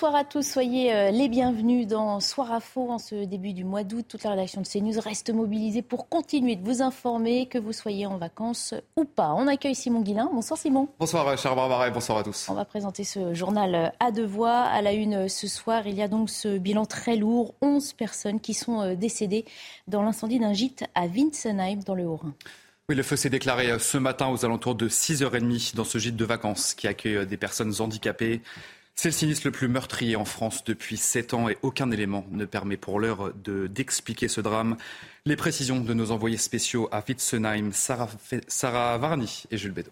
Bonsoir 0.00 0.18
à 0.18 0.24
tous, 0.24 0.50
soyez 0.50 0.94
euh, 0.94 1.10
les 1.10 1.28
bienvenus 1.28 1.86
dans 1.86 2.20
Soir 2.20 2.50
à 2.52 2.60
Faux 2.60 2.90
en 2.90 2.98
ce 2.98 3.26
début 3.26 3.52
du 3.52 3.64
mois 3.64 3.84
d'août. 3.84 4.06
Toute 4.08 4.22
la 4.22 4.30
rédaction 4.30 4.62
de 4.62 4.66
CNews 4.66 4.98
reste 4.98 5.28
mobilisée 5.28 5.82
pour 5.82 6.08
continuer 6.08 6.56
de 6.56 6.64
vous 6.64 6.80
informer, 6.80 7.44
que 7.48 7.58
vous 7.58 7.74
soyez 7.74 8.06
en 8.06 8.16
vacances 8.16 8.72
ou 8.96 9.04
pas. 9.04 9.34
On 9.36 9.46
accueille 9.46 9.74
Simon 9.74 10.00
Guillain. 10.00 10.30
Bonsoir 10.32 10.58
Simon. 10.58 10.88
Bonsoir 10.98 11.36
cher 11.36 11.54
Barbara 11.54 11.88
et 11.88 11.90
bonsoir 11.90 12.16
à 12.16 12.22
tous. 12.22 12.48
On 12.48 12.54
va 12.54 12.64
présenter 12.64 13.04
ce 13.04 13.34
journal 13.34 13.92
à 14.00 14.10
deux 14.10 14.24
voix. 14.24 14.60
À 14.60 14.80
la 14.80 14.94
une 14.94 15.28
ce 15.28 15.46
soir, 15.46 15.86
il 15.86 15.96
y 15.96 16.02
a 16.02 16.08
donc 16.08 16.30
ce 16.30 16.56
bilan 16.56 16.86
très 16.86 17.16
lourd. 17.16 17.54
11 17.60 17.92
personnes 17.92 18.40
qui 18.40 18.54
sont 18.54 18.80
euh, 18.80 18.94
décédées 18.94 19.44
dans 19.86 20.00
l'incendie 20.00 20.38
d'un 20.38 20.54
gîte 20.54 20.82
à 20.94 21.08
Winsenheim 21.08 21.80
dans 21.84 21.94
le 21.94 22.04
Haut-Rhin. 22.04 22.32
Oui, 22.88 22.96
le 22.96 23.02
feu 23.02 23.16
s'est 23.16 23.28
déclaré 23.28 23.70
euh, 23.70 23.78
ce 23.78 23.98
matin 23.98 24.28
aux 24.28 24.46
alentours 24.46 24.76
de 24.76 24.88
6h30 24.88 25.76
dans 25.76 25.84
ce 25.84 25.98
gîte 25.98 26.16
de 26.16 26.24
vacances 26.24 26.72
qui 26.72 26.88
accueille 26.88 27.26
des 27.26 27.36
personnes 27.36 27.74
handicapées. 27.80 28.40
C'est 29.00 29.08
le 29.08 29.14
sinistre 29.14 29.46
le 29.46 29.50
plus 29.50 29.66
meurtrier 29.66 30.14
en 30.14 30.26
France 30.26 30.62
depuis 30.62 30.98
sept 30.98 31.32
ans 31.32 31.48
et 31.48 31.56
aucun 31.62 31.90
élément 31.90 32.26
ne 32.32 32.44
permet 32.44 32.76
pour 32.76 33.00
l'heure 33.00 33.32
d'expliquer 33.34 34.28
ce 34.28 34.42
drame. 34.42 34.76
Les 35.24 35.36
précisions 35.36 35.80
de 35.80 35.94
nos 35.94 36.10
envoyés 36.10 36.36
spéciaux 36.36 36.86
à 36.92 37.02
Witzenheim, 37.08 37.72
Sarah, 37.72 38.10
Sarah 38.46 38.98
Varni 38.98 39.44
et 39.50 39.56
Jules 39.56 39.72
Bédot. 39.72 39.90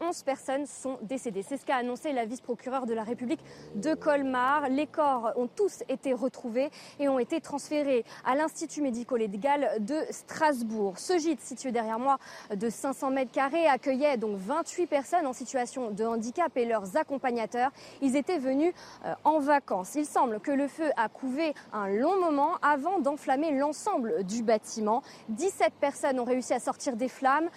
11 0.00 0.22
personnes 0.22 0.66
sont 0.66 0.98
décédées. 1.02 1.42
C'est 1.42 1.56
ce 1.56 1.64
qu'a 1.64 1.76
annoncé 1.76 2.12
la 2.12 2.24
vice-procureure 2.24 2.86
de 2.86 2.94
la 2.94 3.02
République 3.02 3.40
de 3.74 3.94
Colmar. 3.94 4.68
Les 4.68 4.86
corps 4.86 5.32
ont 5.36 5.48
tous 5.48 5.82
été 5.88 6.12
retrouvés 6.12 6.70
et 6.98 7.08
ont 7.08 7.18
été 7.18 7.40
transférés 7.40 8.04
à 8.24 8.34
l'Institut 8.34 8.82
médico-légal 8.82 9.78
de 9.80 9.96
Strasbourg. 10.10 10.98
Ce 10.98 11.18
gîte, 11.18 11.40
situé 11.40 11.72
derrière 11.72 11.98
moi 11.98 12.18
de 12.54 12.70
500 12.70 13.10
mètres 13.10 13.32
carrés, 13.32 13.66
accueillait 13.66 14.16
donc 14.16 14.36
28 14.36 14.86
personnes 14.86 15.26
en 15.26 15.32
situation 15.32 15.90
de 15.90 16.04
handicap 16.04 16.56
et 16.56 16.64
leurs 16.64 16.96
accompagnateurs. 16.96 17.70
Ils 18.00 18.16
étaient 18.16 18.38
venus 18.38 18.72
euh, 19.04 19.14
en 19.24 19.40
vacances. 19.40 19.94
Il 19.94 20.06
semble 20.06 20.40
que 20.40 20.50
le 20.50 20.68
feu 20.68 20.90
a 20.96 21.08
couvé 21.08 21.54
un 21.72 21.88
long 21.88 22.20
moment 22.20 22.56
avant 22.62 22.98
d'enflammer 22.98 23.52
l'ensemble 23.52 24.24
du 24.24 24.42
bâtiment. 24.42 25.02
17 25.30 25.72
personnes 25.80 26.20
ont 26.20 26.24
réussi 26.24 26.54
à 26.54 26.60
sortir 26.60 26.96
des 26.96 27.08
flammes. 27.08 27.48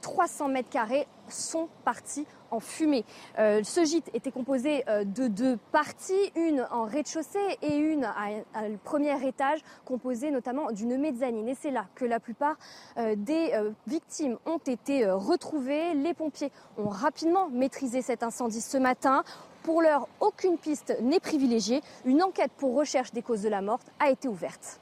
300 0.00 0.48
euh, 0.48 0.52
mètres 0.52 0.70
carrés 0.70 1.06
sont 1.30 1.68
partis 1.84 2.26
en 2.50 2.60
fumée. 2.60 3.04
Euh, 3.38 3.62
ce 3.62 3.84
gîte 3.84 4.10
était 4.14 4.30
composé 4.30 4.84
euh, 4.88 5.04
de 5.04 5.28
deux 5.28 5.58
parties, 5.72 6.32
une 6.36 6.66
en 6.70 6.84
rez-de-chaussée 6.84 7.58
et 7.62 7.76
une 7.76 8.04
à, 8.04 8.68
le 8.68 8.76
premier 8.76 9.26
étage, 9.26 9.60
composée 9.84 10.30
notamment 10.30 10.72
d'une 10.72 10.98
mezzanine. 10.98 11.48
Et 11.48 11.54
c'est 11.54 11.70
là 11.70 11.86
que 11.94 12.04
la 12.04 12.20
plupart 12.20 12.56
euh, 12.98 13.14
des 13.16 13.52
victimes 13.86 14.38
ont 14.46 14.58
été 14.58 15.08
retrouvées. 15.10 15.94
Les 15.94 16.14
pompiers 16.14 16.50
ont 16.78 16.88
rapidement 16.88 17.48
maîtrisé 17.48 18.02
cet 18.02 18.22
incendie 18.22 18.60
ce 18.60 18.78
matin. 18.78 19.24
Pour 19.62 19.82
l'heure, 19.82 20.08
aucune 20.20 20.58
piste 20.58 20.96
n'est 21.02 21.20
privilégiée. 21.20 21.82
Une 22.04 22.22
enquête 22.22 22.52
pour 22.56 22.74
recherche 22.74 23.12
des 23.12 23.22
causes 23.22 23.42
de 23.42 23.48
la 23.48 23.60
mort 23.60 23.80
a 23.98 24.10
été 24.10 24.26
ouverte 24.28 24.80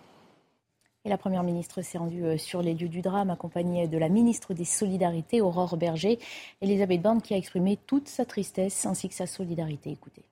la 1.09 1.19
Première 1.19 1.43
ministre 1.43 1.83
s'est 1.83 1.99
rendue 1.99 2.25
euh, 2.25 2.39
sur 2.39 2.63
les 2.63 2.75
lieux 2.75 2.89
du 2.89 3.01
drame, 3.01 3.31
accompagnée 3.31 3.89
de 3.89 3.99
la 3.99 4.09
ministre 4.09 4.55
des 4.55 4.65
Solidarités, 4.65 5.41
Aurore 5.41 5.77
Berger, 5.77 6.19
Elisabeth 6.61 7.03
Borne, 7.03 7.23
qui 7.23 7.35
a 7.35 7.37
exprimé 7.37 7.79
toute 7.87 8.09
sa 8.09 8.25
tristesse 8.25 8.87
ainsi 8.87 9.09
que 9.09 9.15
sa 9.15 9.27
solidarité. 9.27 9.91
Écoutez. 9.91 10.23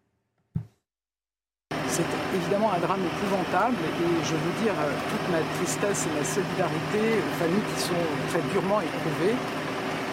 C'est 1.88 2.04
évidemment 2.34 2.72
un 2.72 2.78
drame 2.78 3.00
épouvantable 3.00 3.76
et 3.76 4.24
je 4.24 4.34
veux 4.34 4.62
dire 4.62 4.74
euh, 4.78 4.92
toute 5.10 5.32
ma 5.32 5.40
tristesse 5.56 6.06
et 6.06 6.18
ma 6.18 6.24
solidarité 6.24 7.20
aux 7.24 7.36
familles 7.38 7.66
qui 7.74 7.82
sont 7.82 8.04
très 8.28 8.42
durement 8.52 8.80
éprouvées. 8.80 9.36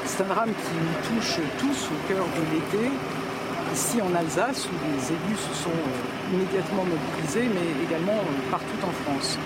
C'est 0.06 0.24
un 0.24 0.28
drame 0.28 0.50
qui 0.50 0.76
nous 0.80 1.20
touche 1.20 1.40
tous 1.60 1.90
au 1.92 2.08
cœur 2.08 2.26
de 2.26 2.56
l'été, 2.56 2.92
ici 3.74 4.02
en 4.02 4.14
Alsace, 4.16 4.68
où 4.68 4.76
les 4.96 5.12
élus 5.12 5.38
se 5.38 5.54
sont 5.64 5.70
euh, 5.70 6.34
immédiatement 6.34 6.84
mobilisés, 6.84 7.50
mais 7.54 7.84
également 7.84 8.20
partout 8.50 8.80
en 8.88 8.92
France. 9.04 9.38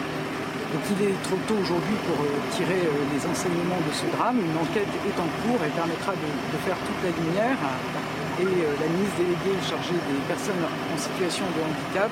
Donc 0.68 0.84
il 0.92 1.00
est 1.08 1.16
trop 1.24 1.40
tôt 1.48 1.56
aujourd'hui 1.56 1.96
pour 2.04 2.20
euh, 2.20 2.28
tirer 2.52 2.84
euh, 2.84 2.92
les 3.16 3.24
enseignements 3.24 3.80
de 3.80 3.94
ce 3.96 4.04
drame. 4.12 4.36
Une 4.36 4.60
enquête 4.60 4.92
est 5.08 5.16
en 5.16 5.30
cours 5.40 5.64
et 5.64 5.72
permettra 5.72 6.12
de, 6.12 6.58
faire 6.68 6.76
toute 6.84 7.00
la 7.08 7.12
lumière. 7.16 7.56
Et 8.44 8.44
euh, 8.44 8.76
la 8.76 8.88
ministre 8.92 9.16
déléguée 9.16 9.56
chargée 9.64 9.96
des 9.96 10.20
personnes 10.28 10.60
en 10.60 10.98
situation 11.00 11.48
de 11.56 11.60
handicap 11.64 12.12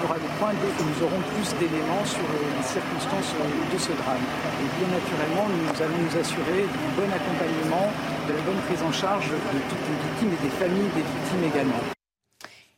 fera 0.00 0.16
des 0.16 0.32
points 0.40 0.56
dès 0.56 0.72
que 0.72 0.82
nous 0.88 0.98
aurons 1.04 1.20
plus 1.36 1.52
d'éléments 1.60 2.04
sur 2.08 2.24
les 2.24 2.64
circonstances 2.64 3.36
de 3.36 3.78
ce 3.78 3.92
drame. 3.92 4.24
Et 4.24 4.68
bien 4.80 4.88
naturellement, 4.96 5.44
nous 5.52 5.76
allons 5.76 6.00
nous 6.00 6.16
assurer 6.16 6.64
du 6.64 6.86
bon 6.96 7.08
accompagnement, 7.12 7.92
de 8.24 8.32
la 8.32 8.42
bonne 8.48 8.62
prise 8.64 8.80
en 8.80 8.92
charge 8.92 9.28
de 9.28 9.60
toutes 9.68 9.84
les 9.84 9.98
victimes 10.00 10.32
et 10.32 10.40
des 10.48 10.54
familles 10.56 10.92
des 10.96 11.04
victimes 11.04 11.44
également. 11.44 11.95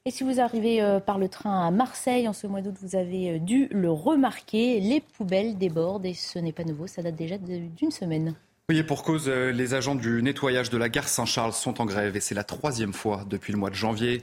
Et 0.08 0.10
si 0.10 0.24
vous 0.24 0.40
arrivez 0.40 0.80
euh, 0.80 1.00
par 1.00 1.18
le 1.18 1.28
train 1.28 1.66
à 1.66 1.70
Marseille 1.70 2.26
en 2.28 2.32
ce 2.32 2.46
mois 2.46 2.62
d'août, 2.62 2.74
vous 2.80 2.96
avez 2.96 3.32
euh, 3.32 3.38
dû 3.38 3.68
le 3.70 3.90
remarquer, 3.90 4.80
les 4.80 5.00
poubelles 5.00 5.58
débordent 5.58 6.06
et 6.06 6.14
ce 6.14 6.38
n'est 6.38 6.54
pas 6.54 6.64
nouveau, 6.64 6.86
ça 6.86 7.02
date 7.02 7.14
déjà 7.14 7.36
d'une 7.36 7.90
semaine. 7.90 8.34
Oui, 8.70 8.78
et 8.78 8.84
pour 8.84 9.02
cause, 9.02 9.28
euh, 9.28 9.52
les 9.52 9.74
agents 9.74 9.94
du 9.94 10.22
nettoyage 10.22 10.70
de 10.70 10.78
la 10.78 10.88
gare 10.88 11.08
Saint-Charles 11.08 11.52
sont 11.52 11.82
en 11.82 11.84
grève 11.84 12.16
et 12.16 12.20
c'est 12.20 12.34
la 12.34 12.42
troisième 12.42 12.94
fois 12.94 13.26
depuis 13.28 13.52
le 13.52 13.58
mois 13.58 13.68
de 13.68 13.74
janvier. 13.74 14.22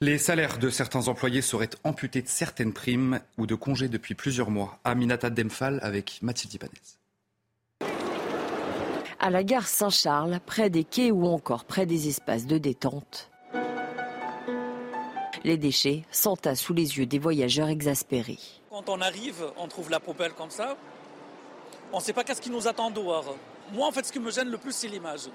Les 0.00 0.18
salaires 0.18 0.58
de 0.58 0.68
certains 0.68 1.06
employés 1.06 1.42
seraient 1.42 1.70
amputés 1.84 2.22
de 2.22 2.28
certaines 2.28 2.72
primes 2.72 3.20
ou 3.38 3.46
de 3.46 3.54
congés 3.54 3.88
depuis 3.88 4.16
plusieurs 4.16 4.50
mois. 4.50 4.80
Aminata 4.82 5.30
Demphal 5.30 5.78
avec 5.84 6.18
Mathilde 6.22 6.54
Ibanez. 6.54 7.92
À 9.20 9.30
la 9.30 9.44
gare 9.44 9.68
Saint-Charles, 9.68 10.40
près 10.44 10.70
des 10.70 10.82
quais 10.82 11.12
ou 11.12 11.24
encore 11.26 11.66
près 11.66 11.86
des 11.86 12.08
espaces 12.08 12.46
de 12.46 12.58
détente, 12.58 13.29
les 15.44 15.56
déchets 15.56 16.04
s'entassent 16.10 16.60
sous 16.60 16.74
les 16.74 16.98
yeux 16.98 17.06
des 17.06 17.18
voyageurs 17.18 17.68
exaspérés. 17.68 18.38
Quand 18.70 18.88
on 18.88 19.00
arrive, 19.00 19.44
on 19.56 19.68
trouve 19.68 19.90
la 19.90 20.00
poubelle 20.00 20.32
comme 20.32 20.50
ça. 20.50 20.76
On 21.92 21.98
ne 21.98 22.02
sait 22.02 22.12
pas 22.12 22.24
qu'est-ce 22.24 22.40
qui 22.40 22.50
nous 22.50 22.68
attend 22.68 22.90
dehors. 22.90 23.36
Moi, 23.72 23.86
en 23.86 23.92
fait, 23.92 24.04
ce 24.04 24.12
qui 24.12 24.20
me 24.20 24.30
gêne 24.30 24.48
le 24.48 24.58
plus, 24.58 24.72
c'est 24.72 24.88
l'image 24.88 25.28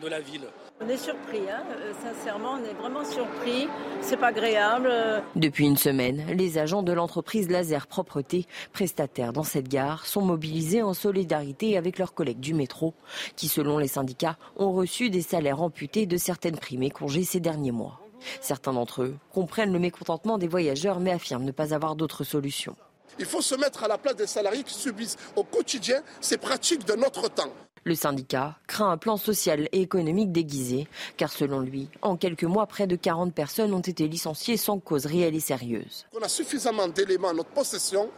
de 0.00 0.08
la 0.08 0.20
ville. 0.20 0.46
On 0.80 0.88
est 0.88 0.96
surpris, 0.96 1.40
hein 1.50 1.62
euh, 1.70 1.92
sincèrement, 2.02 2.58
on 2.60 2.64
est 2.64 2.74
vraiment 2.74 3.04
surpris. 3.04 3.66
C'est 4.02 4.18
pas 4.18 4.26
agréable. 4.26 4.92
Depuis 5.34 5.64
une 5.64 5.76
semaine, 5.76 6.26
les 6.34 6.58
agents 6.58 6.82
de 6.82 6.92
l'entreprise 6.92 7.48
Laser 7.48 7.86
Propreté, 7.86 8.46
prestataires 8.72 9.32
dans 9.32 9.42
cette 9.42 9.68
gare, 9.68 10.04
sont 10.04 10.22
mobilisés 10.22 10.82
en 10.82 10.92
solidarité 10.92 11.78
avec 11.78 11.98
leurs 11.98 12.12
collègues 12.12 12.40
du 12.40 12.52
métro, 12.52 12.92
qui, 13.36 13.48
selon 13.48 13.78
les 13.78 13.88
syndicats, 13.88 14.36
ont 14.56 14.72
reçu 14.72 15.08
des 15.08 15.22
salaires 15.22 15.62
amputés 15.62 16.04
de 16.04 16.16
certaines 16.18 16.58
primes 16.58 16.82
et 16.82 16.90
congés 16.90 17.24
ces 17.24 17.40
derniers 17.40 17.72
mois. 17.72 18.05
Certains 18.40 18.72
d'entre 18.72 19.02
eux 19.02 19.16
comprennent 19.32 19.72
le 19.72 19.78
mécontentement 19.78 20.38
des 20.38 20.48
voyageurs 20.48 21.00
mais 21.00 21.12
affirment 21.12 21.44
ne 21.44 21.52
pas 21.52 21.74
avoir 21.74 21.96
d'autre 21.96 22.24
solution. 22.24 22.76
Il 23.18 23.26
faut 23.26 23.42
se 23.42 23.54
mettre 23.54 23.84
à 23.84 23.88
la 23.88 23.98
place 23.98 24.16
des 24.16 24.26
salariés 24.26 24.64
qui 24.64 24.74
subissent 24.74 25.16
au 25.36 25.44
quotidien 25.44 26.02
ces 26.20 26.36
pratiques 26.36 26.84
de 26.84 26.94
notre 26.94 27.28
temps. 27.30 27.52
Le 27.84 27.94
syndicat 27.94 28.56
craint 28.66 28.90
un 28.90 28.96
plan 28.96 29.16
social 29.16 29.68
et 29.70 29.80
économique 29.80 30.32
déguisé, 30.32 30.88
car 31.16 31.32
selon 31.32 31.60
lui, 31.60 31.88
en 32.02 32.16
quelques 32.16 32.42
mois, 32.42 32.66
près 32.66 32.88
de 32.88 32.96
40 32.96 33.32
personnes 33.32 33.72
ont 33.72 33.80
été 33.80 34.08
licenciées 34.08 34.56
sans 34.56 34.80
cause 34.80 35.06
réelle 35.06 35.36
et 35.36 35.40
sérieuse. 35.40 36.04
On 36.12 36.20
a 36.20 36.28
suffisamment 36.28 36.88
d'éléments 36.88 37.28
à 37.28 37.32
notre 37.32 37.50
possession 37.50 38.10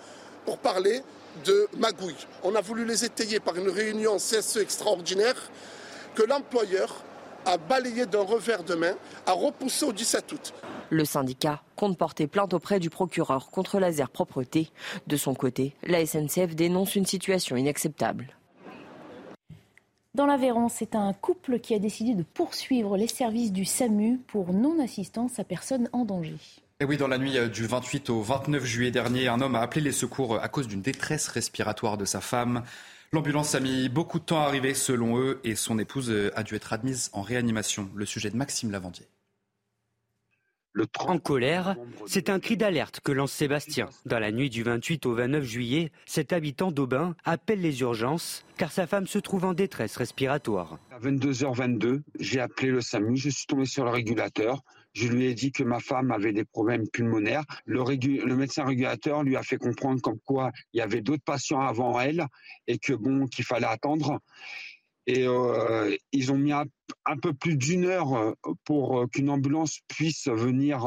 pour 0.47 0.57
parler 0.57 1.03
de 1.45 1.69
magouille. 1.77 2.17
On 2.43 2.55
a 2.55 2.63
voulu 2.63 2.87
les 2.87 3.05
étayer 3.05 3.41
par 3.41 3.57
une 3.57 3.69
réunion 3.69 4.17
CSE 4.17 4.57
extraordinaire 4.57 5.37
que 6.15 6.23
l'employeur 6.23 7.05
a 7.49 7.57
balayé 7.57 8.05
d'un 8.05 8.21
revers 8.21 8.63
de 8.63 8.75
main, 8.75 8.95
a 9.25 9.33
repoussé 9.33 9.87
au 9.87 9.93
17 9.93 10.33
août. 10.33 10.55
Le 10.91 11.05
syndicat 11.07 11.63
compte 11.77 11.97
porter 11.97 12.27
plainte 12.27 12.53
auprès 12.53 12.79
du 12.79 12.91
procureur 12.91 13.51
contre 13.51 13.81
Laser 13.81 14.11
Propreté. 14.11 14.71
De 15.07 15.17
son 15.17 15.35
côté, 15.35 15.75
la 15.83 16.05
SNCF 16.05 16.55
dénonce 16.55 16.95
une 16.95 17.07
situation 17.07 17.57
inacceptable. 17.57 18.37
Dans 20.15 20.27
l'Aveyron, 20.27 20.69
c'est 20.69 20.95
un 20.95 21.13
couple 21.15 21.59
qui 21.59 21.75
a 21.75 21.79
décidé 21.79 22.15
de 22.15 22.23
poursuivre 22.23 22.99
les 22.99 23.07
services 23.07 23.53
du 23.53 23.65
SAMU 23.65 24.19
pour 24.27 24.53
non-assistance 24.53 25.39
à 25.39 25.45
personne 25.45 25.89
en 25.93 26.05
danger. 26.05 26.37
Et 26.81 26.85
oui, 26.85 26.97
dans 26.97 27.09
la 27.09 27.19
nuit 27.19 27.37
euh, 27.37 27.49
du 27.49 27.67
28 27.67 28.09
au 28.09 28.23
29 28.23 28.65
juillet 28.65 28.93
dernier, 28.93 29.27
un 29.27 29.41
homme 29.41 29.57
a 29.57 29.61
appelé 29.63 29.81
les 29.81 29.91
secours 29.91 30.37
euh, 30.37 30.41
à 30.41 30.47
cause 30.47 30.69
d'une 30.69 30.81
détresse 30.81 31.27
respiratoire 31.27 31.99
de 31.99 32.05
sa 32.05 32.21
femme. 32.21 32.63
L'ambulance 33.11 33.57
a 33.57 33.61
mis 33.61 33.89
beaucoup 33.89 34.21
de 34.21 34.25
temps 34.25 34.41
à 34.41 34.45
arriver 34.45 34.75
selon 34.75 35.19
eux 35.19 35.41
et 35.43 35.57
son 35.57 35.81
épouse 35.81 36.09
euh, 36.09 36.31
a 36.37 36.45
dû 36.45 36.55
être 36.55 36.73
admise 36.73 37.11
en 37.15 37.23
réanimation. 37.23 37.91
Le 37.97 38.07
sujet 38.07 38.31
de 38.31 38.37
Maxime 38.37 38.71
Lavandier. 38.71 39.07
Le 40.73 40.87
en 41.01 41.19
colère, 41.19 41.75
c'est 42.07 42.31
un 42.31 42.39
cri 42.39 42.57
d'alerte 42.57 43.01
que 43.01 43.11
lance 43.11 43.33
Sébastien. 43.33 43.89
Dans 44.07 44.21
la 44.21 44.31
nuit 44.31 44.49
du 44.49 44.63
28 44.63 45.05
au 45.07 45.15
29 45.15 45.43
juillet, 45.43 45.91
cet 46.07 46.33
habitant 46.33 46.71
d'Aubin 46.71 47.17
appelle 47.25 47.61
les 47.61 47.81
urgences 47.81 48.45
car 48.57 48.71
sa 48.71 48.87
femme 48.87 49.09
se 49.09 49.19
trouve 49.19 49.45
en 49.45 49.55
détresse 49.55 49.97
respiratoire. 49.97 50.79
À 50.93 51.01
22h22, 51.01 52.03
j'ai 52.21 52.39
appelé 52.39 52.71
le 52.71 52.81
SAMU, 52.81 53.17
je 53.17 53.31
suis 53.31 53.47
tombé 53.47 53.65
sur 53.65 53.85
le 53.85 53.91
régulateur. 53.91 54.63
Je 55.01 55.07
lui 55.07 55.27
ai 55.27 55.35
dit 55.35 55.53
que 55.53 55.63
ma 55.63 55.79
femme 55.79 56.11
avait 56.11 56.33
des 56.33 56.45
problèmes 56.45 56.89
pulmonaires. 56.89 57.45
Le, 57.67 58.35
médecin 58.35 58.65
régulateur 58.65 59.23
lui 59.23 59.37
a 59.37 59.45
fait 59.45 59.57
comprendre 59.57 60.01
comme 60.01 60.19
quoi 60.25 60.51
il 60.73 60.79
y 60.79 60.81
avait 60.81 61.03
d'autres 61.03 61.23
patients 61.23 61.61
avant 61.61 62.01
elle 62.01 62.27
et 62.67 62.79
que 62.79 62.95
bon 62.95 63.29
qu'il 63.29 63.45
fallait 63.45 63.69
attendre. 63.69 64.19
Et 65.09 65.27
euh, 65.27 65.97
ils 66.13 66.31
ont 66.33 66.37
mis 66.37 66.53
un, 66.53 66.67
peu 67.23 67.33
plus 67.33 67.57
d'une 67.57 67.87
heure 67.87 68.15
euh, 68.15 68.33
pour 68.67 69.01
euh, 69.01 69.07
qu'une 69.07 69.31
ambulance 69.31 69.81
puisse 69.89 70.29
venir 70.29 70.85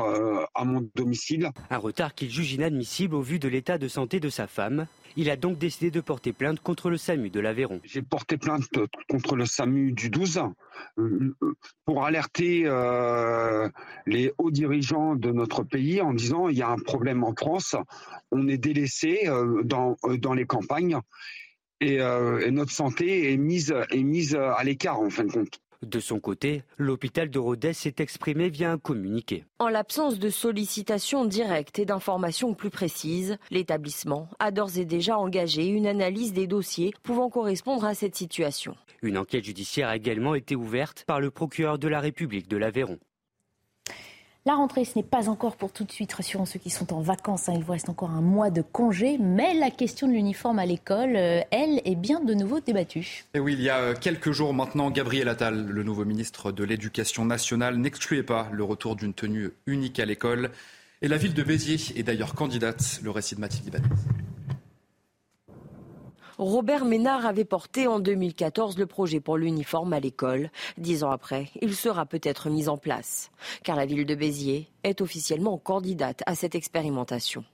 à 0.53 0.63
mon 0.63 0.87
domicile. 0.93 1.49
Un 1.71 1.77
retard 1.77 2.13
qu'il 2.13 2.29
juge 2.29 2.53
inadmissible 2.53 3.15
au 3.15 3.21
vu 3.21 3.39
de 3.39 3.47
l'état 3.47 3.79
de 3.79 3.87
santé 3.87 4.19
de 4.19 4.29
sa 4.29 4.45
femme. 4.45 4.85
Il 5.17 5.29
a 5.31 5.35
donc 5.35 5.57
décidé 5.57 5.89
de 5.89 5.99
porter 6.01 6.33
plainte 6.33 6.59
contre 6.61 6.91
le 6.91 6.97
SAMU 6.97 7.31
de 7.31 7.39
l'Aveyron. 7.39 7.81
J'ai 7.83 8.03
porté 8.03 8.37
plainte 8.37 8.69
contre 9.09 9.35
le 9.35 9.45
SAMU 9.45 9.91
du 9.91 10.09
12 10.11 10.41
pour 11.83 12.05
alerter 12.05 12.63
les 14.05 14.31
hauts 14.37 14.51
dirigeants 14.51 15.15
de 15.15 15.31
notre 15.31 15.63
pays 15.63 15.99
en 15.99 16.13
disant 16.13 16.47
il 16.47 16.57
y 16.57 16.61
a 16.61 16.69
un 16.69 16.77
problème 16.79 17.23
en 17.23 17.33
France, 17.35 17.75
on 18.31 18.47
est 18.47 18.57
délaissé 18.57 19.27
dans, 19.65 19.97
dans 20.19 20.33
les 20.33 20.45
campagnes 20.45 21.01
euh, 21.81 22.39
et, 22.39 22.51
notre 22.51 22.71
santé 22.71 23.33
est 23.33 23.37
mise, 23.37 23.73
est 23.91 24.03
mise 24.03 24.35
à 24.35 24.63
l'écart 24.63 24.99
en 24.99 25.09
fin 25.09 25.23
de 25.23 25.31
compte. 25.31 25.59
De 25.85 25.99
son 25.99 26.19
côté, 26.19 26.61
l'hôpital 26.77 27.31
de 27.31 27.39
Rodez 27.39 27.73
s'est 27.73 27.95
exprimé 27.97 28.49
via 28.49 28.71
un 28.71 28.77
communiqué. 28.77 29.45
En 29.57 29.67
l'absence 29.67 30.19
de 30.19 30.29
sollicitations 30.29 31.25
directes 31.25 31.79
et 31.79 31.85
d'informations 31.85 32.53
plus 32.53 32.69
précises, 32.69 33.37
l'établissement 33.49 34.29
a 34.37 34.51
d'ores 34.51 34.77
et 34.77 34.85
déjà 34.85 35.17
engagé 35.17 35.65
une 35.65 35.87
analyse 35.87 36.33
des 36.33 36.45
dossiers 36.45 36.93
pouvant 37.01 37.31
correspondre 37.31 37.85
à 37.85 37.95
cette 37.95 38.15
situation. 38.15 38.75
Une 39.01 39.17
enquête 39.17 39.43
judiciaire 39.43 39.89
a 39.89 39.95
également 39.95 40.35
été 40.35 40.55
ouverte 40.55 41.03
par 41.07 41.19
le 41.19 41.31
procureur 41.31 41.79
de 41.79 41.87
la 41.87 41.99
République 41.99 42.47
de 42.47 42.57
l'Aveyron. 42.57 42.99
La 44.47 44.55
rentrée, 44.55 44.85
ce 44.85 44.97
n'est 44.97 45.03
pas 45.03 45.29
encore 45.29 45.55
pour 45.55 45.71
tout 45.71 45.83
de 45.83 45.91
suite, 45.91 46.11
rassurant 46.13 46.47
ceux 46.47 46.57
qui 46.57 46.71
sont 46.71 46.93
en 46.93 47.01
vacances. 47.01 47.47
Hein. 47.47 47.53
il 47.57 47.63
vous 47.63 47.73
reste 47.73 47.89
encore 47.89 48.09
un 48.09 48.21
mois 48.21 48.49
de 48.49 48.63
congé, 48.63 49.19
mais 49.19 49.53
la 49.53 49.69
question 49.69 50.07
de 50.07 50.13
l'uniforme 50.13 50.57
à 50.57 50.65
l'école, 50.65 51.15
euh, 51.15 51.41
elle, 51.51 51.79
est 51.85 51.93
bien 51.93 52.21
de 52.21 52.33
nouveau 52.33 52.59
débattue. 52.59 53.25
Et 53.35 53.39
oui, 53.39 53.53
il 53.53 53.61
y 53.61 53.69
a 53.69 53.77
euh, 53.77 53.93
quelques 53.93 54.31
jours 54.31 54.55
maintenant, 54.55 54.89
Gabriel 54.89 55.29
Attal, 55.29 55.67
le 55.67 55.83
nouveau 55.83 56.05
ministre 56.05 56.51
de 56.51 56.63
l'Éducation 56.63 57.23
nationale, 57.23 57.77
n'excluait 57.77 58.23
pas 58.23 58.49
le 58.51 58.63
retour 58.63 58.95
d'une 58.95 59.13
tenue 59.13 59.51
unique 59.67 59.99
à 59.99 60.05
l'école. 60.05 60.49
Et 61.03 61.07
la 61.07 61.17
ville 61.17 61.35
de 61.35 61.43
Béziers 61.43 61.95
est 61.95 62.03
d'ailleurs 62.03 62.33
candidate. 62.33 62.99
Le 63.03 63.11
récit 63.11 63.35
de 63.35 63.41
Mathilde 63.41 63.67
Ibanez. 63.67 63.85
Robert 66.41 66.85
Ménard 66.85 67.27
avait 67.27 67.45
porté 67.45 67.85
en 67.85 67.99
2014 67.99 68.79
le 68.79 68.87
projet 68.87 69.19
pour 69.19 69.37
l'uniforme 69.37 69.93
à 69.93 69.99
l'école. 69.99 70.49
Dix 70.79 71.03
ans 71.03 71.11
après, 71.11 71.49
il 71.61 71.75
sera 71.75 72.07
peut-être 72.07 72.49
mis 72.49 72.67
en 72.67 72.79
place, 72.79 73.29
car 73.63 73.75
la 73.75 73.85
ville 73.85 74.07
de 74.07 74.15
Béziers 74.15 74.67
est 74.83 75.01
officiellement 75.01 75.59
candidate 75.59 76.23
à 76.25 76.33
cette 76.33 76.55
expérimentation. 76.55 77.45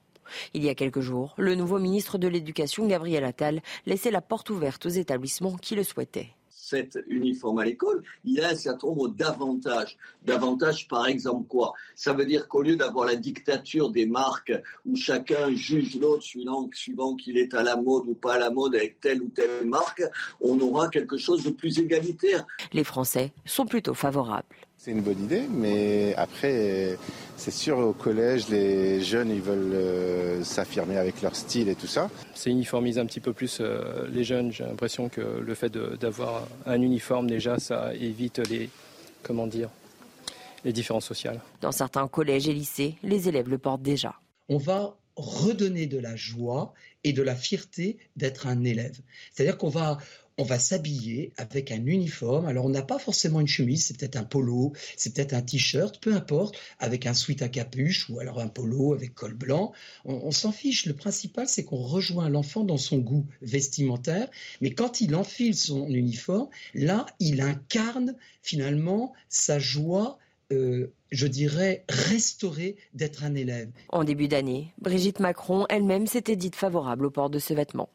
Il 0.54 0.64
y 0.64 0.70
a 0.70 0.74
quelques 0.74 1.00
jours, 1.00 1.34
le 1.36 1.54
nouveau 1.54 1.78
ministre 1.78 2.16
de 2.16 2.28
l'Éducation, 2.28 2.86
Gabriel 2.86 3.24
Attal, 3.24 3.60
laissait 3.84 4.10
la 4.10 4.22
porte 4.22 4.48
ouverte 4.48 4.86
aux 4.86 4.88
établissements 4.88 5.58
qui 5.58 5.74
le 5.74 5.84
souhaitaient 5.84 6.30
cet 6.68 6.98
uniforme 7.08 7.58
à 7.58 7.64
l'école, 7.64 8.02
il 8.24 8.34
y 8.34 8.40
a 8.40 8.48
un 8.48 8.56
certain 8.56 8.88
nombre 8.88 9.08
d'avantages. 9.08 9.96
D'avantages, 10.24 10.86
par 10.88 11.06
exemple, 11.06 11.46
quoi? 11.48 11.72
Ça 11.94 12.12
veut 12.12 12.26
dire 12.26 12.46
qu'au 12.48 12.62
lieu 12.62 12.76
d'avoir 12.76 13.06
la 13.06 13.16
dictature 13.16 13.90
des 13.90 14.06
marques 14.06 14.52
où 14.84 14.94
chacun 14.96 15.54
juge 15.54 15.98
l'autre 15.98 16.22
suivant, 16.22 16.68
suivant 16.72 17.16
qu'il 17.16 17.38
est 17.38 17.54
à 17.54 17.62
la 17.62 17.76
mode 17.76 18.06
ou 18.06 18.14
pas 18.14 18.34
à 18.34 18.38
la 18.38 18.50
mode 18.50 18.74
avec 18.74 19.00
telle 19.00 19.22
ou 19.22 19.28
telle 19.28 19.66
marque, 19.66 20.02
on 20.40 20.58
aura 20.60 20.88
quelque 20.88 21.16
chose 21.16 21.42
de 21.44 21.50
plus 21.50 21.78
égalitaire. 21.78 22.46
Les 22.72 22.84
Français 22.84 23.32
sont 23.44 23.66
plutôt 23.66 23.94
favorables. 23.94 24.67
C'est 24.88 24.94
une 24.94 25.02
bonne 25.02 25.22
idée, 25.22 25.42
mais 25.50 26.14
après, 26.16 26.96
c'est 27.36 27.50
sûr, 27.50 27.76
au 27.76 27.92
collège, 27.92 28.48
les 28.48 29.02
jeunes, 29.02 29.30
ils 29.30 29.42
veulent 29.42 29.74
euh, 29.74 30.42
s'affirmer 30.42 30.96
avec 30.96 31.20
leur 31.20 31.36
style 31.36 31.68
et 31.68 31.74
tout 31.74 31.86
ça. 31.86 32.08
C'est 32.34 32.48
uniformiser 32.48 32.98
un 32.98 33.04
petit 33.04 33.20
peu 33.20 33.34
plus 33.34 33.58
euh, 33.60 34.08
les 34.10 34.24
jeunes. 34.24 34.50
J'ai 34.50 34.64
l'impression 34.64 35.10
que 35.10 35.20
le 35.20 35.54
fait 35.54 35.70
d'avoir 35.70 36.48
un 36.64 36.80
uniforme, 36.80 37.26
déjà, 37.26 37.58
ça 37.58 37.92
évite 37.96 38.38
les, 38.48 38.70
comment 39.22 39.46
dire, 39.46 39.68
les 40.64 40.72
différences 40.72 41.04
sociales. 41.04 41.42
Dans 41.60 41.72
certains 41.72 42.08
collèges 42.08 42.48
et 42.48 42.54
lycées, 42.54 42.94
les 43.02 43.28
élèves 43.28 43.50
le 43.50 43.58
portent 43.58 43.82
déjà. 43.82 44.14
On 44.48 44.56
va 44.56 44.96
redonner 45.16 45.84
de 45.84 45.98
la 45.98 46.16
joie 46.16 46.72
et 47.04 47.12
de 47.12 47.20
la 47.20 47.34
fierté 47.34 47.98
d'être 48.16 48.46
un 48.46 48.64
élève. 48.64 48.96
C'est-à-dire 49.34 49.58
qu'on 49.58 49.68
va 49.68 49.98
on 50.38 50.44
va 50.44 50.58
s'habiller 50.58 51.32
avec 51.36 51.72
un 51.72 51.84
uniforme. 51.84 52.46
Alors, 52.46 52.64
on 52.64 52.70
n'a 52.70 52.82
pas 52.82 52.98
forcément 52.98 53.40
une 53.40 53.48
chemise, 53.48 53.84
c'est 53.84 53.98
peut-être 53.98 54.16
un 54.16 54.24
polo, 54.24 54.72
c'est 54.96 55.12
peut-être 55.12 55.34
un 55.34 55.42
t-shirt, 55.42 56.00
peu 56.00 56.14
importe, 56.14 56.56
avec 56.78 57.06
un 57.06 57.14
sweat 57.14 57.42
à 57.42 57.48
capuche 57.48 58.08
ou 58.08 58.20
alors 58.20 58.40
un 58.40 58.46
polo 58.46 58.94
avec 58.94 59.14
col 59.14 59.34
blanc. 59.34 59.72
On, 60.04 60.30
s'en 60.30 60.52
fiche. 60.52 60.86
Le 60.86 60.94
principal, 60.94 61.48
c'est 61.48 61.64
qu'on 61.64 61.82
rejoint 61.82 62.28
l'enfant 62.28 62.62
dans 62.62 62.76
son 62.76 62.98
goût 62.98 63.26
vestimentaire. 63.42 64.28
Mais 64.60 64.70
quand 64.70 65.00
il 65.00 65.16
enfile 65.16 65.56
son 65.56 65.88
uniforme, 65.88 66.48
là, 66.74 67.06
il 67.18 67.40
incarne 67.40 68.14
finalement 68.42 69.12
sa 69.28 69.58
joie 69.58 70.18
euh, 70.50 70.94
je 71.10 71.26
dirais, 71.26 71.84
restaurée 71.88 72.76
d'être 72.94 73.22
un 73.22 73.34
élève. 73.34 73.70
En 73.90 74.02
début 74.02 74.28
d'année, 74.28 74.72
Brigitte 74.80 75.20
Macron 75.20 75.66
elle-même 75.68 76.06
s'était 76.06 76.36
dite 76.36 76.56
favorable 76.56 77.04
au 77.04 77.10
port 77.10 77.28
de 77.28 77.38
ce 77.38 77.52
vêtement. 77.52 77.90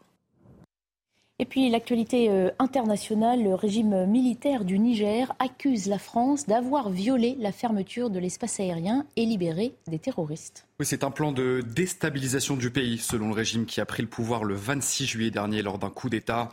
Et 1.44 1.46
puis 1.46 1.70
l'actualité 1.70 2.30
euh, 2.30 2.52
internationale, 2.58 3.44
le 3.44 3.54
régime 3.54 4.06
militaire 4.06 4.64
du 4.64 4.80
Niger 4.80 5.34
accuse 5.40 5.88
la 5.88 6.00
France 6.00 6.46
d'avoir 6.46 6.90
violé 6.90 7.36
la 7.38 7.52
fermeture 7.52 8.10
de 8.10 8.18
l'espace 8.18 8.62
aérien 8.62 9.06
et 9.18 9.26
libéré 9.26 9.76
des 9.88 10.00
terroristes. 10.00 10.66
Oui, 10.80 10.86
c'est 10.86 11.04
un 11.04 11.12
plan 11.12 11.34
de 11.34 11.62
déstabilisation 11.76 12.56
du 12.56 12.72
pays, 12.72 12.98
selon 12.98 13.28
le 13.28 13.34
régime 13.34 13.66
qui 13.66 13.82
a 13.82 13.86
pris 13.86 14.04
le 14.04 14.08
pouvoir 14.08 14.46
le 14.46 14.54
26 14.56 15.06
juillet 15.06 15.32
dernier 15.32 15.62
lors 15.64 15.80
d'un 15.80 15.90
coup 15.90 16.10
d'État. 16.10 16.48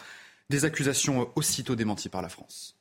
Des 0.48 0.64
accusations 0.64 1.28
aussitôt 1.36 1.76
démenties 1.76 2.08
par 2.08 2.20
la 2.20 2.28
France. 2.28 2.79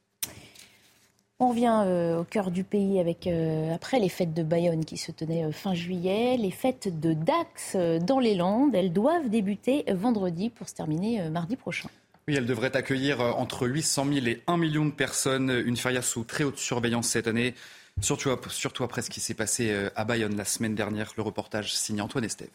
On 1.39 1.49
revient 1.49 1.83
euh, 1.85 2.19
au 2.19 2.23
cœur 2.25 2.51
du 2.51 2.63
pays 2.63 2.99
avec, 2.99 3.25
euh, 3.25 3.73
après 3.73 3.99
les 3.99 4.09
fêtes 4.09 4.33
de 4.33 4.43
Bayonne 4.43 4.83
qui 4.83 4.97
se 4.97 5.11
tenaient 5.11 5.51
fin 5.51 5.73
juillet, 5.73 6.35
les 6.37 6.51
fêtes 6.51 6.99
de 6.99 7.13
Dax 7.13 7.75
dans 8.01 8.19
les 8.19 8.35
Landes. 8.35 8.75
Elles 8.75 8.91
doivent 8.91 9.29
débuter 9.29 9.85
vendredi 9.93 10.49
pour 10.49 10.67
se 10.67 10.75
terminer 10.75 11.29
mardi 11.29 11.55
prochain. 11.55 11.89
Oui, 12.29 12.35
elle 12.35 12.45
devrait 12.45 12.75
accueillir 12.75 13.21
euh, 13.21 13.31
entre 13.31 13.67
800 13.67 14.05
000 14.13 14.27
et 14.27 14.43
1 14.45 14.57
million 14.57 14.85
de 14.85 14.91
personnes. 14.91 15.49
Une 15.65 15.75
feria 15.75 16.03
sous 16.03 16.23
très 16.23 16.43
haute 16.43 16.59
surveillance 16.59 17.07
cette 17.07 17.27
année. 17.27 17.55
Surtout, 18.01 18.29
surtout 18.49 18.83
après 18.83 19.01
ce 19.01 19.09
qui 19.09 19.19
s'est 19.19 19.33
passé 19.33 19.71
euh, 19.71 19.89
à 19.95 20.05
Bayonne 20.05 20.37
la 20.37 20.45
semaine 20.45 20.75
dernière. 20.75 21.11
Le 21.17 21.23
reportage 21.23 21.73
signé 21.73 22.01
Antoine 22.01 22.23
Estève. 22.23 22.51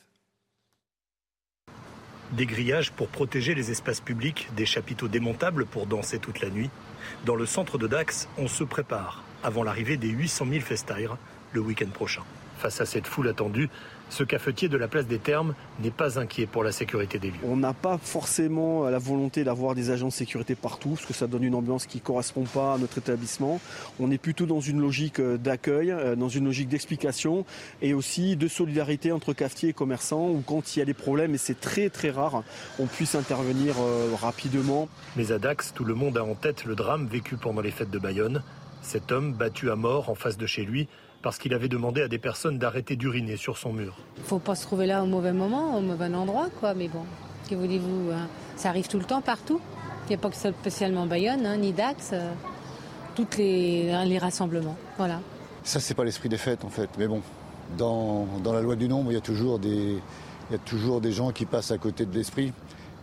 Des 2.31 2.47
grillages 2.47 2.93
pour 2.93 3.09
protéger 3.09 3.57
les 3.57 3.73
espaces 3.73 4.00
publics, 4.00 4.49
des 4.57 4.64
chapiteaux 4.64 5.09
démontables 5.09 5.67
pour 5.67 5.87
danser 5.87 6.21
toute 6.21 6.41
la 6.41 6.50
nuit. 6.50 6.71
Dans 7.25 7.37
le 7.37 7.47
centre 7.47 7.79
de 7.79 7.87
Dax, 7.87 8.29
on 8.39 8.49
se 8.49 8.65
prépare 8.65 9.23
avant 9.43 9.63
l'arrivée 9.63 9.97
des 9.97 10.09
800 10.09 10.47
000 10.51 10.61
festaires 10.61 11.17
le 11.53 11.61
week-end 11.61 11.91
prochain. 11.93 12.23
Face 12.59 12.81
à 12.81 12.87
cette 12.87 13.07
foule 13.07 13.29
attendue, 13.29 13.69
ce 14.11 14.25
cafetier 14.25 14.69
de 14.69 14.77
la 14.77 14.89
place 14.89 15.07
des 15.07 15.19
Termes 15.19 15.55
n'est 15.83 15.91
pas 15.91 16.19
inquiet 16.19 16.47
pour 16.47 16.65
la 16.65 16.73
sécurité 16.73 17.19
des 17.19 17.29
lieux. 17.29 17.41
On 17.45 17.57
n'a 17.57 17.73
pas 17.73 17.99
forcément 17.99 18.89
la 18.89 18.99
volonté 18.99 19.45
d'avoir 19.45 19.75
des 19.75 19.91
agents 19.91 20.09
de 20.09 20.13
sécurité 20.13 20.55
partout, 20.55 20.91
parce 20.91 21.07
que 21.07 21.13
ça 21.13 21.27
donne 21.27 21.45
une 21.45 21.55
ambiance 21.55 21.87
qui 21.87 21.99
ne 21.99 22.03
correspond 22.03 22.45
pas 22.45 22.75
à 22.75 22.79
notre 22.79 22.99
établissement. 22.99 23.61
On 23.99 24.11
est 24.11 24.19
plutôt 24.19 24.47
dans 24.47 24.61
une 24.61 24.81
logique 24.81 25.21
euh, 25.21 25.37
d'accueil, 25.37 25.91
euh, 25.91 26.17
dans 26.17 26.29
une 26.29 26.45
logique 26.45 26.69
d'explication 26.69 27.45
et 27.83 27.95
aussi 27.95 28.37
de 28.37 28.49
solidarité 28.49 29.13
entre 29.13 29.33
cafetiers 29.33 29.71
et 29.71 29.73
commerçants, 29.73 30.29
où 30.29 30.43
quand 30.47 30.77
il 30.77 30.79
y 30.79 30.83
a 30.83 30.85
des 30.85 30.95
problèmes, 30.95 31.35
et 31.35 31.39
c'est 31.39 31.61
très 31.61 31.91
très 31.91 32.11
rare, 32.11 32.43
on 32.79 32.87
puisse 32.87 33.15
intervenir 33.15 33.75
euh, 33.81 34.11
rapidement. 34.21 34.89
Mais 35.17 35.33
à 35.33 35.39
Dax, 35.39 35.73
tout 35.75 35.85
le 35.85 35.95
monde 35.95 36.19
a 36.19 36.25
en 36.25 36.35
tête 36.35 36.65
le 36.65 36.75
drame 36.75 37.07
vécu 37.07 37.37
pendant 37.37 37.61
les 37.61 37.71
fêtes 37.71 37.91
de 37.91 37.99
Bayonne. 37.99 38.43
Cet 38.83 39.13
homme, 39.13 39.33
battu 39.33 39.71
à 39.71 39.77
mort 39.77 40.11
en 40.11 40.15
face 40.15 40.37
de 40.37 40.47
chez 40.47 40.65
lui, 40.65 40.89
parce 41.25 41.38
qu'il 41.38 41.54
avait 41.54 41.69
demandé 41.69 42.02
à 42.02 42.09
des 42.09 42.19
personnes 42.19 42.59
d'arrêter 42.59 42.97
d'uriner 42.97 43.38
sur 43.38 43.57
son 43.57 43.73
mur. 43.73 43.97
Il 44.19 44.25
faut 44.25 44.38
pas 44.38 44.54
se 44.54 44.64
trouver 44.64 44.85
là 44.85 45.02
au 45.02 45.07
mauvais 45.07 45.33
moment, 45.33 45.75
au 45.78 45.81
mauvais 45.81 46.14
endroit, 46.14 46.49
quoi. 46.61 46.75
Mais 46.75 46.87
bon, 46.87 47.00
que 47.49 47.54
voulez-vous 47.54 48.11
hein? 48.12 48.28
Ça 48.57 48.69
arrive 48.69 48.88
tout 48.88 48.99
le 48.99 49.07
temps, 49.07 49.23
partout. 49.23 49.59
Il 50.04 50.11
n'y 50.11 50.16
a 50.16 50.19
pas 50.19 50.28
que 50.28 50.37
spécialement 50.37 51.07
Bayonne, 51.07 51.47
hein, 51.47 51.57
ni 51.57 51.73
Dax, 51.73 52.11
euh, 52.12 52.31
tous 53.14 53.38
les, 53.38 54.04
les 54.04 54.19
rassemblements. 54.19 54.76
Voilà. 54.99 55.21
Ça, 55.62 55.81
c'est 55.81 55.95
pas 55.95 56.04
l'esprit 56.04 56.28
des 56.28 56.37
fêtes, 56.37 56.62
en 56.62 56.69
fait. 56.69 56.90
Mais 56.99 57.09
bon, 57.09 57.23
dans, 57.78 58.28
la 58.52 58.61
loi 58.61 58.76
du 58.76 58.87
nombre, 58.87 59.11
il 59.11 59.14
y, 59.14 59.19
a 59.19 59.23
toujours 59.23 59.59
des, 59.59 59.97
il 60.50 60.52
y 60.52 60.54
a 60.54 60.59
toujours 60.59 61.00
des 61.00 61.12
gens 61.12 61.33
qui 61.33 61.47
passent 61.47 61.71
à 61.71 61.78
côté 61.78 62.04
de 62.04 62.14
l'esprit. 62.14 62.52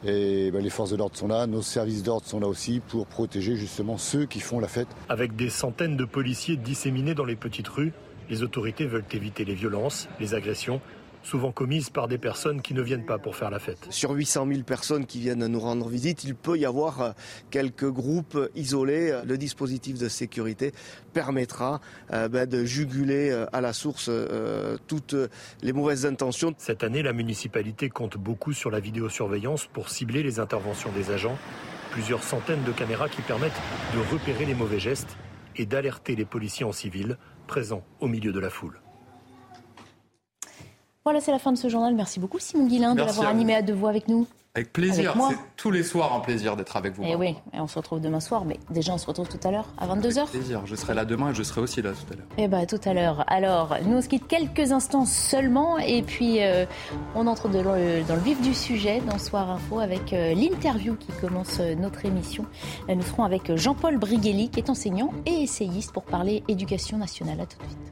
Et 0.05 0.51
ben, 0.51 0.63
les 0.63 0.69
forces 0.69 0.91
de 0.91 0.95
l'ordre 0.95 1.17
sont 1.17 1.27
là, 1.27 1.47
nos 1.47 1.63
services 1.63 2.03
d'ordre 2.03 2.27
sont 2.27 2.39
là 2.39 2.47
aussi 2.47 2.81
pour 2.87 3.07
protéger 3.07 3.55
justement 3.55 3.97
ceux 3.97 4.25
qui 4.25 4.39
font 4.39 4.59
la 4.59 4.67
fête. 4.67 4.87
Avec 5.09 5.35
des 5.35 5.49
centaines 5.49 5.97
de 5.97 6.05
policiers 6.05 6.55
disséminés 6.55 7.15
dans 7.15 7.25
les 7.25 7.35
petites 7.35 7.67
rues, 7.67 7.93
les 8.31 8.43
autorités 8.43 8.87
veulent 8.87 9.05
éviter 9.11 9.45
les 9.45 9.53
violences, 9.53 10.07
les 10.19 10.33
agressions 10.33 10.81
souvent 11.23 11.51
commises 11.51 11.89
par 11.89 12.07
des 12.07 12.17
personnes 12.17 12.61
qui 12.61 12.73
ne 12.73 12.81
viennent 12.81 13.05
pas 13.05 13.19
pour 13.19 13.35
faire 13.35 13.51
la 13.51 13.59
fête. 13.59 13.85
Sur 13.91 14.11
800 14.11 14.47
000 14.47 14.63
personnes 14.63 15.05
qui 15.05 15.19
viennent 15.19 15.45
nous 15.45 15.59
rendre 15.59 15.87
visite, 15.87 16.23
il 16.23 16.33
peut 16.33 16.57
y 16.57 16.65
avoir 16.65 17.01
euh, 17.01 17.11
quelques 17.51 17.89
groupes 17.89 18.49
isolés. 18.55 19.19
Le 19.25 19.37
dispositif 19.37 19.99
de 19.99 20.09
sécurité 20.09 20.71
permettra 21.13 21.79
euh, 22.11 22.27
ben, 22.27 22.49
de 22.49 22.65
juguler 22.65 23.29
euh, 23.29 23.45
à 23.53 23.61
la 23.61 23.71
source 23.71 24.09
toutes 24.87 25.15
les 25.61 25.73
mauvaises 25.73 26.07
intentions. 26.07 26.55
Cette 26.57 26.83
année, 26.83 27.03
la 27.03 27.13
municipalité 27.13 27.89
compte 27.89 28.17
beaucoup 28.17 28.53
sur 28.53 28.71
la 28.71 28.79
vidéosurveillance 28.79 29.67
pour 29.67 29.89
cibler 29.89 30.23
les 30.23 30.39
interventions 30.39 30.91
des 30.91 31.11
agents. 31.11 31.37
Plusieurs 31.91 32.23
centaines 32.23 32.63
de 32.63 32.71
caméras 32.71 33.09
qui 33.09 33.21
permettent 33.21 33.61
de 33.93 33.99
repérer 34.11 34.45
les 34.45 34.55
mauvais 34.55 34.79
gestes 34.79 35.17
et 35.55 35.65
d'alerter 35.65 36.15
les 36.15 36.25
policiers 36.25 36.65
en 36.65 36.71
civil 36.71 37.17
présents 37.47 37.83
au 37.99 38.07
milieu 38.07 38.31
de 38.31 38.39
la 38.39 38.49
foule. 38.49 38.79
Voilà, 41.03 41.19
c'est 41.19 41.31
la 41.31 41.39
fin 41.39 41.51
de 41.51 41.57
ce 41.57 41.67
journal. 41.67 41.95
Merci 41.95 42.19
beaucoup 42.19 42.39
Simon 42.39 42.67
Guillain 42.67 42.93
de 42.93 43.01
l'avoir 43.01 43.27
animé 43.27 43.55
à 43.55 43.61
deux 43.61 43.73
voix 43.73 43.89
avec 43.89 44.07
nous. 44.07 44.27
Avec 44.53 44.73
plaisir, 44.73 45.15
c'est 45.29 45.37
tous 45.55 45.71
les 45.71 45.81
soirs 45.81 46.13
un 46.13 46.19
plaisir 46.19 46.57
d'être 46.57 46.75
avec 46.75 46.93
vous. 46.93 47.03
Et 47.03 47.11
eh 47.11 47.15
oui, 47.15 47.37
et 47.53 47.61
on 47.61 47.67
se 47.67 47.79
retrouve 47.79 48.01
demain 48.01 48.19
soir, 48.19 48.43
mais 48.43 48.59
déjà 48.69 48.91
on 48.91 48.97
se 48.97 49.05
retrouve 49.05 49.29
tout 49.29 49.39
à 49.47 49.49
l'heure 49.51 49.69
à 49.77 49.87
22h. 49.87 50.17
Avec 50.17 50.31
plaisir, 50.31 50.63
je 50.65 50.75
serai 50.75 50.93
là 50.93 51.05
demain 51.05 51.31
et 51.31 51.33
je 51.33 51.41
serai 51.41 51.61
aussi 51.61 51.81
là 51.81 51.91
tout 51.91 52.13
à 52.13 52.17
l'heure. 52.17 52.27
Eh 52.37 52.49
bien, 52.49 52.65
tout 52.65 52.79
à 52.83 52.93
l'heure. 52.93 53.23
Alors, 53.27 53.77
nous 53.85 53.95
on 53.95 54.01
se 54.01 54.09
quitte 54.09 54.27
quelques 54.27 54.73
instants 54.73 55.05
seulement 55.05 55.77
et 55.77 56.01
puis 56.01 56.43
euh, 56.43 56.65
on 57.15 57.27
entre 57.27 57.47
dans 57.47 57.63
le, 57.63 58.21
vif 58.21 58.41
du 58.41 58.53
sujet 58.53 58.99
dans 59.09 59.17
Soir 59.19 59.49
Info 59.51 59.79
avec 59.79 60.11
euh, 60.11 60.33
l'interview 60.33 60.95
qui 60.95 61.13
commence 61.21 61.61
euh, 61.61 61.73
notre 61.75 62.05
émission. 62.05 62.45
Nous 62.89 63.03
serons 63.03 63.23
avec 63.23 63.55
Jean-Paul 63.55 63.97
Briguelli 63.99 64.49
qui 64.49 64.59
est 64.59 64.69
enseignant 64.69 65.13
et 65.25 65.43
essayiste 65.43 65.93
pour 65.93 66.03
parler 66.03 66.43
éducation 66.49 66.97
nationale. 66.97 67.39
À 67.39 67.45
tout 67.45 67.57
de 67.57 67.63
suite. 67.63 67.91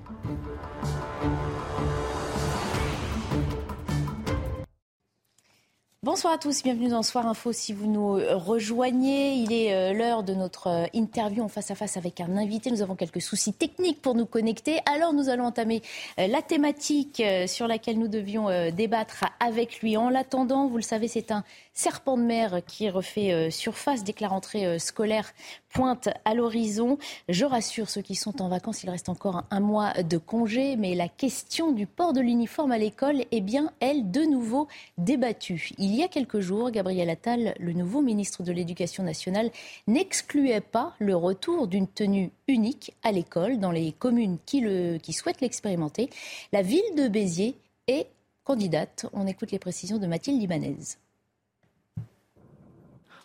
Bonsoir 6.01 6.31
à 6.31 6.37
tous, 6.37 6.63
bienvenue 6.63 6.87
dans 6.87 7.03
Soir 7.03 7.27
Info. 7.27 7.51
Si 7.51 7.73
vous 7.73 7.85
nous 7.85 8.13
rejoignez, 8.13 9.33
il 9.33 9.51
est 9.51 9.73
euh, 9.73 9.91
l'heure 9.91 10.23
de 10.23 10.33
notre 10.33 10.67
euh, 10.67 10.85
interview 10.93 11.43
en 11.43 11.49
face 11.49 11.71
à 11.71 11.75
face 11.75 11.97
avec 11.97 12.21
un 12.21 12.37
invité. 12.37 12.71
Nous 12.71 12.81
avons 12.81 12.95
quelques 12.95 13.21
soucis 13.21 13.51
techniques 13.51 14.01
pour 14.01 14.15
nous 14.15 14.25
connecter. 14.25 14.79
Alors 14.85 15.11
nous 15.11 15.27
allons 15.27 15.43
entamer 15.43 15.81
euh, 16.17 16.27
la 16.27 16.41
thématique 16.41 17.21
sur 17.47 17.67
laquelle 17.67 17.99
nous 17.99 18.07
devions 18.07 18.47
débattre 18.71 19.25
avec 19.41 19.81
lui. 19.81 19.97
En 19.97 20.09
l'attendant, 20.09 20.67
vous 20.67 20.77
le 20.77 20.83
savez, 20.83 21.09
c'est 21.09 21.31
un 21.31 21.43
serpent 21.79 22.17
de 22.17 22.23
mer 22.23 22.59
qui 22.67 22.89
refait 22.89 23.31
euh, 23.31 23.49
surface 23.49 24.03
dès 24.03 24.13
que 24.13 24.21
la 24.21 24.27
rentrée 24.27 24.65
euh, 24.65 24.79
scolaire 24.79 25.31
pointe 25.73 26.09
à 26.25 26.33
l'horizon. 26.33 26.97
Je 27.27 27.45
rassure 27.45 27.89
ceux 27.89 28.01
qui 28.01 28.15
sont 28.15 28.41
en 28.41 28.49
vacances, 28.49 28.83
il 28.83 28.89
reste 28.89 29.09
encore 29.09 29.43
un 29.51 29.59
mois 29.59 29.93
de 30.03 30.17
congé, 30.17 30.75
mais 30.75 30.95
la 30.95 31.07
question 31.07 31.71
du 31.71 31.85
port 31.85 32.13
de 32.13 32.21
l'uniforme 32.21 32.71
à 32.71 32.77
l'école 32.77 33.23
est 33.31 33.41
bien, 33.41 33.71
elle, 33.79 34.11
de 34.11 34.21
nouveau 34.21 34.67
débattue. 34.97 35.71
Il 35.77 35.95
y 35.95 36.03
a 36.03 36.07
quelques 36.07 36.39
jours, 36.39 36.71
Gabriel 36.71 37.09
Attal, 37.09 37.55
le 37.59 37.73
nouveau 37.73 38.01
ministre 38.01 38.43
de 38.43 38.51
l'Éducation 38.51 39.03
nationale, 39.03 39.51
n'excluait 39.87 40.61
pas 40.61 40.93
le 40.99 41.15
retour 41.15 41.67
d'une 41.67 41.87
tenue 41.87 42.31
unique 42.47 42.93
à 43.03 43.11
l'école 43.11 43.59
dans 43.59 43.71
les 43.71 43.91
communes 43.91 44.37
qui 44.45 45.13
souhaitent 45.13 45.41
l'expérimenter. 45.41 46.09
La 46.51 46.61
ville 46.61 46.95
de 46.97 47.07
Béziers 47.07 47.55
est 47.87 48.07
candidate. 48.43 49.05
On 49.13 49.27
écoute 49.27 49.51
les 49.51 49.59
précisions 49.59 49.99
de 49.99 50.07
Mathilde 50.07 50.39
Libanez. 50.39 50.77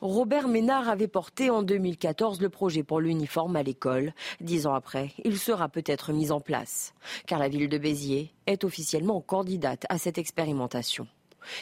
Robert 0.04 0.48
Ménard 0.48 0.90
avait 0.90 1.08
porté 1.08 1.48
en 1.48 1.62
2014 1.62 2.42
le 2.42 2.50
projet 2.50 2.82
pour 2.82 3.00
l'uniforme 3.00 3.56
à 3.56 3.62
l'école. 3.62 4.12
Dix 4.42 4.66
ans 4.66 4.74
après, 4.74 5.12
il 5.24 5.38
sera 5.38 5.70
peut-être 5.70 6.12
mis 6.12 6.30
en 6.30 6.42
place, 6.42 6.92
car 7.26 7.38
la 7.38 7.48
ville 7.48 7.70
de 7.70 7.78
Béziers 7.78 8.34
est 8.46 8.64
officiellement 8.64 9.22
candidate 9.22 9.86
à 9.88 9.96
cette 9.96 10.18
expérimentation. 10.18 11.06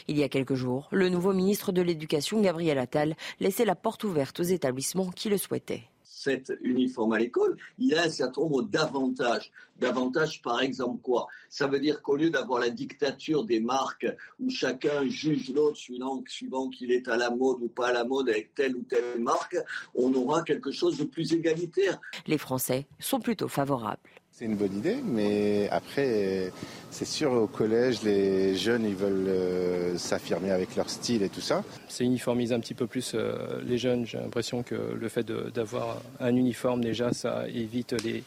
Il 0.08 0.18
y 0.18 0.24
a 0.24 0.28
quelques 0.28 0.56
jours, 0.56 0.88
le 0.90 1.08
nouveau 1.08 1.32
ministre 1.32 1.70
de 1.70 1.82
l'Éducation, 1.82 2.40
Gabriel 2.40 2.80
Attal, 2.80 3.14
laissait 3.38 3.64
la 3.64 3.76
porte 3.76 4.02
ouverte 4.02 4.40
aux 4.40 4.42
établissements 4.42 5.12
qui 5.12 5.28
le 5.28 5.38
souhaitaient 5.38 5.84
cet 6.22 6.52
uniforme 6.62 7.12
à 7.12 7.18
l'école, 7.18 7.56
il 7.78 7.94
a 7.94 8.02
un 8.04 8.10
certain 8.10 8.42
nombre 8.42 8.62
d'avantages. 8.62 9.50
D'avantages, 9.78 10.40
par 10.42 10.60
exemple, 10.60 11.00
quoi? 11.02 11.26
Ça 11.48 11.66
veut 11.66 11.80
dire 11.80 12.02
qu'au 12.02 12.16
lieu 12.16 12.30
d'avoir 12.30 12.60
la 12.60 12.70
dictature 12.70 13.44
des 13.44 13.58
marques 13.58 14.06
où 14.38 14.48
chacun 14.48 15.08
juge 15.08 15.52
l'autre 15.52 15.78
suivant 15.78 16.68
qu'il 16.68 16.92
est 16.92 17.08
à 17.08 17.16
la 17.16 17.30
mode 17.30 17.62
ou 17.62 17.68
pas 17.68 17.88
à 17.88 17.92
la 17.92 18.04
mode 18.04 18.28
avec 18.28 18.54
telle 18.54 18.76
ou 18.76 18.82
telle 18.82 19.20
marque, 19.20 19.56
on 19.94 20.14
aura 20.14 20.42
quelque 20.42 20.70
chose 20.70 20.98
de 20.98 21.04
plus 21.04 21.32
égalitaire. 21.32 22.00
Les 22.26 22.38
Français 22.38 22.86
sont 23.00 23.18
plutôt 23.18 23.48
favorables. 23.48 24.21
C'est 24.42 24.48
une 24.48 24.56
bonne 24.56 24.76
idée, 24.76 24.96
mais 25.04 25.68
après, 25.70 26.50
c'est 26.90 27.04
sûr, 27.04 27.30
au 27.30 27.46
collège, 27.46 28.02
les 28.02 28.56
jeunes, 28.56 28.84
ils 28.84 28.96
veulent 28.96 29.28
euh, 29.28 29.96
s'affirmer 29.96 30.50
avec 30.50 30.74
leur 30.74 30.90
style 30.90 31.22
et 31.22 31.28
tout 31.28 31.40
ça. 31.40 31.62
C'est 31.86 32.02
uniformiser 32.02 32.52
un 32.52 32.58
petit 32.58 32.74
peu 32.74 32.88
plus 32.88 33.12
euh, 33.14 33.62
les 33.64 33.78
jeunes. 33.78 34.04
J'ai 34.04 34.18
l'impression 34.18 34.64
que 34.64 34.74
le 34.74 35.08
fait 35.08 35.24
d'avoir 35.24 36.02
un 36.18 36.34
uniforme, 36.34 36.82
déjà, 36.82 37.12
ça 37.12 37.46
évite 37.46 37.92
les, 38.02 38.24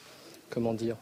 comment 0.50 0.74
dire, 0.74 0.96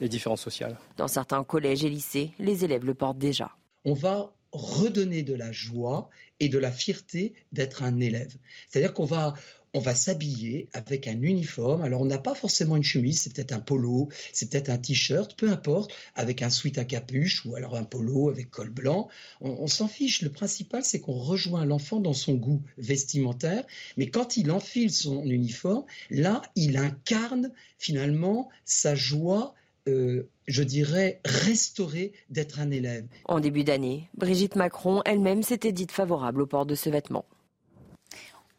les 0.00 0.08
différences 0.08 0.40
sociales. 0.40 0.78
Dans 0.96 1.08
certains 1.08 1.44
collèges 1.44 1.84
et 1.84 1.90
lycées, 1.90 2.30
les 2.38 2.64
élèves 2.64 2.86
le 2.86 2.94
portent 2.94 3.18
déjà. 3.18 3.50
On 3.84 3.92
va 3.92 4.32
redonner 4.52 5.22
de 5.22 5.34
la 5.34 5.52
joie 5.52 6.08
et 6.40 6.48
de 6.48 6.58
la 6.58 6.70
fierté 6.70 7.34
d'être 7.52 7.82
un 7.82 8.00
élève. 8.00 8.32
C'est-à-dire 8.70 8.94
qu'on 8.94 9.04
va, 9.04 9.34
on 9.74 9.80
va 9.80 9.94
s'habiller 9.94 10.68
avec 10.72 11.08
un 11.08 11.20
uniforme. 11.20 11.82
Alors, 11.82 12.00
on 12.00 12.06
n'a 12.06 12.18
pas 12.18 12.34
forcément 12.34 12.76
une 12.76 12.84
chemise, 12.84 13.20
c'est 13.20 13.34
peut-être 13.34 13.52
un 13.52 13.60
polo, 13.60 14.08
c'est 14.32 14.48
peut-être 14.48 14.70
un 14.70 14.78
t-shirt, 14.78 15.34
peu 15.36 15.50
importe, 15.50 15.92
avec 16.14 16.42
un 16.42 16.50
sweat 16.50 16.78
à 16.78 16.84
capuche 16.84 17.44
ou 17.44 17.56
alors 17.56 17.76
un 17.76 17.82
polo 17.82 18.30
avec 18.30 18.50
col 18.50 18.70
blanc. 18.70 19.08
On, 19.40 19.66
s'en 19.66 19.88
fiche. 19.88 20.22
Le 20.22 20.30
principal, 20.30 20.84
c'est 20.84 21.00
qu'on 21.00 21.18
rejoint 21.18 21.64
l'enfant 21.64 21.98
dans 21.98 22.12
son 22.12 22.34
goût 22.34 22.62
vestimentaire. 22.78 23.64
Mais 23.96 24.08
quand 24.08 24.36
il 24.36 24.52
enfile 24.52 24.92
son 24.92 25.24
uniforme, 25.24 25.84
là, 26.10 26.42
il 26.54 26.76
incarne 26.76 27.50
finalement 27.78 28.48
sa 28.64 28.94
joie 28.94 29.54
euh, 29.86 30.30
je 30.46 30.62
dirais, 30.62 31.20
restaurée 31.26 32.12
d'être 32.30 32.58
un 32.58 32.70
élève. 32.70 33.06
En 33.26 33.38
début 33.38 33.64
d'année, 33.64 34.08
Brigitte 34.16 34.56
Macron 34.56 35.02
elle-même 35.04 35.42
s'était 35.42 35.72
dite 35.72 35.92
favorable 35.92 36.40
au 36.40 36.46
port 36.46 36.64
de 36.64 36.74
ce 36.74 36.88
vêtement. 36.88 37.26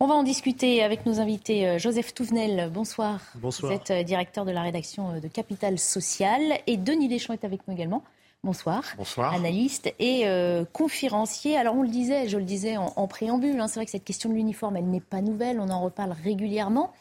On 0.01 0.07
va 0.07 0.15
en 0.15 0.23
discuter 0.23 0.83
avec 0.83 1.05
nos 1.05 1.21
invités. 1.21 1.65
Euh, 1.65 1.79
Joseph 1.79 2.13
Touvenel, 2.13 2.69
bonsoir. 2.69 3.21
Bonsoir. 3.35 3.71
Vous 3.71 3.77
êtes 3.77 3.91
euh, 3.91 4.03
directeur 4.03 4.43
de 4.43 4.51
la 4.51 4.61
rédaction 4.61 5.11
euh, 5.11 5.19
de 5.21 5.29
Capital 5.29 5.79
Social. 5.79 6.41
Et 6.67 6.75
Denis 6.75 7.07
Deschamps 7.07 7.31
est 7.31 7.45
avec 7.45 7.65
nous 7.65 7.73
également. 7.73 8.03
Bonsoir. 8.43 8.83
Bonsoir. 8.97 9.33
Analyste 9.33 9.95
et 9.97 10.25
conférencier. 10.71 11.57
Alors 11.57 11.75
on 11.75 11.81
le 11.81 11.87
disait, 11.87 12.27
je 12.27 12.37
le 12.37 12.43
disais 12.43 12.77
en, 12.77 13.07
préambule, 13.07 13.59
hein, 13.59 13.67
c'est 13.67 13.79
vrai 13.79 13.85
que 13.85 13.91
cette 13.91 14.03
question 14.03 14.29
de 14.29 14.35
l'uniforme, 14.35 14.77
elle 14.77 14.85
n'est 14.85 14.99
pas 14.99 15.21
nouvelle, 15.21 15.59
on 15.59 15.69
en 15.69 15.81
reparle 15.81 16.11
régulièrement. 16.23 16.93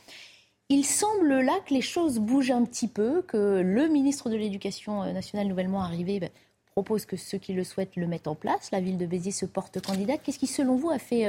Il 0.71 0.87
semble 0.87 1.41
là 1.41 1.53
que 1.67 1.75
les 1.75 1.83
choses 1.83 2.19
bougent 2.19 2.53
un 2.53 2.65
petit 2.65 2.89
peu, 2.89 3.21
que 3.21 3.61
le 3.61 3.89
ministre 3.89 4.31
de 4.31 4.37
l'Éducation 4.37 5.05
nationale 5.13 5.47
nouvellement 5.49 5.83
arrivé 5.83 6.19
ben, 6.19 6.31
propose 6.71 7.05
que 7.05 7.19
ceux 7.19 7.37
qui 7.37 7.53
le 7.53 7.63
souhaitent 7.63 7.97
le 7.97 8.07
mettent 8.07 8.29
en 8.29 8.37
place. 8.37 8.71
La 8.73 8.81
ville 8.81 8.97
de 8.97 9.05
Béziers 9.05 9.31
se 9.31 9.45
porte 9.45 9.85
candidate. 9.85 10.23
Qu'est-ce 10.23 10.39
qui, 10.39 10.47
selon 10.47 10.77
vous, 10.77 10.89
a 10.89 10.99
fait 10.99 11.27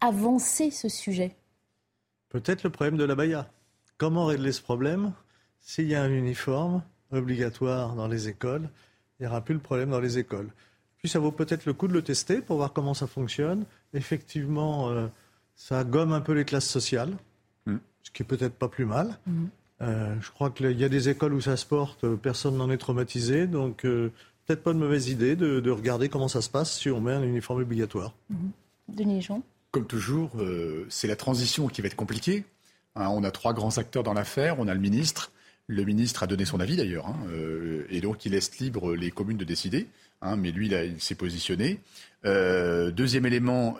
avancer 0.00 0.70
ce 0.70 0.88
sujet 0.88 1.36
Peut-être 2.28 2.62
le 2.62 2.70
problème 2.70 2.96
de 2.96 3.04
la 3.04 3.14
baya. 3.14 3.50
Comment 3.98 4.26
régler 4.26 4.52
ce 4.52 4.62
problème 4.62 5.12
S'il 5.60 5.88
y 5.88 5.94
a 5.94 6.02
un 6.02 6.10
uniforme 6.10 6.82
obligatoire 7.12 7.94
dans 7.94 8.08
les 8.08 8.28
écoles, 8.28 8.70
il 9.18 9.24
n'y 9.24 9.28
aura 9.28 9.40
plus 9.42 9.54
le 9.54 9.60
problème 9.60 9.90
dans 9.90 10.00
les 10.00 10.18
écoles. 10.18 10.50
Puis 10.98 11.08
ça 11.08 11.18
vaut 11.18 11.32
peut-être 11.32 11.66
le 11.66 11.72
coup 11.72 11.88
de 11.88 11.92
le 11.92 12.02
tester 12.02 12.40
pour 12.40 12.56
voir 12.56 12.72
comment 12.72 12.94
ça 12.94 13.06
fonctionne. 13.06 13.64
Effectivement, 13.94 14.90
euh, 14.90 15.06
ça 15.54 15.82
gomme 15.82 16.12
un 16.12 16.20
peu 16.20 16.32
les 16.32 16.44
classes 16.44 16.68
sociales, 16.68 17.16
mm. 17.66 17.76
ce 18.02 18.10
qui 18.10 18.22
est 18.22 18.26
peut-être 18.26 18.54
pas 18.54 18.68
plus 18.68 18.84
mal. 18.84 19.18
Mm. 19.26 19.44
Euh, 19.82 20.14
je 20.20 20.30
crois 20.30 20.50
qu'il 20.50 20.78
y 20.78 20.84
a 20.84 20.88
des 20.90 21.08
écoles 21.08 21.32
où 21.32 21.40
ça 21.40 21.56
se 21.56 21.64
porte, 21.64 22.04
euh, 22.04 22.16
personne 22.16 22.56
n'en 22.56 22.70
est 22.70 22.76
traumatisé, 22.76 23.46
donc 23.46 23.82
peut-être 23.82 24.62
pas 24.62 24.74
de 24.74 24.78
mauvaise 24.78 25.08
idée 25.08 25.36
de, 25.36 25.70
regarder 25.70 26.10
comment 26.10 26.28
ça 26.28 26.42
se 26.42 26.50
passe 26.50 26.78
si 26.78 26.90
on 26.90 27.00
met 27.00 27.12
un 27.12 27.22
uniforme 27.22 27.62
obligatoire. 27.62 28.14
Mm. 28.28 28.48
Denis 28.88 29.22
Jean 29.22 29.42
comme 29.70 29.86
toujours, 29.86 30.32
euh, 30.38 30.86
c'est 30.88 31.06
la 31.06 31.16
transition 31.16 31.68
qui 31.68 31.80
va 31.80 31.86
être 31.86 31.96
compliquée. 31.96 32.44
Hein, 32.96 33.08
on 33.10 33.22
a 33.22 33.30
trois 33.30 33.54
grands 33.54 33.78
acteurs 33.78 34.02
dans 34.02 34.14
l'affaire. 34.14 34.58
On 34.58 34.68
a 34.68 34.74
le 34.74 34.80
ministre. 34.80 35.32
Le 35.68 35.84
ministre 35.84 36.24
a 36.24 36.26
donné 36.26 36.44
son 36.44 36.58
avis 36.58 36.74
d'ailleurs, 36.74 37.06
hein, 37.06 37.16
euh, 37.28 37.86
et 37.90 38.00
donc 38.00 38.26
il 38.26 38.32
laisse 38.32 38.58
libre 38.58 38.96
les 38.96 39.12
communes 39.12 39.36
de 39.36 39.44
décider. 39.44 39.86
Hein, 40.20 40.34
mais 40.34 40.50
lui, 40.50 40.68
il, 40.68 41.00
s'est 41.00 41.14
positionné. 41.14 41.78
Euh, 42.24 42.90
deuxième 42.90 43.24
élément, 43.24 43.76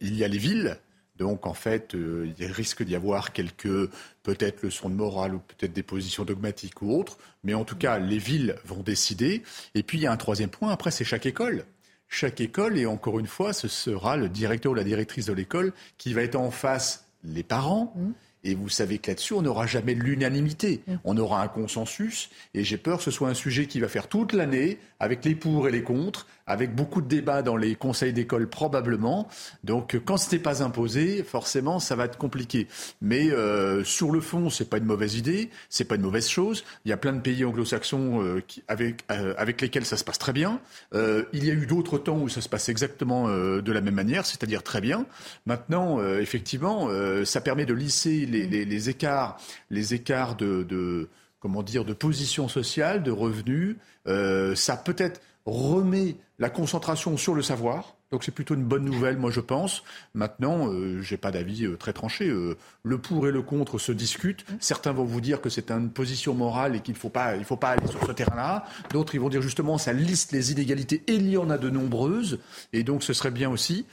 il 0.00 0.16
y 0.16 0.24
a 0.24 0.28
les 0.28 0.38
villes. 0.38 0.78
Donc 1.18 1.46
en 1.46 1.54
fait, 1.54 1.94
il 1.94 2.46
risque 2.46 2.82
d'y 2.82 2.94
avoir 2.94 3.32
quelques 3.32 3.90
peut-être 4.22 4.62
leçons 4.62 4.88
de 4.88 4.94
morale 4.94 5.34
ou 5.34 5.38
peut-être 5.38 5.72
des 5.74 5.82
positions 5.82 6.24
dogmatiques 6.24 6.80
ou 6.80 6.98
autres. 6.98 7.18
Mais 7.44 7.52
en 7.52 7.64
tout 7.64 7.76
cas, 7.76 7.98
les 7.98 8.18
villes 8.18 8.56
vont 8.64 8.82
décider. 8.82 9.42
Et 9.74 9.82
puis 9.82 9.98
il 9.98 10.02
y 10.02 10.06
a 10.06 10.12
un 10.12 10.16
troisième 10.16 10.50
point. 10.50 10.70
Après, 10.70 10.90
c'est 10.90 11.04
chaque 11.04 11.26
école. 11.26 11.66
Chaque 12.08 12.40
école, 12.40 12.78
et 12.78 12.86
encore 12.86 13.18
une 13.18 13.26
fois, 13.26 13.52
ce 13.52 13.68
sera 13.68 14.16
le 14.16 14.28
directeur 14.28 14.72
ou 14.72 14.74
la 14.74 14.84
directrice 14.84 15.26
de 15.26 15.32
l'école 15.32 15.72
qui 15.98 16.14
va 16.14 16.22
être 16.22 16.36
en 16.36 16.50
face 16.50 17.08
les 17.24 17.42
parents. 17.42 17.92
Mmh. 17.96 18.12
Et 18.46 18.54
vous 18.54 18.68
savez 18.68 18.98
que 18.98 19.10
là-dessus, 19.10 19.34
on 19.34 19.42
n'aura 19.42 19.66
jamais 19.66 19.94
l'unanimité. 19.94 20.80
Mm. 20.86 20.94
On 21.02 21.16
aura 21.16 21.42
un 21.42 21.48
consensus. 21.48 22.30
Et 22.54 22.62
j'ai 22.62 22.76
peur 22.76 22.98
que 22.98 23.02
ce 23.02 23.10
soit 23.10 23.28
un 23.28 23.34
sujet 23.34 23.66
qui 23.66 23.80
va 23.80 23.88
faire 23.88 24.08
toute 24.08 24.32
l'année, 24.32 24.78
avec 25.00 25.24
les 25.24 25.34
pour 25.34 25.66
et 25.66 25.72
les 25.72 25.82
contre, 25.82 26.28
avec 26.46 26.74
beaucoup 26.74 27.02
de 27.02 27.08
débats 27.08 27.42
dans 27.42 27.56
les 27.56 27.74
conseils 27.74 28.12
d'école 28.12 28.48
probablement. 28.48 29.28
Donc 29.64 30.00
quand 30.04 30.16
ce 30.16 30.34
n'est 30.34 30.40
pas 30.40 30.62
imposé, 30.62 31.24
forcément, 31.24 31.80
ça 31.80 31.96
va 31.96 32.04
être 32.04 32.18
compliqué. 32.18 32.68
Mais 33.00 33.30
euh, 33.30 33.82
sur 33.84 34.12
le 34.12 34.20
fond, 34.20 34.48
c'est 34.48 34.70
pas 34.70 34.78
une 34.78 34.84
mauvaise 34.84 35.16
idée, 35.16 35.50
c'est 35.68 35.84
pas 35.84 35.96
une 35.96 36.02
mauvaise 36.02 36.28
chose. 36.28 36.64
Il 36.84 36.90
y 36.90 36.92
a 36.92 36.96
plein 36.96 37.12
de 37.12 37.20
pays 37.20 37.44
anglo-saxons 37.44 38.22
euh, 38.22 38.42
avec, 38.68 39.04
euh, 39.10 39.34
avec 39.36 39.60
lesquels 39.60 39.84
ça 39.84 39.96
se 39.96 40.04
passe 40.04 40.18
très 40.18 40.32
bien. 40.32 40.60
il 40.94 41.44
y 41.44 41.50
a 41.50 41.54
eu 41.54 41.66
d'autres 41.66 41.98
temps 41.98 42.18
où 42.18 42.28
ça 42.28 42.40
se 42.40 42.48
passe 42.48 42.68
exactement 42.68 43.28
de 43.28 43.72
la 43.72 43.80
même 43.80 43.94
manière, 43.94 44.24
c'est-à-dire 44.24 44.62
très 44.62 44.80
bien. 44.80 45.06
Maintenant, 45.46 46.00
effectivement, 46.18 46.88
ça 47.24 47.40
permet 47.40 47.66
de 47.66 47.74
lisser 47.74 48.26
les, 48.26 48.46
les, 48.46 48.64
les 48.64 48.88
écarts, 48.88 49.38
les 49.70 49.94
écarts 49.94 50.36
de, 50.36 50.62
de 50.62 51.08
comment 51.40 51.62
dire, 51.62 51.84
de 51.84 51.92
position 51.92 52.48
sociale, 52.48 53.02
de 53.02 53.10
revenus. 53.10 53.76
ça 54.06 54.76
peut-être 54.76 55.20
remet 55.46 56.16
la 56.38 56.50
concentration 56.50 57.16
sur 57.16 57.34
le 57.34 57.42
savoir. 57.42 57.94
Donc 58.10 58.22
c'est 58.22 58.32
plutôt 58.32 58.54
une 58.54 58.64
bonne 58.64 58.84
nouvelle, 58.84 59.16
moi 59.16 59.30
je 59.30 59.40
pense. 59.40 59.82
Maintenant, 60.14 60.68
euh, 60.68 61.00
j'ai 61.02 61.16
pas 61.16 61.32
d'avis 61.32 61.64
euh, 61.64 61.76
très 61.76 61.92
tranché. 61.92 62.28
Euh, 62.28 62.56
le 62.84 62.98
pour 62.98 63.26
et 63.26 63.32
le 63.32 63.42
contre 63.42 63.78
se 63.78 63.90
discutent. 63.90 64.44
Certains 64.60 64.92
vont 64.92 65.04
vous 65.04 65.20
dire 65.20 65.40
que 65.40 65.48
c'est 65.48 65.70
une 65.70 65.90
position 65.90 66.34
morale 66.34 66.76
et 66.76 66.80
qu'il 66.80 66.94
ne 66.94 66.98
faut 66.98 67.08
pas, 67.08 67.36
il 67.36 67.44
faut 67.44 67.56
pas 67.56 67.70
aller 67.70 67.86
sur 67.88 68.04
ce 68.04 68.12
terrain-là. 68.12 68.64
D'autres, 68.90 69.14
ils 69.14 69.20
vont 69.20 69.28
dire 69.28 69.42
justement, 69.42 69.78
ça 69.78 69.92
liste 69.92 70.32
les 70.32 70.52
inégalités 70.52 71.02
et 71.06 71.14
il 71.14 71.28
y 71.28 71.36
en 71.36 71.50
a 71.50 71.58
de 71.58 71.70
nombreuses. 71.70 72.38
Et 72.72 72.84
donc 72.84 73.02
ce 73.02 73.12
serait 73.12 73.32
bien 73.32 73.50
aussi. 73.50 73.86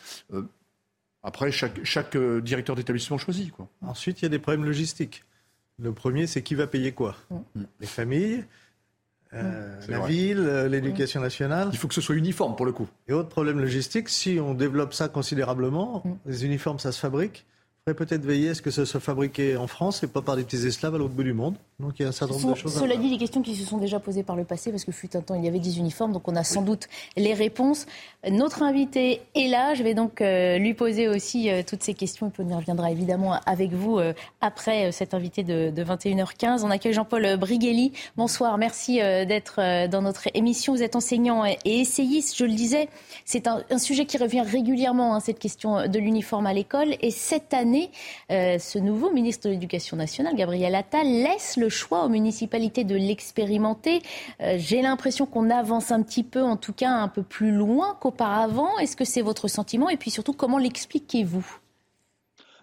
après, 1.24 1.52
chaque, 1.52 1.84
chaque 1.84 2.18
directeur 2.18 2.76
d'établissement 2.76 3.18
choisit. 3.18 3.52
Quoi. 3.52 3.68
Ensuite, 3.82 4.22
il 4.22 4.26
y 4.26 4.28
a 4.28 4.30
des 4.30 4.40
problèmes 4.40 4.66
logistiques. 4.66 5.24
Le 5.80 5.92
premier, 5.92 6.28
c'est 6.28 6.44
qui 6.44 6.54
va 6.54 6.68
payer 6.68 6.92
quoi? 6.92 7.16
Mm. 7.32 7.62
Les 7.80 7.88
familles 7.88 8.46
euh, 9.36 9.76
la 9.88 10.00
ville, 10.02 10.40
euh, 10.40 10.68
l'éducation 10.68 11.22
nationale. 11.22 11.70
Il 11.72 11.78
faut 11.78 11.88
que 11.88 11.94
ce 11.94 12.02
soit 12.02 12.16
uniforme 12.16 12.56
pour 12.56 12.66
le 12.66 12.72
coup. 12.72 12.88
Et 13.08 13.14
autre 13.14 13.30
problème 13.30 13.60
logistique, 13.60 14.10
si 14.10 14.40
on 14.40 14.54
développe 14.54 14.94
ça 14.94 15.08
considérablement, 15.08 16.04
mm. 16.06 16.30
les 16.30 16.46
uniformes, 16.46 16.80
ça 16.80 16.92
se 16.92 17.00
fabrique 17.00 17.46
faudrait 17.86 18.06
peut-être 18.06 18.24
veiller 18.24 18.52
à 18.52 18.56
ce 18.56 18.62
que 18.62 18.72
ça 18.72 18.86
soit 18.86 19.02
fabriqué 19.02 19.58
en 19.58 19.68
France 19.68 20.04
et 20.04 20.08
pas 20.08 20.22
par 20.22 20.38
des 20.38 20.44
petits 20.44 20.66
esclaves 20.66 20.96
à 20.96 20.98
l'autre 20.98 21.14
bout 21.14 21.24
du 21.24 21.34
monde. 21.34 21.56
Donc 21.82 21.96
il 22.00 22.04
y 22.04 22.06
a 22.06 22.10
un 22.10 22.14
certain 22.14 22.36
nombre 22.36 22.54
de 22.54 22.58
choses. 22.58 22.80
Cela 22.80 22.96
dit, 22.96 23.10
des 23.10 23.18
questions 23.18 23.42
qui 23.42 23.58
se 23.58 23.66
sont 23.66 23.78
déjà 23.78 24.00
posées 24.00 24.24
par 24.24 24.38
le 24.38 24.46
passé, 24.46 24.72
parce 24.72 24.86
que 24.86 24.94
fut 24.94 25.18
un 25.18 25.22
temps, 25.22 25.36
il 25.36 25.44
y 25.44 25.50
avait 25.50 25.60
des 25.60 25.80
uniformes, 25.80 26.14
donc 26.14 26.26
on 26.30 26.36
a 26.38 26.46
sans 26.46 26.62
doute 26.62 26.88
les 27.18 27.34
réponses. 27.34 27.86
Notre 28.30 28.64
invité 28.64 29.20
est 29.36 29.50
là, 29.50 29.74
je 29.74 29.84
vais 29.84 29.96
donc 29.96 30.22
euh, 30.22 30.58
lui 30.60 30.74
poser 30.74 31.10
aussi 31.10 31.50
euh, 31.50 31.62
toutes 31.68 31.84
ces 31.84 31.94
questions, 31.94 32.28
et 32.28 32.30
puis 32.30 32.42
on 32.48 32.50
y 32.50 32.56
reviendra 32.56 32.90
évidemment 32.90 33.34
avec 33.46 33.74
vous 33.74 33.98
euh, 33.98 34.14
après 34.40 34.94
cet 34.94 35.14
invité 35.14 35.44
de, 35.44 35.70
de, 35.70 35.84
21h15. 35.84 36.62
On 36.64 36.72
accueille 36.72 36.94
Jean-Paul 36.94 37.36
Brighelli. 37.36 37.92
Bonsoir, 38.16 38.58
merci 38.58 39.00
d'être 39.00 39.88
dans 39.88 40.02
notre 40.02 40.30
émission. 40.34 40.74
Vous 40.74 40.84
êtes 40.84 40.96
enseignant 40.96 41.44
et, 41.46 41.58
essayiste, 41.66 42.38
je 42.38 42.46
le 42.46 42.54
disais. 42.54 42.88
C'est 43.26 43.48
un, 43.48 43.62
un, 43.70 43.78
sujet 43.78 44.06
qui 44.06 44.18
revient 44.18 44.42
régulièrement, 44.42 45.16
hein, 45.16 45.20
cette 45.20 45.40
question 45.40 45.88
de 45.90 46.00
l'uniforme 46.00 46.46
à 46.46 46.54
l'école. 46.54 46.96
Et 47.02 47.12
cette 47.12 47.54
année, 47.54 47.73
euh, 48.32 48.60
ce 48.60 48.80
nouveau 48.80 49.12
ministre 49.12 49.48
de 49.48 49.54
l'Éducation 49.54 49.98
nationale, 49.98 50.36
Gabriel 50.36 50.76
Attal, 50.76 51.08
laisse 51.08 51.58
le 51.58 51.70
choix 51.70 52.06
aux 52.06 52.10
municipalités 52.10 52.84
de 52.84 52.96
l'expérimenter. 52.96 54.02
Euh, 54.42 54.56
j'ai 54.58 54.82
l'impression 54.82 55.26
qu'on 55.26 55.50
avance 55.50 55.92
un 55.92 56.02
petit 56.02 56.24
peu, 56.24 56.42
en 56.42 56.58
tout 56.58 56.74
cas 56.74 56.92
un 56.92 57.08
peu 57.08 57.24
plus 57.24 57.52
loin 57.52 57.98
qu'auparavant. 58.00 58.78
Est-ce 58.80 58.96
que 58.96 59.06
c'est 59.06 59.22
votre 59.22 59.48
sentiment? 59.48 59.90
Et 59.90 59.98
puis 59.98 60.12
surtout, 60.12 60.34
comment 60.34 60.58
l'expliquez-vous? 60.58 61.46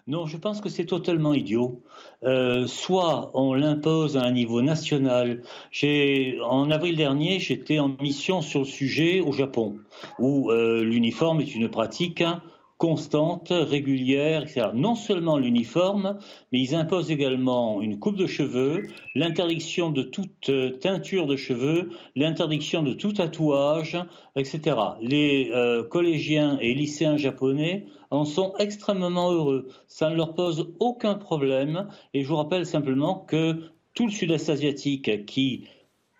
Non, 0.07 0.25
je 0.25 0.35
pense 0.37 0.61
que 0.61 0.69
c'est 0.69 0.85
totalement 0.85 1.33
idiot. 1.33 1.83
Euh, 2.23 2.65
soit 2.65 3.31
on 3.35 3.53
l'impose 3.53 4.17
à 4.17 4.23
un 4.23 4.31
niveau 4.31 4.61
national. 4.61 5.43
En 6.43 6.71
avril 6.71 6.95
dernier, 6.95 7.39
j'étais 7.39 7.77
en 7.77 7.89
mission 8.01 8.41
sur 8.41 8.61
le 8.61 8.65
sujet 8.65 9.21
au 9.21 9.31
Japon, 9.31 9.77
où 10.17 10.51
l'uniforme 10.51 11.41
est 11.41 11.53
une 11.53 11.69
pratique 11.69 12.23
constante, 12.81 13.49
régulière, 13.51 14.41
etc. 14.41 14.69
Non 14.73 14.95
seulement 14.95 15.37
l'uniforme, 15.37 16.17
mais 16.51 16.59
ils 16.59 16.73
imposent 16.73 17.11
également 17.11 17.79
une 17.79 17.99
coupe 17.99 18.17
de 18.17 18.25
cheveux, 18.25 18.87
l'interdiction 19.13 19.91
de 19.91 20.01
toute 20.01 20.49
euh, 20.49 20.71
teinture 20.71 21.27
de 21.27 21.35
cheveux, 21.35 21.91
l'interdiction 22.15 22.81
de 22.81 22.93
tout 22.93 23.11
tatouage, 23.11 23.99
etc. 24.35 24.77
Les 24.99 25.51
euh, 25.53 25.83
collégiens 25.83 26.57
et 26.59 26.73
lycéens 26.73 27.17
japonais 27.17 27.85
en 28.09 28.25
sont 28.25 28.55
extrêmement 28.57 29.31
heureux. 29.31 29.67
Ça 29.87 30.09
ne 30.09 30.15
leur 30.15 30.33
pose 30.33 30.73
aucun 30.79 31.13
problème. 31.13 31.87
Et 32.15 32.23
je 32.23 32.27
vous 32.29 32.37
rappelle 32.37 32.65
simplement 32.65 33.13
que 33.13 33.61
tout 33.93 34.07
le 34.07 34.11
sud-est 34.11 34.49
asiatique 34.49 35.27
qui 35.27 35.65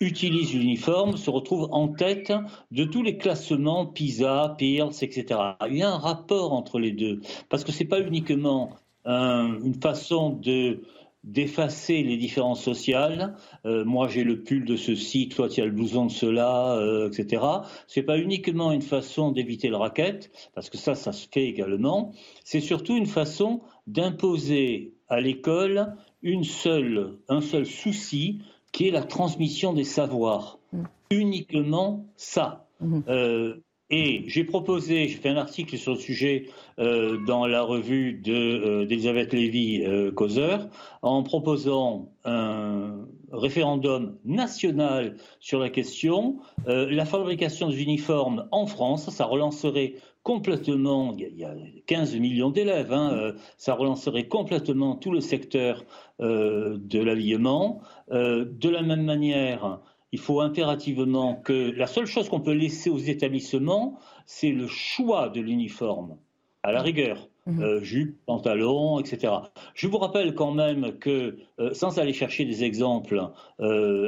utilise 0.01 0.53
l'uniforme 0.53 1.15
se 1.15 1.29
retrouve 1.29 1.69
en 1.71 1.87
tête 1.87 2.33
de 2.71 2.83
tous 2.83 3.03
les 3.03 3.17
classements 3.17 3.85
PISA, 3.85 4.55
Pearls, 4.57 4.95
etc. 5.01 5.39
Il 5.69 5.77
y 5.77 5.83
a 5.83 5.91
un 5.91 5.97
rapport 5.97 6.53
entre 6.53 6.79
les 6.79 6.91
deux, 6.91 7.21
parce 7.49 7.63
que 7.63 7.71
ce 7.71 7.83
n'est 7.83 7.89
pas 7.89 8.01
uniquement 8.01 8.71
une 9.05 9.75
façon 9.81 10.31
de 10.31 10.81
d'effacer 11.23 12.01
les 12.01 12.17
différences 12.17 12.63
sociales. 12.63 13.35
Euh, 13.65 13.85
moi, 13.85 14.07
j'ai 14.07 14.23
le 14.23 14.43
pull 14.43 14.65
de 14.65 14.75
ceci, 14.75 15.29
toi, 15.29 15.49
tu 15.49 15.61
as 15.61 15.65
le 15.65 15.71
blouson 15.71 16.07
de 16.07 16.11
cela, 16.11 16.75
euh, 16.77 17.09
etc. 17.09 17.43
C'est 17.87 18.03
pas 18.03 18.17
uniquement 18.17 18.71
une 18.71 18.81
façon 18.81 19.31
d'éviter 19.31 19.69
le 19.69 19.77
racket, 19.77 20.31
parce 20.55 20.69
que 20.69 20.77
ça, 20.77 20.95
ça 20.95 21.11
se 21.11 21.27
fait 21.31 21.45
également. 21.45 22.11
C'est 22.43 22.59
surtout 22.59 22.95
une 22.95 23.05
façon 23.05 23.61
d'imposer 23.85 24.95
à 25.09 25.21
l'école 25.21 25.95
un 26.23 27.41
seul 27.41 27.65
souci, 27.65 28.39
qui 28.71 28.87
est 28.87 28.91
la 28.91 29.03
transmission 29.03 29.73
des 29.73 29.83
savoirs. 29.83 30.59
Mm. 30.73 30.83
Uniquement 31.11 32.05
ça. 32.15 32.67
Mm-hmm. 32.83 33.03
Euh, 33.09 33.55
et 33.93 34.23
j'ai 34.27 34.45
proposé, 34.45 35.09
j'ai 35.09 35.17
fait 35.17 35.27
un 35.27 35.35
article 35.35 35.77
sur 35.77 35.91
le 35.91 35.99
sujet 35.99 36.47
euh, 36.79 37.17
dans 37.27 37.45
la 37.45 37.61
revue 37.61 38.13
d'Elisabeth 38.13 39.31
de, 39.31 39.35
euh, 39.35 39.39
Lévy 39.39 40.13
Causeur, 40.15 40.69
en 41.01 41.23
proposant 41.23 42.09
un 42.23 43.05
référendum 43.33 44.17
national 44.23 45.17
sur 45.41 45.59
la 45.59 45.69
question. 45.69 46.37
la 46.65 47.03
fabrication 47.03 47.67
des 47.67 47.83
uniformes 47.83 48.47
en 48.51 48.65
France, 48.65 49.09
ça 49.09 49.25
relancerait 49.25 49.95
complètement, 50.23 51.15
il 51.17 51.37
y 51.37 51.43
a 51.43 51.53
15 51.87 52.15
millions 52.17 52.51
d'élèves, 52.51 52.93
hein, 52.93 53.33
ça 53.57 53.73
relancerait 53.73 54.27
complètement 54.27 54.95
tout 54.95 55.11
le 55.11 55.19
secteur 55.19 55.83
de 56.19 56.99
l'habillement. 56.99 57.81
Euh, 58.11 58.45
de 58.45 58.69
la 58.69 58.81
même 58.81 59.03
manière, 59.03 59.79
il 60.11 60.19
faut 60.19 60.41
impérativement 60.41 61.35
que 61.35 61.71
la 61.71 61.87
seule 61.87 62.05
chose 62.05 62.29
qu'on 62.29 62.41
peut 62.41 62.51
laisser 62.53 62.89
aux 62.89 62.97
établissements, 62.97 63.99
c'est 64.25 64.51
le 64.51 64.67
choix 64.67 65.29
de 65.29 65.39
l'uniforme, 65.39 66.17
à 66.63 66.71
la 66.71 66.81
rigueur. 66.81 67.29
Mhm. 67.47 67.63
Euh, 67.63 67.81
jupe, 67.81 68.17
pantalon, 68.25 68.99
etc. 68.99 69.33
Je 69.73 69.87
vous 69.87 69.97
rappelle 69.97 70.35
quand 70.35 70.51
même 70.51 70.99
que, 70.99 71.37
euh, 71.59 71.73
sans 71.73 71.97
aller 71.97 72.13
chercher 72.13 72.45
des 72.45 72.63
exemples 72.63 73.29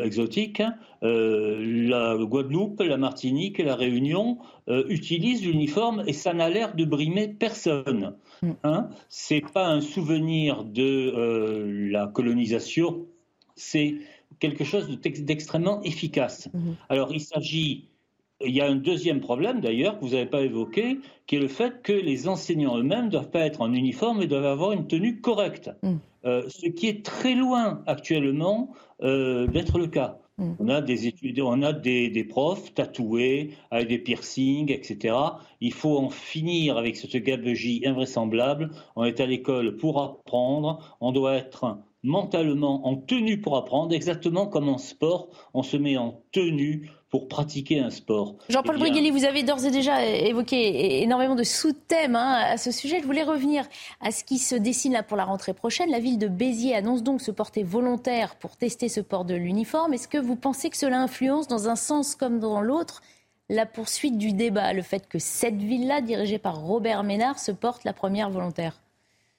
exotiques, 0.03 0.61
la 1.01 2.17
Guadeloupe, 2.17 2.79
la 2.81 2.97
Martinique 2.97 3.59
et 3.59 3.63
la 3.63 3.75
Réunion 3.75 4.37
utilisent 4.67 5.45
l'uniforme 5.45 6.03
et 6.07 6.13
ça 6.13 6.33
n'a 6.33 6.49
l'air 6.49 6.75
de 6.75 6.85
brimer 6.85 7.27
personne. 7.27 8.15
Mhm. 8.41 8.55
Hein? 8.63 8.89
C'est 9.09 9.43
pas 9.53 9.67
un 9.67 9.81
souvenir 9.81 10.63
de 10.63 11.89
la 11.91 12.07
colonisation 12.07 13.07
c'est 13.55 13.95
quelque 14.39 14.63
chose 14.63 14.99
d'extrêmement 14.99 15.81
efficace. 15.83 16.49
Mhm. 16.53 16.75
Alors, 16.89 17.13
il 17.13 17.21
s'agit. 17.21 17.89
Il 18.45 18.53
y 18.53 18.61
a 18.61 18.67
un 18.67 18.75
deuxième 18.75 19.19
problème 19.19 19.61
d'ailleurs 19.61 19.97
que 19.97 20.05
vous 20.05 20.11
n'avez 20.11 20.25
pas 20.25 20.41
évoqué, 20.41 20.99
qui 21.27 21.35
est 21.35 21.39
le 21.39 21.47
fait 21.47 21.81
que 21.81 21.93
les 21.93 22.27
enseignants 22.27 22.77
eux-mêmes 22.77 23.05
ne 23.05 23.11
doivent 23.11 23.29
pas 23.29 23.41
être 23.41 23.61
en 23.61 23.73
uniforme 23.73 24.21
et 24.21 24.27
doivent 24.27 24.45
avoir 24.45 24.71
une 24.71 24.87
tenue 24.87 25.21
correcte, 25.21 25.71
mhm. 25.83 25.99
euh, 26.25 26.43
ce 26.49 26.67
qui 26.67 26.87
est 26.87 27.05
très 27.05 27.35
loin 27.35 27.81
actuellement 27.87 28.73
euh, 29.01 29.47
d'être 29.47 29.77
le 29.77 29.87
cas. 29.87 30.19
Mhm. 30.37 30.55
On 30.59 30.69
a 30.69 30.81
des 30.81 31.07
étudiants, 31.07 31.49
on 31.51 31.61
a 31.61 31.73
des, 31.73 32.09
des, 32.09 32.23
profs 32.23 32.73
tatoués 32.73 33.51
avec 33.69 33.87
des 33.87 33.99
piercings, 33.99 34.71
etc. 34.71 35.15
Il 35.61 35.73
faut 35.73 35.97
en 35.97 36.09
finir 36.09 36.77
avec 36.77 36.95
cette 36.95 37.15
gabegie 37.15 37.83
invraisemblable. 37.85 38.71
On 38.95 39.03
est 39.03 39.19
à 39.19 39.25
l'école 39.25 39.77
pour 39.77 40.01
apprendre. 40.01 40.97
On 41.01 41.11
doit 41.11 41.35
être 41.35 41.77
mentalement 42.03 42.85
en 42.85 42.97
tenue 42.97 43.39
pour 43.39 43.55
apprendre, 43.57 43.93
exactement 43.95 44.45
comme 44.47 44.69
en 44.69 44.77
sport, 44.77 45.29
on 45.53 45.63
se 45.63 45.77
met 45.77 45.97
en 45.97 46.21
tenue 46.31 46.89
pour 47.13 47.27
pratiquer 47.27 47.79
un 47.79 47.91
sport. 47.91 48.33
Jean-Paul 48.49 48.75
eh 48.83 49.11
vous 49.11 49.23
avez 49.23 49.43
d'ores 49.43 49.63
et 49.65 49.69
déjà 49.69 50.03
évoqué 50.03 51.03
énormément 51.03 51.35
de 51.35 51.43
sous-thèmes 51.43 52.15
hein, 52.15 52.41
à 52.43 52.57
ce 52.57 52.71
sujet. 52.71 53.01
Je 53.01 53.05
voulais 53.05 53.21
revenir 53.21 53.65
à 54.01 54.09
ce 54.09 54.23
qui 54.23 54.39
se 54.39 54.55
dessine 54.55 54.93
là 54.93 55.03
pour 55.03 55.15
la 55.15 55.23
rentrée 55.23 55.53
prochaine. 55.53 55.91
La 55.91 55.99
ville 55.99 56.17
de 56.17 56.27
Béziers 56.27 56.73
annonce 56.73 57.03
donc 57.03 57.21
se 57.21 57.29
porter 57.29 57.61
volontaire 57.61 58.35
pour 58.37 58.57
tester 58.57 58.89
ce 58.89 58.99
port 58.99 59.25
de 59.25 59.35
l'uniforme. 59.35 59.93
Est-ce 59.93 60.07
que 60.07 60.17
vous 60.17 60.35
pensez 60.35 60.71
que 60.71 60.77
cela 60.77 60.99
influence 61.01 61.47
dans 61.47 61.69
un 61.69 61.75
sens 61.75 62.15
comme 62.15 62.39
dans 62.39 62.61
l'autre 62.61 63.03
la 63.47 63.67
poursuite 63.67 64.17
du 64.17 64.33
débat, 64.33 64.73
le 64.73 64.81
fait 64.81 65.07
que 65.07 65.19
cette 65.19 65.61
ville-là, 65.61 66.01
dirigée 66.01 66.39
par 66.39 66.63
Robert 66.63 67.03
Ménard, 67.03 67.37
se 67.37 67.51
porte 67.51 67.83
la 67.83 67.93
première 67.93 68.31
volontaire? 68.31 68.82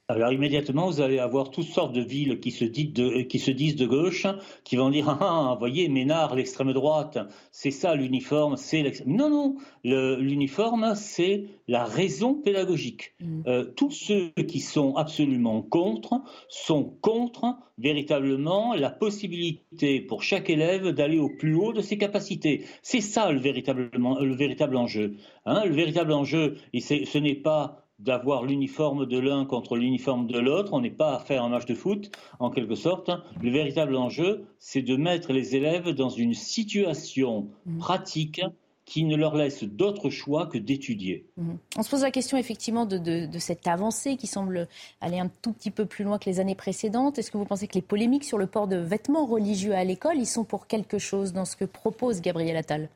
Alors 0.07 0.33
immédiatement, 0.33 0.91
vous 0.91 1.01
allez 1.01 1.19
avoir 1.19 1.51
toutes 1.51 1.67
sortes 1.67 1.95
de 1.95 2.03
villes 2.03 2.39
qui 2.39 2.51
se, 2.51 2.67
disent 2.67 2.93
de, 2.93 3.23
qui 3.23 3.39
se 3.39 3.51
disent 3.51 3.77
de 3.77 3.87
gauche, 3.87 4.27
qui 4.63 4.77
vont 4.77 4.91
dire 4.91 5.09
ah, 5.09 5.19
ah 5.21 5.57
voyez 5.59 5.89
Ménard, 5.89 6.35
l'extrême 6.35 6.75
droite, 6.75 7.19
c'est 7.53 7.71
ça 7.71 7.95
l'uniforme, 7.95 8.57
c'est 8.57 9.07
non 9.07 9.31
non, 9.31 9.57
l'uniforme 9.83 10.93
c'est 10.95 11.47
la 11.69 11.85
raison 11.85 12.35
pédagogique. 12.35 13.15
Mm. 13.21 13.43
Euh, 13.47 13.65
tous 13.65 13.91
ceux 13.91 14.31
qui 14.47 14.61
sont 14.61 14.95
absolument 14.97 15.63
contre 15.63 16.21
sont 16.49 16.85
contre 17.01 17.57
véritablement 17.79 18.75
la 18.75 18.91
possibilité 18.91 20.01
pour 20.03 20.23
chaque 20.23 20.51
élève 20.51 20.91
d'aller 20.91 21.19
au 21.19 21.31
plus 21.31 21.55
haut 21.55 21.73
de 21.73 21.81
ses 21.81 21.97
capacités. 21.97 22.65
C'est 22.83 23.01
ça 23.01 23.33
le, 23.33 23.41
véritablement, 23.41 24.21
le 24.21 24.35
véritable 24.35 24.77
enjeu. 24.77 25.15
Hein. 25.47 25.65
le 25.65 25.75
véritable 25.75 26.13
enjeu, 26.13 26.57
ce 26.75 27.19
n'est 27.19 27.35
pas 27.35 27.84
d'avoir 27.99 28.45
l'uniforme 28.45 29.07
de 29.07 29.19
l'un 29.19 29.45
contre 29.45 29.77
l'uniforme 29.77 30.27
de 30.27 30.39
l'autre. 30.39 30.73
On 30.73 30.81
n'est 30.81 30.91
pas 30.91 31.15
à 31.15 31.19
faire 31.21 31.43
un 31.45 31.49
match 31.49 31.67
de 31.67 31.75
foot, 31.75 32.11
en 32.39 32.51
quelque 32.51 32.75
sorte. 32.75 33.11
Le 33.41 33.51
véritable 33.51 33.97
enjeu, 33.97 34.47
c'est 34.59 34.83
de 34.83 34.97
mettre 34.97 35.33
les 35.33 35.57
élèves 35.57 35.91
dans 35.91 36.09
une 36.09 36.35
situation 36.35 37.49
mmh. 37.67 37.79
pratique 37.79 38.41
qui 38.85 39.05
ne 39.05 39.17
leur 39.17 39.35
laisse 39.35 39.65
d'autre 39.65 40.11
choix 40.11 40.47
que 40.47 40.59
d'étudier. 40.59 41.27
Mmh. 41.37 41.53
On 41.79 41.83
se 41.83 41.89
pose 41.89 42.03
la 42.03 42.11
question 42.11 42.37
effectivement 42.37 42.85
de, 42.85 42.99
de, 42.99 43.39
cette 43.39 43.67
avancée 43.67 44.17
qui 44.17 44.27
semble 44.27 44.69
aller 45.01 45.19
un 45.19 45.31
tout 45.43 45.53
petit 45.53 45.71
peu 45.71 45.87
plus 45.87 46.05
loin 46.05 46.19
que 46.19 46.29
les 46.29 46.41
années 46.41 46.55
précédentes. 46.55 47.19
Est-ce 47.19 47.31
que 47.31 47.39
vous 47.39 47.47
pensez 47.47 47.67
que 47.67 47.75
les 47.75 47.83
polémiques 47.83 48.25
sur 48.25 48.39
le 48.39 48.47
port 48.47 48.69
de 48.69 48.77
vêtements 48.77 49.25
religieux 49.25 49.75
à 49.75 49.85
l'école, 49.85 50.19
ils 50.19 50.27
sont 50.27 50.45
pour 50.45 50.67
quelque 50.67 50.99
chose 50.99 51.33
dans 51.33 51.45
ce 51.47 51.57
que 51.57 51.65
propose 51.65 52.21
Gabriel 52.21 52.57
Attal? 52.57 52.91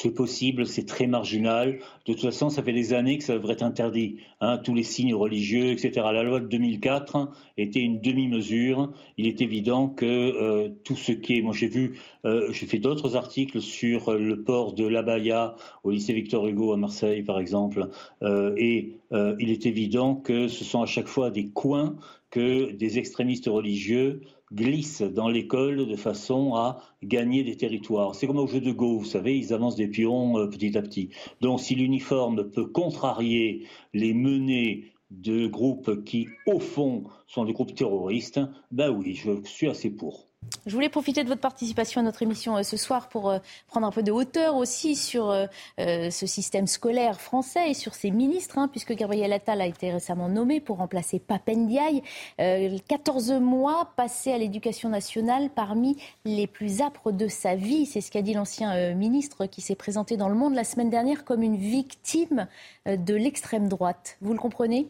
C'est 0.00 0.12
possible, 0.12 0.64
c'est 0.64 0.86
très 0.86 1.08
marginal. 1.08 1.80
De 2.06 2.12
toute 2.12 2.22
façon, 2.22 2.50
ça 2.50 2.62
fait 2.62 2.72
des 2.72 2.92
années 2.92 3.18
que 3.18 3.24
ça 3.24 3.34
devrait 3.34 3.54
être 3.54 3.64
interdit. 3.64 4.18
Hein, 4.40 4.58
tous 4.58 4.72
les 4.72 4.84
signes 4.84 5.12
religieux, 5.12 5.72
etc. 5.72 5.90
La 6.12 6.22
loi 6.22 6.38
de 6.38 6.46
2004 6.46 7.32
était 7.56 7.80
une 7.80 8.00
demi-mesure. 8.00 8.92
Il 9.16 9.26
est 9.26 9.40
évident 9.40 9.88
que 9.88 10.06
euh, 10.06 10.68
tout 10.84 10.94
ce 10.94 11.10
qui 11.10 11.38
est... 11.38 11.42
Moi, 11.42 11.52
j'ai 11.52 11.66
vu, 11.66 11.98
euh, 12.24 12.52
j'ai 12.52 12.66
fait 12.66 12.78
d'autres 12.78 13.16
articles 13.16 13.60
sur 13.60 14.12
le 14.14 14.44
port 14.44 14.72
de 14.72 14.86
l'abaya 14.86 15.56
au 15.82 15.90
lycée 15.90 16.12
Victor 16.12 16.46
Hugo 16.46 16.72
à 16.72 16.76
Marseille, 16.76 17.24
par 17.24 17.40
exemple. 17.40 17.88
Euh, 18.22 18.54
et 18.56 18.92
il 19.10 19.50
est 19.50 19.66
évident 19.66 20.14
que 20.14 20.46
ce 20.46 20.62
sont 20.62 20.82
à 20.82 20.86
chaque 20.86 21.08
fois 21.08 21.30
des 21.30 21.48
coins 21.48 21.96
que 22.30 22.70
des 22.72 22.98
extrémistes 22.98 23.46
religieux 23.46 24.20
glissent 24.52 25.02
dans 25.02 25.28
l'école 25.28 25.86
de 25.86 25.96
façon 25.96 26.54
à 26.54 26.80
gagner 27.02 27.44
des 27.44 27.56
territoires. 27.56 28.14
C'est 28.14 28.26
comme 28.26 28.38
au 28.38 28.46
jeu 28.46 28.60
de 28.60 28.72
Go, 28.72 28.98
vous 28.98 29.04
savez, 29.04 29.36
ils 29.36 29.52
avancent 29.52 29.76
des 29.76 29.88
pions 29.88 30.38
euh, 30.38 30.46
petit 30.46 30.76
à 30.76 30.82
petit. 30.82 31.10
Donc 31.40 31.60
si 31.60 31.74
l'uniforme 31.74 32.50
peut 32.50 32.66
contrarier 32.66 33.66
les 33.94 34.14
menées 34.14 34.92
de 35.10 35.46
groupes 35.46 36.04
qui, 36.04 36.28
au 36.46 36.60
fond, 36.60 37.04
sont 37.26 37.44
des 37.44 37.52
groupes 37.52 37.74
terroristes, 37.74 38.40
ben 38.70 38.90
oui, 38.90 39.14
je 39.14 39.42
suis 39.44 39.68
assez 39.68 39.90
pour. 39.90 40.27
Je 40.68 40.74
voulais 40.74 40.90
profiter 40.90 41.24
de 41.24 41.28
votre 41.28 41.40
participation 41.40 42.02
à 42.02 42.04
notre 42.04 42.22
émission 42.22 42.58
euh, 42.58 42.62
ce 42.62 42.76
soir 42.76 43.08
pour 43.08 43.30
euh, 43.30 43.38
prendre 43.68 43.86
un 43.86 43.90
peu 43.90 44.02
de 44.02 44.12
hauteur 44.12 44.54
aussi 44.56 44.96
sur 44.96 45.30
euh, 45.30 45.46
ce 45.78 46.26
système 46.26 46.66
scolaire 46.66 47.20
français 47.20 47.70
et 47.70 47.74
sur 47.74 47.94
ses 47.94 48.10
ministres, 48.10 48.58
hein, 48.58 48.68
puisque 48.68 48.92
Gabriel 48.92 49.32
Attal 49.32 49.62
a 49.62 49.66
été 49.66 49.90
récemment 49.90 50.28
nommé 50.28 50.60
pour 50.60 50.76
remplacer 50.76 51.18
Papendiaï. 51.18 52.02
14 52.36 53.32
mois 53.32 53.92
passés 53.96 54.32
à 54.32 54.38
l'éducation 54.38 54.88
nationale 54.88 55.50
parmi 55.54 55.96
les 56.24 56.46
plus 56.46 56.82
âpres 56.82 57.12
de 57.12 57.28
sa 57.28 57.54
vie. 57.54 57.86
C'est 57.86 58.00
ce 58.00 58.10
qu'a 58.10 58.22
dit 58.22 58.34
l'ancien 58.34 58.94
ministre 58.94 59.46
qui 59.46 59.60
s'est 59.60 59.74
présenté 59.74 60.16
dans 60.16 60.28
le 60.28 60.34
monde 60.34 60.54
la 60.54 60.64
semaine 60.64 60.90
dernière 60.90 61.24
comme 61.24 61.42
une 61.42 61.56
victime 61.56 62.46
de 62.86 63.14
l'extrême 63.14 63.68
droite. 63.68 64.18
Vous 64.20 64.32
le 64.32 64.38
comprenez? 64.38 64.88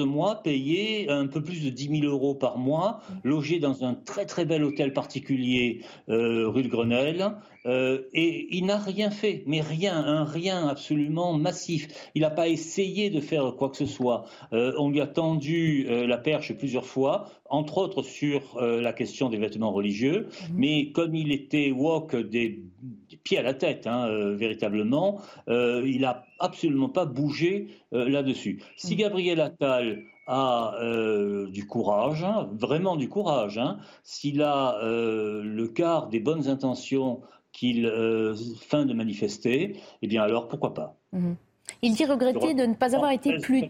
Mois, 0.00 0.42
payer 0.42 1.08
un 1.10 1.26
peu 1.26 1.42
plus 1.42 1.64
de 1.64 1.70
10 1.70 2.00
000 2.00 2.12
euros 2.12 2.34
par 2.34 2.58
mois, 2.58 3.00
logé 3.24 3.58
dans 3.58 3.84
un 3.84 3.94
très 3.94 4.26
très 4.26 4.44
bel 4.44 4.64
hôtel 4.64 4.92
particulier 4.92 5.82
euh, 6.08 6.48
rue 6.48 6.62
de 6.62 6.68
Grenelle, 6.68 7.32
euh, 7.66 8.02
et 8.12 8.48
il 8.56 8.66
n'a 8.66 8.78
rien 8.78 9.10
fait, 9.10 9.42
mais 9.46 9.60
rien, 9.60 9.96
un 9.96 10.24
rien 10.24 10.68
absolument 10.68 11.34
massif. 11.34 11.88
Il 12.14 12.22
n'a 12.22 12.30
pas 12.30 12.48
essayé 12.48 13.10
de 13.10 13.20
faire 13.20 13.54
quoi 13.56 13.70
que 13.70 13.76
ce 13.76 13.86
soit. 13.86 14.24
Euh, 14.52 14.72
on 14.78 14.90
lui 14.90 15.00
a 15.00 15.06
tendu 15.06 15.86
la 15.86 16.18
perche 16.18 16.52
plusieurs 16.54 16.86
fois, 16.86 17.28
entre 17.48 17.78
autres 17.78 18.02
sur 18.02 18.60
la 18.60 18.92
question 18.92 19.28
des 19.28 19.38
vêtements 19.38 19.72
religieux, 19.72 20.28
mmh. 20.28 20.54
mais 20.54 20.90
comme 20.92 21.14
il 21.14 21.32
était 21.32 21.70
walk 21.70 22.16
des, 22.16 22.62
pieds 23.24 23.38
à 23.38 23.42
la 23.42 23.54
tête, 23.54 23.86
hein, 23.86 24.08
véritablement, 24.34 25.20
il 25.48 26.00
n'a 26.00 26.24
absolument 26.38 26.88
pas 26.88 27.06
bougé 27.06 27.68
là-dessus. 27.92 28.62
Si 28.76 28.94
mmh. 28.94 28.98
Gabriel 28.98 29.40
Attal 29.40 30.02
a 30.26 30.74
euh, 30.80 31.48
du 31.48 31.66
courage, 31.66 32.24
hein, 32.24 32.48
vraiment 32.52 32.96
du 32.96 33.08
courage, 33.08 33.58
hein, 33.58 33.78
s'il 34.02 34.42
a 34.42 34.78
euh, 34.82 35.42
le 35.42 35.68
quart 35.68 36.08
des 36.08 36.20
bonnes 36.20 36.48
intentions 36.48 37.20
qu'il 37.56 37.86
euh, 37.86 38.34
feint 38.60 38.84
de 38.84 38.92
manifester, 38.92 39.76
eh 40.02 40.06
bien 40.06 40.22
alors 40.22 40.46
pourquoi 40.46 40.74
pas? 40.74 40.94
Mmh 41.12 41.32
Il 41.80 41.94
dit 41.94 42.04
regretter 42.04 42.52
de 42.52 42.66
ne 42.66 42.74
pas 42.74 42.94
avoir 42.94 43.12
été 43.12 43.38
plus 43.38 43.64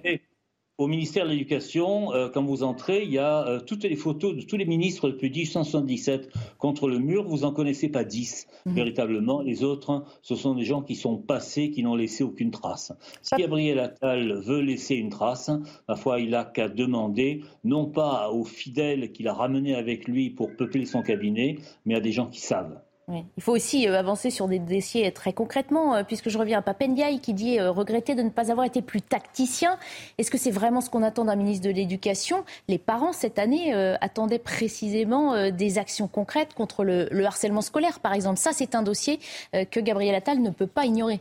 au 0.79 0.89
ministère 0.89 1.25
de 1.25 1.31
l'Éducation, 1.31 2.13
euh, 2.13 2.29
quand 2.29 2.43
vous 2.43 2.63
entrez, 2.63 3.03
il 3.03 3.11
y 3.11 3.19
a 3.19 3.47
euh, 3.47 3.61
toutes 3.61 3.85
les 3.85 3.97
photos 3.97 4.37
de 4.37 4.43
tous 4.43 4.59
les 4.59 4.67
ministres 4.67 5.09
depuis 5.09 5.31
1877 5.31 6.29
contre 6.59 6.89
le 6.89 6.99
mur. 6.99 7.25
Vous 7.27 7.39
n'en 7.39 7.53
connaissez 7.53 7.89
pas 7.89 8.05
dix, 8.05 8.47
mhm. 8.67 8.75
véritablement. 8.75 9.41
Les 9.41 9.65
autres, 9.65 10.05
ce 10.21 10.35
sont 10.35 10.55
des 10.55 10.65
gens 10.65 10.83
qui 10.83 10.95
sont 10.95 11.17
passés, 11.17 11.71
qui 11.71 11.83
n'ont 11.83 11.95
laissé 11.95 12.25
aucune 12.25 12.51
trace. 12.51 12.93
Si 13.23 13.35
Gabriel 13.37 13.79
Attal 13.79 14.35
veut 14.35 14.61
laisser 14.61 14.97
une 14.97 15.09
trace, 15.09 15.51
ma 15.89 15.97
foi, 15.97 16.21
il 16.21 16.31
n'a 16.31 16.45
qu'à 16.45 16.69
demander, 16.69 17.43
non 17.65 17.87
pas 17.87 18.31
aux 18.31 18.45
fidèles 18.45 19.13
qu'il 19.13 19.29
a 19.29 19.33
ramenés 19.33 19.75
avec 19.75 20.07
lui 20.07 20.29
pour 20.29 20.55
peupler 20.57 20.85
son 20.85 21.01
cabinet, 21.03 21.57
mais 21.87 21.95
à 21.95 22.01
des 22.01 22.13
gens 22.13 22.27
qui 22.27 22.41
savent. 22.41 22.79
Il 23.09 23.43
faut 23.43 23.55
aussi 23.55 23.89
euh, 23.89 23.97
avancer 23.97 24.31
sur 24.31 24.49
des 24.49 24.59
dossiers 24.59 25.13
très 25.13 25.33
concrètement, 25.33 25.95
euh, 25.95 26.03
puisque 26.03 26.29
je 26.29 26.39
reviens 26.39 26.59
à 26.59 26.63
Papendiaï 26.63 27.21
qui 27.21 27.35
dit 27.35 27.61
euh, 27.61 27.71
regretter 27.71 28.17
de 28.17 28.23
ne 28.23 28.31
pas 28.31 28.51
avoir 28.51 28.67
été 28.67 28.83
plus 28.83 29.01
tacticien. 29.01 29.79
Est-ce 30.19 30.29
que 30.29 30.39
c'est 30.39 30.51
vraiment 30.51 30.81
ce 30.81 30.91
qu'on 30.91 31.05
attend 31.05 31.25
d'un 31.25 31.37
ministre 31.37 31.69
de 31.69 31.73
l'Éducation? 31.73 32.45
Les 32.67 32.79
parents, 32.79 33.13
cette 33.13 33.39
année, 33.39 33.73
attendaient 34.01 34.41
précisément 34.41 35.51
des 35.51 35.79
actions 35.79 36.09
concrètes 36.09 36.55
contre 36.55 36.85
le, 36.85 37.25
harcèlement 37.25 37.61
scolaire, 37.61 38.01
par 38.01 38.13
exemple. 38.13 38.39
Ça, 38.39 38.53
c'est 38.53 38.75
un 38.75 38.83
dossier 38.83 39.21
que 39.53 39.81
Gabriel 39.81 40.15
Attal 40.15 40.41
ne 40.41 40.51
peut 40.51 40.67
pas 40.67 40.85
ignorer. 40.85 41.21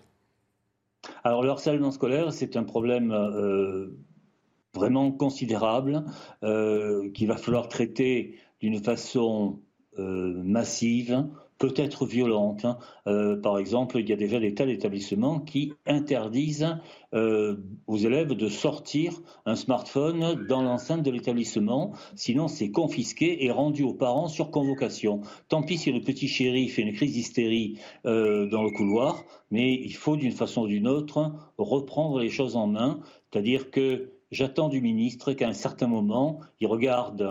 Alors, 1.24 1.43
le 1.43 1.50
harcèlement 1.50 1.91
scolaire, 1.91 2.34
c'est 2.34 2.58
un 2.58 2.63
problème 2.63 3.13
vraiment 4.74 5.12
considérable 5.12 6.04
qu'il 6.41 7.28
va 7.28 7.38
falloir 7.38 7.67
traiter 7.67 8.38
d'une 8.60 8.82
façon 8.82 9.60
massive 9.98 11.26
peut-être 11.58 12.06
violente. 12.06 12.65
Hein. 12.65 12.78
Euh, 13.08 13.39
par 13.39 13.58
exemple, 13.58 14.00
il 14.00 14.10
y 14.10 14.13
a 14.13 14.18
déjà 14.18 14.39
des 14.39 14.54
tas 14.54 14.65
d'établissements 14.65 15.39
qui 15.39 15.74
interdisent 15.86 16.78
euh, 17.13 17.58
aux 17.88 17.98
élèves 17.98 18.34
de 18.34 18.50
sortir 18.50 19.22
un 19.46 19.56
smartphone 19.56 20.46
dans 20.48 20.62
l'enceinte 20.62 21.04
de 21.04 21.12
l'établissement, 21.12 21.94
sinon 22.15 22.48
c'est 22.48 22.72
confisqué 22.72 23.46
et 23.46 23.52
rendu 23.52 23.84
aux 23.84 23.94
parents 23.94 24.28
sur 24.28 24.52
convocation. 24.52 25.22
Tant 25.48 25.63
pis 25.63 25.78
si 25.78 25.91
le 25.91 26.02
petit 26.02 26.28
chéri 26.28 26.68
fait 26.68 26.82
une 26.82 26.94
crise 26.94 27.13
d'hystérie 27.13 27.80
euh, 28.06 28.48
dans 28.48 28.63
le 28.63 28.72
couloir, 28.72 29.24
mais 29.50 29.74
il 29.74 29.96
faut 29.96 30.18
d'une 30.18 30.34
façon 30.34 30.63
ou 30.63 30.68
d'une 30.68 30.88
autre 30.88 31.32
reprendre 31.58 32.20
les 32.20 32.30
choses 32.30 32.56
en 32.56 32.68
main, 32.68 33.00
c'est-à-dire 33.32 33.72
que 33.72 34.12
J'attends 34.32 34.70
du 34.70 34.82
ministre 34.82 35.34
qu'à 35.34 35.48
un 35.48 35.54
certain 35.54 35.88
moment, 35.88 36.39
il 36.60 36.68
regarde 36.68 37.22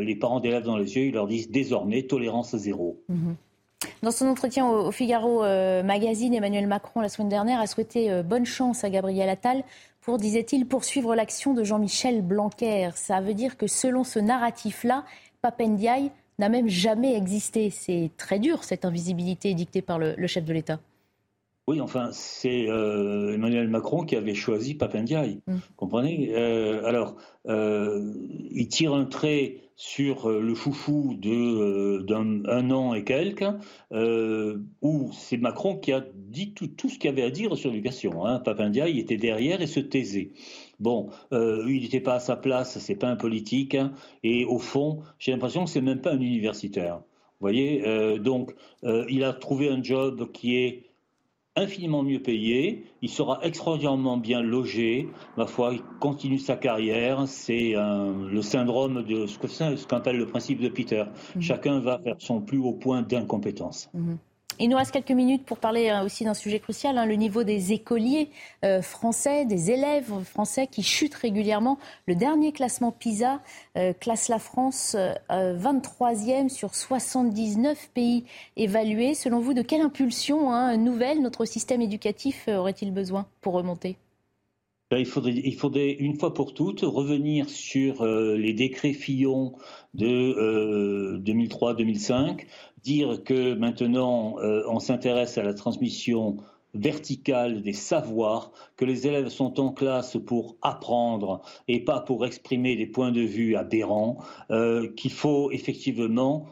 les 0.00 0.14
parents 0.14 0.38
d'élèves 0.38 0.62
dans 0.62 0.78
les 0.78 0.96
yeux, 0.96 1.06
il 1.06 1.12
leur 1.12 1.26
dise 1.26 1.50
désormais 1.50 2.04
tolérance 2.04 2.56
zéro. 2.56 3.02
Mhm. 3.08 3.36
Dans 4.02 4.10
son 4.10 4.26
entretien 4.26 4.66
au, 4.66 4.90
Figaro 4.90 5.44
euh, 5.44 5.82
Magazine, 5.82 6.34
Emmanuel 6.34 6.66
Macron, 6.66 7.00
la 7.00 7.08
semaine 7.08 7.28
dernière, 7.28 7.60
a 7.60 7.66
souhaité 7.66 8.10
euh, 8.10 8.22
bonne 8.22 8.46
chance 8.46 8.84
à 8.84 8.90
Gabriel 8.90 9.28
Attal 9.28 9.64
pour, 10.00 10.18
disait-il, 10.18 10.66
poursuivre 10.66 11.14
l'action 11.14 11.54
de 11.54 11.64
Jean-Michel 11.64 12.22
Blanquer. 12.22 12.90
Ça 12.94 13.20
veut 13.20 13.34
dire 13.34 13.56
que 13.56 13.66
selon 13.66 14.04
ce 14.04 14.18
narratif-là, 14.18 15.04
Papendiaï 15.40 16.10
n'a 16.38 16.48
même 16.48 16.68
jamais 16.68 17.14
existé. 17.16 17.70
C'est 17.70 18.10
très 18.16 18.38
dur, 18.38 18.64
cette 18.64 18.84
invisibilité 18.84 19.54
dictée 19.54 19.82
par 19.82 19.98
le, 19.98 20.26
chef 20.26 20.44
de 20.44 20.52
l'État. 20.52 20.80
Oui, 21.66 21.80
enfin, 21.80 22.10
c'est 22.12 22.68
euh, 22.68 23.32
Emmanuel 23.32 23.68
Macron 23.68 24.04
qui 24.04 24.16
avait 24.16 24.34
choisi 24.34 24.74
Papendiaï. 24.74 25.40
Mm. 25.46 25.56
Comprenez? 25.76 26.32
Euh, 26.34 26.84
Alors, 26.84 27.16
euh, 27.48 28.12
il 28.50 28.68
tire 28.68 28.92
un 28.92 29.06
trait 29.06 29.60
sur 29.74 30.28
le 30.28 30.54
foufou 30.54 31.14
de 31.18 32.02
d'un 32.02 32.70
an 32.70 32.94
et 32.94 33.02
quelques, 33.02 33.44
où 33.90 35.10
c'est 35.12 35.36
Macron 35.36 35.76
qui 35.76 35.92
a 35.92 36.04
dit 36.14 36.54
tout, 36.54 36.68
tout 36.68 36.88
ce 36.88 36.98
qu'il 36.98 37.10
avait 37.10 37.24
à 37.24 37.30
dire 37.30 37.56
sur 37.56 37.70
l'éducation. 37.70 38.24
Hein. 38.24 38.38
Papendiaï 38.38 39.00
était 39.00 39.16
derrière 39.16 39.62
et 39.62 39.66
se 39.66 39.80
taisait. 39.80 40.30
Bon, 40.78 41.08
il 41.32 41.80
n'était 41.82 41.98
pas 41.98 42.14
à 42.14 42.20
sa 42.20 42.36
place, 42.36 42.78
c'est 42.78 42.94
pas 42.94 43.08
un 43.08 43.16
politique, 43.16 43.74
hein. 43.74 43.94
et 44.22 44.44
au 44.44 44.60
fond, 44.60 45.00
j'ai 45.18 45.32
l'impression 45.32 45.64
que 45.64 45.70
c'est 45.70 45.80
même 45.80 46.00
pas 46.00 46.12
un 46.12 46.20
universitaire. 46.20 46.98
Vous 47.40 47.48
voyez, 47.48 47.82
donc, 48.20 48.54
il 48.84 49.24
a 49.24 49.32
trouvé 49.32 49.70
un 49.70 49.82
job 49.82 50.30
qui 50.30 50.54
est 50.54 50.93
infiniment 51.56 52.02
mieux 52.02 52.20
payé, 52.20 52.84
il 53.02 53.08
sera 53.08 53.38
extraordinairement 53.42 54.16
bien 54.16 54.42
logé, 54.42 55.08
ma 55.36 55.46
foi, 55.46 55.74
il 55.74 55.82
continue 56.00 56.38
sa 56.38 56.56
carrière, 56.56 57.28
c'est 57.28 57.74
le 57.74 58.42
syndrome 58.42 59.04
de 59.04 59.26
ce 59.26 59.86
qu'on 59.86 59.96
appelle 59.96 60.16
le 60.16 60.26
principe 60.26 60.60
de 60.60 60.68
Peter. 60.68 61.04
Mmh. 61.36 61.40
Chacun 61.40 61.78
va 61.80 61.98
vers 61.98 62.16
son 62.18 62.40
plus 62.40 62.58
haut 62.58 62.72
point 62.72 63.02
d'incompétence. 63.02 63.88
Mmh. 63.94 64.14
Il 64.60 64.68
nous 64.68 64.76
reste 64.76 64.92
quelques 64.92 65.10
minutes 65.10 65.44
pour 65.44 65.58
parler 65.58 65.90
euh, 65.90 66.04
aussi 66.04 66.24
d'un 66.24 66.34
sujet 66.34 66.60
crucial, 66.60 66.96
hein, 66.96 67.06
le 67.06 67.16
niveau 67.16 67.42
des 67.42 67.72
écoliers 67.72 68.28
euh, 68.64 68.82
français, 68.82 69.44
des 69.44 69.72
élèves 69.72 70.12
français 70.24 70.68
qui 70.68 70.84
chutent 70.84 71.14
régulièrement. 71.14 71.78
Le 72.06 72.14
dernier 72.14 72.52
classement 72.52 72.92
PISA 72.92 73.40
euh, 73.76 73.92
classe 73.92 74.28
la 74.28 74.38
France 74.38 74.96
23e 75.28 76.48
sur 76.48 76.74
79 76.74 77.90
pays 77.94 78.24
évalués. 78.56 79.14
Selon 79.14 79.40
vous, 79.40 79.54
de 79.54 79.62
quelle 79.62 79.80
impulsion 79.80 80.52
hein, 80.52 80.76
nouvelle 80.76 81.20
notre 81.20 81.46
système 81.46 81.82
éducatif 81.82 82.48
aurait-il 82.48 82.92
besoin 82.92 83.26
pour 83.40 83.54
remonter? 83.54 83.96
Ben, 84.90 84.98
il 84.98 85.06
faudrait, 85.06 85.32
il 85.32 85.54
faudrait, 85.54 85.90
une 85.92 86.16
fois 86.16 86.32
pour 86.34 86.54
toutes 86.54 86.82
revenir 86.82 87.48
sur 87.48 88.04
les 88.04 88.52
décrets 88.52 88.92
Fillon 88.92 89.54
de 89.94 91.18
2003-2005 91.24 92.44
dire 92.84 93.24
que 93.24 93.54
maintenant 93.54 94.38
euh, 94.38 94.62
on 94.68 94.78
s'intéresse 94.78 95.38
à 95.38 95.42
la 95.42 95.54
transmission 95.54 96.36
verticale 96.74 97.62
des 97.62 97.72
savoirs, 97.72 98.52
que 98.76 98.84
les 98.84 99.06
élèves 99.06 99.28
sont 99.28 99.60
en 99.60 99.72
classe 99.72 100.16
pour 100.26 100.56
apprendre 100.60 101.40
et 101.68 101.80
pas 101.80 102.00
pour 102.00 102.26
exprimer 102.26 102.76
des 102.76 102.86
points 102.86 103.12
de 103.12 103.20
vue 103.20 103.56
aberrants, 103.56 104.18
euh, 104.50 104.92
qu'il 104.92 105.12
faut 105.12 105.50
effectivement 105.52 106.46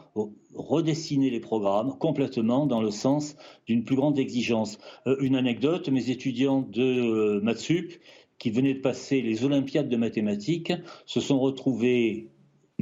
redessiner 0.55 1.29
les 1.29 1.41
programmes 1.41 1.97
complètement 1.97 2.65
dans 2.65 2.81
le 2.81 2.89
sens 2.89 3.35
d'une 3.67 3.83
plus 3.83 3.97
grande 3.97 4.17
exigence. 4.17 4.79
Euh, 5.07 5.17
une 5.19 5.35
anecdote, 5.35 5.89
mes 5.89 6.09
étudiants 6.09 6.61
de 6.61 7.41
Matsup, 7.41 7.91
qui 8.39 8.49
venaient 8.49 8.73
de 8.73 8.79
passer 8.79 9.21
les 9.21 9.43
Olympiades 9.45 9.89
de 9.89 9.97
mathématiques, 9.97 10.73
se 11.05 11.19
sont 11.19 11.39
retrouvés 11.39 12.29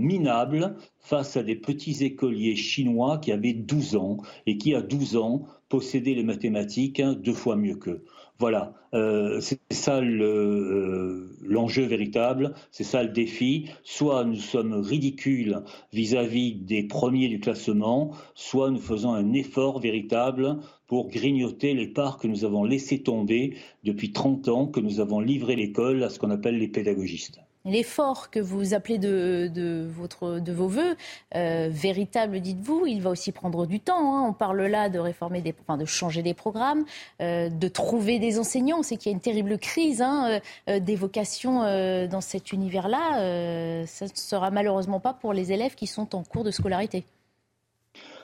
minables 0.02 0.76
face 1.00 1.38
à 1.38 1.44
des 1.44 1.56
petits 1.56 2.04
écoliers 2.04 2.56
chinois 2.56 3.18
qui 3.20 3.32
avaient 3.32 3.54
12 3.54 3.96
ans 3.96 4.18
et 4.46 4.58
qui, 4.58 4.76
à 4.76 4.82
12 4.82 5.18
ans, 5.18 5.44
possédaient 5.70 6.14
les 6.14 6.24
mathématiques 6.24 7.02
deux 7.02 7.34
fois 7.34 7.56
mieux 7.56 7.76
qu'eux. 7.76 8.04
Voilà, 8.42 8.74
euh, 8.96 9.40
c'est 9.40 9.60
ça 9.70 10.00
euh, 10.00 11.38
l'enjeu 11.44 11.84
véritable, 11.84 12.56
c'est 12.72 12.84
ça 12.84 13.04
le 13.04 13.10
défi. 13.10 13.70
Soit 13.84 14.26
nous 14.26 14.36
sommes 14.36 14.74
ridicules 14.74 15.62
vis-à-vis 15.94 16.56
des 16.56 16.82
premiers 16.82 17.28
du 17.28 17.40
classement, 17.40 18.16
soit 18.34 18.72
nous 18.72 18.80
faisons 18.80 19.14
un 19.14 19.34
effort 19.34 19.80
véritable 19.80 20.58
pour 20.88 21.10
grignoter 21.10 21.76
les 21.76 21.88
parts 21.88 22.18
que 22.18 22.28
nous 22.28 22.44
avons 22.44 22.64
laissées 22.64 23.04
tomber 23.04 23.58
depuis 23.84 24.12
30 24.12 24.48
ans, 24.48 24.66
que 24.66 24.80
nous 24.80 25.00
avons 25.00 25.20
livré 25.20 25.56
l'école 25.56 26.02
à 26.02 26.10
ce 26.10 26.18
qu'on 26.18 26.32
appelle 26.32 26.58
les 26.58 26.68
pédagogistes. 26.68 27.42
L'effort 27.63 28.32
que 28.32 28.39
vous 28.39 28.74
appelez 28.74 28.97
de, 28.97 29.88
votre, 29.88 30.39
de 30.39 30.52
vos 30.52 30.67
voeux, 30.67 30.95
euh, 31.36 31.69
véritable, 31.71 32.39
dites-vous, 32.39 32.88
il 32.88 33.02
va 33.02 33.12
aussi 33.12 33.32
prendre 33.32 33.67
du 33.67 33.80
temps. 33.80 34.15
Hein. 34.15 34.26
On 34.28 34.34
parle 34.34 34.63
là 34.63 34.89
de 34.89 34.97
réformer, 34.97 35.41
des, 35.41 35.54
enfin, 35.62 35.78
de 35.78 35.86
changer 35.86 36.24
des 36.24 36.34
programmes, 36.34 36.86
euh, 37.21 37.50
de 37.50 37.67
trouver 37.67 38.17
des 38.17 38.39
enseignants. 38.39 38.80
On 38.80 38.84
sait 38.84 38.97
qu'il 38.97 39.12
y 39.12 39.13
a 39.13 39.15
une 39.15 39.21
terrible 39.21 39.60
crise 39.60 40.02
hein, 40.02 40.39
euh, 40.69 40.80
des 40.80 40.95
vocations 40.95 41.62
dans 42.08 42.21
cet 42.21 42.52
univers-là. 42.52 43.86
ça 43.86 44.06
ne 44.06 44.12
sera 44.15 44.50
malheureusement 44.50 45.00
pas 45.00 45.13
pour 45.13 45.34
les 45.34 45.52
élèves 45.52 45.76
qui 45.76 45.86
sont 45.86 46.15
en 46.15 46.24
cours 46.24 46.43
de 46.43 46.52
scolarité. 46.52 47.06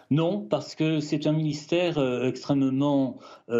Non, 0.09 0.39
parce 0.39 0.73
que 0.73 0.99
c'est 0.99 1.27
un 1.27 1.33
ministère 1.33 1.97
extrêmement 2.23 3.17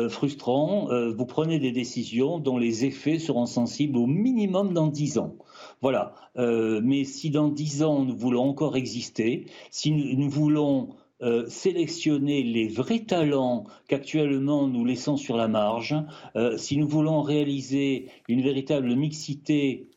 frustrant. 0.10 0.88
vous 1.10 1.26
prenez 1.26 1.60
des 1.60 1.72
décisions 1.72 2.40
dont 2.40 2.58
les 2.58 2.86
effets 2.86 3.20
seront 3.20 3.46
sensibles 3.46 3.98
au 3.98 4.08
minimum 4.08 4.74
dans 4.74 4.88
dix 4.88 5.18
ans. 5.18 5.36
Voilà. 5.82 6.16
Euh, 6.38 6.82
mais 6.84 7.04
si 7.04 7.30
dans 7.30 7.50
dix 7.50 7.84
ans 7.84 8.04
nous 8.04 8.16
voulons 8.16 8.44
encore 8.50 8.78
exister, 8.78 9.46
si 9.70 9.92
nous, 9.92 10.30
voulons 10.30 10.96
euh, 11.22 11.46
sélectionner 11.48 12.44
les 12.44 12.68
vrais 12.68 13.00
talents 13.00 13.66
qu'actuellement 13.88 14.68
nous 14.68 14.86
laissons 14.86 15.18
sur 15.18 15.38
la 15.38 15.48
marge, 15.48 15.96
euh, 16.36 16.58
si 16.58 16.78
nous 16.78 16.88
voulons 16.88 17.22
réaliser 17.22 18.10
une 18.28 18.42
véritable 18.42 18.96
mixité 18.96 19.90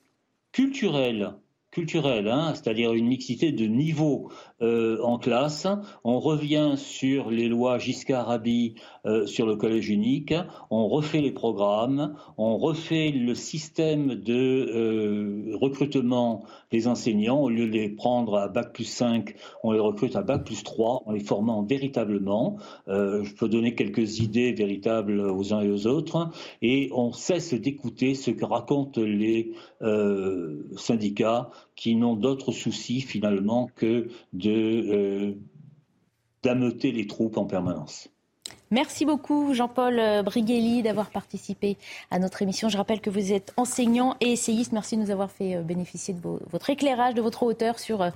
culturelle 0.53 1.35
culturelle, 1.71 2.27
hein, 2.29 2.53
c'est-à-dire 2.55 2.93
une 2.95 3.07
mixité 3.07 3.53
de 3.53 3.67
niveau 3.67 4.31
euh, 4.61 5.01
en 5.03 5.19
classe. 5.19 5.69
On 6.03 6.19
revient 6.19 6.73
sur 6.77 7.31
les 7.31 7.49
lois 7.49 7.79
Giscard-Rabi 7.79 8.75
euh, 9.07 9.25
sur 9.27 9.47
le 9.47 9.55
collège 9.55 9.89
unique. 9.89 10.35
On 10.71 10.89
refait 10.89 11.21
les 11.21 11.31
programmes. 11.31 12.15
On 12.37 12.59
refait 12.59 13.11
le 13.13 13.35
système 13.35 14.17
de 14.17 14.35
euh, 14.35 15.57
recrutement 15.57 16.45
des 16.73 16.89
enseignants. 16.89 17.41
Au 17.41 17.49
lieu 17.49 17.67
de 17.67 17.73
les 17.73 17.89
prendre 17.89 18.37
à 18.37 18.49
bac 18.49 18.73
plus 18.73 18.85
5, 18.85 19.35
on 19.63 19.71
les 19.71 19.81
recrute 19.81 20.17
à 20.17 20.23
bac 20.23 20.45
plus 20.45 20.65
3 20.65 21.05
en 21.07 21.13
les 21.13 21.21
formant 21.21 21.63
véritablement. 21.63 22.57
je 22.89 23.35
peux 23.35 23.49
donner 23.49 23.75
quelques 23.75 24.19
idées 24.19 24.53
véritables 24.53 25.21
aux 25.21 25.55
uns 25.55 25.61
et 25.61 25.71
aux 25.71 25.87
autres. 25.87 26.31
Et 26.63 26.91
on 26.93 27.13
cesse 27.13 27.55
d'écouter 27.55 28.15
ce 28.15 28.31
que 28.31 28.45
racontent 28.45 29.01
les 29.01 29.53
syndicats 30.77 31.51
qui 31.75 31.97
n'ont 31.97 32.15
d'autres 32.15 32.53
soucis 32.53 33.01
finalement 33.01 33.71
que 33.77 34.09
de 34.33 34.51
euh, 34.51 35.35
d'ameuter 36.43 36.93
les 36.93 37.07
troupes 37.07 37.37
en 37.37 37.45
permanence. 37.45 38.09
Merci 38.71 39.05
beaucoup 39.05 39.53
Jean-Paul 39.53 39.99
euh, 39.99 40.23
Brighelli 40.23 40.83
d'avoir 40.83 41.11
participé 41.11 41.77
à 42.11 42.19
notre 42.19 42.43
émission. 42.43 42.69
Je 42.69 42.77
rappelle 42.77 43.01
que 43.01 43.11
vous 43.11 43.33
êtes 43.33 43.53
enseignant 43.57 44.17
et 44.21 44.33
essayiste. 44.33 44.73
Merci 44.73 44.97
de 44.97 45.03
nous 45.03 45.11
avoir 45.11 45.31
fait 45.31 45.57
euh, 45.57 45.63
bénéficier 45.63 46.15
de 46.15 46.21
votre 46.21 46.71
éclairage, 46.71 47.15
de 47.15 47.21
votre 47.21 47.43
hauteur 47.43 47.79
sur 47.79 48.11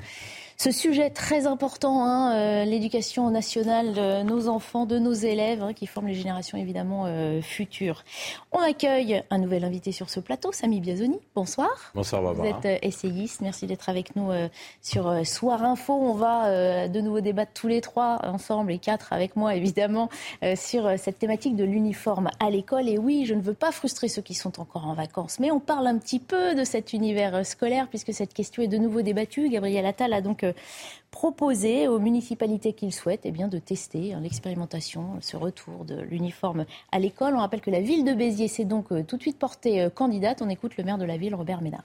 ce 0.57 0.71
sujet 0.71 1.11
très 1.11 1.47
important, 1.47 2.05
hein, 2.05 2.35
euh, 2.35 2.65
l'éducation 2.65 3.29
nationale 3.31 3.93
de 3.93 4.23
nos 4.23 4.49
enfants, 4.49 4.87
de 4.87 4.99
nos 4.99 5.13
élèves, 5.13 5.63
hein, 5.63 5.73
qui 5.73 5.87
forment 5.87 6.07
les 6.07 6.15
générations 6.15 6.57
évidemment 6.57 7.05
euh, 7.07 7.43
futures. 7.43 8.05
On 8.53 8.61
accueille 8.61 9.23
un 9.31 9.39
nouvel 9.39 9.65
invité 9.65 9.91
sur 9.91 10.11
ce 10.11 10.21
plateau, 10.21 10.53
Samy 10.53 10.81
Biazoni. 10.81 11.19
Bonsoir. 11.35 11.93
Bonsoir 11.95 12.23
Barbara. 12.23 12.49
Vous 12.49 12.57
êtes 12.57 12.67
euh, 12.67 12.87
essayiste. 12.87 13.41
Merci 13.41 13.67
d'être 13.67 13.89
avec 13.89 14.15
nous 14.15 14.31
sur 14.81 15.27
Soir 15.27 15.65
Info. 15.65 15.93
On 15.93 16.15
va 16.15 16.89
de 16.89 17.01
nouveau 17.01 17.21
débattre 17.21 17.53
tous 17.53 17.69
les 17.69 17.81
trois 17.81 18.21
ensemble, 18.23 18.73
et 18.73 18.79
quatre 18.79 19.13
avec 19.13 19.37
moi 19.37 19.55
évidemment, 19.55 20.09
sur 20.55 20.99
cette 20.99 21.19
thématique 21.19 21.57
de 21.57 21.65
l'uniforme 21.65 22.31
à 22.41 22.51
l'école. 22.51 22.89
Et 22.89 22.99
oui, 22.99 23.25
je 23.27 23.35
ne 23.35 23.41
veux 23.41 23.55
pas 23.55 23.73
frustrer 23.73 24.09
ceux 24.09 24.23
qui 24.23 24.35
sont 24.35 24.61
encore 24.61 24.87
en 24.87 24.95
vacances, 24.95 25.39
mais 25.41 25.51
on 25.51 25.61
parle 25.61 25.87
un 25.87 25.99
petit 25.99 26.21
peu 26.21 26.55
de 26.55 26.65
cet 26.65 26.93
univers 26.93 27.45
scolaire 27.45 27.89
puisque 27.89 28.13
cette 28.13 28.33
question 28.35 28.63
est 28.63 28.69
de 28.69 28.79
nouveau 28.79 29.03
débattue. 29.03 29.49
Gabriel 29.49 29.87
Attal 29.87 30.13
a 30.13 30.21
donc 30.21 30.44
proposer 31.15 31.87
aux 31.87 32.01
municipalités 32.01 32.73
qu'ils 32.73 32.93
souhaitent 32.93 33.25
eh 33.25 33.31
de 33.31 33.59
tester 33.59 34.17
l'expérimentation, 34.21 35.19
ce 35.21 35.37
retour 35.37 35.85
de 35.85 36.01
l'uniforme 36.01 36.67
à 36.91 36.99
l'école. 36.99 37.35
On 37.35 37.39
rappelle 37.39 37.61
que 37.61 37.71
la 37.71 37.81
ville 37.81 38.05
de 38.05 38.15
Béziers 38.15 38.49
s'est 38.49 38.65
donc 38.65 38.91
euh, 38.91 39.05
tout 39.05 39.17
de 39.17 39.23
suite 39.23 39.39
portée 39.39 39.81
euh, 39.81 39.91
candidate. 39.91 40.43
On 40.43 40.49
écoute 40.49 40.77
le 40.77 40.83
maire 40.83 40.99
de 40.99 41.05
la 41.05 41.17
ville, 41.17 41.37
Robert 41.37 41.61
Ménard 41.61 41.85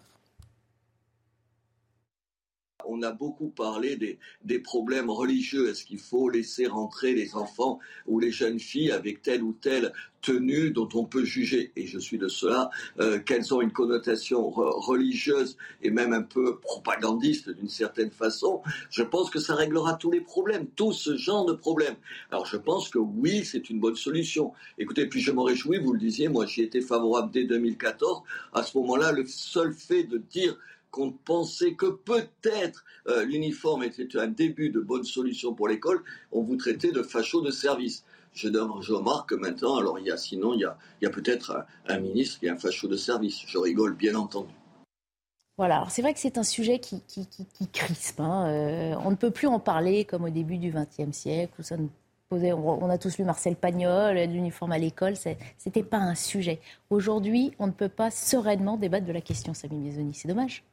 on 2.90 3.02
a 3.04 3.12
beaucoup 3.12 3.50
parlé 3.50 3.96
des, 4.44 4.60
problèmes 4.60 5.10
religieux. 5.10 5.70
Est-ce 5.70 5.86
qu'il 5.86 6.00
faut 6.00 6.30
laisser 6.30 6.68
rentrer 6.68 7.14
les 7.14 7.36
enfants 7.36 7.80
ou 8.08 8.20
les 8.20 8.32
jeunes 8.32 8.60
filles 8.60 8.92
avec 8.92 9.22
telle 9.22 9.42
ou 9.44 9.54
telle 9.54 9.94
tenue 10.22 10.72
dont 10.72 10.90
on 10.96 11.06
peut 11.06 11.24
juger, 11.24 11.72
et 11.78 11.88
je 11.88 11.98
suis 11.98 12.18
de 12.18 12.28
cela, 12.28 12.70
euh, 13.00 13.20
qu'elles 13.20 13.54
ont 13.54 13.62
une 13.62 13.72
connotation 13.72 14.50
religieuse 14.50 15.56
et 15.82 15.92
même 15.92 16.12
un 16.12 16.24
peu 16.24 16.60
propagandiste 16.60 17.50
d'une 17.50 17.70
certaine 17.70 18.12
façon, 18.12 18.62
je 18.90 19.04
pense 19.04 19.30
que 19.30 19.40
ça 19.40 19.56
réglera 19.56 19.94
tous 19.94 20.12
les 20.12 20.20
problèmes, 20.20 20.68
tout 20.76 20.92
ce 20.92 21.16
genre 21.16 21.46
de 21.46 21.54
problèmes. 21.54 21.96
Alors 22.32 22.46
je 22.46 22.58
pense 22.58 22.90
que 22.90 23.00
oui, 23.00 23.46
c'est 23.46 23.70
une 23.70 23.80
bonne 23.80 23.96
solution. 23.96 24.52
Écoutez, 24.78 25.06
puis 25.06 25.22
je 25.22 25.32
me 25.32 25.42
réjouis, 25.42 25.80
vous 25.80 25.94
le 25.94 26.00
disiez, 26.00 26.28
moi 26.28 26.46
j'y 26.46 26.64
étais 26.64 26.82
favorable 26.82 27.32
dès 27.32 27.46
2014. 27.46 28.22
À 28.52 28.64
ce 28.64 28.78
moment-là, 28.78 29.14
le 29.14 29.26
seul 29.26 29.74
fait 29.74 30.04
de 30.04 30.18
dire 30.18 30.58
qu'on 30.92 31.12
pensait 31.12 31.74
que 31.74 31.88
peut-être 31.88 32.84
euh, 33.08 33.24
l'uniforme 33.26 33.84
était 33.84 34.18
un 34.18 34.28
début 34.28 34.70
de 34.70 34.80
bonne 34.80 35.04
solution 35.04 35.54
pour 35.54 35.68
l'école, 35.68 36.04
on 36.32 36.42
vous 36.42 36.56
traitait 36.56 36.92
de 36.92 37.04
facho 37.04 37.42
de 37.42 37.52
service. 37.52 38.04
Je, 38.34 38.48
je 38.48 38.94
remarque 38.94 39.30
que 39.30 39.36
maintenant, 39.36 39.78
alors 39.78 40.00
il 40.00 40.06
y 40.06 40.12
a 40.12 40.18
sinon, 40.18 40.54
il 40.54 40.62
y 41.02 41.06
a, 41.06 41.10
peut-être 41.10 41.66
un, 41.88 42.00
ministre 42.00 42.40
qui 42.40 42.46
est 42.46 42.50
un 42.50 42.58
facho 42.58 42.88
de 42.88 42.96
service. 42.96 43.42
Je 43.48 43.58
rigole, 43.58 43.96
bien 43.96 44.16
entendu. 44.16 44.54
Voilà, 45.58 45.86
c'est 45.90 46.02
vrai 46.02 46.14
que 46.14 46.20
c'est 46.20 46.38
un 46.38 46.44
sujet 46.44 46.80
qui, 46.80 47.02
qui, 47.06 47.68
crispe. 47.68 48.22
Hein. 48.22 48.48
Euh, 48.48 48.96
on 49.04 49.12
ne 49.12 49.16
peut 49.16 49.32
plus 49.32 49.48
en 49.48 49.60
parler 49.60 50.06
comme 50.06 50.24
au 50.24 50.30
début 50.30 50.58
du 50.58 50.72
XXe 50.72 51.12
siècle, 51.12 51.54
où 51.60 51.64
ça 51.64 51.76
on 52.32 52.90
a 52.90 52.98
tous 52.98 53.18
lu 53.18 53.24
Marcel 53.26 53.56
Pagnol, 53.56 54.16
l'uniforme 54.16 54.72
à 54.72 54.78
l'école, 54.78 55.16
c'était 55.16 55.84
pas 55.84 55.98
un 55.98 56.14
sujet. 56.14 56.60
Aujourd'hui, 56.90 57.54
on 57.58 57.68
ne 57.68 57.72
peut 57.72 57.90
pas 57.90 58.12
sereinement 58.12 58.78
débattre 58.78 59.08
de 59.08 59.12
la 59.12 59.22
question, 59.22 59.54
Samy 59.54 59.78
Mézoni. 59.80 60.14
C'est 60.14 60.28
dommage. 60.28 60.64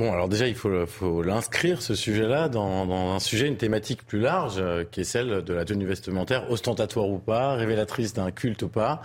Bon, 0.00 0.12
alors 0.12 0.28
déjà, 0.28 0.48
il 0.48 0.56
faut, 0.56 1.22
l'inscrire, 1.22 1.80
ce 1.80 1.94
sujet-là, 1.94 2.48
dans, 2.48 2.84
dans, 2.84 3.12
un 3.12 3.20
sujet, 3.20 3.46
une 3.46 3.56
thématique 3.56 4.04
plus 4.04 4.18
large, 4.18 4.56
euh, 4.58 4.84
qui 4.84 5.02
est 5.02 5.04
celle 5.04 5.44
de 5.44 5.54
la 5.54 5.64
tenue 5.64 5.86
vestimentaire, 5.86 6.50
ostentatoire 6.50 7.08
ou 7.08 7.20
pas, 7.20 7.54
révélatrice 7.54 8.12
d'un 8.12 8.32
culte 8.32 8.62
ou 8.62 8.68
pas, 8.68 9.02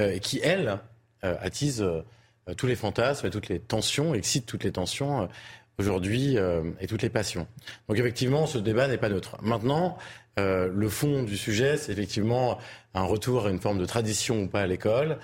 euh, 0.00 0.18
qui, 0.18 0.40
elle, 0.42 0.80
euh, 1.22 1.36
attise 1.40 1.86
tous 2.56 2.66
les 2.66 2.74
fantasmes 2.74 3.28
et 3.28 3.30
toutes 3.30 3.48
les 3.48 3.60
tensions, 3.60 4.14
excite 4.14 4.44
toutes 4.44 4.64
les 4.64 4.72
tensions 4.72 5.28
aujourd'hui 5.78 6.36
et 6.80 6.86
toutes 6.88 7.02
les 7.02 7.08
passions. 7.08 7.46
Donc 7.88 7.98
effectivement, 7.98 8.46
ce 8.46 8.58
débat 8.58 8.88
n'est 8.88 8.98
pas 8.98 9.08
neutre. 9.08 9.36
Maintenant, 9.42 9.96
le 10.36 10.88
fond 10.88 11.22
du 11.22 11.36
sujet, 11.36 11.76
c'est 11.76 11.92
effectivement 11.92 12.58
un 12.94 13.04
retour 13.04 13.46
à 13.46 13.50
une 13.50 13.60
forme 13.60 13.78
de 13.78 13.86
tradition 13.86 14.42
ou 14.42 14.48
pas 14.48 14.62
à 14.62 14.66
l'école 14.66 15.18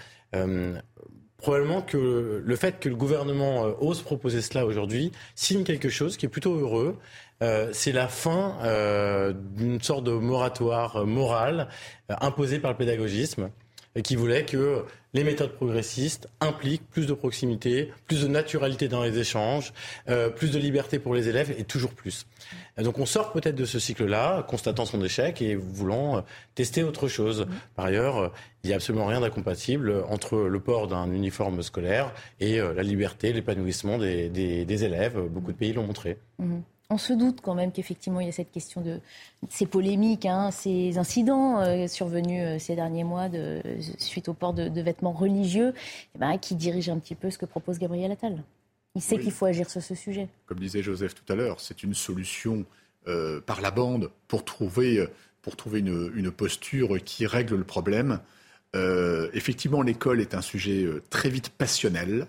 probablement 1.38 1.83
que 1.83 2.42
le 2.44 2.57
fait 2.57 2.81
que 2.81 2.88
le 2.88 2.96
gouvernement 2.96 3.64
euh, 3.64 3.72
ose 3.81 4.03
proposer 4.03 4.42
cela 4.42 4.66
aujourd'hui 4.66 5.12
signe 5.35 5.64
quelque 5.64 5.88
chose 5.88 6.16
qui 6.16 6.27
est 6.27 6.29
plutôt 6.29 6.55
heureux. 6.55 6.98
Euh, 7.42 7.70
c'est 7.72 7.92
la 7.92 8.09
fin 8.09 8.59
euh, 8.62 9.33
d'une 9.33 9.81
sorte 9.81 10.05
de 10.05 10.11
moratoire 10.11 11.07
moral 11.07 11.68
imposé 12.09 12.59
par 12.59 12.72
le 12.72 12.77
pédagogisme 12.77 13.51
qui 14.03 14.16
voulait 14.16 14.44
que 14.44 14.85
les 15.14 15.24
méthodes 15.24 15.53
progressistes 15.53 16.29
impliquent 16.40 16.88
plus 16.90 17.07
de 17.07 17.14
proximité, 17.14 17.90
plus 18.07 18.22
de 18.22 18.29
naturalité 18.29 18.88
dans 18.88 19.03
les 19.03 19.18
échanges, 19.18 19.72
euh, 20.09 20.29
plus 20.29 20.51
de 20.51 20.59
liberté 20.59 20.98
pour 20.98 21.14
les 21.14 21.29
élèves 21.29 21.55
et 21.57 21.64
toujours 21.64 21.92
plus. 21.92 22.27
donc 22.77 22.98
on 22.98 23.07
sort 23.07 23.33
peut-être 23.33 23.57
de 23.57 23.64
ce 23.64 23.79
cycle-là, 23.79 24.42
constatant 24.42 24.85
son 24.85 25.03
échec 25.03 25.40
et 25.40 25.55
voulant 25.55 26.18
euh, 26.18 26.20
tester 26.55 26.83
autre 26.83 27.09
chose. 27.09 27.46
Par 27.74 27.87
ailleurs, 27.87 28.18
euh, 28.18 28.29
il 28.62 28.68
n'y 28.68 28.72
a 28.74 28.77
absolument 28.77 29.07
rien 29.07 29.20
d'incompatible 29.20 30.05
entre 30.09 30.37
le 30.37 30.61
port 30.61 30.88
d'un 30.88 31.11
uniforme 31.12 31.62
scolaire 31.62 32.12
et 32.40 32.59
la 32.59 32.83
liberté, 32.83 33.33
l'épanouissement 33.33 33.98
des, 33.98 34.85
élèves. 34.85 35.16
Beaucoup 35.31 35.53
de 35.53 35.57
pays 35.57 35.72
l'ont 35.72 35.87
montré. 35.87 36.18
Mmh 36.38 36.59
on 36.90 36.98
se 36.98 37.12
doute 37.12 37.40
quand 37.42 37.55
même 37.55 37.70
qu'effectivement 37.70 38.20
il 38.20 38.27
y 38.27 38.31
a 38.31 38.33
cette 38.33 38.51
question 38.51 38.81
de 38.81 39.01
ces 39.51 39.66
polémiques, 39.66 40.24
hein, 40.24 40.51
ces 40.51 40.96
incidents 40.96 41.61
euh, 41.61 41.87
survenus 41.87 42.42
euh, 42.42 42.59
ces 42.59 42.77
derniers 42.77 43.05
mois 43.05 43.29
de, 43.29 43.61
suite 43.98 44.29
au 44.29 44.35
port 44.35 44.55
de, 44.55 44.81
vêtements 44.81 45.12
religieux, 45.12 45.74
eh 46.14 46.18
ben, 46.18 46.38
qui 46.38 46.55
dirigent 46.55 46.92
un 46.92 46.98
petit 46.98 47.14
peu 47.14 47.31
ce 47.31 47.37
que 47.37 47.44
propose 47.44 47.79
Gabriel 47.79 48.11
Attal. 48.11 48.42
Il 48.94 49.03
sait 49.03 49.18
qu'il 49.18 49.33
faut 49.33 49.44
agir 49.44 49.68
sur 49.68 49.83
ce 49.83 49.94
sujet. 49.94 50.29
Comme 50.46 50.59
disait 50.59 50.83
Joseph 50.83 51.14
tout 51.14 51.31
à 51.31 51.37
l'heure, 51.37 51.61
c'est 51.61 51.83
une 51.83 51.94
solution 51.94 52.64
euh, 53.07 53.40
par 53.40 53.61
la 53.61 53.70
bande 53.70 54.11
pour 54.27 54.44
trouver, 54.44 55.07
pour 55.42 55.57
trouver 55.57 55.81
une, 55.81 56.31
posture 56.31 56.98
qui 57.05 57.27
règle 57.27 57.57
le 57.57 57.64
problème. 57.64 58.20
effectivement, 59.35 59.83
l'école 59.83 60.20
est 60.20 60.35
un 60.35 60.40
sujet 60.40 60.87
très 61.11 61.29
vite 61.29 61.51
passionnel. 61.51 62.27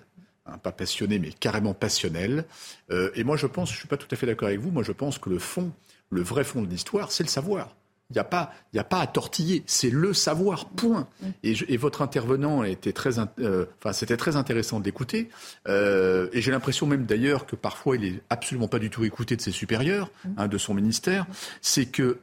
Hein, 0.51 0.57
pas 0.57 0.71
passionné, 0.71 1.19
mais 1.19 1.31
carrément 1.31 1.73
passionnel. 1.73 2.45
Euh, 2.91 3.11
et 3.15 3.23
moi, 3.23 3.37
je 3.37 3.47
pense, 3.47 3.69
je 3.69 3.75
ne 3.75 3.79
suis 3.79 3.87
pas 3.87 3.97
tout 3.97 4.07
à 4.11 4.15
fait 4.15 4.25
d'accord 4.25 4.47
avec 4.47 4.59
vous, 4.59 4.71
moi, 4.71 4.83
je 4.83 4.91
pense 4.91 5.17
que 5.17 5.29
le 5.29 5.39
fond, 5.39 5.71
le 6.09 6.21
vrai 6.21 6.43
fond 6.43 6.61
de 6.61 6.67
l'histoire, 6.67 7.11
c'est 7.11 7.23
le 7.23 7.29
savoir. 7.29 7.75
Il 8.11 8.13
n'y 8.13 8.19
a, 8.19 8.23
pas, 8.23 8.51
a 8.75 8.83
pas 8.83 9.01
à 9.01 9.05
tortiller, 9.05 9.61
c'est 9.67 9.91
le 9.91 10.15
savoir, 10.15 10.69
point. 10.69 11.07
Et, 11.43 11.77
votre 11.77 12.01
intervenant 12.01 12.63
était 12.63 12.91
très, 12.91 13.19
euh, 13.37 13.65
enfin, 13.77 13.93
c'était 13.93 14.17
très 14.17 14.35
intéressant 14.35 14.79
d'écouter. 14.79 15.29
Euh, 15.67 16.27
et 16.33 16.41
j'ai 16.41 16.49
l'impression 16.49 16.87
même 16.87 17.05
d'ailleurs 17.05 17.45
que 17.45 17.55
parfois 17.55 17.97
il 17.97 18.05
est 18.05 18.21
absolument 18.31 18.67
pas 18.67 18.79
du 18.79 18.89
tout 18.89 19.05
écouté 19.05 19.35
de 19.35 19.41
ses 19.41 19.51
supérieurs, 19.51 20.09
hein, 20.37 20.47
de 20.47 20.57
son 20.57 20.73
ministère. 20.73 21.27
C'est 21.61 21.85
que 21.85 22.17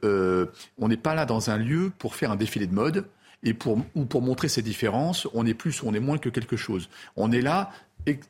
on 0.77 0.89
n'est 0.89 0.97
pas 0.97 1.15
là 1.15 1.25
dans 1.25 1.51
un 1.51 1.57
lieu 1.57 1.93
pour 1.97 2.17
faire 2.17 2.33
un 2.33 2.37
défilé 2.37 2.67
de 2.67 2.75
mode 2.75 3.05
et 3.47 3.55
pour, 3.55 3.79
ou 3.95 4.05
pour 4.05 4.23
montrer 4.23 4.49
ses 4.49 4.63
différences, 4.63 5.29
on 5.33 5.47
est 5.47 5.55
plus 5.55 5.83
ou 5.83 5.89
on 5.89 5.95
est 5.95 6.01
moins 6.01 6.19
que 6.19 6.29
quelque 6.29 6.57
chose. 6.57 6.89
On 7.15 7.31
est 7.31 7.41
là 7.41 7.71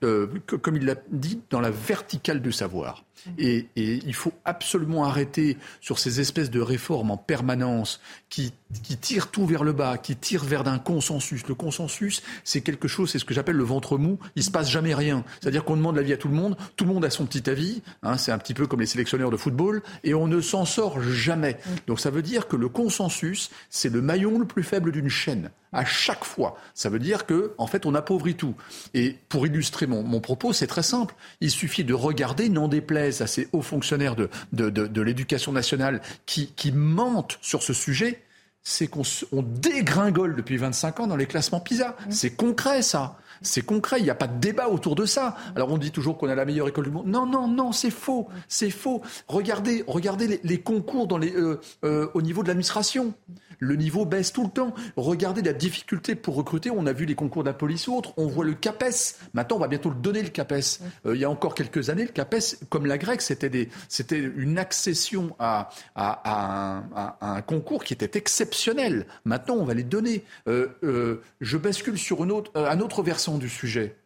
euh, 0.05 0.27
comme 0.63 0.77
il 0.77 0.87
l'a 0.87 0.97
dit, 1.11 1.41
dans 1.51 1.61
la 1.61 1.71
verticale 1.71 2.41
du 2.41 2.53
savoir. 2.53 3.05
Et, 3.39 3.67
il 3.77 4.15
faut 4.15 4.33
absolument 4.45 5.05
arrêter 5.05 5.57
sur 5.81 5.99
ces 5.99 6.21
espèces 6.21 6.51
de 6.51 6.61
réformes 6.61 7.11
en 7.11 7.17
permanence 7.17 8.01
qui, 8.29 8.53
tirent 9.01 9.31
tout 9.31 9.47
vers 9.47 9.65
le 9.65 9.73
bas, 9.73 9.99
qui 9.99 10.17
tirent 10.17 10.45
vers 10.45 10.67
un 10.67 10.79
consensus. 10.79 11.47
Le 11.47 11.55
consensus, 11.55 12.23
c'est 12.45 12.61
quelque 12.61 12.89
chose, 12.89 13.11
c'est 13.11 13.19
ce 13.19 13.25
que 13.25 13.35
j'appelle 13.35 13.57
le 13.57 13.65
ventre 13.65 13.99
mou. 13.99 14.19
Il 14.35 14.43
se 14.43 14.51
passe 14.51 14.71
jamais 14.71 14.95
rien. 14.95 15.25
C'est-à-dire 15.41 15.65
qu'on 15.65 15.77
demande 15.77 15.97
l'avis 15.97 16.13
à 16.13 16.17
tout 16.17 16.29
le 16.29 16.35
monde, 16.35 16.57
tout 16.77 16.85
le 16.85 16.93
monde 16.93 17.05
a 17.05 17.11
son 17.11 17.27
petit 17.27 17.49
avis. 17.49 17.83
Hein, 18.03 18.17
c'est 18.17 18.33
un 18.33 18.39
petit 18.39 18.55
peu 18.55 18.67
comme 18.67 18.81
les 18.81 18.87
sélectionneurs 18.87 19.31
de 19.31 19.37
football, 19.37 19.83
et 20.05 20.15
on 20.15 20.27
ne 20.27 20.41
s'en 20.41 20.65
sort 20.65 21.03
jamais. 21.03 21.59
Donc 21.87 22.01
ça 22.01 22.11
veut 22.11 22.23
dire 22.23 22.49
que 22.49 22.57
le 22.57 22.69
consensus, 22.69 23.51
c'est 23.71 23.93
le 23.93 24.03
maillon 24.03 24.39
le 24.39 24.47
plus 24.47 24.63
faible 24.63 24.93
d'une 24.93 25.09
chaîne 25.09 25.51
à 25.73 25.85
chaque 25.85 26.25
fois. 26.25 26.57
Ça 26.75 26.89
veut 26.89 26.99
dire 26.99 27.27
que, 27.27 27.53
en 27.59 27.67
fait, 27.67 27.85
on 27.87 27.95
appauvrit 27.95 28.35
tout. 28.35 28.55
Et 28.95 29.17
pour 29.29 29.47
illustrer 29.47 29.87
mon, 29.87 30.03
mon 30.03 30.21
propos, 30.21 30.53
c'est 30.53 30.67
très 30.67 30.83
simple. 30.83 31.15
Il 31.41 31.51
suffit 31.51 31.85
de 31.85 31.93
regarder, 31.95 32.49
n'en 32.49 32.67
déplaise 32.67 33.06
à 33.21 33.27
ces 33.27 33.49
hauts 33.53 33.63
fonctionnaires 33.63 34.17
de, 34.17 34.29
de, 34.53 35.03
l'éducation 35.03 35.53
nationale 35.53 36.01
qui, 36.27 36.53
qui 36.57 36.73
mentent 36.73 37.39
sur 37.41 37.63
ce 37.63 37.73
sujet, 37.73 38.23
c'est 38.63 38.89
qu'on 38.89 39.03
dégringole 39.43 40.35
depuis 40.35 40.57
25 40.57 41.01
ans 41.01 41.07
dans 41.07 41.17
les 41.17 41.27
classements 41.27 41.61
PISA. 41.61 41.91
Mmh. 41.91 42.11
C'est 42.11 42.31
concret, 42.31 42.83
ça. 42.83 43.17
C'est 43.43 43.63
concret, 43.63 43.99
il 44.01 44.05
n'y 44.05 44.11
a 44.11 44.15
pas 44.15 44.27
de 44.27 44.39
débat 44.41 44.69
autour 44.69 44.95
de 44.95 45.05
ça. 45.05 45.37
Alors 45.55 45.71
on 45.71 45.79
dit 45.79 45.93
toujours 45.93 46.19
qu'on 46.19 46.29
a 46.29 46.35
la 46.35 46.45
meilleure 46.45 46.69
école 46.69 46.85
du 46.85 46.91
monde. 46.91 47.07
Non, 47.07 47.27
non, 47.27 47.49
non, 47.49 47.73
c'est 47.73 47.91
faux, 47.91 48.29
c'est 48.49 48.71
faux. 48.71 49.03
Regardez, 49.29 49.85
regardez 49.87 50.41
les, 50.43 50.61
concours 50.61 51.07
dans 51.07 51.19
les, 51.19 51.33
euh, 51.35 51.61
euh, 51.85 52.09
au 52.15 52.23
niveau 52.23 52.43
de 52.43 52.49
l'administration 52.49 53.15
le 53.59 53.77
niveau 53.77 54.05
baisse 54.05 54.33
tout 54.33 54.45
le 54.45 54.51
temps. 54.51 54.75
Regardez 54.97 55.43
la 55.43 55.53
difficulté 55.53 56.15
pour 56.15 56.35
recruter. 56.35 56.71
On 56.71 56.87
a 56.87 56.93
vu 56.93 57.07
les 57.07 57.15
concours 57.15 57.43
de 57.43 57.49
la 57.49 57.55
police 57.55 57.89
ou 57.89 57.97
autres. 57.97 58.13
On 58.17 58.27
voit 58.27 58.45
le 58.45 58.55
CAPES. 58.55 59.17
Maintenant, 59.35 59.57
on 59.57 59.61
va 59.61 59.69
bientôt 59.69 59.91
le 59.91 59.97
donner, 59.97 60.23
le 60.23 60.29
CAPES. 60.29 60.81
Euh, 61.07 61.15
il 61.15 61.21
y 61.21 61.25
a 61.25 61.31
encore 61.31 61.55
quelques 61.55 61.91
années, 61.91 62.05
le 62.05 62.13
CAPES, 62.13 62.67
comme 62.69 62.87
la 62.87 62.99
grecque, 62.99 63.23
c'était, 63.23 63.69
c'était 63.89 64.19
une 64.19 64.59
accession 64.59 65.35
à, 65.39 65.71
un, 65.97 67.43
concours 67.43 67.85
qui 67.85 67.93
était 67.93 68.19
exceptionnel. 68.19 69.07
Maintenant, 69.25 69.57
on 69.57 69.65
va 69.65 69.75
les 69.75 69.85
donner. 69.85 70.25
Euh, 70.49 70.69
euh, 70.83 71.23
je 71.41 71.57
bascule 71.57 71.99
sur 71.99 72.25
une 72.25 72.33
autre, 72.33 72.51
un 72.55 72.81
autre 72.81 73.03
versant 73.03 73.39
du 73.39 73.49
sujet. 73.49 73.97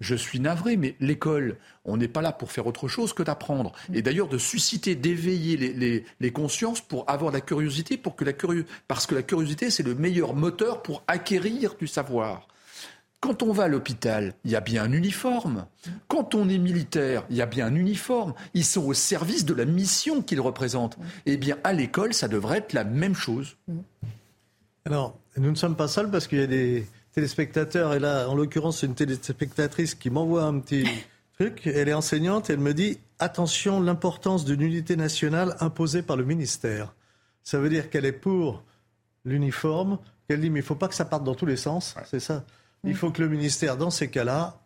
Je 0.00 0.14
suis 0.14 0.40
navré, 0.40 0.76
mais 0.76 0.96
l'école, 1.00 1.56
on 1.84 1.96
n'est 1.96 2.08
pas 2.08 2.22
là 2.22 2.32
pour 2.32 2.52
faire 2.52 2.66
autre 2.66 2.88
chose 2.88 3.12
que 3.12 3.22
d'apprendre. 3.22 3.72
Et 3.92 4.02
d'ailleurs, 4.02 4.28
de 4.28 4.38
susciter, 4.38 4.94
d'éveiller 4.94 6.04
les, 6.20 6.32
consciences 6.32 6.80
pour 6.80 7.08
avoir 7.10 7.32
la 7.32 7.40
curiosité, 7.40 7.96
pour 7.96 8.14
que 8.14 8.24
la 8.24 8.32
parce 8.86 9.06
que 9.06 9.14
la 9.14 9.22
curiosité, 9.22 9.70
c'est 9.70 9.82
le 9.82 9.94
meilleur 9.94 10.34
moteur 10.34 10.82
pour 10.82 11.02
acquérir 11.08 11.74
du 11.76 11.86
savoir. 11.86 12.46
Quand 13.20 13.42
on 13.42 13.52
va 13.52 13.64
à 13.64 13.68
l'hôpital, 13.68 14.34
il 14.44 14.52
y 14.52 14.56
a 14.56 14.60
bien 14.60 14.84
un 14.84 14.92
uniforme. 14.92 15.66
Quand 16.06 16.36
on 16.36 16.48
est 16.48 16.58
militaire, 16.58 17.24
il 17.30 17.36
y 17.36 17.42
a 17.42 17.46
bien 17.46 17.66
un 17.66 17.74
uniforme. 17.74 18.34
Ils 18.54 18.64
sont 18.64 18.84
au 18.84 18.94
service 18.94 19.44
de 19.44 19.54
la 19.54 19.64
mission 19.64 20.22
qu'ils 20.22 20.40
représentent. 20.40 20.96
Eh 21.26 21.36
bien, 21.36 21.58
à 21.64 21.72
l'école, 21.72 22.14
ça 22.14 22.28
devrait 22.28 22.58
être 22.58 22.74
la 22.74 22.84
même 22.84 23.16
chose. 23.16 23.56
Alors, 24.84 25.18
nous 25.36 25.50
ne 25.50 25.56
sommes 25.56 25.74
pas 25.74 25.88
seuls 25.88 26.10
parce 26.10 26.28
qu'il 26.28 26.38
y 26.38 26.42
a 26.42 26.46
des 26.46 26.86
téléspectateurs, 27.18 27.94
et 27.94 27.98
là, 27.98 28.28
en 28.28 28.36
l'occurrence, 28.36 28.78
c'est 28.78 28.86
une 28.86 28.94
téléspectatrice 28.94 29.96
qui 29.96 30.08
m'envoie 30.08 30.44
un 30.44 30.60
petit 30.60 30.86
truc. 31.34 31.66
Elle 31.66 31.88
est 31.88 31.94
enseignante 31.94 32.48
et 32.48 32.52
elle 32.52 32.60
me 32.60 32.72
dit 32.72 33.00
attention, 33.18 33.80
l'importance 33.80 34.44
d'une 34.44 34.60
unité 34.60 34.94
nationale 34.94 35.56
imposée 35.58 36.02
par 36.02 36.16
le 36.16 36.24
ministère. 36.24 36.94
Ça 37.42 37.58
veut 37.58 37.70
dire 37.70 37.90
qu'elle 37.90 38.04
est 38.04 38.12
pour 38.12 38.62
l'uniforme. 39.24 39.98
Elle 40.28 40.40
dit 40.40 40.48
mais 40.48 40.60
il 40.60 40.62
ne 40.62 40.66
faut 40.66 40.76
pas 40.76 40.86
que 40.86 40.94
ça 40.94 41.04
parte 41.04 41.24
dans 41.24 41.34
tous 41.34 41.46
les 41.46 41.56
sens. 41.56 41.96
C'est 42.06 42.20
ça. 42.20 42.44
Il 42.84 42.94
faut 42.94 43.10
que 43.10 43.20
le 43.20 43.28
ministère, 43.28 43.76
dans 43.76 43.90
ces 43.90 44.08
cas-là, 44.08 44.60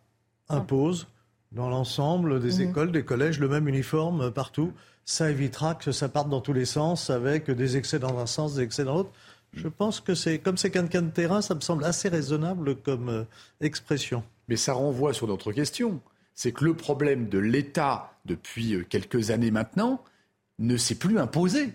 impose 0.47 1.07
dans 1.53 1.69
l'ensemble 1.69 2.39
des 2.39 2.63
mhm. 2.63 2.69
écoles, 2.69 2.91
des 2.91 3.03
collèges, 3.03 3.39
le 3.39 3.47
même 3.47 3.67
uniforme 3.67 4.29
partout. 4.29 4.73
Ça 5.05 5.31
évitera 5.31 5.73
que 5.73 5.91
ça 5.91 6.07
parte 6.07 6.29
dans 6.29 6.41
tous 6.41 6.53
les 6.53 6.65
sens 6.65 7.09
avec 7.09 7.49
des 7.49 7.77
excès 7.77 7.97
dans 7.97 8.19
un 8.19 8.27
sens, 8.27 8.55
des 8.55 8.61
excès 8.61 8.83
dans 8.83 8.93
l'autre. 8.93 9.11
Je 9.53 9.67
pense 9.67 9.99
que 9.99 10.15
c'est 10.15 10.39
comme 10.39 10.57
c'est 10.57 10.71
quelqu'un 10.71 11.03
de 11.03 11.11
terrain, 11.11 11.41
ça 11.41 11.55
me 11.55 11.61
semble 11.61 11.83
assez 11.85 12.09
raisonnable 12.09 12.75
comme 12.75 13.09
euh, 13.09 13.23
expression. 13.61 14.23
Mais 14.47 14.55
ça 14.55 14.73
renvoie 14.73 15.13
sur 15.13 15.27
notre 15.27 15.51
question. 15.51 16.01
C'est 16.33 16.51
que 16.51 16.65
le 16.65 16.73
problème 16.73 17.29
de 17.29 17.37
l'État 17.37 18.17
depuis 18.25 18.73
euh, 18.73 18.83
quelques 18.87 19.29
années 19.31 19.51
maintenant 19.51 20.03
ne 20.59 20.77
s'est 20.77 20.95
plus 20.95 21.19
imposé, 21.19 21.73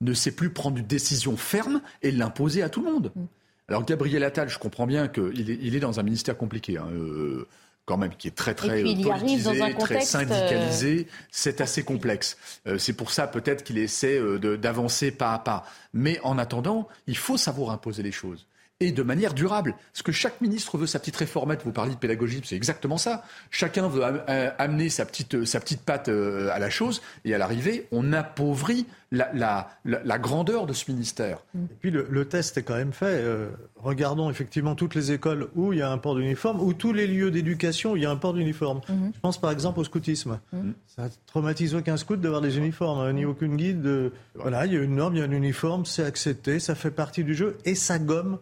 ne 0.00 0.14
sait 0.14 0.32
plus 0.32 0.50
prendre 0.50 0.78
une 0.78 0.86
décision 0.86 1.36
ferme 1.36 1.82
et 2.02 2.10
l'imposer 2.10 2.62
à 2.62 2.70
tout 2.70 2.82
le 2.82 2.90
monde. 2.90 3.12
Mm. 3.14 3.24
Alors 3.68 3.84
Gabriel 3.84 4.24
Attal, 4.24 4.48
je 4.48 4.58
comprends 4.58 4.86
bien 4.86 5.08
qu'il 5.08 5.50
est, 5.50 5.58
il 5.60 5.76
est 5.76 5.80
dans 5.80 6.00
un 6.00 6.02
ministère 6.02 6.38
compliqué. 6.38 6.78
Hein, 6.78 6.88
euh, 6.92 7.46
quand 7.88 7.96
même 7.96 8.14
qui 8.14 8.28
est 8.28 8.36
très 8.36 8.54
très 8.54 8.82
puis, 8.82 8.92
il 8.92 9.10
arrive 9.10 9.42
dans 9.42 9.50
un 9.50 9.54
politisé, 9.54 9.78
très 9.78 9.94
contexte, 9.94 10.10
syndicalisé, 10.10 11.08
c'est 11.30 11.62
assez 11.62 11.82
complexe. 11.82 12.36
Euh, 12.66 12.76
c'est 12.76 12.92
pour 12.92 13.10
ça 13.10 13.26
peut-être 13.26 13.64
qu'il 13.64 13.78
essaie 13.78 14.18
euh, 14.18 14.58
d'avancer 14.58 15.10
pas 15.10 15.32
à 15.32 15.38
pas. 15.38 15.64
Mais 15.94 16.20
en 16.22 16.36
attendant, 16.36 16.86
il 17.06 17.16
faut 17.16 17.38
savoir 17.38 17.70
imposer 17.70 18.02
les 18.02 18.12
choses. 18.12 18.46
Et 18.80 18.92
de 18.92 19.02
manière 19.02 19.34
durable. 19.34 19.74
Parce 19.92 20.02
que 20.02 20.12
chaque 20.12 20.40
ministre 20.40 20.78
veut 20.78 20.86
sa 20.86 21.00
petite 21.00 21.16
réformette. 21.16 21.62
Vous 21.64 21.72
parliez 21.72 21.94
de 21.94 21.98
pédagogie, 21.98 22.40
c'est 22.44 22.54
exactement 22.54 22.96
ça. 22.96 23.24
Chacun 23.50 23.88
veut 23.88 24.02
euh, 24.04 24.50
amener 24.56 24.88
sa 24.88 25.04
petite, 25.04 25.34
euh, 25.34 25.44
sa 25.44 25.58
petite 25.58 25.80
patte 25.82 26.08
euh, 26.08 26.48
à 26.52 26.60
la 26.60 26.70
chose. 26.70 27.02
Et 27.24 27.34
à 27.34 27.38
l'arrivée, 27.38 27.88
on 27.90 28.12
appauvrit 28.12 28.86
la, 29.10 29.30
la- 29.34 29.68
la- 29.84 30.00
la 30.04 30.18
grandeur 30.20 30.66
de 30.66 30.72
ce 30.74 30.92
ministère. 30.92 31.38
Et 31.56 31.74
puis 31.80 31.90
le, 31.90 32.06
le 32.08 32.24
test 32.26 32.56
est 32.56 32.62
quand 32.62 32.76
même 32.76 32.92
fait. 32.92 33.06
Euh, 33.18 33.48
regardons 33.74 34.30
effectivement 34.30 34.76
toutes 34.76 34.94
les 34.94 35.10
écoles 35.10 35.48
où 35.56 35.72
il 35.72 35.80
y 35.80 35.82
a 35.82 35.90
un 35.90 35.98
port 35.98 36.14
d'uniforme, 36.14 36.60
ou 36.60 36.72
tous 36.72 36.92
les 36.92 37.08
lieux 37.08 37.32
d'éducation 37.32 37.92
où 37.92 37.96
il 37.96 38.04
y 38.04 38.06
a 38.06 38.10
un 38.12 38.16
port 38.16 38.32
d'uniforme. 38.34 38.80
Je 38.88 39.18
pense 39.20 39.40
par 39.40 39.50
exemple 39.50 39.80
au 39.80 39.84
scoutisme. 39.84 40.38
Ça 40.86 41.08
traumatise 41.26 41.74
aucun 41.74 41.96
scout 41.96 42.20
d'avoir 42.20 42.42
des 42.42 42.58
uniformes, 42.58 43.00
hein, 43.00 43.12
ni 43.12 43.24
aucune 43.24 43.56
guide. 43.56 43.82
de- 43.82 44.12
Voilà, 44.36 44.66
il 44.66 44.72
y 44.72 44.76
a 44.76 44.80
une 44.82 44.94
norme, 44.94 45.16
il 45.16 45.18
y 45.18 45.22
a 45.22 45.24
un 45.24 45.32
uniforme, 45.32 45.84
c'est 45.84 46.04
accepté, 46.04 46.60
ça 46.60 46.76
fait 46.76 46.92
partie 46.92 47.24
du 47.24 47.34
jeu, 47.34 47.58
et 47.64 47.74
ça 47.74 47.98
gomme 47.98 48.38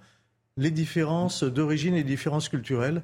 les 0.57 0.71
différences 0.71 1.43
d'origine 1.45 1.95
et 1.95 1.99
les 1.99 2.05
différences 2.05 2.49
culturelles. 2.49 3.03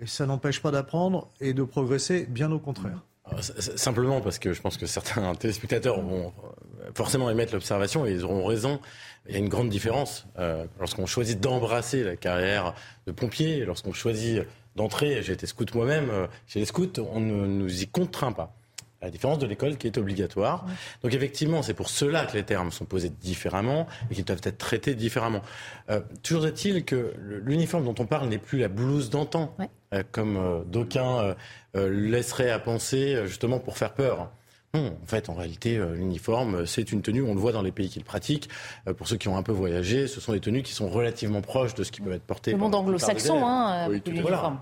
Et 0.00 0.06
ça 0.06 0.26
n'empêche 0.26 0.60
pas 0.62 0.70
d'apprendre 0.70 1.28
et 1.40 1.52
de 1.52 1.62
progresser, 1.62 2.26
bien 2.26 2.50
au 2.52 2.58
contraire. 2.58 3.02
C- 3.40 3.52
Simplement 3.76 4.20
parce 4.20 4.38
que 4.38 4.52
je 4.52 4.60
pense 4.60 4.76
que 4.76 4.86
certains 4.86 5.34
téléspectateurs 5.38 6.00
vont 6.00 6.32
forcément 6.94 7.30
émettre 7.30 7.52
l'observation 7.52 8.06
et 8.06 8.12
ils 8.12 8.24
auront 8.24 8.44
raison. 8.46 8.80
Il 9.28 9.32
y 9.34 9.36
a 9.36 9.38
une 9.38 9.48
grande 9.50 9.68
différence 9.68 10.26
euh, 10.38 10.64
lorsqu'on 10.78 11.06
choisit 11.06 11.38
d'embrasser 11.38 12.02
la 12.02 12.16
carrière 12.16 12.74
de 13.06 13.12
pompier, 13.12 13.64
lorsqu'on 13.66 13.92
choisit 13.92 14.42
d'entrer, 14.74 15.22
j'ai 15.22 15.34
été 15.34 15.46
scout 15.46 15.72
moi-même, 15.74 16.08
euh, 16.10 16.26
chez 16.46 16.58
les 16.60 16.64
scouts, 16.64 16.88
on 17.12 17.20
ne 17.20 17.46
nous 17.46 17.82
y 17.82 17.86
contraint 17.86 18.32
pas. 18.32 18.56
À 19.00 19.06
la 19.06 19.10
différence 19.10 19.38
de 19.38 19.46
l'école 19.46 19.78
qui 19.78 19.86
est 19.86 19.96
obligatoire. 19.96 20.66
Donc 21.02 21.14
effectivement, 21.14 21.62
c'est 21.62 21.74
pour 21.74 21.88
cela 21.88 22.26
que 22.26 22.36
les 22.36 22.42
termes 22.42 22.70
sont 22.70 22.84
posés 22.84 23.08
différemment 23.08 23.86
et 24.10 24.14
qu'ils 24.14 24.24
doivent 24.24 24.42
être 24.44 24.58
traités 24.58 24.94
différemment. 24.94 25.40
Euh, 25.88 26.00
toujours 26.22 26.46
est-il 26.46 26.84
que 26.84 27.14
l'uniforme 27.18 27.84
dont 27.84 27.94
on 27.98 28.06
parle 28.06 28.28
n'est 28.28 28.38
plus 28.38 28.58
la 28.58 28.68
blouse 28.68 29.08
d'antan, 29.08 29.56
euh, 29.94 30.02
comme 30.12 30.36
euh, 30.36 30.62
d'aucuns 30.64 31.34
laisseraient 31.74 32.50
à 32.50 32.58
penser 32.58 33.22
justement 33.26 33.58
pour 33.58 33.78
faire 33.78 33.94
peur. 33.94 34.30
Non, 34.74 34.96
en 35.02 35.06
fait, 35.06 35.28
en 35.28 35.34
réalité, 35.34 35.76
euh, 35.76 35.94
l'uniforme, 35.94 36.54
euh, 36.56 36.66
c'est 36.66 36.92
une 36.92 37.02
tenue, 37.02 37.22
on 37.22 37.34
le 37.34 37.40
voit 37.40 37.52
dans 37.52 37.62
les 37.62 37.72
pays 37.72 37.88
qui 37.88 37.98
le 37.98 38.04
pratiquent. 38.04 38.48
Euh, 38.86 38.94
pour 38.94 39.08
ceux 39.08 39.16
qui 39.16 39.28
ont 39.28 39.36
un 39.36 39.42
peu 39.42 39.52
voyagé, 39.52 40.06
ce 40.06 40.20
sont 40.20 40.32
des 40.32 40.40
tenues 40.40 40.62
qui 40.62 40.72
sont 40.72 40.88
relativement 40.88 41.40
proches 41.40 41.74
de 41.74 41.82
ce 41.82 41.90
qui 41.90 42.00
peut 42.00 42.12
être 42.12 42.22
porté 42.22 42.52
Le 42.52 42.58
monde 42.58 42.74
anglo-saxon, 42.74 43.44
hein, 43.44 43.88
Oui, 43.88 44.00
l'uniforme. 44.06 44.60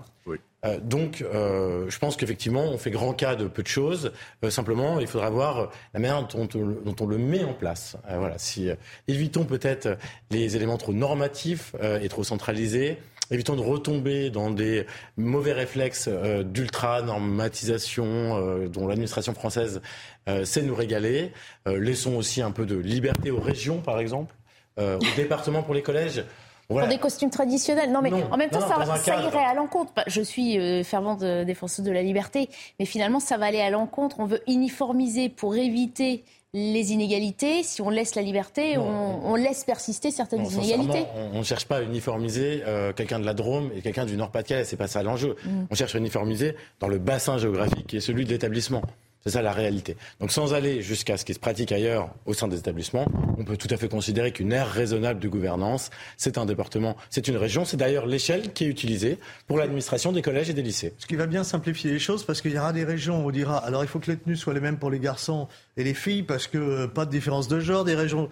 Euh, 0.65 0.79
donc, 0.79 1.21
euh, 1.21 1.89
je 1.89 1.99
pense 1.99 2.17
qu'effectivement, 2.17 2.63
on 2.63 2.77
fait 2.77 2.91
grand 2.91 3.13
cas 3.13 3.35
de 3.35 3.47
peu 3.47 3.63
de 3.63 3.67
choses. 3.67 4.11
Euh, 4.43 4.49
simplement, 4.49 4.99
il 4.99 5.07
faudra 5.07 5.29
voir 5.29 5.71
la 5.93 5.99
manière 5.99 6.27
dont 6.27 6.49
on, 6.53 6.65
dont 6.65 6.95
on 6.99 7.07
le 7.07 7.17
met 7.17 7.43
en 7.43 7.53
place. 7.53 7.95
Euh, 8.09 8.17
voilà, 8.17 8.37
si 8.37 8.69
euh, 8.69 8.75
évitons 9.07 9.45
peut-être 9.45 9.97
les 10.31 10.55
éléments 10.55 10.77
trop 10.77 10.93
normatifs 10.93 11.75
euh, 11.81 11.99
et 11.99 12.09
trop 12.09 12.23
centralisés. 12.23 12.97
Évitons 13.31 13.55
de 13.55 13.61
retomber 13.61 14.29
dans 14.29 14.49
des 14.49 14.85
mauvais 15.17 15.53
réflexes 15.53 16.09
euh, 16.11 16.43
d'ultra-normatisation 16.43 18.05
euh, 18.05 18.67
dont 18.67 18.87
l'administration 18.87 19.33
française 19.33 19.81
euh, 20.27 20.45
sait 20.45 20.61
nous 20.61 20.75
régaler. 20.75 21.31
Laissons 21.65 22.15
aussi 22.15 22.41
un 22.41 22.51
peu 22.51 22.65
de 22.65 22.75
liberté 22.75 23.31
aux 23.31 23.39
régions, 23.39 23.79
par 23.79 23.99
exemple, 23.99 24.33
aux 24.77 25.15
départements 25.17 25.61
pour 25.61 25.73
les 25.73 25.81
collèges. 25.81 26.23
Voilà. 26.69 26.87
Pour 26.87 26.95
des 26.95 27.01
costumes 27.01 27.31
traditionnels. 27.31 27.91
Non, 27.91 28.01
mais 28.01 28.11
Non, 28.11 28.31
en 28.31 28.37
même 28.37 28.49
temps, 28.51 28.59
non, 28.59 28.67
ça, 28.67 28.77
un 28.79 28.95
ça 28.97 29.15
cadre. 29.15 29.27
irait 29.27 29.43
à 29.43 29.55
l'encontre. 29.55 29.91
Bah, 29.95 30.03
Je 30.05 30.21
suis 30.21 30.59
euh, 30.59 30.83
fervente 30.83 31.23
défenseuse 31.23 31.83
de 31.83 31.91
la 31.91 32.03
liberté, 32.03 32.47
mais 32.79 32.85
finalement, 32.85 33.19
ça 33.19 33.37
va 33.37 33.47
aller 33.47 33.59
à 33.59 33.71
l'encontre. 33.71 34.19
On 34.19 34.25
veut 34.25 34.41
uniformiser 34.47 35.29
pour 35.29 35.55
éviter 35.55 36.23
les 36.53 36.91
inégalités. 36.93 37.63
Si 37.63 37.81
on 37.81 37.89
laisse 37.89 38.15
la 38.15 38.21
liberté, 38.21 38.77
on, 38.77 39.31
on 39.31 39.35
laisse 39.35 39.63
persister 39.63 40.11
certaines 40.11 40.43
Non, 40.43 40.49
inégalités. 40.49 41.05
on 41.33 41.39
ne 41.39 41.43
cherche 41.43 41.65
pas 41.65 41.77
à 41.77 41.81
uniformiser 41.81 42.63
euh, 42.65 42.91
quelqu'un 42.93 43.19
de 43.19 43.25
la 43.25 43.33
Drôme 43.33 43.69
et 43.75 43.81
quelqu'un 43.81 44.05
du 44.05 44.17
Nord-Pas-de-Calais. 44.17 44.65
C'est 44.65 44.77
pas 44.77 44.87
ça 44.87 45.03
l'enjeu. 45.03 45.35
Mm. 45.45 45.65
On 45.69 45.75
cherche 45.75 45.95
à 45.95 45.99
uniformiser 45.99 46.55
dans 46.79 46.87
le 46.87 46.97
bassin 46.97 47.37
géographique 47.37 47.85
qui 47.87 47.97
est 47.97 48.01
celui 48.01 48.25
de 48.25 48.29
l'établissement. 48.29 48.81
C'est 49.29 49.33
ça 49.33 49.43
la 49.43 49.51
réalité. 49.51 49.95
Donc 50.19 50.31
sans 50.31 50.55
aller 50.55 50.81
jusqu'à 50.81 51.15
ce 51.15 51.23
qui 51.23 51.35
se 51.35 51.39
pratique 51.39 51.71
ailleurs 51.71 52.09
au 52.25 52.33
sein 52.33 52.47
des 52.47 52.57
établissements, 52.57 53.05
on 53.37 53.43
peut 53.43 53.57
tout 53.57 53.67
à 53.69 53.77
fait 53.77 53.87
considérer 53.87 54.31
qu'une 54.31 54.51
aire 54.51 54.67
raisonnable 54.67 55.19
de 55.19 55.27
gouvernance, 55.27 55.91
c'est 56.17 56.39
un 56.39 56.47
département, 56.47 56.97
c'est 57.11 57.27
une 57.27 57.37
région, 57.37 57.63
c'est 57.63 57.77
d'ailleurs 57.77 58.07
l'échelle 58.07 58.53
qui 58.53 58.63
est 58.63 58.67
utilisée 58.67 59.19
pour 59.45 59.59
l'administration 59.59 60.11
des 60.11 60.23
collèges 60.23 60.49
et 60.49 60.53
des 60.53 60.63
lycées. 60.63 60.95
Ce 60.97 61.05
qui 61.05 61.15
va 61.15 61.27
bien 61.27 61.43
simplifier 61.43 61.91
les 61.91 61.99
choses 61.99 62.23
parce 62.23 62.41
qu'il 62.41 62.53
y 62.53 62.57
aura 62.57 62.73
des 62.73 62.83
régions 62.83 63.23
où 63.23 63.27
on 63.27 63.29
dira 63.29 63.59
alors 63.59 63.83
il 63.83 63.87
faut 63.87 63.99
que 63.99 64.09
les 64.09 64.17
tenues 64.17 64.35
soient 64.35 64.55
les 64.55 64.61
mêmes 64.61 64.79
pour 64.79 64.89
les 64.89 64.99
garçons 64.99 65.47
et 65.77 65.83
les 65.83 65.93
filles 65.93 66.23
parce 66.23 66.47
que 66.47 66.57
euh, 66.57 66.87
pas 66.87 67.05
de 67.05 67.11
différence 67.11 67.47
de 67.47 67.59
genre. 67.59 67.85
Des 67.85 67.93
régions. 67.93 68.29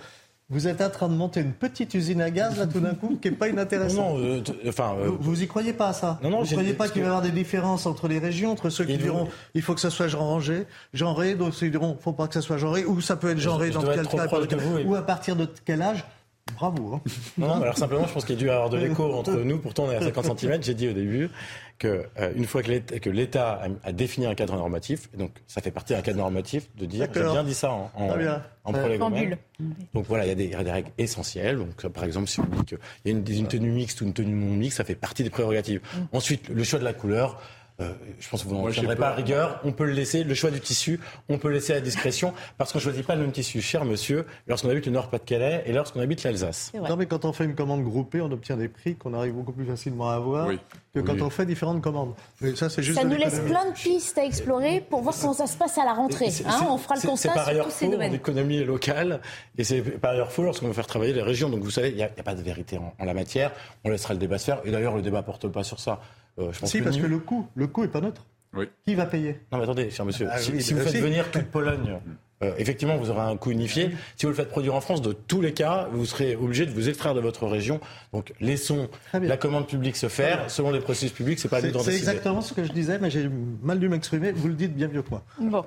Vous 0.50 0.70
êtes 0.70 0.80
en 0.80 0.90
train 0.90 1.10
de 1.10 1.14
monter 1.14 1.42
une 1.42 1.52
petite 1.52 1.94
usine 1.94 2.22
à 2.22 2.32
gaz 2.32 2.58
là 2.58 2.66
tout 2.68 2.80
d'un 2.80 2.94
coup 2.94 3.18
qui 3.22 3.28
est 3.28 3.32
pas 3.32 3.50
inintéressante. 3.50 3.98
Non, 3.98 4.18
euh, 4.18 4.42
enfin, 4.70 4.96
euh, 4.98 5.08
vous, 5.10 5.18
vous 5.20 5.44
y 5.44 5.48
croyez 5.48 5.74
pas 5.74 5.90
à 5.90 5.94
ça 5.94 6.20
Non, 6.24 6.30
non, 6.30 6.40
Vous 6.40 6.46
j'ai- 6.46 6.56
croyez 6.56 6.74
pas 6.74 6.86
qu'il 6.88 7.02
va 7.02 7.08
y 7.08 7.12
que- 7.12 7.16
avoir 7.16 7.22
des 7.22 7.32
différences 7.32 7.86
entre 7.86 8.08
les 8.08 8.18
régions, 8.18 8.52
entre 8.54 8.70
ceux 8.70 8.86
qui 8.86 8.94
Et 8.94 8.98
vous- 8.98 9.04
diront 9.04 9.28
il 9.56 9.62
faut 9.62 9.74
que 9.74 9.82
ça 9.82 9.90
soit 9.90 10.08
genré, 10.08 10.66
genré, 10.94 11.36
d'autres 11.36 11.58
qui 11.60 11.70
diront 11.70 11.98
faut 12.00 12.14
pas 12.14 12.28
que 12.30 12.34
ça 12.34 12.42
soit 12.42 12.58
genré, 12.58 12.86
ou 12.86 13.02
ça 13.02 13.18
peut 13.18 13.30
être 13.32 13.40
genré 13.40 13.68
je 13.68 13.74
dans 13.74 13.82
quel 13.82 14.08
cas, 14.08 14.26
de 14.26 14.56
vous 14.56 14.78
ou 14.90 14.96
à 14.96 15.02
partir 15.06 15.36
de 15.36 15.50
quel 15.66 15.82
âge 15.82 16.06
Bravo. 16.56 16.94
hein. 16.96 17.02
Non, 17.38 17.48
non, 17.48 17.62
alors 17.62 17.78
simplement, 17.78 18.08
je 18.08 18.14
pense 18.14 18.24
qu'il 18.24 18.36
y 18.36 18.38
a 18.38 18.40
dû 18.40 18.48
y 18.48 18.50
avoir 18.50 18.70
de 18.70 18.78
l'écho 18.78 19.04
entre 19.14 19.34
nous. 19.34 19.58
Pourtant, 19.60 19.84
on 19.84 19.92
est 19.92 19.98
à 19.98 20.02
50 20.02 20.40
cm. 20.40 20.64
J'ai 20.64 20.74
dit 20.76 20.88
au 20.88 20.94
début 20.94 21.30
que 21.80 22.06
euh, 22.20 22.32
une 22.36 22.46
fois 22.46 22.64
que 22.64 22.70
l'État, 22.72 23.00
que 23.00 23.10
l'État 23.10 23.54
a, 23.62 23.68
a 23.90 23.92
défini 23.92 24.26
un 24.26 24.36
cadre 24.36 24.56
normatif, 24.56 25.10
donc 25.18 25.32
ça 25.48 25.62
fait 25.62 25.72
partie 25.72 25.94
d'un 25.94 26.02
cadre 26.02 26.18
normatif 26.18 26.68
de 26.76 26.86
dire, 26.86 27.08
j'ai 27.14 27.22
bien 27.34 27.44
dit 27.44 27.54
ça 27.54 27.72
en, 27.72 27.92
en, 27.96 28.10
en 28.64 28.72
Euh. 28.74 29.36
Donc 29.94 30.06
voilà, 30.08 30.26
il 30.26 30.30
y, 30.30 30.32
a 30.32 30.36
des, 30.36 30.46
il 30.46 30.52
y 30.52 30.56
a 30.56 30.64
des 30.64 30.72
règles 30.72 30.90
essentielles. 30.98 31.58
Donc 31.58 31.88
par 31.88 32.04
exemple, 32.04 32.28
si 32.28 32.40
on 32.40 32.44
dit 32.46 32.66
qu'il 32.66 32.78
y 33.06 33.10
a 33.10 33.12
une, 33.12 33.24
une 33.28 33.48
tenue 33.48 33.72
mixte 33.72 34.02
ou 34.02 34.06
une 34.06 34.14
tenue 34.14 34.34
non 34.34 34.56
mixte, 34.56 34.78
ça 34.78 34.84
fait 34.84 34.96
partie 34.96 35.24
des 35.24 35.30
prérogatives. 35.30 35.82
Ensuite, 36.14 36.50
le 36.50 36.64
choix 36.64 36.80
de 36.80 36.84
la 36.84 36.94
couleur. 36.94 37.42
Euh, 37.80 37.92
je 38.20 38.28
pense 38.30 38.44
que 38.44 38.48
vous 38.48 38.56
n'en 38.56 38.70
tiendrez 38.72 38.96
pas 38.96 39.10
à 39.10 39.14
rigueur. 39.14 39.60
On 39.64 39.72
peut 39.72 39.86
le 39.86 39.92
laisser. 39.92 40.24
Le 40.24 40.34
choix 40.34 40.50
du 40.52 40.60
tissu, 40.60 41.00
on 41.30 41.38
peut 41.38 41.48
le 41.50 41.56
laisser 41.56 41.74
à 41.74 41.80
discrétion 41.80 42.34
parce 42.58 42.72
qu'on 42.74 42.80
choisit 42.80 43.06
pas 43.06 43.16
le 43.16 43.22
même 43.22 43.32
tissu, 43.32 43.62
cher 43.62 43.86
monsieur, 43.86 44.26
lorsqu'on 44.48 44.70
habite 44.70 44.86
le 44.88 44.92
Nord-Pas-de-Calais 44.94 45.64
et 45.66 45.74
lorsqu'on 45.74 46.00
habite 46.00 46.24
l'Alsace. 46.24 46.72
Non, 46.74 46.96
mais 46.96 47.06
quand 47.06 47.24
on 47.26 47.34
fait 47.34 47.46
une 47.46 47.54
commande 47.56 47.84
groupée, 47.84 48.20
on 48.22 48.32
obtient 48.32 48.58
des 48.58 48.68
prix 48.68 48.96
qu'on 48.96 49.14
arrive 49.14 49.34
beaucoup 49.34 49.52
plus 49.52 49.66
facilement 49.66 50.10
à 50.10 50.16
avoir 50.16 50.48
Oui. 50.48 50.60
que 50.96 51.00
quand 51.02 51.14
Oui. 51.14 51.22
on 51.22 51.30
fait 51.30 51.46
différentes 51.46 51.82
commandes. 51.84 52.14
Mais 52.42 52.56
ça, 52.56 52.70
c'est 52.70 52.82
juste 52.82 52.98
Ça 52.98 53.04
de 53.06 53.10
nous 53.10 53.16
laisse 53.18 53.34
l'économie. 53.34 53.52
plein 53.52 53.70
de 53.70 53.76
pistes 53.76 54.18
à 54.18 54.26
explorer 54.26 54.82
pour 54.90 55.02
voir 55.02 55.14
comment 55.20 55.34
ça 55.34 55.46
se 55.48 55.56
passe 55.58 55.78
à 55.78 55.86
la 55.86 55.94
rentrée. 55.94 56.30
Hein. 56.48 56.66
on 56.70 56.78
fera 56.80 56.96
le 56.96 57.02
constat 57.08 57.30
C'est 57.30 57.36
par 57.36 57.44
sur 57.44 57.52
ailleurs 57.54 57.66
tous 57.66 57.72
ces 57.72 57.86
faux 57.86 57.92
en 57.92 57.94
domaines. 57.94 58.14
économie 58.16 58.64
locale 58.64 59.22
et 59.58 59.64
c'est 59.64 59.82
par 59.82 60.12
ailleurs 60.12 60.32
faux 60.32 60.44
lorsqu'on 60.44 60.68
veut 60.68 60.74
faire 60.74 60.88
travailler 60.88 61.14
les 61.14 61.22
régions. 61.22 61.50
Donc 61.50 61.62
vous 61.62 61.70
savez, 61.72 61.90
il 61.90 61.96
n'y 61.96 62.02
a 62.04 62.08
pas 62.10 62.34
de 62.34 62.42
vérité 62.42 62.78
en, 62.80 62.94
en 63.00 63.06
la 63.06 63.14
matière. 63.14 63.52
On 63.86 63.90
laissera 63.90 64.14
le 64.16 64.20
débat 64.20 64.40
se 64.40 64.46
faire. 64.46 64.62
Et 64.66 64.72
d'ailleurs, 64.72 64.96
le 64.96 65.02
débat 65.04 65.22
porte 65.22 65.48
pas 65.48 65.64
sur 65.64 65.80
ça. 65.80 66.00
Euh, 66.40 66.52
je 66.52 66.60
pense 66.60 66.70
Si, 66.72 66.82
parce 66.82 66.98
que 66.98 67.06
le 67.08 67.20
coût, 67.20 67.48
le 67.56 67.68
coût 67.68 67.84
est 67.84 67.88
pas 67.90 68.02
neutre. 68.02 68.26
Oui. 68.54 68.66
Qui 68.86 68.96
va 68.96 69.06
payer? 69.06 69.40
Non, 69.52 69.58
mais 69.58 69.64
attendez, 69.66 69.90
cher 69.90 70.06
monsieur. 70.06 70.28
Ah 70.32 70.38
si 70.38 70.52
oui, 70.52 70.62
si 70.62 70.74
vous 70.74 70.80
faites 70.82 70.94
si. 70.94 71.00
venir 71.02 71.30
toute 71.32 71.46
Pologne, 71.48 72.00
euh, 72.44 72.54
effectivement, 72.58 72.96
vous 72.98 73.10
aurez 73.10 73.22
un 73.22 73.36
coût 73.36 73.52
unifié. 73.52 73.90
Si 74.16 74.26
vous 74.26 74.30
le 74.32 74.36
faites 74.36 74.50
produire 74.50 74.74
en 74.76 74.82
France, 74.82 75.02
de 75.02 75.12
tous 75.12 75.42
les 75.42 75.54
cas, 75.54 75.90
vous 75.92 76.06
serez 76.06 76.36
obligé 76.36 76.66
de 76.66 76.72
vous 76.72 76.88
extraire 76.88 77.14
de 77.14 77.20
votre 77.20 77.46
région. 77.48 77.80
Donc 78.14 78.34
laissons 78.40 78.90
la 79.14 79.38
commande 79.38 79.68
publique 79.68 79.96
se 79.98 80.08
faire 80.08 80.50
selon 80.50 80.72
les 80.72 80.80
processus 80.80 81.12
publics. 81.12 81.40
C'est 81.40 81.50
pas 81.50 81.58
à 81.58 81.62
nous 81.62 81.68
C'est 81.68 81.74
d'en 81.74 81.80
c'est 81.80 81.92
décider. 81.92 82.10
exactement 82.10 82.42
ce 82.42 82.54
que 82.54 82.64
je 82.64 82.72
disais, 82.72 83.00
mais 83.00 83.10
j'ai 83.10 83.30
mal 83.62 83.80
dû 83.80 83.90
m'exprimer. 83.90 84.32
Vous 84.32 84.48
le 84.48 84.54
dites 84.54 84.76
bien 84.76 84.88
mieux 84.88 85.02
que 85.02 85.10
moi. 85.10 85.24
Bon. 85.40 85.66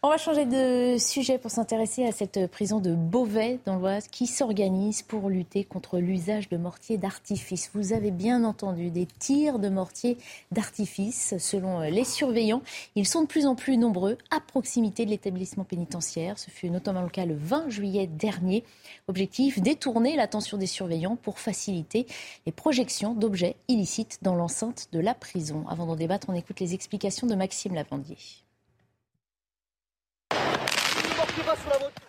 On 0.00 0.10
va 0.10 0.16
changer 0.16 0.46
de 0.46 0.96
sujet 0.96 1.38
pour 1.38 1.50
s'intéresser 1.50 2.06
à 2.06 2.12
cette 2.12 2.46
prison 2.52 2.78
de 2.78 2.94
Beauvais 2.94 3.58
dans 3.64 3.74
l'Oise 3.74 4.06
qui 4.06 4.28
s'organise 4.28 5.02
pour 5.02 5.28
lutter 5.28 5.64
contre 5.64 5.98
l'usage 5.98 6.48
de 6.48 6.56
mortiers 6.56 6.98
d'artifice. 6.98 7.72
Vous 7.74 7.92
avez 7.92 8.12
bien 8.12 8.44
entendu 8.44 8.90
des 8.90 9.06
tirs 9.06 9.58
de 9.58 9.68
mortiers 9.68 10.16
d'artifice 10.52 11.36
selon 11.38 11.80
les 11.80 12.04
surveillants. 12.04 12.62
Ils 12.94 13.08
sont 13.08 13.22
de 13.22 13.26
plus 13.26 13.44
en 13.44 13.56
plus 13.56 13.76
nombreux 13.76 14.18
à 14.30 14.38
proximité 14.38 15.04
de 15.04 15.10
l'établissement 15.10 15.64
pénitentiaire. 15.64 16.38
Ce 16.38 16.48
fut 16.48 16.70
notamment 16.70 17.02
le 17.02 17.08
cas 17.08 17.26
le 17.26 17.34
20 17.34 17.68
juillet 17.68 18.06
dernier. 18.06 18.62
Objectif, 19.08 19.60
détourner 19.60 20.14
l'attention 20.14 20.58
des 20.58 20.68
surveillants 20.68 21.16
pour 21.16 21.40
faciliter 21.40 22.06
les 22.46 22.52
projections 22.52 23.14
d'objets 23.14 23.56
illicites 23.66 24.20
dans 24.22 24.36
l'enceinte 24.36 24.90
de 24.92 25.00
la 25.00 25.14
prison. 25.14 25.64
Avant 25.68 25.86
d'en 25.86 25.96
débattre, 25.96 26.28
on 26.30 26.34
écoute 26.34 26.60
les 26.60 26.74
explications 26.74 27.26
de 27.26 27.34
Maxime 27.34 27.74
Lavandier. 27.74 28.16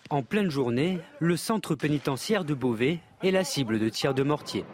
En 0.10 0.24
pleine 0.24 0.50
journée, 0.50 1.00
le 1.20 1.38
centre 1.38 1.76
pénitentiaire 1.76 2.44
de 2.44 2.54
Beauvais 2.54 3.00
est 3.24 3.32
la 3.32 3.44
cible 3.44 3.80
de 3.80 3.90
tirs 3.90 4.14
de 4.14 4.24
mortier. 4.24 4.66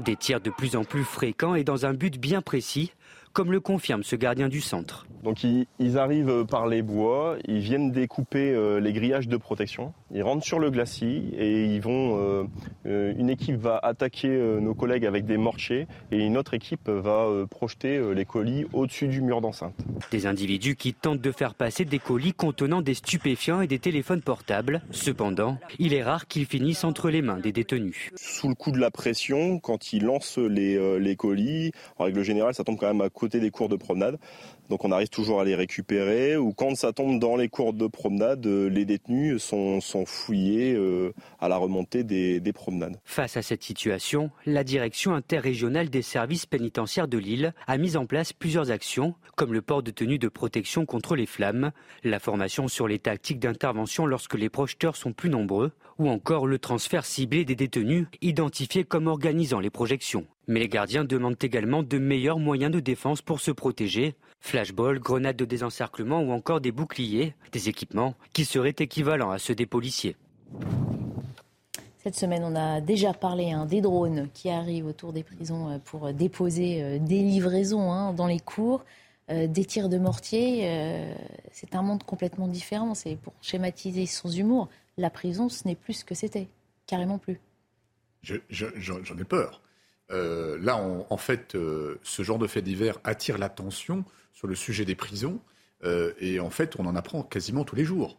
Des 0.00 0.16
tirs 0.16 0.40
de 0.40 0.50
plus 0.50 0.76
en 0.76 0.84
plus 0.84 1.04
fréquents 1.04 1.54
et 1.54 1.64
dans 1.64 1.86
un 1.86 1.94
but 1.94 2.18
bien 2.18 2.42
précis, 2.42 2.92
comme 3.34 3.52
le 3.52 3.60
confirme 3.60 4.02
ce 4.04 4.16
gardien 4.16 4.48
du 4.48 4.62
centre. 4.62 5.06
Donc 5.24 5.42
ils, 5.42 5.98
arrivent 5.98 6.44
par 6.44 6.66
les 6.66 6.82
bois, 6.82 7.36
ils 7.48 7.60
viennent 7.60 7.90
découper 7.90 8.52
euh, 8.52 8.78
les 8.78 8.92
grillages 8.92 9.26
de 9.26 9.38
protection, 9.38 9.94
ils 10.12 10.22
rentrent 10.22 10.44
sur 10.44 10.58
le 10.58 10.70
glacis 10.70 11.32
et 11.36 11.64
ils 11.64 11.80
vont. 11.80 12.18
Euh, 12.18 12.44
euh, 12.84 13.14
une 13.16 13.30
équipe 13.30 13.56
va 13.56 13.78
attaquer 13.78 14.28
nos 14.28 14.74
collègues 14.74 15.06
avec 15.06 15.24
des 15.24 15.38
mortiers 15.38 15.86
et 16.12 16.18
une 16.18 16.36
autre 16.36 16.52
équipe 16.52 16.90
va 16.90 17.26
projeter 17.50 18.14
les 18.14 18.26
colis 18.26 18.66
au-dessus 18.74 19.08
du 19.08 19.22
mur 19.22 19.40
d'enceinte. 19.40 19.74
Des 20.10 20.26
individus 20.26 20.76
qui 20.76 20.92
tentent 20.92 21.22
de 21.22 21.32
faire 21.32 21.54
passer 21.54 21.86
des 21.86 21.98
colis 21.98 22.34
contenant 22.34 22.82
des 22.82 22.92
stupéfiants 22.92 23.62
et 23.62 23.66
des 23.66 23.78
téléphones 23.78 24.20
portables. 24.20 24.82
Cependant, 24.90 25.58
il 25.78 25.94
est 25.94 26.02
rare 26.02 26.26
qu'ils 26.26 26.44
finissent 26.44 26.84
entre 26.84 27.08
les 27.08 27.22
mains 27.22 27.38
des 27.38 27.52
détenus. 27.52 28.10
Sous 28.16 28.48
le 28.48 28.54
coup 28.54 28.72
de 28.72 28.78
la 28.78 28.90
pression, 28.90 29.58
quand 29.58 29.94
ils 29.94 30.04
lancent 30.04 30.38
les, 30.38 30.98
les 31.00 31.16
colis, 31.16 31.72
en 31.98 32.04
règle 32.04 32.22
générale, 32.22 32.54
ça 32.54 32.64
tombe 32.64 32.76
quand 32.76 32.88
même 32.88 33.00
à 33.00 33.08
des 33.28 33.50
cours 33.50 33.68
de 33.68 33.76
promenade. 33.76 34.18
Donc 34.70 34.84
on 34.84 34.92
arrive 34.92 35.08
toujours 35.08 35.40
à 35.40 35.44
les 35.44 35.54
récupérer 35.54 36.36
ou 36.36 36.52
quand 36.52 36.74
ça 36.74 36.92
tombe 36.92 37.18
dans 37.18 37.36
les 37.36 37.48
cours 37.48 37.72
de 37.72 37.86
promenade, 37.86 38.46
euh, 38.46 38.68
les 38.68 38.84
détenus 38.84 39.42
sont, 39.42 39.80
fouillés 40.06 40.74
euh, 40.74 41.12
à 41.40 41.48
la 41.48 41.56
remontée 41.56 42.02
des, 42.02 42.40
des, 42.40 42.52
promenades. 42.52 42.98
Face 43.04 43.36
à 43.36 43.42
cette 43.42 43.62
situation, 43.62 44.30
la 44.46 44.64
direction 44.64 45.14
interrégionale 45.14 45.90
des 45.90 46.02
services 46.02 46.46
pénitentiaires 46.46 47.08
de 47.08 47.18
Lille 47.18 47.54
a 47.66 47.76
mis 47.78 47.96
en 47.96 48.06
place 48.06 48.32
plusieurs 48.32 48.70
actions 48.70 49.14
comme 49.36 49.52
le 49.52 49.62
port 49.62 49.82
de 49.82 49.90
tenue 49.90 50.18
de 50.18 50.28
protection 50.28 50.86
contre 50.86 51.16
les 51.16 51.26
flammes, 51.26 51.72
la 52.02 52.18
formation 52.18 52.68
sur 52.68 52.88
les 52.88 52.98
tactiques 52.98 53.40
d'intervention 53.40 54.06
lorsque 54.06 54.34
les 54.34 54.48
projeteurs 54.48 54.96
sont 54.96 55.12
plus 55.12 55.30
nombreux 55.30 55.72
ou 55.98 56.08
encore 56.08 56.46
le 56.46 56.58
transfert 56.58 57.04
ciblé 57.04 57.44
des 57.44 57.54
détenus 57.54 58.06
identifiés 58.20 58.84
comme 58.84 59.06
organisant 59.06 59.60
les 59.60 59.70
projections. 59.70 60.26
Mais 60.46 60.60
les 60.60 60.68
gardiens 60.68 61.04
demandent 61.04 61.42
également 61.42 61.82
de 61.82 61.98
meilleurs 61.98 62.38
moyens 62.38 62.72
de 62.72 62.80
défense 62.80 63.22
pour 63.22 63.40
se 63.40 63.50
protéger. 63.50 64.14
Flashball, 64.44 64.98
grenades 64.98 65.36
de 65.36 65.46
désencerclement 65.46 66.20
ou 66.20 66.30
encore 66.30 66.60
des 66.60 66.70
boucliers, 66.70 67.34
des 67.52 67.70
équipements 67.70 68.14
qui 68.34 68.44
seraient 68.44 68.74
équivalents 68.78 69.30
à 69.30 69.38
ceux 69.38 69.54
des 69.54 69.64
policiers. 69.64 70.16
Cette 72.02 72.14
semaine, 72.14 72.44
on 72.44 72.54
a 72.54 72.82
déjà 72.82 73.14
parlé 73.14 73.52
hein, 73.52 73.64
des 73.64 73.80
drones 73.80 74.28
qui 74.34 74.50
arrivent 74.50 74.84
autour 74.84 75.14
des 75.14 75.22
prisons 75.22 75.70
euh, 75.70 75.78
pour 75.78 76.12
déposer 76.12 76.82
euh, 76.82 76.98
des 76.98 77.22
livraisons 77.22 77.90
hein, 77.90 78.12
dans 78.12 78.26
les 78.26 78.38
cours, 78.38 78.84
euh, 79.30 79.46
des 79.46 79.64
tirs 79.64 79.88
de 79.88 79.96
mortier. 79.96 81.14
c'est 81.50 81.74
un 81.74 81.80
monde 81.80 82.02
complètement 82.02 82.46
différent. 82.46 82.94
C'est 82.94 83.16
pour 83.16 83.32
schématiser 83.40 84.04
sans 84.04 84.36
humour. 84.36 84.68
La 84.98 85.08
prison, 85.08 85.48
ce 85.48 85.66
n'est 85.66 85.74
plus 85.74 85.94
ce 85.94 86.04
que 86.04 86.14
c'était. 86.14 86.48
Carrément 86.86 87.16
plus. 87.16 87.40
J'en 88.50 89.18
ai 89.18 89.24
peur. 89.24 89.62
Euh, 90.10 90.58
là, 90.60 90.76
en 90.76 91.16
fait, 91.16 91.54
euh, 91.54 91.98
ce 92.02 92.22
genre 92.22 92.38
de 92.38 92.46
fait 92.46 92.62
divers 92.62 92.98
attire 93.04 93.38
l'attention 93.38 94.04
sur 94.34 94.46
le 94.46 94.54
sujet 94.54 94.84
des 94.84 94.94
prisons. 94.94 95.40
Euh, 95.84 96.12
et 96.20 96.40
en 96.40 96.50
fait, 96.50 96.76
on 96.78 96.86
en 96.86 96.94
apprend 96.94 97.22
quasiment 97.22 97.64
tous 97.64 97.76
les 97.76 97.84
jours. 97.84 98.18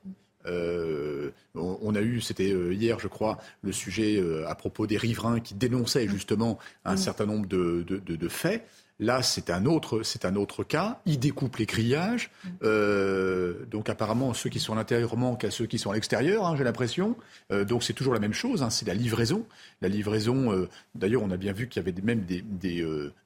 On, 1.56 1.96
a 1.96 2.02
eu, 2.02 2.22
c'était 2.22 2.50
hier, 2.50 3.00
je 3.00 3.08
crois, 3.08 3.40
le 3.64 3.72
sujet 3.72 4.24
à 4.46 4.54
propos 4.54 4.86
des 4.86 4.96
riverains 4.96 5.40
qui 5.40 5.56
dénonçaient 5.56 6.08
justement 6.08 6.60
un 6.84 6.98
certain 6.98 7.26
nombre 7.26 7.48
de 7.48 8.28
faits. 8.28 8.64
Là, 9.00 9.22
c'est 9.22 9.50
un 9.50 9.66
autre, 9.66 10.04
c'est 10.04 10.24
un 10.24 10.38
autre 10.38 10.64
cas. 10.64 11.02
Ils 11.06 11.20
découpent 11.20 11.58
les 11.58 11.66
grillages. 11.66 12.32
Euh, 12.64 13.66
donc 13.70 13.90
apparemment, 13.90 14.34
ceux 14.34 14.50
qui 14.50 14.62
sont 14.62 14.72
à 14.72 14.78
l'intérieur 14.78 15.18
manquent 15.18 15.44
à 15.44 15.52
ceux 15.52 15.66
qui 15.66 15.78
sont 15.78 15.92
à 15.92 15.96
l'extérieur. 15.96 16.46
Hein, 16.46 16.56
j'ai 16.58 16.64
l'impression. 16.64 17.18
Euh, 17.52 17.66
donc 17.66 17.84
c'est 17.84 17.92
toujours 17.92 18.14
la 18.14 18.22
même 18.22 18.34
chose. 18.34 18.64
Hein, 18.64 18.70
c'est 18.70 18.88
la 18.88 18.94
livraison. 18.94 19.46
La 19.82 19.90
livraison. 19.90 20.54
Euh, 20.54 20.70
d'ailleurs, 20.96 21.24
on 21.24 21.32
a 21.32 21.36
bien 21.36 21.52
vu 21.52 21.68
qu'il 21.68 21.84
y 21.84 21.86
avait 21.86 22.02
même 22.02 22.22
des, 22.22 22.42
des, 22.42 22.86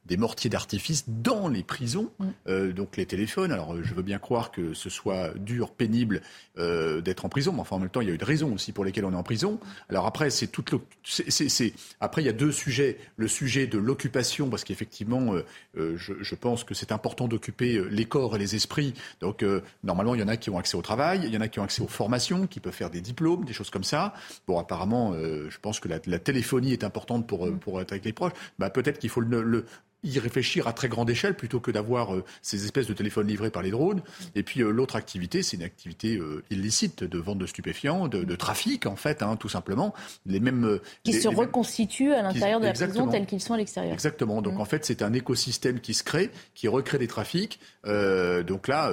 des 0.09 0.17
mortiers 0.17 0.49
d'artifice 0.49 1.05
dans 1.07 1.47
les 1.47 1.63
prisons. 1.63 2.11
Mm. 2.19 2.71
donc 2.71 2.97
les 2.97 3.05
téléphones. 3.05 3.51
Alors 3.51 3.81
je 3.81 3.93
veux 3.93 4.03
bien 4.03 4.19
croire 4.19 4.51
que 4.51 4.73
ce 4.73 4.89
soit 4.89 5.33
dur, 5.37 5.71
pénible 5.71 6.21
d'être 6.57 7.23
en 7.23 7.29
prison, 7.29 7.53
mais 7.53 7.61
enfin 7.61 7.77
en 7.77 7.79
même 7.79 7.89
temps, 7.89 8.01
il 8.01 8.09
y 8.09 8.11
a 8.11 8.13
eu 8.13 8.17
des 8.17 8.25
raisons 8.25 8.53
aussi 8.53 8.73
pour 8.73 8.83
lesquelles 8.83 9.05
on 9.05 9.13
est 9.13 9.15
en 9.15 9.23
prison. 9.23 9.59
Alors 9.89 10.05
après, 10.05 10.29
c'est 10.29 10.47
toute. 10.47 10.73
C'est, 11.03 11.73
après, 12.01 12.21
il 12.21 12.25
y 12.25 12.29
a 12.29 12.33
deux 12.33 12.51
sujets. 12.51 12.97
Le 13.15 13.27
sujet 13.27 13.67
de 13.67 13.77
l'occupation, 13.77 14.49
parce 14.49 14.63
qu'effectivement 14.63 15.33
euh, 15.77 15.95
je, 15.97 16.35
pense 16.35 16.63
que 16.63 16.73
c'est 16.73 16.91
important 16.91 17.27
d'occuper 17.27 17.77
euh, 17.77 17.87
les 17.89 18.05
corps 18.05 18.35
et 18.35 18.39
les 18.39 18.55
esprits. 18.55 18.93
Donc, 19.21 19.43
euh, 19.43 19.61
normalement, 19.83 20.15
il 20.15 20.21
y 20.21 20.23
en 20.23 20.27
a 20.27 20.37
qui 20.37 20.49
ont 20.49 20.57
accès 20.57 20.75
au 20.75 20.81
travail, 20.81 21.21
il 21.23 21.33
y 21.33 21.37
en 21.37 21.41
a 21.41 21.47
qui 21.47 21.59
ont 21.59 21.63
accès 21.63 21.81
aux 21.81 21.87
formations, 21.87 22.47
qui 22.47 22.59
peuvent 22.59 22.73
faire 22.73 22.89
des 22.89 23.01
diplômes, 23.01 23.45
des 23.45 23.53
choses 23.53 23.69
comme 23.69 23.83
ça. 23.83 24.13
Bon, 24.47 24.57
apparemment, 24.59 25.13
je 25.13 25.57
pense 25.59 25.79
que 25.79 25.87
la, 25.87 26.19
téléphonie 26.19 26.73
est 26.73 26.83
importante 26.83 27.27
pour, 27.27 27.49
pour 27.59 27.81
être 27.81 27.91
avec 27.91 28.05
les 28.05 28.13
proches. 28.13 28.33
Bah, 28.57 28.69
peut-être 28.69 28.99
qu'il 28.99 29.09
faut 29.09 29.21
le, 29.21 29.65
y 30.03 30.19
réfléchir 30.19 30.67
à 30.67 30.73
très 30.73 30.87
grande 30.87 31.09
échelle 31.09 31.35
plutôt 31.35 31.59
que 31.59 31.71
d'avoir 31.71 32.15
euh, 32.15 32.23
ces 32.41 32.63
espèces 32.65 32.87
de 32.87 32.93
téléphones 32.93 33.27
livrés 33.27 33.51
par 33.51 33.61
les 33.61 33.71
drones. 33.71 34.01
Et 34.35 34.43
puis 34.43 34.61
euh, 34.61 34.71
l'autre 34.71 34.95
activité, 34.95 35.43
c'est 35.43 35.57
une 35.57 35.63
activité 35.63 36.15
euh, 36.15 36.43
illicite 36.49 37.03
de 37.03 37.19
vente 37.19 37.37
de 37.37 37.45
stupéfiants, 37.45 38.07
de, 38.07 38.35
trafic 38.35 38.85
en 38.85 38.95
fait, 38.95 39.21
hein, 39.21 39.35
tout 39.35 39.49
simplement. 39.49 39.93
Les 40.25 40.39
mêmes 40.39 40.79
qui 41.03 41.13
se 41.13 41.27
reconstituent 41.27 42.13
à 42.13 42.21
l'intérieur 42.21 42.59
de 42.59 42.65
la 42.65 42.73
prison 42.73 43.07
tels 43.07 43.25
qu'ils 43.25 43.41
sont 43.41 43.53
à 43.53 43.57
l'extérieur. 43.57 43.93
Exactement. 43.93 44.41
Donc 44.41 44.55
mmh. 44.55 44.61
en 44.61 44.65
fait, 44.65 44.85
c'est 44.85 45.01
un 45.01 45.13
écosystème 45.13 45.79
qui 45.81 45.93
se 45.93 46.03
crée, 46.03 46.31
qui 46.53 46.67
recrée 46.67 46.97
des 46.97 47.07
trafics. 47.07 47.59
donc 47.85 48.67
là, 48.67 48.91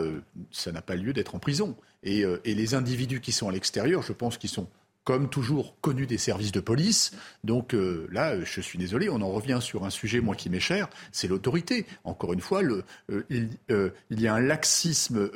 ça 0.51 0.73
n'a 0.73 0.83
pas 0.83 0.97
lieu 0.97 1.13
d'être 1.13 1.35
en 1.35 1.39
prison. 1.39 1.77
Et, 2.03 2.25
et 2.45 2.55
les 2.55 2.75
individus 2.75 3.21
qui 3.21 3.33
sont 3.33 3.49
à 3.49 3.53
l'extérieur, 3.53 4.03
je 4.03 4.13
pense 4.13 4.39
qu'ils 4.39 4.51
sont 4.51 4.69
comme 5.07 5.29
toujours 5.31 5.81
connu 5.81 6.05
des 6.05 6.19
services 6.19 6.51
de 6.51 6.59
police. 6.59 7.13
Donc 7.45 7.75
euh, 7.75 8.09
là, 8.11 8.43
je 8.43 8.61
suis 8.61 8.77
désolé, 8.77 9.09
on 9.09 9.23
en 9.23 9.31
revient 9.31 9.61
sur 9.63 9.85
un 9.85 9.91
sujet, 9.91 10.21
moi, 10.21 10.35
qui 10.35 10.51
m'est 10.51 10.59
cher, 10.59 10.89
c'est 11.13 11.29
l'autorité. 11.29 11.87
Encore 12.03 12.33
une 12.33 12.41
fois, 12.41 12.61
euh, 12.65 12.83
il, 13.31 13.51
euh, 13.71 13.91
y 14.11 14.27
a 14.27 14.35
un 14.35 14.41
laxisme 14.41 15.31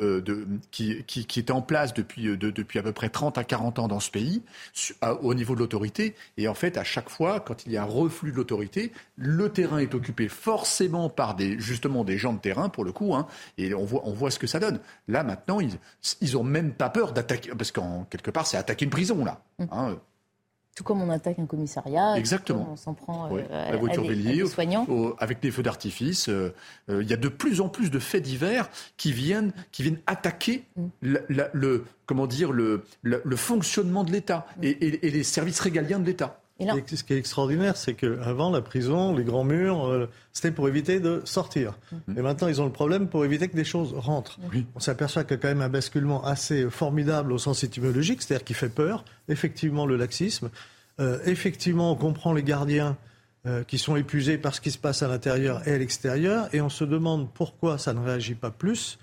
qui, 0.73 1.05
est 1.37 1.51
en 1.53 1.63
place 1.63 1.95
depuis, 1.95 2.37
de, 2.37 2.51
depuis 2.51 2.81
à 2.81 2.83
peu 2.83 2.91
près 2.91 3.11
30 3.11 3.39
à 3.39 3.45
40 3.45 3.79
ans 3.79 3.87
dans 3.87 4.01
ce 4.01 4.11
pays, 4.11 4.43
au 5.23 5.35
niveau 5.35 5.55
de 5.55 5.61
l'autorité. 5.61 6.17
Et 6.37 6.49
en 6.49 6.55
fait, 6.55 6.77
à 6.77 6.83
chaque 6.83 7.09
fois, 7.09 7.39
quand 7.39 7.65
il 7.65 7.71
y 7.71 7.77
a 7.77 7.83
un 7.83 7.87
reflux 7.87 8.33
de 8.33 8.37
l'autorité, 8.37 8.91
le 9.15 9.51
terrain 9.51 9.79
est 9.79 9.95
occupé 9.95 10.27
forcément 10.29 11.09
par 11.09 11.37
des, 11.37 11.61
justement 11.61 12.03
des 12.03 12.19
gens 12.19 12.33
de 12.33 12.41
terrain, 12.41 12.71
pour 12.71 12.85
le 12.85 12.91
coup, 12.91 13.15
hein, 13.15 13.29
et 13.57 13.73
on 13.73 13.85
voit, 13.85 14.33
ce 14.33 14.41
que 14.41 14.49
ça 14.49 14.59
donne. 14.59 14.81
Là, 15.07 15.23
maintenant, 15.23 15.61
ils, 15.61 15.79
ils 16.21 16.37
ont 16.37 16.43
même 16.43 16.73
pas 16.73 16.91
peur 16.91 17.13
d'attaquer, 17.13 17.53
parce 17.57 17.71
qu'en 17.71 18.05
quelque 18.11 18.33
part, 18.33 18.49
c'est 18.49 18.57
attaquer 18.57 18.85
une 18.85 18.91
prison, 18.91 19.25
là. 19.25 19.41
Mmh. 19.61 19.67
Hein, 19.71 19.91
euh. 19.91 19.97
Tout 20.77 20.85
comme 20.85 21.03
on 21.03 21.11
attaque 21.11 21.39
un 21.39 21.47
commissariat, 21.47 22.17
Exactement. 22.17 22.69
on 22.73 22.77
s'en 22.77 22.95
prend 22.95 23.37
euh, 23.37 23.43
la 23.51 23.77
voiture 23.77 24.07
bélier, 24.07 24.47
soignants. 24.47 24.87
avec 25.19 25.41
des 25.41 25.51
feux 25.51 25.65
d'artifice. 25.65 26.29
Euh, 26.29 26.55
il 26.89 27.09
y 27.09 27.13
a 27.13 27.17
de 27.17 27.29
plus 27.29 27.61
en 27.61 27.69
plus 27.69 27.91
de 27.91 27.99
faits 27.99 28.23
divers 28.23 28.71
qui 28.97 29.13
viennent, 29.13 29.53
qui 29.73 29.83
viennent 29.83 30.01
attaquer 30.07 30.65
mmh. 30.77 31.17
le, 31.53 31.85
comment 32.07 32.27
dire, 32.27 32.53
le, 32.53 32.85
le, 33.03 33.37
fonctionnement 33.37 34.05
de 34.05 34.13
l'État 34.13 34.47
et, 34.63 34.75
les 35.11 35.23
services 35.25 35.61
régaliens 35.61 35.99
de 35.99 36.07
l'État. 36.07 36.40
Ce 36.61 37.03
qui 37.05 37.15
est 37.15 37.19
extraordinaire, 37.19 37.77
c'est 37.77 37.95
qu'avant, 37.95 38.51
la 38.51 38.61
prison, 38.61 39.15
les 39.15 39.25
grands 39.25 39.45
murs, 39.45 39.87
euh, 39.87 40.09
c'était 40.33 40.51
pour 40.51 40.69
éviter 40.69 41.01
de 41.01 41.23
sortir. 41.25 41.79
Mhm. 42.09 42.19
Et 42.19 42.23
maintenant, 42.23 42.49
ils 42.49 42.61
ont 42.61 42.67
le 42.67 42.73
problème 42.73 43.09
pour 43.09 43.25
éviter 43.25 43.49
que 43.49 43.57
des 43.57 43.65
choses 43.65 43.95
rentrent. 43.97 44.39
On 44.75 44.81
s'aperçoit 44.81 45.25
qu'il 45.25 45.33
y 45.33 45.35
a 45.35 45.43
quand 45.43 45.49
même 45.49 45.63
un 45.63 45.69
basculement 45.69 46.25
assez 46.25 46.69
formidable 46.69 47.33
au 47.33 47.39
sens 47.39 47.65
étymologique, 47.65 48.23
c'est-à-dire 48.23 48.45
qui 48.45 48.55
fait 48.55 48.69
peur. 48.69 49.05
Effectivement, 49.29 49.87
le 49.87 49.97
laxisme. 49.97 50.51
Euh, 51.01 51.19
effectivement, 51.25 51.93
on 51.93 51.97
comprend 51.97 52.33
les 52.33 52.43
gardiens 52.43 52.97
euh, 53.47 53.65
qui 53.65 53.79
sont 53.79 53.97
épuisés 53.97 54.37
par 54.37 54.55
ce 54.55 54.61
qui 54.61 54.71
se 54.71 54.79
passe 54.79 55.03
à 55.03 55.09
l'intérieur 55.09 55.67
et 55.67 55.73
à 55.73 55.79
l'extérieur. 55.79 56.55
Et 56.55 56.61
on 56.61 56.69
se 56.69 56.85
demande 56.85 57.33
pourquoi 57.33 57.79
ça 57.79 57.95
ne 57.95 58.01
réagit 58.01 58.35
pas 58.35 58.51
plus 58.51 58.99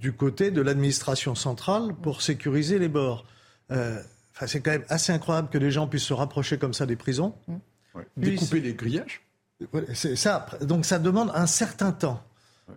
du 0.00 0.12
côté 0.12 0.50
de 0.50 0.62
l'administration 0.62 1.34
centrale 1.34 1.92
pour 2.00 2.22
sécuriser 2.22 2.78
les 2.78 2.88
bords 2.88 3.26
c'est 4.46 4.60
quand 4.60 4.72
même 4.72 4.84
assez 4.88 5.12
incroyable 5.12 5.48
que 5.48 5.58
les 5.58 5.70
gens 5.70 5.86
puissent 5.86 6.04
se 6.04 6.12
rapprocher 6.12 6.58
comme 6.58 6.74
ça 6.74 6.84
des 6.84 6.96
prisons. 6.96 7.34
Découper 8.16 8.60
les 8.60 8.74
grillages 8.74 9.22
C'est 9.94 10.16
ça. 10.16 10.46
Donc 10.60 10.84
ça 10.84 10.98
demande 10.98 11.30
un 11.34 11.46
certain 11.46 11.92
temps. 11.92 12.22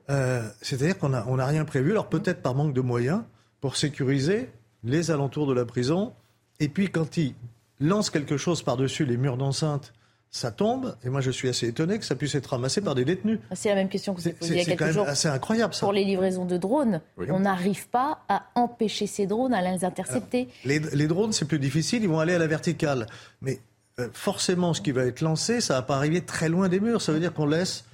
Euh, 0.09 0.47
c'est-à-dire 0.61 0.97
qu'on 0.97 1.09
n'a 1.09 1.25
on 1.27 1.35
rien 1.35 1.65
prévu. 1.65 1.91
Alors 1.91 2.07
peut-être 2.07 2.41
par 2.41 2.55
manque 2.55 2.73
de 2.73 2.81
moyens 2.81 3.23
pour 3.59 3.75
sécuriser 3.75 4.49
les 4.83 5.11
alentours 5.11 5.47
de 5.47 5.53
la 5.53 5.65
prison. 5.65 6.13
Et 6.59 6.69
puis 6.69 6.89
quand 6.89 7.17
ils 7.17 7.35
lancent 7.79 8.09
quelque 8.09 8.37
chose 8.37 8.63
par-dessus 8.63 9.05
les 9.05 9.17
murs 9.17 9.37
d'enceinte 9.37 9.93
ça 10.31 10.51
tombe, 10.51 10.95
et 11.03 11.09
moi 11.09 11.21
je 11.21 11.31
suis 11.31 11.49
assez 11.49 11.67
étonné 11.67 11.97
que 11.97 12.05
ça 12.05 12.15
puisse 12.15 12.35
être 12.35 12.47
ramassé 12.47 12.81
par 12.81 12.93
des 12.93 13.03
détenus. 13.03 13.39
Ah, 13.49 13.55
c'est 13.55 13.69
la 13.69 13.75
même 13.75 13.89
question 13.89 14.13
que 14.13 14.21
vous 14.21 14.29
posée 14.31 14.53
il 14.53 14.57
y 14.57 14.61
a 14.61 14.65
quelques 14.65 14.79
quand 14.79 15.01
même 15.01 15.09
assez 15.09 15.27
incroyable 15.27 15.73
ça. 15.73 15.81
Pour 15.81 15.93
les 15.93 16.03
livraisons 16.03 16.45
de 16.45 16.57
drones, 16.57 17.01
on 17.17 17.39
n'arrive 17.39 17.87
pas 17.89 18.23
à 18.29 18.43
empêcher 18.55 19.07
ces 19.07 19.25
drones, 19.25 19.53
à 19.53 19.61
les 19.61 19.83
intercepter. 19.83 20.47
les, 20.65 21.07
drones, 21.07 21.31
c'est 21.31 21.45
plus 21.45 21.59
difficile, 21.59 22.03
ils 22.03 22.09
vont 22.09 22.19
aller 22.19 22.35
à 22.35 22.39
la 22.39 22.47
verticale. 22.47 23.07
Mais 23.41 23.59
euh, 23.99 24.07
forcément, 24.13 24.73
ce 24.73 24.81
qui 24.81 24.91
va 24.91 25.05
être 25.05 25.21
lancé, 25.21 25.61
ça 25.61 25.75
va 25.75 25.81
pas 25.81 25.95
arriver 25.95 26.21
très 26.21 26.47
loin 26.47 26.69
des 26.69 26.79
murs. 26.79 27.01
Ça 27.01 27.11
veut 27.11 27.19
dire 27.19 27.33
qu'on 27.33 27.47
laisse 27.47 27.85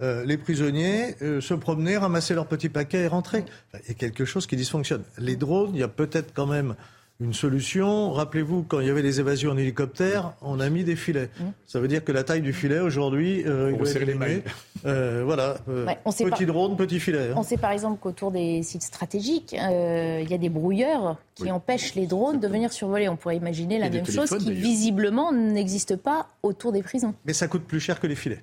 euh, 0.00 0.24
les 0.24 0.38
prisonniers 0.38 1.16
euh, 1.22 1.40
se 1.40 1.54
promener, 1.54 1.96
ramasser 1.96 2.34
leurs 2.34 2.46
petits 2.46 2.68
paquets 2.68 3.00
et 3.00 3.06
rentrer. 3.08 3.44
Il 3.74 3.88
y 3.88 3.90
a 3.90 3.94
quelque 3.94 4.24
chose 4.24 4.46
qui 4.46 4.56
dysfonctionne. 4.56 5.02
Les 5.18 5.36
drones, 5.36 5.72
il 5.74 5.80
y 5.80 5.82
a 5.82 5.88
peut-être 5.88 6.32
quand 6.32 6.46
même 6.46 6.74
une 7.20 7.34
solution. 7.34 8.12
Rappelez-vous, 8.12 8.62
quand 8.62 8.80
il 8.80 8.86
y 8.86 8.90
avait 8.90 9.02
des 9.02 9.20
évasions 9.20 9.50
en 9.52 9.56
hélicoptère, 9.56 10.32
on 10.42 10.58
a 10.60 10.70
mis 10.70 10.84
des 10.84 10.96
filets. 10.96 11.28
Mmh. 11.38 11.44
Ça 11.66 11.80
veut 11.80 11.88
dire 11.88 12.02
que 12.04 12.12
la 12.12 12.24
taille 12.24 12.40
du 12.40 12.52
filet, 12.52 12.78
aujourd'hui, 12.80 13.42
euh, 13.46 13.70
il 13.72 13.78
doit 13.78 13.92
les 13.92 14.04
limité. 14.12 14.42
Euh, 14.86 15.22
voilà. 15.24 15.56
Euh, 15.68 15.86
Ouais, 15.86 15.98
on 16.04 16.10
sait 16.10 16.24
petit 16.24 16.46
pas- 16.46 16.52
drone, 16.52 16.76
petit 16.76 16.98
filet. 17.00 17.28
hein. 17.30 17.34
On 17.36 17.42
sait 17.42 17.56
par 17.58 17.72
exemple 17.72 17.98
qu'autour 18.00 18.30
des 18.30 18.62
sites 18.62 18.82
stratégiques, 18.82 19.54
euh, 19.58 20.20
il 20.22 20.30
y 20.30 20.34
a 20.34 20.38
des 20.38 20.48
brouilleurs 20.48 21.16
qui 21.34 21.50
empêchent 21.50 21.94
les 21.94 22.06
drones 22.06 22.40
de 22.40 22.48
venir 22.48 22.72
survoler. 22.72 23.08
On 23.08 23.16
pourrait 23.16 23.36
imaginer 23.36 23.78
la 23.78 23.86
Et 23.86 23.90
même 23.90 24.06
chose 24.06 24.30
qui 24.38 24.52
visiblement 24.52 25.32
n'existe 25.32 25.96
pas 25.96 26.28
autour 26.42 26.72
des 26.72 26.82
prisons. 26.82 27.14
Mais 27.26 27.32
ça 27.32 27.48
coûte 27.48 27.64
plus 27.64 27.80
cher 27.80 28.00
que 28.00 28.06
les 28.06 28.14
filets. 28.14 28.42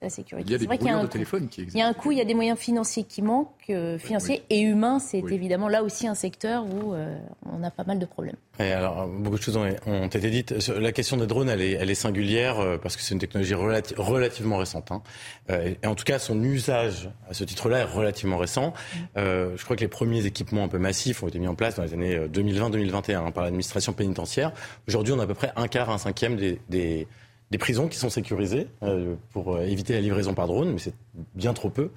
C'est 0.00 0.06
la 0.06 0.10
sécurité. 0.10 0.48
Il 0.48 0.52
y 0.52 0.54
a 0.54 0.58
des 0.58 0.64
vrai 0.66 0.78
qu'il 0.78 0.86
y 0.86 0.90
a 0.90 0.96
un 0.96 1.02
de 1.02 1.06
coût. 1.06 1.12
téléphone 1.12 1.48
qui 1.48 1.62
Il 1.62 1.76
y 1.76 1.82
a 1.82 1.86
un 1.86 1.92
coût, 1.92 2.10
il 2.10 2.16
y 2.16 2.22
a 2.22 2.24
des 2.24 2.32
moyens 2.32 2.58
financiers 2.58 3.04
qui 3.04 3.20
manquent, 3.20 3.48
euh, 3.68 3.98
financiers 3.98 4.42
et 4.48 4.60
humains. 4.60 4.98
C'est 4.98 5.18
évidemment 5.18 5.68
là 5.68 5.82
aussi 5.82 6.06
un 6.06 6.14
secteur 6.14 6.64
où 6.64 6.94
euh, 6.94 7.18
on 7.44 7.62
a 7.62 7.70
pas 7.70 7.84
mal 7.84 7.98
de 7.98 8.06
problèmes. 8.06 8.36
Et 8.58 8.72
alors, 8.72 9.06
beaucoup 9.06 9.36
de 9.36 9.42
choses 9.42 9.58
ont, 9.58 9.66
été 10.06 10.30
dites. 10.30 10.58
Sur 10.60 10.80
La 10.80 10.92
question 10.92 11.18
des 11.18 11.26
drones, 11.26 11.50
elle 11.50 11.60
est, 11.60 11.72
elle 11.72 11.90
est 11.90 11.94
singulière 11.94 12.58
euh, 12.60 12.78
parce 12.78 12.96
que 12.96 13.02
c'est 13.02 13.12
une 13.12 13.20
technologie 13.20 13.52
relati- 13.52 13.94
relativement 13.98 14.56
récente. 14.56 14.90
hein. 14.90 15.02
Euh, 15.50 15.74
et 15.82 15.86
en 15.86 15.94
tout 15.94 16.04
cas, 16.04 16.18
son 16.18 16.42
usage 16.42 17.10
à 17.28 17.34
ce 17.34 17.44
titre-là 17.44 17.80
est 17.80 17.84
relativement 17.84 18.38
récent. 18.38 18.72
Euh, 19.18 19.52
je 19.58 19.64
crois 19.64 19.76
que 19.76 19.82
les 19.82 19.88
premiers 19.88 20.24
équipements 20.24 20.64
un 20.64 20.68
peu 20.68 20.78
massifs 20.78 21.22
ont 21.22 21.28
été 21.28 21.38
mis 21.38 21.48
en 21.48 21.54
place 21.54 21.74
dans 21.74 21.82
les 21.82 21.92
années 21.92 22.16
euh, 22.16 22.26
2020-2021 22.28 23.16
hein, 23.16 23.30
par 23.32 23.44
l'administration 23.44 23.92
pénitentiaire. 23.92 24.52
Aujourd'hui, 24.88 25.12
on 25.12 25.18
a 25.18 25.24
à 25.24 25.26
peu 25.26 25.34
près 25.34 25.52
un 25.56 25.68
quart, 25.68 25.90
un 25.90 25.98
cinquième 25.98 26.36
des, 26.36 26.58
des, 26.70 27.06
des 27.50 27.58
prisons 27.58 27.88
qui 27.88 27.98
sont 27.98 28.10
sécurisées 28.10 28.68
euh, 28.82 29.14
pour 29.32 29.56
euh, 29.56 29.62
éviter 29.62 29.92
la 29.92 30.00
livraison 30.00 30.34
par 30.34 30.46
drone, 30.46 30.72
mais 30.72 30.78
c'est 30.78 30.94
bien 31.34 31.52
trop 31.52 31.68
peu. 31.68 31.90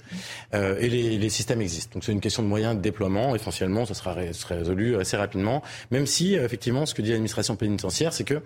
Euh, 0.53 0.77
et 0.79 0.89
les, 0.89 1.17
les 1.17 1.29
systèmes 1.29 1.61
existent. 1.61 1.93
Donc 1.93 2.03
c'est 2.03 2.11
une 2.11 2.21
question 2.21 2.41
de 2.41 2.47
moyens 2.47 2.75
de 2.75 2.81
déploiement. 2.81 3.35
Essentiellement, 3.35 3.85
ça 3.85 3.93
sera, 3.93 4.15
sera 4.33 4.55
résolu 4.55 4.97
assez 4.97 5.15
rapidement. 5.15 5.61
Même 5.91 6.07
si, 6.07 6.37
euh, 6.37 6.45
effectivement, 6.45 6.85
ce 6.85 6.93
que 6.95 7.01
dit 7.03 7.11
l'administration 7.11 7.55
pénitentiaire, 7.55 8.13
c'est 8.13 8.23
que 8.23 8.41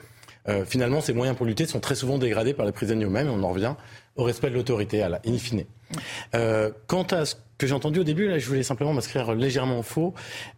euh, 0.50 0.66
finalement, 0.66 1.02
ces 1.02 1.14
moyens 1.14 1.36
pour 1.38 1.46
lutter 1.46 1.66
sont 1.66 1.80
très 1.80 1.96
souvent 1.96 2.18
dégradés 2.18 2.54
par 2.54 2.66
les 2.66 2.72
prisonniers 2.72 3.06
eux-mêmes. 3.06 3.30
On 3.30 3.44
en 3.44 3.50
revient 3.50 3.76
au 4.16 4.24
respect 4.24 4.50
de 4.50 4.56
l'autorité, 4.56 5.02
à 5.02 5.10
la 5.10 5.22
in 5.26 5.38
fine. 5.38 5.66
Euh, 6.36 6.72
quant 6.88 7.04
à 7.04 7.26
ce 7.26 7.36
que 7.58 7.68
j'ai 7.68 7.74
entendu 7.74 8.00
au 8.00 8.04
début, 8.04 8.28
là, 8.28 8.40
je 8.40 8.48
voulais 8.48 8.64
simplement 8.64 8.94
m'inscrire 8.94 9.34
légèrement 9.34 9.80
en 9.80 9.84
faux. 9.84 10.14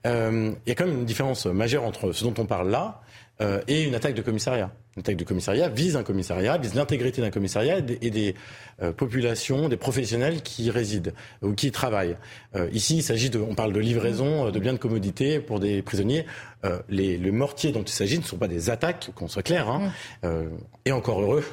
Euh, 0.05 0.51
Il 0.65 0.69
y 0.69 0.71
a 0.71 0.75
quand 0.75 0.85
même 0.85 0.99
une 0.99 1.05
différence 1.05 1.45
majeure 1.45 1.83
entre 1.85 2.11
ce 2.11 2.23
dont 2.23 2.33
on 2.37 2.45
parle 2.45 2.69
là 2.69 3.01
euh, 3.41 3.61
et 3.67 3.83
une 3.83 3.95
attaque 3.95 4.15
de 4.15 4.21
commissariat. 4.21 4.71
Une 4.95 5.01
attaque 5.01 5.15
de 5.15 5.23
commissariat 5.23 5.69
vise 5.69 5.95
un 5.95 6.03
commissariat, 6.03 6.57
vise 6.57 6.73
l'intégrité 6.73 7.21
d'un 7.21 7.29
commissariat 7.29 7.77
et 7.77 7.81
des, 7.81 7.97
et 8.01 8.09
des, 8.09 8.35
euh, 8.81 8.91
populations, 8.91 9.69
des 9.69 9.77
professionnels 9.77 10.41
qui 10.41 10.65
y 10.65 10.71
résident 10.71 11.11
ou 11.41 11.53
qui 11.53 11.67
y 11.67 11.71
travaillent. 11.71 12.17
Euh, 12.55 12.69
ici, 12.73 12.97
il 12.97 13.03
s'agit 13.03 13.29
de, 13.29 13.39
on 13.39 13.55
parle 13.55 13.71
de 13.73 13.79
livraison 13.79 14.47
euh, 14.47 14.51
de 14.51 14.59
biens 14.59 14.73
de 14.73 14.77
commodité 14.77 15.39
pour 15.39 15.59
des 15.59 15.81
prisonniers. 15.81 16.25
Euh, 16.65 16.79
les, 16.89 17.17
le 17.17 17.31
mortier 17.31 17.71
dont 17.71 17.83
il 17.83 17.93
s'agit 17.93 18.19
ne 18.19 18.23
sont 18.23 18.37
pas 18.37 18.47
des 18.47 18.69
attaques, 18.69 19.11
qu'on 19.15 19.27
soit 19.27 19.43
clair, 19.43 19.69
hein, 19.69 19.91
euh, 20.25 20.49
et 20.85 20.91
encore 20.91 21.21
heureux. 21.21 21.43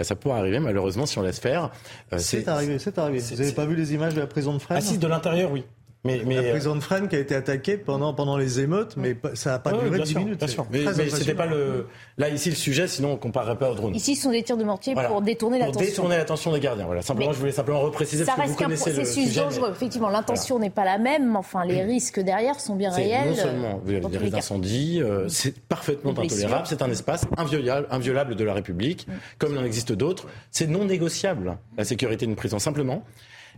Ça 0.00 0.16
pourrait 0.16 0.40
arriver, 0.40 0.58
malheureusement, 0.58 1.06
si 1.06 1.18
on 1.18 1.22
laisse 1.22 1.38
faire. 1.38 1.70
Euh, 2.12 2.18
C'est 2.18 2.48
arrivé, 2.48 2.80
c'est 2.80 2.98
arrivé. 2.98 3.20
Vous 3.20 3.36
n'avez 3.36 3.52
pas 3.52 3.64
vu 3.64 3.76
les 3.76 3.94
images 3.94 4.14
de 4.14 4.20
la 4.20 4.26
prison 4.26 4.52
de 4.52 4.58
Fresnes 4.58 4.78
Ah 4.80 4.84
si, 4.84 4.98
de 4.98 5.06
l'intérieur, 5.06 5.52
oui. 5.52 5.64
Mais, 6.06 6.22
mais, 6.26 6.34
la 6.34 6.50
prison 6.50 6.74
de 6.76 6.80
Fresnes 6.80 7.08
qui 7.08 7.16
a 7.16 7.18
été 7.18 7.34
attaquée 7.34 7.78
pendant, 7.78 8.12
pendant 8.12 8.36
les 8.36 8.60
émeutes, 8.60 8.94
mais 8.98 9.16
ça 9.32 9.52
n'a 9.52 9.58
pas 9.58 9.72
duré 9.72 9.88
bien 9.88 10.04
10 10.04 10.10
sûr, 10.10 10.18
minutes. 10.20 10.38
bien 10.38 10.46
C'est 10.48 10.52
sûr. 10.52 10.66
Mais, 10.70 11.08
c'était 11.08 11.34
pas 11.34 11.46
le. 11.46 11.86
Là, 12.18 12.28
ici, 12.28 12.50
le 12.50 12.56
sujet, 12.56 12.86
sinon 12.88 13.12
on 13.12 13.16
comparerait 13.16 13.56
pas 13.56 13.70
au 13.70 13.74
drone. 13.74 13.94
Ici, 13.94 14.14
ce 14.14 14.24
sont 14.24 14.30
des 14.30 14.42
tirs 14.42 14.58
de 14.58 14.64
mortier 14.64 14.92
Voilà. 14.92 15.08
pour 15.08 15.22
détourner 15.22 15.58
Pour 15.58 15.68
l'attention. 15.68 15.88
détourner 15.90 16.16
l'attention 16.18 16.52
des 16.52 16.60
gardiens. 16.60 16.84
Voilà. 16.84 17.00
Simplement, 17.00 17.28
Mais 17.30 17.34
je 17.34 17.40
voulais 17.40 17.52
simplement 17.52 17.80
repréciser 17.80 18.24
Ça 18.26 18.34
parce 18.36 18.36
que 18.36 18.42
vous 18.42 18.48
reste 18.50 18.58
qu'un 18.58 18.64
connaissez 18.66 18.90
le 18.90 18.96
processus 18.96 19.28
sujet. 19.28 19.40
dangereux. 19.40 19.70
Effectivement, 19.72 20.10
l'intention 20.10 20.58
n'est 20.58 20.68
pas 20.70 20.84
la 20.84 20.98
même, 20.98 21.30
mais 21.32 21.38
enfin, 21.38 21.64
les 21.64 21.82
risques 21.82 22.20
derrière 22.20 22.60
sont 22.60 22.76
bien 22.76 22.90
réels. 22.90 23.30
non 23.30 23.34
seulement 23.36 23.80
vous 23.82 23.90
avez 23.94 24.18
des 24.18 24.30
d'incendie, 24.30 25.00
euh, 25.02 25.26
c'est 25.28 25.58
parfaitement 25.58 26.10
intolérable, 26.10 26.66
c'est 26.66 26.82
un 26.82 26.90
espace 26.90 27.24
inviolable, 27.38 27.86
inviolable 27.90 28.36
de 28.36 28.44
la 28.44 28.52
République, 28.52 29.06
comme 29.38 29.52
il 29.54 29.58
en 29.58 29.64
existe 29.64 29.92
d'autres. 29.92 30.26
C'est 30.50 30.66
non 30.66 30.84
négociable, 30.84 31.56
la 31.78 31.84
sécurité 31.84 32.26
d'une 32.26 32.36
prison. 32.36 32.58
Simplement, 32.58 33.02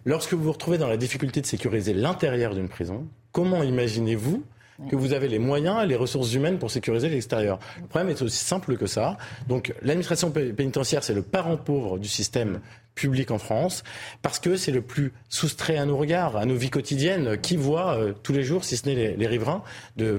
lorsque 0.07 0.33
vous 0.33 0.43
vous 0.45 0.53
retrouvez 0.53 0.79
dans 0.79 0.89
la 0.89 0.97
difficulté 0.97 1.43
de 1.43 1.47
sécuriser 1.47 1.93
l'intérieur 1.93 2.55
d'une 2.55 2.69
prison, 2.71 3.07
comment 3.33 3.63
imaginez-vous 3.63 4.43
que 4.91 4.97
vous 4.97 5.13
avez 5.15 5.27
les 5.29 5.39
moyens 5.39 5.83
et 5.83 5.87
les 5.87 5.97
ressources 5.97 6.33
humaines 6.35 6.59
pour 6.59 6.71
sécuriser 6.71 7.09
l'extérieur? 7.09 7.59
Le 7.81 7.87
problème 7.87 8.11
est 8.11 8.23
aussi 8.23 8.45
simple 8.45 8.77
que 8.77 8.87
ça. 8.87 9.17
Donc 9.49 9.75
l'administration 9.83 10.31
pé- 10.31 10.53
pénitentiaire, 10.53 11.03
c'est 11.03 11.15
le 11.15 11.23
parent 11.23 11.57
pauvre 11.57 11.99
du 11.99 12.09
système 12.09 12.61
public 12.95 13.31
en 13.31 13.39
France, 13.39 13.85
parce 14.23 14.39
que 14.39 14.57
c'est 14.57 14.73
le 14.73 14.81
plus 14.81 15.13
soustrait 15.29 15.77
à 15.77 15.85
nos 15.85 15.97
regards, 15.99 16.37
à 16.37 16.47
nos 16.47 16.57
vies 16.57 16.71
quotidiennes, 16.71 17.39
qui 17.39 17.57
voit 17.57 17.95
euh, 17.99 18.13
tous 18.23 18.33
les 18.33 18.43
jours, 18.43 18.65
si 18.65 18.77
ce 18.79 18.87
n'est 18.89 19.15
les, 19.17 19.27
riverains, 19.27 19.63
de, 19.97 20.13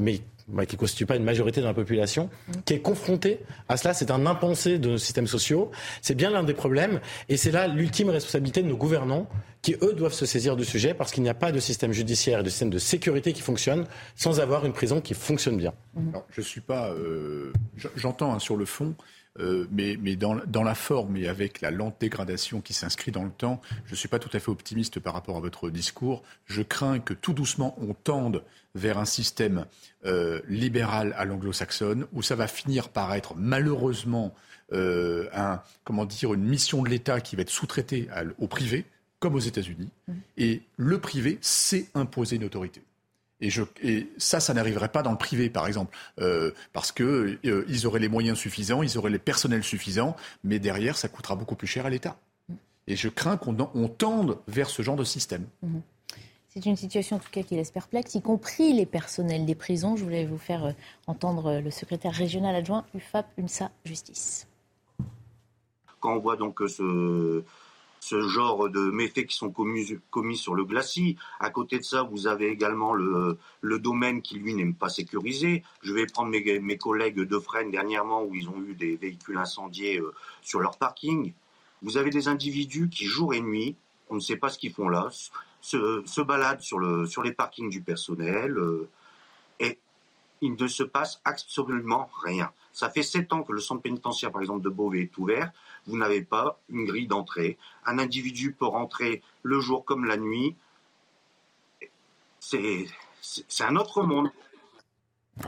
ouais, 0.51 0.65
qui 0.65 0.75
ne 0.75 0.79
constitue 0.79 1.05
pas 1.05 1.15
une 1.15 1.23
majorité 1.23 1.61
dans 1.61 1.67
la 1.67 1.73
population, 1.73 2.29
qui 2.65 2.73
est 2.73 2.79
confrontée 2.81 3.39
à 3.69 3.77
cela. 3.77 3.93
C'est 3.93 4.11
un 4.11 4.25
impensé 4.25 4.79
de 4.79 4.89
nos 4.89 4.97
systèmes 4.97 5.27
sociaux. 5.27 5.71
C'est 6.01 6.15
bien 6.15 6.29
l'un 6.29 6.43
des 6.43 6.53
problèmes. 6.53 6.99
Et 7.29 7.37
c'est 7.37 7.51
là 7.51 7.67
l'ultime 7.67 8.09
responsabilité 8.09 8.63
de 8.63 8.67
nos 8.67 8.77
gouvernants, 8.77 9.27
qui, 9.61 9.75
eux, 9.81 9.93
doivent 9.93 10.13
se 10.13 10.25
saisir 10.25 10.55
du 10.55 10.63
sujet, 10.63 10.93
parce 10.93 11.11
qu'il 11.11 11.23
n'y 11.23 11.29
a 11.29 11.33
pas 11.33 11.51
de 11.51 11.59
système 11.59 11.91
judiciaire 11.91 12.39
et 12.39 12.43
de 12.43 12.49
système 12.49 12.69
de 12.69 12.77
sécurité 12.79 13.33
qui 13.33 13.41
fonctionne 13.41 13.85
sans 14.15 14.39
avoir 14.39 14.65
une 14.65 14.73
prison 14.73 15.01
qui 15.01 15.13
fonctionne 15.13 15.57
bien. 15.57 15.73
Alors, 16.11 16.25
je 16.29 16.41
suis 16.41 16.61
pas. 16.61 16.89
euh, 16.91 17.51
J'entends 17.95 18.33
hein, 18.33 18.39
sur 18.39 18.55
le 18.55 18.65
fond, 18.65 18.95
euh, 19.39 19.67
mais, 19.71 19.97
mais 20.01 20.15
dans, 20.15 20.35
dans 20.47 20.63
la 20.63 20.73
forme 20.75 21.17
et 21.17 21.27
avec 21.27 21.61
la 21.61 21.71
lente 21.71 21.95
dégradation 21.99 22.61
qui 22.61 22.73
s'inscrit 22.73 23.11
dans 23.11 23.23
le 23.23 23.29
temps, 23.31 23.61
je 23.85 23.91
ne 23.91 23.95
suis 23.97 24.07
pas 24.07 24.19
tout 24.19 24.29
à 24.33 24.39
fait 24.39 24.49
optimiste 24.49 24.99
par 24.99 25.13
rapport 25.13 25.37
à 25.37 25.39
votre 25.39 25.69
discours. 25.69 26.23
Je 26.45 26.61
crains 26.61 26.99
que 26.99 27.13
tout 27.13 27.33
doucement 27.33 27.75
on 27.81 27.93
tende 27.93 28.43
vers 28.77 28.97
un 28.97 29.05
système 29.05 29.65
euh, 30.05 30.41
libéral 30.47 31.13
à 31.17 31.25
l'anglo-saxonne 31.25 32.07
où 32.13 32.21
ça 32.21 32.35
va 32.35 32.47
finir 32.47 32.89
par 32.89 33.13
être 33.13 33.35
malheureusement 33.35 34.33
euh, 34.73 35.27
un, 35.33 35.61
comment 35.83 36.05
dire, 36.05 36.33
une 36.33 36.43
mission 36.43 36.83
de 36.83 36.89
l'État 36.89 37.21
qui 37.21 37.35
va 37.35 37.41
être 37.41 37.49
sous-traitée 37.49 38.09
au 38.39 38.47
privé, 38.47 38.85
comme 39.19 39.35
aux 39.35 39.39
États-Unis. 39.39 39.89
Et 40.37 40.61
le 40.77 40.99
privé 40.99 41.37
sait 41.41 41.87
imposer 41.95 42.35
une 42.35 42.43
autorité. 42.43 42.81
Et, 43.39 43.49
je, 43.49 43.61
et 43.83 44.09
ça, 44.17 44.39
ça 44.39 44.53
n'arriverait 44.53 44.89
pas 44.89 45.03
dans 45.03 45.11
le 45.11 45.17
privé, 45.17 45.49
par 45.49 45.67
exemple, 45.67 45.95
euh, 46.19 46.51
parce 46.73 46.91
que 46.91 47.37
euh, 47.45 47.65
ils 47.69 47.85
auraient 47.85 47.99
les 47.99 48.09
moyens 48.09 48.37
suffisants, 48.37 48.81
ils 48.81 48.97
auraient 48.97 49.11
les 49.11 49.19
personnels 49.19 49.63
suffisants, 49.63 50.15
mais 50.43 50.59
derrière, 50.59 50.97
ça 50.97 51.07
coûtera 51.07 51.35
beaucoup 51.35 51.55
plus 51.55 51.67
cher 51.67 51.85
à 51.85 51.89
l'État. 51.89 52.17
Et 52.87 52.95
je 52.95 53.09
crains 53.09 53.37
qu'on 53.37 53.55
on 53.75 53.87
tende 53.89 54.39
vers 54.47 54.69
ce 54.69 54.81
genre 54.81 54.95
de 54.95 55.03
système. 55.03 55.45
Mhm. 55.61 55.81
C'est 56.57 56.65
une 56.65 56.75
situation 56.75 57.17
en 57.17 57.19
tout 57.19 57.29
cas 57.29 57.43
qui 57.43 57.53
laisse 57.53 57.69
perplexe, 57.69 58.15
y 58.15 58.21
compris 58.23 58.73
les 58.73 58.87
personnels 58.87 59.45
des 59.45 59.53
prisons. 59.53 59.95
Je 59.95 60.03
voulais 60.03 60.25
vous 60.25 60.39
faire 60.39 60.65
euh, 60.65 60.71
entendre 61.05 61.45
euh, 61.45 61.61
le 61.61 61.69
secrétaire 61.69 62.11
régional 62.11 62.55
adjoint 62.55 62.83
UFAP 62.95 63.27
UNSA 63.37 63.69
Justice. 63.85 64.47
quand 65.99 66.15
on 66.15 66.19
voit 66.19 66.35
donc 66.35 66.59
ce, 66.67 67.43
ce 67.99 68.21
genre 68.27 68.71
de 68.71 68.89
méfaits 68.89 69.27
qui 69.27 69.35
sont 69.35 69.51
commis, 69.51 70.35
sur 70.35 70.55
le 70.55 70.65
glacis. 70.65 71.15
À 71.39 71.51
côté 71.51 71.77
de 71.77 71.83
ça, 71.83 72.01
vous 72.01 72.25
avez 72.25 72.47
également 72.47 72.95
le, 72.95 73.37
le 73.61 73.77
domaine 73.77 74.23
qui, 74.23 74.39
lui, 74.39 74.55
n'est 74.55 74.73
pas 74.73 74.89
sécurisé. 74.89 75.61
Je 75.83 75.93
vais 75.93 76.07
prendre 76.07 76.31
mes, 76.31 76.59
mes 76.59 76.77
collègues 76.79 77.19
de 77.19 77.37
Fresnes 77.37 77.69
dernièrement 77.69 78.23
où 78.23 78.33
ils 78.33 78.49
ont 78.49 78.59
eu 78.63 78.73
des 78.73 78.95
véhicules 78.95 79.37
incendiés 79.37 79.99
euh, 79.99 80.11
sur 80.41 80.59
leur 80.59 80.79
parking. 80.79 81.33
Vous 81.83 81.97
avez 81.97 82.09
des 82.09 82.27
individus 82.27 82.89
qui, 82.89 83.05
jour 83.05 83.35
et 83.35 83.41
nuit, 83.41 83.75
on 84.09 84.15
ne 84.15 84.19
sait 84.19 84.37
pas 84.37 84.49
ce 84.49 84.57
qu'ils 84.57 84.73
font 84.73 84.89
là, 84.89 85.09
se, 85.67 86.01
se 86.05 86.21
baladent 86.21 86.61
sur, 86.61 86.79
le, 86.79 87.05
sur 87.05 87.23
les 87.23 87.33
parkings 87.33 87.69
du 87.69 87.81
personnel 87.81 88.57
euh, 88.57 88.87
et 89.59 89.77
il 90.39 90.55
ne 90.55 90.67
se 90.67 90.83
passe 90.83 91.19
absolument 91.25 92.09
rien. 92.23 92.51
Ça 92.71 92.89
fait 92.89 93.03
sept 93.03 93.33
ans 93.33 93.43
que 93.43 93.51
le 93.51 93.59
centre 93.59 93.81
pénitentiaire, 93.81 94.31
par 94.31 94.39
exemple, 94.41 94.63
de 94.63 94.69
Beauvais 94.69 95.01
est 95.01 95.17
ouvert. 95.17 95.51
Vous 95.85 95.97
n'avez 95.97 96.21
pas 96.21 96.57
une 96.69 96.85
grille 96.85 97.07
d'entrée. 97.07 97.57
Un 97.85 97.99
individu 97.99 98.53
peut 98.53 98.65
rentrer 98.67 99.21
le 99.43 99.59
jour 99.59 99.83
comme 99.83 100.05
la 100.05 100.15
nuit. 100.15 100.55
C'est 102.39 102.85
un 103.59 103.75
autre 103.75 104.03
monde. 104.03 104.29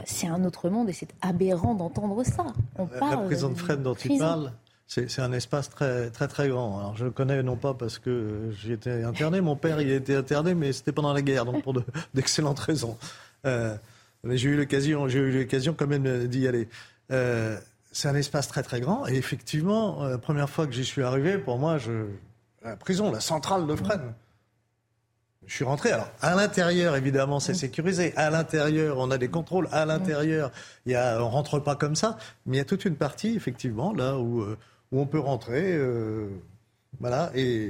C'est 0.04 0.26
un 0.26 0.44
autre 0.44 0.68
monde 0.68 0.90
et 0.90 0.92
c'est 0.92 1.14
aberrant 1.22 1.74
d'entendre 1.74 2.22
ça. 2.24 2.44
On 2.76 2.86
La- 2.86 2.98
parle 2.98 3.20
La 3.22 3.26
prison 3.26 3.48
de 3.48 3.54
Fresnes 3.54 3.82
dont 3.82 3.94
prison. 3.94 4.18
parle, 4.18 4.52
c'est 4.66 4.69
c'est 4.92 5.20
un 5.20 5.32
espace 5.32 5.70
très, 5.70 6.10
très, 6.10 6.26
très 6.26 6.48
grand. 6.48 6.80
Alors, 6.80 6.96
je 6.96 7.04
le 7.04 7.10
connais 7.12 7.44
non 7.44 7.56
pas 7.56 7.74
parce 7.74 8.00
que 8.00 8.50
j'y 8.60 8.72
étais 8.72 9.04
interné, 9.04 9.40
mon 9.40 9.54
père 9.54 9.80
y 9.80 9.92
a 9.92 9.94
été 9.94 10.16
interné, 10.16 10.54
mais 10.54 10.72
c'était 10.72 10.90
pendant 10.90 11.12
la 11.12 11.22
guerre, 11.22 11.44
donc 11.44 11.62
pour 11.62 11.72
de- 11.74 11.84
d'excellentes 12.14 12.58
raisons. 12.58 12.98
Euh, 13.46 13.76
mais 14.24 14.36
j'ai 14.36 14.48
eu 14.48 14.56
l'occasion, 14.56 15.06
j'ai 15.06 15.20
eu 15.20 15.38
l'occasion 15.38 15.74
quand 15.78 15.86
même 15.86 16.26
d'y 16.26 16.48
aller. 16.48 16.68
Euh, 17.12 17.56
c'est 17.92 18.08
un 18.08 18.16
espace 18.16 18.48
très 18.48 18.62
très 18.64 18.80
grand 18.80 19.06
et 19.06 19.14
effectivement, 19.14 20.02
euh, 20.02 20.10
la 20.10 20.18
première 20.18 20.50
fois 20.50 20.66
que 20.66 20.72
j'y 20.72 20.84
suis 20.84 21.02
arrivé, 21.02 21.38
pour 21.38 21.58
moi, 21.58 21.78
je, 21.78 22.06
la 22.64 22.74
prison, 22.76 23.12
la 23.12 23.20
centrale 23.20 23.66
de 23.68 23.76
Fresnes. 23.76 24.12
Je 25.46 25.54
suis 25.54 25.64
rentré. 25.64 25.90
Alors, 25.90 26.10
à 26.20 26.34
l'intérieur, 26.34 26.96
évidemment, 26.96 27.40
c'est 27.40 27.54
sécurisé. 27.54 28.12
À 28.16 28.30
l'intérieur, 28.30 28.98
on 28.98 29.10
a 29.10 29.18
des 29.18 29.28
contrôles. 29.28 29.68
À 29.72 29.84
l'intérieur, 29.86 30.52
il 30.84 30.92
y 30.92 30.94
a, 30.94 31.24
on 31.24 31.28
rentre 31.30 31.58
pas 31.58 31.74
comme 31.76 31.96
ça. 31.96 32.18
Mais 32.46 32.56
il 32.56 32.58
y 32.58 32.62
a 32.62 32.64
toute 32.64 32.84
une 32.84 32.94
partie, 32.96 33.34
effectivement, 33.34 33.92
là 33.92 34.18
où, 34.18 34.42
euh, 34.42 34.56
où 34.92 35.00
on 35.00 35.06
peut 35.06 35.18
rentrer. 35.18 35.72
euh, 35.72 36.28
voilà. 36.98 37.30
Et 37.34 37.68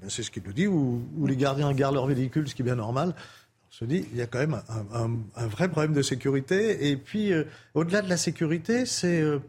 ben, 0.00 0.08
c'est 0.08 0.22
ce 0.22 0.30
qu'il 0.30 0.42
nous 0.44 0.52
dit, 0.52 0.66
où, 0.66 1.02
où 1.18 1.26
les 1.26 1.36
gardiens 1.36 1.72
gardent 1.72 1.94
leur 1.94 2.06
véhicule, 2.06 2.48
ce 2.48 2.54
qui 2.54 2.62
est 2.62 2.64
bien 2.64 2.76
normal. 2.76 3.14
On 3.70 3.72
se 3.72 3.84
dit, 3.84 4.06
il 4.12 4.18
y 4.18 4.22
a 4.22 4.26
quand 4.26 4.38
même 4.38 4.62
un, 4.92 5.46
vrai 5.46 5.68
problème 5.68 5.92
de 5.92 6.02
sécurité. 6.02 6.90
Et 6.90 6.96
puis, 6.96 7.32
euh, 7.32 7.44
au-delà 7.74 8.02
de 8.02 8.08
la 8.08 8.16
sécurité, 8.16 8.86
c'est 8.86 9.20
euh, 9.20 9.40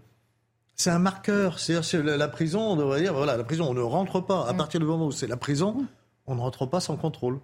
c'est 0.75 0.89
un 0.89 0.99
marqueur. 0.99 1.59
C'est-à-dire, 1.59 2.17
la, 2.17 2.27
prison, 2.27 2.59
on 2.61 2.75
devrait 2.75 3.01
dire, 3.01 3.13
voilà, 3.13 3.37
la 3.37 3.43
prison, 3.43 3.69
on 3.69 3.73
ne 3.73 3.81
rentre 3.81 4.19
pas. 4.19 4.47
À 4.47 4.53
mm. 4.53 4.57
partir 4.57 4.79
du 4.79 4.85
moment 4.85 5.07
où 5.07 5.11
c'est 5.11 5.27
la 5.27 5.37
prison, 5.37 5.85
on 6.27 6.35
ne 6.35 6.41
rentre 6.41 6.65
pas 6.65 6.79
sans 6.79 6.97
contrôle. 6.97 7.39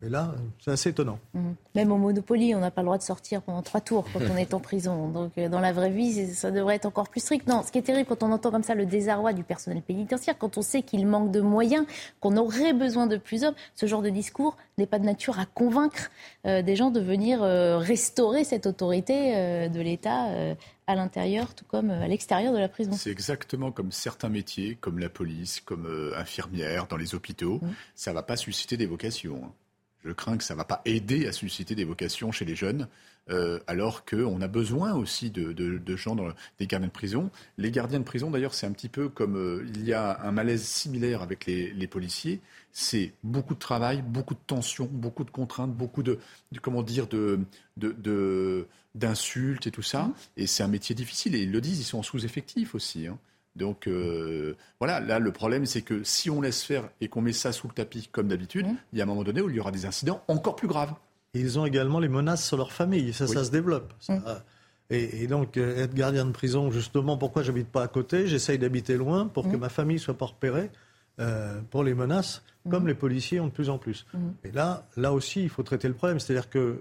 Mm. 0.00 0.06
Et 0.06 0.08
là, 0.08 0.34
c'est 0.58 0.70
assez 0.70 0.90
étonnant. 0.90 1.18
Mhm. 1.34 1.54
Même 1.74 1.92
au 1.92 1.96
Monopoly, 1.96 2.54
on 2.54 2.60
n'a 2.60 2.70
pas 2.70 2.82
le 2.82 2.86
droit 2.86 2.98
de 2.98 3.02
sortir 3.02 3.42
pendant 3.42 3.62
trois 3.62 3.80
tours 3.80 4.06
quand 4.12 4.20
on 4.30 4.36
est 4.36 4.54
en 4.54 4.60
prison. 4.60 5.08
Donc 5.08 5.32
euh, 5.38 5.48
dans 5.48 5.60
la 5.60 5.72
vraie 5.72 5.90
vie, 5.90 6.26
ça 6.34 6.50
devrait 6.50 6.76
être 6.76 6.86
encore 6.86 7.08
plus 7.08 7.20
strict. 7.20 7.46
Non, 7.46 7.62
ce 7.64 7.70
qui 7.70 7.78
est 7.78 7.82
terrible 7.82 8.08
quand 8.08 8.22
on 8.22 8.32
entend 8.32 8.50
comme 8.50 8.62
ça 8.62 8.74
le 8.74 8.86
désarroi 8.86 9.32
du 9.32 9.44
personnel 9.44 9.82
pénitentiaire, 9.82 10.36
quand 10.38 10.58
on 10.58 10.62
sait 10.62 10.82
qu'il 10.82 11.06
manque 11.06 11.30
de 11.30 11.40
moyens, 11.40 11.86
qu'on 12.20 12.36
aurait 12.36 12.72
besoin 12.72 13.06
de 13.06 13.16
plus 13.16 13.42
d'hommes, 13.42 13.54
ce 13.74 13.86
genre 13.86 14.02
de 14.02 14.10
discours 14.10 14.56
n'est 14.78 14.86
pas 14.86 14.98
de 14.98 15.04
nature 15.04 15.38
à 15.38 15.46
convaincre 15.46 16.10
euh, 16.46 16.62
des 16.62 16.76
gens 16.76 16.90
de 16.90 17.00
venir 17.00 17.42
euh, 17.42 17.78
restaurer 17.78 18.44
cette 18.44 18.66
autorité 18.66 19.68
de 19.68 19.80
l'État 19.80 20.28
à 20.86 20.94
l'intérieur, 20.94 21.54
tout 21.54 21.64
comme 21.66 21.90
à 21.90 22.08
l'extérieur 22.08 22.52
de 22.52 22.58
la 22.58 22.68
prison. 22.68 22.92
C'est 22.92 23.10
exactement 23.10 23.70
comme 23.70 23.92
certains 23.92 24.28
métiers, 24.28 24.76
comme 24.80 24.98
la 24.98 25.08
police, 25.08 25.60
comme 25.60 26.12
infirmière, 26.16 26.86
dans 26.86 26.96
les 26.96 27.14
hôpitaux. 27.14 27.60
Mhm. 27.62 27.74
Ça 27.94 28.10
ne 28.10 28.14
va 28.16 28.22
pas 28.22 28.36
susciter 28.36 28.76
des 28.76 28.86
vocations. 28.86 29.52
Je 30.04 30.12
crains 30.12 30.36
que 30.36 30.44
ça 30.44 30.54
ne 30.54 30.58
va 30.58 30.64
pas 30.64 30.80
aider 30.84 31.26
à 31.26 31.32
susciter 31.32 31.74
des 31.74 31.84
vocations 31.84 32.32
chez 32.32 32.44
les 32.44 32.56
jeunes, 32.56 32.88
euh, 33.28 33.60
alors 33.66 34.04
qu'on 34.04 34.40
a 34.40 34.48
besoin 34.48 34.94
aussi 34.94 35.30
de, 35.30 35.96
gens 35.96 36.16
dans 36.16 36.28
des 36.58 36.66
gardiens 36.66 36.88
de 36.88 36.92
prison. 36.92 37.30
Les 37.58 37.70
gardiens 37.70 38.00
de 38.00 38.04
prison, 38.04 38.30
d'ailleurs, 38.30 38.54
c'est 38.54 38.66
un 38.66 38.72
petit 38.72 38.88
peu 38.88 39.08
comme 39.08 39.36
euh, 39.36 39.64
il 39.74 39.84
y 39.84 39.92
a 39.92 40.20
un 40.22 40.32
malaise 40.32 40.62
similaire 40.62 41.22
avec 41.22 41.46
les, 41.46 41.86
policiers. 41.86 42.40
C'est 42.72 43.12
beaucoup 43.22 43.54
de 43.54 43.58
travail, 43.58 44.02
beaucoup 44.02 44.34
de 44.34 44.40
tensions, 44.46 44.88
beaucoup 44.90 45.24
de 45.24 45.30
contraintes, 45.30 45.74
beaucoup 45.74 46.02
de, 46.02 46.18
comment 46.62 46.82
dire, 46.82 47.06
de, 47.06 47.40
d'insultes 48.94 49.66
et 49.66 49.70
tout 49.70 49.82
ça. 49.82 50.04
Mmh. 50.04 50.14
Et 50.38 50.46
c'est 50.46 50.62
un 50.62 50.68
métier 50.68 50.94
difficile. 50.94 51.34
Et 51.34 51.42
ils 51.42 51.52
le 51.52 51.60
disent, 51.60 51.80
ils 51.80 51.84
sont 51.84 51.98
en 51.98 52.02
sous-effectif 52.02 52.74
aussi. 52.74 53.06
Hein. 53.06 53.18
Donc 53.56 53.88
euh, 53.88 54.56
voilà, 54.78 55.00
là 55.00 55.18
le 55.18 55.32
problème 55.32 55.66
c'est 55.66 55.82
que 55.82 56.04
si 56.04 56.30
on 56.30 56.40
laisse 56.40 56.62
faire 56.62 56.88
et 57.00 57.08
qu'on 57.08 57.20
met 57.20 57.32
ça 57.32 57.52
sous 57.52 57.66
le 57.66 57.74
tapis 57.74 58.08
comme 58.10 58.28
d'habitude, 58.28 58.66
mmh. 58.66 58.76
il 58.92 58.98
y 58.98 59.02
a 59.02 59.04
un 59.04 59.08
moment 59.08 59.24
donné 59.24 59.40
où 59.40 59.50
il 59.50 59.56
y 59.56 59.60
aura 59.60 59.72
des 59.72 59.86
incidents 59.86 60.22
encore 60.28 60.56
plus 60.56 60.68
graves. 60.68 60.94
ils 61.34 61.58
ont 61.58 61.66
également 61.66 61.98
les 61.98 62.08
menaces 62.08 62.46
sur 62.46 62.56
leur 62.56 62.72
famille, 62.72 63.12
ça, 63.12 63.26
ça 63.26 63.44
se 63.44 63.50
développe. 63.50 63.92
Mmh. 64.08 64.18
Et, 64.92 65.28
donc 65.28 65.56
euh, 65.56 65.84
être 65.84 65.94
gardien 65.94 66.24
de 66.24 66.32
prison, 66.32 66.70
justement, 66.70 67.16
pourquoi 67.16 67.42
j'habite 67.42 67.68
pas 67.68 67.82
à 67.82 67.88
côté? 67.88 68.26
J'essaye 68.26 68.58
d'habiter 68.58 68.96
loin 68.96 69.26
pour 69.26 69.48
que 69.48 69.56
mmh. 69.56 69.60
ma 69.60 69.68
famille 69.68 69.98
soit 69.98 70.18
pas 70.18 70.26
repérée 70.26 70.70
euh, 71.20 71.60
pour 71.70 71.84
les 71.84 71.94
menaces, 71.94 72.42
comme 72.68 72.86
les 72.86 72.94
policiers 72.94 73.40
ont 73.40 73.46
de 73.46 73.52
plus 73.52 73.70
en 73.70 73.78
plus. 73.78 74.06
Et 74.44 74.50
là, 74.52 74.86
là 74.96 75.12
aussi, 75.12 75.42
il 75.42 75.48
faut 75.48 75.62
traiter 75.62 75.88
le 75.88 75.94
problème, 75.94 76.20
c'est-à-dire 76.20 76.50
que 76.50 76.80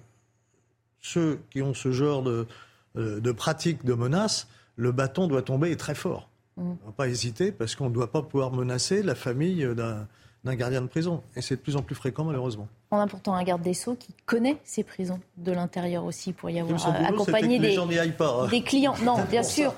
ceux 1.01 1.39
qui 1.51 1.61
ont 1.61 1.73
ce 1.73 1.91
genre 1.91 2.23
de, 2.23 2.47
de 2.95 3.31
pratique 3.31 3.85
de 3.85 3.93
menaces, 3.93 4.47
le 4.75 4.91
bâton 4.91 5.27
doit 5.27 5.41
tomber 5.41 5.75
très 5.77 5.95
fort. 5.95 6.28
On 6.59 6.63
ne 6.63 6.85
va 6.85 6.91
pas 6.95 7.07
hésiter 7.07 7.51
parce 7.51 7.75
qu'on 7.75 7.89
ne 7.89 7.93
doit 7.93 8.11
pas 8.11 8.21
pouvoir 8.21 8.51
menacer 8.51 9.01
la 9.01 9.15
famille 9.15 9.67
d'un 9.75 10.55
gardien 10.55 10.81
de 10.81 10.87
prison. 10.87 11.23
Et 11.35 11.41
c'est 11.41 11.55
de 11.55 11.61
plus 11.61 11.77
en 11.77 11.81
plus 11.81 11.95
fréquent, 11.95 12.25
malheureusement. 12.25 12.67
On 12.91 12.97
a 12.97 13.07
pourtant 13.07 13.35
un 13.35 13.43
garde 13.43 13.61
des 13.61 13.73
Sceaux 13.73 13.95
qui 13.95 14.13
connaît 14.25 14.57
ces 14.63 14.83
prisons 14.83 15.19
de 15.37 15.51
l'intérieur 15.51 16.03
aussi 16.05 16.33
pour 16.33 16.49
y 16.49 16.59
avoir 16.59 16.85
accompagné 17.05 17.59
des, 17.59 17.77
hein. 17.77 18.47
des 18.49 18.61
clients. 18.61 18.95
Non, 19.03 19.17
bien 19.29 19.43
sûr. 19.43 19.73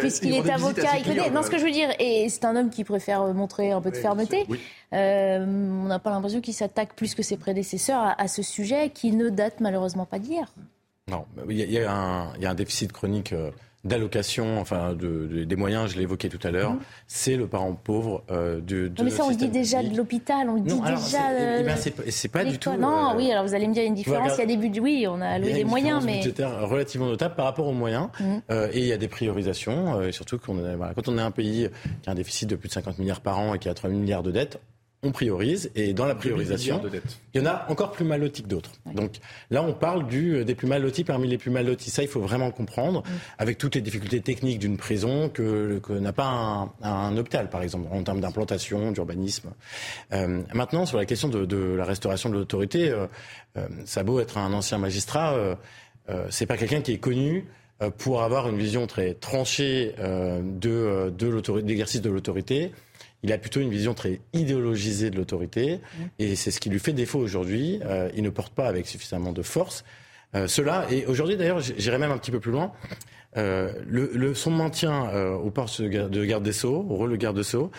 Puisqu'il 0.00 0.34
est 0.34 0.50
avocat, 0.50 0.96
il 0.98 1.04
connaît. 1.04 1.30
Non, 1.30 1.42
ce 1.42 1.50
que 1.50 1.58
je 1.58 1.64
veux 1.64 1.72
dire, 1.72 1.90
et 1.98 2.28
c'est 2.28 2.44
un 2.44 2.56
homme 2.56 2.70
qui 2.70 2.84
préfère 2.84 3.34
montrer 3.34 3.72
un 3.72 3.80
peu 3.80 3.90
de 3.90 3.96
fermeté. 3.96 4.46
Euh, 4.92 5.44
on 5.44 5.86
n'a 5.86 5.98
pas 5.98 6.10
l'impression 6.10 6.40
qu'il 6.40 6.54
s'attaque 6.54 6.94
plus 6.94 7.14
que 7.14 7.22
ses 7.22 7.36
prédécesseurs 7.36 8.14
à, 8.16 8.28
ce 8.28 8.42
sujet 8.42 8.90
qui 8.90 9.12
ne 9.12 9.28
date 9.28 9.60
malheureusement 9.60 10.06
pas 10.06 10.18
d'hier. 10.18 10.52
Non, 11.08 11.26
il 11.50 11.58
y, 11.58 11.78
a 11.78 12.30
un 12.40 12.54
déficit 12.54 12.92
chronique. 12.92 13.32
Euh, 13.32 13.50
d'allocation, 13.84 14.60
enfin 14.60 14.94
de, 14.94 15.44
des 15.44 15.56
moyens, 15.56 15.90
je 15.90 15.98
l'évoquais 15.98 16.28
tout 16.28 16.44
à 16.46 16.50
l'heure, 16.50 16.72
mhm. 16.72 16.80
c'est 17.06 17.36
le 17.36 17.46
parent 17.46 17.72
pauvre 17.74 18.24
euh, 18.30 18.60
de, 18.60 18.88
de, 18.88 19.02
Mais 19.02 19.10
ça, 19.10 19.24
on 19.24 19.30
le 19.30 19.36
dit 19.36 19.48
déjà 19.48 19.82
de 19.82 19.96
l'hôpital, 19.96 20.48
on 20.48 20.54
le 20.54 20.60
dit 20.60 20.80
déjà. 20.80 21.18
Eh 21.60 21.62
ben, 21.62 21.76
c'est 21.76 22.28
pas 22.28 22.44
du 22.44 22.58
tout. 22.58 22.72
Non, 22.72 23.10
euh, 23.10 23.16
oui, 23.16 23.30
alors 23.30 23.46
vous 23.46 23.54
allez 23.54 23.68
me 23.68 23.74
dire 23.74 23.84
une 23.84 23.94
différence. 23.94 24.32
Il 24.36 24.40
y 24.40 24.42
a 24.42 24.46
des 24.46 24.56
budgets, 24.56 24.80
oui, 24.80 25.06
on 25.08 25.20
a 25.20 25.28
alloué 25.28 25.52
des 25.52 25.64
moyens, 25.64 26.04
mais 26.04 26.20
relativement 26.62 27.06
notable 27.06 27.34
par 27.34 27.44
rapport 27.46 27.66
aux 27.66 27.72
moyens. 27.72 28.08
Euh, 28.50 28.68
et 28.72 28.80
il 28.80 28.86
y 28.86 28.92
a 28.92 28.96
des 28.96 29.08
priorisations, 29.08 29.98
euh, 29.98 30.12
surtout 30.12 30.38
qu'on 30.38 30.54
voilà, 30.54 30.94
quand 30.94 31.08
on 31.08 31.18
est 31.18 31.22
un 31.22 31.30
pays 31.30 31.68
qui 32.02 32.08
a 32.08 32.12
un 32.12 32.14
déficit 32.14 32.48
de 32.48 32.56
plus 32.56 32.68
de 32.68 32.72
50 32.72 32.98
milliards 32.98 33.20
par 33.20 33.38
an 33.38 33.54
et 33.54 33.58
qui 33.58 33.68
a 33.68 33.74
3 33.74 33.90
milliards 33.90 34.22
de 34.22 34.30
dettes, 34.30 34.60
on 35.04 35.12
priorise 35.12 35.70
et 35.74 35.92
dans 35.92 36.06
la 36.06 36.14
priorisation, 36.14 36.80
il 37.34 37.40
y 37.40 37.44
en 37.44 37.46
a 37.46 37.66
encore 37.68 37.92
plus 37.92 38.04
mal 38.04 38.20
lotis 38.20 38.42
que 38.42 38.48
d'autres. 38.48 38.72
Donc 38.92 39.12
là, 39.50 39.62
on 39.62 39.72
parle 39.72 40.06
du, 40.08 40.36
euh, 40.36 40.44
des 40.44 40.54
plus 40.54 40.66
mal 40.66 40.82
lotis 40.82 41.04
parmi 41.04 41.28
les 41.28 41.38
plus 41.38 41.50
mal 41.50 41.66
lotis. 41.66 41.90
Ça, 41.90 42.02
il 42.02 42.08
faut 42.08 42.20
vraiment 42.20 42.50
comprendre, 42.50 43.02
avec 43.38 43.58
toutes 43.58 43.74
les 43.74 43.80
difficultés 43.80 44.20
techniques 44.20 44.58
d'une 44.58 44.76
prison 44.76 45.28
que, 45.28 45.80
n'a 45.90 46.12
pas 46.12 46.72
un, 46.82 47.16
hôpital, 47.16 47.50
par 47.50 47.62
exemple, 47.62 47.86
en 47.92 48.02
termes 48.02 48.20
d'implantation, 48.20 48.90
d'urbanisme. 48.92 49.52
Euh, 50.12 50.42
maintenant, 50.52 50.86
sur 50.86 50.96
la 50.96 51.04
question 51.04 51.28
de, 51.28 51.74
la 51.74 51.84
restauration 51.84 52.30
de 52.30 52.34
l'autorité, 52.34 52.90
euh, 52.90 53.06
ça 53.84 54.00
a 54.00 54.02
beau 54.02 54.20
être 54.20 54.38
un 54.38 54.52
ancien 54.52 54.78
magistrat, 54.78 55.36
c'est 56.28 56.46
pas 56.46 56.56
quelqu'un 56.56 56.80
qui 56.80 56.92
est 56.92 56.98
connu 56.98 57.46
pour 57.98 58.22
avoir 58.22 58.48
une 58.48 58.56
vision 58.56 58.86
très 58.86 59.14
tranchée 59.14 59.94
de, 59.98 61.10
de 61.10 61.60
l'exercice 61.60 62.02
de 62.02 62.10
l'autorité 62.10 62.72
il 63.24 63.32
a 63.32 63.38
plutôt 63.38 63.60
une 63.60 63.70
vision 63.70 63.94
très 63.94 64.20
idéologisée 64.34 65.10
de 65.10 65.16
l'autorité, 65.16 65.76
mmh. 65.76 66.02
et 66.18 66.36
c'est 66.36 66.50
ce 66.50 66.60
qui 66.60 66.68
lui 66.68 66.78
fait 66.78 66.92
défaut 66.92 67.18
aujourd'hui. 67.18 67.80
Euh, 67.84 68.10
il 68.14 68.22
ne 68.22 68.28
porte 68.28 68.54
pas 68.54 68.68
avec 68.68 68.86
suffisamment 68.86 69.32
de 69.32 69.42
force 69.42 69.82
euh, 70.34 70.46
cela. 70.46 70.86
Et 70.90 71.06
aujourd'hui, 71.06 71.36
d'ailleurs, 71.36 71.60
j'irai 71.60 71.96
même 71.96 72.12
un 72.12 72.18
petit 72.18 72.30
peu 72.30 72.38
plus 72.38 72.52
loin. 72.52 72.72
Euh, 73.36 73.72
le, 73.88 74.34
son 74.34 74.50
maintien 74.50 75.10
au 75.42 75.50
poste 75.50 75.80
de 75.80 76.24
garde 76.24 76.44
des 76.44 76.52
Sceaux, 76.52 76.86
au 76.88 76.96
rôle 76.96 77.12
de 77.12 77.16
garde 77.16 77.36
des 77.36 77.42
Sceaux, 77.42 77.70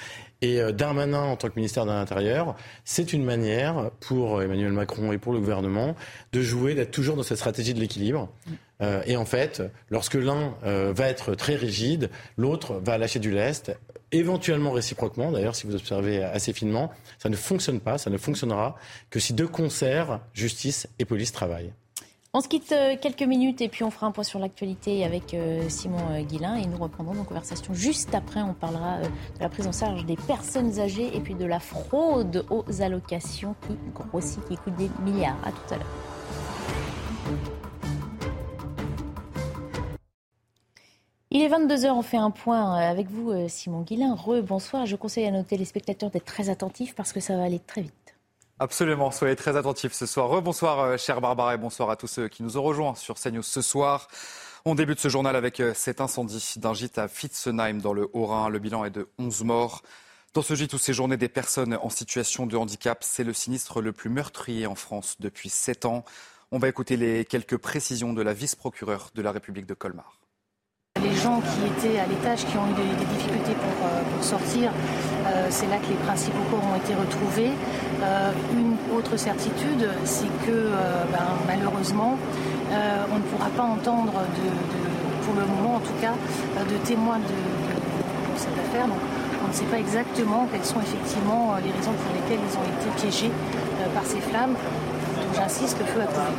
et 0.41 0.59
Darmanin 0.73 1.21
en 1.21 1.37
tant 1.37 1.47
que 1.47 1.55
ministère 1.55 1.85
de 1.85 1.91
l'Intérieur, 1.91 2.55
c'est 2.83 3.13
une 3.13 3.23
manière 3.23 3.91
pour 4.01 4.41
Emmanuel 4.41 4.73
Macron 4.73 5.11
et 5.13 5.17
pour 5.17 5.31
le 5.31 5.39
gouvernement 5.39 5.95
de 6.33 6.41
jouer, 6.41 6.75
d'être 6.75 6.91
toujours 6.91 7.15
dans 7.15 7.23
cette 7.23 7.37
stratégie 7.37 7.73
de 7.73 7.79
l'équilibre. 7.79 8.29
Mmh. 8.47 8.83
et 9.05 9.15
en 9.15 9.25
fait, 9.25 9.63
lorsque 9.89 10.15
l'un 10.15 10.55
va 10.63 11.07
être 11.07 11.35
très 11.35 11.55
rigide, 11.55 12.09
l'autre 12.35 12.81
va 12.83 12.97
lâcher 12.97 13.19
du 13.19 13.31
lest 13.31 13.71
éventuellement 14.17 14.71
réciproquement, 14.71 15.31
d'ailleurs, 15.31 15.55
si 15.55 15.67
vous 15.67 15.75
observez 15.75 16.23
assez 16.23 16.53
finement, 16.53 16.91
ça 17.19 17.29
ne 17.29 17.35
fonctionne 17.35 17.79
pas, 17.79 17.97
ça 17.97 18.09
ne 18.09 18.17
fonctionnera 18.17 18.75
que 19.09 19.19
si 19.19 19.33
de 19.33 19.45
concert, 19.45 20.19
justice 20.33 20.87
et 20.99 21.05
police 21.05 21.31
travaillent. 21.31 21.73
On 22.37 22.41
se 22.41 22.49
quitte 22.49 22.73
euh, 22.73 22.97
quelques 23.01 23.23
minutes 23.23 23.61
et 23.61 23.69
puis 23.69 23.85
on 23.85 23.91
fera 23.91 24.07
un 24.07 24.11
point 24.11 24.25
sur 24.25 24.39
l'actualité 24.39 25.05
avec 25.05 25.33
euh, 25.33 25.69
Simon 25.69 25.99
euh, 26.11 26.21
Guillain 26.21 26.55
et 26.55 26.65
nous 26.65 26.75
reprendrons 26.75 27.13
nos 27.13 27.23
conversations 27.23 27.73
juste 27.73 28.13
après. 28.13 28.41
On 28.41 28.53
parlera 28.53 28.99
de 29.03 29.07
la 29.39 29.47
prise 29.47 29.67
en 29.67 29.71
charge 29.71 30.05
des 30.05 30.17
personnes 30.17 30.77
âgées 30.81 31.15
et 31.15 31.21
puis 31.21 31.33
de 31.33 31.45
la 31.45 31.61
fraude 31.61 32.45
aux 32.49 32.81
allocations 32.81 33.55
qui 33.65 33.77
grossit, 33.93 34.43
qui 34.49 34.57
coûte 34.57 34.75
des 34.75 34.89
milliards. 35.01 35.39
À 35.45 35.51
tout 35.51 35.75
à 35.75 35.77
l'heure. 35.77 37.54
Il 41.35 41.41
est 41.41 41.49
22h, 41.49 41.89
on 41.89 42.01
fait 42.01 42.15
un 42.15 42.31
point 42.31 42.77
euh, 42.77 42.89
avec 42.89 43.09
vous, 43.09 43.29
euh, 43.29 43.49
Simon 43.49 43.81
Guillain. 43.81 44.15
Re, 44.15 44.41
bonsoir. 44.41 44.85
Je 44.85 44.95
conseille 44.95 45.25
à 45.25 45.31
nos 45.31 45.43
téléspectateurs 45.43 46.09
d'être 46.09 46.23
très 46.23 46.47
attentifs 46.49 46.95
parce 46.95 47.11
que 47.11 47.19
ça 47.19 47.35
va 47.35 47.43
aller 47.43 47.59
très 47.59 47.81
vite. 47.81 48.15
Absolument, 48.57 49.11
soyez 49.11 49.35
très 49.35 49.57
attentifs 49.57 49.91
ce 49.91 50.05
soir. 50.05 50.29
Rebonsoir, 50.29 50.79
euh, 50.79 50.97
cher 50.97 51.19
Barbara, 51.19 51.53
et 51.53 51.57
bonsoir 51.57 51.89
à 51.89 51.97
tous 51.97 52.07
ceux 52.07 52.29
qui 52.29 52.41
nous 52.41 52.57
ont 52.57 52.63
rejoints 52.63 52.95
sur 52.95 53.15
CNews 53.15 53.43
ce 53.43 53.61
soir. 53.61 54.07
On 54.63 54.75
débute 54.75 55.01
ce 55.01 55.09
journal 55.09 55.35
avec 55.35 55.61
cet 55.73 55.99
incendie 55.99 56.53
d'un 56.55 56.73
gîte 56.73 56.97
à 56.97 57.09
Fitzenheim 57.09 57.79
dans 57.81 57.91
le 57.91 58.07
Haut-Rhin. 58.13 58.47
Le 58.47 58.59
bilan 58.59 58.85
est 58.85 58.91
de 58.91 59.09
11 59.19 59.43
morts. 59.43 59.81
Dans 60.33 60.41
ce 60.41 60.55
gîte 60.55 60.71
où 60.71 60.77
séjournaient 60.77 61.17
des 61.17 61.27
personnes 61.27 61.77
en 61.81 61.89
situation 61.89 62.45
de 62.45 62.55
handicap, 62.55 62.99
c'est 63.01 63.25
le 63.25 63.33
sinistre 63.33 63.81
le 63.81 63.91
plus 63.91 64.09
meurtrier 64.09 64.67
en 64.67 64.75
France 64.75 65.17
depuis 65.19 65.49
7 65.49 65.83
ans. 65.83 66.05
On 66.53 66.59
va 66.59 66.69
écouter 66.69 66.95
les 66.95 67.25
quelques 67.25 67.57
précisions 67.57 68.13
de 68.13 68.21
la 68.21 68.31
vice-procureure 68.31 69.09
de 69.13 69.21
la 69.21 69.33
République 69.33 69.65
de 69.65 69.73
Colmar 69.73 70.17
les 71.05 71.15
gens 71.15 71.41
qui 71.41 71.61
étaient 71.65 71.99
à 71.99 72.05
l'étage, 72.07 72.45
qui 72.45 72.57
ont 72.57 72.65
eu 72.65 72.73
des, 72.73 73.05
difficultés 73.05 73.53
pour, 73.53 73.77
euh, 73.85 74.01
sortir, 74.21 74.71
euh, 74.71 75.47
c'est 75.49 75.67
là 75.67 75.77
que 75.77 75.89
les 75.89 76.01
principaux 76.07 76.43
corps 76.49 76.65
ont 76.71 76.77
été 76.77 76.93
retrouvés. 76.93 77.53
Euh, 78.03 78.31
une 78.53 78.75
autre 78.95 79.17
certitude, 79.17 79.87
c'est 80.03 80.31
que 80.45 80.71
ben, 81.11 81.29
malheureusement, 81.47 82.17
on 83.11 83.15
ne 83.15 83.25
pourra 83.29 83.49
pas 83.55 83.63
entendre, 83.63 84.13
pour 85.23 85.33
le 85.35 85.45
moment 85.45 85.75
en 85.75 85.79
tout 85.79 85.97
cas, 86.01 86.13
de 86.69 86.77
témoins 86.85 87.19
de, 87.19 87.39
cette 88.35 88.57
affaire. 88.59 88.87
Donc, 88.87 88.97
on 89.43 89.47
ne 89.47 89.53
sait 89.53 89.65
pas 89.65 89.79
exactement 89.79 90.47
quelles 90.51 90.65
sont 90.65 90.81
effectivement 90.81 91.55
les 91.63 91.71
raisons 91.71 91.93
pour 91.93 92.11
lesquelles 92.13 92.43
ils 92.43 92.57
ont 92.57 92.67
été 92.75 92.89
piégés 93.01 93.31
par 93.93 94.05
ces 94.05 94.19
flammes. 94.19 94.53
Donc 94.53 95.35
j'insiste, 95.35 95.77
le 95.79 95.85
feu 95.85 96.01
a 96.01 96.07
trouvé. 96.07 96.33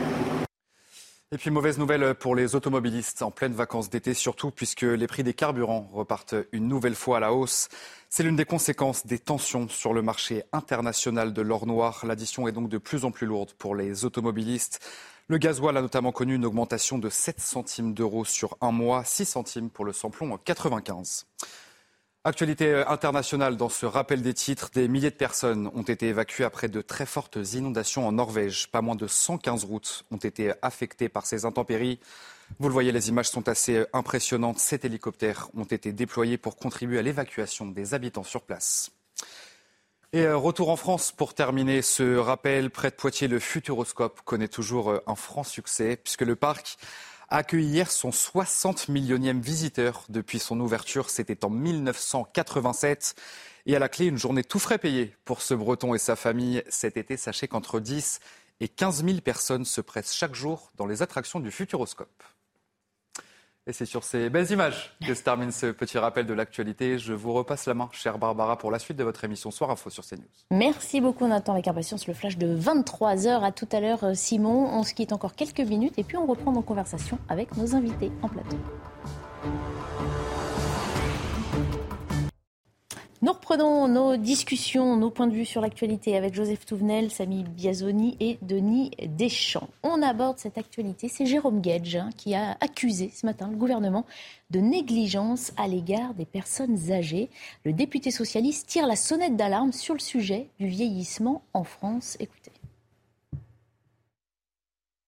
Et 1.33 1.39
puis 1.39 1.51
mauvaise 1.51 1.77
nouvelle 1.77 2.15
pour 2.15 2.37
les 2.37 2.55
automobilistes 2.55 3.21
en 3.21 3.33
pleine 3.33 3.53
vacances 3.53 3.91
d'été, 3.91 4.15
surtout 4.15 4.53
puisque 4.53 4.83
les 4.83 5.09
prix 5.09 5.25
des 5.25 5.35
carburants 5.35 5.91
repartent 5.93 6.37
une 6.53 6.69
nouvelle 6.69 6.95
fois 6.95 7.17
à 7.17 7.21
la 7.21 7.33
hausse. 7.33 7.69
C'est 8.09 8.23
l'une 8.23 8.37
des 8.37 8.45
conséquences 8.45 9.05
des 9.09 9.19
tensions 9.19 9.67
sur 9.67 9.93
le 9.93 10.03
marché 10.03 10.45
international 10.53 11.33
de 11.33 11.43
l'or 11.43 11.67
noir. 11.67 12.07
L'addition 12.07 12.47
est 12.47 12.53
donc 12.53 12.69
de 12.69 12.79
plus 12.79 13.05
en 13.05 13.11
plus 13.11 13.27
lourde 13.27 13.55
pour 13.55 13.75
les 13.75 14.05
automobilistes. 14.05 14.79
Le 15.27 15.39
gasoil 15.39 15.77
a 15.77 15.83
notamment 15.83 16.13
connu 16.13 16.37
une 16.37 16.45
augmentation 16.45 16.97
de 16.97 17.11
7 17.11 17.41
centimes 17.41 17.93
d'euros 17.93 18.25
sur 18.25 18.57
un 18.61 18.71
mois, 18.71 19.03
6 19.03 19.25
centimes 19.25 19.71
pour 19.71 19.85
le 19.85 19.93
samplon 19.93 20.33
en 20.33 20.39
95. 20.39 21.27
Actualité 22.27 22.73
euh, 22.73 22.89
internationale 22.89 23.57
dans 23.57 23.69
ce 23.69 23.87
rappel 23.87 24.21
des 24.21 24.35
titres, 24.35 24.71
des 24.75 24.89
milliers 24.89 25.13
de 25.13 25.15
personnes 25.15 25.71
ont 25.77 25.83
été 25.83 26.09
évacuées 26.09 26.43
après 26.43 26.67
de 26.67 26.83
très 26.83 27.07
fortes 27.07 27.39
inondations 27.53 28.05
en 28.05 28.11
Norvège. 28.11 28.67
Pas 28.67 28.83
moins 28.83 28.97
de 28.97 29.07
115 29.07 29.63
routes 29.63 30.05
ont 30.11 30.17
été 30.17 30.53
affectées 30.61 31.09
par 31.09 31.25
ces 31.25 31.45
intempéries. 31.45 32.01
Vous 32.59 32.67
le 32.67 32.73
voyez, 32.73 32.91
les 32.91 33.11
images 33.11 33.29
sont 33.29 33.49
assez 33.49 33.77
euh, 33.77 33.87
impressionnantes. 33.93 34.59
Sept 34.59 34.85
hélicoptères 34.85 35.49
ont 35.57 35.67
été 35.67 35.93
déployés 35.93 36.37
pour 36.37 36.57
contribuer 36.57 36.99
à 36.99 37.03
l'évacuation 37.03 37.67
des 37.67 37.95
habitants 37.95 38.25
sur 38.25 38.43
place. 38.43 38.91
Et 40.13 40.23
euh, 40.23 40.37
retour 40.37 40.71
en 40.71 40.77
France 40.77 41.13
pour 41.13 41.33
terminer 41.33 41.81
ce 41.81 42.17
rappel. 42.17 42.71
Près 42.71 42.91
de 42.91 42.97
Poitiers, 42.97 43.29
le 43.29 43.39
Futuroscope 43.39 44.23
connaît 44.23 44.49
toujours 44.49 45.01
un 45.07 45.15
franc 45.15 45.45
succès 45.45 45.97
puisque 45.97 46.23
le 46.23 46.35
parc 46.35 46.77
a 47.29 47.39
accueilli 47.39 47.67
hier 47.67 47.91
son 47.91 48.13
60 48.13 48.89
millionième 48.89 49.41
visiteur 49.41 50.05
depuis 50.09 50.39
son 50.39 50.59
ouverture. 50.61 51.11
C'était 51.11 51.45
en 51.45 51.51
1987. 51.51 53.15
Et 53.67 53.75
à 53.75 53.79
la 53.79 53.89
clé, 53.89 54.07
une 54.07 54.19
journée 54.19 54.45
tout 54.45 54.59
frais 54.59 54.79
payée 54.79 55.17
pour 55.25 55.43
ce 55.43 55.55
Breton 55.55 55.95
et 55.95 55.99
sa 55.99 56.15
famille. 56.15 56.63
Cet 56.69 56.97
été, 56.97 57.17
sachez 57.17 57.49
qu'entre 57.49 57.81
10 57.81 58.21
et 58.61 58.69
15 58.69 59.05
000 59.05 59.21
personnes 59.21 59.65
se 59.65 59.81
pressent 59.81 60.15
chaque 60.15 60.35
jour 60.35 60.71
dans 60.77 60.87
les 60.87 61.03
attractions 61.03 61.41
du 61.41 61.51
Futuroscope. 61.51 62.23
Et 63.69 63.73
c'est 63.73 63.85
sur 63.85 64.05
ces 64.05 64.31
belles 64.31 64.51
images 64.53 64.93
que 65.05 65.13
se 65.13 65.23
termine 65.23 65.51
ce 65.51 65.67
petit 65.67 65.99
rappel 65.99 66.25
de 66.25 66.35
l'actualité. 66.35 67.01
Je 67.01 67.13
vous 67.13 67.33
repasse 67.33 67.67
la 67.67 67.75
main, 67.75 67.89
chère 67.93 68.17
Barbara, 68.17 68.57
pour 68.57 68.71
la 68.71 68.79
suite 68.79 68.97
de 68.97 69.03
votre 69.03 69.25
émission 69.25 69.51
Soir 69.51 69.71
Info 69.71 69.91
sur 69.91 70.07
CNews. 70.07 70.23
Merci 70.53 71.01
beaucoup. 71.01 71.25
On 71.25 71.33
attend 71.33 71.53
avec 71.53 71.67
impatience 71.67 72.07
le 72.07 72.15
flash 72.15 72.39
de 72.39 72.57
23h. 72.57 73.43
À 73.43 73.51
tout 73.51 73.69
à 73.73 73.81
l'heure, 73.81 74.05
euh, 74.05 74.15
Simon. 74.15 74.69
On 74.73 74.85
se 74.85 74.95
quitte 74.95 75.13
encore 75.13 75.35
quelques 75.35 75.61
minutes 75.61 75.99
et 75.99 76.05
puis 76.05 76.17
on 76.17 76.27
reprend 76.27 76.53
nos 76.53 76.63
conversations 76.63 77.19
avec 77.29 77.57
nos 77.57 77.75
invités 77.75 78.13
en 78.23 78.29
plateau. 78.29 78.57
Nous 83.23 83.33
reprenons 83.33 83.89
nos 83.89 84.19
discussions, 84.19 84.95
nos 84.99 85.11
points 85.11 85.27
de 85.27 85.33
vue 85.33 85.47
sur 85.47 85.63
l'actualité 85.63 86.19
avec 86.19 86.35
Joseph 86.35 86.67
Touvenel, 86.67 87.11
Samy 87.11 87.45
Biazoni 87.45 88.15
et 88.21 88.39
Denis 88.43 88.91
Deschamps. 89.07 89.71
On 89.83 90.03
aborde 90.03 90.39
cette 90.39 90.59
actualité. 90.59 91.09
C'est 91.09 91.25
Jérôme 91.25 91.63
Gage 91.63 91.97
hein, 91.97 92.11
qui 92.19 92.35
a 92.35 92.59
accusé 92.61 93.11
ce 93.15 93.25
matin 93.25 93.49
le 93.49 93.57
gouvernement 93.57 94.05
de 94.51 94.61
négligence 94.61 95.53
à 95.57 95.67
l'égard 95.67 96.13
des 96.13 96.27
personnes 96.27 96.93
âgées. 96.93 97.31
Le 97.65 97.73
député 97.73 98.11
socialiste 98.11 98.67
tire 98.67 98.87
la 98.87 98.97
sonnette 98.97 99.35
d'alarme 99.35 99.73
sur 99.73 99.95
le 99.95 100.01
sujet 100.01 100.51
du 100.61 100.67
vieillissement 100.67 101.43
en 101.55 101.65
France. 101.65 102.19
Écoutez. 102.21 102.53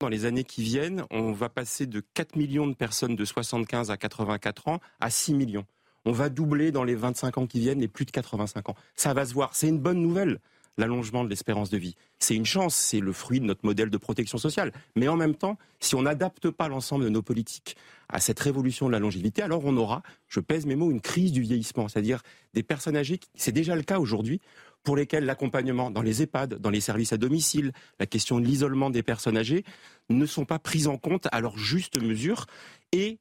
Dans 0.00 0.09
les 0.09 0.24
années 0.24 0.44
qui 0.44 0.62
viennent, 0.62 1.04
on 1.11 1.32
va 1.32 1.50
passer 1.50 1.86
de 1.86 2.00
4 2.14 2.36
millions 2.36 2.68
de 2.68 2.74
personnes 2.74 3.16
de 3.16 3.24
75 3.26 3.90
à 3.90 3.98
84 3.98 4.68
ans 4.68 4.80
à 4.98 5.11
6 5.11 5.34
millions 5.34 5.66
on 6.05 6.12
va 6.12 6.28
doubler 6.28 6.72
dans 6.72 6.84
les 6.84 6.94
25 6.94 7.38
ans 7.38 7.46
qui 7.46 7.61
viennent 7.61 7.80
les 7.80 7.88
plus 7.88 8.05
de 8.05 8.11
85 8.11 8.70
ans. 8.70 8.74
Ça 8.96 9.14
va 9.14 9.24
se 9.24 9.34
voir. 9.34 9.51
C'est 9.55 9.68
une 9.68 9.78
bonne 9.78 10.01
nouvelle 10.01 10.40
l'allongement 10.78 11.24
de 11.24 11.28
l'espérance 11.28 11.68
de 11.70 11.76
vie. 11.76 11.96
C'est 12.18 12.34
une 12.34 12.46
chance, 12.46 12.74
c'est 12.74 13.01
le 13.01 13.12
fruit 13.12 13.40
de 13.40 13.44
notre 13.44 13.66
modèle 13.66 13.90
de 13.90 13.96
protection 13.99 14.38
sociale. 14.38 14.72
Mais 14.94 15.09
en 15.09 15.16
même 15.16 15.34
temps, 15.34 15.59
si 15.80 15.94
on 15.96 16.03
n'adapte 16.03 16.51
pas 16.51 16.68
l'ensemble 16.68 17.05
de 17.05 17.11
nos 17.11 17.20
politiques 17.20 17.76
à 18.09 18.20
cette 18.20 18.40
révolution 18.40 18.86
de 18.86 18.92
la 18.92 19.01
longévité, 19.01 19.42
alors 19.42 19.64
on 19.64 19.76
aura, 19.76 20.03
je 20.28 20.40
pèse 20.40 20.64
mes 20.64 20.76
mots, 20.76 20.90
une 20.90 21.01
crise 21.01 21.32
du 21.32 21.42
vieillissement, 21.42 21.88
c'est-à-dire 21.88 22.22
des 22.55 22.62
personnes 22.62 22.96
âgées, 22.96 23.20
c'est 23.34 23.53
déjà 23.53 23.74
le 23.74 23.82
cas 23.82 23.99
aujourd'hui, 23.99 24.40
pour 24.84 24.96
lesquelles 24.96 25.24
l'accompagnement 25.24 25.90
dans 25.90 26.01
les 26.01 26.22
EHPAD, 26.22 26.55
dans 26.55 26.70
les 26.70 26.80
services 26.80 27.12
à 27.12 27.18
domicile, 27.18 27.72
la 27.99 28.07
question 28.07 28.38
de 28.38 28.46
l'isolement 28.46 28.88
des 28.88 29.03
personnes 29.03 29.36
âgées 29.36 29.64
ne 30.09 30.24
sont 30.24 30.44
pas 30.44 30.59
prises 30.59 30.86
en 30.86 30.96
compte 30.96 31.26
à 31.32 31.40
leur 31.40 31.59
juste 31.59 32.01
mesure. 32.01 32.46
Et, 32.92 33.18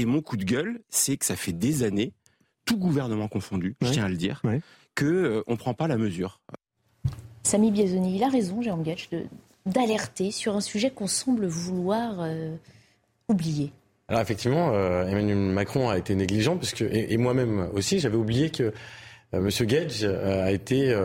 et 0.00 0.06
mon 0.06 0.22
coup 0.22 0.38
de 0.38 0.44
gueule, 0.44 0.80
c'est 0.88 1.18
que 1.18 1.26
ça 1.26 1.36
fait 1.36 1.52
des 1.52 1.82
années 1.82 2.14
tout 2.64 2.78
gouvernement 2.78 3.28
confondu, 3.28 3.76
je 3.82 3.90
tiens 3.90 4.04
à 4.04 4.08
le 4.08 4.16
dire, 4.16 4.40
qu'on 4.40 4.60
que 4.94 5.04
euh, 5.04 5.42
on 5.46 5.56
prend 5.56 5.74
pas 5.74 5.88
la 5.88 5.98
mesure. 5.98 6.40
Samy 7.42 7.70
Biazoni, 7.70 8.16
il 8.16 8.22
a 8.22 8.28
raison, 8.28 8.62
Jérôme 8.62 8.82
Gatch, 8.82 9.10
d'alerter 9.66 10.30
sur 10.30 10.56
un 10.56 10.62
sujet 10.62 10.90
qu'on 10.90 11.06
semble 11.06 11.46
vouloir 11.46 12.20
euh, 12.20 12.56
oublier. 13.28 13.72
Alors 14.08 14.22
effectivement, 14.22 14.72
euh, 14.72 15.06
Emmanuel 15.06 15.36
Macron 15.36 15.90
a 15.90 15.98
été 15.98 16.14
négligent, 16.14 16.56
puisque, 16.56 16.80
et, 16.80 17.16
moi-même 17.18 17.68
aussi, 17.74 17.98
j'avais 17.98 18.16
oublié 18.16 18.48
que 18.48 18.72
M. 19.34 19.48
Gage 19.48 20.04
a 20.04 20.50
été 20.50 20.96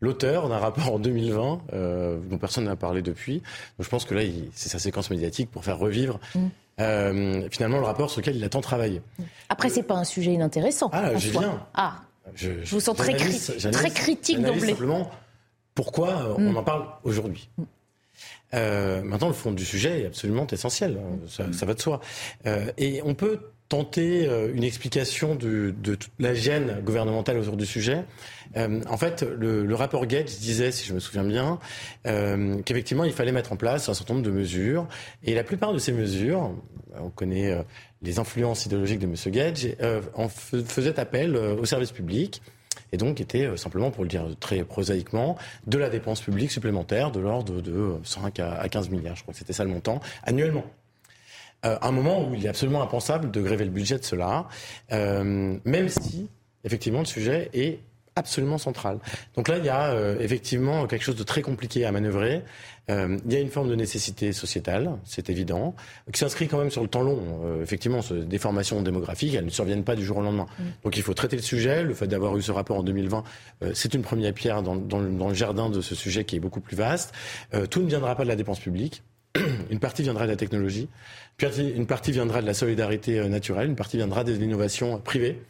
l'auteur 0.00 0.48
d'un 0.48 0.58
rapport 0.58 0.92
en 0.92 0.98
2020 0.98 2.20
dont 2.28 2.38
personne 2.38 2.64
n'a 2.64 2.76
parlé 2.76 3.00
depuis. 3.00 3.34
Donc 3.78 3.84
je 3.84 3.88
pense 3.88 4.04
que 4.04 4.14
là, 4.14 4.22
c'est 4.54 4.68
sa 4.68 4.80
séquence 4.80 5.08
médiatique 5.10 5.50
pour 5.50 5.64
faire 5.64 5.78
revivre 5.78 6.18
mm. 6.34 6.48
Euh, 6.80 7.48
finalement 7.50 7.78
le 7.78 7.84
rapport 7.84 8.10
sur 8.10 8.20
lequel 8.20 8.36
il 8.36 8.44
a 8.44 8.48
tant 8.48 8.60
travaillé. 8.60 9.02
Après, 9.48 9.68
c'est 9.68 9.82
pas 9.82 9.96
un 9.96 10.04
sujet 10.04 10.32
inintéressant. 10.32 10.90
Ah, 10.92 11.16
je 11.16 11.30
viens. 11.30 11.66
Ah, 11.74 12.00
je, 12.34 12.50
vous 12.70 12.80
sens 12.80 12.96
très, 12.96 13.14
très 13.14 13.90
critique 13.90 14.40
d'emblée. 14.40 14.70
Simplement, 14.70 15.10
pourquoi 15.74 16.08
euh, 16.08 16.34
on 16.38 16.52
mm. 16.52 16.56
en 16.56 16.62
parle 16.62 16.86
aujourd'hui 17.04 17.48
mm. 17.58 17.62
euh, 18.54 19.02
maintenant, 19.02 19.28
le 19.28 19.34
fond 19.34 19.52
du 19.52 19.64
sujet 19.64 20.02
est 20.02 20.06
absolument 20.06 20.46
essentiel, 20.46 20.98
hein. 20.98 21.18
ça, 21.28 21.52
ça, 21.52 21.66
va 21.66 21.74
de 21.74 21.80
soi. 21.80 22.00
et 22.78 23.02
on 23.04 23.14
peut 23.14 23.40
tenter 23.70 24.26
euh, 24.26 24.52
une 24.52 24.64
explication 24.64 25.36
de, 25.36 25.72
de, 25.82 25.94
toute 25.94 26.12
la 26.18 26.34
gêne 26.34 26.82
gouvernementale 26.82 27.38
autour 27.38 27.56
du 27.56 27.64
sujet. 27.64 28.04
Euh, 28.56 28.80
en 28.88 28.96
fait, 28.96 29.22
le, 29.22 29.64
le, 29.64 29.74
rapport 29.76 30.04
Gates 30.06 30.38
disait, 30.40 30.72
si 30.72 30.84
je 30.86 30.92
me 30.92 30.98
souviens 30.98 31.22
bien, 31.22 31.58
euh, 32.06 32.60
qu'effectivement, 32.64 33.04
il 33.04 33.12
fallait 33.12 33.32
mettre 33.32 33.52
en 33.52 33.56
place 33.56 33.88
un 33.88 33.94
certain 33.94 34.14
nombre 34.14 34.26
de 34.26 34.32
mesures. 34.32 34.88
Et 35.22 35.34
la 35.34 35.44
plupart 35.44 35.72
de 35.72 35.78
ces 35.78 35.92
mesures, 35.92 36.50
on 36.98 37.10
connaît 37.10 37.52
euh, 37.52 37.62
les 38.02 38.18
influences 38.18 38.66
idéologiques 38.66 38.98
de 38.98 39.06
M. 39.06 39.14
Gage, 39.32 39.68
en 40.14 40.28
faisaient 40.28 40.98
appel 40.98 41.36
au 41.36 41.64
service 41.64 41.92
public. 41.92 42.42
Et 42.92 42.96
donc 42.96 43.20
était 43.20 43.56
simplement, 43.56 43.92
pour 43.92 44.02
le 44.02 44.08
dire 44.08 44.26
très 44.40 44.64
prosaïquement, 44.64 45.36
de 45.68 45.78
la 45.78 45.90
dépense 45.90 46.20
publique 46.20 46.50
supplémentaire 46.50 47.12
de 47.12 47.20
l'ordre 47.20 47.60
de 47.60 47.94
5 48.02 48.40
à 48.40 48.68
15 48.68 48.90
milliards, 48.90 49.14
je 49.14 49.22
crois 49.22 49.32
que 49.32 49.38
c'était 49.38 49.52
ça 49.52 49.62
le 49.62 49.70
montant, 49.70 50.00
annuellement. 50.24 50.64
Euh, 51.66 51.76
un 51.82 51.92
moment 51.92 52.26
où 52.26 52.34
il 52.34 52.46
est 52.46 52.48
absolument 52.48 52.82
impensable 52.82 53.30
de 53.30 53.40
gréver 53.42 53.64
le 53.64 53.70
budget 53.70 53.98
de 53.98 54.04
cela, 54.04 54.48
euh, 54.92 55.58
même 55.64 55.88
si, 55.88 56.28
effectivement, 56.64 57.00
le 57.00 57.04
sujet 57.04 57.50
est 57.52 57.80
absolument 58.16 58.58
central. 58.58 58.98
Donc 59.36 59.48
là, 59.48 59.58
il 59.58 59.64
y 59.64 59.68
a 59.68 59.90
euh, 59.90 60.18
effectivement 60.20 60.86
quelque 60.86 61.02
chose 61.02 61.16
de 61.16 61.22
très 61.22 61.42
compliqué 61.42 61.84
à 61.84 61.92
manœuvrer. 61.92 62.42
Euh, 62.90 63.18
il 63.24 63.32
y 63.32 63.36
a 63.36 63.40
une 63.40 63.50
forme 63.50 63.68
de 63.68 63.74
nécessité 63.74 64.32
sociétale, 64.32 64.90
c'est 65.04 65.30
évident, 65.30 65.74
qui 66.12 66.18
s'inscrit 66.18 66.48
quand 66.48 66.58
même 66.58 66.70
sur 66.70 66.82
le 66.82 66.88
temps 66.88 67.02
long. 67.02 67.20
Euh, 67.44 67.62
effectivement, 67.62 68.02
ces 68.02 68.24
déformations 68.24 68.82
démographiques, 68.82 69.34
elles 69.34 69.44
ne 69.44 69.50
surviennent 69.50 69.84
pas 69.84 69.96
du 69.96 70.04
jour 70.04 70.18
au 70.18 70.22
lendemain. 70.22 70.46
Mm. 70.58 70.62
Donc 70.84 70.96
il 70.96 71.02
faut 71.02 71.14
traiter 71.14 71.36
le 71.36 71.42
sujet. 71.42 71.82
Le 71.82 71.94
fait 71.94 72.08
d'avoir 72.08 72.36
eu 72.36 72.42
ce 72.42 72.52
rapport 72.52 72.78
en 72.78 72.82
2020, 72.82 73.24
c'est 73.74 73.94
une 73.94 74.02
première 74.02 74.32
pierre 74.32 74.62
dans, 74.62 74.76
dans, 74.76 75.00
dans, 75.00 75.28
le 75.28 75.34
jardin 75.34 75.70
de 75.70 75.80
ce 75.80 75.94
sujet 75.94 76.24
qui 76.24 76.36
est 76.36 76.40
beaucoup 76.40 76.60
plus 76.60 76.76
vaste. 76.76 77.14
tout 77.70 77.80
ne 77.80 77.86
viendra 77.86 78.14
pas 78.14 78.24
de 78.24 78.28
la 78.28 78.36
dépense 78.36 78.60
publique. 78.60 79.02
une 79.70 79.78
partie 79.78 80.02
viendra 80.02 80.24
de 80.24 80.30
la 80.30 80.36
technologie, 80.36 80.88
une 81.42 81.86
partie 81.86 82.12
viendra 82.12 82.40
de 82.42 82.46
la 82.46 82.54
solidarité 82.54 83.18
euh, 83.18 83.28
naturelle, 83.28 83.68
une 83.68 83.76
partie 83.76 83.96
viendra 83.96 84.24
de 84.24 84.32
l'innovation 84.32 84.98
privée. 84.98 85.42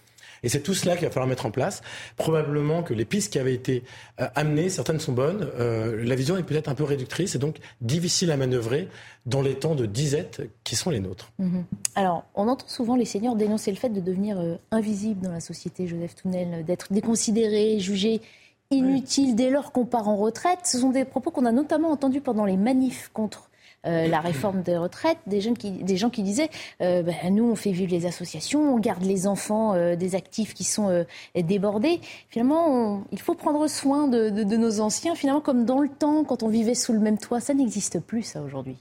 Et 0.43 0.49
c'est 0.49 0.61
tout 0.61 0.73
cela 0.73 0.97
qu'il 0.97 1.07
va 1.07 1.11
falloir 1.11 1.29
mettre 1.29 1.45
en 1.45 1.51
place. 1.51 1.83
Probablement 2.17 2.83
que 2.83 2.95
les 2.95 3.05
pistes 3.05 3.31
qui 3.31 3.39
avaient 3.39 3.53
été 3.53 3.83
euh, 4.21 4.27
amenées, 4.35 4.71
certaines 4.71 4.99
sont 4.99 5.13
bonnes. 5.13 5.47
Euh, 5.59 6.03
la 6.03 6.15
vision 6.15 6.39
est 6.39 6.43
peut-être 6.43 6.69
un 6.69 6.75
peu 6.75 6.85
réductrice 6.85 7.35
et 7.35 7.39
donc 7.39 7.59
difficile 7.83 8.31
à 8.31 8.39
manœuvrer 8.39 8.89
dans 9.27 9.43
les 9.43 9.55
temps 9.55 9.75
de 9.75 9.85
disette 9.85 10.41
qui 10.65 10.77
sont 10.77 10.89
les 10.89 11.01
nôtres. 11.01 11.31
Mhm. 11.39 11.65
Alors, 11.95 12.25
on 12.35 12.49
entend 12.49 12.67
souvent 12.69 12.97
les 12.97 13.05
seniors 13.05 13.37
dénoncer 13.37 13.71
le 13.71 13.77
fait 13.77 13.91
de 13.91 14.01
devenir 14.01 14.39
invisibles 14.71 15.21
dans 15.21 15.33
la 15.33 15.41
société, 15.41 15.87
Joseph 15.87 16.15
Tounel, 16.15 16.65
d'être 16.65 16.91
déconsidérés, 16.91 17.79
jugés 17.79 18.23
inutiles 18.71 19.35
dès 19.35 19.51
lors 19.51 19.73
qu'on 19.73 19.85
part 19.85 20.09
en 20.09 20.17
retraite. 20.17 20.61
Ce 20.65 20.79
sont 20.79 20.91
des 20.91 21.05
propos 21.05 21.31
qu'on 21.31 21.45
a 21.45 21.53
notamment 21.53 21.91
entendus 21.91 22.21
pendant 22.21 22.47
les 22.47 22.57
manifs 22.57 23.11
contre 23.13 23.50
euh, 23.87 24.09
la 24.09 24.21
réforme 24.21 24.61
des 24.61 24.77
retraites, 24.77 25.17
des, 25.27 25.41
jeunes 25.41 25.57
qui, 25.57 25.71
des 25.71 25.97
gens 25.97 26.11
qui 26.11 26.23
disaient 26.23 26.51
euh, 26.83 27.03
ben, 27.03 27.35
nous, 27.35 27.51
on 27.51 27.55
fait 27.55 27.73
vivre 27.73 27.91
les 27.91 28.05
associations, 28.05 28.75
on 28.75 28.79
garde 28.79 29.03
les 29.03 29.27
enfants 29.27 29.73
euh, 29.73 29.97
des 29.97 30.15
actifs 30.15 30.53
qui 30.53 30.65
sont 30.65 31.07
débordés. 31.35 32.01
Finalement, 32.29 33.05
il 33.11 33.19
faut 33.19 33.35
prendre 33.35 33.67
soin 33.69 34.07
de, 34.07 34.29
nos 34.45 34.81
anciens, 34.81 35.15
finalement, 35.15 35.41
comme 35.41 35.65
dans 35.65 35.81
le 35.81 35.89
temps, 35.89 36.25
quand 36.25 36.43
on 36.43 36.49
vivait 36.49 36.75
sous 36.75 36.93
le 36.93 36.99
même 36.99 37.17
toit. 37.17 37.41
Ça 37.41 37.55
n'existe 37.55 38.01
plus, 38.01 38.23
ça, 38.23 38.43
aujourd'hui. 38.43 38.77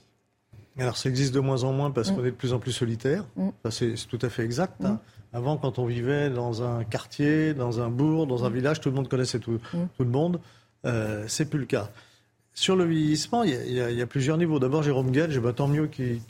Alors, 0.78 0.98
ça 0.98 1.08
existe 1.08 1.34
de 1.34 1.40
moins 1.40 1.64
en 1.64 1.72
moins 1.72 1.90
parce 1.90 2.10
mm. 2.10 2.16
qu'on 2.16 2.24
est 2.24 2.30
de 2.30 2.36
plus 2.36 2.52
en 2.52 2.58
plus 2.58 2.72
solitaire. 2.72 3.24
Mm. 3.36 3.48
c'est 3.70 3.94
tout 4.06 4.18
à 4.20 4.28
fait 4.28 4.44
exact. 4.44 4.84
Hein. 4.84 5.00
Mm. 5.32 5.36
Avant, 5.36 5.56
quand 5.56 5.78
on 5.78 5.86
vivait 5.86 6.28
dans 6.28 6.62
un 6.62 6.84
quartier, 6.84 7.54
dans 7.54 7.80
un 7.80 7.88
bourg, 7.88 8.26
dans 8.26 8.44
un 8.44 8.50
village, 8.50 8.80
tout 8.80 8.90
le 8.90 8.96
monde 8.96 9.08
connaissait 9.08 9.38
tout, 9.38 9.58
tout 9.96 10.04
le 10.04 10.10
monde. 10.10 10.40
c'est 11.26 11.48
plus 11.48 11.60
le 11.60 11.66
cas 11.66 11.88
Sur 12.60 12.76
le 12.76 12.84
vieillissement, 12.84 13.42
il 13.42 13.72
y, 13.72 14.02
a, 14.02 14.06
plusieurs 14.06 14.36
niveaux. 14.36 14.58
D'abord, 14.58 14.82
Jérôme 14.82 15.12
Gage, 15.12 15.38
bah, 15.40 15.54
tant 15.54 15.66
mieux 15.66 15.86
qu'il 15.86 16.20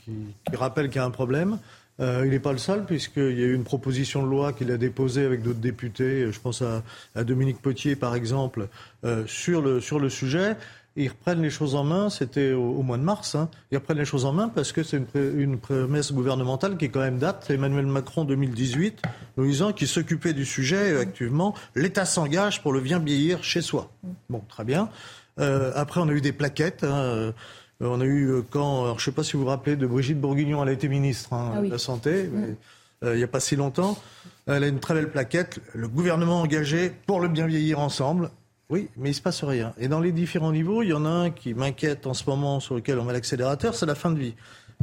rappelle 0.53 0.87
qu'il 0.87 0.95
y 0.95 0.99
a 0.99 1.05
un 1.05 1.11
problème. 1.11 1.59
Euh, 1.99 2.21
il 2.23 2.31
n'est 2.31 2.39
pas 2.39 2.53
le 2.53 2.57
seul, 2.57 2.85
puisqu'il 2.85 3.37
y 3.37 3.43
a 3.43 3.47
eu 3.47 3.53
une 3.53 3.65
proposition 3.65 4.23
de 4.23 4.29
loi 4.29 4.53
qu'il 4.53 4.71
a 4.71 4.77
déposée 4.77 5.25
avec 5.25 5.41
d'autres 5.41 5.59
députés, 5.59 6.31
je 6.31 6.39
pense 6.39 6.61
à, 6.61 6.83
Dominique 7.25 7.61
Potier 7.61 7.97
par 7.97 8.15
exemple, 8.15 8.69
euh, 9.03 9.25
sur, 9.27 9.61
le, 9.61 10.09
sujet. 10.09 10.55
ils 10.95 11.09
reprennent 11.09 11.41
les 11.41 11.49
choses 11.49 11.75
en 11.75 11.83
main, 11.83 12.09
c'était 12.09 12.53
au, 12.53 12.81
mois 12.81 12.97
de 12.97 13.03
mars, 13.03 13.35
hein. 13.35 13.49
ils 13.69 13.77
reprennent 13.77 13.97
les 13.97 14.05
choses 14.05 14.23
en 14.23 14.31
main 14.31 14.47
parce 14.47 14.71
que 14.71 14.83
c'est 14.83 15.01
une, 15.13 15.57
promesse 15.57 16.13
gouvernementale 16.13 16.77
qui 16.77 16.89
quand 16.89 17.01
même 17.01 17.19
date, 17.19 17.49
Emmanuel 17.49 17.87
Macron 17.87 18.23
2018, 18.23 19.01
nous 19.35 19.45
disant 19.45 19.73
qu'il 19.73 19.89
s'occupait 19.89 20.33
du 20.33 20.45
sujet 20.45 20.97
actuellement, 20.97 21.55
l'État 21.75 22.05
s'engage 22.05 22.61
pour 22.61 22.71
le 22.71 22.79
bien 22.79 22.99
vieillir 22.99 23.43
chez 23.43 23.61
soi. 23.61 23.91
Bon, 24.29 24.41
très 24.47 24.63
bien. 24.63 24.89
Euh, 25.39 25.71
après, 25.75 25.99
on 26.01 26.07
a 26.09 26.11
eu 26.11 26.21
des 26.21 26.33
plaquettes. 26.33 26.83
Hein, 26.83 27.31
euh, 27.81 27.87
on 27.87 27.99
a 27.99 28.05
eu 28.05 28.29
euh, 28.29 28.41
quand, 28.47 28.87
je 28.89 28.93
ne 28.93 28.99
sais 28.99 29.11
pas 29.11 29.23
si 29.23 29.33
vous 29.33 29.43
vous 29.43 29.49
rappelez 29.49 29.75
de 29.75 29.87
Brigitte 29.87 30.19
Bourguignon, 30.19 30.61
elle 30.61 30.69
a 30.69 30.71
été 30.71 30.87
ministre 30.87 31.33
hein, 31.33 31.53
ah 31.55 31.61
de 31.61 31.69
la 31.69 31.77
Santé, 31.77 32.23
mm. 32.23 32.55
euh, 33.03 33.15
il 33.15 33.17
n'y 33.17 33.23
a 33.23 33.27
pas 33.27 33.39
si 33.39 33.55
longtemps. 33.55 33.97
Elle 34.47 34.63
a 34.63 34.67
une 34.67 34.79
très 34.79 34.93
belle 34.93 35.09
plaquette, 35.09 35.59
le 35.73 35.87
gouvernement 35.87 36.41
engagé 36.41 36.91
pour 37.07 37.19
le 37.19 37.27
bien 37.27 37.47
vieillir 37.47 37.79
ensemble. 37.79 38.29
Oui, 38.69 38.87
mais 38.97 39.09
il 39.09 39.11
ne 39.11 39.15
se 39.15 39.21
passe 39.21 39.43
rien. 39.43 39.73
Et 39.77 39.87
dans 39.87 39.99
les 39.99 40.11
différents 40.11 40.51
niveaux, 40.51 40.81
il 40.81 40.89
y 40.89 40.93
en 40.93 41.05
a 41.05 41.09
un 41.09 41.29
qui 41.29 41.53
m'inquiète 41.53 42.07
en 42.07 42.13
ce 42.13 42.29
moment, 42.29 42.59
sur 42.59 42.75
lequel 42.75 42.99
on 42.99 43.03
met 43.03 43.13
l'accélérateur, 43.13 43.75
c'est 43.75 43.85
la 43.85 43.95
fin 43.95 44.11
de 44.11 44.19
vie. 44.19 44.33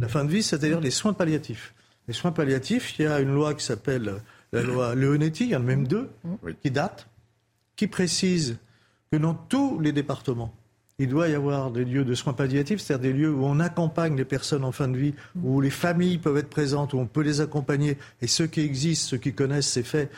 La 0.01 0.09
fin 0.09 0.24
de 0.24 0.30
vie, 0.30 0.42
c'est-à-dire 0.42 0.80
les 0.80 0.90
soins 0.90 1.12
palliatifs. 1.12 1.74
Les 2.07 2.14
soins 2.14 2.32
palliatifs, 2.32 2.99
il 2.99 3.05
y 3.05 3.09
a 3.09 3.20
une 3.20 3.32
loi 3.32 3.55
qui 3.55 3.64
s'appelle 3.64 4.20
la 4.53 4.62
loi 4.62 4.94
Leonetti, 4.94 5.44
il 5.44 5.51
y 5.51 5.57
en 5.57 5.61
a 5.61 5.62
même 5.62 5.86
deux, 5.86 6.11
qui 6.62 6.70
datent, 6.70 7.07
qui 7.76 7.86
précise 7.86 8.57
que 9.11 9.17
dans 9.17 9.35
tous 9.35 9.81
les 9.81 9.93
départements, 9.93 10.53
il 10.99 11.09
doit 11.09 11.29
y 11.29 11.35
avoir 11.35 11.71
des 11.71 11.85
lieux 11.85 12.05
de 12.05 12.15
soins 12.15 12.33
palliatifs, 12.33 12.81
c'est-à-dire 12.81 13.13
des 13.13 13.19
lieux 13.19 13.33
où 13.33 13.45
on 13.45 13.61
accompagne 13.61 14.17
les 14.17 14.25
personnes 14.25 14.65
en 14.65 14.73
fin 14.73 14.89
de 14.89 14.97
vie, 14.97 15.15
où 15.43 15.61
les 15.61 15.71
familles 15.71 16.19
peuvent 16.19 16.37
être 16.37 16.51
présentes, 16.51 16.93
où 16.93 16.99
on 16.99 17.07
peut 17.07 17.23
les 17.23 17.41
accompagner. 17.41 17.99
Et 18.21 18.27
ceux 18.27 18.49
qui 18.49 18.63
existent, 18.63 19.11
ceux 19.11 19.19
qui 19.19 19.33
connaissent, 19.33 19.69
c'est 19.69 19.85
fait 19.85 20.11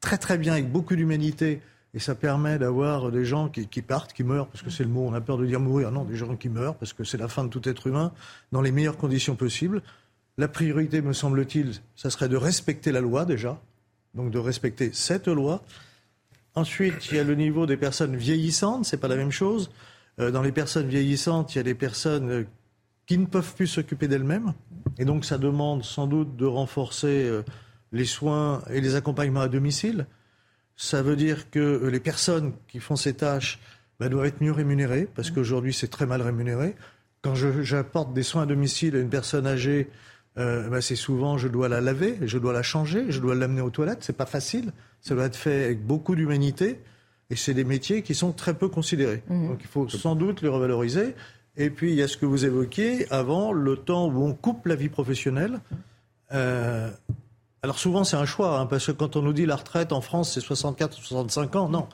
très 0.00 0.18
très 0.18 0.36
bien, 0.36 0.52
avec 0.52 0.70
beaucoup 0.70 0.94
d'humanité. 0.94 1.62
Et 1.94 1.98
ça 1.98 2.14
permet 2.14 2.58
d'avoir 2.58 3.10
des 3.10 3.24
gens 3.24 3.48
qui, 3.48 3.82
partent, 3.82 4.12
qui 4.12 4.22
meurent, 4.22 4.46
parce 4.46 4.62
que 4.62 4.70
c'est 4.70 4.84
le 4.84 4.90
mot, 4.90 5.06
on 5.08 5.14
a 5.14 5.20
peur 5.20 5.38
de 5.38 5.46
dire 5.46 5.58
mourir, 5.58 5.90
non, 5.90 6.04
des 6.04 6.16
gens 6.16 6.36
qui 6.36 6.50
meurent, 6.50 6.76
parce 6.76 6.92
que 6.92 7.02
c'est 7.02 7.18
la 7.18 7.26
fin 7.26 7.42
de 7.44 7.48
tout 7.48 7.66
être 7.68 7.86
humain, 7.86 8.12
dans 8.52 8.60
les 8.60 8.72
meilleures 8.72 8.98
conditions 8.98 9.36
possibles. 9.36 9.82
La 10.36 10.48
priorité, 10.48 11.00
me 11.00 11.12
semble-t-il, 11.14 11.80
ça 11.96 12.10
serait 12.10 12.28
de 12.28 12.36
respecter 12.36 12.92
la 12.92 13.00
loi 13.00 13.24
déjà, 13.24 13.60
donc 14.14 14.30
de 14.30 14.38
respecter 14.38 14.90
cette 14.92 15.28
loi. 15.28 15.62
Ensuite, 16.54 17.10
il 17.10 17.16
y 17.16 17.20
a 17.20 17.24
le 17.24 17.34
niveau 17.34 17.66
des 17.66 17.76
personnes 17.76 18.16
vieillissantes, 18.16 18.84
c'est 18.84 18.96
pas 18.96 19.08
la 19.08 19.16
même 19.16 19.30
chose. 19.30 19.70
Euh, 20.18 20.30
dans 20.30 20.42
les 20.42 20.52
personnes 20.52 20.88
vieillissantes, 20.88 21.54
il 21.54 21.58
y 21.58 21.60
a 21.60 21.64
des 21.64 21.74
personnes 21.74 22.30
euh, 22.30 22.44
qui 23.06 23.18
ne 23.18 23.26
peuvent 23.26 23.54
plus 23.54 23.66
s'occuper 23.66 24.08
d'elles-mêmes. 24.08 24.52
Et 24.98 25.04
donc, 25.04 25.24
ça 25.24 25.38
demande 25.38 25.84
sans 25.84 26.06
doute 26.06 26.36
de 26.36 26.46
renforcer 26.46 27.24
euh, 27.24 27.42
les 27.92 28.04
soins 28.04 28.62
et 28.70 28.80
les 28.80 28.96
accompagnements 28.96 29.40
à 29.40 29.48
domicile. 29.48 30.06
Ça 30.76 31.02
veut 31.02 31.16
dire 31.16 31.50
que 31.50 31.86
les 31.86 32.00
personnes 32.00 32.54
qui 32.66 32.80
font 32.80 32.96
ces 32.96 33.14
tâches 33.14 33.60
bah, 34.00 34.08
doivent 34.08 34.26
être 34.26 34.40
mieux 34.40 34.52
rémunérées, 34.52 35.08
parce 35.14 35.30
qu'aujourd'hui, 35.30 35.72
c'est 35.74 35.88
très 35.88 36.06
mal 36.06 36.22
rémunéré. 36.22 36.74
Quand 37.22 37.34
j'apporte 37.34 38.14
des 38.14 38.22
soins 38.22 38.42
à 38.42 38.46
domicile 38.46 38.96
à 38.96 39.00
une 39.00 39.10
personne 39.10 39.46
âgée, 39.46 39.90
bah, 40.36 40.80
c'est 40.80 40.96
souvent 40.96 41.38
je 41.38 41.48
dois 41.48 41.68
la 41.68 41.80
laver, 41.80 42.18
je 42.22 42.38
dois 42.38 42.52
la 42.52 42.62
changer, 42.62 43.06
je 43.10 43.20
dois 43.20 43.34
l'amener 43.34 43.60
aux 43.60 43.70
toilettes. 43.70 44.02
C'est 44.02 44.16
pas 44.16 44.26
facile. 44.26 44.72
Ça 45.00 45.14
doit 45.14 45.24
être 45.24 45.36
fait 45.36 45.64
avec 45.64 45.86
beaucoup 45.86 46.14
d'humanité. 46.14 46.80
Et 47.30 47.36
c'est 47.36 47.54
des 47.54 47.64
métiers 47.64 48.02
qui 48.02 48.14
sont 48.14 48.32
très 48.32 48.54
peu 48.54 48.68
considérés. 48.68 49.22
Mhm. 49.28 49.48
Donc 49.48 49.58
il 49.62 49.68
faut 49.68 49.88
sans 49.88 50.16
doute 50.16 50.42
les 50.42 50.48
revaloriser. 50.48 51.14
Et 51.56 51.70
puis 51.70 51.90
il 51.90 51.96
y 51.96 52.02
a 52.02 52.08
ce 52.08 52.16
que 52.16 52.26
vous 52.26 52.44
évoquiez 52.44 53.10
avant, 53.12 53.52
le 53.52 53.76
temps 53.76 54.08
où 54.08 54.24
on 54.24 54.34
coupe 54.34 54.66
la 54.66 54.74
vie 54.74 54.88
professionnelle. 54.88 55.60
Euh, 56.32 56.90
alors 57.62 57.78
souvent 57.78 58.04
c'est 58.04 58.16
un 58.16 58.24
choix, 58.24 58.58
hein, 58.58 58.66
parce 58.66 58.86
que 58.86 58.92
quand 58.92 59.16
on 59.16 59.22
nous 59.22 59.32
dit 59.32 59.46
la 59.46 59.56
retraite 59.56 59.92
en 59.92 60.00
France 60.00 60.34
c'est 60.34 60.40
64 60.40 60.98
ou 60.98 61.02
65 61.02 61.56
ans, 61.56 61.68
non. 61.68 61.88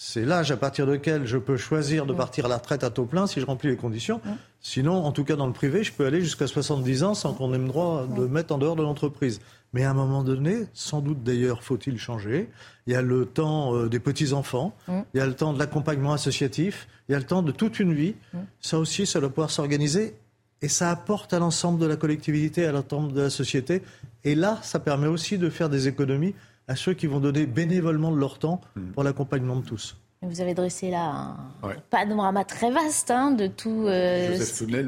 C'est 0.00 0.24
l'âge 0.24 0.52
à 0.52 0.56
partir 0.56 0.86
duquel 0.86 1.26
je 1.26 1.38
peux 1.38 1.56
choisir 1.56 2.06
de 2.06 2.12
partir 2.12 2.46
à 2.46 2.48
la 2.48 2.58
retraite 2.58 2.84
à 2.84 2.90
taux 2.90 3.04
plein 3.04 3.26
si 3.26 3.40
je 3.40 3.44
remplis 3.46 3.68
les 3.68 3.76
conditions. 3.76 4.20
Sinon, 4.60 4.94
en 4.94 5.10
tout 5.10 5.24
cas 5.24 5.34
dans 5.34 5.48
le 5.48 5.52
privé, 5.52 5.82
je 5.82 5.92
peux 5.92 6.06
aller 6.06 6.20
jusqu'à 6.20 6.46
70 6.46 7.02
ans 7.02 7.14
sans 7.14 7.34
qu'on 7.34 7.52
ait 7.52 7.58
le 7.58 7.66
droit 7.66 8.06
de 8.06 8.20
me 8.20 8.28
mettre 8.28 8.54
en 8.54 8.58
dehors 8.58 8.76
de 8.76 8.82
l'entreprise. 8.82 9.40
Mais 9.72 9.82
à 9.82 9.90
un 9.90 9.94
moment 9.94 10.22
donné, 10.22 10.66
sans 10.72 11.00
doute 11.00 11.24
d'ailleurs 11.24 11.64
faut-il 11.64 11.98
changer, 11.98 12.48
il 12.86 12.92
y 12.92 12.96
a 12.96 13.02
le 13.02 13.26
temps 13.26 13.74
euh, 13.74 13.88
des 13.88 13.98
petits-enfants, 13.98 14.72
mm. 14.86 15.00
il 15.14 15.18
y 15.18 15.20
a 15.20 15.26
le 15.26 15.34
temps 15.34 15.52
de 15.52 15.58
l'accompagnement 15.58 16.12
associatif, 16.12 16.86
il 17.08 17.12
y 17.12 17.14
a 17.16 17.18
le 17.18 17.26
temps 17.26 17.42
de 17.42 17.50
toute 17.50 17.80
une 17.80 17.92
vie. 17.92 18.14
Mm. 18.32 18.38
Ça 18.60 18.78
aussi, 18.78 19.04
ça 19.04 19.18
doit 19.18 19.30
pouvoir 19.30 19.50
s'organiser 19.50 20.14
et 20.62 20.68
ça 20.68 20.90
apporte 20.90 21.32
à 21.32 21.40
l'ensemble 21.40 21.80
de 21.80 21.86
la 21.86 21.96
collectivité, 21.96 22.64
à 22.66 22.70
l'ensemble 22.70 23.12
de 23.12 23.22
la 23.22 23.30
société. 23.30 23.82
Et 24.22 24.36
là, 24.36 24.60
ça 24.62 24.78
permet 24.78 25.08
aussi 25.08 25.38
de 25.38 25.50
faire 25.50 25.68
des 25.68 25.88
économies 25.88 26.34
à 26.68 26.76
ceux 26.76 26.94
qui 26.94 27.06
vont 27.06 27.20
donner 27.20 27.46
bénévolement 27.46 28.12
de 28.12 28.18
leur 28.18 28.38
temps 28.38 28.60
mm. 28.76 28.92
pour 28.92 29.02
l'accompagnement 29.02 29.56
de 29.56 29.64
tous. 29.64 29.96
Vous 30.22 30.40
avez 30.40 30.54
dressé 30.54 30.90
là 30.90 31.36
un 31.62 31.74
panorama 31.90 32.44
très 32.44 32.70
vaste 32.70 33.10
hein, 33.10 33.30
de 33.30 33.46
tout, 33.46 33.84
euh, 33.86 34.36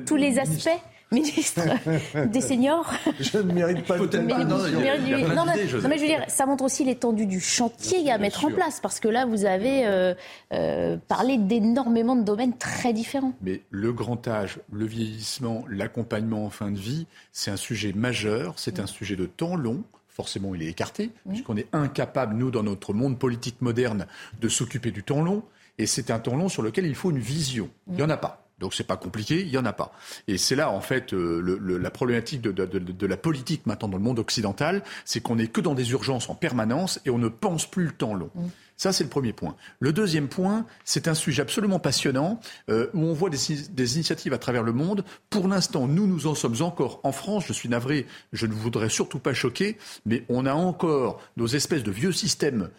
tous 0.04 0.16
les 0.16 0.38
aspects. 0.38 0.70
Ministre. 1.12 1.62
Des 2.26 2.40
seniors. 2.40 2.88
Je 3.18 3.38
ne 3.38 3.52
mérite 3.52 3.84
pas 3.84 3.98
de 3.98 4.18
mais, 4.18 4.44
non, 4.44 4.58
non, 4.58 5.44
mais 5.44 5.66
je 5.66 5.76
veux 5.76 6.06
dire, 6.06 6.24
ça 6.28 6.46
montre 6.46 6.62
aussi 6.62 6.84
l'étendue 6.84 7.26
du 7.26 7.40
chantier 7.40 8.10
à 8.12 8.18
mettre 8.18 8.44
en 8.44 8.50
place, 8.50 8.78
parce 8.80 9.00
que 9.00 9.08
là, 9.08 9.26
vous 9.26 9.44
avez 9.44 9.86
euh, 9.86 10.14
euh, 10.52 10.96
parlé 11.08 11.36
d'énormément 11.36 12.14
de 12.14 12.22
domaines 12.22 12.56
très 12.56 12.92
différents. 12.92 13.32
Mais 13.42 13.62
le 13.70 13.92
grand 13.92 14.28
âge, 14.28 14.60
le 14.72 14.86
vieillissement, 14.86 15.64
l'accompagnement 15.68 16.44
en 16.44 16.50
fin 16.50 16.70
de 16.70 16.78
vie, 16.78 17.06
c'est 17.32 17.50
un 17.50 17.56
sujet 17.56 17.92
majeur, 17.92 18.54
c'est 18.56 18.78
un 18.78 18.86
sujet 18.86 19.16
de 19.16 19.26
temps 19.26 19.56
long 19.56 19.82
forcément 20.20 20.54
il 20.54 20.62
est 20.62 20.66
écarté, 20.66 21.12
puisqu'on 21.26 21.56
est 21.56 21.68
incapable, 21.72 22.34
nous, 22.34 22.50
dans 22.50 22.62
notre 22.62 22.92
monde 22.92 23.18
politique 23.18 23.62
moderne, 23.62 24.06
de 24.38 24.48
s'occuper 24.50 24.90
du 24.90 25.02
temps 25.02 25.22
long. 25.22 25.42
Et 25.78 25.86
c'est 25.86 26.10
un 26.10 26.18
temps 26.18 26.36
long 26.36 26.50
sur 26.50 26.62
lequel 26.62 26.84
il 26.84 26.94
faut 26.94 27.10
une 27.10 27.18
vision. 27.18 27.70
Il 27.88 27.94
n'y 27.94 28.02
en 28.02 28.10
a 28.10 28.18
pas. 28.18 28.46
Donc 28.58 28.74
c'est 28.74 28.86
pas 28.86 28.98
compliqué, 28.98 29.40
il 29.40 29.48
y 29.48 29.56
en 29.56 29.64
a 29.64 29.72
pas. 29.72 29.92
Et 30.28 30.36
c'est 30.36 30.56
là 30.56 30.70
en 30.70 30.82
fait 30.82 31.14
euh, 31.14 31.40
le, 31.40 31.78
la 31.78 31.90
problématique 31.90 32.42
de, 32.42 32.52
de, 32.52 32.66
de, 32.66 33.06
la 33.06 33.16
politique 33.16 33.64
maintenant 33.64 33.88
dans 33.88 33.96
le 33.96 34.02
monde 34.02 34.18
occidental, 34.18 34.82
c'est 35.06 35.22
qu'on 35.22 35.36
n'est 35.36 35.46
que 35.46 35.62
dans 35.62 35.74
des 35.74 35.92
urgences 35.92 36.28
en 36.28 36.34
permanence 36.34 37.00
et 37.06 37.10
on 37.10 37.16
ne 37.16 37.28
pense 37.28 37.64
plus 37.64 37.84
le 37.84 37.92
temps 37.92 38.12
long. 38.12 38.28
Mm. 38.34 38.48
Ça, 38.80 38.94
c'est 38.94 39.04
le 39.04 39.10
premier 39.10 39.34
point. 39.34 39.56
Le 39.78 39.92
deuxième 39.92 40.26
point, 40.26 40.64
c'est 40.86 41.06
un 41.06 41.12
sujet 41.12 41.42
absolument 41.42 41.78
passionnant 41.78 42.40
euh, 42.70 42.86
où 42.94 43.04
on 43.04 43.12
voit 43.12 43.28
des, 43.28 43.36
des, 43.68 43.94
initiatives 43.96 44.32
à 44.32 44.38
travers 44.38 44.62
le 44.62 44.72
monde. 44.72 45.04
Pour 45.28 45.48
l'instant, 45.48 45.86
nous, 45.86 46.06
nous 46.06 46.26
en 46.26 46.34
sommes 46.34 46.62
encore 46.62 46.98
en 47.02 47.12
France. 47.12 47.44
Je 47.46 47.52
suis 47.52 47.68
navré, 47.68 48.06
je 48.32 48.46
ne 48.46 48.54
voudrais 48.54 48.88
surtout 48.88 49.18
pas 49.18 49.34
choquer, 49.34 49.76
mais 50.06 50.24
on 50.30 50.46
a 50.46 50.54
encore 50.54 51.20
nos 51.36 51.46
espèces 51.46 51.82
de 51.82 51.90
vieux 51.90 52.12
systèmes 52.12 52.70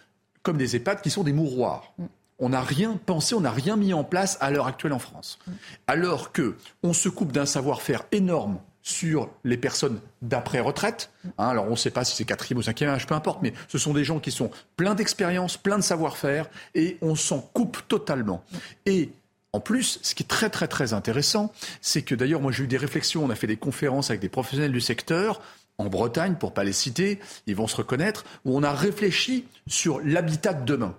comme 0.41 0.57
des 0.57 0.75
EHPAD 0.75 1.03
qui 1.03 1.11
sont 1.11 1.23
des 1.23 1.33
mouroirs. 1.33 1.93
Mm 1.99 2.05
on 2.41 2.49
n'a 2.49 2.61
rien 2.61 2.99
pensé, 3.05 3.35
on 3.35 3.41
n'a 3.41 3.51
rien 3.51 3.77
mis 3.77 3.93
en 3.93 4.03
place 4.03 4.37
à 4.41 4.49
l'heure 4.49 4.65
actuelle 4.65 4.93
en 4.93 4.99
France. 4.99 5.37
Alors 5.85 6.31
que 6.31 6.55
on 6.81 6.91
se 6.91 7.07
coupe 7.07 7.31
d'un 7.31 7.45
savoir-faire 7.45 8.05
énorme 8.11 8.59
sur 8.83 9.29
les 9.43 9.57
personnes 9.57 9.99
d'après-retraite. 10.21 11.11
Hein, 11.37 11.49
alors 11.49 11.67
on 11.67 11.71
ne 11.71 11.75
sait 11.75 11.91
pas 11.91 12.03
si 12.03 12.15
c'est 12.15 12.25
quatrième 12.25 12.59
ou 12.59 12.63
cinquième 12.63 12.89
âge, 12.89 13.07
peu 13.07 13.15
importe, 13.15 13.41
mais 13.41 13.53
ce 13.67 13.77
sont 13.77 13.93
des 13.93 14.03
gens 14.03 14.19
qui 14.19 14.31
sont 14.31 14.51
pleins 14.75 14.95
d'expérience, 14.95 15.57
pleins 15.57 15.77
de 15.77 15.83
savoir-faire, 15.83 16.49
et 16.75 16.97
on 17.01 17.15
s'en 17.15 17.39
coupe 17.39 17.79
totalement. 17.87 18.43
Et 18.85 19.11
en 19.53 19.59
plus, 19.59 19.99
ce 20.01 20.15
qui 20.15 20.23
est 20.23 20.27
très 20.27 20.49
très 20.49 20.67
très 20.67 20.93
intéressant, 20.93 21.51
c'est 21.81 22.01
que 22.01 22.15
d'ailleurs 22.15 22.41
moi 22.41 22.51
j'ai 22.51 22.63
eu 22.63 22.67
des 22.67 22.77
réflexions, 22.77 23.23
on 23.23 23.29
a 23.29 23.35
fait 23.35 23.47
des 23.47 23.57
conférences 23.57 24.09
avec 24.09 24.21
des 24.21 24.29
professionnels 24.29 24.71
du 24.71 24.81
secteur, 24.81 25.41
en 25.77 25.89
Bretagne, 25.89 26.35
pour 26.35 26.53
pas 26.53 26.63
les 26.63 26.73
citer, 26.73 27.19
ils 27.47 27.55
vont 27.55 27.67
se 27.67 27.75
reconnaître, 27.75 28.23
où 28.45 28.55
on 28.55 28.63
a 28.63 28.71
réfléchi 28.71 29.45
sur 29.67 29.99
l'habitat 30.01 30.53
de 30.53 30.63
demain. 30.63 30.95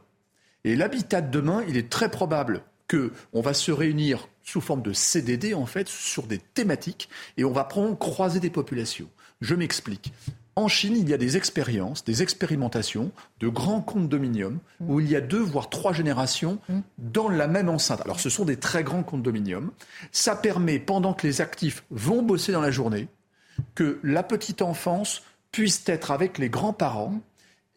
Et 0.65 0.77
l'habitat 0.77 1.21
de 1.21 1.31
demain, 1.31 1.63
il 1.69 1.77
est 1.77 1.89
très 1.89 2.11
probable 2.11 2.63
qu'on 2.91 3.41
va 3.41 3.55
se 3.55 3.73
réunir 3.73 4.29
sous 4.43 4.61
forme 4.61 4.83
de 4.83 4.93
CDD, 4.93 5.55
en 5.55 5.67
fait, 5.67 5.89
sur 5.89 6.25
des 6.25 6.39
thématiques, 6.39 7.09
et 7.37 7.45
on 7.45 7.53
va 7.53 7.65
prendre, 7.65 7.97
croiser 7.99 8.41
des 8.41 8.51
populations. 8.51 9.09
Je 9.41 9.55
m'explique. 9.55 10.13
En 10.55 10.69
Chine, 10.69 10.97
il 10.97 11.09
y 11.09 11.15
a 11.15 11.19
des 11.19 11.39
expériences, 11.39 12.05
des 12.05 12.23
expérimentations 12.23 13.11
de 13.41 13.49
grands 13.49 13.81
condominiums 13.81 14.59
où 14.81 15.01
il 15.01 15.11
y 15.11 15.17
a 15.17 15.23
deux 15.23 15.41
voire 15.41 15.71
trois 15.71 15.95
générations 15.95 16.59
dans 16.99 17.31
la 17.31 17.47
même 17.47 17.71
enceinte. 17.71 18.03
Alors 18.03 18.21
ce 18.21 18.29
sont 18.29 18.45
des 18.45 18.59
très 18.59 18.85
grands 18.85 19.03
condominiums. 19.03 19.71
Ça 20.13 20.37
permet, 20.37 20.79
pendant 20.79 21.15
que 21.15 21.27
les 21.27 21.41
actifs 21.41 21.85
vont 21.91 22.23
bosser 22.23 22.53
dans 22.53 22.61
la 22.61 22.71
journée, 22.71 23.09
que 23.75 23.99
la 24.03 24.23
petite 24.23 24.61
enfance 24.61 25.23
puisse 25.53 25.83
être 25.87 26.11
avec 26.11 26.37
les 26.37 26.51
grands-parents 26.51 27.21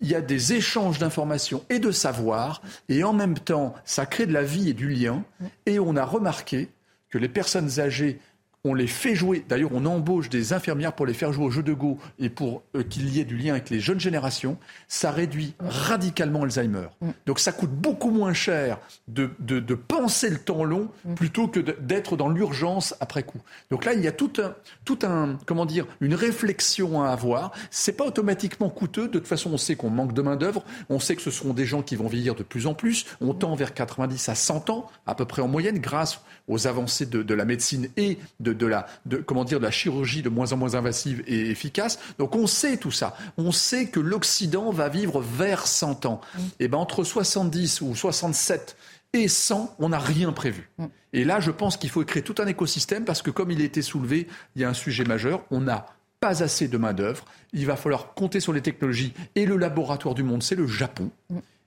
il 0.05 0.11
y 0.11 0.15
a 0.15 0.21
des 0.21 0.53
échanges 0.53 0.99
d'informations 0.99 1.65
et 1.71 1.79
de 1.79 1.89
savoir, 1.89 2.61
et 2.89 3.03
en 3.03 3.11
même 3.11 3.39
temps, 3.39 3.73
ça 3.85 4.05
crée 4.05 4.27
de 4.27 4.33
la 4.33 4.43
vie 4.43 4.69
et 4.69 4.73
du 4.73 4.87
lien. 4.87 5.23
Et 5.65 5.79
on 5.79 5.95
a 5.95 6.05
remarqué 6.05 6.69
que 7.09 7.17
les 7.17 7.27
personnes 7.27 7.79
âgées 7.79 8.19
on 8.65 8.73
les 8.73 8.87
fait 8.87 9.15
jouer. 9.15 9.45
D'ailleurs, 9.47 9.71
on 9.73 9.85
embauche 9.85 10.29
des 10.29 10.51
infirmières 10.51 10.93
pour 10.93 11.05
les 11.05 11.13
faire 11.13 11.31
jouer 11.31 11.45
au 11.45 11.51
jeu 11.51 11.63
de 11.63 11.73
Go 11.73 11.97
et 12.19 12.29
pour 12.29 12.63
euh, 12.75 12.83
qu'il 12.83 13.07
y 13.09 13.21
ait 13.21 13.25
du 13.25 13.37
lien 13.37 13.53
avec 13.53 13.69
les 13.69 13.79
jeunes 13.79 13.99
générations. 13.99 14.57
Ça 14.89 15.11
réduit 15.11 15.53
radicalement 15.59 16.43
Alzheimer. 16.43 16.87
Mm. 17.01 17.09
Donc 17.25 17.39
ça 17.39 17.53
coûte 17.53 17.71
beaucoup 17.71 18.11
moins 18.11 18.33
cher 18.33 18.79
de, 19.07 19.29
de, 19.39 19.59
de 19.61 19.75
penser 19.75 20.29
le 20.29 20.39
temps 20.39 20.63
long 20.63 20.89
Mm. 21.05 21.13
plutôt 21.15 21.47
que 21.47 21.59
d'être 21.59 22.17
dans 22.17 22.29
l'urgence 22.29 22.95
après 22.99 23.23
coup. 23.23 23.39
Donc 23.69 23.85
là, 23.85 23.93
il 23.93 24.01
y 24.01 24.07
a 24.07 24.11
tout 24.11 24.31
un, 24.39 24.55
tout 24.83 24.99
un, 25.03 25.37
comment 25.45 25.65
dire, 25.65 25.85
une 26.01 26.15
réflexion 26.15 27.03
à 27.03 27.09
avoir. 27.09 27.51
C'est 27.71 27.93
pas 27.93 28.05
automatiquement 28.05 28.69
coûteux. 28.69 29.07
De 29.07 29.19
toute 29.19 29.27
façon, 29.27 29.51
on 29.53 29.57
sait 29.57 29.75
qu'on 29.75 29.89
manque 29.89 30.13
de 30.13 30.21
main 30.21 30.35
d'œuvre. 30.35 30.63
On 30.89 30.99
sait 30.99 31.15
que 31.15 31.21
ce 31.21 31.31
seront 31.31 31.53
des 31.53 31.65
gens 31.65 31.81
qui 31.81 31.95
vont 31.95 32.07
vieillir 32.07 32.35
de 32.35 32.43
plus 32.43 32.67
en 32.67 32.73
plus. 32.73 33.05
On 33.21 33.33
tend 33.33 33.55
vers 33.55 33.73
90 33.73 34.29
à 34.29 34.35
100 34.35 34.69
ans, 34.69 34.89
à 35.05 35.15
peu 35.15 35.25
près 35.25 35.41
en 35.41 35.47
moyenne, 35.47 35.79
grâce 35.79 36.21
aux 36.47 36.67
avancées 36.67 37.05
de, 37.05 37.23
de 37.23 37.33
la 37.33 37.45
médecine 37.45 37.89
et 37.97 38.17
de, 38.39 38.53
de 38.55 38.65
la, 38.65 38.87
de, 39.05 39.17
comment 39.17 39.43
dire, 39.43 39.59
de 39.59 39.65
la 39.65 39.71
chirurgie 39.71 40.21
de 40.21 40.29
moins 40.29 40.51
en 40.53 40.57
moins 40.57 40.75
invasive 40.75 41.23
et 41.27 41.49
efficace. 41.49 41.99
Donc 42.17 42.35
on 42.35 42.47
sait 42.47 42.77
tout 42.77 42.91
ça. 42.91 43.15
On 43.37 43.51
sait 43.51 43.87
que 43.87 43.99
l'Occident 43.99 44.71
va 44.71 44.89
vivre 44.89 45.21
vers 45.21 45.67
100 45.67 46.05
ans. 46.05 46.21
Et 46.59 46.67
ben 46.67 46.77
entre 46.77 47.03
70 47.03 47.81
ou 47.81 47.95
67 47.95 48.75
et 49.13 49.27
100, 49.27 49.75
on 49.79 49.89
n'a 49.89 49.99
rien 49.99 50.31
prévu. 50.31 50.69
Et 51.13 51.23
là, 51.23 51.39
je 51.39 51.51
pense 51.51 51.77
qu'il 51.77 51.89
faut 51.89 52.03
créer 52.03 52.23
tout 52.23 52.35
un 52.39 52.47
écosystème 52.47 53.05
parce 53.05 53.21
que, 53.21 53.31
comme 53.31 53.51
il 53.51 53.61
a 53.61 53.63
été 53.63 53.81
soulevé, 53.81 54.27
il 54.55 54.61
y 54.61 54.65
a 54.65 54.69
un 54.69 54.73
sujet 54.73 55.05
majeur. 55.05 55.43
On 55.51 55.61
n'a 55.61 55.85
pas 56.19 56.43
assez 56.43 56.67
de 56.67 56.77
main-d'œuvre. 56.77 57.23
Il 57.53 57.65
va 57.65 57.77
falloir 57.77 58.13
compter 58.13 58.39
sur 58.39 58.51
les 58.51 58.61
technologies. 58.61 59.13
Et 59.35 59.45
le 59.45 59.55
laboratoire 59.55 60.15
du 60.15 60.23
monde, 60.23 60.43
c'est 60.43 60.55
le 60.55 60.67
Japon. 60.67 61.11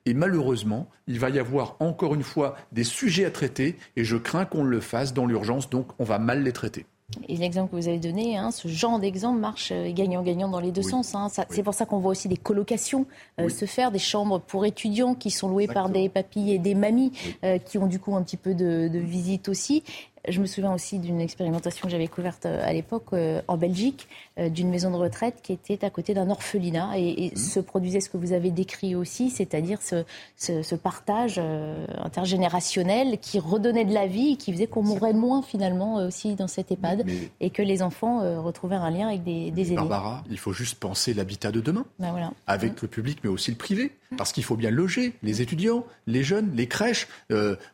Et 0.06 0.14
malheureusement, 0.14 0.88
il 1.06 1.18
va 1.18 1.30
y 1.30 1.38
avoir 1.38 1.76
encore 1.80 2.14
une 2.14 2.22
fois 2.22 2.56
des 2.72 2.84
sujets 2.84 3.24
à 3.24 3.30
traiter. 3.30 3.76
Et 3.96 4.04
je 4.04 4.16
crains 4.16 4.44
qu'on 4.44 4.64
le 4.64 4.80
fasse 4.80 5.12
dans 5.14 5.26
l'urgence. 5.26 5.68
Donc, 5.70 5.88
on 5.98 6.04
va 6.04 6.18
mal 6.18 6.42
les 6.42 6.52
traiter. 6.52 6.86
Et 7.26 7.38
l'exemple 7.38 7.70
que 7.70 7.76
vous 7.76 7.88
avez 7.88 7.98
donné, 7.98 8.36
hein, 8.36 8.50
ce 8.50 8.68
genre 8.68 8.98
d'exemple 8.98 9.40
marche 9.40 9.70
euh, 9.72 9.90
gagnant-gagnant 9.94 10.48
dans 10.50 10.60
les 10.60 10.72
deux 10.72 10.82
sens. 10.82 11.14
hein. 11.14 11.28
C'est 11.48 11.62
pour 11.62 11.72
ça 11.72 11.86
qu'on 11.86 11.98
voit 12.00 12.10
aussi 12.10 12.28
des 12.28 12.36
colocations 12.36 13.06
euh, 13.40 13.48
se 13.48 13.64
faire, 13.64 13.90
des 13.90 13.98
chambres 13.98 14.40
pour 14.40 14.66
étudiants 14.66 15.14
qui 15.14 15.30
sont 15.30 15.48
louées 15.48 15.68
par 15.68 15.88
des 15.88 16.10
papilles 16.10 16.52
et 16.52 16.58
des 16.58 16.74
mamies 16.74 17.12
euh, 17.44 17.56
qui 17.56 17.78
ont 17.78 17.86
du 17.86 17.98
coup 17.98 18.14
un 18.14 18.22
petit 18.22 18.36
peu 18.36 18.54
de, 18.54 18.88
de 18.88 18.98
visite 18.98 19.48
aussi. 19.48 19.84
Je 20.26 20.40
me 20.40 20.46
souviens 20.46 20.72
aussi 20.74 20.98
d'une 20.98 21.20
expérimentation 21.20 21.82
que 21.86 21.90
j'avais 21.90 22.08
couverte 22.08 22.46
euh, 22.46 22.60
à 22.64 22.72
l'époque 22.72 23.04
euh, 23.12 23.40
en 23.46 23.56
Belgique, 23.56 24.08
euh, 24.38 24.48
d'une 24.48 24.68
maison 24.70 24.90
de 24.90 24.96
retraite 24.96 25.36
qui 25.42 25.52
était 25.52 25.84
à 25.84 25.90
côté 25.90 26.14
d'un 26.14 26.30
orphelinat 26.30 26.98
et, 26.98 27.26
et 27.26 27.36
se 27.36 27.60
produisait 27.60 28.00
ce 28.00 28.08
que 28.10 28.16
vous 28.16 28.32
avez 28.32 28.50
décrit 28.50 28.94
aussi, 28.94 29.30
c'est-à-dire 29.30 29.80
ce, 29.82 30.04
ce- 30.36 30.62
ce 30.62 30.74
partage 30.74 31.36
euh, 31.38 31.86
intergénérationnel 32.32 33.18
qui 33.18 33.38
redonnait 33.38 33.84
de 33.84 33.94
la 33.94 34.06
vie 34.06 34.32
et 34.32 34.36
qui 34.36 34.52
faisait 34.52 34.66
qu'on 34.66 34.82
mourrait 34.82 35.12
moins 35.12 35.42
finalement 35.42 35.96
aussi 36.06 36.34
dans 36.34 36.48
cette 36.48 36.70
EHPAD 36.70 37.04
et 37.40 37.50
que 37.50 37.62
les 37.62 37.82
enfants 37.82 38.20
retrouvaient 38.42 38.76
un 38.76 38.90
lien 38.90 39.08
avec 39.08 39.24
des, 39.24 39.50
des 39.50 39.68
aînés. 39.68 39.76
Barbara, 39.76 40.24
il 40.30 40.38
faut 40.38 40.52
juste 40.52 40.78
penser 40.78 41.14
l'habitat 41.14 41.50
de 41.52 41.60
demain. 41.60 41.84
Ben 41.98 42.10
voilà. 42.10 42.30
avec 42.46 42.80
le 42.82 42.88
public, 42.88 43.18
mais 43.24 43.30
aussi 43.30 43.50
le 43.50 43.56
privé. 43.56 43.92
Parce 44.16 44.32
qu'il 44.32 44.42
faut 44.42 44.56
bien 44.56 44.70
loger 44.70 45.12
les 45.22 45.42
étudiants, 45.42 45.84
les 46.06 46.22
jeunes, 46.22 46.50
les 46.54 46.66
crèches. 46.66 47.08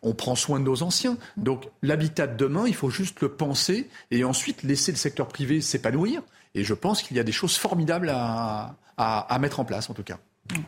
On 0.03 0.15
prend 0.15 0.35
soin 0.35 0.59
de 0.59 0.65
nos 0.65 0.83
anciens. 0.83 1.17
Donc 1.37 1.69
l'habitat 1.83 2.27
de 2.35 2.45
demain, 2.45 2.65
il 2.67 2.75
faut 2.75 2.91
juste 2.91 3.21
le 3.21 3.31
penser 3.31 3.89
et 4.11 4.25
ensuite 4.25 4.63
laisser 4.63 4.93
le 4.93 4.99
secteur 4.99 5.29
privé 5.29 5.61
s'épanouir. 5.61 6.23
Et 6.55 6.63
je 6.63 6.75
pense 6.75 7.03
qu'il 7.03 7.17
y 7.17 7.21
a 7.21 7.25
des 7.25 7.33
choses 7.33 7.57
formidables 7.57 8.11
à, 8.11 8.77
à- 8.97 9.39
mettre 9.39 9.61
en 9.61 9.65
place, 9.65 9.91
en 9.91 9.95
tout 9.95 10.05
cas. 10.05 10.19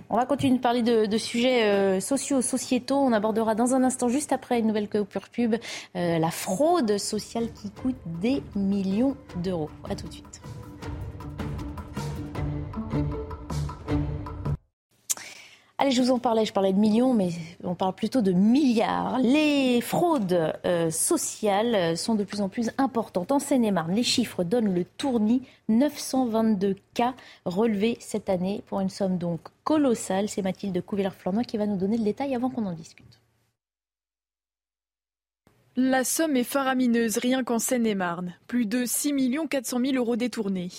On 0.09 0.17
va 0.17 0.25
continuer 0.25 0.57
de 0.57 0.63
parler 0.63 0.83
de, 0.83 1.19
sujets 1.19 1.65
euh, 1.65 2.01
sociaux, 2.01 2.41
sociétaux. 2.41 2.97
On 2.97 3.13
abordera 3.13 3.55
dans 3.55 3.75
un 3.75 3.85
instant, 3.85 4.09
juste 4.09 4.33
après 4.33 4.59
une 4.59 4.67
nouvelle 4.67 4.89
coupure 4.89 5.29
pub, 5.29 5.55
euh, 5.97 6.19
la 6.19 6.31
fraude 6.31 6.97
sociale 6.99 7.49
qui 7.53 7.71
coûte 7.71 7.97
des 8.21 8.43
millions 8.55 9.17
d'euros. 9.37 9.71
À 9.89 9.95
tout 9.95 10.09
de 10.09 10.13
suite. 10.13 10.41
Allez, 15.79 15.91
je 15.91 16.01
vous 16.01 16.11
en 16.11 16.19
parlais, 16.19 16.47
je 16.47 16.55
parlais 16.55 16.73
de 16.73 16.79
millions, 16.79 17.13
mais 17.13 17.29
on 17.63 17.75
parle 17.75 17.95
plutôt 17.95 18.23
de 18.23 18.33
milliards. 18.33 19.19
Les 19.19 19.83
fraudes 19.83 20.55
euh, 20.65 20.91
sociales 20.91 21.99
sont 21.99 22.15
de 22.15 22.25
plus 22.25 22.41
en 22.41 22.49
plus 22.49 22.71
importantes. 22.79 23.31
En 23.31 23.39
Seine-et-Marne, 23.39 23.93
les 23.93 24.03
chiffres 24.03 24.43
donnent 24.43 24.73
le 24.73 24.87
tournis. 24.87 25.43
922 25.69 26.77
cas 26.95 27.13
relevés 27.45 27.99
cette 28.01 28.31
année 28.31 28.63
pour 28.67 28.81
une 28.81 28.89
somme 28.89 29.19
donc 29.19 29.41
colossale. 29.65 30.31
C'est 30.31 30.41
Mathilde 30.41 30.83
Couvillère-Flandin 30.83 31.43
qui 31.43 31.59
va 31.59 31.67
nous 31.67 31.77
donner 31.77 31.99
le 31.99 32.05
détail 32.05 32.35
avant 32.35 32.49
qu'on 32.49 32.65
en 32.65 32.73
discute. 32.73 33.21
La 35.79 36.05
somme 36.05 36.37
est 36.37 36.43
faramineuse 36.43 37.19
rien 37.19 37.45
qu'en 37.45 37.59
Seine-et-Marne. 37.59 38.33
Plus 38.47 38.65
de 38.65 38.87
6 38.87 39.13
400 39.51 39.79
000 39.85 39.97
euros 39.97 40.17
détournés. 40.17 40.71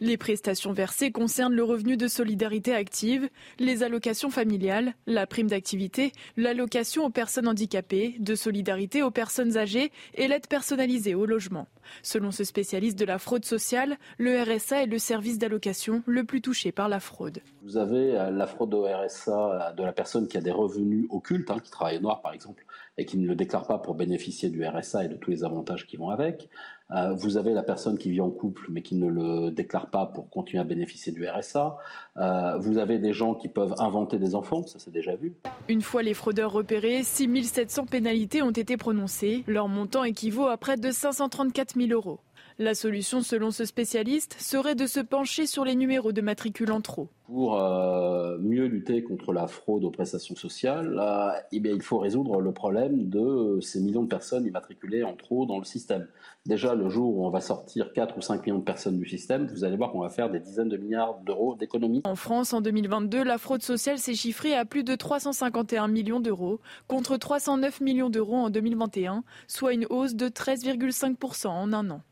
Les 0.00 0.16
prestations 0.16 0.72
versées 0.72 1.12
concernent 1.12 1.54
le 1.54 1.62
revenu 1.62 1.96
de 1.96 2.08
solidarité 2.08 2.74
active, 2.74 3.28
les 3.60 3.84
allocations 3.84 4.28
familiales, 4.28 4.94
la 5.06 5.28
prime 5.28 5.46
d'activité, 5.46 6.10
l'allocation 6.36 7.04
aux 7.04 7.10
personnes 7.10 7.46
handicapées, 7.46 8.16
de 8.18 8.34
solidarité 8.34 9.04
aux 9.04 9.12
personnes 9.12 9.56
âgées 9.56 9.92
et 10.14 10.26
l'aide 10.26 10.48
personnalisée 10.48 11.14
au 11.14 11.26
logement. 11.26 11.68
Selon 12.02 12.32
ce 12.32 12.42
spécialiste 12.42 12.98
de 12.98 13.04
la 13.04 13.18
fraude 13.18 13.44
sociale, 13.44 13.98
le 14.18 14.42
RSA 14.42 14.82
est 14.82 14.86
le 14.86 14.98
service 14.98 15.38
d'allocation 15.38 16.02
le 16.06 16.24
plus 16.24 16.40
touché 16.40 16.72
par 16.72 16.88
la 16.88 17.00
fraude. 17.00 17.40
Vous 17.62 17.76
avez 17.76 18.18
euh, 18.18 18.30
la 18.30 18.46
fraude 18.46 18.74
au 18.74 18.84
RSA 18.84 19.32
euh, 19.32 19.72
de 19.72 19.82
la 19.82 19.92
personne 19.92 20.28
qui 20.28 20.36
a 20.36 20.40
des 20.40 20.50
revenus 20.50 21.06
occultes, 21.10 21.50
hein, 21.50 21.58
qui 21.62 21.70
travaille 21.70 22.00
noir 22.00 22.20
par 22.20 22.32
exemple, 22.32 22.64
et 22.98 23.04
qui 23.04 23.18
ne 23.18 23.26
le 23.26 23.34
déclare 23.34 23.66
pas 23.66 23.78
pour 23.78 23.94
bénéficier 23.94 24.50
du 24.50 24.64
RSA 24.64 25.04
et 25.04 25.08
de 25.08 25.16
tous 25.16 25.30
les 25.30 25.44
avantages 25.44 25.86
qui 25.86 25.96
vont 25.96 26.10
avec. 26.10 26.48
Euh, 26.92 27.12
vous 27.12 27.36
avez 27.36 27.52
la 27.52 27.62
personne 27.62 27.98
qui 27.98 28.10
vit 28.10 28.20
en 28.20 28.30
couple 28.30 28.66
mais 28.68 28.82
qui 28.82 28.96
ne 28.96 29.06
le 29.06 29.50
déclare 29.50 29.90
pas 29.90 30.06
pour 30.06 30.28
continuer 30.28 30.60
à 30.60 30.64
bénéficier 30.64 31.12
du 31.12 31.26
RSA. 31.26 31.78
Euh, 32.16 32.58
vous 32.58 32.78
avez 32.78 32.98
des 32.98 33.12
gens 33.12 33.34
qui 33.34 33.48
peuvent 33.48 33.74
inventer 33.78 34.18
des 34.18 34.34
enfants, 34.34 34.66
ça 34.66 34.78
c'est 34.78 34.90
déjà 34.90 35.14
vu. 35.14 35.34
Une 35.68 35.82
fois 35.82 36.02
les 36.02 36.14
fraudeurs 36.14 36.52
repérés, 36.52 37.02
6 37.02 37.44
700 37.44 37.86
pénalités 37.86 38.42
ont 38.42 38.50
été 38.50 38.76
prononcées. 38.76 39.44
Leur 39.46 39.68
montant 39.68 40.04
équivaut 40.04 40.48
à 40.48 40.56
près 40.56 40.76
de 40.76 40.90
534 40.90 41.76
000 41.76 41.92
euros. 41.92 42.20
La 42.62 42.74
solution, 42.74 43.22
selon 43.22 43.52
ce 43.52 43.64
spécialiste, 43.64 44.36
serait 44.38 44.74
de 44.74 44.86
se 44.86 45.00
pencher 45.00 45.46
sur 45.46 45.64
les 45.64 45.74
numéros 45.74 46.12
de 46.12 46.20
matricule 46.20 46.72
en 46.72 46.82
trop. 46.82 47.08
Pour 47.24 47.58
euh, 47.58 48.36
mieux 48.38 48.66
lutter 48.66 49.02
contre 49.02 49.32
la 49.32 49.46
fraude 49.46 49.82
aux 49.82 49.90
prestations 49.90 50.36
sociales, 50.36 50.98
euh, 51.00 51.30
eh 51.52 51.60
bien, 51.60 51.72
il 51.72 51.80
faut 51.80 51.96
résoudre 51.96 52.42
le 52.42 52.52
problème 52.52 53.08
de 53.08 53.60
ces 53.62 53.80
millions 53.80 54.02
de 54.02 54.08
personnes 54.08 54.44
immatriculées 54.44 55.04
en 55.04 55.14
trop 55.14 55.46
dans 55.46 55.58
le 55.58 55.64
système. 55.64 56.06
Déjà, 56.44 56.74
le 56.74 56.90
jour 56.90 57.16
où 57.16 57.24
on 57.24 57.30
va 57.30 57.40
sortir 57.40 57.94
4 57.94 58.18
ou 58.18 58.20
5 58.20 58.44
millions 58.44 58.58
de 58.58 58.64
personnes 58.64 58.98
du 58.98 59.08
système, 59.08 59.46
vous 59.46 59.64
allez 59.64 59.78
voir 59.78 59.90
qu'on 59.90 60.00
va 60.00 60.10
faire 60.10 60.28
des 60.28 60.40
dizaines 60.40 60.68
de 60.68 60.76
milliards 60.76 61.18
d'euros 61.20 61.54
d'économies. 61.54 62.02
En 62.04 62.14
France, 62.14 62.52
en 62.52 62.60
2022, 62.60 63.24
la 63.24 63.38
fraude 63.38 63.62
sociale 63.62 63.96
s'est 63.96 64.12
chiffrée 64.12 64.54
à 64.54 64.66
plus 64.66 64.84
de 64.84 64.94
351 64.94 65.88
millions 65.88 66.20
d'euros, 66.20 66.60
contre 66.88 67.16
309 67.16 67.80
millions 67.80 68.10
d'euros 68.10 68.36
en 68.36 68.50
2021, 68.50 69.24
soit 69.48 69.72
une 69.72 69.86
hausse 69.88 70.14
de 70.14 70.28
13,5% 70.28 71.46
en 71.46 71.72
un 71.72 71.88
an. 71.88 72.02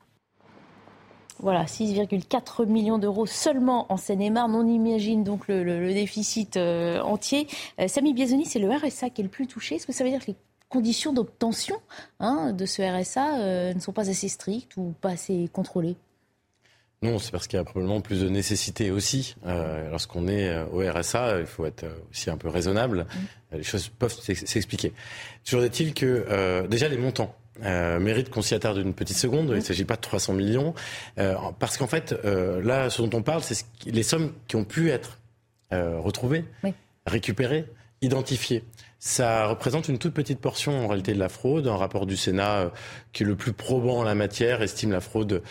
Voilà, 1.41 1.65
6,4 1.65 2.67
millions 2.67 2.99
d'euros 2.99 3.27
seulement 3.27 3.91
en 3.93 3.97
Seine-et-Marne. 3.97 4.55
On 4.55 4.67
imagine 4.67 5.23
donc 5.25 5.47
le, 5.49 5.63
le- 5.63 5.81
le 5.81 5.93
déficit 5.95 6.57
euh, 6.57 7.01
entier. 7.01 7.47
Euh, 7.81 7.87
Samy 7.89 8.13
Biazoni, 8.13 8.45
c'est 8.45 8.59
le 8.59 8.69
RSA 8.71 9.11
qui 9.11 9.21
est 9.21 9.25
le 9.25 9.31
plus 9.31 9.47
touché. 9.47 9.77
Est-ce 9.77 9.87
que 9.87 9.93
ça 9.93 10.03
veut 10.05 10.11
dire 10.11 10.21
que 10.21 10.27
les 10.33 10.37
conditions 10.69 11.13
d'obtention 11.13 11.77
hein, 12.21 12.53
de 12.53 12.67
ce 12.67 12.83
RSA 12.83 13.39
euh, 13.39 13.73
ne 13.75 13.81
sont 13.81 13.93
pas 13.93 14.11
assez 14.11 14.29
strictes 14.29 14.77
ou 14.77 14.95
pas 15.01 15.11
assez 15.11 15.49
contrôlées? 15.53 15.97
Non, 17.01 17.21
c'est 17.21 17.31
parce 17.31 17.47
qu'il 17.47 17.57
y 17.57 17.61
a 17.61 17.65
probablement 17.65 18.01
plus 18.01 18.23
de 18.23 18.29
nécessité 18.29 18.91
aussi. 18.91 19.37
Euh, 19.47 19.89
Lorsqu'on 19.91 20.27
est 20.27 20.53
au 20.73 20.81
RSA, 20.81 21.39
il 21.39 21.47
faut 21.47 21.65
être 21.65 21.85
aussi 22.11 22.29
un 22.29 22.37
peu 22.37 22.49
raisonnable. 22.49 23.07
Euh, 23.53 23.59
Les 23.59 23.63
choses 23.63 23.87
peuvent 23.89 24.13
s'ex- 24.21 24.45
s'expliquer. 24.45 24.93
Toujours 25.45 25.63
est-il 25.63 25.95
que 25.95 26.27
euh, 26.29 26.67
déjà 26.67 26.89
les 26.89 26.97
montants. 26.99 27.33
Euh, 27.65 27.99
méritent 27.99 28.31
qu'on 28.31 28.43
s'y 28.43 28.55
attarde 28.55 28.79
une 28.79 28.95
petite 28.95 29.17
seconde. 29.17 29.49
Il 29.51 29.57
ne 29.57 29.61
s'agit 29.61 29.85
pas 29.85 29.97
de 29.97 30.01
300 30.01 30.33
millions. 30.35 30.75
Euh, 31.19 31.35
parce 31.59 31.77
qu'en 31.77 31.87
fait, 31.87 32.15
euh, 32.25 32.63
là, 32.63 32.91
ce 32.91 33.03
dont 33.03 33.19
on 33.19 33.23
parle, 33.23 33.43
c'est 33.43 33.55
ce 33.55 33.65
les 33.87 34.03
sommes 34.03 34.33
qui 34.47 34.57
ont 34.57 34.65
pu 34.65 34.91
être 34.91 35.19
retrouvées, 35.71 36.47
récupérées, 37.05 37.67
identifiées. 38.01 38.65
Ça 38.99 39.47
représente 39.47 39.89
une 39.89 39.99
toute 39.99 40.15
petite 40.15 40.41
portion 40.41 40.83
en 40.83 40.89
réalité 40.89 41.13
de 41.13 41.19
la 41.19 41.29
fraude. 41.29 41.69
Un 41.69 41.77
rapport 41.77 42.07
du 42.07 42.17
Sénat 42.17 42.73
qui 43.13 43.23
est 43.23 43.27
le 43.27 43.37
plus 43.37 43.53
probant 43.53 43.99
en 43.99 44.03
la 44.03 44.15
matière 44.15 44.63
estime 44.63 44.93
la 44.93 45.03
fraude 45.03 45.43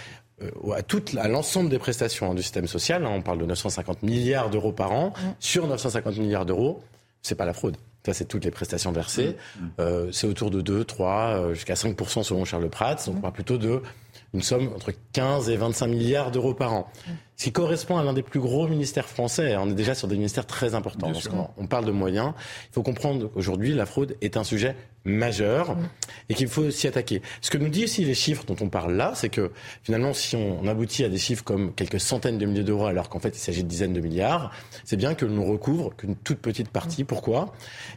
à, 0.75 0.81
toute, 0.81 1.15
à 1.17 1.27
l'ensemble 1.27 1.69
des 1.69 1.77
prestations 1.77 2.31
hein, 2.31 2.33
du 2.33 2.41
système 2.41 2.65
social. 2.65 3.05
hein. 3.05 3.11
on 3.13 3.21
parle 3.21 3.37
de 3.37 3.45
950 3.45 4.01
milliards 4.01 4.49
d'euros 4.49 4.71
par 4.71 4.91
an. 4.91 5.13
Sur 5.39 5.67
950 5.67 6.17
milliards 6.17 6.47
d'euros, 6.47 6.81
c'est 7.21 7.35
pas 7.35 7.45
la 7.45 7.53
fraude. 7.53 7.77
Ça, 8.07 8.13
c'est 8.13 8.23
toutes 8.23 8.45
les 8.45 8.51
prestations 8.51 8.93
versées. 8.93 9.35
Euh, 9.81 10.13
c'est 10.13 10.27
autour 10.27 10.49
de 10.49 10.61
2, 10.61 10.85
3, 10.85 11.11
euh, 11.11 11.53
jusqu'à 11.53 11.73
5% 11.73 12.23
selon 12.23 12.45
Charles 12.45 12.69
Prats. 12.69 12.95
Donc, 13.05 13.17
on 13.17 13.19
parle 13.19 13.33
plutôt 13.33 13.57
de 13.57 13.81
une 14.33 14.41
somme 14.41 14.69
entre 14.73 14.93
15 15.11 15.49
et 15.49 15.57
25 15.57 15.87
milliards 15.87 16.31
d'euros 16.31 16.53
par 16.53 16.71
an. 16.71 16.89
Ce 17.37 17.43
qui 17.43 17.51
correspond 17.51 17.97
à 17.97 18.03
l'un 18.03 18.13
des 18.13 18.23
plus 18.23 18.39
gros 18.39 18.67
ministères 18.67 19.07
français. 19.07 19.55
On 19.57 19.69
est 19.69 19.75
déjà 19.75 19.93
sur 19.93 20.07
des 20.07 20.15
ministères 20.15 20.47
très 20.47 20.73
importants. 20.73 21.11
On 21.57 21.67
parle 21.67 21.85
de 21.85 21.91
moyens. 21.91 22.33
Il 22.71 22.73
faut 22.73 22.83
comprendre 22.83 23.27
qu'aujourd'hui, 23.27 23.73
la 23.75 23.85
fraude 23.85 24.17
est 24.21 24.37
un 24.37 24.43
sujet 24.43 24.75
majeur 25.07 25.75
mm. 25.75 25.89
et 26.29 26.33
qu'il 26.33 26.47
faut 26.47 26.69
s'y 26.69 26.87
attaquer. 26.87 27.21
Ce 27.41 27.49
que 27.49 27.57
nous 27.57 27.69
disent 27.69 27.85
aussi 27.85 28.05
les 28.05 28.13
chiffres 28.13 28.43
dont 28.45 28.55
on 28.61 28.69
parle 28.69 28.93
là, 28.93 29.13
c'est 29.15 29.29
que 29.29 29.51
finalement, 29.83 30.13
si 30.13 30.35
on 30.35 30.67
aboutit 30.67 31.03
à 31.03 31.09
des 31.09 31.17
chiffres 31.17 31.43
comme 31.43 31.73
quelques 31.73 31.99
centaines 31.99 32.37
de 32.37 32.45
milliers 32.45 32.63
d'euros, 32.63 32.85
alors 32.85 33.09
qu'en 33.09 33.19
fait 33.19 33.29
il 33.29 33.39
s'agit 33.39 33.63
de 33.63 33.69
dizaines 33.69 33.93
de 33.93 34.01
milliards, 34.01 34.51
c'est 34.83 34.97
bien 34.97 35.15
que 35.15 35.25
l'on 35.25 35.45
recouvre 35.45 35.95
qu'une 35.95 36.15
toute 36.15 36.39
petite 36.39 36.69
partie. 36.69 37.03
Mm. 37.03 37.07
Pourquoi? 37.07 37.53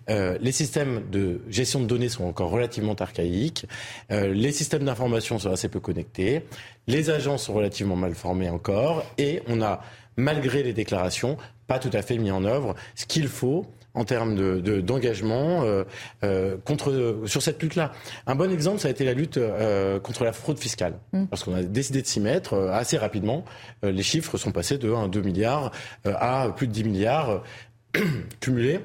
Euh, 0.09 0.39
Les 0.41 0.53
systèmes 0.53 1.03
de 1.11 1.43
gestion 1.49 1.81
de 1.81 1.87
données 1.87 2.09
sont 2.09 2.25
encore 2.25 2.51
relativement 2.51 2.95
archaïques, 2.95 3.67
euh, 4.11 4.33
les 4.33 4.53
systèmes 4.53 4.85
d'information 4.85 5.39
sont 5.39 5.51
assez 5.51 5.69
peu 5.69 5.81
connectés, 5.81 6.45
les 6.91 7.11
agents 7.11 7.39
sont 7.39 7.55
relativement 7.55 7.97
mal 7.97 8.15
formés 8.15 8.51
encore, 8.51 9.05
et 9.19 9.43
on 9.49 9.63
a, 9.63 9.81
malgré 10.17 10.63
les 10.63 10.73
déclarations, 10.73 11.37
pas 11.67 11.79
tout 11.79 11.91
à 11.93 12.03
fait 12.03 12.19
mis 12.19 12.31
en 12.31 12.45
œuvre 12.45 12.75
ce 12.95 13.07
qu'il 13.07 13.29
faut 13.29 13.67
en 13.95 14.05
termes 14.05 14.61
d'engagement 14.83 15.63
de, 15.63 15.67
euh, 15.67 15.85
euh, 16.23 16.57
contre 16.65 17.23
sur 17.27 17.43
cette 17.43 17.63
lutte-là. 17.63 17.93
Un 18.27 18.35
bon 18.35 18.53
exemple, 18.53 18.79
ça 18.79 18.89
a 18.89 18.91
été 18.91 19.05
la 19.05 19.15
lutte 19.15 19.37
euh, 19.37 19.99
contre 19.99 20.25
la 20.25 20.33
fraude 20.33 20.59
fiscale, 20.59 20.95
mm. 21.13 21.27
parce 21.27 21.43
qu'on 21.43 21.55
a 21.55 21.63
décidé 21.63 22.03
de 22.03 22.07
s'y 22.07 22.21
mettre 22.21 22.57
assez 22.73 22.99
rapidement. 22.99 23.45
les 23.83 24.03
chiffres 24.03 24.37
sont 24.37 24.53
passés 24.53 24.79
de 24.79 24.93
1 24.93 25.09
2 25.09 25.23
milliards 25.23 25.73
à 26.05 26.53
plus 26.57 26.67
de 26.67 26.73
10 26.73 26.85
milliards 26.85 27.43
cumulés. 28.41 28.81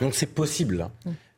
Donc 0.00 0.14
c'est 0.14 0.34
possible. 0.34 0.88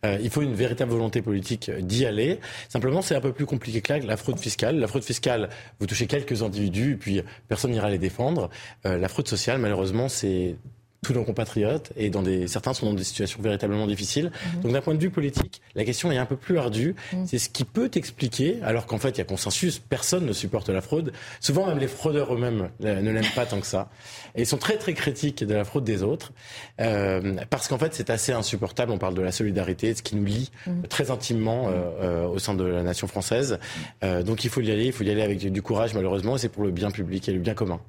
Mm. 0.05 0.19
il 0.21 0.31
faut 0.31 0.43
une 0.43 0.55
véritable 0.55 0.91
volonté 0.91 1.23
politique 1.23 1.71
d'y 1.71 2.07
aller. 2.07 2.41
Simplement, 2.69 3.03
c'est 3.03 3.15
un 3.15 3.21
peu 3.21 3.33
plus 3.33 3.47
compliqué 3.47 3.81
que 3.81 4.07
la 4.07 4.17
fraude 4.17 4.39
fiscale. 4.39 4.79
La 4.79 4.89
fraude 4.89 5.05
fiscale, 5.05 5.49
vous 5.79 5.87
touchez 5.87 6.07
quelques 6.07 6.43
individus, 6.43 6.93
et 6.93 6.97
puis 6.97 7.23
personne 7.49 7.71
n'ira 7.71 7.91
les 7.91 7.99
défendre. 7.99 8.51
la 8.85 9.09
fraude 9.09 9.29
sociale, 9.29 9.59
malheureusement, 9.59 10.09
c'est 10.09 10.57
tous 11.03 11.13
nos 11.15 11.25
compatriotes 11.25 11.93
et 11.97 12.11
dans 12.11 12.23
des, 12.23 12.47
certains 12.47 12.75
sont 12.75 12.87
dans 12.87 12.95
des 12.95 13.03
situations 13.03 13.43
véritablement 13.43 13.89
difficiles. 13.89 14.31
Mhm. 14.55 14.61
Donc 14.63 14.73
d'un 14.73 14.81
point 14.81 14.95
de 14.95 15.01
vue 15.01 15.11
politique, 15.11 15.61
la 15.75 15.85
question 15.85 16.13
est 16.13 16.19
un 16.19 16.27
peu 16.27 16.37
plus 16.37 16.59
ardue. 16.59 16.95
Mhm. 17.13 17.27
C'est 17.27 17.39
ce 17.39 17.49
qui 17.49 17.65
peut 17.65 17.91
expliquer, 17.95 18.59
alors 18.63 18.87
qu'en 18.87 18.99
fait 18.99 19.11
il 19.11 19.19
y 19.19 19.21
a 19.21 19.25
consensus, 19.25 19.81
personne 19.81 20.25
ne 20.25 20.33
supporte 20.33 20.69
la 20.69 20.81
fraude. 20.81 21.13
Souvent 21.41 21.67
même 21.67 21.79
les 21.79 21.89
fraudeurs 21.89 22.33
eux-mêmes 22.33 22.71
ne 22.81 23.11
l'aiment 23.11 23.25
pas 23.35 23.47
tant 23.47 23.61
que 23.61 23.67
ça. 23.67 23.91
Et 24.37 24.43
ils 24.43 24.47
sont 24.47 24.59
très 24.59 24.77
très 24.77 24.95
critiques 24.95 25.43
de 25.43 25.55
la 25.55 25.65
fraude 25.65 25.83
des 25.83 26.05
autres, 26.05 26.33
euh, 26.81 27.35
parce 27.51 27.67
qu'en 27.67 27.79
fait 27.79 27.95
c'est 27.95 28.09
assez 28.09 28.33
insupportable. 28.33 28.93
On 28.93 28.99
parle 28.99 29.15
de 29.15 29.23
la 29.23 29.33
solidarité, 29.33 29.95
ce 29.95 30.03
qui 30.03 30.15
nous 30.15 30.25
lie 30.25 30.53
mhm. 30.69 30.83
très 30.89 31.11
intimement 31.11 31.67
euh, 31.67 31.71
euh, 32.01 32.27
au 32.29 32.39
sein 32.39 32.55
de 32.55 32.63
la 32.63 32.85
nation 32.85 33.09
française. 33.09 33.59
Euh, 34.05 34.23
donc 34.23 34.45
il 34.45 34.51
faut 34.51 34.61
y 34.61 34.71
aller, 34.71 34.87
il 34.87 34.93
faut 34.93 35.03
y 35.03 35.11
aller 35.11 35.23
avec 35.23 35.41
du 35.41 35.63
courage 35.63 35.95
malheureusement, 35.95 36.37
et 36.37 36.39
c'est 36.39 36.49
pour 36.49 36.63
le 36.63 36.71
bien 36.71 36.93
public 36.93 37.29
et 37.29 37.33
le 37.33 37.41
bien 37.41 37.55
commun. 37.55 37.81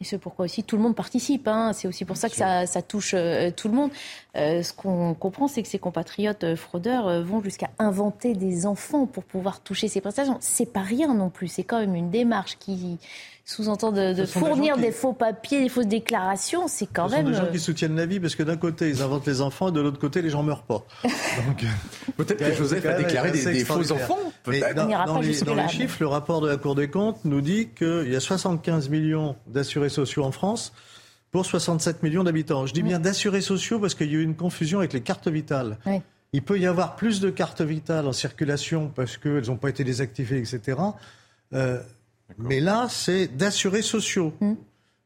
Et 0.00 0.04
c'est 0.04 0.18
pourquoi 0.18 0.46
aussi 0.46 0.64
tout 0.64 0.76
le 0.76 0.82
monde 0.82 0.96
participe. 0.96 1.46
Hein. 1.46 1.72
C'est 1.72 1.86
aussi 1.86 2.04
pour 2.04 2.16
ça 2.16 2.28
que 2.28 2.34
ça 2.34 2.55
ça, 2.64 2.80
touche 2.80 3.12
euh, 3.14 3.50
tout 3.54 3.68
le 3.68 3.74
monde. 3.74 3.90
Euh, 4.36 4.62
ce 4.62 4.72
qu'on 4.72 5.14
comprend, 5.14 5.48
c'est 5.48 5.62
que 5.62 5.68
ces 5.68 5.78
compatriotes 5.78 6.44
euh, 6.44 6.56
fraudeurs 6.56 7.22
vont 7.22 7.42
jusqu'à 7.42 7.70
inventer 7.78 8.34
des 8.34 8.64
enfants 8.64 9.06
pour 9.06 9.24
pouvoir 9.24 9.60
toucher 9.60 9.88
ces 9.88 10.00
prestations. 10.00 10.38
C'est 10.40 10.72
pas 10.72 10.80
rien 10.80 11.12
non 11.12 11.28
plus. 11.28 11.48
C'est 11.48 11.64
quand 11.64 11.80
même 11.80 11.94
une 11.94 12.10
démarche 12.10 12.56
qui 12.58 12.98
sous-entend 13.46 13.92
de, 13.92 14.26
fournir 14.26 14.76
des, 14.76 14.90
faux 14.90 15.12
papiers, 15.12 15.62
des 15.62 15.68
fausses 15.68 15.86
déclarations, 15.86 16.66
c'est 16.66 16.88
quand 16.92 17.08
même. 17.08 17.28
Ce 17.28 17.32
sont 17.32 17.40
des 17.40 17.46
gens 17.46 17.52
qui 17.52 17.60
soutiennent 17.60 17.96
la 17.96 18.04
vie 18.04 18.18
parce 18.18 18.34
que 18.34 18.42
d'un 18.42 18.56
côté 18.56 18.88
ils 18.88 19.02
inventent 19.02 19.26
les 19.26 19.40
enfants 19.40 19.68
et 19.68 19.72
de 19.72 19.80
l'autre 19.80 20.00
côté 20.00 20.20
les 20.20 20.30
gens 20.30 20.42
meurent 20.42 20.64
pas. 20.64 20.84
peut-être 22.16 22.38
que 22.38 22.54
Joseph 22.54 22.84
a 22.84 22.94
déclaré 22.94 23.30
des, 23.30 23.64
faux 23.64 23.92
enfants. 23.92 24.18
dans, 24.44 24.52
dans, 25.06 25.20
les, 25.20 25.40
dans 25.42 25.54
les 25.54 25.68
chiffres, 25.68 25.98
le 26.00 26.08
rapport 26.08 26.40
de 26.40 26.48
la 26.48 26.56
Cour 26.56 26.74
des 26.74 26.90
comptes 26.90 27.24
nous 27.24 27.40
dit 27.40 27.68
qu'il 27.68 28.10
y 28.10 28.16
a 28.16 28.20
75 28.20 28.88
millions 28.88 29.36
d'assurés 29.46 29.90
sociaux 29.90 30.24
en 30.24 30.32
France 30.32 30.72
pour 31.36 31.44
67 31.44 32.02
millions 32.02 32.24
d'habitants. 32.24 32.64
Je 32.64 32.72
dis 32.72 32.82
bien 32.82 32.98
d'assurés 32.98 33.42
sociaux 33.42 33.78
parce 33.78 33.94
qu'il 33.94 34.10
y 34.10 34.16
a 34.16 34.20
eu 34.20 34.22
une 34.22 34.36
confusion 34.36 34.78
avec 34.78 34.94
les 34.94 35.02
cartes 35.02 35.28
vitales. 35.28 35.76
Il 36.32 36.40
peut 36.40 36.58
y 36.58 36.64
avoir 36.64 36.96
plus 36.96 37.20
de 37.20 37.28
cartes 37.28 37.60
vitales 37.60 38.06
en 38.06 38.14
circulation 38.14 38.90
parce 38.94 39.18
qu'elles 39.18 39.48
n'ont 39.48 39.58
pas 39.58 39.68
été 39.68 39.84
désactivées, 39.84 40.38
etc. 40.38 40.78
Euh, 41.52 41.82
mais 42.38 42.60
là, 42.60 42.86
c'est 42.88 43.26
d'assurés 43.26 43.82
sociaux. 43.82 44.32
Mm. 44.40 44.54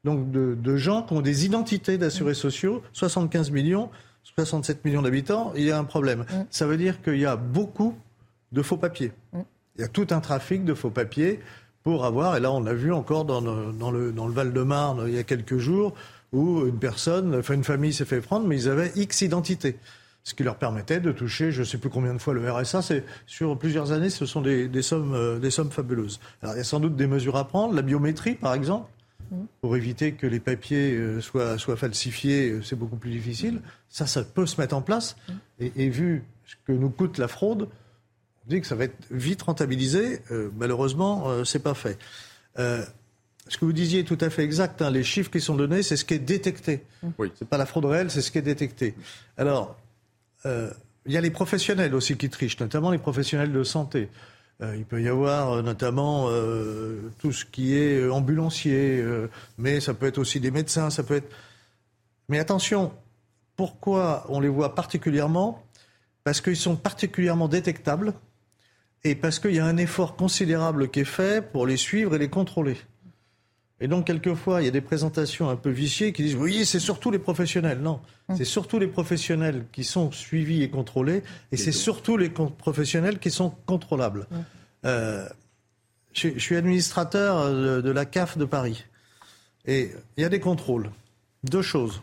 Donc 0.04 0.30
de, 0.30 0.76
gens 0.76 1.02
qui 1.02 1.14
ont 1.14 1.20
des 1.20 1.46
identités 1.46 1.98
d'assurés 1.98 2.30
mm. 2.30 2.46
sociaux, 2.46 2.82
75 2.92 3.50
millions, 3.50 3.90
67 4.22 4.84
millions 4.84 5.02
d'habitants, 5.02 5.52
il 5.56 5.64
y 5.64 5.72
a 5.72 5.78
un 5.78 5.84
problème. 5.84 6.20
Mm. 6.20 6.44
Ça 6.48 6.64
veut 6.64 6.76
dire 6.76 7.02
qu'il 7.02 7.18
y 7.18 7.26
a 7.26 7.34
beaucoup 7.34 7.96
de 8.52 8.62
faux 8.62 8.76
papiers. 8.76 9.10
Il 9.34 9.80
y 9.80 9.84
a 9.84 9.88
tout 9.88 10.06
un 10.10 10.20
trafic 10.20 10.64
de 10.64 10.74
faux 10.74 10.90
papiers 10.90 11.40
pour 11.82 12.04
avoir, 12.04 12.36
et 12.36 12.40
là 12.40 12.52
on 12.52 12.60
l'a 12.60 12.74
vu 12.74 12.92
encore 12.92 13.24
dans 13.24 13.40
dans 13.40 13.90
le, 13.90 14.12
dans 14.12 14.26
le 14.28 14.32
Val-de-Marne 14.32 15.06
il 15.08 15.14
y 15.14 15.18
a 15.18 15.24
quelques 15.24 15.56
jours, 15.56 15.94
où 16.32 16.66
une 16.66 16.78
personne, 16.78 17.34
enfin 17.34 17.54
une 17.54 17.64
famille 17.64 17.92
s'est 17.92 18.04
fait 18.04 18.20
prendre, 18.20 18.46
mais 18.46 18.56
ils 18.56 18.68
avaient 18.68 18.92
X 18.94 19.22
identité. 19.22 19.76
Ce 20.22 20.34
qui 20.34 20.42
leur 20.42 20.56
permettait 20.56 21.00
de 21.00 21.12
toucher, 21.12 21.50
je 21.50 21.60
ne 21.60 21.64
sais 21.64 21.78
plus 21.78 21.88
combien 21.88 22.12
de 22.12 22.18
fois 22.18 22.34
le 22.34 22.50
RSA. 22.50 22.82
C'est 22.82 23.04
sur 23.26 23.58
plusieurs 23.58 23.92
années, 23.92 24.10
ce 24.10 24.26
sont 24.26 24.42
des, 24.42 24.82
sommes, 24.82 25.14
euh, 25.14 25.38
des 25.38 25.50
sommes 25.50 25.70
fabuleuses. 25.70 26.20
Alors 26.42 26.54
il 26.54 26.58
y 26.58 26.60
a 26.60 26.64
sans 26.64 26.78
doute 26.78 26.94
des 26.94 27.06
mesures 27.06 27.36
à 27.36 27.48
prendre, 27.48 27.74
la 27.74 27.82
biométrie 27.82 28.34
par 28.34 28.52
exemple, 28.52 28.90
mmh. 29.30 29.36
pour 29.62 29.76
éviter 29.76 30.12
que 30.12 30.26
les 30.26 30.38
papiers 30.38 30.92
euh, 30.92 31.20
soient, 31.20 31.56
soient 31.56 31.76
falsifiés, 31.76 32.50
euh, 32.50 32.62
c'est 32.62 32.76
beaucoup 32.76 32.96
plus 32.96 33.10
difficile. 33.10 33.62
Ça, 33.88 34.06
ça 34.06 34.22
peut 34.22 34.46
se 34.46 34.60
mettre 34.60 34.76
en 34.76 34.82
place. 34.82 35.16
Mmh. 35.28 35.64
Et, 35.76 35.88
vu 35.88 36.22
ce 36.44 36.54
que 36.66 36.72
nous 36.72 36.90
coûte 36.90 37.16
la 37.16 37.28
fraude, 37.28 37.68
on 38.44 38.50
dit 38.50 38.60
que 38.60 38.66
ça 38.66 38.74
va 38.74 38.84
être 38.84 39.06
vite 39.10 39.42
rentabilisé. 39.42 40.20
malheureusement, 40.56 41.28
ce 41.38 41.44
c'est 41.44 41.60
pas 41.60 41.74
fait 41.74 41.98
ce 43.50 43.58
que 43.58 43.64
vous 43.64 43.72
disiez 43.72 44.00
est 44.00 44.04
tout 44.04 44.18
à 44.20 44.30
fait 44.30 44.44
exact. 44.44 44.80
Hein. 44.80 44.90
Les 44.90 45.02
chiffres 45.02 45.30
qui 45.30 45.40
sont 45.40 45.56
donnés, 45.56 45.82
c'est 45.82 45.96
ce 45.96 46.04
qui 46.04 46.14
est 46.14 46.20
détecté. 46.20 46.84
Oui. 47.18 47.32
Ce 47.34 47.42
n'est 47.42 47.48
pas 47.48 47.58
la 47.58 47.66
fraude 47.66 47.84
réelle, 47.84 48.08
c'est 48.10 48.22
ce 48.22 48.30
qui 48.30 48.38
est 48.38 48.42
détecté. 48.42 48.94
Alors, 49.36 49.76
euh, 50.46 50.70
il 51.04 51.12
y 51.12 51.16
a 51.16 51.20
les 51.20 51.32
professionnels 51.32 51.94
aussi 51.96 52.16
qui 52.16 52.30
trichent, 52.30 52.60
notamment 52.60 52.92
les 52.92 52.98
professionnels 52.98 53.52
de 53.52 53.64
santé. 53.64 54.08
Euh, 54.62 54.76
il 54.76 54.84
peut 54.84 55.02
y 55.02 55.08
avoir 55.08 55.52
euh, 55.52 55.62
notamment 55.62 56.28
tout 57.18 57.32
ce 57.32 57.44
qui 57.44 57.76
est 57.76 58.08
ambulancier, 58.08 59.04
mais 59.58 59.80
ça 59.80 59.94
peut 59.94 60.06
être 60.06 60.18
aussi 60.18 60.38
des 60.38 60.52
médecins, 60.52 60.88
ça 60.90 61.02
peut 61.02 61.16
être. 61.16 61.34
Mais 62.28 62.38
attention, 62.38 62.92
pourquoi 63.56 64.26
on 64.28 64.38
les 64.38 64.48
voit 64.48 64.76
particulièrement? 64.76 65.60
Parce 66.22 66.40
qu'ils 66.40 66.56
sont 66.56 66.76
particulièrement 66.76 67.48
détectables 67.48 68.14
et 69.02 69.16
parce 69.16 69.40
qu'il 69.40 69.54
y 69.54 69.58
a 69.58 69.64
un 69.64 69.78
effort 69.78 70.14
considérable 70.14 70.88
qui 70.90 71.00
est 71.00 71.04
fait 71.04 71.42
pour 71.50 71.66
les 71.66 71.76
suivre 71.76 72.14
et 72.14 72.18
les 72.18 72.28
contrôler. 72.28 72.76
Et 73.80 73.88
donc, 73.88 74.06
quelquefois, 74.06 74.60
il 74.60 74.66
y 74.66 74.68
a 74.68 74.72
des 74.72 74.82
présentations 74.82 75.48
un 75.48 75.56
peu 75.56 75.70
viciées 75.70 76.12
qui 76.12 76.22
disent 76.22 76.36
Oui, 76.36 76.66
c'est 76.66 76.80
surtout 76.80 77.10
les 77.10 77.18
professionnels. 77.18 77.80
Non, 77.80 78.00
hum. 78.28 78.36
c'est 78.36 78.44
surtout 78.44 78.78
les 78.78 78.86
professionnels 78.86 79.64
qui 79.72 79.84
sont 79.84 80.12
suivis 80.12 80.62
et 80.62 80.68
contrôlés, 80.68 81.22
et 81.50 81.56
c'est 81.56 81.72
surtout 81.72 82.16
les 82.16 82.28
professionnels 82.28 83.18
qui 83.18 83.30
sont 83.30 83.54
contrôlables. 83.66 84.26
Hum. 84.30 84.44
Euh, 84.84 85.28
je, 86.12 86.38
suis 86.38 86.56
administrateur 86.56 87.50
de, 87.50 87.90
la 87.90 88.04
CAF 88.04 88.36
de 88.36 88.44
Paris. 88.44 88.84
Et 89.66 89.92
il 90.16 90.22
y 90.22 90.24
a 90.24 90.28
des 90.28 90.40
contrôles. 90.40 90.90
Deux 91.44 91.62
choses. 91.62 92.02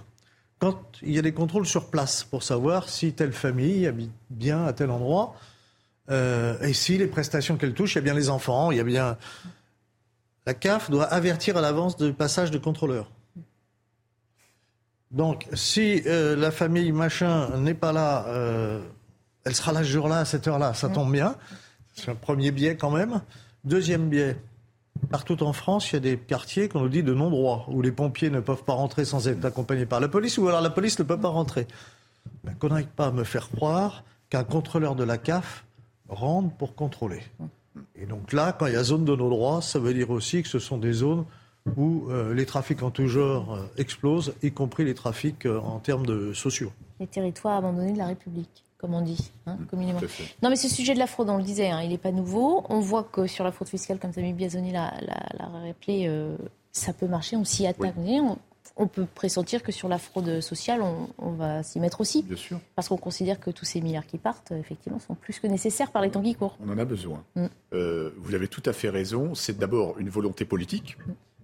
Quand 0.60 0.80
il 1.04 1.12
y 1.12 1.20
a 1.20 1.22
des 1.22 1.34
contrôles 1.34 1.68
sur 1.68 1.90
place 1.90 2.24
pour 2.24 2.42
savoir 2.42 2.90
si 2.90 3.14
telle 3.14 3.34
famille 3.34 3.86
habite 3.86 4.12
bien 4.30 4.66
à 4.66 4.74
tel 4.74 4.90
endroit, 4.90 5.36
euh, 6.10 6.60
et 6.62 6.74
si 6.74 6.98
les 6.98 7.08
prestations 7.08 7.58
qu'elle 7.58 7.74
touche, 7.74 7.94
il 7.94 7.96
y 7.96 8.00
a 8.00 8.02
bien 8.02 8.14
les 8.14 8.30
enfants, 8.30 8.72
il 8.72 8.78
y 8.78 8.80
a 8.80 8.84
bien 8.84 9.18
la 10.48 10.54
CAF 10.54 10.90
doit 10.90 11.04
avertir 11.04 11.58
à 11.58 11.62
l'avance 11.62 11.98
du 11.98 12.14
passage 12.14 12.52
de 12.52 12.58
contrôleur. 12.58 13.12
Donc, 15.12 15.46
si 15.52 16.02
euh, 16.06 16.38
la 16.38 16.52
famille 16.52 16.94
machin 16.94 17.50
n'est 17.58 17.74
pas 17.74 17.92
là, 17.92 18.26
euh, 18.30 18.82
elle 19.44 19.54
sera 19.54 19.74
là 19.74 19.80
ce 19.80 19.90
jour-là, 19.90 20.20
à 20.20 20.26
cette 20.26 20.48
heure-là, 20.48 20.74
ça 20.74 20.88
tombe 20.88 21.12
bien. 21.12 21.36
C'est 21.96 22.12
un 22.12 22.16
premier 22.16 22.52
biais 22.52 22.78
quand 22.78 22.92
même. 22.92 23.20
Deuxième 23.66 24.08
biais, 24.08 24.38
partout 25.12 25.44
en 25.44 25.52
France, 25.52 25.92
il 25.92 25.96
y 25.96 25.98
a 25.98 26.00
des 26.00 26.18
quartiers 26.18 26.70
qu'on 26.70 26.80
nous 26.80 26.90
dit 26.90 27.04
de 27.04 27.14
non-droit, 27.14 27.66
où 27.68 27.82
les 27.82 27.92
pompiers 27.92 28.30
ne 28.30 28.40
peuvent 28.40 28.64
pas 28.64 28.74
rentrer 28.74 29.04
sans 29.04 29.28
être 29.28 29.44
accompagnés 29.44 29.86
par 29.86 30.00
la 30.00 30.08
police, 30.08 30.38
ou 30.38 30.48
alors 30.48 30.62
la 30.62 30.70
police 30.70 30.98
ne 30.98 31.04
peut 31.04 31.20
pas 31.20 31.28
rentrer. 31.28 31.68
Ben, 32.46 32.56
qu'on 32.56 32.70
n'arrive 32.70 32.88
pas 32.88 33.08
à 33.08 33.12
me 33.12 33.26
faire 33.26 33.50
croire 33.50 34.06
qu'un 34.30 34.46
contrôleur 34.46 34.96
de 34.96 35.04
la 35.04 35.18
CAF 35.18 35.66
rentre 36.08 36.56
pour 36.56 36.74
contrôler. 36.74 37.22
Et 37.96 38.06
donc 38.06 38.34
là, 38.34 38.56
quand 38.58 38.68
il 38.68 38.74
y 38.74 38.78
a 38.78 38.84
zone 38.84 39.06
de 39.06 39.16
nos 39.16 39.30
droits, 39.30 39.62
ça 39.62 39.80
veut 39.80 39.94
dire 39.94 40.10
aussi 40.10 40.44
que 40.44 40.50
ce 40.50 40.60
sont 40.60 40.78
des 40.78 40.94
zones 40.94 41.26
où 41.76 42.10
euh, 42.10 42.34
les 42.34 42.46
trafics 42.46 42.82
en 42.84 42.92
tout 42.92 43.08
genre 43.08 43.56
euh, 43.56 43.66
explosent, 43.78 44.34
y 44.42 44.52
compris 44.52 44.86
les 44.86 44.94
trafics 44.94 45.46
euh, 45.46 45.60
en 45.60 45.80
termes 45.80 46.06
de 46.06 46.34
sociaux. 46.34 46.72
Les 47.00 47.08
territoires 47.08 47.58
abandonnés 47.58 47.94
de 47.94 47.98
la 47.98 48.08
République, 48.08 48.64
comme 48.78 48.94
on 48.94 49.02
dit, 49.02 49.32
hein, 49.46 49.58
communément. 49.70 50.00
Non, 50.42 50.50
mais 50.50 50.56
ce 50.56 50.70
sujet 50.70 50.94
de 50.94 51.00
la 51.00 51.08
fraude, 51.08 51.30
on 51.30 51.38
le 51.38 51.44
disait, 51.44 51.70
hein, 51.70 51.82
il 51.82 51.90
n'est 51.90 51.98
pas 51.98 52.12
nouveau. 52.12 52.64
On 52.70 52.80
voit 52.80 53.04
que 53.04 53.28
sur 53.28 53.44
la 53.44 53.52
fraude 53.52 53.68
fiscale, 53.68 54.00
comme 54.00 54.14
Samy 54.14 54.34
Biazoni 54.34 54.72
l'a 54.72 54.94
rappelé, 55.40 56.10
ça 56.72 56.94
peut 56.94 57.08
marcher, 57.08 57.36
on 57.36 57.44
s'y 57.44 57.68
attaque. 57.68 57.96
On 57.98 58.38
on 58.78 58.88
peut 58.88 59.06
pressentir 59.06 59.64
que 59.64 59.72
sur 59.72 59.90
la 59.90 59.98
fraude 59.98 60.40
sociale, 60.42 60.82
on, 61.18 61.32
va 61.32 61.64
s'y 61.64 61.80
mettre 61.80 62.02
aussi. 62.02 62.24
Bien 62.24 62.36
sûr. 62.36 62.60
Parce 62.76 62.88
qu'on 62.88 62.98
considère 62.98 63.40
que 63.40 63.50
tous 63.52 63.66
ces 63.66 63.82
milliards 63.82 64.06
qui 64.06 64.18
partent, 64.18 64.52
effectivement, 64.52 65.00
sont 65.00 65.16
plus 65.16 65.40
que 65.40 65.48
nécessaires 65.48 65.92
par 65.92 66.02
les 66.02 66.12
temps 66.12 66.22
qui 66.22 66.36
courent. 66.36 66.58
On 66.66 66.70
en 66.70 66.78
a 66.78 66.86
besoin. 66.86 67.24
Mm. 67.36 67.46
Euh, 67.74 68.12
vous 68.18 68.36
avez 68.36 68.48
tout 68.48 68.64
à 68.66 68.74
fait 68.74 68.90
raison. 68.90 69.36
C'est 69.36 69.58
d'abord 69.58 70.00
une 70.00 70.10
volonté 70.10 70.46
politique. 70.46 70.98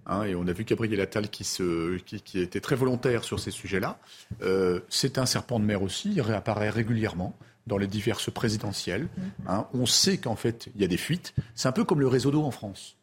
Hein, 0.06 0.24
et 0.24 0.34
on 0.34 0.46
a 0.46 0.52
vu 0.52 0.64
Gabriel 0.64 1.00
Attal 1.00 1.28
qui, 1.28 1.44
se, 1.44 1.96
qui, 1.98 2.38
était 2.38 2.60
très 2.60 2.76
volontaire 2.76 3.24
sur 3.24 3.40
ces 3.40 3.50
sujets-là. 3.50 3.98
Euh, 4.42 4.80
c'est 4.88 5.18
un 5.18 5.26
serpent 5.26 5.58
de 5.58 5.64
mer 5.64 5.82
aussi, 5.82 6.12
il 6.12 6.20
réapparaît 6.20 6.68
régulièrement 6.68 7.34
dans 7.66 7.78
les 7.78 7.86
diverses 7.86 8.30
présidentielles. 8.30 9.04
Mm. 9.04 9.22
Hein. 9.48 9.66
on 9.72 9.86
sait 9.86 10.18
qu'en 10.18 10.36
fait, 10.36 10.68
il 10.74 10.82
y 10.82 10.84
a 10.84 10.88
des 10.88 10.98
fuites. 10.98 11.34
C'est 11.54 11.68
un 11.68 11.72
peu 11.72 11.84
comme 11.84 12.00
le 12.00 12.08
réseau 12.08 12.30
d'eau 12.30 12.42
en 12.42 12.50
France. 12.50 12.96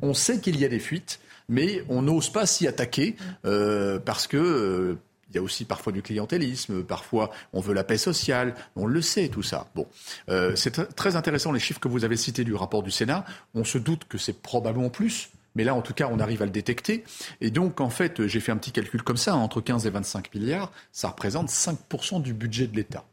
On 0.00 0.14
sait 0.14 0.40
qu'il 0.40 0.58
y 0.58 0.64
a 0.64 0.68
des 0.68 0.78
fuites, 0.78 1.20
mais 1.48 1.84
on 1.88 2.02
n'ose 2.02 2.30
pas 2.30 2.46
s'y 2.46 2.66
attaquer 2.66 3.16
euh, 3.44 3.98
parce 3.98 4.26
que 4.26 4.36
euh, 4.36 4.98
y 5.34 5.38
a 5.38 5.42
aussi 5.42 5.64
parfois 5.64 5.92
du 5.92 6.02
clientélisme, 6.02 6.82
parfois 6.82 7.30
on 7.52 7.60
veut 7.60 7.74
la 7.74 7.84
paix 7.84 7.98
sociale, 7.98 8.54
on 8.74 8.86
le 8.86 9.02
sait 9.02 9.28
tout 9.28 9.42
ça. 9.42 9.68
Bon, 9.74 9.86
euh, 10.28 10.56
c'est 10.56 10.94
très 10.94 11.16
intéressant 11.16 11.52
les 11.52 11.60
chiffres 11.60 11.80
que 11.80 11.88
vous 11.88 12.04
avez 12.04 12.16
cités 12.16 12.44
du 12.44 12.54
rapport 12.54 12.82
du 12.82 12.90
Sénat. 12.90 13.24
On 13.54 13.64
se 13.64 13.78
doute 13.78 14.04
que 14.08 14.18
c'est 14.18 14.40
probablement 14.40 14.90
plus, 14.90 15.30
mais 15.54 15.64
là 15.64 15.74
en 15.74 15.82
tout 15.82 15.94
cas 15.94 16.08
on 16.10 16.18
arrive 16.18 16.42
à 16.42 16.46
le 16.46 16.52
détecter. 16.52 17.04
Et 17.40 17.50
donc 17.50 17.80
en 17.80 17.90
fait 17.90 18.26
j'ai 18.26 18.40
fait 18.40 18.52
un 18.52 18.56
petit 18.56 18.72
calcul 18.72 19.02
comme 19.02 19.16
ça, 19.16 19.36
entre 19.36 19.60
15 19.60 19.86
et 19.86 19.90
25 19.90 20.34
milliards, 20.34 20.72
ça 20.92 21.08
représente 21.08 21.48
5% 21.48 22.22
du 22.22 22.32
budget 22.32 22.66
de 22.66 22.76
l'État. 22.76 23.04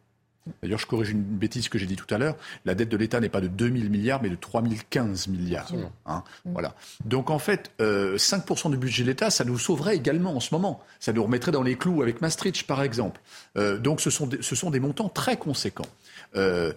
D'ailleurs, 0.62 0.80
je 0.80 0.86
corrige 0.86 1.12
une 1.12 1.22
bêtise 1.22 1.70
que 1.70 1.78
j'ai 1.78 1.86
dit 1.86 1.96
tout 1.96 2.12
à 2.14 2.18
l'heure. 2.18 2.36
La 2.66 2.76
dette 2.76 2.90
de 2.90 2.98
l'État 2.98 3.20
n'est 3.20 3.30
pas 3.30 3.42
de 3.42 3.48
2 3.48 3.66
000 3.66 3.90
milliards, 3.90 4.22
mais 4.22 4.30
de 4.30 4.36
3 4.36 4.64
015 4.90 5.28
milliards. 5.28 5.72
Hein, 6.06 6.24
mm. 6.46 6.52
voilà. 6.52 6.76
Donc, 7.06 7.30
en 7.30 7.40
fait, 7.40 7.72
5% 7.80 7.82
euh, 7.82 8.70
du 8.72 8.78
budget 8.78 9.04
de 9.04 9.10
l'État, 9.10 9.30
ça 9.30 9.46
nous 9.46 9.58
sauverait 9.58 9.96
également 9.96 10.36
en 10.36 10.40
ce 10.40 10.54
moment. 10.54 10.82
Ça 11.00 11.14
nous 11.14 11.24
remettrait 11.24 11.52
dans 11.52 11.64
les 11.64 11.76
clous 11.76 12.02
avec 12.02 12.22
Maastricht, 12.22 12.68
par 12.68 12.82
exemple. 12.82 13.22
Euh, 13.58 13.78
donc, 13.78 14.02
ce 14.02 14.10
sont, 14.10 14.28
des, 14.28 14.42
ce 14.42 14.56
sont 14.56 14.70
des 14.70 14.80
montants 14.80 15.10
très 15.10 15.38
conséquents. 15.38 15.88
Euh, 16.36 16.74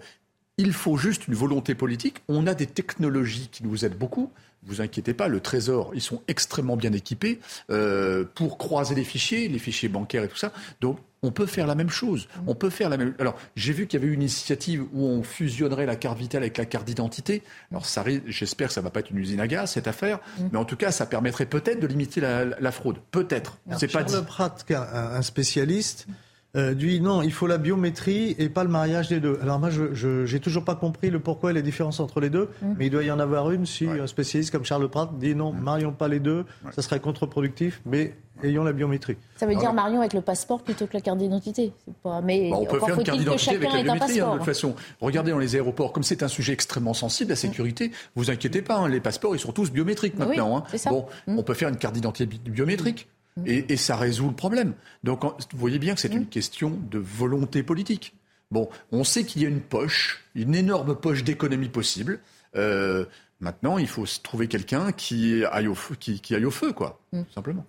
il 0.57 0.73
faut 0.73 0.97
juste 0.97 1.27
une 1.27 1.35
volonté 1.35 1.75
politique. 1.75 2.23
On 2.27 2.47
a 2.47 2.53
des 2.53 2.67
technologies 2.67 3.49
qui 3.51 3.63
nous 3.63 3.85
aident 3.85 3.97
beaucoup 3.97 4.31
vous 4.67 4.81
inquiétez 4.81 5.13
pas, 5.13 5.27
le 5.27 5.39
Trésor, 5.39 5.91
ils 5.93 6.01
sont 6.01 6.21
extrêmement 6.27 6.75
bien 6.75 6.91
équipés 6.91 7.39
euh, 7.69 8.25
pour 8.35 8.57
croiser 8.57 8.95
les 8.95 9.03
fichiers, 9.03 9.47
les 9.47 9.59
fichiers 9.59 9.89
bancaires 9.89 10.23
et 10.23 10.27
tout 10.27 10.37
ça. 10.37 10.51
Donc, 10.81 10.99
on 11.27 11.31
peut 11.31 11.45
faire 11.45 11.67
la 11.67 11.75
même 11.75 11.89
chose. 11.89 12.27
On 12.47 12.55
peut 12.55 12.69
faire 12.69 12.89
la 12.89 12.97
même. 12.97 13.13
Alors, 13.19 13.35
j'ai 13.55 13.73
vu 13.73 13.85
qu'il 13.85 13.99
y 13.99 14.03
avait 14.03 14.13
une 14.13 14.21
initiative 14.21 14.85
où 14.93 15.05
on 15.05 15.23
fusionnerait 15.23 15.85
la 15.85 15.97
carte 15.97 16.17
vitale 16.17 16.43
avec 16.43 16.57
la 16.57 16.65
carte 16.65 16.85
d'identité. 16.85 17.43
Alors, 17.71 17.85
ça, 17.85 18.03
j'espère 18.27 18.69
que 18.69 18.73
ça 18.73 18.81
va 18.81 18.89
pas 18.89 19.01
être 19.01 19.11
une 19.11 19.17
usine 19.17 19.41
à 19.41 19.47
gaz 19.47 19.71
cette 19.71 19.87
affaire, 19.87 20.19
mm. 20.39 20.47
mais 20.51 20.57
en 20.57 20.65
tout 20.65 20.77
cas, 20.77 20.91
ça 20.91 21.05
permettrait 21.05 21.45
peut-être 21.45 21.81
de 21.81 21.87
limiter 21.87 22.21
la, 22.21 22.71
fraude. 22.71 22.97
Peut-être. 23.11 23.57
C'est 23.77 23.91
pas 23.91 24.03
dit. 24.03 24.15
Pratt, 24.25 24.65
un 24.71 25.21
spécialiste. 25.21 26.07
Euh, 26.55 26.73
dit 26.73 27.01
non, 27.01 27.21
il 27.21 27.33
faut 27.33 27.45
la 27.45 27.57
biométrie 27.57 28.35
et 28.39 28.49
pas 28.49 28.63
le 28.63 28.69
mariage 28.69 29.09
des 29.09 29.19
deux. 29.19 29.37
Alors 29.41 29.59
moi, 29.59 29.69
je 29.69 30.31
n'ai 30.31 30.39
toujours 30.39 30.63
pas 30.63 30.75
compris 30.75 31.09
le 31.09 31.19
pourquoi 31.19 31.51
et 31.51 31.53
les 31.53 31.61
différences 31.61 31.99
entre 31.99 32.19
les 32.19 32.29
deux, 32.29 32.49
mmh. 32.61 32.73
mais 32.79 32.87
il 32.87 32.89
doit 32.89 33.03
y 33.03 33.11
en 33.11 33.19
avoir 33.19 33.51
une 33.51 33.65
si 33.65 33.85
un 33.85 34.07
spécialiste 34.07 34.51
comme 34.51 34.65
Charles 34.65 34.87
Pratt 34.89 35.09
dit 35.19 35.35
non, 35.35 35.51
mmh. 35.51 35.59
marions 35.59 35.91
pas 35.91 36.07
les 36.07 36.19
deux, 36.19 36.45
ça 36.71 36.81
serait 36.81 36.99
contre-productif, 36.99 37.81
mais 37.85 38.15
ayons 38.43 38.63
la 38.63 38.71
biométrie. 38.71 39.17
Ça 39.35 39.45
veut 39.45 39.55
dire 39.55 39.73
marions 39.73 39.99
avec 39.99 40.13
le 40.13 40.21
passeport 40.21 40.63
plutôt 40.63 40.87
que 40.87 40.93
la 40.93 41.01
carte 41.01 41.17
d'identité. 41.17 41.73
Pas... 42.01 42.21
Mais 42.21 42.49
bah, 42.49 42.57
on 42.61 42.65
peut 42.65 42.79
faire 42.79 42.97
une 42.97 43.03
carte 43.03 43.19
d'identité 43.19 43.55
avec 43.55 43.73
la 43.73 43.83
biométrie 43.83 44.21
hein, 44.21 44.31
de 44.31 44.37
toute 44.37 44.45
façon. 44.45 44.75
Regardez 45.01 45.31
dans 45.31 45.39
les 45.39 45.55
aéroports, 45.55 45.91
comme 45.91 46.03
c'est 46.03 46.23
un 46.23 46.27
sujet 46.29 46.53
extrêmement 46.53 46.93
sensible, 46.93 47.29
la 47.29 47.35
mmh. 47.35 47.37
sécurité, 47.37 47.91
vous 48.15 48.31
inquiétez 48.31 48.61
pas, 48.61 48.77
hein, 48.77 48.87
les 48.87 49.01
passeports 49.01 49.35
ils 49.35 49.39
sont 49.39 49.51
tous 49.51 49.69
biométriques 49.69 50.17
maintenant. 50.17 50.57
Hein. 50.57 50.63
Bon, 50.89 51.05
on 51.27 51.43
peut 51.43 51.53
faire 51.53 51.69
une 51.69 51.77
carte 51.77 51.93
d'identité 51.93 52.25
biométrique. 52.25 53.09
Et, 53.45 53.77
ça 53.77 53.95
résout 53.95 54.27
le 54.27 54.35
problème. 54.35 54.73
Donc 55.03 55.23
vous 55.23 55.57
voyez 55.57 55.79
bien 55.79 55.93
que 55.93 56.01
c'est 56.01 56.13
une 56.13 56.27
question 56.27 56.77
de 56.89 56.97
volonté 56.97 57.63
politique. 57.63 58.13
Bon, 58.49 58.69
on 58.91 59.03
sait 59.03 59.25
qu'il 59.25 59.41
y 59.41 59.45
a 59.45 59.49
une 59.49 59.61
poche, 59.61 60.23
une 60.33 60.55
énorme 60.55 60.95
poche 60.95 61.23
d'économie 61.23 61.69
possible. 61.69 62.19
Euh, 62.55 63.05
maintenant, 63.41 63.77
il 63.77 63.87
faut 63.87 64.05
trouver 64.23 64.47
quelqu'un 64.47 64.91
qui 64.93 65.43
aille 65.51 65.67
au 65.67 65.75
feu, 65.75 65.95
qui, 65.99 66.33
aille 66.33 66.45
au 66.45 66.51
feu, 66.51 66.71
quoi, 66.71 66.99
mm. 67.11 67.21
simplement. 67.33 67.65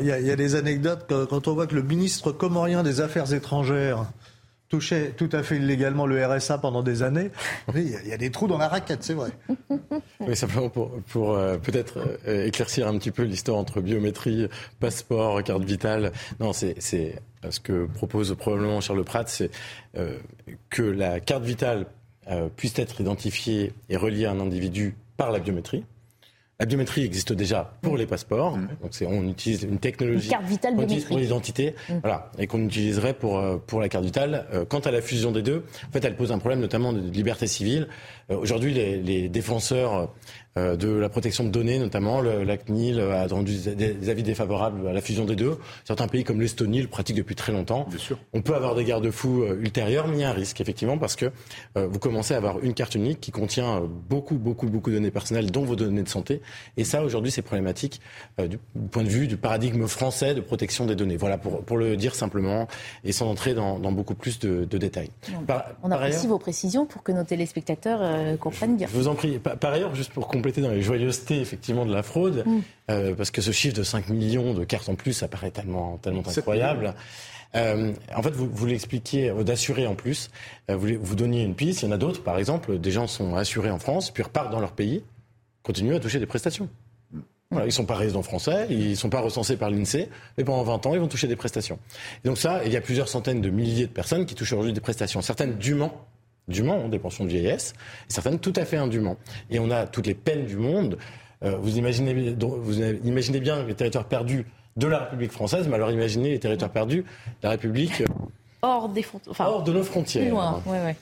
il 0.00 0.06
y, 0.06 0.30
a 0.30 0.36
des 0.36 0.54
anecdotes 0.54 1.12
quand 1.28 1.48
on 1.48 1.54
voit 1.54 1.66
que 1.66 1.74
le 1.74 1.82
ministre 1.82 2.32
comorien 2.32 2.82
des 2.82 3.00
Affaires 3.00 3.32
étrangères 3.34 4.06
touchait 4.74 5.12
tout 5.16 5.28
à 5.30 5.44
fait 5.44 5.56
illégalement 5.56 6.04
le 6.04 6.26
RSA 6.26 6.58
pendant 6.58 6.82
des 6.82 7.04
années. 7.04 7.30
Il 7.76 8.08
y, 8.08 8.12
a 8.12 8.16
des 8.16 8.32
trous 8.32 8.48
dans 8.48 8.58
la 8.58 8.66
raquette, 8.66 9.04
c'est 9.04 9.14
vrai. 9.14 9.30
Oui, 10.20 10.34
simplement 10.34 10.68
pour, 10.68 10.90
pour 11.08 11.34
euh, 11.34 11.58
peut-être 11.58 11.98
euh, 12.26 12.46
éclaircir 12.46 12.88
un 12.88 12.96
petit 12.98 13.10
peu 13.10 13.22
l'histoire 13.22 13.58
entre 13.58 13.80
biométrie, 13.80 14.48
passeport, 14.80 15.42
carte 15.42 15.64
vitale. 15.64 16.12
Non, 16.40 16.52
c'est 16.52 16.80
ce 16.80 17.60
que 17.60 17.86
propose 17.86 18.34
probablement 18.36 18.80
Charles 18.80 19.04
Pratt, 19.04 19.28
c'est 19.28 19.50
euh, 19.96 20.18
que 20.70 20.82
la 20.82 21.20
carte 21.20 21.44
vitale 21.44 21.86
puisse 22.56 22.78
être 22.78 23.02
identifiée 23.02 23.74
et 23.90 23.98
reliée 23.98 24.24
à 24.24 24.30
un 24.30 24.40
individu 24.40 24.96
par 25.18 25.30
la 25.30 25.40
biométrie. 25.40 25.84
La 26.64 26.68
biométrie 26.68 27.04
existe 27.04 27.34
déjà 27.34 27.74
pour 27.82 27.98
les 27.98 28.06
passeports. 28.06 28.56
Mm. 28.56 28.68
Donc 28.82 28.92
on 29.06 29.28
utilise 29.28 29.64
une 29.64 29.78
technologie 29.78 30.30
carte 30.30 30.46
vitale 30.46 30.74
pour 30.74 31.18
l'identité, 31.18 31.74
mm. 31.90 31.92
voilà, 32.00 32.30
et 32.38 32.46
qu'on 32.46 32.64
utiliserait 32.64 33.12
pour 33.12 33.38
euh, 33.38 33.58
pour 33.58 33.82
la 33.82 33.90
carte 33.90 34.06
vitale. 34.06 34.46
Euh, 34.54 34.64
quant 34.64 34.78
à 34.78 34.90
la 34.90 35.02
fusion 35.02 35.30
des 35.30 35.42
deux, 35.42 35.64
en 35.86 35.92
fait, 35.92 36.02
elle 36.06 36.16
pose 36.16 36.32
un 36.32 36.38
problème 36.38 36.60
notamment 36.60 36.94
de 36.94 37.00
liberté 37.00 37.46
civile. 37.46 37.86
Euh, 38.30 38.38
aujourd'hui, 38.38 38.72
les, 38.72 38.96
les, 38.96 39.28
défenseurs 39.28 40.10
de 40.56 40.88
la 40.88 41.08
protection 41.08 41.44
de 41.44 41.48
données, 41.48 41.78
notamment. 41.78 42.20
Le, 42.20 42.44
la 42.44 42.56
CNIL 42.56 43.00
a 43.00 43.26
rendu 43.26 43.56
des, 43.76 44.08
avis 44.08 44.22
défavorables 44.22 44.86
à 44.86 44.92
la 44.92 45.00
fusion 45.00 45.24
des 45.24 45.36
deux. 45.36 45.58
Certains 45.84 46.06
pays 46.06 46.24
comme 46.24 46.40
l'Estonie 46.40 46.80
le 46.80 46.88
pratiquent 46.88 47.16
depuis 47.16 47.34
très 47.34 47.52
longtemps. 47.52 47.86
Bien 47.88 47.98
sûr. 47.98 48.18
On 48.32 48.42
peut 48.42 48.54
avoir 48.54 48.74
des 48.74 48.84
garde-fous 48.84 49.42
euh, 49.42 49.58
ultérieurs, 49.60 50.06
mais 50.06 50.16
il 50.16 50.20
y 50.20 50.24
a 50.24 50.30
un 50.30 50.34
risque, 50.34 50.60
effectivement, 50.60 50.98
parce 50.98 51.16
que 51.16 51.26
euh, 51.76 51.86
vous 51.88 51.98
commencez 51.98 52.34
à 52.34 52.36
avoir 52.36 52.60
une 52.60 52.74
carte 52.74 52.94
unique 52.94 53.20
qui 53.20 53.32
contient 53.32 53.82
beaucoup, 54.08 54.36
beaucoup, 54.36 54.68
beaucoup 54.68 54.90
de 54.90 54.96
données 54.96 55.10
personnelles, 55.10 55.50
dont 55.50 55.64
vos 55.64 55.76
données 55.76 56.02
de 56.02 56.08
santé. 56.08 56.40
Et 56.76 56.84
ça, 56.84 57.02
aujourd'hui, 57.02 57.30
c'est 57.30 57.42
problématique 57.42 58.00
du 58.38 58.58
point 58.90 59.02
de 59.02 59.08
vue 59.08 59.26
du 59.26 59.36
paradigme 59.36 59.86
français 59.86 60.34
de 60.34 60.40
protection 60.40 60.86
des 60.86 60.94
données. 60.94 61.16
Voilà, 61.16 61.38
pour, 61.38 61.64
pour 61.64 61.78
le 61.78 61.96
dire 61.96 62.14
simplement, 62.14 62.68
et 63.04 63.12
sans 63.12 63.28
entrer 63.28 63.54
dans, 63.54 63.78
dans 63.78 63.92
beaucoup 63.92 64.14
plus 64.14 64.38
de, 64.38 64.64
de 64.64 64.78
détails. 64.78 65.10
on 65.82 65.90
apprécie 65.90 66.26
vos 66.26 66.38
précisions 66.38 66.86
pour 66.86 67.02
que 67.02 67.12
nos 67.12 67.24
téléspectateurs 67.24 68.38
comprennent 68.38 68.76
bien. 68.76 68.88
Je 68.90 68.96
vous 68.96 69.08
en 69.08 69.14
prie. 69.14 69.38
Par, 69.38 69.56
par 69.56 69.72
ailleurs, 69.72 69.94
juste 69.94 70.12
pour 70.12 70.28
compléter 70.44 70.60
dans 70.60 70.74
les 70.74 70.82
joyeusetés 70.82 71.40
effectivement 71.40 71.86
de 71.86 71.94
la 71.94 72.02
fraude, 72.02 72.44
mm. 72.44 72.60
euh, 72.90 73.14
parce 73.14 73.30
que 73.30 73.40
ce 73.40 73.50
chiffre 73.50 73.74
de 73.74 73.82
5 73.82 74.10
millions 74.10 74.52
de 74.52 74.64
cartes 74.64 74.90
en 74.90 74.94
plus, 74.94 75.14
ça 75.14 75.26
paraît 75.26 75.50
tellement, 75.50 75.96
tellement 76.02 76.22
incroyable. 76.28 76.94
Euh, 77.54 77.94
en 78.14 78.22
fait, 78.22 78.32
vous, 78.32 78.50
vous 78.52 78.66
l'expliquiez, 78.66 79.30
euh, 79.30 79.42
d'assurer 79.42 79.86
en 79.86 79.94
plus, 79.94 80.28
vous, 80.68 80.88
vous 81.00 81.14
donniez 81.14 81.44
une 81.44 81.54
piste, 81.54 81.80
il 81.80 81.86
y 81.86 81.88
en 81.88 81.92
a 81.92 81.96
d'autres, 81.96 82.22
par 82.22 82.36
exemple, 82.36 82.78
des 82.78 82.90
gens 82.90 83.06
sont 83.06 83.36
assurés 83.36 83.70
en 83.70 83.78
France, 83.78 84.10
puis 84.10 84.22
repartent 84.22 84.52
dans 84.52 84.60
leur 84.60 84.72
pays, 84.72 85.02
continuent 85.62 85.94
à 85.94 86.00
toucher 86.00 86.18
des 86.18 86.26
prestations. 86.26 86.68
Voilà, 87.50 87.64
ils 87.64 87.68
ne 87.68 87.72
sont 87.72 87.86
pas 87.86 87.94
résidents 87.94 88.22
français, 88.22 88.66
ils 88.68 88.90
ne 88.90 88.94
sont 88.96 89.08
pas 89.08 89.20
recensés 89.20 89.56
par 89.56 89.70
l'INSEE, 89.70 90.10
mais 90.36 90.44
pendant 90.44 90.62
20 90.62 90.86
ans, 90.86 90.94
ils 90.94 91.00
vont 91.00 91.08
toucher 91.08 91.28
des 91.28 91.36
prestations. 91.36 91.78
Et 92.22 92.28
donc 92.28 92.36
ça, 92.36 92.62
il 92.66 92.72
y 92.72 92.76
a 92.76 92.82
plusieurs 92.82 93.08
centaines 93.08 93.40
de 93.40 93.48
milliers 93.48 93.86
de 93.86 93.92
personnes 93.92 94.26
qui 94.26 94.34
touchent 94.34 94.52
aujourd'hui 94.52 94.74
des 94.74 94.80
prestations, 94.80 95.22
certaines 95.22 95.56
dûment 95.56 96.06
dûment, 96.48 96.88
des 96.88 96.98
pensions 96.98 97.24
de 97.24 97.30
vieillesse, 97.30 97.74
et 98.08 98.12
certaines 98.12 98.38
tout 98.38 98.52
à 98.56 98.64
fait 98.64 98.76
indûment. 98.76 99.16
Et 99.50 99.58
on 99.58 99.70
a 99.70 99.86
toutes 99.86 100.06
les 100.06 100.14
peines 100.14 100.46
du 100.46 100.56
monde. 100.56 100.98
Euh, 101.42 101.56
vous, 101.56 101.78
imaginez, 101.78 102.34
vous 102.40 102.80
imaginez 102.80 103.40
bien 103.40 103.64
les 103.64 103.74
territoires 103.74 104.06
perdus 104.06 104.46
de 104.76 104.86
la 104.86 104.98
République 105.00 105.32
française, 105.32 105.68
mais 105.68 105.74
alors 105.74 105.90
imaginez 105.90 106.30
les 106.30 106.38
territoires 106.38 106.70
perdus 106.70 107.02
de 107.02 107.06
la 107.42 107.50
République 107.50 108.00
euh, 108.00 108.06
hors, 108.62 108.88
des 108.88 109.04
enfin, 109.28 109.46
hors 109.46 109.62
de 109.62 109.72
nos 109.72 109.82
frontières. 109.82 110.30
loin, 110.30 110.62
ouais, 110.66 110.80
ouais. 110.82 110.96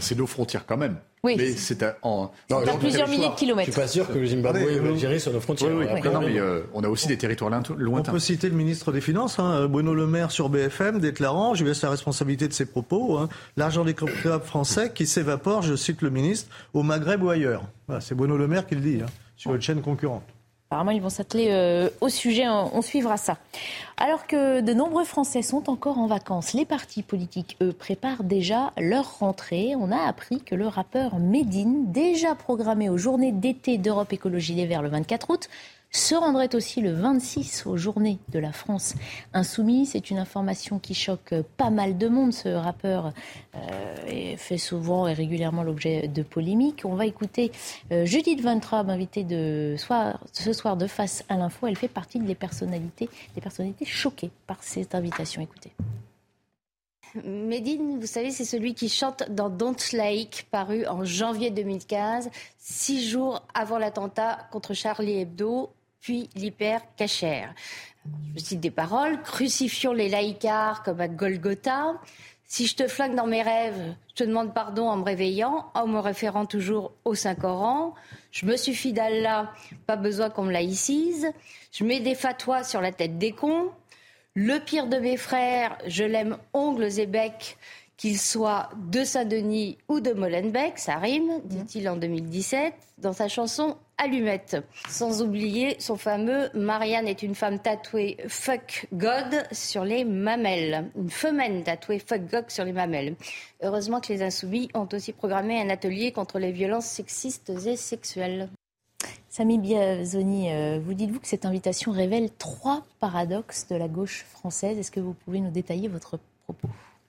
C'est 0.00 0.16
nos 0.16 0.26
frontières 0.26 0.66
quand 0.66 0.76
même. 0.76 0.96
Oui. 1.22 1.34
Mais 1.36 1.52
c'est 1.52 1.84
en. 2.02 2.30
plusieurs 2.78 3.08
milliers 3.08 3.28
de 3.28 3.34
kilomètres. 3.34 3.66
Je 3.66 3.72
suis 3.72 3.80
pas 3.80 3.88
sûr 3.88 4.06
que 4.06 4.18
le 4.18 4.26
Zimbabwe 4.26 4.58
et 4.58 4.80
l'Algérie 4.80 5.18
sur 5.18 5.32
nos 5.32 5.40
frontières. 5.40 5.70
Oui, 5.74 5.86
oui. 5.92 6.00
Non, 6.12 6.20
mais 6.20 6.38
euh, 6.38 6.62
on 6.72 6.84
a 6.84 6.88
aussi 6.88 7.08
des 7.08 7.18
territoires 7.18 7.50
lointains. 7.50 7.74
On 7.76 8.02
peut 8.12 8.18
citer 8.20 8.48
le 8.48 8.54
ministre 8.54 8.92
des 8.92 9.00
Finances, 9.00 9.38
hein, 9.38 9.66
Bruno 9.66 9.94
Le 9.94 10.06
Maire 10.06 10.30
sur 10.30 10.48
BFM, 10.48 11.00
déclarant, 11.00 11.54
je 11.54 11.64
laisse 11.64 11.82
la 11.82 11.90
responsabilité 11.90 12.46
de 12.46 12.52
ses 12.52 12.66
propos, 12.66 13.18
hein, 13.18 13.28
l'argent 13.56 13.84
des 13.84 13.94
contribuables 13.94 14.44
français 14.44 14.92
qui 14.94 15.06
s'évapore, 15.06 15.62
je 15.62 15.74
cite 15.74 16.02
le 16.02 16.10
ministre, 16.10 16.48
au 16.74 16.82
Maghreb 16.82 17.22
ou 17.22 17.30
ailleurs. 17.30 17.64
Voilà, 17.88 18.00
c'est 18.00 18.14
Bruno 18.14 18.36
Le 18.36 18.46
Maire 18.46 18.66
qui 18.66 18.76
le 18.76 18.80
dit, 18.80 19.00
hein, 19.02 19.06
sur 19.36 19.54
une 19.54 19.62
chaîne 19.62 19.82
concurrente. 19.82 20.22
Apparemment, 20.68 20.90
ils 20.90 21.00
vont 21.00 21.10
s'atteler 21.10 21.46
euh, 21.50 21.88
au 22.00 22.08
sujet, 22.08 22.48
on, 22.48 22.82
suivra 22.82 23.16
ça. 23.16 23.38
Alors 23.98 24.26
que 24.26 24.60
de 24.60 24.72
nombreux 24.74 25.04
Français 25.04 25.42
sont 25.42 25.70
encore 25.70 25.98
en 25.98 26.08
vacances, 26.08 26.54
les 26.54 26.64
partis 26.64 27.04
politiques, 27.04 27.56
eux, 27.62 27.72
préparent 27.72 28.24
déjà 28.24 28.72
leur 28.76 29.20
rentrée. 29.20 29.74
On 29.78 29.92
a 29.92 30.08
appris 30.08 30.40
que 30.40 30.56
le 30.56 30.66
rappeur 30.66 31.20
Medine, 31.20 31.92
déjà 31.92 32.34
programmé 32.34 32.88
aux 32.88 32.98
journées 32.98 33.30
d'été 33.30 33.78
d'Europe 33.78 34.12
Écologie 34.12 34.54
Les 34.54 34.66
Verts 34.66 34.82
le 34.82 34.88
24 34.88 35.30
août, 35.30 35.48
se 35.90 36.14
rendrait 36.14 36.54
aussi 36.54 36.80
le 36.80 36.92
26 36.92 37.66
aux 37.66 37.76
journées 37.76 38.18
de 38.28 38.38
la 38.38 38.52
France 38.52 38.94
insoumise. 39.32 39.90
C'est 39.92 40.10
une 40.10 40.18
information 40.18 40.78
qui 40.78 40.94
choque 40.94 41.34
pas 41.56 41.70
mal 41.70 41.96
de 41.96 42.08
monde. 42.08 42.32
Ce 42.32 42.48
rappeur 42.48 43.12
euh, 43.54 44.36
fait 44.36 44.58
souvent 44.58 45.08
et 45.08 45.14
régulièrement 45.14 45.62
l'objet 45.62 46.08
de 46.08 46.22
polémiques. 46.22 46.82
On 46.84 46.94
va 46.94 47.06
écouter 47.06 47.52
euh, 47.92 48.04
Judith 48.04 48.40
Van 48.42 48.58
Traub, 48.58 48.90
invitée 48.90 49.26
ce 49.28 50.52
soir 50.52 50.76
de 50.76 50.86
Face 50.86 51.24
à 51.28 51.36
l'info. 51.36 51.66
Elle 51.66 51.76
fait 51.76 51.88
partie 51.88 52.18
des 52.18 52.34
personnalités, 52.34 53.08
des 53.34 53.40
personnalités 53.40 53.84
choquées 53.84 54.30
par 54.46 54.62
cette 54.62 54.94
invitation. 54.94 55.42
Écoutez. 55.42 55.72
Médine, 57.24 57.98
vous 57.98 58.06
savez, 58.06 58.30
c'est 58.30 58.44
celui 58.44 58.74
qui 58.74 58.88
chante 58.88 59.30
dans 59.30 59.48
Don't 59.48 59.76
Like, 59.92 60.46
paru 60.50 60.86
en 60.86 61.04
janvier 61.04 61.50
2015, 61.50 62.30
six 62.58 63.08
jours 63.08 63.42
avant 63.54 63.78
l'attentat 63.78 64.46
contre 64.50 64.74
Charlie 64.74 65.20
Hebdo, 65.20 65.70
puis 66.00 66.28
l'hyper 66.34 66.82
cachère. 66.96 67.54
Je 68.36 68.42
cite 68.42 68.60
des 68.60 68.70
paroles 68.70 69.20
Crucifions 69.22 69.92
les 69.92 70.08
laïcars 70.08 70.82
comme 70.82 71.00
à 71.00 71.08
Golgotha. 71.08 71.94
Si 72.48 72.66
je 72.66 72.76
te 72.76 72.86
flingue 72.86 73.16
dans 73.16 73.26
mes 73.26 73.42
rêves, 73.42 73.94
je 74.10 74.14
te 74.14 74.24
demande 74.24 74.54
pardon 74.54 74.88
en 74.88 74.96
me 74.96 75.04
réveillant, 75.04 75.66
en 75.74 75.88
me 75.88 75.98
référant 75.98 76.46
toujours 76.46 76.92
au 77.04 77.14
Saint-Coran. 77.14 77.94
Je 78.30 78.46
me 78.46 78.56
suffis 78.56 78.92
d'Allah, 78.92 79.52
pas 79.86 79.96
besoin 79.96 80.30
qu'on 80.30 80.44
me 80.44 80.52
laïcise. 80.52 81.32
Je 81.72 81.84
mets 81.84 81.98
des 81.98 82.14
fatwas 82.14 82.62
sur 82.62 82.80
la 82.80 82.92
tête 82.92 83.18
des 83.18 83.32
cons. 83.32 83.70
Le 84.38 84.58
pire 84.58 84.86
de 84.86 84.98
mes 84.98 85.16
frères, 85.16 85.78
je 85.86 86.04
l'aime 86.04 86.36
ongles 86.52 87.00
et 87.00 87.06
becs, 87.06 87.56
qu'il 87.96 88.18
soit 88.18 88.68
de 88.76 89.02
Saint-Denis 89.02 89.78
ou 89.88 90.00
de 90.00 90.12
Molenbeek, 90.12 90.78
ça 90.78 90.96
rime, 90.96 91.40
dit-il 91.44 91.88
en 91.88 91.96
2017, 91.96 92.74
dans 92.98 93.14
sa 93.14 93.28
chanson 93.28 93.78
Allumette. 93.96 94.58
Sans 94.90 95.22
oublier 95.22 95.76
son 95.78 95.96
fameux 95.96 96.50
Marianne 96.52 97.08
est 97.08 97.22
une 97.22 97.34
femme 97.34 97.60
tatouée 97.60 98.18
Fuck 98.28 98.88
God 98.92 99.46
sur 99.52 99.86
les 99.86 100.04
mamelles. 100.04 100.90
Une 100.98 101.08
femelle 101.08 101.64
tatouée 101.64 101.98
Fuck 101.98 102.30
God 102.30 102.44
sur 102.50 102.66
les 102.66 102.74
mamelles. 102.74 103.16
Heureusement 103.62 104.02
que 104.02 104.12
les 104.12 104.22
Insoumis 104.22 104.68
ont 104.74 104.88
aussi 104.92 105.14
programmé 105.14 105.58
un 105.58 105.70
atelier 105.70 106.12
contre 106.12 106.38
les 106.38 106.52
violences 106.52 106.84
sexistes 106.84 107.48
et 107.48 107.76
sexuelles. 107.76 108.50
Samy 109.36 109.58
Biazoni, 109.58 110.50
euh, 110.50 110.80
vous 110.82 110.94
dites-vous 110.94 111.20
que 111.20 111.26
cette 111.26 111.44
invitation 111.44 111.92
révèle 111.92 112.30
trois 112.38 112.86
paradoxes 113.00 113.66
de 113.68 113.76
la 113.76 113.86
gauche 113.86 114.24
française? 114.30 114.78
Est-ce 114.78 114.90
que 114.90 114.98
vous 114.98 115.12
pouvez 115.12 115.40
nous 115.40 115.50
détailler 115.50 115.88
votre 115.88 116.18
propos? 116.44 116.68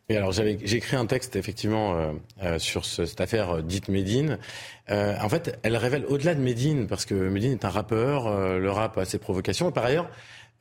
Et 0.10 0.18
alors 0.18 0.34
j'ai 0.34 0.76
écrit 0.76 0.98
un 0.98 1.06
texte 1.06 1.38
effectivement 1.38 1.96
euh, 1.96 2.12
euh, 2.44 2.60
sur 2.60 2.84
cette 2.84 3.22
affaire 3.22 3.64
dite 3.64 3.88
Médine. 3.88 4.40
en 4.90 5.30
fait, 5.30 5.58
elle 5.64 5.78
révèle 5.78 6.04
au-delà 6.10 6.36
de 6.36 6.42
Médine, 6.42 6.88
parce 6.88 7.06
que 7.06 7.14
Médine 7.14 7.54
est 7.54 7.64
un 7.64 7.70
rappeur, 7.70 8.30
le 8.60 8.72
rap 8.72 8.98
a 8.98 9.06
ses 9.06 9.20
provocations, 9.20 9.72
par 9.72 9.86
ailleurs, 9.86 10.10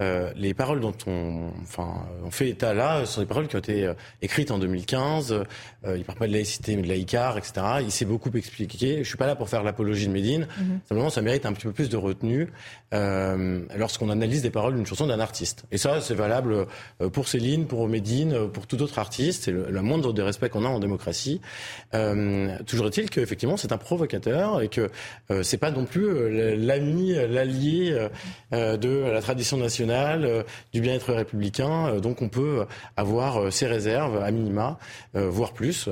euh, 0.02 0.30
les 0.36 0.52
paroles 0.52 0.80
dont 0.80 0.94
on, 1.06 1.50
enfin, 1.62 2.06
on 2.22 2.30
fait 2.30 2.50
état 2.50 2.74
là 2.74 3.06
sont 3.06 3.22
des 3.22 3.26
paroles 3.26 3.48
qui 3.48 3.56
ont 3.56 3.60
été 3.60 3.86
euh, 3.86 3.94
écrites 4.20 4.50
en 4.50 4.58
2015. 4.58 5.32
Euh, 5.86 5.96
il 5.96 6.04
parle 6.04 6.18
pas 6.18 6.26
de 6.26 6.32
laïcité, 6.32 6.76
mais 6.76 6.82
de 6.82 6.88
laïcar, 6.88 7.38
etc. 7.38 7.52
Il 7.80 7.90
s'est 7.90 8.04
beaucoup 8.04 8.30
expliqué. 8.36 8.98
Je 8.98 9.08
suis 9.08 9.16
pas 9.16 9.26
là 9.26 9.36
pour 9.36 9.48
faire 9.48 9.62
l'apologie 9.62 10.06
de 10.06 10.12
Médine. 10.12 10.48
Mhm. 10.58 10.80
Simplement, 10.88 11.10
ça 11.10 11.22
mérite 11.22 11.46
un 11.46 11.52
petit 11.52 11.66
peu 11.66 11.72
plus 11.72 11.88
de 11.88 11.96
retenue 11.96 12.48
euh, 12.92 13.62
lorsqu'on 13.76 14.10
analyse 14.10 14.42
des 14.42 14.50
paroles 14.50 14.74
d'une 14.74 14.84
chanson 14.84 15.06
d'un 15.06 15.20
artiste. 15.20 15.64
Et 15.72 15.78
ça, 15.78 16.00
c'est 16.00 16.14
valable 16.14 16.66
pour 17.12 17.28
Céline, 17.28 17.66
pour 17.66 17.88
Médine, 17.88 18.48
pour 18.52 18.66
tout 18.66 18.82
autre 18.82 18.98
artiste. 18.98 19.44
C'est 19.44 19.52
le, 19.52 19.82
moindre 19.86 20.12
des 20.12 20.22
respects 20.22 20.48
qu'on 20.48 20.64
a 20.64 20.68
en 20.68 20.80
démocratie. 20.80 21.40
toujours 22.66 22.86
est-il 22.88 23.08
qu'effectivement, 23.08 23.56
c'est 23.56 23.72
un 23.72 23.78
provocateur 23.78 24.60
et 24.60 24.68
que 24.68 24.90
c'est 25.42 25.58
pas 25.58 25.70
non 25.70 25.84
plus 25.84 26.56
l'ami, 26.56 27.12
l'allié 27.12 28.08
de 28.52 29.10
la 29.10 29.22
tradition 29.22 29.56
nationale 29.56 29.85
euh, 29.90 30.42
du 30.72 30.80
bien-être 30.80 31.12
républicain. 31.12 31.88
Euh, 31.88 32.00
donc 32.00 32.22
on 32.22 32.28
peut 32.28 32.66
avoir 32.96 33.40
euh, 33.40 33.50
ses 33.50 33.66
réserves 33.66 34.22
à 34.22 34.30
minima, 34.30 34.78
voire 35.14 35.52
plus, 35.52 35.88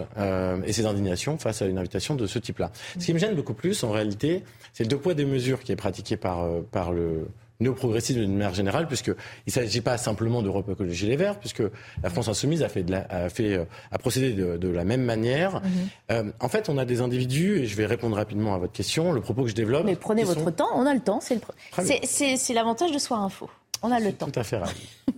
et 0.66 0.72
ses 0.72 0.86
indignations 0.86 1.38
face 1.38 1.62
à 1.62 1.66
une 1.66 1.78
invitation 1.78 2.14
de 2.14 2.26
ce 2.26 2.38
type-là. 2.38 2.70
Ce 2.98 3.04
qui 3.04 3.14
me 3.14 3.18
gêne 3.18 3.34
beaucoup 3.34 3.54
plus, 3.54 3.82
en 3.84 3.90
réalité, 3.90 4.42
c'est 4.72 4.84
le 4.84 4.88
deux 4.88 4.98
poids 4.98 5.14
des 5.14 5.24
mesures 5.24 5.60
qui 5.60 5.72
est 5.72 5.76
pratiqué 5.76 6.16
par, 6.16 6.46
par 6.70 6.92
le 6.92 7.28
néo-progressisme 7.60 8.20
d'une 8.20 8.36
manière 8.36 8.54
générale, 8.54 8.86
puisqu'il 8.86 9.14
ne 9.46 9.52
s'agit 9.52 9.80
pas 9.80 9.96
simplement 9.96 10.42
d'Europe 10.42 10.68
Écologie 10.70 11.06
Les 11.06 11.16
Verts, 11.16 11.38
puisque 11.38 11.62
la 12.02 12.10
France 12.10 12.28
Insoumise 12.28 12.62
a, 12.62 12.68
fait 12.68 12.82
de 12.82 12.94
a, 12.94 13.28
fait, 13.28 13.66
a 13.90 13.98
procédé 13.98 14.32
de, 14.32 14.68
la 14.68 14.84
même 14.84 15.02
manière. 15.02 15.62
Mhm. 16.10 16.32
en 16.40 16.48
fait, 16.48 16.68
on 16.68 16.78
a 16.78 16.84
des 16.84 17.00
individus, 17.00 17.60
et 17.60 17.66
je 17.66 17.76
vais 17.76 17.86
répondre 17.86 18.16
rapidement 18.16 18.54
à 18.54 18.58
votre 18.58 18.72
question, 18.72 19.12
le 19.12 19.20
propos 19.20 19.44
que 19.44 19.48
je 19.48 19.54
développe. 19.54 19.84
Mais 19.84 19.96
prenez 19.96 20.24
votre 20.24 20.50
temps, 20.50 20.68
on 20.74 20.86
a 20.86 20.94
le 20.94 21.00
temps, 21.00 21.20
c'est 21.20 22.54
l'avantage 22.54 22.92
de 22.92 22.98
Soir 22.98 23.22
Info. 23.22 23.48
On 23.84 23.90
a 23.90 24.00
le 24.00 24.14
temps. 24.14 24.30
Tout 24.30 24.40
à 24.40 24.44
fait 24.44 24.56
ravi. 24.56 24.88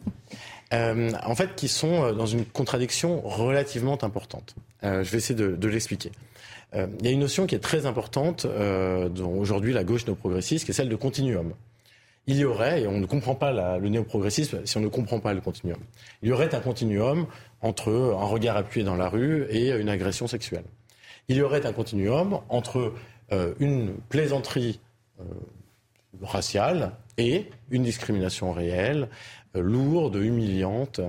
Euh, 0.72 1.12
en 1.24 1.36
fait, 1.36 1.54
qui 1.54 1.68
sont 1.68 2.02
euh, 2.02 2.12
dans 2.12 2.26
une 2.26 2.44
contradiction 2.44 3.20
relativement 3.20 4.02
importante. 4.02 4.56
Euh, 4.82 5.04
je 5.04 5.12
vais 5.12 5.18
essayer 5.18 5.36
de, 5.36 5.68
l'expliquer. 5.68 6.10
Il 6.74 7.06
y 7.06 7.08
a 7.08 7.12
une 7.12 7.20
notion 7.20 7.46
qui 7.46 7.54
est 7.54 7.60
très 7.60 7.86
importante 7.86 8.44
dont 8.44 9.38
aujourd'hui 9.38 9.72
la 9.72 9.84
gauche 9.84 10.04
néo-progressiste, 10.06 10.64
qui 10.64 10.72
est 10.72 10.74
celle 10.74 10.88
de 10.88 10.96
continuum. 10.96 11.52
Il 12.26 12.36
y 12.36 12.44
aurait, 12.44 12.82
et 12.82 12.88
on 12.88 12.98
ne 12.98 13.06
comprend 13.06 13.36
pas 13.36 13.78
le 13.78 13.88
néo-progressisme 13.88 14.66
si 14.66 14.76
on 14.76 14.80
ne 14.80 14.88
comprend 14.88 15.20
pas 15.20 15.32
le 15.32 15.40
continuum, 15.40 15.78
il 16.22 16.30
y 16.30 16.32
aurait 16.32 16.52
un 16.52 16.60
continuum 16.60 17.28
entre 17.60 17.92
un 17.92 18.24
regard 18.24 18.56
appuyé 18.56 18.84
dans 18.84 18.96
la 18.96 19.08
rue 19.08 19.46
et 19.48 19.70
une 19.70 19.88
agression 19.88 20.26
sexuelle. 20.26 20.64
Il 21.28 21.36
y 21.36 21.42
aurait 21.42 21.64
un 21.64 21.72
continuum 21.72 22.40
entre 22.48 22.92
une 23.60 23.94
plaisanterie 24.08 24.80
raciale 26.20 26.92
et 27.18 27.46
une 27.70 27.82
discrimination 27.82 28.52
réelle, 28.52 29.08
euh, 29.56 29.60
lourde, 29.60 30.16
humiliante. 30.16 31.00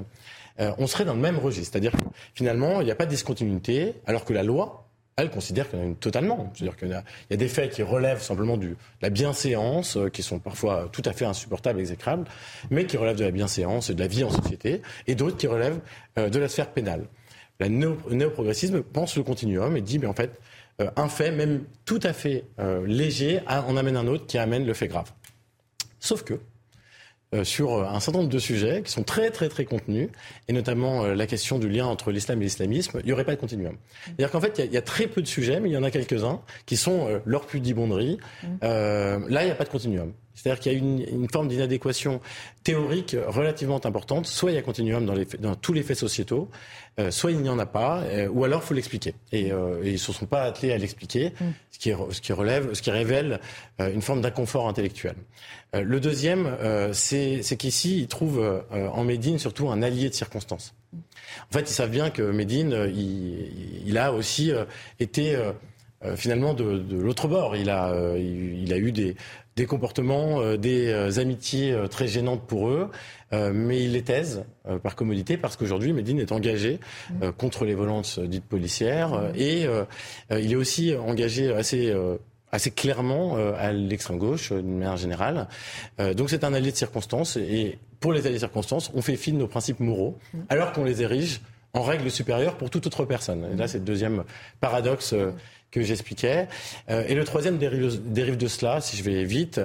Euh, 0.60 0.72
on 0.78 0.88
serait 0.88 1.06
dans 1.06 1.14
le 1.14 1.20
même 1.20 1.38
registre. 1.38 1.74
C'est-à-dire 1.74 1.92
que 1.92 2.04
finalement, 2.34 2.82
il 2.82 2.86
n'y 2.86 2.92
a 2.92 2.96
pas 2.96 3.06
de 3.06 3.12
discontinuité, 3.12 3.96
alors 4.06 4.26
que 4.26 4.34
la 4.34 4.44
loi, 4.44 4.90
elle 5.16 5.30
considère 5.30 5.70
qu'il 5.70 5.80
y 5.80 5.82
en 5.82 5.86
a 5.86 5.88
une 5.88 5.96
totalement. 5.96 6.52
C'est-à-dire 6.54 6.78
qu'il 6.78 6.90
y, 6.90 7.34
a 7.34 7.38
des 7.38 7.48
faits 7.48 7.72
qui 7.72 7.84
relèvent 7.84 8.22
simplement 8.22 8.58
de 8.58 8.76
la 9.02 9.10
bienséance, 9.10 9.98
euh, 9.98 10.10
qui 10.10 10.24
sont 10.24 10.40
parfois 10.40 10.90
tout 10.92 11.04
à 11.06 11.14
fait 11.14 11.26
insupportables, 11.26 11.80
exécrables, 11.80 12.26
mais 12.70 12.86
qui 12.86 12.98
relèvent 12.98 13.18
de 13.18 13.26
la 13.26 13.32
bienséance 13.32 13.90
et 13.90 13.96
de 13.96 14.00
la 14.00 14.08
vie 14.08 14.24
en 14.24 14.30
société, 14.30 14.82
et 15.08 15.16
d'autres 15.16 15.38
qui 15.38 15.48
relèvent 15.48 15.80
de 16.16 16.40
la 16.40 16.48
sphère 16.48 16.72
pénale. 16.72 17.06
Le 17.60 17.68
néo-progressisme 17.68 18.84
pense 18.84 19.18
le 19.18 19.24
continuum 19.24 19.76
et 19.76 19.82
dit, 19.82 19.98
mais 19.98 20.06
en 20.06 20.14
fait, 20.14 20.40
un 20.96 21.10
fait, 21.10 21.32
même 21.32 21.64
tout 21.86 22.00
à 22.04 22.14
fait 22.14 22.44
léger, 22.86 23.40
en 23.48 23.76
amène 23.78 23.98
un 23.98 24.06
autre 24.06 24.28
qui 24.28 24.38
amène 24.38 24.66
le 24.68 24.76
fait 24.76 24.88
grave. 24.88 25.12
Sauf 26.08 26.24
que, 26.24 26.40
euh, 27.36 27.44
sur 27.44 27.74
euh, 27.74 27.84
un 27.84 28.00
certain 28.00 28.20
nombre 28.20 28.32
de 28.32 28.40
sujets 28.40 28.82
qui 28.82 28.90
sont 28.90 29.04
très 29.04 29.30
très 29.30 29.50
très 29.50 29.66
contenus, 29.66 30.08
et 30.48 30.54
notamment 30.54 31.04
euh, 31.04 31.16
la 31.16 31.28
question 31.28 31.60
du 31.60 31.68
lien 31.68 31.86
entre 31.86 32.12
l'islam 32.12 32.42
et 32.42 32.46
l'islamisme, 32.46 33.02
il 33.02 33.08
n'y 33.08 33.12
aurait 33.12 33.26
pas 33.26 33.36
de 33.36 33.42
continuum. 33.42 33.76
C'est-à-dire 34.06 34.32
qu'en 34.32 34.40
fait, 34.40 34.62
il 34.64 34.72
y, 34.72 34.78
a 34.78 34.82
très 34.82 35.08
peu 35.08 35.22
de 35.22 35.28
sujets, 35.28 35.60
mais 35.60 35.70
il 35.70 35.74
y 35.74 35.78
en 35.78 35.84
a 35.84 35.92
quelques-uns 35.92 36.40
qui 36.66 36.78
sont 36.78 37.22
leur 37.26 37.46
pudibonderie. 37.46 38.18
Mmh. 38.44 38.48
là, 38.62 39.42
il 39.42 39.46
n'y 39.46 39.52
a 39.52 39.56
pas 39.56 39.66
de 39.66 39.70
continuum. 39.70 40.14
C'est-à-dire 40.34 40.62
qu'il 40.62 40.72
y 40.72 40.76
a 40.76 40.78
une, 40.78 41.02
une 41.02 41.30
forme 41.30 41.50
d'inadéquation 41.50 42.22
théorique 42.64 43.18
relativement 43.28 43.86
importante. 43.86 44.28
Soit 44.28 44.52
il 44.52 44.56
y 44.56 44.58
a 44.58 44.62
continuum 44.62 45.06
dans, 45.06 45.16
les, 45.16 45.26
dans 45.26 45.56
tous 45.56 45.74
les 45.74 45.84
faits 45.84 45.98
sociétaux, 45.98 46.50
euh, 47.00 47.12
soit 47.12 47.32
il 47.32 47.42
n'y 47.42 47.50
en 47.50 47.60
a 47.60 47.68
pas, 47.68 48.02
euh, 48.02 48.28
ou 48.28 48.44
alors 48.44 48.62
il 48.64 48.68
faut 48.68 48.74
l'expliquer. 48.74 49.14
Et, 49.32 49.52
euh, 49.52 49.82
ils 49.84 49.94
ne 49.94 49.98
se 49.98 50.12
sont 50.12 50.26
pas 50.26 50.42
attelés 50.42 50.74
à 50.74 50.80
l'expliquer, 50.80 51.32
mm. 51.40 51.46
ce, 51.70 51.78
qui 51.78 51.94
ce, 52.10 52.22
qui 52.22 52.34
relève, 52.34 52.74
ce 52.74 52.82
qui 52.82 52.90
révèle 52.90 53.40
une 53.80 54.02
forme 54.02 54.22
d'inconfort 54.22 54.68
intellectuel. 54.68 55.16
le 55.74 56.00
deuxième, 56.00 56.58
c'est 56.94 57.58
qu'ici, 57.58 58.00
ils 58.00 58.08
trouvent 58.08 58.64
en 58.72 59.04
Médine 59.04 59.38
surtout 59.38 59.70
un 59.70 59.84
allié 59.84 60.10
de 60.10 60.16
circonstance. 60.16 60.74
En 60.94 61.54
fait, 61.54 61.70
ils 61.70 61.74
savent 61.74 61.92
bien 61.92 62.10
que 62.10 62.24
Médine, 62.24 62.90
il, 62.94 63.86
il 63.86 63.98
a 63.98 64.12
aussi 64.14 64.52
été... 65.00 65.38
finalement 66.16 66.54
de, 66.54 66.78
de 66.78 66.98
l'autre 66.98 67.28
bord. 67.28 67.56
Il 67.56 67.70
a, 67.70 67.94
il, 68.18 68.72
a 68.74 68.78
eu 68.78 68.92
des, 68.92 69.16
des 69.58 69.66
comportements, 69.66 70.40
euh, 70.40 70.56
des 70.56 70.88
euh, 70.88 71.20
amitiés 71.20 71.74
euh, 71.74 71.88
très 71.88 72.08
gênantes 72.08 72.46
pour 72.48 72.70
eux, 72.70 72.90
mais 73.34 73.84
ils 73.84 73.92
les 73.92 74.04
taisent 74.04 74.46
par 74.84 74.96
commodité 74.96 75.36
parce 75.36 75.58
qu'aujourd'hui, 75.58 75.92
Medine 75.92 76.18
est 76.22 76.32
engagé 76.32 76.80
mm. 77.10 77.32
contre 77.32 77.66
les 77.66 77.76
violences 77.76 78.20
dites 78.20 78.46
policières 78.46 79.10
mm. 79.10 79.32
et 79.36 79.66
il 80.32 80.54
est 80.54 80.56
aussi 80.56 80.96
engagé 80.96 81.52
assez 81.52 81.94
assez 82.54 82.72
clairement 82.72 83.36
à 83.36 83.74
l'extrême 83.74 84.18
gauche 84.18 84.54
d'une 84.54 84.78
manière 84.78 84.96
générale. 84.96 85.50
donc 86.16 86.30
c'est 86.30 86.46
un 86.46 86.54
allié 86.54 86.72
de 86.72 86.78
circonstance 86.78 87.36
et 87.36 87.80
pour 88.00 88.14
les 88.14 88.26
alliés 88.26 88.36
de 88.36 88.40
circonstance, 88.40 88.92
on 88.96 89.02
fait 89.02 89.18
fi 89.18 89.34
de 89.34 89.38
nos 89.38 89.48
principes 89.48 89.82
moraux 89.82 90.18
mm. 90.34 90.40
alors 90.48 90.72
qu'on 90.72 90.86
les 90.86 91.02
érige 91.02 91.42
en 91.74 91.82
règle 91.82 92.10
supérieure 92.10 92.56
pour 92.56 92.70
toute 92.70 92.88
autre 92.88 93.04
personne. 93.04 93.46
Et 93.52 93.58
là, 93.58 93.68
c'est 93.68 93.80
le 93.80 93.84
deuxième 93.84 94.24
paradoxe 94.62 95.14
que 95.72 95.82
j'expliquais. 95.82 96.48
Euh, 96.90 97.04
et 97.08 97.16
le 97.16 97.24
troisième 97.24 97.58
dérive, 97.58 98.38
de 98.38 98.48
cela, 98.48 98.82
si 98.82 98.98
je 98.98 99.04
vais 99.04 99.24
vite. 99.24 99.62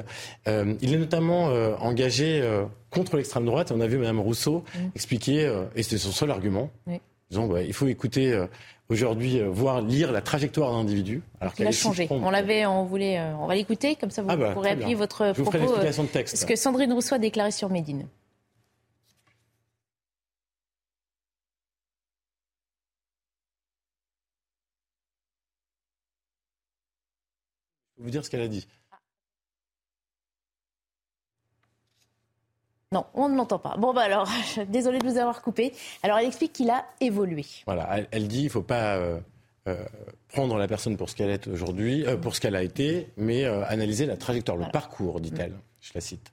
Euh, 0.49 0.75
il 0.81 0.95
est 0.95 0.99
notamment 0.99 1.51
euh, 1.51 1.75
engagé 1.79 2.43
contre 2.91 3.17
l'extrême 3.17 3.45
droite. 3.45 3.73
On 3.75 3.81
a 3.81 3.87
vu 3.87 3.99
Mme 3.99 4.21
Rousseau 4.21 4.65
mm. 4.75 4.79
expliquer, 4.95 5.63
et 5.77 5.83
c'était 5.83 5.99
son 5.99 6.13
seul 6.13 6.31
argument, 6.31 6.71
disant 7.31 7.47
bah, 7.47 7.63
il 7.63 7.73
faut 7.73 7.87
écouter 7.87 8.39
aujourd'hui, 8.89 9.41
voir 9.41 9.81
lire 9.81 10.13
la 10.13 10.21
trajectoire 10.21 10.71
d'un 10.73 10.79
individu. 10.79 11.23
Alors 11.41 11.55
qu'il 11.55 11.67
a 11.67 11.73
changé. 11.73 12.07
On 12.11 12.31
l'avait, 12.31 12.67
on 12.67 12.85
voulait, 12.85 13.21
on 13.41 13.47
va 13.47 13.55
l'écouter, 13.55 13.97
comme 13.97 14.11
ça 14.11 14.23
vous 14.23 14.29
Ah 14.31 14.37
bah, 14.37 14.53
pourrez 14.53 14.71
appuyer 14.71 14.95
votre 14.95 15.33
Je 15.35 15.43
vous 15.43 15.45
propos. 15.45 15.59
ferai 15.59 15.61
l'explication 15.61 16.03
euh, 16.03 16.07
de 16.07 16.13
texte. 16.13 16.37
Ce 16.37 16.47
que 16.47 16.57
Sandrine 16.57 16.93
Rousseau 16.93 17.15
a 17.15 17.19
déclaré 17.19 17.51
sur 17.51 17.71
Médine. 17.71 18.07
Vous 28.03 28.11
dire 28.11 28.25
ce 28.25 28.31
qu'elle 28.31 28.43
a 28.43 28.49
dit. 28.49 28.67
Non, 32.93 33.07
on 33.15 33.31
ne 33.31 33.37
l'entend 33.37 33.59
pas. 33.59 33.77
Bon, 33.79 33.95
bah 33.95 34.03
alors, 34.03 34.29
désolé 34.69 34.99
de 34.99 35.07
vous 35.07 35.17
avoir 35.17 35.41
coupé. 35.41 35.73
Alors, 36.03 36.19
elle 36.19 36.27
explique 36.27 36.53
qu'il 36.53 36.69
a 36.69 36.85
évolué. 37.01 37.47
Voilà, 37.65 37.89
elle, 37.97 38.09
elle 38.11 38.29
dit 38.29 38.41
il 38.41 38.45
ne 38.45 38.51
faut 38.51 38.63
pas 38.63 38.97
euh, 38.97 39.19
euh, 39.69 39.85
prendre 40.29 40.59
la 40.59 40.67
personne 40.67 40.97
pour 40.97 41.09
ce 41.09 41.15
qu'elle 41.15 41.31
est 41.31 41.47
aujourd'hui, 41.47 42.05
euh, 42.07 42.17
pour 42.17 42.35
ce 42.35 42.41
qu'elle 42.41 42.57
a 42.57 42.63
été, 42.63 43.09
mais 43.17 43.45
analyser 43.45 44.07
la 44.07 44.17
trajectoire, 44.17 44.57
le 44.57 44.67
parcours, 44.73 45.21
dit-elle. 45.21 45.55
Je 45.81 45.93
la 45.95 46.01
cite. 46.01 46.33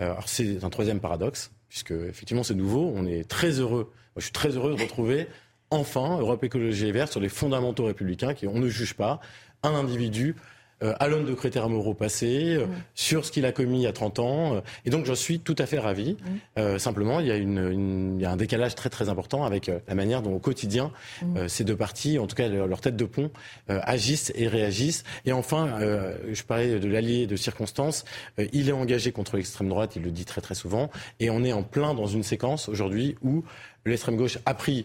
Euh, 0.00 0.12
alors 0.12 0.28
c'est 0.28 0.64
un 0.64 0.70
troisième 0.70 1.00
paradoxe, 1.00 1.50
puisque 1.68 1.92
effectivement 1.92 2.42
c'est 2.42 2.54
nouveau. 2.54 2.92
On 2.94 3.06
est 3.06 3.28
très 3.28 3.60
heureux. 3.60 3.92
Moi, 4.14 4.18
je 4.18 4.22
suis 4.22 4.32
très 4.32 4.50
heureux 4.50 4.74
de 4.74 4.82
retrouver 4.82 5.28
enfin 5.70 6.18
Europe 6.18 6.42
Écologie 6.44 6.86
et 6.86 6.92
Vert 6.92 7.08
sur 7.08 7.20
les 7.20 7.28
fondamentaux 7.28 7.84
républicains, 7.84 8.34
qui 8.34 8.46
on 8.46 8.58
ne 8.58 8.68
juge 8.68 8.94
pas 8.94 9.20
un 9.62 9.74
individu. 9.74 10.36
Euh, 10.82 10.94
à 11.00 11.08
l'aune 11.08 11.24
de 11.24 11.32
critères 11.34 11.68
moraux 11.68 11.94
passés, 11.94 12.54
euh, 12.56 12.66
sur 12.94 13.24
ce 13.24 13.32
qu'il 13.32 13.46
a 13.46 13.52
commis 13.52 13.78
il 13.80 13.82
y 13.82 13.86
a 13.86 13.92
30 13.92 14.18
ans. 14.18 14.54
euh, 14.56 14.60
et 14.84 14.90
donc, 14.90 15.06
je 15.06 15.12
suis 15.14 15.40
tout 15.40 15.54
à 15.58 15.66
fait 15.66 15.78
ravi. 15.78 16.16
Euh, 16.58 16.78
simplement, 16.78 17.20
il 17.20 17.26
y, 17.26 17.30
a 17.30 17.36
une, 17.36 17.58
une- 17.58 18.16
il 18.18 18.22
y 18.22 18.26
a 18.26 18.30
un 18.30 18.36
décalage 18.36 18.74
très 18.74 18.90
très 18.90 19.08
important 19.08 19.44
avec 19.44 19.68
euh, 19.68 19.78
la 19.88 19.94
manière 19.94 20.22
dont 20.22 20.34
au 20.34 20.38
quotidien 20.38 20.92
euh, 21.36 21.48
ces 21.48 21.64
deux 21.64 21.76
partis, 21.76 22.18
en 22.18 22.26
tout 22.26 22.36
cas 22.36 22.48
leur, 22.48 22.66
leur 22.66 22.80
tête 22.80 22.96
de 22.96 23.04
pont, 23.04 23.30
euh, 23.70 23.80
agissent 23.84 24.32
et 24.34 24.48
réagissent. 24.48 25.04
Et 25.24 25.32
enfin, 25.32 25.68
euh, 25.80 26.16
je 26.32 26.42
parlais 26.42 26.78
de 26.78 26.88
l'allié 26.88 27.26
de 27.26 27.36
circonstance, 27.36 28.04
euh, 28.38 28.46
il 28.52 28.68
est 28.68 28.72
engagé 28.72 29.12
contre 29.12 29.36
l'extrême 29.36 29.68
droite, 29.68 29.96
il 29.96 30.02
le 30.02 30.10
dit 30.10 30.24
très 30.24 30.40
très 30.40 30.54
souvent, 30.54 30.90
et 31.20 31.30
on 31.30 31.42
est 31.44 31.52
en 31.52 31.62
plein 31.62 31.94
dans 31.94 32.06
une 32.06 32.22
séquence 32.22 32.68
aujourd'hui 32.68 33.16
où 33.22 33.44
l'extrême 33.86 34.16
gauche 34.16 34.38
a 34.46 34.52
pris 34.54 34.84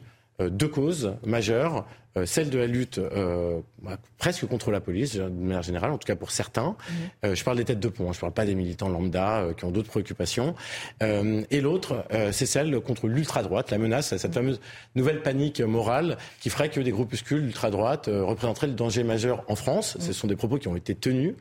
deux 0.50 0.68
causes 0.68 1.16
majeures, 1.26 1.86
euh, 2.18 2.26
celle 2.26 2.50
de 2.50 2.58
la 2.58 2.68
lutte 2.68 2.98
euh, 2.98 3.62
bah, 3.82 3.98
presque 4.18 4.46
contre 4.46 4.70
la 4.70 4.82
police, 4.82 5.16
de 5.16 5.30
manière 5.30 5.62
générale, 5.62 5.92
en 5.92 5.98
tout 5.98 6.06
cas 6.06 6.18
pour 6.18 6.32
certains. 6.32 6.76
Euh, 7.24 7.36
je 7.36 7.44
parle 7.44 7.56
des 7.58 7.64
têtes 7.64 7.80
de 7.80 7.88
pont, 7.88 8.10
hein, 8.10 8.12
je 8.12 8.18
ne 8.18 8.22
parle 8.22 8.34
pas 8.34 8.46
des 8.46 8.56
militants 8.56 8.90
lambda 8.90 9.40
euh, 9.40 9.54
qui 9.54 9.64
ont 9.64 9.72
d'autres 9.72 9.88
préoccupations. 9.88 10.54
Euh, 11.02 11.44
et 11.52 11.62
l'autre, 11.62 12.04
euh, 12.12 12.34
c'est 12.34 12.46
celle 12.46 12.78
contre 12.82 13.08
l'ultra-droite, 13.08 13.72
la 13.72 13.78
menace, 13.78 14.16
cette 14.18 14.34
fameuse 14.34 14.60
nouvelle 14.96 15.22
panique 15.22 15.62
morale 15.62 16.18
qui 16.42 16.50
ferait 16.50 16.70
que 16.70 16.82
des 16.82 16.92
groupuscules 16.92 17.46
ultra-droite 17.46 18.10
euh, 18.10 18.26
représenteraient 18.26 18.68
le 18.68 18.74
danger 18.74 19.04
majeur 19.04 19.46
en 19.48 19.56
France. 19.56 19.98
Ce 20.02 20.12
sont 20.12 20.28
des 20.28 20.36
propos 20.36 20.58
qui 20.58 20.68
ont 20.68 20.76
été 20.76 20.96
tenus, 20.96 21.36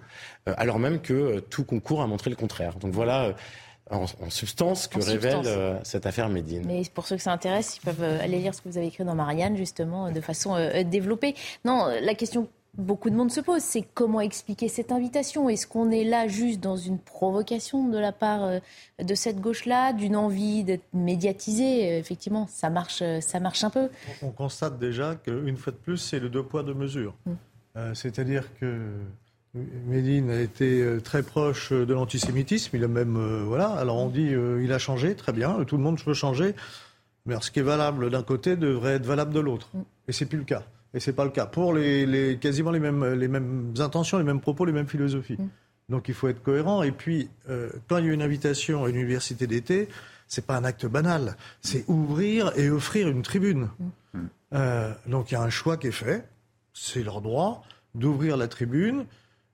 euh, 0.48 0.54
alors 0.56 0.78
même 0.78 1.00
que 1.00 1.12
euh, 1.12 1.40
tout 1.40 1.64
concourt 1.64 2.00
à 2.00 2.06
montrer 2.06 2.30
le 2.30 2.36
contraire. 2.36 2.76
Donc 2.76 2.92
voilà, 2.92 3.24
euh, 3.24 3.32
en, 3.90 4.04
en 4.04 4.30
substance, 4.30 4.86
que 4.88 4.98
En 4.98 5.04
révèle 5.04 5.32
substance. 5.32 5.46
euh, 5.48 5.78
cette 5.82 6.06
affaire 6.06 6.28
Médine. 6.28 6.62
Mais 6.66 6.82
pour 6.94 7.06
ceux 7.06 7.16
que 7.16 7.22
ça 7.22 7.32
intéresse, 7.32 7.76
ils 7.76 7.80
peuvent 7.84 8.02
euh, 8.02 8.22
aller 8.22 8.38
lire 8.38 8.54
ce 8.54 8.62
que 8.62 8.68
vous 8.68 8.78
avez 8.78 8.86
écrit 8.86 9.04
dans 9.04 9.14
Marianne, 9.14 9.56
justement, 9.56 10.06
euh, 10.06 10.10
de 10.10 10.20
façon 10.20 10.54
euh, 10.54 10.82
développée. 10.84 11.34
Non, 11.64 11.86
la 12.00 12.14
question 12.14 12.44
que 12.44 12.48
beaucoup 12.78 13.10
de 13.10 13.16
monde 13.16 13.32
se 13.32 13.40
pose, 13.40 13.62
c'est 13.62 13.82
comment 13.94 14.20
expliquer 14.20 14.68
cette 14.68 14.92
invitation? 14.92 15.48
Est-ce 15.48 15.66
qu'on 15.66 15.90
est 15.90 16.04
là 16.04 16.28
juste 16.28 16.60
dans 16.60 16.76
une 16.76 16.98
provocation 16.98 17.88
de 17.88 17.98
la 17.98 18.12
part 18.12 18.44
euh, 18.44 18.58
de 19.02 19.14
cette 19.16 19.40
gauche-là, 19.40 19.92
d'une 19.92 20.14
envie 20.14 20.62
d'être 20.62 20.84
médiatisée? 20.92 21.98
Effectivement, 21.98 22.46
ça 22.48 22.70
marche, 22.70 23.02
ça 23.20 23.40
marche 23.40 23.64
un 23.64 23.70
peu. 23.70 23.88
On 24.22 24.30
constate 24.30 24.78
déjà 24.78 25.16
qu'une 25.16 25.56
fois 25.56 25.72
de 25.72 25.78
plus, 25.78 25.96
c'est 25.98 26.20
le 26.20 26.28
deux 26.28 26.44
poids, 26.44 26.62
deux 26.62 26.74
mesures. 26.74 27.14
Mm. 27.26 27.32
Euh, 27.76 27.94
C'est-à-dire 27.94 28.44
que 28.60 28.88
Médine 29.54 30.30
a 30.30 30.40
été 30.40 30.80
euh, 30.82 31.00
très 31.00 31.22
proche 31.22 31.72
de 31.72 31.92
l'antisémitisme. 31.92 32.76
Il 32.76 32.84
a 32.84 32.88
même, 32.88 33.16
euh, 33.16 33.42
voilà, 33.44 33.68
alors 33.70 33.96
on 33.96 34.08
dit 34.08 34.32
euh, 34.32 34.62
il 34.62 34.72
a 34.72 34.78
changé, 34.78 35.14
très 35.16 35.32
bien, 35.32 35.64
tout 35.64 35.76
le 35.76 35.82
monde 35.82 36.00
peut 36.02 36.14
changer. 36.14 36.54
Mais 37.26 37.34
alors, 37.34 37.44
ce 37.44 37.50
qui 37.50 37.58
est 37.58 37.62
valable 37.64 38.10
d'un 38.10 38.22
côté 38.22 38.56
devrait 38.56 38.92
être 38.94 39.06
valable 39.06 39.32
de 39.34 39.40
l'autre. 39.40 39.68
Et 40.08 40.12
c'est 40.12 40.26
plus 40.26 40.38
le 40.38 40.44
cas. 40.44 40.62
Et 40.94 41.00
c'est 41.00 41.12
pas 41.12 41.24
le 41.24 41.30
cas. 41.30 41.46
Pour 41.46 41.72
les, 41.74 42.06
les- 42.06 42.38
quasiment 42.38 42.70
les 42.70 42.80
mêmes, 42.80 43.04
les 43.14 43.28
mêmes 43.28 43.74
intentions, 43.78 44.18
les 44.18 44.24
mêmes 44.24 44.40
propos, 44.40 44.64
les 44.64 44.72
mêmes 44.72 44.88
philosophies. 44.88 45.36
Donc 45.88 46.08
il 46.08 46.14
faut 46.14 46.28
être 46.28 46.42
cohérent. 46.42 46.82
Et 46.82 46.92
puis, 46.92 47.28
euh, 47.48 47.70
quand 47.88 47.98
il 47.98 48.06
y 48.06 48.10
a 48.10 48.12
une 48.12 48.22
invitation 48.22 48.84
à 48.84 48.88
une 48.88 48.96
université 48.96 49.46
d'été, 49.46 49.88
c'est 50.28 50.46
pas 50.46 50.56
un 50.56 50.64
acte 50.64 50.86
banal. 50.86 51.36
C'est 51.60 51.84
ouvrir 51.88 52.52
et 52.56 52.70
offrir 52.70 53.08
une 53.08 53.22
tribune. 53.22 53.68
Euh, 54.54 54.92
donc 55.06 55.30
il 55.30 55.34
y 55.34 55.36
a 55.36 55.42
un 55.42 55.50
choix 55.50 55.76
qui 55.76 55.88
est 55.88 55.92
fait. 55.92 56.24
C'est 56.72 57.02
leur 57.02 57.20
droit 57.20 57.62
d'ouvrir 57.94 58.36
la 58.36 58.48
tribune 58.48 59.04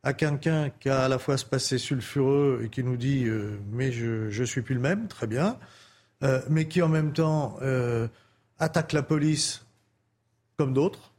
à 0.06 0.12
quelqu'un 0.12 0.70
qui 0.70 0.88
a 0.88 1.04
à 1.04 1.08
la 1.08 1.18
fois 1.18 1.36
ce 1.36 1.44
passé 1.44 1.78
sulfureux 1.78 2.62
et 2.62 2.68
qui 2.68 2.82
nous 2.84 2.96
dit 2.96 3.24
euh, 3.26 3.58
mais 3.72 3.90
je 3.90 4.30
je 4.30 4.44
suis 4.44 4.62
plus 4.62 4.76
le 4.76 4.80
même, 4.80 5.08
très 5.08 5.26
bien, 5.26 5.58
Euh, 6.22 6.40
mais 6.48 6.64
qui 6.66 6.80
en 6.80 6.88
même 6.88 7.12
temps 7.12 7.58
euh, 7.60 8.08
attaque 8.58 8.94
la 8.94 9.02
police 9.02 9.66
comme 10.56 10.72
d'autres. 10.72 11.12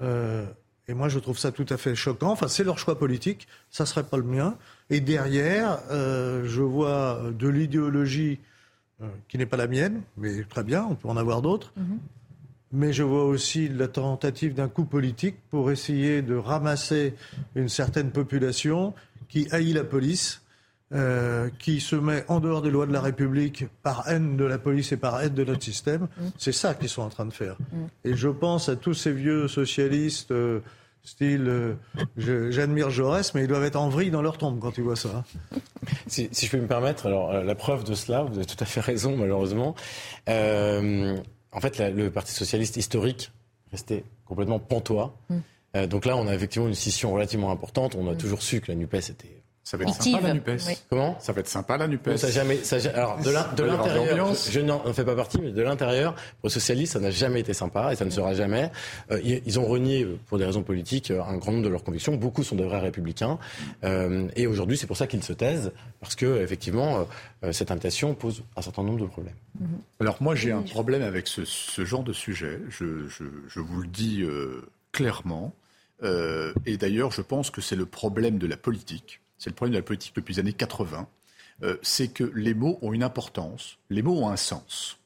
Euh, 0.00 0.46
et 0.88 0.94
moi, 0.94 1.10
je 1.10 1.18
trouve 1.18 1.38
ça 1.38 1.52
tout 1.52 1.66
à 1.68 1.76
fait 1.76 1.94
choquant. 1.94 2.30
Enfin, 2.30 2.48
c'est 2.48 2.64
leur 2.64 2.78
choix 2.78 2.98
politique, 2.98 3.46
ça 3.70 3.84
serait 3.84 4.04
pas 4.04 4.16
le 4.16 4.22
mien. 4.24 4.56
Et 4.88 5.00
derrière, 5.00 5.80
je 5.90 6.62
vois 6.62 7.20
de 7.30 7.48
l'idéologie 7.48 8.40
qui 9.28 9.36
n'est 9.38 9.46
pas 9.46 9.58
la 9.58 9.68
mienne, 9.68 10.00
mais 10.16 10.42
très 10.44 10.64
bien, 10.64 10.82
on 10.90 10.94
peut 10.94 11.08
en 11.08 11.16
avoir 11.16 11.42
d'autres. 11.42 11.72
Mais 12.72 12.92
je 12.92 13.02
vois 13.02 13.24
aussi 13.24 13.68
la 13.68 13.88
tentative 13.88 14.54
d'un 14.54 14.68
coup 14.68 14.84
politique 14.84 15.36
pour 15.50 15.70
essayer 15.70 16.22
de 16.22 16.34
ramasser 16.34 17.14
une 17.54 17.68
certaine 17.68 18.10
population 18.10 18.94
qui 19.28 19.46
haït 19.50 19.72
la 19.72 19.84
police, 19.84 20.42
euh, 20.92 21.48
qui 21.58 21.80
se 21.80 21.96
met 21.96 22.24
en 22.28 22.40
dehors 22.40 22.62
des 22.62 22.70
lois 22.70 22.86
de 22.86 22.92
la 22.92 23.00
République 23.00 23.66
par 23.82 24.08
haine 24.08 24.36
de 24.36 24.44
la 24.44 24.58
police 24.58 24.92
et 24.92 24.96
par 24.96 25.20
haine 25.22 25.34
de 25.34 25.44
notre 25.44 25.62
système. 25.62 26.08
C'est 26.38 26.52
ça 26.52 26.74
qu'ils 26.74 26.88
sont 26.88 27.02
en 27.02 27.08
train 27.08 27.26
de 27.26 27.32
faire. 27.32 27.56
Et 28.04 28.14
je 28.14 28.28
pense 28.28 28.68
à 28.68 28.76
tous 28.76 28.94
ces 28.94 29.12
vieux 29.12 29.48
socialistes, 29.48 30.32
euh, 30.32 30.60
style, 31.04 31.48
euh, 31.48 32.50
j'admire 32.50 32.90
Jaurès, 32.90 33.34
mais 33.34 33.42
ils 33.42 33.48
doivent 33.48 33.64
être 33.64 33.76
en 33.76 33.88
vrille 33.88 34.10
dans 34.10 34.22
leur 34.22 34.38
tombe 34.38 34.60
quand 34.60 34.76
ils 34.78 34.84
voient 34.84 34.96
ça. 34.96 35.24
Si, 36.06 36.28
si 36.32 36.46
je 36.46 36.50
peux 36.50 36.60
me 36.60 36.68
permettre, 36.68 37.06
alors 37.06 37.32
euh, 37.32 37.42
la 37.42 37.54
preuve 37.54 37.84
de 37.84 37.94
cela, 37.94 38.22
vous 38.22 38.36
avez 38.36 38.46
tout 38.46 38.56
à 38.60 38.64
fait 38.64 38.80
raison 38.80 39.16
malheureusement. 39.16 39.74
Euh, 40.28 41.16
en 41.52 41.60
fait, 41.60 41.78
la- 41.78 41.90
le 41.90 42.10
Parti 42.10 42.32
socialiste 42.32 42.76
historique 42.76 43.30
restait 43.70 44.04
complètement 44.24 44.58
pantois. 44.58 45.16
Mm. 45.28 45.36
Euh, 45.76 45.86
donc 45.86 46.04
là, 46.04 46.16
on 46.16 46.26
a 46.26 46.34
effectivement 46.34 46.68
une 46.68 46.74
scission 46.74 47.12
relativement 47.12 47.50
importante. 47.50 47.94
On 47.94 48.08
a 48.10 48.14
toujours 48.14 48.42
su 48.42 48.60
que 48.60 48.70
la 48.70 48.76
Nupes 48.76 48.94
était 48.94 49.41
Ça 49.64 49.76
va 49.76 49.84
être 49.84 49.94
sympa 49.94 50.20
la 50.20 50.34
NUPES. 50.34 50.58
Comment? 50.90 51.16
Ça 51.20 51.32
va 51.32 51.40
être 51.40 51.48
sympa 51.48 51.76
la 51.76 51.86
NUPES. 51.86 52.16
Ça 52.16 52.30
jamais, 52.30 52.56
ça 52.64 52.76
alors 52.94 53.18
de 53.20 53.30
l'intérieur, 53.30 54.34
je, 54.34 54.50
je 54.50 54.60
n'en 54.60 54.92
fais 54.92 55.04
pas 55.04 55.14
partie, 55.14 55.38
mais 55.40 55.52
de 55.52 55.62
l'intérieur, 55.62 56.14
pour 56.40 56.48
les 56.48 56.50
socialistes, 56.50 56.94
ça 56.94 57.00
n'a 57.00 57.12
jamais 57.12 57.40
été 57.40 57.54
sympa 57.54 57.92
et 57.92 57.96
ça 57.96 58.04
ne 58.04 58.10
sera 58.10 58.34
jamais. 58.34 58.72
Euh, 59.12 59.20
ils, 59.22 59.60
ont 59.60 59.64
renié, 59.64 60.02
euh, 60.02 60.18
pour 60.26 60.38
des 60.38 60.44
raisons 60.44 60.62
politiques, 60.64 61.12
euh, 61.12 61.22
un 61.22 61.36
grand 61.36 61.52
nombre 61.52 61.64
de 61.64 61.68
leurs 61.68 61.84
convictions. 61.84 62.16
Beaucoup 62.16 62.42
sont 62.42 62.56
de 62.56 62.64
vrais 62.64 62.80
républicains. 62.80 63.38
Euh, 63.84 64.26
et 64.34 64.48
aujourd'hui, 64.48 64.76
c'est 64.76 64.88
pour 64.88 64.96
ça 64.96 65.06
qu'ils 65.06 65.22
se 65.22 65.32
taisent, 65.32 65.70
parce 66.00 66.16
que 66.16 66.42
effectivement, 66.42 67.06
euh, 67.44 67.52
cette 67.52 67.70
invitation 67.70 68.14
pose 68.14 68.42
un 68.56 68.62
certain 68.62 68.82
nombre 68.82 69.00
de 69.00 69.06
problèmes. 69.06 69.34
Alors 70.00 70.16
moi 70.20 70.34
j'ai 70.34 70.50
un 70.50 70.62
problème 70.62 71.02
avec 71.02 71.28
ce, 71.28 71.44
ce 71.44 71.84
genre 71.84 72.02
de 72.02 72.12
sujet, 72.12 72.58
je, 72.68 73.06
je- 73.06 73.24
je 73.48 73.60
vous 73.60 73.80
le 73.82 73.86
dis 73.88 74.22
euh, 74.22 74.62
clairement, 74.90 75.54
Euh, 76.02 76.52
et 76.66 76.76
d'ailleurs 76.78 77.12
je 77.12 77.22
pense 77.22 77.50
que 77.50 77.60
c'est 77.60 77.76
le 77.76 77.86
problème 77.86 78.38
de 78.38 78.48
la 78.48 78.56
politique, 78.56 79.20
c'est 79.42 79.50
le 79.50 79.56
problème 79.56 79.72
de 79.72 79.78
la 79.78 79.82
politique 79.82 80.14
depuis 80.14 80.34
les 80.34 80.40
années 80.40 80.52
80, 80.52 81.08
Euh, 81.62 81.76
c'est 81.82 82.08
que 82.08 82.24
les 82.34 82.54
mots 82.54 82.78
ont 82.82 82.92
une 82.92 83.02
importance, 83.02 83.78
les 83.90 84.02
mots 84.02 84.18
ont 84.18 84.28
un 84.28 84.36
sens. 84.36 84.98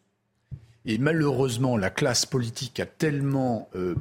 Et 0.86 0.98
malheureusement 0.98 1.76
la 1.76 1.90
classe 1.90 2.24
politique 2.24 2.80
a 2.80 2.86
tellement 2.86 3.68
euh, 3.74 3.94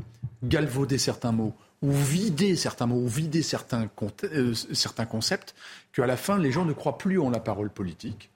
galvaudé 0.44 0.98
certains 0.98 1.32
mots, 1.32 1.54
ou 1.82 1.92
vidé 1.92 2.56
certains 2.56 2.86
mots, 2.86 3.02
ou 3.02 3.08
vidé 3.08 3.42
certains, 3.42 3.90
euh, 4.24 4.54
certains 4.54 5.06
concepts, 5.06 5.54
qu'à 5.92 6.06
la 6.06 6.16
fin 6.16 6.38
les 6.38 6.52
gens 6.52 6.66
ne 6.66 6.74
croient 6.74 6.98
plus 6.98 7.20
en 7.20 7.30
la 7.30 7.40
parole 7.40 7.70
politique. 7.70 8.30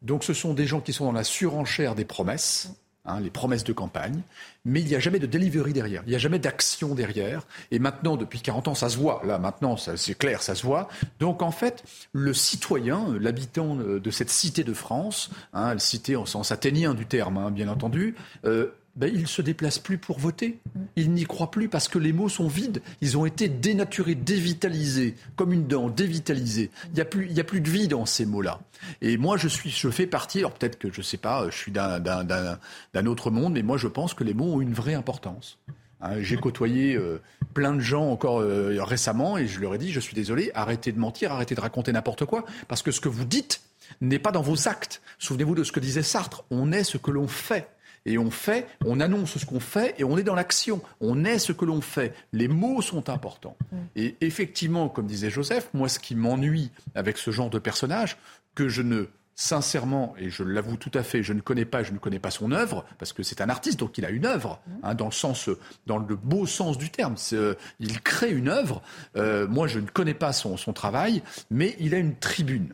Donc 0.00 0.24
ce 0.24 0.32
sont 0.32 0.54
des 0.54 0.66
gens 0.66 0.80
qui 0.80 0.92
sont 0.92 1.06
dans 1.06 1.12
la 1.12 1.24
surenchère 1.24 1.94
des 1.94 2.04
promesses, 2.04 2.70
hein, 3.06 3.20
les 3.20 3.30
promesses 3.30 3.64
de 3.64 3.72
campagne, 3.72 4.20
mais 4.64 4.80
il 4.80 4.86
n'y 4.86 4.94
a 4.94 5.00
jamais 5.00 5.18
de 5.18 5.26
delivery 5.26 5.72
derrière, 5.72 6.02
il 6.06 6.10
n'y 6.10 6.16
a 6.16 6.18
jamais 6.18 6.38
d'action 6.38 6.94
derrière. 6.94 7.46
Et 7.70 7.78
maintenant, 7.78 8.16
depuis 8.16 8.40
40 8.40 8.68
ans, 8.68 8.74
ça 8.74 8.88
se 8.88 8.96
voit. 8.96 9.22
Là, 9.24 9.38
maintenant, 9.38 9.76
c'est 9.76 10.18
clair, 10.18 10.42
ça 10.42 10.54
se 10.54 10.64
voit. 10.64 10.88
Donc 11.20 11.42
en 11.42 11.50
fait, 11.50 11.84
le 12.12 12.34
citoyen, 12.34 13.16
l'habitant 13.20 13.78
euh, 13.78 14.00
de 14.00 14.10
cette 14.10 14.30
cité 14.30 14.64
de 14.64 14.72
France, 14.72 15.30
hein, 15.52 15.74
la 15.74 15.78
cité 15.78 16.16
en 16.16 16.26
sens 16.26 16.50
athénien 16.52 16.94
du 16.94 17.06
terme, 17.06 17.38
hein, 17.38 17.50
bien 17.50 17.68
entendu, 17.68 18.14
euh, 18.44 18.72
ben, 18.96 19.10
ils 19.12 19.22
ne 19.22 19.26
se 19.26 19.42
déplacent 19.42 19.78
plus 19.78 19.98
pour 19.98 20.18
voter. 20.18 20.58
Ils 20.96 21.12
n'y 21.12 21.24
croient 21.24 21.50
plus 21.50 21.68
parce 21.68 21.86
que 21.88 21.98
les 21.98 22.12
mots 22.12 22.28
sont 22.28 22.48
vides. 22.48 22.80
Ils 23.02 23.18
ont 23.18 23.26
été 23.26 23.48
dénaturés, 23.48 24.14
dévitalisés, 24.14 25.14
comme 25.36 25.52
une 25.52 25.66
dent, 25.66 25.88
dévitalisés. 25.88 26.70
Il 26.86 26.94
n'y 26.94 27.00
a, 27.00 27.04
plus, 27.04 27.28
il 27.30 27.38
a 27.38 27.44
plus 27.44 27.60
de 27.60 27.68
vie 27.68 27.88
dans 27.88 28.06
ces 28.06 28.24
mots-là. 28.24 28.60
Et 29.02 29.18
moi, 29.18 29.36
je, 29.36 29.48
suis, 29.48 29.70
je 29.70 29.88
fais 29.90 30.06
partie, 30.06 30.38
alors 30.38 30.54
peut-être 30.54 30.78
que 30.78 30.90
je 30.90 31.00
ne 31.00 31.04
sais 31.04 31.18
pas, 31.18 31.48
je 31.50 31.56
suis 31.56 31.72
d'un 31.72 33.06
autre 33.06 33.30
monde, 33.30 33.52
mais 33.52 33.62
moi, 33.62 33.76
je 33.76 33.88
pense 33.88 34.14
que 34.14 34.24
les 34.24 34.34
mots 34.34 34.54
ont 34.54 34.60
une 34.60 34.72
vraie 34.72 34.94
importance. 34.94 35.58
Hein, 36.00 36.20
j'ai 36.20 36.36
côtoyé 36.36 36.94
euh, 36.94 37.20
plein 37.54 37.74
de 37.74 37.80
gens 37.80 38.10
encore 38.10 38.40
euh, 38.40 38.82
récemment 38.82 39.38
et 39.38 39.46
je 39.46 39.60
leur 39.60 39.74
ai 39.74 39.78
dit, 39.78 39.92
je 39.92 40.00
suis 40.00 40.14
désolé, 40.14 40.50
arrêtez 40.54 40.92
de 40.92 40.98
mentir, 40.98 41.32
arrêtez 41.32 41.54
de 41.54 41.60
raconter 41.60 41.92
n'importe 41.92 42.24
quoi, 42.26 42.44
parce 42.68 42.82
que 42.82 42.90
ce 42.90 43.00
que 43.00 43.08
vous 43.08 43.24
dites 43.24 43.62
n'est 44.00 44.18
pas 44.18 44.32
dans 44.32 44.42
vos 44.42 44.68
actes. 44.68 45.00
Souvenez-vous 45.18 45.54
de 45.54 45.64
ce 45.64 45.72
que 45.72 45.80
disait 45.80 46.02
Sartre, 46.02 46.44
on 46.50 46.72
est 46.72 46.84
ce 46.84 46.98
que 46.98 47.10
l'on 47.10 47.28
fait. 47.28 47.68
Et 48.06 48.16
on 48.16 48.30
fait, 48.30 48.66
on 48.86 49.00
annonce 49.00 49.36
ce 49.36 49.44
qu'on 49.44 49.60
fait 49.60 49.94
et 49.98 50.04
on 50.04 50.16
est 50.16 50.22
dans 50.22 50.34
l'action. 50.34 50.80
On 51.00 51.24
est 51.24 51.38
ce 51.38 51.52
que 51.52 51.66
l'on 51.66 51.82
fait. 51.82 52.14
Les 52.32 52.48
mots 52.48 52.80
sont 52.80 53.10
importants. 53.10 53.56
Mm. 53.70 53.76
Et 53.96 54.16
effectivement, 54.22 54.88
comme 54.88 55.06
disait 55.06 55.28
Joseph, 55.28 55.68
moi 55.74 55.90
ce 55.90 55.98
qui 55.98 56.14
m'ennuie 56.14 56.70
avec 56.94 57.18
ce 57.18 57.30
genre 57.30 57.50
de 57.50 57.58
personnage, 57.58 58.16
que 58.54 58.68
je 58.68 58.80
ne 58.80 59.06
sincèrement, 59.38 60.14
et 60.18 60.30
je 60.30 60.42
l'avoue 60.42 60.78
tout 60.78 60.90
à 60.94 61.02
fait, 61.02 61.22
je 61.22 61.34
ne 61.34 61.40
connais 61.40 61.66
pas, 61.66 61.82
je 61.82 61.92
ne 61.92 61.98
connais 61.98 62.18
pas 62.18 62.30
son 62.30 62.52
œuvre, 62.52 62.86
parce 62.98 63.12
que 63.12 63.22
c'est 63.22 63.42
un 63.42 63.50
artiste, 63.50 63.78
donc 63.78 63.98
il 63.98 64.06
a 64.06 64.10
une 64.10 64.24
œuvre, 64.24 64.62
hein, 64.82 64.94
dans 64.94 65.04
le 65.04 65.12
sens, 65.12 65.50
dans 65.84 65.98
le 65.98 66.16
beau 66.16 66.46
sens 66.46 66.78
du 66.78 66.88
terme. 66.88 67.16
Euh, 67.34 67.54
il 67.78 68.00
crée 68.00 68.30
une 68.30 68.48
œuvre. 68.48 68.80
Euh, 69.16 69.46
moi, 69.46 69.68
je 69.68 69.78
ne 69.78 69.86
connais 69.86 70.14
pas 70.14 70.32
son, 70.32 70.56
son 70.56 70.72
travail, 70.72 71.22
mais 71.50 71.76
il 71.78 71.94
a 71.94 71.98
une 71.98 72.16
tribune. 72.16 72.72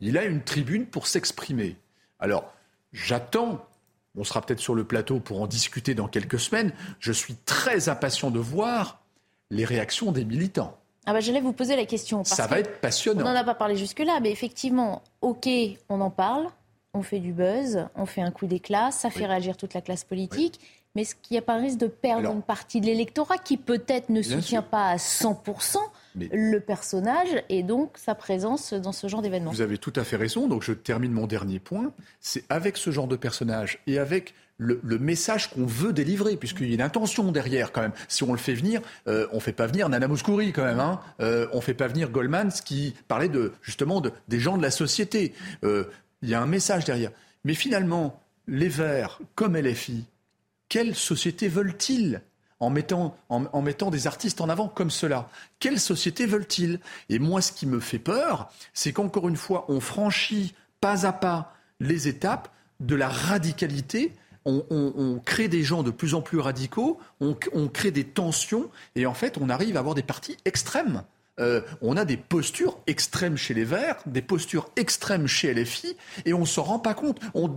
Il 0.00 0.18
a 0.18 0.24
une 0.24 0.42
tribune 0.42 0.84
pour 0.84 1.06
s'exprimer. 1.06 1.76
Alors, 2.20 2.52
j'attends. 2.92 3.66
On 4.16 4.24
sera 4.24 4.40
peut-être 4.40 4.60
sur 4.60 4.74
le 4.74 4.84
plateau 4.84 5.20
pour 5.20 5.42
en 5.42 5.46
discuter 5.46 5.94
dans 5.94 6.08
quelques 6.08 6.40
semaines. 6.40 6.72
Je 7.00 7.12
suis 7.12 7.34
très 7.44 7.88
impatient 7.88 8.30
de 8.30 8.38
voir 8.38 9.00
les 9.50 9.64
réactions 9.64 10.12
des 10.12 10.24
militants. 10.24 10.76
Ah 11.06 11.12
bah, 11.12 11.20
J'allais 11.20 11.40
vous 11.40 11.52
poser 11.52 11.76
la 11.76 11.86
question. 11.86 12.24
ça 12.24 12.46
va 12.46 12.58
être 12.58 12.80
passionnant. 12.80 13.22
On 13.22 13.32
n'en 13.32 13.34
a 13.38 13.44
pas 13.44 13.54
parlé 13.54 13.76
jusque-là, 13.76 14.18
mais 14.20 14.30
effectivement, 14.30 15.02
OK, 15.20 15.48
on 15.88 16.00
en 16.00 16.10
parle, 16.10 16.46
on 16.94 17.02
fait 17.02 17.20
du 17.20 17.32
buzz, 17.32 17.86
on 17.94 18.06
fait 18.06 18.22
un 18.22 18.30
coup 18.32 18.46
d'éclat, 18.46 18.90
ça 18.90 19.10
fait 19.10 19.26
réagir 19.26 19.56
toute 19.56 19.74
la 19.74 19.80
classe 19.80 20.02
politique. 20.02 20.58
Mais 20.94 21.02
est-ce 21.02 21.14
qu'il 21.14 21.34
n'y 21.34 21.38
a 21.38 21.42
pas 21.42 21.54
un 21.54 21.60
risque 21.60 21.78
de 21.78 21.88
perdre 21.88 22.30
une 22.30 22.42
partie 22.42 22.80
de 22.80 22.86
l'électorat 22.86 23.36
qui 23.38 23.58
peut-être 23.58 24.08
ne 24.08 24.22
soutient 24.22 24.62
pas 24.62 24.88
à 24.88 24.96
100% 24.96 25.76
le 26.16 26.58
personnage 26.58 27.42
et 27.48 27.62
donc 27.62 27.98
sa 27.98 28.14
présence 28.14 28.72
dans 28.72 28.92
ce 28.92 29.06
genre 29.06 29.22
d'événement 29.22 29.50
Vous 29.50 29.60
avez 29.60 29.78
tout 29.78 29.92
à 29.96 30.04
fait 30.04 30.16
raison. 30.16 30.48
Donc 30.48 30.62
je 30.62 30.72
termine 30.72 31.12
mon 31.12 31.26
dernier 31.26 31.58
point. 31.58 31.92
C'est 32.20 32.44
avec 32.48 32.76
ce 32.76 32.90
genre 32.90 33.08
de 33.08 33.16
personnage 33.16 33.78
et 33.86 33.98
avec 33.98 34.34
le, 34.58 34.80
message 34.98 35.50
qu'on 35.50 35.66
veut 35.66 35.92
délivrer, 35.92 36.36
puisqu'il 36.36 36.68
y 36.68 36.70
a 36.72 36.74
une 36.74 36.82
intention 36.82 37.30
derrière 37.30 37.72
quand 37.72 37.82
même. 37.82 37.92
Si 38.08 38.22
on 38.22 38.32
le 38.32 38.38
fait 38.38 38.54
venir, 38.54 38.80
euh, 39.06 39.26
on 39.32 39.36
ne 39.36 39.40
fait 39.40 39.52
pas 39.52 39.66
venir 39.66 39.88
Nana 39.88 40.08
Mouskouri 40.08 40.52
quand 40.52 40.64
même. 40.64 40.80
Hein. 40.80 41.00
Euh, 41.20 41.46
on 41.52 41.56
ne 41.56 41.62
fait 41.62 41.74
pas 41.74 41.88
venir 41.88 42.10
Goldman, 42.10 42.50
qui 42.64 42.94
parlait 43.08 43.28
de, 43.28 43.52
justement 43.62 44.00
de, 44.00 44.12
des 44.28 44.40
gens 44.40 44.56
de 44.56 44.62
la 44.62 44.70
société. 44.70 45.34
Euh, 45.64 45.84
il 46.22 46.30
y 46.30 46.34
a 46.34 46.40
un 46.40 46.46
message 46.46 46.84
derrière. 46.84 47.10
Mais 47.44 47.54
finalement, 47.54 48.20
les 48.48 48.68
Verts, 48.68 49.20
comme 49.34 49.56
LFI, 49.56 50.04
quelle 50.68 50.94
société 50.94 51.48
veulent-ils? 51.48 52.22
En 52.60 52.70
mettant, 52.70 53.16
en, 53.28 53.62
mettant 53.62 53.90
des 53.90 54.06
artistes 54.06 54.40
en 54.40 54.48
avant 54.48 54.68
comme 54.68 54.90
cela. 54.90 55.28
Quelle 55.58 55.78
société 55.78 56.26
veulent-ils? 56.26 56.80
Et 57.08 57.18
moi, 57.18 57.40
ce 57.40 57.52
qui 57.52 57.66
me 57.66 57.80
fait 57.80 57.98
peur, 57.98 58.50
c'est 58.72 58.92
qu'encore 58.92 59.28
une 59.28 59.36
fois, 59.36 59.66
on 59.68 59.80
franchit 59.80 60.54
pas 60.80 61.06
à 61.06 61.12
pas 61.12 61.54
les 61.80 62.08
étapes 62.08 62.48
de 62.80 62.94
la 62.94 63.08
radicalité 63.08 64.12
on, 64.46 65.20
crée 65.24 65.48
des 65.48 65.62
gens 65.62 65.82
de 65.82 65.90
plus 65.90 66.14
en 66.14 66.22
plus 66.22 66.38
radicaux, 66.38 66.98
on, 67.20 67.34
crée 67.68 67.90
des 67.90 68.04
tensions, 68.04 68.70
et 68.94 69.06
en 69.06 69.14
fait, 69.14 69.38
on 69.38 69.48
arrive 69.48 69.76
à 69.76 69.80
avoir 69.80 69.94
des 69.94 70.02
partis 70.02 70.36
extrêmes. 70.44 71.02
Euh, 71.38 71.60
on 71.82 71.98
a 71.98 72.06
des 72.06 72.16
postures 72.16 72.78
extrêmes 72.86 73.36
chez 73.36 73.52
les 73.52 73.64
Verts, 73.64 73.96
des 74.06 74.22
postures 74.22 74.70
extrêmes 74.76 75.26
chez 75.26 75.52
LFI, 75.52 75.96
et 76.24 76.32
on 76.32 76.40
ne 76.40 76.46
s'en 76.46 76.62
rend 76.62 76.78
pas 76.78 76.94
compte. 76.94 77.20
On, 77.34 77.50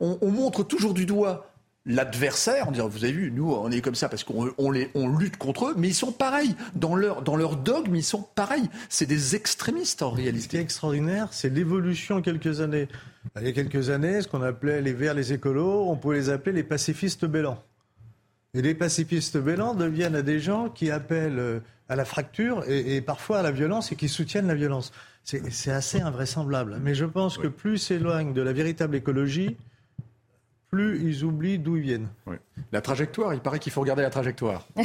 on, 0.00 0.30
montre 0.30 0.62
toujours 0.62 0.94
du 0.94 1.06
doigt 1.06 1.47
l'adversaire 1.88 2.68
en 2.68 2.70
disant 2.70 2.86
vous 2.86 3.02
avez 3.02 3.12
vu 3.12 3.32
nous 3.32 3.50
on 3.50 3.70
est 3.70 3.80
comme 3.80 3.94
ça 3.96 4.08
parce 4.08 4.22
qu'on 4.22 4.50
on 4.58 4.72
on 4.94 5.18
lutte 5.18 5.38
contre 5.38 5.66
eux 5.66 5.74
mais 5.76 5.88
ils 5.88 5.94
sont 5.94 6.12
pareils. 6.12 6.54
Dans 6.76 6.94
leur 6.94 7.22
dans 7.22 7.34
leur 7.34 7.56
dogme 7.56 7.96
ils 7.96 8.04
sont 8.04 8.22
pareils. 8.22 8.68
C'est 8.88 9.06
des 9.06 9.34
extrémistes 9.34 10.02
en 10.02 10.10
réalité 10.10 10.44
ce 10.44 10.48
qui 10.48 10.56
est 10.58 10.60
extraordinaire 10.60 11.28
c'est 11.32 11.48
l'évolution 11.48 12.16
en 12.16 12.22
quelques 12.22 12.60
années. 12.60 12.88
Il 13.40 13.46
y 13.46 13.48
a 13.48 13.52
quelques 13.52 13.90
années 13.90 14.22
ce 14.22 14.28
qu'on 14.28 14.42
appelait 14.42 14.82
les 14.82 14.92
verts 14.92 15.14
les 15.14 15.32
écolos 15.32 15.88
on 15.88 15.96
pouvait 15.96 16.18
les 16.18 16.30
appeler 16.30 16.54
les 16.54 16.62
pacifistes 16.62 17.24
bellants 17.24 17.62
et 18.54 18.62
les 18.62 18.74
pacifistes 18.74 19.38
bellants 19.38 19.74
deviennent 19.74 20.22
des 20.22 20.40
gens 20.40 20.68
qui 20.68 20.90
appellent 20.90 21.38
euh, 21.38 21.60
à 21.88 21.96
la 21.96 22.04
fracture 22.04 22.64
et, 22.68 23.00
parfois 23.00 23.38
à 23.38 23.42
la 23.42 23.50
violence 23.50 23.92
et 23.92 23.96
qui 23.96 24.08
soutiennent 24.08 24.46
la 24.46 24.54
violence. 24.54 24.92
C'est 25.24 25.70
assez 25.70 26.00
invraisemblable. 26.00 26.78
Mais 26.82 26.94
je 26.94 27.04
pense 27.04 27.36
que 27.36 27.48
plus 27.48 27.74
ils 27.74 27.78
s'éloignent 27.78 28.32
de 28.32 28.40
la 28.40 28.52
véritable 28.52 28.96
écologie 28.96 29.56
plus 30.70 31.02
ils 31.02 31.24
oublient 31.24 31.58
d'où 31.58 31.76
ils 31.76 31.82
viennent. 31.82 32.08
La 32.72 32.80
trajectoire, 32.80 33.34
il 33.34 33.40
paraît 33.40 33.58
qu'il 33.58 33.72
faut 33.72 33.80
regarder 33.80 34.02
la 34.02 34.10
trajectoire. 34.10 34.66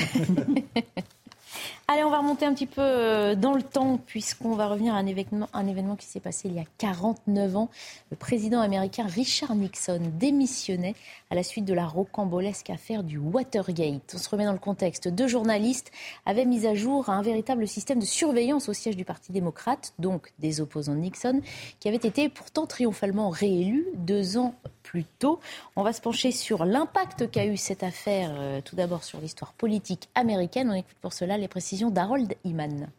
Allez, 1.88 2.04
on 2.04 2.10
va 2.10 2.20
remonter 2.20 2.46
un 2.46 2.54
petit 2.54 2.66
peu 2.66 2.82
euh, 2.82 3.36
dans 3.36 3.54
le 3.54 3.62
temps, 3.62 3.98
puisqu'on 3.98 4.56
va 4.56 4.68
revenir 4.68 4.96
à 4.96 4.98
un 4.98 5.06
événement, 5.06 5.50
un 5.54 5.68
événement 5.68 5.96
qui 5.98 6.06
s'est 6.06 6.22
passé 6.22 6.48
il 6.48 6.56
y 6.56 6.60
a 6.60 6.64
49 6.78 7.58
ans. 7.58 7.70
Le 8.10 8.16
président 8.16 8.62
américain 8.62 9.06
Richard 9.06 9.54
Nixon 9.54 10.02
démissionnait 10.14 10.96
à 11.34 11.36
la 11.36 11.42
suite 11.42 11.66
de 11.66 11.74
la 11.74 11.88
rocambolesque 11.88 12.70
affaire 12.70 13.04
du 13.04 13.18
Watergate. 13.18 14.14
On 14.14 14.18
se 14.20 14.30
remet 14.30 14.46
dans 14.46 14.54
le 14.54 14.60
contexte. 14.60 15.08
Deux 15.08 15.28
journalistes 15.28 15.92
avaient 16.28 16.46
mis 16.46 16.68
à 16.68 16.76
jour 16.76 17.10
un 17.10 17.24
véritable 17.24 17.68
système 17.68 17.98
de 17.98 18.06
surveillance 18.06 18.70
au 18.70 18.74
siège 18.74 18.96
du 18.96 19.04
Parti 19.04 19.32
démocrate, 19.32 19.96
donc 19.98 20.32
des 20.38 20.62
opposants 20.62 20.94
de 20.94 21.00
Nixon, 21.00 21.42
qui 21.80 21.88
avait 21.88 21.98
été 21.98 22.30
pourtant 22.30 22.68
triomphalement 22.68 23.32
réélu 23.32 23.88
deux 23.96 24.38
ans 24.38 24.54
plus 24.84 25.06
tôt. 25.06 25.40
On 25.76 25.82
va 25.82 25.92
se 25.92 26.02
pencher 26.02 26.32
sur 26.32 26.66
l'impact 26.66 27.32
qu'a 27.32 27.48
eu 27.48 27.58
cette 27.58 27.82
affaire, 27.82 28.36
euh, 28.38 28.62
tout 28.64 28.76
d'abord 28.76 29.04
sur 29.04 29.20
l'histoire 29.20 29.54
politique 29.54 30.10
américaine. 30.14 30.70
On 30.70 30.76
écoute 30.76 30.98
pour 31.02 31.14
cela 31.14 31.40
les 31.40 31.48
précisions 31.48 31.90
d'Harold 31.90 32.36
Iman. 32.44 32.90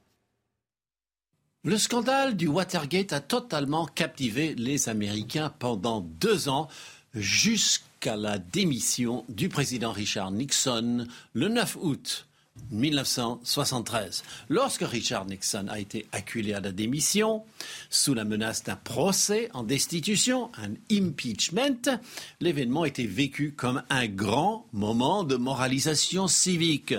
Le 1.63 1.79
scandale 1.79 2.37
du 2.37 2.49
Watergate 2.49 3.13
a 3.13 3.21
totalement 3.21 3.87
captivé 3.87 4.57
les 4.57 4.89
Américains 4.89 5.53
pendant 5.61 6.01
deux 6.01 6.49
ans, 6.49 6.67
jusqu'à 7.15 7.94
la 8.07 8.39
démission 8.39 9.25
du 9.29 9.49
président 9.49 9.93
Richard 9.93 10.31
Nixon 10.31 11.07
le 11.33 11.49
9 11.49 11.79
août 11.81 12.27
1973. 12.71 14.23
Lorsque 14.49 14.83
Richard 14.83 15.27
Nixon 15.27 15.67
a 15.69 15.81
été 15.81 16.07
acculé 16.13 16.55
à 16.55 16.61
la 16.61 16.73
démission, 16.73 17.43
sous 17.91 18.15
la 18.15 18.25
menace 18.25 18.63
d'un 18.63 18.77
procès 18.77 19.51
en 19.55 19.63
destitution, 19.63 20.51
un 20.57 20.75
impeachment, 20.91 21.99
l'événement 22.41 22.85
était 22.85 23.07
vécu 23.07 23.53
comme 23.53 23.83
un 23.91 24.07
grand 24.07 24.67
moment 24.73 25.25
de 25.25 25.37
moralisation 25.37 26.29
civique 26.29 26.95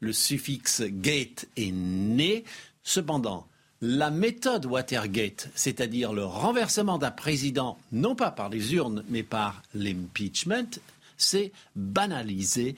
le 0.00 0.12
suffixe 0.12 0.82
gate 0.82 1.46
est 1.56 1.72
né. 1.72 2.44
Cependant, 2.82 3.46
la 3.86 4.10
méthode 4.10 4.66
Watergate, 4.66 5.48
c'est-à-dire 5.54 6.12
le 6.12 6.24
renversement 6.24 6.98
d'un 6.98 7.12
président, 7.12 7.78
non 7.92 8.16
pas 8.16 8.32
par 8.32 8.48
les 8.48 8.74
urnes, 8.74 9.04
mais 9.08 9.22
par 9.22 9.62
l'impeachment, 9.74 10.80
s'est 11.16 11.52
banalisé 11.76 12.76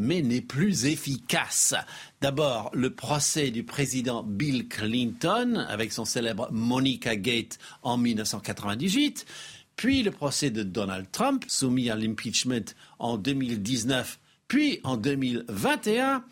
mais 0.00 0.22
n'est 0.22 0.40
plus 0.40 0.86
efficace. 0.86 1.74
D'abord, 2.20 2.70
le 2.72 2.90
procès 2.90 3.50
du 3.50 3.64
président 3.64 4.22
Bill 4.22 4.68
Clinton 4.68 5.66
avec 5.68 5.92
son 5.92 6.04
célèbre 6.04 6.48
Monica 6.52 7.16
Gate 7.16 7.58
en 7.82 7.96
1998, 7.96 9.26
puis 9.74 10.04
le 10.04 10.12
procès 10.12 10.50
de 10.50 10.62
Donald 10.62 11.08
Trump 11.10 11.44
soumis 11.48 11.90
à 11.90 11.96
l'impeachment 11.96 12.74
en 13.00 13.18
2019, 13.18 14.20
puis 14.46 14.78
en 14.84 14.96
2021 14.96 16.22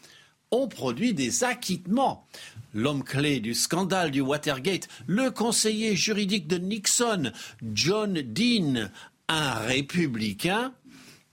ont 0.56 0.68
produit 0.68 1.14
des 1.14 1.44
acquittements. 1.44 2.26
L'homme 2.74 3.04
clé 3.04 3.40
du 3.40 3.54
scandale 3.54 4.10
du 4.10 4.20
Watergate, 4.20 4.88
le 5.06 5.30
conseiller 5.30 5.96
juridique 5.96 6.46
de 6.46 6.58
Nixon, 6.58 7.32
John 7.74 8.14
Dean, 8.14 8.88
un 9.28 9.54
républicain, 9.54 10.72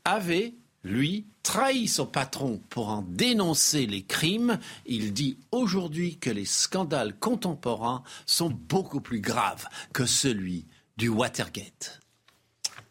avait, 0.05 0.53
lui, 0.83 1.25
trahi 1.41 1.87
son 1.87 2.05
patron 2.05 2.61
pour 2.69 2.89
en 2.89 3.01
dénoncer 3.01 3.85
les 3.85 4.03
crimes. 4.03 4.59
Il 4.85 5.13
dit 5.13 5.37
aujourd'hui 5.51 6.17
que 6.17 6.29
les 6.29 6.45
scandales 6.45 7.17
contemporains 7.17 8.03
sont 8.25 8.49
beaucoup 8.49 9.01
plus 9.01 9.21
graves 9.21 9.65
que 9.93 10.05
celui 10.05 10.65
du 10.97 11.09
Watergate. 11.09 12.02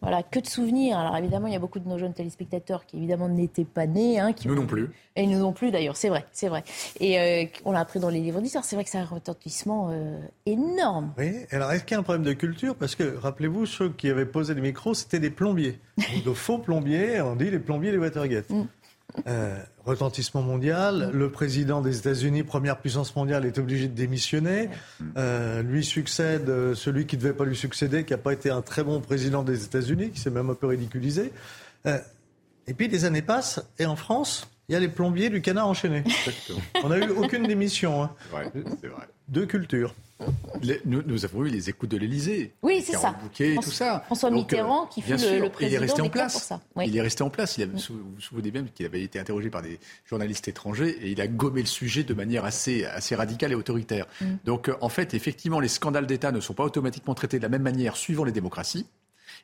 Voilà, 0.03 0.25
que 0.25 0.41
de 0.41 0.47
souvenirs. 0.47 0.99
Alors 0.99 1.17
évidemment, 1.17 1.47
il 1.47 1.53
y 1.53 1.57
a 1.57 1.61
beaucoup 1.61 1.79
de 1.79 1.89
nos 1.89 1.97
jeunes 1.97 2.13
téléspectateurs 2.13 2.85
qui 2.85 2.97
évidemment 2.97 3.29
n'étaient 3.29 3.65
pas 3.65 3.87
nés. 3.87 4.19
Hein, 4.19 4.33
qui 4.33 4.49
nous 4.49 4.57
non 4.57 4.67
plus. 4.67 4.91
Et 5.15 5.27
nous 5.27 5.39
non 5.39 5.53
plus 5.53 5.71
d'ailleurs, 5.71 5.97
c'est 5.97 6.09
vrai, 6.09 6.27
c'est 6.33 6.49
vrai. 6.49 6.65
Et 6.99 7.21
euh, 7.21 7.45
on 7.65 7.73
l'a 7.73 7.81
appris 7.81 8.01
dans 8.01 8.09
les 8.09 8.21
livres 8.21 8.41
d'histoire, 8.41 8.65
c'est 8.65 8.75
vrai 8.75 8.85
que 8.85 8.91
c'est 8.91 8.99
un 8.99 9.05
retentissement 9.05 9.91
euh, 9.93 10.19
énorme. 10.45 11.13
Oui, 11.19 11.33
alors 11.53 11.71
est-ce 11.71 11.85
qu'il 11.85 11.95
y 11.95 11.97
a 11.97 12.01
un 12.01 12.03
problème 12.03 12.25
de 12.25 12.33
culture? 12.33 12.75
Parce 12.75 12.97
que, 12.97 13.17
rappelez-vous, 13.17 13.65
ceux 13.67 13.91
qui 13.91 14.11
avaient 14.11 14.27
posé 14.27 14.55
les 14.55 14.61
micros, 14.61 14.95
c'était 14.95 15.21
des 15.21 15.31
plombiers. 15.31 15.79
De 16.25 16.33
faux 16.33 16.59
plombiers, 16.59 17.21
on 17.21 17.37
dit 17.37 17.51
les 17.51 17.59
plombiers 17.59 17.93
des 17.93 17.99
Watergate. 17.99 18.51
Mm. 18.51 18.65
Euh, 19.27 19.59
retentissement 19.85 20.43
mondial. 20.43 21.11
Le 21.13 21.31
président 21.31 21.81
des 21.81 21.99
États-Unis, 21.99 22.45
première 22.45 22.79
puissance 22.79 23.15
mondiale, 23.15 23.45
est 23.45 23.59
obligé 23.59 23.89
de 23.89 23.95
démissionner. 23.95 24.69
Euh, 25.17 25.63
lui 25.63 25.85
succède 25.85 26.49
euh, 26.49 26.75
celui 26.75 27.07
qui 27.07 27.17
ne 27.17 27.23
devait 27.23 27.35
pas 27.35 27.45
lui 27.45 27.57
succéder, 27.57 28.05
qui 28.05 28.13
n'a 28.13 28.19
pas 28.19 28.33
été 28.33 28.51
un 28.51 28.63
très 28.63 28.85
bon 28.85 29.01
président 29.01 29.43
des 29.43 29.65
États-Unis, 29.65 30.11
qui 30.11 30.21
s'est 30.21 30.31
même 30.31 30.51
un 30.51 30.55
peu 30.55 30.67
ridiculisé. 30.67 31.33
et 31.85 32.75
puis 32.75 32.89
les 32.89 33.05
années 33.05 33.23
passent, 33.23 33.61
et 33.79 33.87
en 33.87 33.97
France, 33.97 34.49
il 34.69 34.73
y 34.73 34.77
a 34.77 34.81
les 34.81 34.89
plombiers 34.89 35.29
du 35.29 35.43
canard 35.43 35.69
enchaîné. 35.69 36.05
On 36.83 36.89
n'a 36.89 36.99
eu 36.99 37.11
aucune 37.11 37.47
démission. 37.47 38.03
Hein. 38.03 38.11
c'est 38.81 38.89
vrai. 38.89 39.09
Deux 39.29 39.47
cultures 39.47 39.95
nous, 40.85 41.25
avons 41.25 41.45
eu 41.45 41.49
les 41.49 41.69
écoutes 41.69 41.91
de 41.91 41.97
l'Elysée. 41.97 42.53
Oui, 42.63 42.83
c'est 42.85 42.97
ça. 42.97 43.15
Bouquet, 43.23 43.57
tout 43.63 43.71
ça. 43.71 44.03
François 44.07 44.31
Mitterrand, 44.31 44.87
qui 44.87 45.03
fut 45.03 45.13
le, 45.13 45.49
président 45.49 45.53
il 45.61 45.75
est 45.75 45.79
resté 45.79 46.03
en 46.03 46.09
place. 46.09 46.33
Pour 46.33 46.43
ça. 46.43 46.61
Il 46.85 46.97
est 46.97 47.01
resté 47.01 47.23
en 47.23 47.31
place. 47.31 47.57
Il 47.59 47.65
a, 47.65 47.67
Vous 47.67 47.79
vous 48.15 48.21
souvenez 48.21 48.51
bien 48.51 48.65
qu'il 48.75 48.87
avait 48.87 49.03
été 49.03 49.19
interrogé 49.19 49.51
par 49.51 49.63
des 49.63 49.79
journalistes 50.05 50.49
étrangers 50.49 50.91
et 51.03 51.11
il 51.11 51.21
a 51.21 51.29
gommé 51.29 51.61
le 51.61 51.67
sujet 51.67 52.03
de 52.05 52.15
manière 52.15 52.45
assez, 52.45 52.85
assez 52.85 53.15
radicale 53.15 53.53
et 53.53 53.57
autoritaire. 53.57 54.07
Mm. 54.21 54.27
Donc, 54.45 54.69
euh, 54.69 54.77
en 54.81 54.89
fait, 54.89 55.15
effectivement, 55.15 55.61
les 55.61 55.69
scandales 55.69 56.07
d'État 56.07 56.33
ne 56.33 56.41
sont 56.41 56.55
pas 56.55 56.65
automatiquement 56.65 57.15
traités 57.15 57.39
de 57.39 57.43
la 57.43 57.49
même 57.49 57.63
manière 57.63 57.97
suivant 57.97 58.25
les 58.25 58.33
démocraties. 58.33 58.87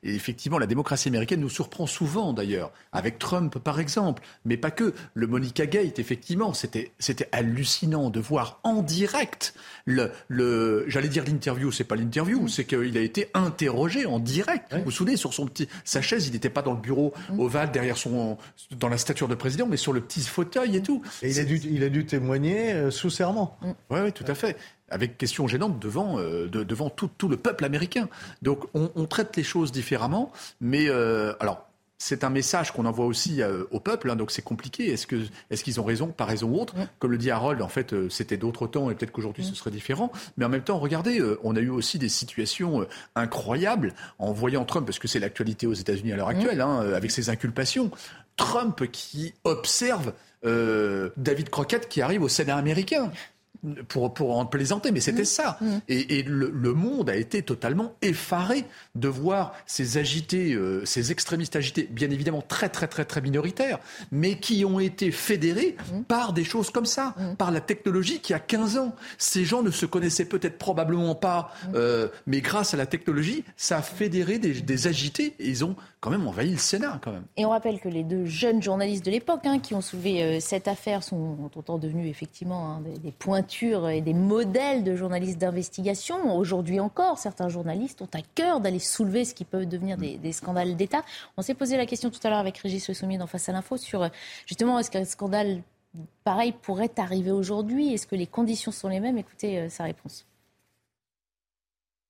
Et 0.02 0.14
effectivement, 0.14 0.58
la 0.58 0.66
démocratie 0.66 1.08
américaine 1.08 1.40
nous 1.40 1.48
surprend 1.48 1.86
souvent 1.86 2.32
d'ailleurs, 2.32 2.72
avec 2.92 3.18
Trump 3.18 3.58
par 3.58 3.80
exemple, 3.80 4.22
mais 4.44 4.56
pas 4.56 4.70
que. 4.70 4.94
Le 5.14 5.26
Monica 5.26 5.66
Gate, 5.66 5.98
effectivement, 5.98 6.52
c'était 6.54 6.92
hallucinant 7.32 8.10
de 8.10 8.20
voir 8.20 8.60
en 8.62 8.82
direct 8.82 9.54
le, 9.84 10.10
le 10.28 10.84
j'allais 10.88 11.08
dire 11.08 11.24
l'interview, 11.24 11.72
c'est 11.72 11.84
pas 11.84 11.96
l'interview, 11.96 12.46
c'est 12.48 12.64
qu'il 12.64 12.96
a 12.96 13.00
été 13.00 13.30
interrogé 13.34 14.06
en 14.06 14.18
direct. 14.18 14.74
Vous 14.74 14.84
vous 14.84 14.90
souvenez 14.90 15.16
sur 15.16 15.32
son 15.34 15.46
petit 15.46 15.68
sa 15.84 16.02
chaise, 16.02 16.26
il 16.26 16.32
n'était 16.32 16.50
pas 16.50 16.62
dans 16.62 16.72
le 16.72 16.80
bureau 16.80 17.12
mm. 17.30 17.40
ovale 17.40 17.70
derrière 17.70 17.96
son 17.96 18.38
dans 18.78 18.88
la 18.88 18.98
stature 18.98 19.28
de 19.28 19.34
président, 19.34 19.66
mais 19.66 19.76
sur 19.76 19.92
le 19.92 20.00
petit 20.00 20.20
fauteuil 20.20 20.76
et 20.76 20.82
tout. 20.82 21.02
Et 21.22 21.30
il 21.30 21.40
a 21.40 21.44
dû 21.44 21.60
il 21.64 21.82
a 21.82 21.88
dû 21.88 22.06
témoigner 22.06 22.72
euh, 22.72 22.90
sous 22.90 23.10
serment. 23.10 23.58
Oui, 23.90 24.00
oui, 24.04 24.12
tout 24.12 24.24
à 24.26 24.34
fait 24.34 24.56
avec 24.90 25.18
question 25.18 25.46
gênante 25.46 25.78
devant, 25.78 26.18
euh, 26.18 26.48
devant 26.48 26.90
tout, 26.90 27.10
tout, 27.18 27.28
le 27.28 27.36
peuple 27.36 27.64
américain. 27.64 28.08
Donc 28.42 28.64
on, 28.74 28.90
on 28.94 29.06
traite 29.06 29.36
les 29.36 29.44
choses 29.44 29.72
différemment, 29.72 30.32
mais 30.60 30.88
euh, 30.88 31.32
alors 31.40 31.68
c'est 31.98 32.22
un 32.22 32.30
message 32.30 32.72
qu'on 32.72 32.86
envoie 32.86 33.06
aussi 33.06 33.42
euh, 33.42 33.64
au 33.72 33.80
peuple, 33.80 34.10
hein, 34.10 34.16
donc 34.16 34.30
c'est 34.30 34.42
compliqué. 34.42 34.92
Est-ce 34.92 35.06
qu'ils 35.06 35.30
est 35.50 35.62
qu'ils 35.62 35.80
ont 35.80 35.84
raison, 35.84 36.06
pas 36.06 36.24
raison 36.24 36.48
ou 36.48 36.60
autre 36.60 36.74
Comme 37.00 37.10
le 37.10 37.18
dit 37.18 37.30
Harold, 37.30 37.60
en 37.60 37.68
fait, 37.68 37.92
euh, 37.92 38.08
c'était 38.08 38.36
d'autres 38.36 38.68
temps 38.68 38.88
et 38.88 38.94
peut-être 38.94 39.10
qu'aujourd'hui 39.10 39.44
ce 39.44 39.54
serait 39.54 39.72
différent. 39.72 40.12
Mais 40.36 40.44
en 40.44 40.48
même 40.48 40.62
temps, 40.62 40.78
regardez, 40.78 41.18
euh, 41.18 41.38
on 41.42 41.56
a 41.56 41.60
eu 41.60 41.70
aussi 41.70 41.98
des 41.98 42.08
situations 42.08 42.86
incroyables 43.16 43.94
en 44.20 44.32
voyant 44.32 44.64
Trump, 44.64 44.86
parce 44.86 45.00
que 45.00 45.08
c'est 45.08 45.18
l'actualité 45.18 45.66
aux 45.66 45.74
États-Unis 45.74 46.12
à 46.12 46.16
l'heure 46.16 46.28
actuelle, 46.28 46.60
hein, 46.60 46.80
avec 46.94 47.10
ses 47.10 47.30
inculpations. 47.30 47.90
Trump 48.36 48.86
qui 48.92 49.34
observe 49.42 50.12
David 50.44 51.50
Crockett 51.50 51.88
qui 51.88 52.00
arrive 52.00 52.22
au 52.22 52.28
Sénat 52.28 52.56
américain 52.56 53.10
pour, 53.88 54.14
pour 54.14 54.38
en 54.38 54.46
plaisanter, 54.46 54.92
mais 54.92 55.00
c'était 55.00 55.22
mmh. 55.22 55.26
ça. 55.26 55.58
Mmh. 55.60 55.66
Et, 55.88 56.18
et 56.18 56.22
le, 56.22 56.50
le, 56.50 56.74
monde 56.74 57.10
a 57.10 57.16
été 57.16 57.42
totalement 57.42 57.94
effaré 58.02 58.64
de 58.94 59.08
voir 59.08 59.54
ces 59.66 59.98
agités, 59.98 60.52
euh, 60.54 60.84
ces 60.84 61.10
extrémistes 61.12 61.56
agités, 61.56 61.88
bien 61.90 62.10
évidemment 62.10 62.42
très 62.42 62.68
très 62.68 62.86
très 62.86 63.04
très 63.04 63.20
minoritaires, 63.20 63.78
mais 64.12 64.38
qui 64.38 64.64
ont 64.64 64.80
été 64.80 65.10
fédérés 65.10 65.76
mmh. 65.92 66.02
par 66.02 66.32
des 66.32 66.44
choses 66.44 66.70
comme 66.70 66.86
ça, 66.86 67.14
par 67.36 67.50
la 67.50 67.60
technologie 67.60 68.20
qui 68.20 68.34
a 68.34 68.38
15 68.38 68.78
ans. 68.78 68.94
Ces 69.18 69.44
gens 69.44 69.62
ne 69.62 69.70
se 69.70 69.86
connaissaient 69.86 70.24
peut-être 70.24 70.58
probablement 70.58 71.14
pas, 71.14 71.52
euh, 71.74 72.08
mais 72.26 72.40
grâce 72.40 72.74
à 72.74 72.76
la 72.76 72.86
technologie, 72.86 73.44
ça 73.56 73.78
a 73.78 73.82
fédéré 73.82 74.38
des, 74.38 74.60
des 74.60 74.86
agités 74.86 75.34
et 75.38 75.48
ils 75.48 75.64
ont 75.64 75.76
quand 76.00 76.10
même 76.10 76.26
envahi 76.26 76.52
le 76.52 76.58
Sénat. 76.58 77.00
Quand 77.02 77.12
même. 77.12 77.24
Et 77.36 77.44
on 77.44 77.50
rappelle 77.50 77.80
que 77.80 77.88
les 77.88 78.04
deux 78.04 78.24
jeunes 78.24 78.62
journalistes 78.62 79.04
de 79.04 79.10
l'époque 79.10 79.40
hein, 79.44 79.58
qui 79.58 79.74
ont 79.74 79.80
soulevé 79.80 80.22
euh, 80.22 80.40
cette 80.40 80.68
affaire 80.68 81.02
sont 81.02 81.50
autant 81.56 81.78
devenus 81.78 82.08
effectivement 82.08 82.70
hein, 82.70 82.80
des, 82.82 82.98
des, 82.98 83.12
et 83.52 84.00
des 84.00 84.14
modèles 84.14 84.84
de 84.84 84.94
journalistes 84.94 85.38
d'investigation. 85.38 86.36
Aujourd'hui 86.36 86.80
encore, 86.80 87.18
certains 87.18 87.48
journalistes 87.48 88.02
ont 88.02 88.08
à 88.14 88.20
cœur 88.34 88.60
d'aller 88.60 88.78
soulever 88.78 89.24
ce 89.24 89.34
qui 89.34 89.44
peut 89.44 89.66
devenir 89.66 89.96
des, 89.96 90.18
des 90.18 90.32
scandales 90.32 90.76
d'État. 90.76 91.02
On 91.36 91.42
s'est 91.42 91.54
posé 91.54 91.76
la 91.76 91.86
question 91.86 92.10
tout 92.10 92.20
à 92.24 92.30
l'heure 92.30 92.38
avec 92.38 92.58
Régis 92.58 92.86
Le 92.88 92.94
Sommier 92.94 93.18
dans 93.18 93.26
Face 93.26 93.48
à 93.48 93.52
l'info 93.52 93.76
sur 93.76 94.02
euh, 94.02 94.08
justement 94.46 94.78
est-ce 94.78 94.90
qu'un 94.90 95.04
scandale 95.04 95.62
pareil 96.24 96.52
pourrait 96.52 96.92
arriver 96.98 97.30
aujourd'hui? 97.30 97.94
Est-ce 97.94 98.06
que 98.06 98.16
les 98.16 98.26
conditions 98.26 98.72
sont 98.72 98.88
les 98.88 99.00
mêmes? 99.00 99.18
Écoutez 99.18 99.58
euh, 99.58 99.68
sa 99.68 99.84
réponse. 99.84 100.27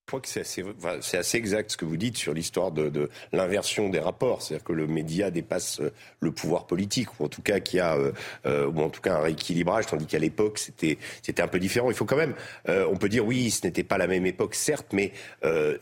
Je 0.09 0.11
crois 0.11 0.21
que 0.21 0.27
c'est 0.27 1.17
assez, 1.19 1.37
exact 1.37 1.69
ce 1.69 1.77
que 1.77 1.85
vous 1.85 1.95
dites 1.95 2.17
sur 2.17 2.33
l'histoire 2.33 2.71
de, 2.71 3.11
l'inversion 3.31 3.89
des 3.89 3.99
rapports, 3.99 4.41
c'est-à-dire 4.41 4.63
que 4.63 4.73
le 4.73 4.87
média 4.87 5.29
dépasse 5.29 5.81
euh, 5.81 5.91
le 6.19 6.31
pouvoir 6.31 6.65
politique, 6.65 7.19
ou 7.19 7.25
en 7.25 7.27
tout 7.27 7.43
cas 7.43 7.59
qu'il 7.59 7.77
y 7.77 7.79
a, 7.79 7.95
euh, 7.95 8.11
euh, 8.47 8.65
ou 8.65 8.81
en 8.81 8.89
tout 8.89 9.01
cas 9.01 9.17
un 9.17 9.19
rééquilibrage, 9.19 9.85
tandis 9.85 10.07
qu'à 10.07 10.17
l'époque 10.17 10.57
c'était 10.57 10.97
un 11.37 11.47
peu 11.47 11.59
différent. 11.59 11.91
Il 11.91 11.95
faut 11.95 12.05
quand 12.05 12.15
même, 12.15 12.33
on 12.65 12.97
peut 12.97 13.07
dire 13.07 13.23
oui, 13.23 13.51
ce 13.51 13.67
n'était 13.67 13.83
pas 13.83 13.99
la 13.99 14.07
même 14.07 14.25
époque, 14.25 14.55
certes, 14.55 14.87
mais 14.93 15.11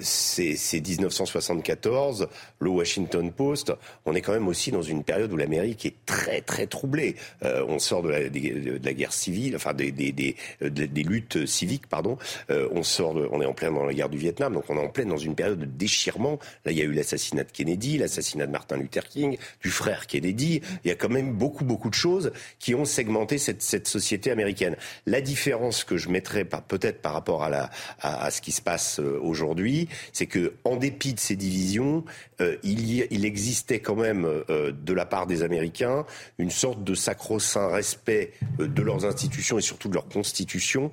c'est, 0.01 0.57
c'est 0.57 0.85
1974, 0.85 2.27
le 2.59 2.69
Washington 2.69 3.31
Post. 3.31 3.71
On 4.05 4.13
est 4.13 4.21
quand 4.21 4.33
même 4.33 4.49
aussi 4.49 4.71
dans 4.71 4.81
une 4.81 5.05
période 5.05 5.31
où 5.31 5.37
l'Amérique 5.37 5.85
est 5.85 6.05
très 6.05 6.41
très 6.41 6.67
troublée. 6.67 7.15
On 7.43 7.79
sort 7.79 8.03
de 8.03 8.09
la, 8.09 8.93
guerre 8.93 9.13
civile, 9.13 9.55
enfin 9.55 9.73
des 9.73 9.93
des, 9.93 11.03
luttes 11.03 11.45
civiques, 11.45 11.87
pardon. 11.87 12.17
on 12.49 12.83
sort, 12.83 13.15
on 13.31 13.41
est 13.41 13.45
en 13.45 13.53
plein 13.53 13.71
dans 13.71 13.85
la 13.85 13.93
guerre 13.93 14.09
du 14.09 14.16
Vietnam. 14.18 14.53
Donc 14.53 14.65
on 14.69 14.77
est 14.77 14.85
en 14.85 14.89
pleine 14.89 15.10
dans 15.10 15.18
une 15.18 15.35
période 15.35 15.60
de 15.60 15.65
déchirement. 15.65 16.39
Là, 16.65 16.72
il 16.72 16.77
y 16.77 16.81
a 16.81 16.85
eu 16.85 16.91
l'assassinat 16.91 17.44
de 17.44 17.52
Kennedy, 17.52 17.98
l'assassinat 17.98 18.48
de 18.48 18.52
Martin 18.52 18.77
Luther 18.77 19.07
King, 19.07 19.38
du 19.61 19.69
frère 19.69 20.07
Kennedy. 20.07 20.61
Il 20.84 20.88
y 20.88 20.91
a 20.91 20.95
quand 20.95 21.10
même 21.10 21.34
beaucoup, 21.34 21.64
beaucoup 21.64 21.89
de 21.89 21.95
choses 21.95 22.31
qui 22.60 22.76
ont 22.76 22.85
segmenté 22.85 23.38
cette, 23.38 23.88
société 23.88 24.31
américaine. 24.31 24.76
La 25.06 25.22
différence 25.22 25.84
que 25.84 25.98
je 25.98 26.10
mettrais 26.10 26.45
peut-être 26.45 27.02
par 27.02 27.14
rapport 27.14 27.44
à, 27.44 28.31
ce 28.31 28.41
qui 28.41 28.52
se 28.52 28.61
passe 28.61 28.99
euh, 28.99 29.19
aujourd'hui, 29.22 29.88
c'est 30.14 30.26
que 30.26 30.53
en 30.64 30.76
dépit 30.76 31.14
de 31.14 31.19
ces 31.19 31.35
divisions, 31.35 32.03
euh, 32.41 32.57
il, 32.64 33.26
existait 33.26 33.80
quand 33.80 33.95
même 33.95 34.26
euh, 34.26 34.72
de 34.72 34.94
la 34.94 35.06
part 35.06 35.27
des 35.27 35.44
Américains 35.44 36.06
une 36.38 36.52
sorte 36.52 36.84
de 36.84 36.95
sacro-saint 36.95 37.68
respect 37.69 38.34
de 38.60 38.81
leurs 38.81 39.06
institutions 39.06 39.57
et 39.57 39.61
surtout 39.61 39.89
de 39.89 39.94
leur 39.94 40.07
constitution. 40.07 40.91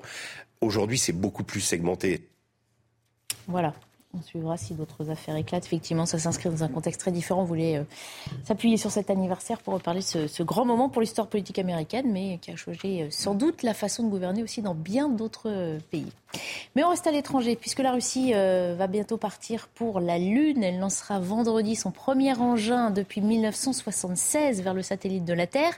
Aujourd'hui, 0.61 0.99
c'est 0.99 1.13
beaucoup 1.13 1.45
plus 1.45 1.61
segmenté. 1.61 2.23
Voilà. 3.47 3.75
On 4.17 4.23
suivra 4.23 4.57
si 4.57 4.75
d'autres 4.75 5.11
affaires 5.11 5.35
éclatent. 5.37 5.67
Effectivement, 5.67 6.07
ça 6.07 6.19
s'inscrit 6.19 6.49
dans 6.49 6.63
un 6.63 6.69
contexte 6.69 7.01
très 7.01 7.11
différent. 7.11 7.43
On 7.43 7.45
voulait 7.45 7.79
euh, 7.79 7.85
s'appuyer 8.45 8.77
sur 8.77 8.91
cet 8.91 9.11
anniversaire 9.11 9.59
pour 9.59 9.75
reparler 9.75 10.01
de 10.01 10.27
ce, 10.29 10.43
grand 10.43 10.65
moment 10.65 10.89
pour 10.89 11.01
l'histoire 11.03 11.27
politique 11.27 11.59
américaine, 11.59 12.07
mais 12.13 12.39
qui 12.41 12.53
a 12.53 12.57
changé 12.57 13.03
euh, 13.03 13.07
sans 13.11 13.35
doute 13.35 13.63
la 13.63 13.75
façon 13.75 14.05
de 14.05 14.09
gouverner 14.09 14.43
aussi 14.43 14.63
dans 14.63 14.75
bien 14.75 15.09
d'autres 15.09 15.51
euh, 15.51 15.79
pays. 15.91 16.13
Mais 16.77 16.85
on 16.85 16.91
reste 16.91 17.07
à 17.07 17.13
l'étranger, 17.13 17.57
puisque 17.57 17.79
la 17.79 17.93
Russie 17.93 18.33
va 18.33 18.89
bientôt 18.89 19.17
partir 19.17 19.69
pour 19.69 20.01
la 20.01 20.19
Lune. 20.19 20.65
Elle 20.65 20.81
lancera 20.81 21.21
vendredi 21.21 21.77
son 21.77 21.93
premier 21.93 22.37
engin 22.37 22.91
depuis 22.91 23.21
1976 23.21 24.61
vers 24.61 24.75
le 24.75 24.83
satellite 24.83 25.25
de 25.25 25.33
la 25.33 25.47
Terre. 25.47 25.75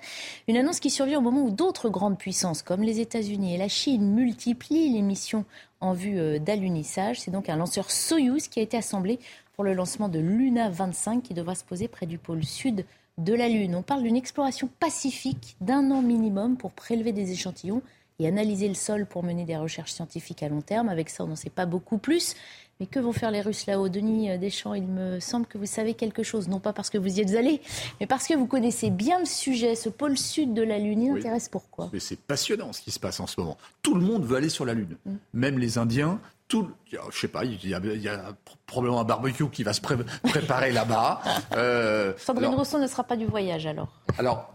Une 0.49 0.57
annonce 0.57 0.81
qui 0.81 0.89
survient 0.89 1.19
au 1.19 1.21
moment 1.21 1.43
où 1.43 1.51
d'autres 1.51 1.91
grandes 1.91 2.17
puissances, 2.17 2.63
comme 2.63 2.83
les 2.83 3.01
États-Unis 3.01 3.55
et 3.55 3.59
la 3.59 3.69
Chine, 3.69 4.15
multiplient 4.15 4.89
les 4.89 5.03
missions 5.03 5.45
en 5.81 5.93
vue 5.93 6.19
euh, 6.19 6.39
d'alunissage. 6.39 7.21
C'est 7.21 7.31
donc 7.31 7.49
un 7.49 7.57
lanceur 7.57 7.91
Soyuz 7.91 8.49
qui 8.49 8.61
a 8.61 8.63
été 8.63 8.77
assemblé 8.77 9.19
pour 9.55 9.65
le 9.65 9.75
lancement 9.75 10.09
de 10.09 10.19
Luna 10.19 10.71
25 10.71 11.23
qui 11.23 11.35
devra 11.35 11.55
se 11.55 11.65
poser 11.65 11.89
près 11.89 12.07
du 12.07 12.19
pôle 12.19 12.45
sud 12.45 12.85
de 13.19 13.35
la 13.35 13.49
Lune. 13.49 13.75
On 13.75 13.83
parle 13.83 14.03
d'une 14.03 14.17
exploration 14.17 14.69
pacifique 14.79 15.57
d'un 15.61 15.91
an 15.91 16.03
minimum 16.03 16.57
pour 16.57 16.73
prélever 16.73 17.13
des 17.13 17.33
échantillons 17.33 17.83
et 18.19 18.27
analyser 18.27 18.69
le 18.69 18.75
sol 18.75 19.07
pour 19.07 19.23
mener 19.23 19.45
des 19.45 19.57
recherches 19.57 19.93
scientifiques 19.93 20.43
à 20.43 20.49
long 20.49 20.63
terme. 20.63 20.89
Avec 20.89 21.11
ça, 21.11 21.25
on 21.25 21.29
n'en 21.29 21.37
sait 21.37 21.51
pas 21.51 21.67
beaucoup 21.67 21.99
plus. 21.99 22.35
Mais 22.81 22.87
que 22.87 22.99
vont 22.99 23.13
faire 23.13 23.31
les 23.31 23.41
Russes 23.41 23.67
là-haut? 23.67 23.89
Denis 23.89 24.31
euh, 24.31 24.39
Deschamps, 24.39 24.75
il 24.75 24.87
me 24.87 25.19
semble 25.21 25.47
que 25.47 25.57
vous 25.57 25.67
savez 25.67 25.95
quelque 25.95 26.23
chose. 26.23 26.49
Non 26.49 26.61
pas 26.61 26.73
parce 26.73 26.91
que 26.91 26.99
vous 26.99 27.19
y 27.19 27.21
êtes 27.21 27.35
allé, 27.35 27.61
mais 28.01 28.07
parce 28.07 28.27
que 28.27 28.35
vous 28.35 28.47
connaissez 28.47 28.91
bien 28.91 29.19
le 29.19 29.25
sujet. 29.25 29.75
Ce 29.75 29.89
pôle 29.89 30.19
sud 30.19 30.53
de 30.53 30.63
la 30.63 30.79
Lune, 30.79 31.03
il 31.03 31.13
oui. 31.13 31.21
intéresse 31.21 31.49
pourquoi? 31.49 31.89
Mais 31.93 32.01
c'est 32.01 32.19
passionnant 32.19 32.73
ce 32.73 32.83
qui 32.83 32.91
se 32.91 33.01
passe 33.01 33.21
en 33.21 33.27
ce 33.27 33.41
moment. 33.41 33.57
Tout 33.83 33.95
le 33.95 34.03
monde 34.03 34.25
veut 34.25 34.37
aller 34.37 34.51
sur 34.51 34.65
la 34.65 34.75
Lune. 34.75 34.97
Mm. 35.07 35.15
Même 35.35 35.59
les 35.59 35.79
Indiens, 35.79 36.21
tout, 36.49 36.71
je 36.91 37.19
sais 37.19 37.29
pas, 37.29 37.45
il 37.45 37.69
y, 37.69 37.75
a, 37.75 37.81
il 37.83 38.03
y, 38.03 38.09
a, 38.09 38.35
probablement 38.67 39.01
un 39.01 39.05
barbecue 39.05 39.49
qui 39.51 39.65
va 39.65 39.73
se 39.73 39.81
pré 39.81 39.97
préparer 40.23 40.73
là-bas. 40.73 41.21
Euh, 41.57 42.13
Sandrine 42.19 42.47
alors, 42.47 42.61
Rousseau 42.61 42.79
ne 42.79 42.87
sera 42.87 43.05
pas 43.05 43.17
du 43.17 43.27
voyage 43.27 43.67
alors. 43.67 43.89
Alors, 44.19 44.55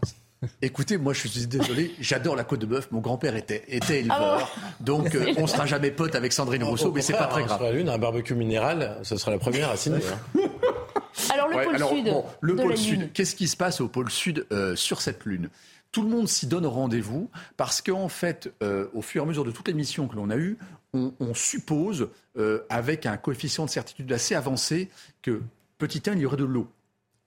Écoutez, 0.63 0.97
moi 0.97 1.13
je 1.13 1.27
suis 1.27 1.45
désolé, 1.45 1.93
j'adore 1.99 2.35
la 2.35 2.43
côte 2.43 2.61
de 2.61 2.65
bœuf. 2.65 2.87
Mon 2.91 2.99
grand-père 2.99 3.35
était, 3.35 3.63
était 3.67 3.99
éleveur, 3.99 4.51
ah 4.55 4.59
bon 4.79 4.99
donc 5.03 5.13
euh, 5.15 5.33
on 5.37 5.45
sera 5.45 5.67
jamais 5.67 5.91
pote 5.91 6.15
avec 6.15 6.33
Sandrine 6.33 6.63
Rousseau, 6.63 6.91
mais 6.91 7.01
c'est 7.03 7.13
pas 7.13 7.27
très 7.27 7.43
grave. 7.43 7.59
Sur 7.59 7.65
la 7.67 7.71
lune, 7.73 7.89
un 7.89 7.99
barbecue 7.99 8.33
minéral, 8.33 8.97
ce 9.03 9.17
sera 9.17 9.29
la 9.31 9.37
première 9.37 9.69
à 9.69 9.77
signer. 9.77 9.99
Hein. 10.35 10.39
Alors 11.31 11.47
le 11.47 11.55
Ouais, 11.57 11.65
pôle 11.65 11.75
alors, 11.75 11.91
sud. 11.91 12.05
bon, 12.05 12.25
le 12.41 12.53
de 12.53 12.61
pôle 12.61 12.71
la 12.71 12.77
sud. 12.77 12.99
Lune. 13.01 13.09
Qu'est-ce 13.13 13.35
qui 13.35 13.47
se 13.47 13.55
passe 13.57 13.81
au 13.81 13.87
pôle 13.87 14.09
sud 14.09 14.47
euh, 14.51 14.75
sur 14.75 15.01
cette 15.01 15.25
lune? 15.25 15.49
Tout 15.91 16.01
le 16.03 16.09
monde 16.09 16.27
s'y 16.27 16.47
donne 16.47 16.65
rendez-vous 16.65 17.29
parce 17.57 17.81
qu'en 17.81 18.07
fait, 18.07 18.51
euh, 18.63 18.87
au 18.93 19.01
fur 19.01 19.21
et 19.21 19.25
à 19.25 19.27
mesure 19.27 19.43
de 19.43 19.51
toutes 19.51 19.67
les 19.67 19.73
missions 19.73 20.07
que 20.07 20.15
l'on 20.15 20.29
a 20.29 20.37
eues, 20.37 20.57
on, 20.93 21.13
on 21.19 21.33
suppose, 21.33 22.07
euh, 22.37 22.61
avec 22.69 23.05
un 23.05 23.17
coefficient 23.17 23.65
de 23.65 23.69
certitude 23.69 24.11
assez 24.11 24.33
avancé, 24.33 24.89
que 25.21 25.41
petit 25.77 26.01
1, 26.09 26.13
il 26.13 26.19
y 26.19 26.25
aurait 26.25 26.37
de 26.37 26.45
l'eau. 26.45 26.67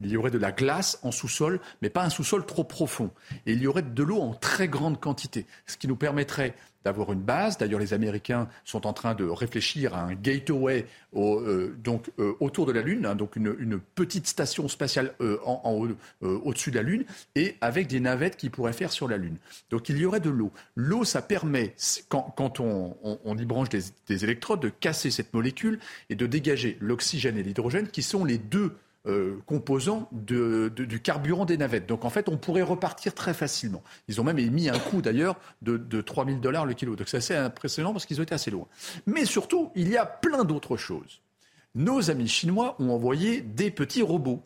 Il 0.00 0.10
y 0.10 0.16
aurait 0.16 0.30
de 0.30 0.38
la 0.38 0.52
glace 0.52 0.98
en 1.02 1.12
sous-sol, 1.12 1.60
mais 1.80 1.88
pas 1.88 2.04
un 2.04 2.10
sous-sol 2.10 2.44
trop 2.46 2.64
profond. 2.64 3.10
Et 3.46 3.52
il 3.52 3.62
y 3.62 3.66
aurait 3.66 3.82
de 3.82 4.02
l'eau 4.02 4.20
en 4.20 4.34
très 4.34 4.68
grande 4.68 5.00
quantité, 5.00 5.46
ce 5.66 5.76
qui 5.76 5.88
nous 5.88 5.96
permettrait 5.96 6.54
d'avoir 6.84 7.12
une 7.12 7.22
base. 7.22 7.58
D'ailleurs, 7.58 7.80
les 7.80 7.94
Américains 7.94 8.48
sont 8.64 8.86
en 8.86 8.92
train 8.92 9.14
de 9.14 9.24
réfléchir 9.24 9.94
à 9.94 10.02
un 10.02 10.14
gateway 10.14 10.86
euh, 11.16 11.74
euh, 12.18 12.34
autour 12.40 12.66
de 12.66 12.72
la 12.72 12.82
Lune, 12.82 13.06
hein, 13.06 13.14
donc 13.14 13.36
une, 13.36 13.80
petite 13.94 14.26
station 14.26 14.68
spatiale 14.68 15.14
euh, 15.20 15.38
en, 15.44 15.88
au-dessus 16.20 16.70
de 16.70 16.76
la 16.76 16.82
Lune, 16.82 17.04
et 17.34 17.56
avec 17.60 17.86
des 17.86 18.00
navettes 18.00 18.36
qui 18.36 18.50
pourraient 18.50 18.72
faire 18.72 18.92
sur 18.92 19.08
la 19.08 19.16
Lune. 19.16 19.36
Donc 19.70 19.88
il 19.88 19.96
y 19.96 20.04
aurait 20.04 20.20
de 20.20 20.30
l'eau. 20.30 20.52
L'eau, 20.76 21.04
ça 21.04 21.22
permet, 21.22 21.74
quand, 22.08 22.60
on, 22.60 23.38
y 23.38 23.44
branche 23.44 23.68
des 23.70 24.24
électrodes, 24.24 24.60
de 24.60 24.68
casser 24.68 25.10
cette 25.10 25.32
molécule 25.32 25.78
et 26.10 26.16
de 26.16 26.26
dégager 26.26 26.76
l'oxygène 26.80 27.38
et 27.38 27.42
l'hydrogène, 27.42 27.88
qui 27.88 28.02
sont 28.02 28.24
les 28.24 28.38
deux 28.38 28.76
euh, 29.06 29.36
composants 29.46 30.08
de- 30.12 30.72
de- 30.74 30.84
du 30.84 31.00
carburant 31.00 31.44
des 31.44 31.56
navettes. 31.56 31.86
Donc 31.86 32.04
en 32.04 32.10
fait, 32.10 32.28
on 32.28 32.36
pourrait 32.38 32.62
repartir 32.62 33.14
très 33.14 33.34
facilement. 33.34 33.82
Ils 34.08 34.20
ont 34.20 34.24
même 34.24 34.38
émis 34.38 34.68
un 34.70 34.78
coût 34.78 35.02
d'ailleurs 35.02 35.36
de, 35.62 35.76
de 35.76 36.00
3 36.00 36.24
000 36.26 36.38
dollars 36.38 36.64
le 36.66 36.74
kilo. 36.74 36.96
Donc 36.96 37.08
c'est 37.08 37.18
assez 37.18 37.34
impressionnant 37.34 37.92
parce 37.92 38.06
qu'ils 38.06 38.18
ont 38.20 38.22
été 38.22 38.34
assez 38.34 38.50
loin. 38.50 38.66
Mais 39.06 39.24
surtout, 39.26 39.70
il 39.74 39.88
y 39.88 39.96
a 39.96 40.06
plein 40.06 40.44
d'autres 40.44 40.76
choses. 40.76 41.20
Nos 41.74 42.10
amis 42.10 42.28
chinois 42.28 42.76
ont 42.78 42.90
envoyé 42.90 43.40
des 43.40 43.70
petits 43.70 44.02
robots. 44.02 44.42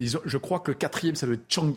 Ils 0.00 0.16
ont- 0.16 0.22
je 0.24 0.36
crois 0.38 0.60
que 0.60 0.70
le 0.70 0.76
quatrième, 0.76 1.16
ça 1.16 1.26
doit 1.26 1.34
être 1.36 1.44
Chang'e, 1.48 1.74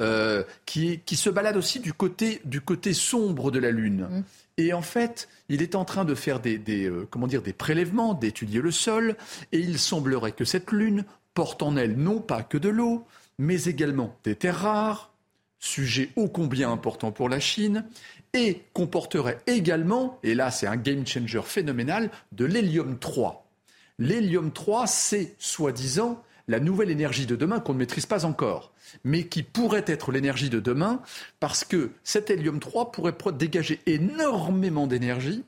euh, 0.00 0.44
qui, 0.66 1.00
se 1.16 1.30
balade 1.30 1.56
aussi 1.56 1.80
du 1.80 1.92
côté, 1.92 2.40
du 2.44 2.60
côté 2.60 2.92
sombre 2.92 3.50
de 3.50 3.58
la 3.58 3.70
Lune. 3.70 4.24
Et 4.56 4.72
en 4.72 4.82
fait, 4.82 5.28
il 5.48 5.62
est 5.62 5.74
en 5.74 5.84
train 5.84 6.04
de 6.04 6.14
faire 6.14 6.38
des, 6.40 6.58
des, 6.58 6.84
euh, 6.88 7.06
comment 7.10 7.26
dire, 7.26 7.42
des 7.42 7.52
prélèvements, 7.52 8.14
d'étudier 8.14 8.60
le 8.60 8.70
sol, 8.70 9.16
et 9.52 9.58
il 9.58 9.78
semblerait 9.78 10.32
que 10.32 10.44
cette 10.44 10.70
Lune 10.70 11.04
porte 11.34 11.62
en 11.62 11.76
elle 11.76 11.96
non 11.96 12.20
pas 12.20 12.42
que 12.42 12.58
de 12.58 12.68
l'eau, 12.68 13.06
mais 13.38 13.64
également 13.64 14.16
des 14.24 14.36
terres 14.36 14.60
rares, 14.60 15.12
sujet 15.58 16.10
ô 16.16 16.28
combien 16.28 16.70
important 16.70 17.12
pour 17.12 17.28
la 17.28 17.40
Chine, 17.40 17.84
et 18.32 18.62
comporterait 18.72 19.40
également, 19.46 20.18
et 20.22 20.34
là 20.34 20.50
c'est 20.50 20.66
un 20.66 20.76
game 20.76 21.06
changer 21.06 21.42
phénoménal, 21.42 22.10
de 22.32 22.44
l'hélium 22.44 22.98
3. 22.98 23.46
L'hélium 23.98 24.52
3, 24.52 24.86
c'est 24.86 25.34
soi-disant 25.38 26.22
la 26.48 26.58
nouvelle 26.58 26.90
énergie 26.90 27.26
de 27.26 27.36
demain 27.36 27.60
qu'on 27.60 27.74
ne 27.74 27.78
maîtrise 27.78 28.06
pas 28.06 28.24
encore, 28.24 28.72
mais 29.04 29.26
qui 29.26 29.42
pourrait 29.42 29.84
être 29.86 30.10
l'énergie 30.10 30.50
de 30.50 30.58
demain 30.58 31.00
parce 31.38 31.64
que 31.64 31.92
cet 32.02 32.30
hélium 32.30 32.58
3 32.58 32.92
pourrait 32.92 33.14
dégager 33.32 33.80
énormément 33.86 34.86
d'énergie 34.86 35.44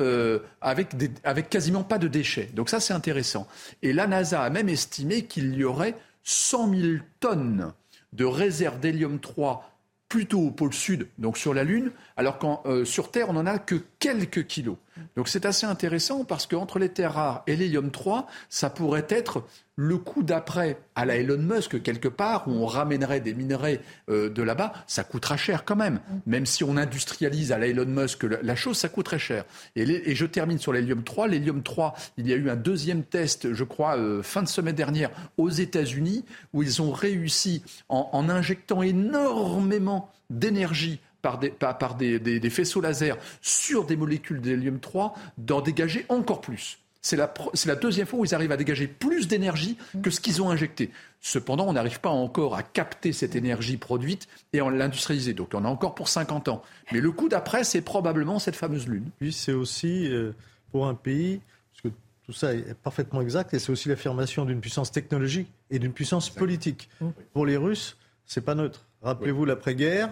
euh, 0.00 0.40
avec 0.60 1.50
quasiment 1.50 1.82
pas 1.82 1.98
de 1.98 2.08
déchets. 2.08 2.50
Donc 2.54 2.68
ça, 2.68 2.80
c'est 2.80 2.94
intéressant. 2.94 3.46
Et 3.82 3.92
la 3.92 4.06
NASA 4.06 4.42
a 4.42 4.50
même 4.50 4.68
estimé 4.68 5.24
qu'il 5.24 5.54
y 5.54 5.64
aurait 5.64 5.94
100 6.24 6.74
000 6.74 6.92
tonnes 7.20 7.72
de 8.12 8.24
réserves 8.24 8.80
d'hélium 8.80 9.18
3 9.20 9.70
plutôt 10.08 10.40
au 10.40 10.50
pôle 10.50 10.72
sud, 10.72 11.08
donc 11.18 11.36
sur 11.36 11.52
la 11.52 11.64
Lune, 11.64 11.90
alors 12.16 12.38
qu'en 12.38 12.62
euh, 12.64 12.84
sur 12.84 13.10
Terre, 13.10 13.28
on 13.28 13.34
n'en 13.34 13.46
a 13.46 13.58
que 13.58 13.74
quelques 13.98 14.46
kilos. 14.46 14.76
Donc 15.16 15.28
c'est 15.28 15.46
assez 15.46 15.66
intéressant 15.66 16.24
parce 16.24 16.46
qu'entre 16.46 16.78
les 16.78 16.88
terres 16.88 17.14
rares 17.14 17.42
et 17.46 17.56
l'hélium 17.56 17.90
3, 17.90 18.26
ça 18.48 18.70
pourrait 18.70 19.06
être 19.08 19.44
le 19.78 19.96
coup 19.96 20.24
d'après 20.24 20.76
à 20.96 21.04
la 21.06 21.14
Elon 21.14 21.38
Musk, 21.38 21.80
quelque 21.84 22.08
part, 22.08 22.48
où 22.48 22.50
on 22.50 22.66
ramènerait 22.66 23.20
des 23.20 23.32
minerais 23.32 23.80
euh, 24.10 24.28
de 24.28 24.42
là-bas, 24.42 24.72
ça 24.88 25.04
coûtera 25.04 25.36
cher 25.36 25.64
quand 25.64 25.76
même. 25.76 26.00
Même 26.26 26.46
si 26.46 26.64
on 26.64 26.76
industrialise 26.76 27.52
à 27.52 27.58
la 27.58 27.68
Elon 27.68 27.86
Musk 27.86 28.24
la, 28.24 28.56
chose, 28.56 28.76
ça 28.76 28.88
coûte 28.88 29.06
très 29.06 29.20
cher. 29.20 29.44
Et, 29.76 30.16
je 30.16 30.26
termine 30.26 30.58
sur 30.58 30.72
l'hélium 30.72 31.04
3. 31.04 31.28
L'hélium 31.28 31.62
3, 31.62 31.94
il 32.16 32.26
y 32.26 32.32
a 32.32 32.36
eu 32.36 32.50
un 32.50 32.56
deuxième 32.56 33.04
test, 33.04 33.54
je 33.54 33.62
crois, 33.62 33.96
euh, 33.96 34.20
fin 34.20 34.42
de 34.42 34.48
semaine 34.48 34.74
dernière, 34.74 35.10
aux 35.36 35.48
États-Unis, 35.48 36.24
où 36.52 36.64
ils 36.64 36.82
ont 36.82 36.90
réussi, 36.90 37.62
en 37.88 38.28
injectant 38.28 38.82
énormément 38.82 40.10
d'énergie 40.28 41.00
par, 41.30 41.38
des, 41.38 41.50
par, 41.50 41.76
par 41.78 41.94
des, 41.94 42.18
des- 42.18 42.40
des 42.40 42.50
faisceaux 42.50 42.80
laser 42.80 43.16
sur 43.42 43.84
des 43.84 43.96
molécules 43.96 44.40
d'hélium 44.40 44.80
3, 44.80 45.14
d'en 45.36 45.60
dégager 45.60 46.06
encore 46.08 46.40
plus. 46.40 46.78
C'est 47.00 47.16
la, 47.16 47.74
deuxième 47.76 48.06
fois 48.06 48.18
où 48.18 48.24
ils 48.24 48.34
arrivent 48.34 48.52
à 48.52 48.56
dégager 48.56 48.86
plus 48.88 49.28
d'énergie 49.28 49.76
que 50.02 50.10
ce 50.10 50.20
qu'ils 50.20 50.42
ont 50.42 50.50
injecté. 50.50 50.90
Cependant, 51.20 51.66
on 51.68 51.72
n'arrive 51.72 52.00
pas 52.00 52.10
encore 52.10 52.54
à 52.56 52.62
capter 52.62 53.12
cette 53.12 53.36
énergie 53.36 53.76
produite 53.76 54.26
et 54.52 54.60
à 54.60 54.68
l'industrialiser. 54.70 55.32
Donc 55.32 55.50
on 55.54 55.64
a 55.64 55.68
encore 55.68 55.94
pour 55.94 56.08
50 56.08 56.48
ans. 56.48 56.62
Mais 56.92 57.00
le 57.00 57.10
coup 57.12 57.28
d'après, 57.28 57.62
c'est 57.64 57.80
probablement 57.82 58.38
cette 58.38 58.56
fameuse 58.56 58.88
lune. 58.88 59.10
Puis 59.20 59.32
c'est 59.32 59.52
aussi 59.52 60.08
euh, 60.10 60.32
pour 60.72 60.86
un 60.86 60.94
pays, 60.94 61.40
parce 61.72 61.82
que 61.82 62.00
tout 62.26 62.32
ça 62.32 62.52
est 62.52 62.74
parfaitement 62.74 63.20
exact, 63.22 63.54
et 63.54 63.58
c'est 63.58 63.70
aussi 63.72 63.88
l'affirmation 63.88 64.44
d'une 64.44 64.60
puissance 64.60 64.90
technologique 64.90 65.48
et 65.70 65.78
d'une 65.78 65.92
puissance 65.92 66.28
politique. 66.30 66.88
Pour 67.32 67.46
les 67.46 67.56
Russes, 67.56 67.96
c'est 68.26 68.44
pas 68.44 68.54
neutre. 68.56 68.86
Rappelez-vous 69.02 69.44
l'après-guerre, 69.44 70.10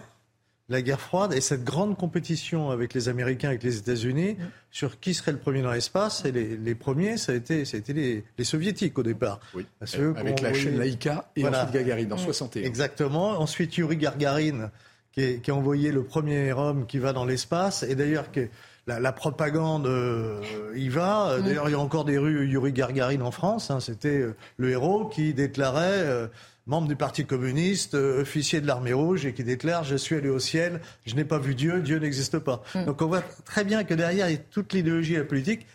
la 0.69 0.83
guerre 0.83 1.01
froide 1.01 1.33
et 1.33 1.41
cette 1.41 1.63
grande 1.63 1.97
compétition 1.97 2.71
avec 2.71 2.93
les 2.93 3.09
Américains, 3.09 3.49
avec 3.51 3.63
les 3.63 3.79
États-Unis, 3.79 4.37
sur 4.73 4.99
qui 4.99 5.15
serait 5.15 5.31
le 5.33 5.39
premier 5.39 5.63
dans 5.63 5.71
l'espace. 5.71 6.25
Et 6.25 6.33
les, 6.33 6.57
les 6.57 6.75
premiers, 6.75 7.17
ça 7.19 7.33
a 7.33 7.35
été, 7.37 7.65
ça 7.65 7.77
a 7.77 7.81
été 7.81 7.93
les, 7.93 8.25
les 8.37 8.45
soviétiques 8.45 8.99
au 8.99 9.03
départ. 9.05 9.39
Parce 9.79 9.95
que 9.97 10.17
Avec 10.17 10.41
la 10.41 10.53
chaîne 10.53 10.79
Laïka 10.79 11.31
et 11.37 11.43
ensuite 11.47 11.73
Gagarine 11.75 12.13
en 12.13 12.17
61. 12.19 12.63
Exactement. 12.65 13.41
Ensuite, 13.41 13.77
Yuri 13.77 13.97
Gagarin, 13.97 14.71
qui, 15.13 15.21
est- 15.23 15.41
qui 15.41 15.51
a 15.51 15.55
envoyé 15.55 15.93
le 15.93 16.03
premier 16.03 16.53
homme 16.53 16.87
qui 16.87 16.99
va 16.99 17.13
dans 17.13 17.25
l'espace. 17.25 17.85
Et 17.85 17.95
d'ailleurs, 17.95 18.33
que 18.33 18.49
la, 18.89 18.99
la 19.01 19.13
propagande 19.13 19.87
euh, 19.87 20.41
y 20.75 20.89
va. 20.89 21.39
D'ailleurs, 21.45 21.69
il 21.69 21.73
y 21.73 21.75
a 21.75 21.79
encore 21.81 22.05
des 22.05 22.19
rues 22.19 22.49
Yuri 22.49 22.73
Gagarin 22.73 23.21
en 23.21 23.31
France. 23.31 23.71
hein. 23.71 23.79
C'était 23.81 24.19
euh, 24.21 24.35
le 24.59 24.71
héros 24.71 25.07
qui 25.07 25.33
déclarait, 25.33 26.03
euh, 26.05 26.27
membre 26.67 26.89
du 26.89 26.97
Parti 26.97 27.25
communiste, 27.25 27.95
euh, 27.95 28.23
officier 28.23 28.61
de 28.61 28.67
l'armée 28.67 28.93
rouge, 28.93 29.25
et 29.27 29.33
qui 29.33 29.45
déclare 29.45 29.85
Je 29.85 29.97
suis 29.97 30.17
allé 30.17 30.29
au 30.29 30.39
ciel, 30.39 30.81
je 31.07 31.15
n'ai 31.15 31.25
pas 31.25 31.39
vu 31.39 31.55
Dieu, 31.55 31.81
Dieu 31.81 31.99
n'existe 31.99 32.39
pas. 32.39 32.63
Donc 32.87 33.01
on 33.03 33.07
voit 33.07 33.23
très 33.45 33.65
bien 33.65 33.85
que 33.85 33.95
derrière, 33.95 34.29
il 34.29 34.33
y 34.33 34.37
a 34.37 34.39
toute 34.51 34.73
l'idéologie 34.73 35.15
et 35.15 35.19
la 35.19 35.25
politique. 35.25 35.67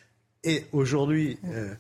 Et 0.44 0.66
aujourd'hui, 0.72 1.38
euh, 1.46 1.74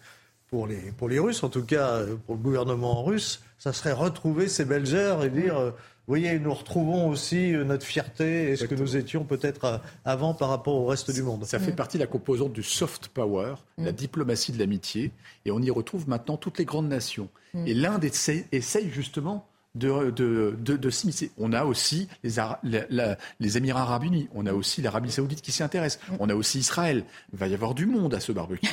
pour, 0.50 0.68
les, 0.68 0.92
pour 0.98 1.10
les 1.10 1.20
Russes, 1.20 1.44
en 1.44 1.50
tout 1.50 1.64
cas 1.64 1.96
euh, 1.96 2.16
pour 2.26 2.36
le 2.36 2.42
gouvernement 2.42 3.04
russe, 3.04 3.42
ça 3.58 3.74
serait 3.74 3.94
retrouver 3.94 4.48
ces 4.48 4.66
belles 4.66 4.94
heures 4.94 5.24
et 5.24 5.30
dire, 5.30 5.58
euh, 5.58 5.72
vous 6.08 6.12
voyez, 6.18 6.40
nous 6.40 6.54
retrouvons 6.54 7.10
aussi 7.10 7.54
euh, 7.54 7.64
notre 7.64 7.86
fierté 7.86 8.50
et 8.52 8.56
ce 8.56 8.66
que 8.66 8.76
nous 8.76 8.98
étions 8.98 9.24
peut-être 9.24 9.66
euh, 9.66 9.78
avant 10.04 10.34
par 10.34 10.50
rapport 10.50 10.76
au 10.76 10.86
reste 10.88 11.12
du 11.12 11.22
monde. 11.24 11.46
Ça 11.46 11.60
fait 11.60 11.72
partie 11.76 11.98
de 11.98 12.04
la 12.04 12.08
composante 12.08 12.54
du 12.54 12.64
soft 12.64 13.08
power, 13.10 13.56
la 13.78 13.92
diplomatie 13.92 14.52
de 14.52 14.60
l'amitié, 14.60 15.12
et 15.46 15.52
on 15.52 15.60
y 15.62 15.70
retrouve 15.70 16.10
maintenant 16.10 16.38
toutes 16.38 16.58
les 16.58 16.66
grandes 16.66 16.90
nations. 16.90 17.30
Mm. 17.54 17.68
Et 17.68 17.74
l'Inde 17.74 18.04
essaye, 18.04 18.46
essaye 18.52 18.90
justement 18.90 19.48
de, 19.76 20.10
de, 20.12 20.58
de, 20.60 20.76
de 20.76 20.90
s'immiscer. 20.90 21.32
On 21.38 21.54
a 21.54 21.64
aussi 21.64 22.10
les, 22.24 22.40
Ara- 22.40 22.60
la- 22.64 22.86
la- 22.90 23.18
les 23.40 23.58
Émirats 23.58 23.84
arabes 23.84 24.04
unis, 24.04 24.28
on 24.34 24.46
a 24.46 24.54
aussi 24.54 24.82
l'Arabie 24.82 25.12
saoudite 25.12 25.42
qui 25.42 25.52
s'y 25.54 25.64
intéresse, 25.64 26.00
on 26.20 26.28
a 26.30 26.36
aussi 26.36 26.60
Israël. 26.60 27.06
Il 27.32 27.40
va 27.40 27.48
y 27.48 27.54
avoir 27.54 27.74
du 27.74 27.86
monde 27.86 28.14
à 28.14 28.20
ce 28.20 28.32
barbecue. 28.34 28.68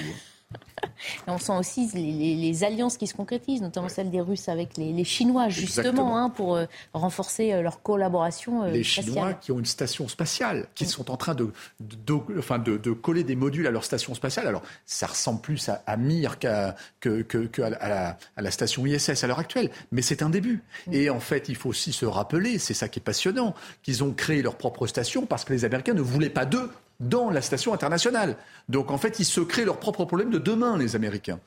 Et 1.26 1.30
on 1.30 1.38
sent 1.38 1.52
aussi 1.52 1.88
les, 1.94 2.12
les- 2.12 2.34
les 2.34 2.64
alliances 2.64 2.96
qui 2.96 3.06
se 3.06 3.14
concrétisent, 3.14 3.60
notamment 3.62 3.88
celle 3.88 4.10
des 4.10 4.20
Russes 4.20 4.48
avec 4.48 4.76
les, 4.76 4.92
les 4.92 5.04
Chinois, 5.04 5.48
justement, 5.48 6.16
hein, 6.18 6.30
pour 6.30 6.56
euh, 6.56 6.64
renforcer 6.94 7.52
euh, 7.52 7.62
leur 7.62 7.82
collaboration 7.82 8.62
euh, 8.64 8.70
les 8.70 8.82
spatiale. 8.82 9.04
Chinois 9.04 9.32
qui 9.34 9.52
ont 9.52 9.58
une 9.58 9.64
station 9.66 10.08
spatiale, 10.08 10.66
qui 10.74 10.86
sont 10.86 11.10
en 11.10 11.16
train 11.16 11.34
de, 11.34 11.52
de, 11.80 11.96
de- 12.06 12.38
enfin 12.38 12.58
de, 12.58 12.76
de 12.78 12.90
coller 12.92 13.24
des 13.24 13.36
modules 13.36 13.66
à 13.66 13.70
leur 13.70 13.84
station 13.84 14.14
spatiale. 14.14 14.46
Alors, 14.46 14.62
ça 14.86 15.06
ressemble 15.06 15.40
plus 15.40 15.68
à, 15.68 15.82
à 15.86 15.96
Mir 15.96 16.38
qu'à 16.38 16.74
que, 17.00 17.22
que- 17.22 17.46
que 17.46 17.62
à, 17.62 17.70
la- 17.70 17.76
à 17.78 17.88
la, 17.88 18.18
à 18.36 18.42
la 18.42 18.50
station 18.50 18.86
ISS 18.86 19.22
à 19.22 19.26
l'heure 19.26 19.38
actuelle, 19.38 19.70
mais 19.92 20.02
c'est 20.02 20.22
un 20.22 20.30
début. 20.30 20.62
Et 20.90 21.10
en 21.10 21.20
fait, 21.20 21.48
il 21.48 21.56
faut 21.56 21.68
aussi 21.68 21.92
se 21.92 22.06
rappeler, 22.06 22.58
c'est 22.58 22.74
ça 22.74 22.88
qui 22.88 22.98
est 22.98 23.02
passionnant, 23.02 23.54
qu'ils 23.82 24.02
ont 24.02 24.12
créé 24.12 24.42
leur 24.42 24.56
propre 24.56 24.86
station 24.86 25.26
parce 25.26 25.44
que 25.44 25.52
les 25.52 25.64
Américains 25.64 25.94
ne 25.94 26.00
voulaient 26.00 26.30
pas 26.30 26.46
d'eux 26.46 26.70
dans 27.00 27.30
la 27.30 27.42
station 27.42 27.72
internationale. 27.74 28.36
Donc, 28.68 28.90
en 28.90 28.98
fait, 28.98 29.18
ils 29.20 29.24
se 29.24 29.40
créent 29.40 29.64
leur 29.64 29.78
propre 29.78 30.04
problème 30.04 30.30
de 30.30 30.38
demain, 30.38 30.76
les 30.76 30.96
Américains. 30.96 31.40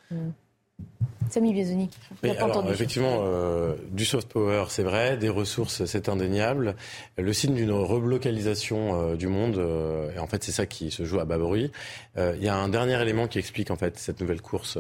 Samy 1.29 1.53
Biazoni, 1.53 1.89
alors, 2.23 2.49
entendu. 2.49 2.73
effectivement, 2.73 3.19
euh, 3.21 3.75
du 3.91 4.03
soft 4.03 4.27
power, 4.27 4.65
c'est 4.67 4.83
vrai, 4.83 5.15
des 5.15 5.29
ressources, 5.29 5.85
c'est 5.85 6.09
indéniable. 6.09 6.75
Le 7.17 7.31
signe 7.31 7.55
d'une 7.55 7.71
relocalisation 7.71 9.11
euh, 9.11 9.15
du 9.15 9.27
monde, 9.27 9.57
euh, 9.57 10.11
et 10.13 10.19
en 10.19 10.27
fait, 10.27 10.43
c'est 10.43 10.51
ça 10.51 10.65
qui 10.65 10.91
se 10.91 11.05
joue 11.05 11.21
à 11.21 11.25
bas 11.25 11.37
bruit. 11.37 11.71
Euh, 12.17 12.33
Il 12.37 12.43
y 12.43 12.49
a 12.49 12.55
un 12.57 12.67
dernier 12.67 13.01
élément 13.01 13.27
qui 13.27 13.39
explique 13.39 13.71
en 13.71 13.77
fait 13.77 13.97
cette 13.97 14.19
nouvelle 14.19 14.41
course 14.41 14.77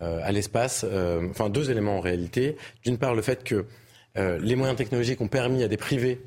euh, 0.00 0.20
à 0.22 0.30
l'espace. 0.30 0.86
Euh, 0.88 1.26
enfin, 1.30 1.48
deux 1.48 1.68
éléments 1.68 1.96
en 1.96 2.00
réalité. 2.00 2.56
D'une 2.84 2.98
part, 2.98 3.16
le 3.16 3.22
fait 3.22 3.42
que 3.42 3.64
euh, 4.16 4.38
les 4.40 4.54
moyens 4.54 4.78
technologiques 4.78 5.20
ont 5.20 5.26
permis 5.28 5.64
à 5.64 5.68
des 5.68 5.76
privés 5.76 6.20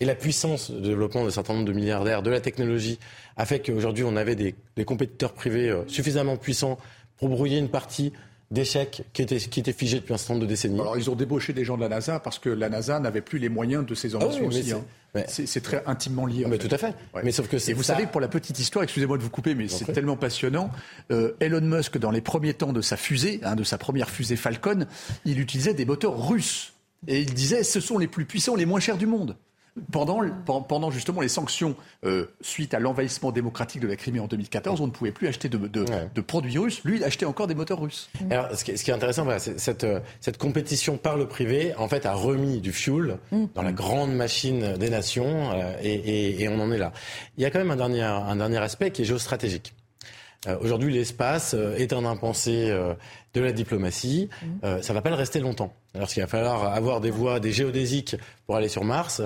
et 0.00 0.04
la 0.04 0.14
puissance 0.14 0.70
de 0.70 0.80
développement 0.80 1.24
d'un 1.24 1.30
certain 1.30 1.52
nombre 1.54 1.66
de 1.66 1.72
milliardaires 1.72 2.22
de 2.22 2.30
la 2.30 2.40
technologie 2.40 2.98
a 3.36 3.44
fait 3.46 3.60
qu'aujourd'hui 3.60 4.04
on 4.04 4.16
avait 4.16 4.34
des, 4.36 4.54
des 4.76 4.84
compétiteurs 4.84 5.32
privés 5.32 5.68
euh, 5.70 5.82
suffisamment 5.88 6.36
puissants 6.36 6.78
pour 7.18 7.28
brouiller 7.28 7.58
une 7.58 7.68
partie 7.68 8.12
d'échec 8.50 9.02
qui 9.12 9.22
était, 9.22 9.36
qui 9.38 9.60
était 9.60 9.72
figé 9.72 10.00
depuis 10.00 10.12
un 10.12 10.16
certain 10.16 10.34
nombre 10.34 10.46
de 10.46 10.50
décennies. 10.50 10.80
Alors, 10.80 10.98
ils 10.98 11.08
ont 11.08 11.14
débauché 11.14 11.52
des 11.52 11.64
gens 11.64 11.76
de 11.76 11.82
la 11.82 11.88
NASA 11.88 12.18
parce 12.18 12.38
que 12.40 12.48
la 12.48 12.68
NASA 12.68 12.98
n'avait 12.98 13.20
plus 13.20 13.38
les 13.38 13.48
moyens 13.48 13.86
de 13.86 13.94
ses 13.94 14.16
ambitions 14.16 14.42
Ah 14.44 14.48
oui, 14.50 14.58
aussi. 14.58 14.72
hein. 14.72 14.84
C'est 15.28 15.60
très 15.62 15.82
intimement 15.86 16.26
lié. 16.26 16.44
en 16.44 16.48
Mais 16.48 16.58
fait. 16.58 16.66
tout 16.68 16.74
à 16.74 16.78
fait. 16.78 16.94
Ouais. 17.14 17.22
Mais 17.22 17.30
sauf 17.30 17.46
que 17.48 17.56
Et 17.70 17.74
vous 17.74 17.82
ça- 17.84 17.94
savez, 17.94 18.06
pour 18.06 18.20
la 18.20 18.26
petite 18.28 18.58
histoire, 18.58 18.82
excusez-moi 18.82 19.18
de 19.18 19.22
vous 19.22 19.30
couper, 19.30 19.54
mais 19.54 19.68
c'est 19.68 19.92
tellement 19.92 20.16
passionnant. 20.16 20.70
euh, 21.12 21.32
Elon 21.40 21.60
Musk, 21.60 21.98
dans 21.98 22.10
les 22.10 22.20
premiers 22.20 22.54
temps 22.54 22.72
de 22.72 22.80
sa 22.80 22.96
fusée, 22.96 23.40
hein, 23.44 23.54
de 23.54 23.62
sa 23.62 23.78
première 23.78 24.10
fusée 24.10 24.34
Falcon, 24.36 24.86
il 25.24 25.38
utilisait 25.38 25.74
des 25.74 25.84
moteurs 25.84 26.28
russes. 26.28 26.72
Et 27.06 27.20
il 27.20 27.32
disait, 27.34 27.62
ce 27.62 27.78
sont 27.80 27.98
les 27.98 28.08
plus 28.08 28.24
puissants, 28.24 28.56
les 28.56 28.66
moins 28.66 28.80
chers 28.80 28.96
du 28.98 29.06
monde. 29.06 29.36
Pendant, 29.92 30.20
pen- 30.20 30.64
pendant 30.68 30.90
justement 30.90 31.20
les 31.20 31.28
sanctions 31.28 31.76
euh, 32.04 32.26
suite 32.40 32.74
à 32.74 32.80
l'envahissement 32.80 33.30
démocratique 33.30 33.80
de 33.80 33.86
la 33.86 33.96
Crimée 33.96 34.18
en 34.20 34.26
2014, 34.26 34.80
on 34.80 34.86
ne 34.86 34.92
pouvait 34.92 35.12
plus 35.12 35.28
acheter 35.28 35.48
de, 35.48 35.58
de- 35.58 35.84
de 36.14 36.20
produits 36.20 36.58
russes. 36.58 36.82
Lui, 36.84 36.96
il 36.96 37.04
achetait 37.04 37.24
encore 37.26 37.46
des 37.46 37.54
moteurs 37.54 37.80
russes. 37.80 38.10
Alors, 38.30 38.54
ce 38.54 38.64
qui 38.64 38.72
est, 38.72 38.76
ce 38.76 38.84
qui 38.84 38.90
est 38.90 38.94
intéressant, 38.94 39.24
voilà, 39.24 39.38
c'est 39.38 39.58
cette, 39.60 39.84
euh, 39.84 40.00
cette 40.20 40.38
compétition 40.38 40.96
par 40.98 41.16
le 41.16 41.26
privé, 41.28 41.72
en 41.76 41.86
fait, 41.88 42.04
a 42.04 42.14
remis 42.14 42.60
du 42.60 42.72
fuel 42.72 43.18
dans 43.54 43.62
la 43.62 43.72
grande 43.72 44.12
machine 44.12 44.76
des 44.76 44.90
nations, 44.90 45.52
euh, 45.52 45.72
et, 45.82 45.94
et- 45.94 46.42
et 46.42 46.48
on 46.48 46.58
en 46.60 46.72
est 46.72 46.78
là. 46.78 46.92
Il 47.38 47.42
y 47.42 47.46
a 47.46 47.50
quand 47.50 47.60
même 47.60 47.70
un 47.70 47.76
dernier, 47.76 48.02
un 48.02 48.36
dernier 48.36 48.58
aspect 48.58 48.90
qui 48.90 49.02
est 49.02 49.04
géostratégique. 49.06 49.72
Euh, 50.48 50.56
Aujourd'hui, 50.62 50.92
l'espace 50.92 51.52
euh, 51.54 51.76
est 51.76 51.92
un 51.92 52.06
impensé 52.06 52.70
euh, 52.70 52.94
de 53.34 53.42
la 53.42 53.52
diplomatie. 53.52 54.30
Euh, 54.64 54.80
ça 54.80 54.94
va 54.94 55.02
pas 55.02 55.10
le 55.10 55.16
rester 55.16 55.38
longtemps. 55.38 55.74
Alors, 55.94 56.08
qu'il 56.08 56.22
va 56.22 56.28
falloir 56.28 56.72
avoir 56.72 57.00
des 57.00 57.10
voies, 57.10 57.40
des 57.40 57.50
géodésiques 57.52 58.14
pour 58.46 58.54
aller 58.56 58.68
sur 58.68 58.84
Mars. 58.84 59.20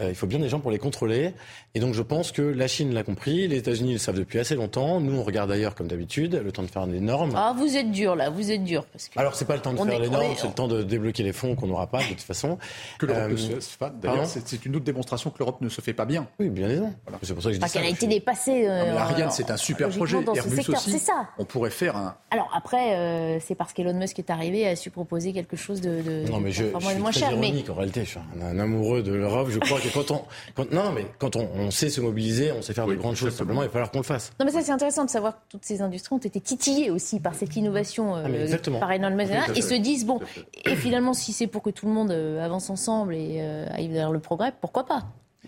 Euh, 0.00 0.08
il 0.08 0.14
faut 0.14 0.26
bien 0.26 0.38
des 0.40 0.48
gens 0.48 0.58
pour 0.60 0.70
les 0.72 0.78
contrôler. 0.78 1.32
Et 1.74 1.80
donc, 1.80 1.94
je 1.94 2.02
pense 2.02 2.32
que 2.32 2.42
la 2.42 2.66
Chine 2.68 2.92
l'a 2.94 3.02
compris, 3.04 3.46
les 3.48 3.56
États-Unis 3.58 3.92
le 3.92 3.98
savent 3.98 4.16
depuis 4.18 4.38
assez 4.40 4.54
longtemps. 4.56 5.00
Nous, 5.00 5.16
on 5.16 5.22
regarde 5.22 5.50
ailleurs, 5.50 5.74
comme 5.76 5.86
d'habitude, 5.88 6.40
le 6.44 6.50
temps 6.52 6.62
de 6.62 6.68
faire 6.68 6.86
des 6.88 6.98
normes. 7.00 7.32
Ah, 7.36 7.54
vous 7.56 7.76
êtes 7.76 7.90
dur 7.92 8.16
là, 8.16 8.30
vous 8.30 8.50
êtes 8.50 8.64
dur. 8.64 8.84
Parce 8.86 9.08
que... 9.08 9.18
Alors, 9.18 9.34
c'est 9.36 9.44
pas 9.44 9.54
le 9.56 9.62
temps 9.62 9.72
de 9.72 9.78
On 9.78 9.84
faire 9.84 9.94
est- 9.94 10.00
les 10.00 10.10
normes, 10.10 10.24
est- 10.32 10.36
c'est 10.36 10.46
le 10.48 10.52
temps 10.54 10.68
de 10.68 10.82
débloquer 10.82 11.22
les 11.22 11.32
fonds 11.32 11.54
qu'on 11.54 11.66
n'aura 11.68 11.86
pas, 11.88 11.98
de 12.02 12.08
toute 12.08 12.20
façon. 12.20 12.58
Que 12.98 13.06
l'Europe 13.06 13.22
Euh, 13.26 13.30
ne 13.32 13.36
se 13.36 13.50
fasse 13.52 13.76
pas. 13.76 13.90
D'ailleurs, 13.90 14.26
c'est 14.26 14.64
une 14.66 14.74
autre 14.76 14.84
démonstration 14.84 15.30
que 15.30 15.38
l'Europe 15.38 15.60
ne 15.60 15.68
se 15.68 15.80
fait 15.80 15.92
pas 15.94 16.04
bien. 16.04 16.26
Oui, 16.40 16.48
bien 16.48 16.68
évidemment. 16.68 16.94
C'est 17.22 17.34
pour 17.34 17.42
ça 17.42 17.50
que 17.50 17.54
je 17.56 17.60
dis 17.60 17.70
qu'elle 17.70 17.84
a 17.84 17.88
été 17.88 18.06
dépassée. 18.08 18.66
euh, 18.68 18.96
Ariane, 18.96 19.30
c'est 19.30 19.50
un 19.52 19.56
super 19.56 19.88
projet. 19.88 20.22
dans 20.22 20.34
ce 20.34 20.38
Airbus 20.40 20.56
secteur. 20.56 20.74
aussi. 20.76 20.90
C'est 20.92 20.98
ça. 20.98 21.28
On 21.38 21.44
pourrait 21.44 21.70
faire 21.70 21.96
un. 21.96 22.16
Alors 22.30 22.50
après, 22.56 22.96
euh, 22.96 23.38
c'est 23.40 23.54
parce 23.54 23.72
qu'Elon 23.72 23.94
Musk 23.94 24.18
est 24.18 24.30
arrivé 24.30 24.60
et 24.60 24.68
a 24.68 24.76
su 24.76 24.90
proposer 24.90 25.32
quelque 25.32 25.56
chose 25.56 25.80
de, 25.80 26.02
de 26.08 26.30
Non, 26.30 26.40
mais 26.40 26.50
je, 26.50 26.64
suis 26.64 26.98
moins 26.98 27.10
très 27.10 27.20
cher. 27.20 27.36
Mais 27.36 27.48
ironique 27.48 27.70
en 27.70 27.74
réalité. 27.74 28.04
Je 28.04 28.10
suis 28.10 28.20
un, 28.42 28.58
amoureux 28.58 29.02
de 29.02 29.12
l'Europe. 29.12 29.48
Je 29.50 29.58
crois 29.58 29.80
que 29.80 29.88
quand 29.88 30.10
on, 30.10 30.22
quand, 30.54 30.70
non, 30.72 30.92
mais 30.92 31.06
quand 31.18 31.36
on, 31.36 31.48
on 31.54 31.70
sait 31.70 31.90
se 31.90 32.00
mobiliser, 32.00 32.52
on 32.52 32.62
sait 32.62 32.74
faire 32.74 32.86
de 32.86 32.94
grandes 32.94 33.16
choses. 33.16 33.34
Simplement, 33.34 33.62
il 33.62 33.66
va 33.66 33.72
falloir 33.72 33.90
qu'on 33.90 33.98
le 33.98 34.04
fasse. 34.04 34.32
non, 34.40 34.46
mais 34.46 34.52
ça 34.52 34.62
c'est 34.62 34.72
intéressant 34.72 35.04
de 35.04 35.10
savoir 35.10 35.34
que 35.34 35.42
toutes 35.50 35.64
ces 35.64 35.82
industries 35.82 36.14
ont 36.14 36.18
été 36.18 36.40
titillées 36.40 36.90
aussi 36.90 37.20
par 37.20 37.34
cette 37.34 37.54
innovation 37.56 38.16
euh, 38.16 38.22
Ah, 38.24 38.28
mais 38.28 38.42
exactement. 38.42 38.80
par 38.80 38.92
Elon 38.92 39.14
Musk 39.14 39.30
Tout 39.30 39.52
à 39.52 39.56
et 39.56 39.62
se 39.62 39.74
disent 39.74 40.06
bon, 40.06 40.20
et 40.64 40.76
finalement 40.76 41.14
si 41.14 41.32
c'est 41.32 41.46
pour 41.46 41.62
que 41.62 41.70
tout 41.70 41.86
le 41.86 41.92
monde 41.92 42.10
euh, 42.10 42.44
avance 42.44 42.70
ensemble 42.70 43.14
et 43.14 43.38
euh, 43.40 43.66
aille 43.72 43.88
vers 43.88 44.10
le 44.10 44.18
progrès, 44.18 44.52
pourquoi 44.60 44.84
pas? 44.84 45.04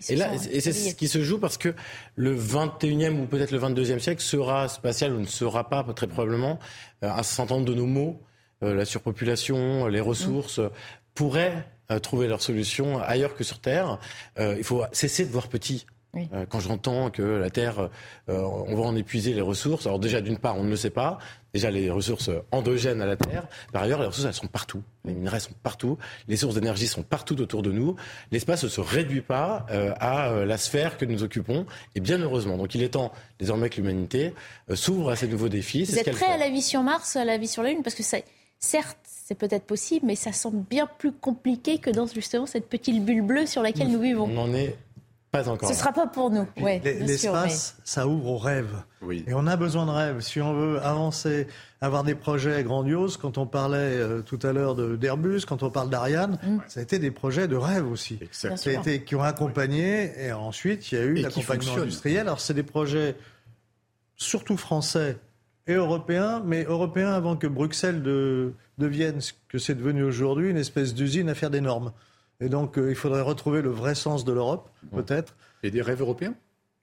Et 0.09 0.15
là, 0.15 0.31
et 0.51 0.61
c'est 0.61 0.71
ce 0.71 0.95
qui 0.95 1.07
se 1.07 1.21
joue 1.21 1.37
parce 1.37 1.57
que 1.57 1.75
le 2.15 2.35
21e 2.35 3.19
ou 3.19 3.25
peut-être 3.25 3.51
le 3.51 3.59
22e 3.59 3.99
siècle 3.99 4.21
sera 4.21 4.67
spatial 4.67 5.13
ou 5.13 5.19
ne 5.19 5.25
sera 5.25 5.69
pas, 5.69 5.83
très 5.95 6.07
probablement, 6.07 6.59
euh, 7.03 7.11
un 7.11 7.23
certain 7.23 7.55
nombre 7.55 7.67
de 7.67 7.73
nos 7.73 7.85
mots, 7.85 8.19
euh, 8.19 8.30
la 8.61 8.85
surpopulation, 8.85 9.87
les 9.87 10.01
ressources, 10.01 10.59
euh, 10.59 10.69
pourraient 11.15 11.65
euh, 11.91 11.99
trouver 11.99 12.27
leur 12.27 12.41
solution 12.41 12.99
ailleurs 13.01 13.35
que 13.35 13.43
sur 13.43 13.59
Terre. 13.59 13.99
Euh, 14.39 14.55
il 14.57 14.63
faut 14.63 14.83
cesser 14.91 15.25
de 15.25 15.31
voir 15.31 15.47
petit. 15.47 15.85
Oui. 16.13 16.27
Euh, 16.33 16.45
Quand 16.49 16.59
j'entends 16.59 17.09
que 17.09 17.21
la 17.21 17.49
Terre, 17.49 17.89
euh, 18.27 18.41
on 18.41 18.75
va 18.75 18.81
en 18.83 18.97
épuiser 18.97 19.33
les 19.33 19.39
ressources, 19.41 19.85
alors 19.87 19.97
déjà 19.99 20.19
d'une 20.19 20.37
part, 20.37 20.57
on 20.57 20.63
ne 20.65 20.69
le 20.69 20.75
sait 20.75 20.89
pas, 20.89 21.19
déjà 21.53 21.71
les 21.71 21.89
ressources 21.89 22.29
endogènes 22.51 23.01
à 23.01 23.05
la 23.05 23.15
Terre, 23.15 23.47
par 23.71 23.83
ailleurs 23.83 24.01
les 24.01 24.07
ressources 24.07 24.27
elles 24.27 24.33
sont 24.33 24.47
partout, 24.47 24.83
les 25.05 25.13
minerais 25.13 25.39
sont 25.39 25.53
partout, 25.63 25.97
les 26.27 26.35
sources 26.35 26.55
d'énergie 26.55 26.87
sont 26.87 27.03
partout 27.03 27.39
autour 27.39 27.61
de 27.61 27.71
nous, 27.71 27.95
l'espace 28.29 28.65
ne 28.65 28.67
se 28.69 28.81
réduit 28.81 29.21
pas 29.21 29.65
euh, 29.71 29.93
à 30.01 30.31
euh, 30.31 30.45
la 30.45 30.57
sphère 30.57 30.97
que 30.97 31.05
nous 31.05 31.23
occupons, 31.23 31.65
et 31.95 32.01
bien 32.01 32.17
heureusement. 32.19 32.57
Donc 32.57 32.75
il 32.75 32.83
est 32.83 32.89
temps 32.89 33.13
désormais 33.39 33.69
que 33.69 33.77
l'humanité 33.77 34.33
euh, 34.69 34.75
s'ouvre 34.75 35.11
à 35.11 35.15
ces 35.15 35.29
nouveaux 35.29 35.47
défis. 35.49 35.85
Vous 35.85 35.97
êtes 35.97 36.11
prêt 36.11 36.25
à 36.25 36.37
la 36.37 36.49
vie 36.49 36.61
sur 36.61 36.83
Mars, 36.83 37.15
à 37.15 37.23
la 37.23 37.37
vie 37.37 37.47
sur 37.47 37.63
la 37.63 37.69
Lune? 37.69 37.83
Parce 37.83 37.95
que 37.95 38.03
c'est- 38.03 38.25
certes, 38.61 38.97
c'est 39.03 39.35
peut-être 39.35 39.65
possible, 39.65 40.05
mais 40.05 40.15
ça 40.15 40.31
semble 40.31 40.63
bien 40.69 40.87
plus 40.97 41.11
compliqué 41.11 41.79
que 41.79 41.89
dans 41.89 42.07
justement 42.07 42.45
cette 42.45 42.69
petite 42.69 43.03
bulle 43.03 43.23
bleue 43.23 43.45
sur 43.45 43.61
laquelle 43.61 43.91
nous 43.91 44.01
vivons. 44.01 44.25
On 44.25 44.47
n'en 44.47 44.53
est 44.53 44.77
pas 45.31 45.47
encore. 45.47 45.69
Ce 45.69 45.73
ne 45.73 45.79
sera 45.79 45.93
pas 45.93 46.07
pour 46.07 46.29
nous. 46.29 46.45
Ouais, 46.59 46.81
L'espace, 46.83 47.77
ça 47.85 48.05
ouvre 48.05 48.27
aux 48.31 48.37
rêves. 48.37 48.83
Oui. 49.01 49.23
Et 49.27 49.33
on 49.33 49.47
a 49.47 49.55
besoin 49.55 49.85
de 49.85 49.91
rêves. 49.91 50.19
Si 50.19 50.41
on 50.41 50.53
veut 50.53 50.81
avancer, 50.83 51.47
avoir 51.79 52.03
des 52.03 52.15
projets 52.15 52.61
grandioses, 52.63 53.15
quand 53.15 53.37
on 53.37 53.45
parlait 53.45 53.77
euh, 53.77 54.21
tout 54.21 54.39
à 54.43 54.51
l'heure 54.51 54.75
d'Airbus, 54.75 55.45
quand 55.47 55.63
on 55.63 55.69
parle 55.69 55.89
d'Ariane, 55.89 56.37
ça 56.67 56.81
a 56.81 56.83
été 56.83 56.99
des 56.99 57.11
projets 57.11 57.47
de 57.47 57.55
rêve 57.55 57.89
aussi. 57.89 58.19
Exactement. 58.21 58.57
Ça 58.57 58.69
a 58.69 58.73
été, 58.73 59.03
qui 59.03 59.15
ont 59.15 59.23
accompagné, 59.23 60.11
et 60.21 60.33
ensuite 60.33 60.91
il 60.91 60.97
y 60.97 61.01
a 61.01 61.05
eu 61.05 61.13
l'accompagnement 61.15 61.77
industriel. 61.77 62.21
Alors 62.21 62.41
c'est 62.41 62.53
des 62.53 62.63
projets 62.63 63.15
surtout 64.17 64.57
français 64.57 65.17
et 65.67 65.73
européens, 65.73 66.41
mais 66.45 66.63
européens 66.63 67.11
avant 67.13 67.35
que 67.35 67.47
Bruxelles 67.47 68.01
de- 68.03 68.53
devienne 68.77 69.21
ce 69.21 69.33
que 69.47 69.57
c'est 69.57 69.75
devenu 69.75 70.03
aujourd'hui, 70.03 70.49
une 70.49 70.57
espèce 70.57 70.93
d'usine 70.93 71.29
à 71.29 71.35
faire 71.35 71.49
des 71.51 71.61
normes. 71.61 71.91
Et 72.39 72.49
donc 72.49 72.77
euh, 72.77 72.89
il 72.89 72.95
faudrait 72.95 73.21
retrouver 73.21 73.61
le 73.61 73.69
vrai 73.69 73.93
sens 73.95 74.25
de 74.25 74.31
l'Europe, 74.33 74.69
peut-être. 74.95 75.35
Et 75.63 75.69
des 75.71 75.81
rêves 75.81 76.01
européens? 76.01 76.33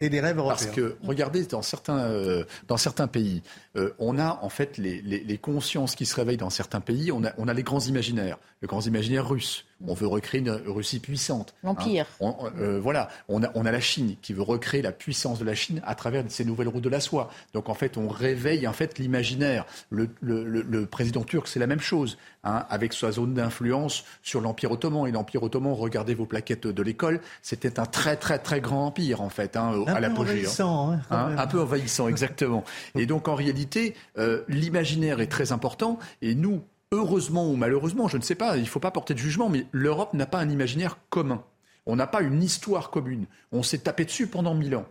Et 0.01 0.09
des 0.11 0.21
rêves 0.21 0.39
européens. 0.39 0.57
Parce 0.65 0.67
que, 0.77 0.97
regardez, 1.03 1.45
dans 1.47 1.63
certains, 1.63 1.99
euh, 1.99 2.45
dans 2.69 2.77
certains 2.77 3.09
pays, 3.09 3.43
euh, 3.77 3.91
on 3.99 4.17
a 4.19 4.39
en 4.43 4.49
fait 4.49 4.79
les, 4.79 5.03
les- 5.03 5.25
les 5.25 5.39
consciences 5.39 5.97
qui 5.97 6.07
se 6.07 6.15
réveillent 6.15 6.37
dans 6.37 6.51
certains 6.51 6.81
pays. 6.81 7.11
On 7.11 7.25
a, 7.25 7.33
on 7.37 7.49
a 7.49 7.53
les 7.55 7.65
grands 7.65 7.81
imaginaires, 7.81 8.39
le 8.61 8.69
grand 8.69 8.87
imaginaire 8.87 9.29
russe. 9.29 9.65
On 9.87 9.95
veut 9.95 10.07
recréer 10.09 10.41
une 10.41 10.51
Russie 10.51 10.99
puissante. 10.99 11.55
L'Empire. 11.63 12.07
Hein. 12.21 12.35
On- 12.41 12.51
euh, 12.59 12.81
voilà, 12.81 13.09
on 13.29 13.43
a, 13.45 13.51
on 13.55 13.65
a 13.65 13.71
la 13.71 13.81
Chine 13.81 14.17
qui 14.21 14.33
veut 14.33 14.43
recréer 14.43 14.83
la 14.83 14.91
puissance 14.93 15.39
de 15.39 15.45
la 15.45 15.55
Chine 15.55 15.81
à 15.87 15.95
travers 15.95 16.25
ces 16.29 16.45
nouvelles 16.45 16.67
routes 16.69 16.83
de 16.83 16.89
la 16.89 16.99
soie. 17.01 17.31
Donc 17.55 17.69
en 17.69 17.75
fait, 17.75 17.97
on 17.97 18.09
réveille 18.09 18.67
en 18.67 18.73
fait 18.73 18.99
l'imaginaire. 18.99 19.65
Le, 19.91 20.09
le- 20.21 20.45
le- 20.45 20.63
le 20.63 20.87
président 20.87 21.23
turc, 21.23 21.47
c'est 21.47 21.61
la 21.61 21.69
même 21.69 21.79
chose, 21.81 22.19
hein, 22.43 22.67
avec 22.71 22.93
sa 22.93 23.13
zone 23.13 23.35
d'influence 23.35 24.05
sur 24.23 24.41
l'Empire 24.41 24.73
ottoman. 24.73 25.07
Et 25.07 25.13
l'Empire 25.13 25.43
ottoman, 25.45 25.73
regardez 25.75 26.15
vos 26.15 26.27
plaquettes 26.27 26.67
de 26.67 26.83
l'école, 26.83 27.21
c'était 27.43 27.79
un 27.79 27.87
très 27.87 28.17
très 28.17 28.39
très 28.41 28.61
grand 28.61 28.87
empire 28.87 29.21
en 29.21 29.29
fait, 29.29 29.57
hein, 29.57 29.73
Un 29.87 29.93
à 29.93 29.95
peu 29.95 30.01
l'apogée. 30.01 30.31
hein. 30.31 30.35
envahissant, 30.35 30.93
hein, 30.93 31.01
Hein, 31.11 31.35
un 31.39 31.47
peu 31.47 31.61
envahissant, 31.61 32.09
exactement. 32.09 32.65
Et 32.97 33.07
donc 33.07 33.29
en 33.29 33.35
réalité, 33.37 33.95
euh, 34.19 34.43
l'imaginaire 34.49 35.21
est 35.21 35.29
très 35.29 35.53
important. 35.53 35.99
Et 36.21 36.35
nous, 36.35 36.63
heureusement 36.93 37.51
ou 37.51 37.57
malheureusement, 37.57 38.09
je 38.09 38.17
ne 38.17 38.23
sais 38.23 38.35
pas, 38.35 38.57
il 38.57 38.63
ne 38.63 38.69
faut 38.69 38.81
pas 38.81 38.91
porter 38.91 39.15
de 39.15 39.19
jugement, 39.19 39.49
mais 39.49 39.67
l'Europe 39.73 40.15
n'a 40.15 40.27
pas 40.27 40.39
un 40.39 40.49
imaginaire 40.49 40.99
commun. 41.11 41.43
On 41.87 41.97
n'a 41.97 42.07
pas 42.07 42.21
une 42.23 42.43
histoire 42.43 42.91
commune. 42.91 43.27
On 43.53 43.63
s'est 43.63 43.79
tapé 43.79 44.05
dessus 44.05 44.27
pendant 44.27 44.55
mille 44.55 44.77
ans. 44.77 44.87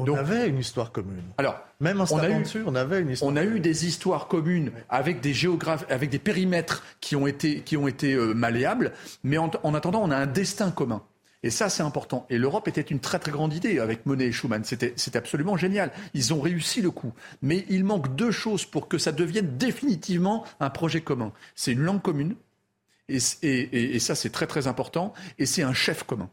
On 0.00 0.14
avait 0.14 0.48
une 0.48 0.58
histoire 0.58 0.92
commune. 0.92 1.24
Alors, 1.38 1.58
Même 1.80 2.00
en 2.00 2.04
on 2.12 2.18
a 2.18 2.30
eu- 2.30 2.42
dessus, 2.42 2.62
on 2.64 2.76
avait 2.76 3.00
une 3.00 3.10
histoire. 3.10 3.32
on 3.32 3.36
a 3.36 3.42
eu 3.42 3.58
des 3.58 3.84
histoires 3.86 4.28
communes 4.28 4.70
avec 4.88 5.20
des 5.20 5.32
géographes, 5.32 5.84
avec 5.90 6.08
des 6.10 6.20
périmètres 6.20 6.84
qui 7.00 7.16
ont 7.16 7.26
été, 7.26 7.62
qui 7.62 7.76
ont 7.76 7.88
été 7.88 8.12
euh, 8.14 8.32
malléables, 8.32 8.92
mais 9.24 9.38
en, 9.38 9.50
en 9.64 9.74
attendant, 9.74 10.00
on 10.04 10.12
a 10.12 10.16
un 10.16 10.26
destin 10.26 10.70
commun. 10.70 11.02
Et 11.44 11.50
ça, 11.50 11.68
c'est 11.68 11.84
important. 11.84 12.26
Et 12.30 12.38
l'Europe 12.38 12.66
était 12.66 12.80
une 12.80 12.98
très 12.98 13.18
très 13.20 13.30
grande 13.30 13.54
idée 13.54 13.78
avec 13.78 14.06
Monet 14.06 14.26
et 14.26 14.32
Schuman. 14.32 14.64
C'était 14.64 15.16
absolument 15.16 15.56
génial. 15.56 15.92
Ils 16.14 16.34
ont 16.34 16.40
réussi 16.40 16.82
le 16.82 16.90
coup. 16.90 17.12
Mais 17.42 17.64
il 17.68 17.84
manque 17.84 18.16
deux 18.16 18.32
choses 18.32 18.64
pour 18.64 18.88
que 18.88 18.98
ça 18.98 19.12
devienne 19.12 19.56
définitivement 19.56 20.44
un 20.58 20.68
projet 20.70 21.00
commun. 21.00 21.32
C'est 21.54 21.72
une 21.72 21.80
langue 21.82 22.02
commune, 22.02 22.34
et, 23.08 23.18
et- 23.42 23.48
et- 23.60 23.94
et 23.96 23.98
ça, 24.00 24.14
c'est 24.16 24.30
très 24.30 24.46
très 24.48 24.66
important, 24.66 25.12
et 25.38 25.46
c'est 25.46 25.62
un 25.62 25.72
chef 25.74 26.02
commun. 26.02 26.28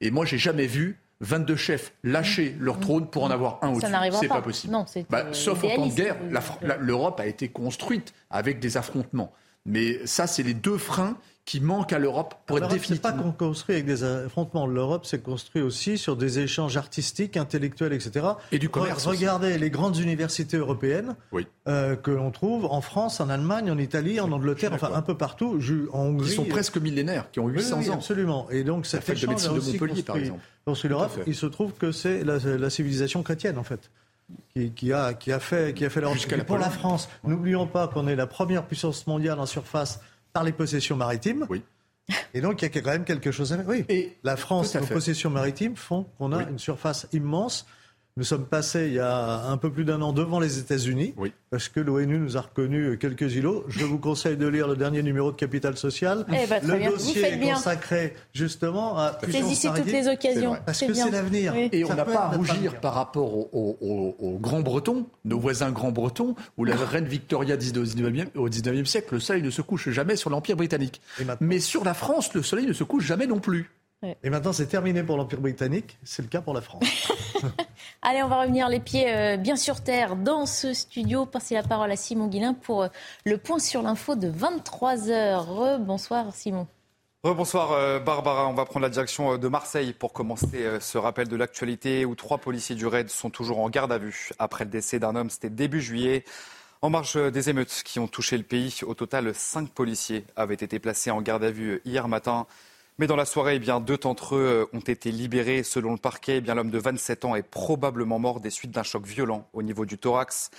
Et 0.00 0.10
moi, 0.10 0.24
j'ai 0.24 0.38
jamais 0.38 0.66
vu 0.66 0.98
22 1.20 1.56
chefs 1.56 1.92
lâcher 2.02 2.56
leur 2.58 2.80
trône 2.80 3.08
pour 3.08 3.24
en 3.24 3.30
avoir 3.30 3.58
un 3.62 3.68
Ça 3.68 3.72
au-dessus. 3.72 3.92
C'est 4.20 4.28
pas. 4.28 4.34
pas 4.36 4.42
possible. 4.42 4.72
Non, 4.72 4.84
Bah, 5.10 5.24
euh, 5.26 5.32
sauf 5.32 5.64
en 5.64 5.68
temps 5.76 5.86
de 5.86 5.94
guerre, 5.94 6.16
la- 6.62 6.76
l'Europe 6.78 7.20
a 7.20 7.26
été 7.26 7.48
construite 7.48 8.12
avec 8.30 8.58
des 8.58 8.76
affrontements. 8.76 9.32
Mais 9.66 10.06
ça, 10.06 10.26
c'est 10.26 10.42
les 10.42 10.54
deux 10.54 10.78
freins 10.78 11.16
qui 11.46 11.60
manquent 11.60 11.92
à 11.92 11.98
l'Europe 12.00 12.34
pour 12.44 12.58
être 12.58 12.64
L'Europe, 12.64 12.80
c'est 12.84 13.00
pas 13.00 13.10
définitivement. 13.12 13.32
qu'on 13.32 13.46
construit 13.46 13.76
avec 13.76 13.86
des 13.86 14.02
affrontements. 14.02 14.66
L'Europe 14.66 15.06
s'est 15.06 15.20
construit 15.20 15.62
aussi 15.62 15.96
sur 15.96 16.16
des 16.16 16.40
échanges 16.40 16.76
artistiques, 16.76 17.36
intellectuels, 17.36 17.92
etc. 17.92 18.26
Et 18.50 18.58
du 18.58 18.68
commerce 18.68 19.06
aussi. 19.06 19.18
Regardez 19.18 19.56
les 19.56 19.70
grandes 19.70 19.96
universités 19.96 20.56
européennes 20.56 21.14
Oui. 21.30 21.46
euh, 21.68 21.94
que 21.94 22.10
l'on 22.10 22.32
trouve 22.32 22.64
en 22.66 22.80
France, 22.80 23.20
en 23.20 23.28
Allemagne, 23.28 23.70
en 23.70 23.78
Italie, 23.78 24.18
en 24.18 24.32
Angleterre, 24.32 24.72
enfin 24.74 24.90
un 24.92 25.02
peu 25.02 25.16
partout, 25.16 25.58
en 25.92 26.00
Hongrie. 26.00 26.30
Ils 26.30 26.34
sont 26.34 26.44
presque 26.44 26.78
millénaires, 26.78 27.30
qui 27.30 27.38
ont 27.38 27.44
Oui, 27.44 27.52
800 27.52 27.76
oui, 27.78 27.90
ans. 27.90 27.94
Absolument. 27.94 28.50
Et 28.50 28.64
donc 28.64 28.84
cet 28.84 29.04
fac 29.04 29.14
de 29.14 29.20
échange 29.20 29.30
médecine 29.30 29.54
de 29.54 29.60
Montpellier, 29.78 30.02
par 30.02 30.16
exemple. 30.16 30.40
construit 30.64 30.90
l'Europe. 30.90 31.16
Il 31.28 31.34
se 31.36 31.46
trouve 31.46 31.72
que 31.74 31.92
c'est 31.92 32.24
la, 32.24 32.38
la 32.38 32.70
civilisation 32.70 33.22
chrétienne, 33.22 33.56
en 33.56 33.62
fait. 33.64 33.88
Qui, 34.52 34.72
qui 34.72 34.92
a, 34.92 35.14
qui 35.14 35.30
a 35.30 35.38
fait, 35.38 35.72
qui 35.72 35.84
a 35.84 35.90
fait 35.90 36.00
Pour 36.44 36.58
la. 36.58 36.70
France, 36.70 37.08
n'oublions 37.22 37.68
pas 37.68 37.86
qu'on 37.86 38.08
est 38.08 38.16
la 38.16 38.26
première 38.26 38.64
puissance 38.64 39.06
mondiale 39.06 39.38
en 39.38 39.46
surface 39.46 40.00
par 40.36 40.44
les 40.44 40.52
possessions 40.52 40.96
maritimes. 40.96 41.46
Oui. 41.48 41.62
Et 42.34 42.42
donc, 42.42 42.60
il 42.60 42.66
y 42.66 42.78
a 42.78 42.82
quand 42.82 42.90
même 42.90 43.04
quelque 43.04 43.30
chose 43.32 43.54
à 43.54 43.56
faire. 43.56 43.66
Oui. 43.66 43.86
Et 43.88 44.18
la 44.22 44.36
France, 44.36 44.74
nos 44.74 44.82
fait. 44.82 44.92
possessions 44.92 45.30
maritimes 45.30 45.76
font 45.76 46.04
qu'on 46.18 46.30
a 46.32 46.36
Oui. 46.38 46.44
une 46.50 46.58
surface 46.58 47.06
immense 47.14 47.66
Nous 48.18 48.24
sommes 48.24 48.46
passés 48.46 48.86
il 48.86 48.94
y 48.94 48.98
a 48.98 49.42
un 49.50 49.58
peu 49.58 49.70
plus 49.70 49.84
d'un 49.84 50.00
an 50.00 50.14
devant 50.14 50.40
les 50.40 50.58
États-Unis, 50.58 51.14
parce 51.50 51.68
que 51.68 51.80
l'ONU 51.80 52.18
nous 52.18 52.38
a 52.38 52.40
reconnu 52.40 52.96
quelques 52.96 53.34
îlots. 53.34 53.64
Je 53.68 53.84
vous 53.84 53.98
conseille 53.98 54.38
de 54.38 54.46
lire 54.46 54.66
le 54.68 54.74
dernier 54.74 55.02
numéro 55.02 55.32
de 55.32 55.36
Capital 55.36 55.76
Social. 55.76 56.24
Eh 56.30 56.46
ben, 56.46 56.62
le 56.66 56.78
bien. 56.78 56.90
Dossier 56.92 57.22
est 57.22 57.36
bien. 57.36 57.54
consacré 57.56 58.14
justement 58.32 58.96
à 58.96 59.18
Saisissez 59.30 59.68
toutes 59.76 59.84
les 59.92 60.08
occasions. 60.08 60.56
Parce 60.64 60.78
C'est 60.78 60.86
que 60.86 60.92
bien. 60.92 61.04
c'est 61.04 61.10
l'avenir. 61.10 61.52
Oui. 61.54 61.68
Et 61.72 61.84
on 61.84 61.94
n'a 61.94 62.06
pas 62.06 62.20
à 62.24 62.28
rougir 62.30 62.80
par 62.80 62.94
rapport 62.94 63.34
aux, 63.36 63.50
aux- 63.52 63.76
aux- 63.82 64.16
aux 64.18 64.38
grands 64.38 64.62
bretons, 64.62 65.04
nos 65.26 65.38
voisins 65.38 65.70
grands 65.70 65.92
bretons, 65.92 66.34
où 66.56 66.64
la 66.64 66.74
reine 66.74 67.04
Victoria 67.04 67.58
disait 67.58 67.76
au 67.76 67.84
19e, 67.84 68.28
au 68.34 68.48
19e 68.48 68.86
siècle, 68.86 69.08
le 69.12 69.20
soleil 69.20 69.42
ne 69.42 69.50
se 69.50 69.60
couche 69.60 69.90
jamais 69.90 70.16
sur 70.16 70.30
l'Empire 70.30 70.56
britannique. 70.56 71.02
Mais 71.40 71.60
sur 71.60 71.84
la 71.84 71.92
France, 71.92 72.32
le 72.32 72.42
soleil 72.42 72.64
ne 72.66 72.72
se 72.72 72.82
couche 72.82 73.04
jamais 73.04 73.26
non 73.26 73.40
plus. 73.40 73.70
Et 74.02 74.28
maintenant, 74.28 74.52
c'est 74.52 74.66
terminé 74.66 75.02
pour 75.02 75.16
l'Empire 75.16 75.40
britannique, 75.40 75.98
c'est 76.04 76.22
le 76.22 76.28
cas 76.28 76.42
pour 76.42 76.52
la 76.52 76.60
France. 76.60 77.10
Allez, 78.02 78.22
on 78.22 78.28
va 78.28 78.42
revenir 78.42 78.68
les 78.68 78.78
pieds 78.78 79.12
euh, 79.12 79.36
bien 79.38 79.56
sur 79.56 79.82
terre 79.82 80.16
dans 80.16 80.44
ce 80.44 80.74
studio. 80.74 81.24
Passer 81.24 81.54
la 81.54 81.62
parole 81.62 81.90
à 81.90 81.96
Simon 81.96 82.26
Guillain 82.28 82.52
pour 82.52 82.82
euh, 82.82 82.88
le 83.24 83.38
point 83.38 83.58
sur 83.58 83.82
l'info 83.82 84.14
de 84.14 84.30
23h. 84.30 85.78
Bonsoir 85.78 86.32
Simon. 86.34 86.66
Bonsoir 87.24 87.72
euh, 87.72 87.98
Barbara, 87.98 88.46
on 88.46 88.52
va 88.52 88.66
prendre 88.66 88.84
la 88.84 88.90
direction 88.90 89.38
de 89.38 89.48
Marseille 89.48 89.94
pour 89.94 90.12
commencer 90.12 90.64
ce 90.78 90.98
rappel 90.98 91.26
de 91.26 91.34
l'actualité 91.34 92.04
où 92.04 92.14
trois 92.14 92.38
policiers 92.38 92.76
du 92.76 92.86
RAID 92.86 93.08
sont 93.08 93.30
toujours 93.30 93.58
en 93.58 93.70
garde 93.70 93.90
à 93.90 93.98
vue 93.98 94.30
après 94.38 94.64
le 94.64 94.70
décès 94.70 95.00
d'un 95.00 95.16
homme, 95.16 95.30
c'était 95.30 95.50
début 95.50 95.80
juillet. 95.80 96.24
En 96.82 96.90
marge 96.90 97.16
des 97.32 97.50
émeutes 97.50 97.82
qui 97.84 97.98
ont 97.98 98.06
touché 98.06 98.36
le 98.36 98.44
pays, 98.44 98.80
au 98.86 98.94
total, 98.94 99.34
cinq 99.34 99.70
policiers 99.70 100.24
avaient 100.36 100.54
été 100.54 100.78
placés 100.78 101.10
en 101.10 101.22
garde 101.22 101.42
à 101.42 101.50
vue 101.50 101.80
hier 101.84 102.06
matin. 102.06 102.46
Mais 102.98 103.06
dans 103.06 103.16
la 103.16 103.26
soirée, 103.26 103.56
eh 103.56 103.58
bien, 103.58 103.80
deux 103.80 103.98
d'entre 103.98 104.36
eux 104.36 104.68
euh, 104.72 104.76
ont 104.76 104.80
été 104.80 105.10
libérés. 105.10 105.62
Selon 105.62 105.92
le 105.92 105.98
parquet, 105.98 106.42
eh 106.44 106.54
l'homme 106.54 106.70
de 106.70 106.78
27 106.78 107.24
ans 107.26 107.36
est 107.36 107.42
probablement 107.42 108.18
mort 108.18 108.40
des 108.40 108.50
suites 108.50 108.70
d'un 108.70 108.82
choc 108.82 109.04
violent 109.04 109.48
au 109.52 109.62
niveau 109.62 109.84
du 109.84 109.98
thorax. 109.98 110.50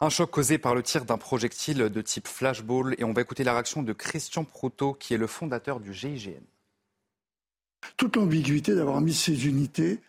Un 0.00 0.10
choc 0.10 0.30
causé 0.30 0.58
par 0.58 0.74
le 0.74 0.82
tir 0.82 1.04
d'un 1.04 1.18
projectile 1.18 1.78
de 1.78 2.02
type 2.02 2.28
flashball. 2.28 2.94
Et 2.98 3.04
on 3.04 3.12
va 3.12 3.22
écouter 3.22 3.42
la 3.42 3.52
réaction 3.52 3.82
de 3.82 3.92
Christian 3.92 4.44
Proutot, 4.44 4.94
qui 4.94 5.14
est 5.14 5.18
le 5.18 5.26
fondateur 5.26 5.80
du 5.80 5.94
GIGN. 5.94 6.42
toute 7.96 8.16
l'ambiguïté 8.16 8.74
d'avoir 8.74 9.00
mis 9.00 9.14
ces 9.14 9.46
unités 9.46 10.00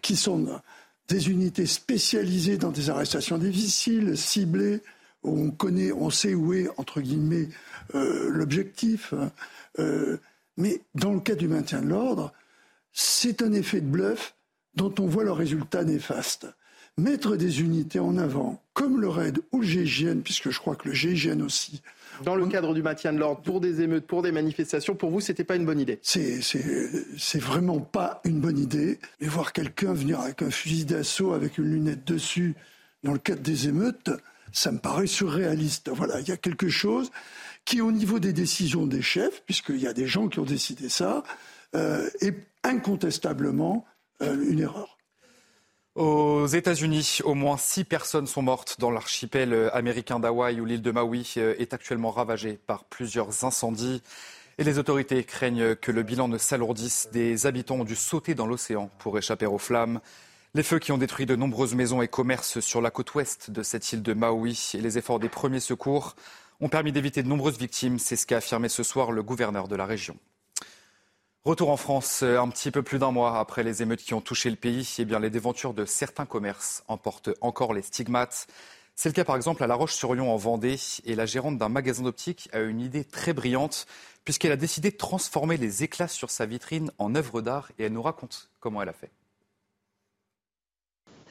qui 0.00 0.16
sont 0.16 0.60
des 1.08 1.28
unités 1.28 1.66
spécialisées 1.66 2.56
dans 2.56 2.70
des 2.70 2.88
arrestations 2.88 3.36
difficiles, 3.36 4.16
ciblées, 4.16 4.80
où 5.22 5.38
on 5.38 5.50
connaît, 5.50 5.92
on 5.92 6.08
sait 6.08 6.34
où 6.34 6.54
est, 6.54 6.68
entre 6.76 7.00
guillemets, 7.00 7.48
euh, 7.94 8.30
l'objectif. 8.30 9.12
Euh, 9.78 10.18
mais 10.60 10.82
dans 10.94 11.12
le 11.12 11.20
cas 11.20 11.34
du 11.34 11.48
maintien 11.48 11.80
de 11.80 11.88
l'ordre, 11.88 12.32
c'est 12.92 13.42
un 13.42 13.52
effet 13.52 13.80
de 13.80 13.86
bluff 13.86 14.34
dont 14.74 14.94
on 14.98 15.06
voit 15.06 15.24
le 15.24 15.32
résultat 15.32 15.84
néfaste. 15.84 16.46
Mettre 16.96 17.36
des 17.36 17.62
unités 17.62 18.00
en 18.00 18.18
avant, 18.18 18.62
comme 18.74 19.00
le 19.00 19.08
RAID 19.08 19.38
ou 19.52 19.60
le 19.60 19.66
GIGN, 19.66 20.20
puisque 20.22 20.50
je 20.50 20.58
crois 20.58 20.76
que 20.76 20.88
le 20.88 20.94
GIGN 20.94 21.40
aussi, 21.40 21.82
Dans 22.24 22.34
le 22.34 22.46
cadre 22.46 22.74
du 22.74 22.82
maintien 22.82 23.12
de 23.12 23.18
l'ordre, 23.18 23.40
pour 23.40 23.60
des 23.60 23.80
émeutes, 23.80 24.06
pour 24.06 24.22
des 24.22 24.32
manifestations, 24.32 24.94
pour 24.94 25.10
vous, 25.10 25.20
c'était 25.20 25.44
pas 25.44 25.56
une 25.56 25.64
bonne 25.64 25.80
idée 25.80 25.98
c'est 26.02 27.38
vraiment 27.38 27.80
pas 27.80 28.20
une 28.24 28.40
bonne 28.40 28.58
idée. 28.58 28.98
Mais 29.20 29.28
voir 29.28 29.52
quelqu'un 29.52 29.94
venir 29.94 30.20
avec 30.20 30.42
un 30.42 30.50
fusil 30.50 30.84
d'assaut, 30.84 31.32
avec 31.32 31.58
une 31.58 31.72
lunette 31.72 32.04
dessus, 32.04 32.54
dans 33.02 33.12
le 33.12 33.18
cadre 33.18 33.40
des 33.40 33.68
émeutes, 33.68 34.10
ça 34.52 34.72
me 34.72 34.78
paraît 34.78 35.06
surréaliste. 35.06 35.90
Voilà, 35.90 36.20
il 36.20 36.28
y 36.28 36.32
a 36.32 36.36
quelque 36.36 36.68
chose 36.68 37.10
qui, 37.64 37.80
au 37.80 37.92
niveau 37.92 38.18
des 38.18 38.32
décisions 38.32 38.86
des 38.86 39.02
chefs, 39.02 39.42
puisqu'il 39.44 39.80
y 39.80 39.86
a 39.86 39.92
des 39.92 40.06
gens 40.06 40.28
qui 40.28 40.38
ont 40.38 40.44
décidé 40.44 40.88
ça, 40.88 41.22
euh, 41.76 42.08
est 42.20 42.34
incontestablement 42.64 43.84
euh, 44.22 44.36
une 44.48 44.58
erreur. 44.60 44.98
Aux 45.94 46.46
États-Unis, 46.46 47.18
au 47.24 47.34
moins 47.34 47.56
six 47.56 47.84
personnes 47.84 48.26
sont 48.26 48.42
mortes 48.42 48.76
dans 48.80 48.90
l'archipel 48.90 49.70
américain 49.72 50.18
d'Hawaï 50.18 50.60
où 50.60 50.64
l'île 50.64 50.82
de 50.82 50.90
Maui 50.90 51.34
euh, 51.36 51.54
est 51.58 51.72
actuellement 51.74 52.10
ravagée 52.10 52.58
par 52.66 52.84
plusieurs 52.84 53.44
incendies. 53.44 54.02
Et 54.58 54.64
les 54.64 54.78
autorités 54.78 55.24
craignent 55.24 55.74
que 55.74 55.92
le 55.92 56.02
bilan 56.02 56.28
ne 56.28 56.38
s'alourdisse. 56.38 57.08
Des 57.12 57.46
habitants 57.46 57.76
ont 57.76 57.84
dû 57.84 57.96
sauter 57.96 58.34
dans 58.34 58.46
l'océan 58.46 58.90
pour 58.98 59.16
échapper 59.16 59.46
aux 59.46 59.58
flammes. 59.58 60.00
Les 60.54 60.64
feux 60.64 60.80
qui 60.80 60.90
ont 60.90 60.98
détruit 60.98 61.26
de 61.26 61.36
nombreuses 61.36 61.76
maisons 61.76 62.02
et 62.02 62.08
commerces 62.08 62.58
sur 62.58 62.80
la 62.80 62.90
côte 62.90 63.14
ouest 63.14 63.52
de 63.52 63.62
cette 63.62 63.92
île 63.92 64.02
de 64.02 64.12
Maui 64.12 64.72
et 64.74 64.80
les 64.80 64.98
efforts 64.98 65.20
des 65.20 65.28
premiers 65.28 65.60
secours 65.60 66.16
ont 66.60 66.68
permis 66.68 66.92
d'éviter 66.92 67.22
de 67.22 67.28
nombreuses 67.28 67.58
victimes. 67.58 67.98
C'est 67.98 68.16
ce 68.16 68.26
qu'a 68.26 68.38
affirmé 68.38 68.68
ce 68.68 68.82
soir 68.82 69.12
le 69.12 69.22
gouverneur 69.22 69.68
de 69.68 69.76
la 69.76 69.86
région. 69.86 70.16
Retour 71.42 71.70
en 71.70 71.78
France, 71.78 72.22
euh, 72.22 72.38
un 72.38 72.48
petit 72.48 72.70
peu 72.70 72.82
plus 72.82 72.98
d'un 72.98 73.12
mois 73.12 73.38
après 73.38 73.62
les 73.62 73.80
émeutes 73.80 74.02
qui 74.02 74.12
ont 74.12 74.20
touché 74.20 74.50
le 74.50 74.56
pays, 74.56 74.86
eh 74.98 75.06
bien, 75.06 75.18
les 75.18 75.30
déventures 75.30 75.72
de 75.72 75.86
certains 75.86 76.26
commerces 76.26 76.84
emportent 76.86 77.30
encore 77.40 77.72
les 77.72 77.80
stigmates. 77.80 78.46
C'est 78.94 79.08
le 79.08 79.14
cas 79.14 79.24
par 79.24 79.36
exemple 79.36 79.64
à 79.64 79.66
La 79.66 79.74
Roche-sur-Yon 79.74 80.30
en 80.30 80.36
Vendée 80.36 80.76
et 81.06 81.14
la 81.14 81.24
gérante 81.24 81.56
d'un 81.56 81.70
magasin 81.70 82.02
d'optique 82.02 82.50
a 82.52 82.60
une 82.60 82.82
idée 82.82 83.04
très 83.04 83.32
brillante 83.32 83.86
puisqu'elle 84.26 84.52
a 84.52 84.56
décidé 84.56 84.90
de 84.90 84.96
transformer 84.98 85.56
les 85.56 85.82
éclats 85.82 86.08
sur 86.08 86.28
sa 86.28 86.44
vitrine 86.44 86.92
en 86.98 87.14
œuvres 87.14 87.40
d'art 87.40 87.72
et 87.78 87.84
elle 87.84 87.94
nous 87.94 88.02
raconte 88.02 88.50
comment 88.60 88.82
elle 88.82 88.90
a 88.90 88.92
fait. 88.92 89.10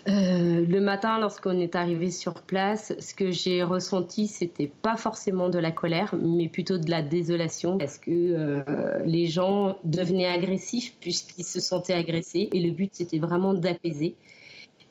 Euh, 0.10 0.66
le 0.66 0.80
matin, 0.82 1.20
lorsqu'on 1.20 1.60
est 1.60 1.76
arrivé 1.76 2.10
sur 2.10 2.42
place, 2.42 2.94
ce 3.00 3.14
que 3.14 3.30
j'ai 3.32 3.62
ressenti, 3.62 4.28
c'était 4.28 4.72
pas 4.82 4.98
forcément 4.98 5.50
de 5.50 5.60
la 5.60 5.72
colère, 5.72 6.16
mais 6.20 6.48
plutôt 6.50 6.78
de 6.80 6.90
la 6.90 7.02
désolation, 7.04 7.78
parce 7.78 8.00
que 8.00 8.10
euh, 8.12 8.64
les 9.06 9.28
gens 9.28 9.78
devenaient 9.84 10.26
agressifs 10.28 10.96
puisqu'ils 11.00 11.44
se 11.44 11.60
sentaient 11.60 11.94
agressés, 11.94 12.50
et 12.52 12.60
le 12.60 12.72
but 12.72 12.90
c'était 12.94 13.20
vraiment 13.20 13.54
d'apaiser. 13.54 14.16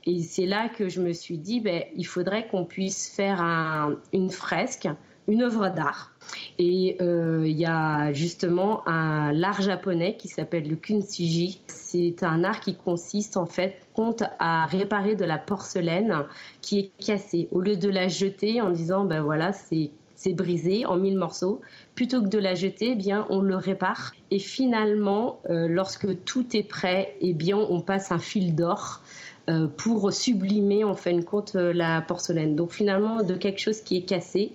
Et 0.06 0.22
c'est 0.22 0.46
là 0.46 0.68
que 0.68 0.88
je 0.88 1.00
me 1.00 1.12
suis 1.12 1.38
dit, 1.38 1.60
ben, 1.60 1.82
il 1.96 2.06
faudrait 2.06 2.46
qu'on 2.46 2.64
puisse 2.64 3.08
faire 3.08 3.40
un- 3.42 3.96
une 4.12 4.30
fresque, 4.30 4.88
une 5.28 5.42
œuvre 5.42 5.68
d'art. 5.68 6.10
Et 6.58 6.96
euh, 7.00 7.44
il 7.46 7.56
y 7.56 7.66
a 7.66 8.12
justement 8.12 8.86
un 8.88 9.32
l'art 9.32 9.62
japonais 9.62 10.16
qui 10.16 10.28
s'appelle 10.28 10.68
le 10.68 10.76
kunsiji. 10.76 11.60
C'est 11.68 12.22
un 12.22 12.42
art 12.42 12.60
qui 12.60 12.74
consiste 12.74 13.36
en 13.36 13.46
fait 13.46 13.76
compte 13.94 14.24
à 14.38 14.66
réparer 14.66 15.14
de 15.14 15.24
la 15.24 15.38
porcelaine 15.38 16.24
qui 16.60 16.78
est 16.78 17.04
cassée. 17.04 17.48
Au 17.52 17.60
lieu 17.60 17.76
de 17.76 17.88
la 17.88 18.08
jeter 18.08 18.60
en 18.60 18.70
disant 18.70 19.04
ben 19.04 19.22
voilà 19.22 19.52
c'est 19.52 19.92
brisé 20.32 20.84
en 20.84 20.96
mille 20.96 21.16
morceaux, 21.16 21.60
plutôt 21.94 22.22
que 22.22 22.28
de 22.28 22.38
la 22.38 22.54
jeter, 22.54 22.90
eh 22.92 22.96
bien 22.96 23.26
on 23.30 23.40
le 23.40 23.56
répare. 23.56 24.12
Et 24.30 24.38
finalement, 24.38 25.40
euh, 25.48 25.68
lorsque 25.68 26.24
tout 26.24 26.56
est 26.56 26.68
prêt, 26.68 27.14
eh 27.20 27.34
bien 27.34 27.56
on 27.56 27.80
passe 27.80 28.10
un 28.12 28.18
fil 28.18 28.54
d'or 28.54 29.00
euh, 29.48 29.68
pour 29.68 30.12
sublimer 30.12 30.84
en 30.84 30.94
fin 30.94 31.14
de 31.14 31.22
compte 31.22 31.54
la 31.54 32.02
porcelaine. 32.02 32.56
Donc 32.56 32.72
finalement, 32.72 33.22
de 33.22 33.34
quelque 33.34 33.60
chose 33.60 33.80
qui 33.80 33.96
est 33.98 34.02
cassé, 34.02 34.52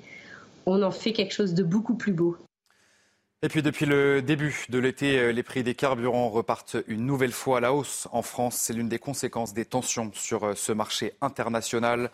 on 0.66 0.82
en 0.82 0.92
fait 0.92 1.14
quelque 1.14 1.34
chose 1.34 1.54
de 1.54 1.64
beaucoup 1.64 1.96
plus 1.96 2.14
beau. 2.14 2.38
Et 3.42 3.50
puis 3.50 3.62
depuis 3.62 3.86
le 3.86 4.22
début 4.22 4.66
de 4.70 4.80
l'été, 4.80 5.20
euh, 5.20 5.32
les 5.32 5.44
prix 5.44 5.64
des 5.64 5.76
carburants 5.76 6.30
repartent 6.30 6.78
une 6.88 7.06
nouvelle 7.06 7.34
fois 7.34 7.58
à 7.58 7.62
la 7.62 7.74
hausse 7.74 8.08
en 8.12 8.22
France. 8.22 8.56
C'est 8.56 8.74
l'une 8.74 8.88
des 8.88 9.00
conséquences 9.00 9.54
des 9.54 9.66
tensions 9.66 10.12
sur 10.14 10.46
euh, 10.46 10.56
ce 10.56 10.72
marché 10.72 11.14
international. 11.20 12.10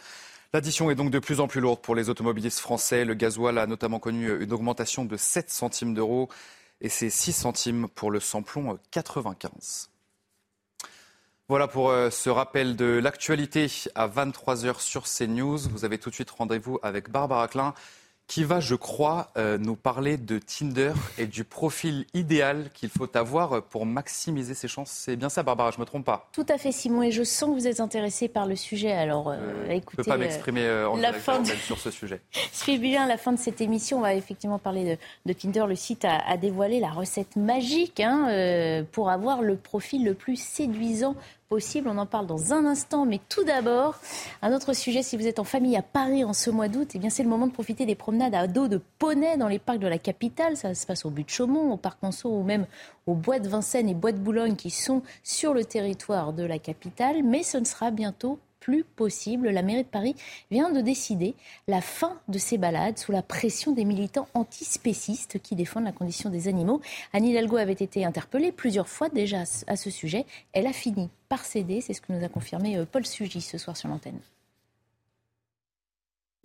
L'addition 0.53 0.89
est 0.89 0.95
donc 0.95 1.11
de 1.11 1.19
plus 1.19 1.39
en 1.39 1.47
plus 1.47 1.61
lourde 1.61 1.81
pour 1.81 1.93
les 1.93 2.09
automobilistes 2.09 2.59
français. 2.59 3.05
Le 3.05 3.13
gasoil 3.13 3.59
a 3.59 3.67
notamment 3.67 3.99
connu 3.99 4.41
une 4.41 4.51
augmentation 4.51 5.05
de 5.05 5.15
7 5.15 5.51
centimes 5.51 5.93
d'euros 5.93 6.27
et 6.81 6.89
c'est 6.89 7.11
6 7.11 7.33
centimes 7.33 7.87
pour 7.89 8.09
le 8.09 8.19
samplon 8.19 8.73
euh, 8.73 8.77
95. 8.89 9.89
Voilà 11.47 11.67
pour 11.67 11.89
euh, 11.89 12.09
ce 12.09 12.29
rappel 12.29 12.75
de 12.75 12.85
l'actualité 12.85 13.67
à 13.95 14.07
23h 14.07 14.79
sur 14.79 15.05
CNews. 15.05 15.57
Vous 15.69 15.85
avez 15.85 15.97
tout 15.97 16.09
de 16.09 16.15
suite 16.15 16.29
rendez-vous 16.31 16.79
avec 16.83 17.09
Barbara 17.09 17.47
Klein 17.47 17.73
qui 18.29 18.43
va, 18.43 18.59
je 18.59 18.75
crois, 18.75 19.31
euh, 19.37 19.57
nous 19.57 19.75
parler 19.75 20.15
de 20.15 20.37
Tinder 20.37 20.93
et 21.17 21.25
du 21.25 21.43
profil 21.43 22.05
idéal 22.13 22.69
qu'il 22.75 22.89
faut 22.89 23.09
avoir 23.17 23.63
pour 23.63 23.87
maximiser 23.87 24.53
ses 24.53 24.67
chances. 24.67 24.91
C'est 24.91 25.15
bien 25.15 25.29
ça, 25.29 25.41
Barbara, 25.41 25.71
je 25.71 25.77
ne 25.77 25.81
me 25.81 25.85
trompe 25.87 26.05
pas. 26.05 26.29
Tout 26.31 26.45
à 26.47 26.59
fait, 26.59 26.71
Simon, 26.71 27.01
et 27.01 27.09
je 27.11 27.23
sens 27.23 27.49
que 27.49 27.55
vous 27.59 27.65
êtes 27.67 27.79
intéressé 27.79 28.27
par 28.27 28.45
le 28.45 28.55
sujet. 28.55 28.91
Alors, 28.91 29.29
euh, 29.29 29.37
Je 29.65 29.71
ne 29.71 29.75
écoutez, 29.77 29.97
peux 29.97 30.03
pas 30.03 30.13
euh, 30.13 30.19
m'exprimer 30.19 30.61
euh, 30.61 30.87
en 30.89 30.97
la 30.97 31.11
fin 31.11 31.39
de- 31.39 31.47
sur 31.47 31.79
ce 31.79 31.89
sujet. 31.89 32.21
Suivez 32.53 32.77
bien 32.89 33.07
la 33.07 33.17
fin 33.17 33.31
de 33.31 33.39
cette 33.39 33.61
émission. 33.61 33.97
On 33.97 34.01
va 34.01 34.13
effectivement 34.13 34.59
parler 34.59 34.85
de, 34.85 34.97
de 35.25 35.33
Tinder. 35.33 35.65
Le 35.67 35.75
site 35.75 36.05
a, 36.05 36.19
a 36.27 36.37
dévoilé 36.37 36.79
la 36.79 36.91
recette 36.91 37.35
magique 37.35 37.99
hein, 37.99 38.27
euh, 38.29 38.83
pour 38.91 39.09
avoir 39.09 39.41
le 39.41 39.55
profil 39.55 40.05
le 40.05 40.13
plus 40.13 40.35
séduisant 40.39 41.15
possible. 41.49 41.89
On 41.89 41.97
en 41.97 42.05
parle 42.05 42.27
dans 42.27 42.53
un 42.53 42.65
instant. 42.65 43.05
Mais 43.05 43.19
tout 43.27 43.43
d'abord, 43.43 43.99
un 44.43 44.53
autre 44.53 44.73
sujet. 44.73 45.01
Si 45.01 45.17
vous 45.17 45.25
êtes 45.25 45.39
en 45.39 45.43
famille 45.43 45.75
à 45.75 45.81
Paris 45.81 46.23
en 46.23 46.33
ce 46.33 46.51
mois 46.51 46.67
d'août, 46.67 46.91
eh 46.93 46.99
bien 46.99 47.09
c'est 47.09 47.23
le 47.23 47.29
moment 47.29 47.47
de 47.47 47.51
profiter 47.51 47.87
des 47.87 47.95
promenades 47.95 48.35
à 48.35 48.47
dos 48.47 48.67
de 48.67 48.79
poney 48.99 49.35
dans 49.35 49.47
les 49.47 49.57
parcs 49.57 49.79
de 49.79 49.87
la 49.87 49.97
capitale. 49.97 50.55
Ça 50.55 50.75
se 50.75 50.85
passe 50.85 51.05
au 51.05 51.09
but 51.09 51.25
de 51.25 51.29
Chaumont, 51.29 51.73
au 51.73 51.77
parc 51.77 52.01
Monceau 52.03 52.29
ou 52.29 52.43
même 52.43 52.67
au 53.07 53.15
bois 53.15 53.39
de 53.39 53.49
Vincennes 53.49 53.89
et 53.89 53.95
bois 53.95 54.11
de 54.11 54.19
Boulogne 54.19 54.55
qui 54.55 54.69
sont 54.69 55.01
sur 55.23 55.55
le 55.55 55.65
territoire 55.65 56.33
de 56.33 56.43
la 56.43 56.59
capitale. 56.59 57.23
Mais 57.23 57.41
ce 57.41 57.57
ne 57.57 57.65
sera 57.65 57.89
bientôt 57.89 58.37
plus 58.69 58.83
possible. 58.83 59.49
La 59.49 59.63
mairie 59.63 59.83
de 59.83 59.87
Paris 59.87 60.15
vient 60.51 60.71
de 60.71 60.79
décider 60.79 61.33
la 61.67 61.81
fin 61.81 62.19
de 62.27 62.37
ces 62.37 62.59
balades 62.59 62.99
sous 62.99 63.11
la 63.11 63.23
pression 63.23 63.71
des 63.71 63.83
militants 63.83 64.27
antispécistes 64.35 65.39
qui 65.41 65.55
défendent 65.55 65.85
la 65.85 65.91
condition 65.91 66.29
des 66.29 66.47
animaux. 66.47 66.79
Anne 67.11 67.25
Hidalgo 67.25 67.57
avait 67.57 67.73
été 67.73 68.05
interpellée 68.05 68.51
plusieurs 68.51 68.87
fois 68.87 69.09
déjà 69.09 69.41
à 69.65 69.75
ce 69.75 69.89
sujet. 69.89 70.27
Elle 70.53 70.67
a 70.67 70.73
fini 70.73 71.09
par 71.29 71.45
céder, 71.45 71.81
c'est 71.81 71.93
ce 71.93 72.01
que 72.01 72.13
nous 72.13 72.23
a 72.23 72.29
confirmé 72.29 72.77
euh, 72.77 72.85
Paul 72.85 73.07
Sugy 73.07 73.41
ce 73.41 73.57
soir 73.57 73.75
sur 73.75 73.89
l'antenne. 73.89 74.19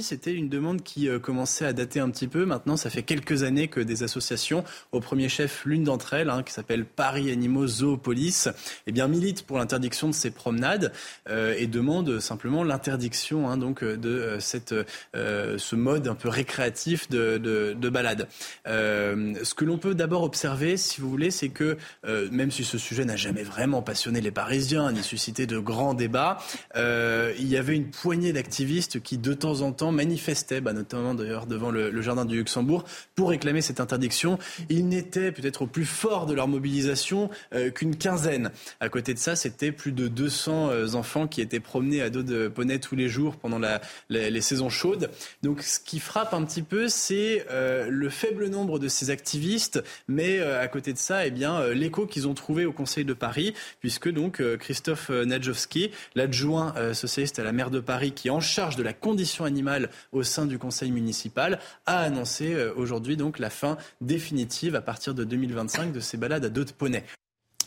C'était 0.00 0.34
une 0.34 0.48
demande 0.48 0.82
qui 0.82 1.08
euh, 1.08 1.20
commençait 1.20 1.64
à 1.64 1.72
dater 1.72 2.00
un 2.00 2.10
petit 2.10 2.26
peu. 2.26 2.44
Maintenant, 2.44 2.76
ça 2.76 2.90
fait 2.90 3.04
quelques 3.04 3.44
années 3.44 3.68
que 3.68 3.78
des 3.78 4.02
associations, 4.02 4.64
au 4.90 4.98
premier 4.98 5.28
chef 5.28 5.64
l'une 5.66 5.84
d'entre 5.84 6.14
elles, 6.14 6.30
hein, 6.30 6.42
qui 6.42 6.52
s'appelle 6.52 6.84
Paris 6.84 7.30
Animaux 7.30 7.68
Zoopolis, 7.68 8.48
eh 8.88 8.92
bien, 8.92 9.06
milite 9.06 9.46
pour 9.46 9.56
l'interdiction 9.56 10.08
de 10.08 10.12
ces 10.12 10.32
promenades 10.32 10.92
euh, 11.28 11.54
et 11.56 11.68
demande 11.68 12.18
simplement 12.18 12.64
l'interdiction 12.64 13.48
hein, 13.48 13.56
donc 13.56 13.84
de 13.84 14.08
euh, 14.08 14.40
cette, 14.40 14.74
euh, 15.14 15.58
ce 15.58 15.76
mode 15.76 16.08
un 16.08 16.16
peu 16.16 16.28
récréatif 16.28 17.08
de, 17.08 17.38
de, 17.38 17.76
de 17.78 17.88
balade. 17.88 18.26
Ce 18.66 19.54
que 19.54 19.64
l'on 19.64 19.78
peut 19.78 19.94
d'abord 19.94 20.24
observer, 20.24 20.76
si 20.76 21.00
vous 21.00 21.08
voulez, 21.08 21.30
c'est 21.30 21.50
que 21.50 21.76
même 22.04 22.50
si 22.50 22.64
ce 22.64 22.78
sujet 22.78 23.04
n'a 23.04 23.16
jamais 23.16 23.44
vraiment 23.44 23.80
passionné 23.80 24.20
les 24.20 24.32
Parisiens 24.32 24.90
ni 24.90 25.04
suscité 25.04 25.46
de 25.46 25.58
grands 25.60 25.94
débats, 25.94 26.38
il 26.74 27.46
y 27.46 27.56
avait 27.56 27.76
une 27.76 27.90
poignée 27.90 28.32
d'activistes 28.32 29.00
qui, 29.00 29.18
de 29.18 29.34
temps 29.34 29.60
en 29.60 29.72
temps, 29.72 29.83
manifestaient, 29.92 30.60
bah, 30.60 30.72
notamment 30.72 31.14
d'ailleurs 31.14 31.46
devant 31.46 31.70
le, 31.70 32.02
jardin 32.02 32.24
du 32.24 32.36
Luxembourg, 32.36 32.84
pour 33.14 33.30
réclamer 33.30 33.62
cette 33.62 33.80
interdiction. 33.80 34.38
Ils 34.68 34.86
n'étaient 34.86 35.32
peut-être 35.32 35.62
au 35.62 35.66
plus 35.66 35.84
fort 35.84 36.26
de 36.26 36.34
leur 36.34 36.48
mobilisation 36.48 37.30
euh, 37.54 37.70
qu'une 37.70 37.96
quinzaine. 37.96 38.50
À 38.80 38.88
côté 38.88 39.14
de 39.14 39.18
ça, 39.18 39.36
c'était 39.36 39.72
plus 39.72 39.92
de 39.92 40.08
200 40.08 40.70
euh, 40.70 40.94
enfants 40.94 41.26
qui 41.26 41.40
étaient 41.40 41.60
promenés 41.60 42.02
à 42.02 42.10
dos 42.10 42.22
de 42.22 42.48
poney 42.48 42.78
tous 42.78 42.96
les 42.96 43.08
jours 43.08 43.36
pendant 43.36 43.60
les 44.08 44.40
saisons 44.40 44.68
chaudes. 44.68 45.10
Donc 45.42 45.62
ce 45.62 45.80
qui 45.80 46.00
frappe 46.00 46.34
un 46.34 46.44
petit 46.44 46.62
peu, 46.62 46.88
c'est 46.88 47.46
euh, 47.50 47.88
le 47.90 48.08
faible 48.08 48.48
nombre 48.48 48.78
de 48.78 48.88
ces 48.88 49.10
activistes, 49.10 49.82
mais 50.08 50.40
à 50.40 50.66
côté 50.68 50.92
de 50.92 50.98
ça, 50.98 51.26
eh 51.26 51.30
bien 51.30 51.68
l'écho 51.68 52.06
qu'ils 52.06 52.28
ont 52.28 52.34
trouvé 52.34 52.66
au 52.66 52.72
Conseil 52.72 53.04
de 53.04 53.14
Paris, 53.14 53.54
puisque 53.80 54.10
donc 54.10 54.42
Christophe 54.58 55.10
Nadjowski, 55.10 55.90
l'adjoint 56.14 56.74
socialiste 56.92 57.38
à 57.38 57.44
la 57.44 57.52
maire 57.52 57.70
de 57.70 57.80
Paris, 57.80 58.12
qui 58.12 58.28
est 58.28 58.30
en 58.30 58.40
charge 58.40 58.76
de 58.76 58.82
la 58.82 58.92
condition 58.92 59.44
animale 59.44 59.73
au 60.12 60.22
sein 60.22 60.46
du 60.46 60.58
conseil 60.58 60.90
municipal, 60.90 61.58
a 61.86 61.98
annoncé 61.98 62.52
euh, 62.54 62.72
aujourd'hui 62.76 63.16
donc 63.16 63.38
la 63.38 63.50
fin 63.50 63.76
définitive 64.00 64.74
à 64.74 64.80
partir 64.80 65.14
de 65.14 65.24
2025 65.24 65.92
de 65.92 66.00
ces 66.00 66.16
balades 66.16 66.44
à 66.44 66.48
dos 66.48 66.64
de 66.64 66.72
poney. 66.72 67.04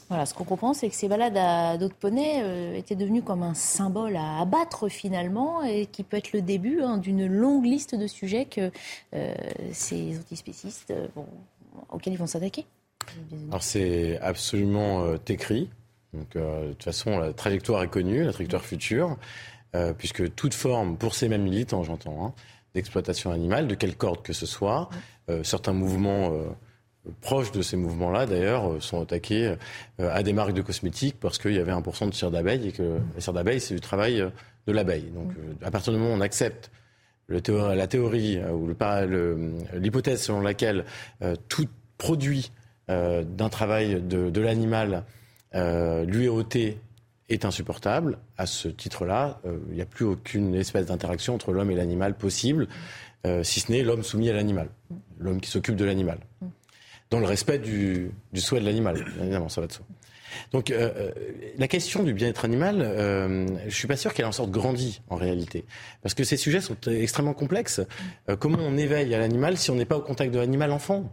Voilà, 0.10 0.26
ce 0.26 0.34
qu'on 0.34 0.46
comprend, 0.46 0.74
c'est 0.74 0.88
que 0.88 0.96
ces 0.96 1.10
balades 1.10 1.36
à 1.36 1.78
dos 1.78 1.90
de 1.90 1.94
poney 1.94 2.42
euh, 2.42 2.76
étaient 2.76 2.96
devenues 2.96 3.22
comme 3.22 3.44
un 3.44 3.54
symbole 3.54 4.16
à 4.16 4.40
abattre 4.40 4.88
finalement 4.88 5.64
et 5.64 5.86
qui 5.86 6.04
peut 6.04 6.16
être 6.16 6.32
le 6.32 6.42
début 6.42 6.82
hein, 6.82 6.98
d'une 6.98 7.28
longue 7.28 7.66
liste 7.66 7.94
de 7.94 8.08
sujets 8.08 8.46
que 8.46 8.72
euh, 9.14 9.36
ces 9.74 10.18
antispécistes 10.18 10.92
euh, 10.92 11.08
bon, 11.14 11.26
auxquels 11.90 12.14
ils 12.14 12.20
vont 12.20 12.28
s'attaquer. 12.28 12.66
Alors 13.50 13.64
c'est 13.64 14.18
absolument 14.20 15.04
euh, 15.04 15.18
écrit. 15.28 15.70
Donc, 16.14 16.38
de 16.38 16.70
toute 16.72 16.84
façon, 16.84 17.20
la 17.20 17.34
trajectoire 17.34 17.84
est 17.84 17.90
connue, 17.90 18.24
la 18.24 18.32
trajectoire 18.32 18.64
future. 18.64 19.18
Euh, 19.76 19.94
puisque 19.94 20.34
toute 20.36 20.54
forme, 20.54 20.98
pour 20.98 21.14
ces 21.14 21.28
mêmes 21.28 21.44
militants, 21.44 21.84
j'entends, 21.84 22.26
hein, 22.26 22.34
d'exploitation 22.74 23.32
animale, 23.32 23.68
de 23.68 23.76
quelle 23.76 23.96
corde 23.96 24.22
que 24.22 24.32
ce 24.32 24.46
soit, 24.46 24.90
euh, 25.30 25.44
certains 25.44 25.74
mouvements 25.74 26.32
euh, 26.32 26.46
proches 27.22 27.52
de 27.52 27.62
ces 27.62 27.76
mouvements-là, 27.76 28.26
d'ailleurs, 28.26 28.82
sont 28.82 29.02
attaqués 29.02 29.56
à 29.98 30.24
des 30.24 30.34
marques 30.34 30.54
de 30.54 30.62
cosmétiques 30.62 31.18
parce 31.20 31.38
qu'il 31.38 31.54
y 31.54 31.60
avait 31.60 31.72
1% 31.72 32.10
de 32.10 32.14
cire 32.14 32.32
d'abeille 32.32 32.68
et 32.68 32.72
que 32.74 33.00
la 33.16 33.22
cire 33.22 33.32
d'abeille, 33.32 33.62
c'est 33.62 33.74
du 33.74 33.80
travail 33.80 34.30
de 34.68 34.72
l'abeille. 34.74 35.10
Donc, 35.14 35.32
à 35.64 35.72
partir 35.72 35.94
du 35.94 36.00
moment 36.00 36.14
où 36.14 36.18
on 36.18 36.22
accepte 36.22 36.70
le 37.28 37.40
théorie, 37.40 37.78
la 37.78 37.88
théorie 37.88 38.42
ou 38.52 38.68
l'hypothèse 39.74 40.22
selon 40.22 40.42
laquelle 40.42 40.84
tout 41.48 41.70
produit 41.98 42.52
d'un 42.90 43.50
travail 43.50 44.02
de, 44.02 44.30
de 44.30 44.42
l'animal 44.42 45.06
lui 45.54 46.26
est 46.26 46.30
ôté 46.30 46.78
est 47.30 47.46
insupportable. 47.46 48.18
À 48.38 48.46
ce 48.46 48.68
titre-là, 48.68 49.40
euh, 49.46 49.58
il 49.70 49.76
n'y 49.76 49.82
a 49.82 49.86
plus 49.86 50.06
aucune 50.06 50.56
espèce 50.56 50.86
d'interaction 50.86 51.36
entre 51.36 51.52
l'homme 51.52 51.72
et 51.72 51.76
l'animal 51.76 52.16
possible, 52.16 52.68
euh, 53.26 53.44
si 53.44 53.60
ce 53.60 53.72
n'est 53.72 53.84
l'homme 53.84 54.04
soumis 54.04 54.30
à 54.30 54.34
l'animal, 54.34 54.70
l'homme 55.20 55.42
qui 55.42 55.50
s'occupe 55.50 55.76
de 55.76 55.86
l'animal, 55.86 56.20
dans 57.10 57.20
le 57.20 57.26
respect 57.26 57.60
du, 57.60 58.12
du 58.32 58.42
souhait 58.42 58.60
de 58.60 58.66
l'animal. 58.66 59.06
Évidemment, 59.20 59.50
ça 59.50 59.62
va 59.62 59.68
de 59.68 59.74
soi. 59.74 59.86
Donc 60.52 60.72
euh, 60.72 61.12
la 61.58 61.68
question 61.68 62.04
du 62.04 62.14
bien-être 62.14 62.46
animal, 62.46 62.82
euh, 62.82 63.48
je 63.68 63.76
suis 63.76 63.88
pas 63.88 63.98
sûr 63.98 64.14
qu'elle 64.14 64.26
en 64.26 64.32
sorte 64.32 64.52
grandie 64.52 65.02
en 65.10 65.16
réalité, 65.16 65.66
parce 66.02 66.14
que 66.14 66.24
ces 66.24 66.38
sujets 66.38 66.62
sont 66.62 66.78
extrêmement 66.88 67.34
complexes. 67.34 67.82
Euh, 68.30 68.36
comment 68.36 68.60
on 68.62 68.78
éveille 68.78 69.14
à 69.14 69.20
l'animal 69.20 69.58
si 69.58 69.72
on 69.72 69.76
n'est 69.76 69.86
pas 69.86 69.98
au 69.98 70.02
contact 70.02 70.34
de 70.34 70.40
l'animal 70.40 70.72
enfant? 70.72 71.12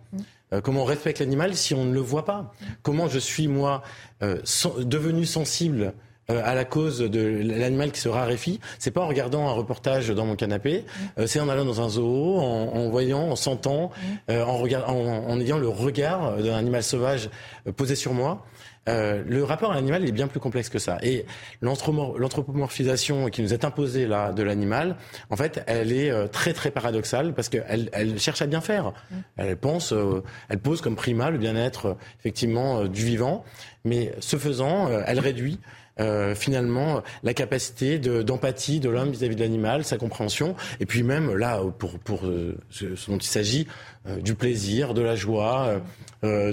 Comment 0.62 0.82
on 0.82 0.84
respecte 0.84 1.18
l'animal 1.18 1.56
si 1.56 1.74
on 1.74 1.84
ne 1.84 1.92
le 1.92 2.00
voit 2.00 2.24
pas? 2.24 2.52
Comment 2.82 3.08
je 3.08 3.18
suis 3.18 3.48
moi 3.48 3.82
devenu 4.20 5.26
sensible 5.26 5.94
à 6.28 6.54
la 6.54 6.64
cause 6.64 6.98
de 7.00 7.42
l'animal 7.42 7.92
qui 7.92 8.00
se 8.00 8.08
raréfie, 8.08 8.60
c'est 8.78 8.90
pas 8.90 9.02
en 9.02 9.08
regardant 9.08 9.48
un 9.48 9.52
reportage 9.52 10.08
dans 10.08 10.24
mon 10.24 10.36
canapé, 10.36 10.84
euh, 11.18 11.26
c'est 11.26 11.40
en 11.40 11.48
allant 11.48 11.64
dans 11.64 11.82
un 11.82 11.88
zoo, 11.88 12.38
en, 12.38 12.88
voyant, 12.88 13.30
en 13.30 13.36
sentant, 13.36 13.90
euh, 14.30 14.42
en, 14.44 15.40
ayant 15.40 15.58
le 15.58 15.68
regard 15.68 16.36
d'un 16.38 16.56
animal 16.56 16.82
sauvage 16.82 17.28
euh, 17.66 17.72
posé 17.72 17.94
sur 17.94 18.14
moi. 18.14 18.46
Euh, 18.88 19.22
le 19.26 19.44
rapport 19.44 19.72
à 19.72 19.74
l'animal 19.74 20.06
est 20.06 20.12
bien 20.12 20.26
plus 20.26 20.40
complexe 20.40 20.68
que 20.68 20.78
ça. 20.78 20.98
Et 21.02 21.24
l'anthropomorphisation 21.62 23.28
qui 23.28 23.42
nous 23.42 23.54
est 23.54 23.64
imposée 23.64 24.06
là 24.06 24.32
de 24.32 24.42
l'animal, 24.42 24.96
en 25.30 25.36
fait, 25.36 25.62
elle 25.66 25.92
est 25.92 26.10
euh, 26.10 26.26
très 26.26 26.52
très 26.52 26.70
paradoxale 26.70 27.34
parce 27.34 27.48
qu'elle 27.48 27.88
elle 27.92 28.18
cherche 28.18 28.42
à 28.42 28.46
bien 28.46 28.60
faire. 28.60 28.92
Elle 29.36 29.56
pense, 29.56 29.92
euh, 29.92 30.22
elle 30.48 30.58
pose 30.58 30.80
comme 30.80 30.96
primat 30.96 31.30
le 31.30 31.38
bien-être 31.38 31.96
effectivement 32.20 32.84
du 32.84 33.04
vivant, 33.04 33.44
mais 33.84 34.12
ce 34.20 34.36
faisant, 34.36 34.88
elle 35.06 35.20
réduit 35.20 35.60
euh, 36.00 36.34
finalement 36.34 37.02
la 37.22 37.34
capacité 37.34 37.98
d'empathie 37.98 38.80
de, 38.80 38.88
l'homme 38.88 39.10
vis-à-vis 39.10 39.36
de 39.36 39.40
l'animal, 39.40 39.84
sa 39.84 39.96
compréhension, 39.96 40.56
et 40.80 40.86
puis 40.86 41.02
même 41.02 41.34
là, 41.34 41.60
pour, 41.78 41.98
pour 41.98 42.26
euh, 42.26 42.56
ce, 42.70 42.96
ce, 42.96 43.10
dont 43.10 43.18
il 43.18 43.26
s'agit, 43.26 43.66
euh, 44.06 44.20
du 44.20 44.34
plaisir, 44.34 44.94
de 44.94 45.02
la 45.02 45.16
joie, 45.16 45.80
euh, 46.24 46.52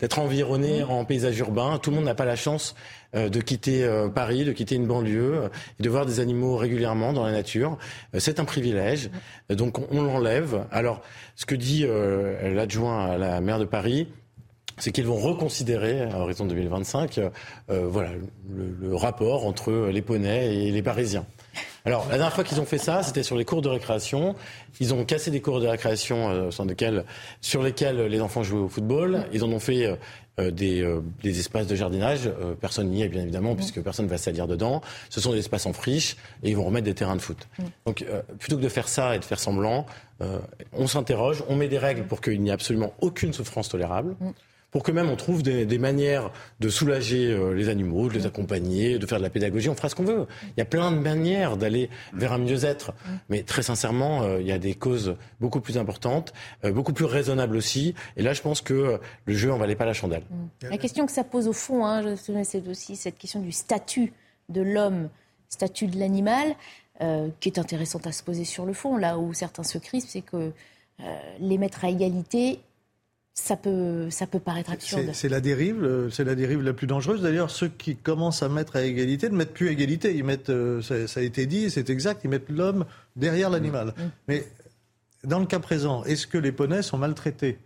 d'être 0.00 0.18
environné 0.18 0.82
en 0.82 1.04
paysage 1.04 1.38
urbain. 1.38 1.78
Tout 1.78 1.90
le 1.90 1.96
monde 1.96 2.06
n'a 2.06 2.14
pas 2.14 2.24
la 2.24 2.36
chance 2.36 2.74
de 3.14 3.40
quitter 3.42 3.86
Paris, 4.14 4.46
de 4.46 4.52
quitter 4.52 4.74
une 4.74 4.86
banlieue 4.86 5.50
et 5.78 5.82
de 5.82 5.90
voir 5.90 6.06
des 6.06 6.18
animaux 6.18 6.56
régulièrement 6.56 7.12
dans 7.12 7.26
la 7.26 7.32
nature. 7.32 7.76
C'est 8.16 8.40
un 8.40 8.46
privilège, 8.46 9.10
donc 9.50 9.78
on, 9.78 9.86
on 9.90 10.02
l'enlève. 10.02 10.64
Alors, 10.70 11.02
ce 11.36 11.44
que 11.44 11.54
dit 11.54 11.84
l'adjoint 11.86 13.04
à 13.04 13.18
la 13.18 13.42
maire 13.42 13.58
de 13.58 13.66
Paris, 13.66 14.08
c'est 14.78 14.92
qu'ils 14.92 15.06
vont 15.06 15.16
reconsidérer 15.16 16.02
à 16.02 16.18
horizon 16.18 16.46
2025 16.46 17.18
euh, 17.18 17.30
voilà, 17.88 18.10
le, 18.50 18.88
le, 18.88 18.96
rapport 18.96 19.46
entre 19.46 19.72
les 19.92 20.02
poneys 20.02 20.66
et 20.66 20.70
les 20.70 20.82
Parisiens. 20.82 21.26
Alors, 21.84 22.04
la 22.06 22.16
dernière 22.16 22.32
fois 22.32 22.44
qu'ils 22.44 22.60
ont 22.60 22.64
fait 22.64 22.78
ça, 22.78 23.02
c'était 23.02 23.24
sur 23.24 23.36
les 23.36 23.44
cours 23.44 23.60
de 23.60 23.68
récréation. 23.68 24.36
Ils 24.80 24.94
ont 24.94 25.04
cassé 25.04 25.30
des 25.30 25.40
cours 25.40 25.60
de 25.60 25.66
récréation 25.66 26.30
euh, 26.30 26.50
sur, 26.50 26.64
lesquels, 26.64 27.04
sur 27.40 27.62
lesquels 27.62 28.06
les 28.06 28.20
enfants 28.20 28.42
jouaient 28.42 28.60
au 28.60 28.68
football. 28.68 29.26
Ils 29.32 29.42
en 29.42 29.50
ont 29.50 29.58
fait 29.58 29.98
euh, 30.40 30.50
des, 30.50 30.80
euh, 30.80 31.02
des, 31.22 31.38
espaces 31.40 31.66
de 31.66 31.74
jardinage. 31.74 32.26
Euh, 32.26 32.54
personne 32.58 32.88
n'y 32.88 33.02
est, 33.02 33.08
bien 33.08 33.20
évidemment, 33.20 33.54
puisque 33.54 33.82
personne 33.82 34.06
ne 34.06 34.10
va 34.10 34.16
salir 34.16 34.46
dedans. 34.46 34.80
Ce 35.10 35.20
sont 35.20 35.32
des 35.32 35.38
espaces 35.38 35.66
en 35.66 35.74
friche 35.74 36.16
et 36.42 36.48
ils 36.48 36.56
vont 36.56 36.64
remettre 36.64 36.86
des 36.86 36.94
terrains 36.94 37.16
de 37.16 37.20
foot. 37.20 37.48
Donc, 37.84 38.02
plutôt 38.38 38.56
que 38.56 38.62
de 38.62 38.68
faire 38.70 38.88
ça 38.88 39.14
et 39.14 39.18
de 39.18 39.26
faire 39.26 39.38
semblant, 39.38 39.84
on 40.72 40.86
s'interroge, 40.86 41.44
on 41.48 41.56
met 41.56 41.68
des 41.68 41.78
règles 41.78 42.04
pour 42.04 42.22
qu'il 42.22 42.40
n'y 42.40 42.48
ait 42.48 42.52
absolument 42.52 42.94
aucune 43.02 43.34
souffrance 43.34 43.68
tolérable 43.68 44.16
pour 44.72 44.82
que 44.82 44.90
même 44.90 45.08
on 45.08 45.14
trouve 45.14 45.44
des, 45.44 45.64
des 45.64 45.78
manières 45.78 46.32
de 46.58 46.68
soulager 46.68 47.30
euh, 47.30 47.52
les 47.52 47.68
animaux, 47.68 48.08
de 48.08 48.14
les 48.14 48.26
accompagner, 48.26 48.98
de 48.98 49.06
faire 49.06 49.18
de 49.18 49.22
la 49.22 49.30
pédagogie. 49.30 49.68
On 49.68 49.76
fera 49.76 49.88
ce 49.88 49.94
qu'on 49.94 50.04
veut. 50.04 50.26
Il 50.42 50.58
y 50.58 50.62
a 50.62 50.64
plein 50.64 50.90
de 50.90 50.98
manières 50.98 51.56
d'aller 51.56 51.90
vers 52.12 52.32
un 52.32 52.38
mieux-être. 52.38 52.92
Mais 53.28 53.44
très 53.44 53.62
sincèrement, 53.62 54.22
euh, 54.22 54.40
il 54.40 54.46
y 54.46 54.52
a 54.52 54.58
des 54.58 54.74
causes 54.74 55.16
beaucoup 55.40 55.60
plus 55.60 55.78
importantes, 55.78 56.32
euh, 56.64 56.72
beaucoup 56.72 56.92
plus 56.92 57.04
raisonnables 57.04 57.56
aussi. 57.56 57.94
Et 58.16 58.22
là, 58.22 58.32
je 58.32 58.42
pense 58.42 58.60
que 58.60 58.98
le 59.26 59.34
jeu 59.34 59.52
en 59.52 59.58
valait 59.58 59.76
pas 59.76 59.84
la 59.84 59.92
chandelle. 59.92 60.24
La 60.62 60.78
question 60.78 61.06
que 61.06 61.12
ça 61.12 61.22
pose 61.22 61.46
au 61.46 61.52
fond, 61.52 61.86
hein, 61.86 62.16
c'est 62.16 62.66
aussi 62.66 62.96
cette 62.96 63.18
question 63.18 63.40
du 63.40 63.52
statut 63.52 64.12
de 64.48 64.62
l'homme, 64.62 65.08
statut 65.48 65.86
de 65.86 65.98
l'animal, 65.98 66.56
euh, 67.00 67.28
qui 67.40 67.48
est 67.48 67.58
intéressante 67.58 68.06
à 68.06 68.12
se 68.12 68.22
poser 68.22 68.44
sur 68.44 68.64
le 68.64 68.74
fond. 68.74 68.96
Là 68.96 69.18
où 69.18 69.32
certains 69.32 69.64
se 69.64 69.78
crispent, 69.78 70.08
c'est 70.08 70.20
que 70.20 70.52
euh, 71.00 71.34
les 71.40 71.58
mettre 71.58 71.84
à 71.84 71.88
égalité 71.88 72.60
ça 73.34 73.56
peut, 73.56 74.10
ça 74.10 74.26
peut 74.26 74.40
paraître 74.40 74.72
absurde. 74.72 75.10
C'est 75.12 75.28
la 75.28 75.40
dérive, 75.40 76.08
c'est 76.10 76.24
la 76.24 76.34
dérive 76.34 76.62
la 76.62 76.72
plus 76.72 76.86
dangereuse. 76.86 77.22
D'ailleurs, 77.22 77.50
ceux 77.50 77.68
qui 77.68 77.96
commencent 77.96 78.42
à 78.42 78.48
mettre 78.48 78.76
à 78.76 78.82
égalité 78.82 79.28
ne 79.28 79.36
mettent 79.36 79.54
plus 79.54 79.68
à 79.68 79.72
égalité. 79.72 80.14
Ils 80.14 80.24
mettent, 80.24 80.52
ça, 80.82 81.06
ça 81.06 81.20
a 81.20 81.22
été 81.22 81.46
dit, 81.46 81.70
c'est 81.70 81.90
exact, 81.90 82.22
ils 82.24 82.30
mettent 82.30 82.50
l'homme 82.50 82.84
derrière 83.16 83.50
l'animal. 83.50 83.88
Mmh. 83.88 84.02
Mais 84.28 84.44
dans 85.24 85.38
le 85.38 85.46
cas 85.46 85.60
présent, 85.60 86.04
est-ce 86.04 86.26
que 86.26 86.38
les 86.38 86.52
poneys 86.52 86.82
sont 86.82 86.98
maltraités? 86.98 87.58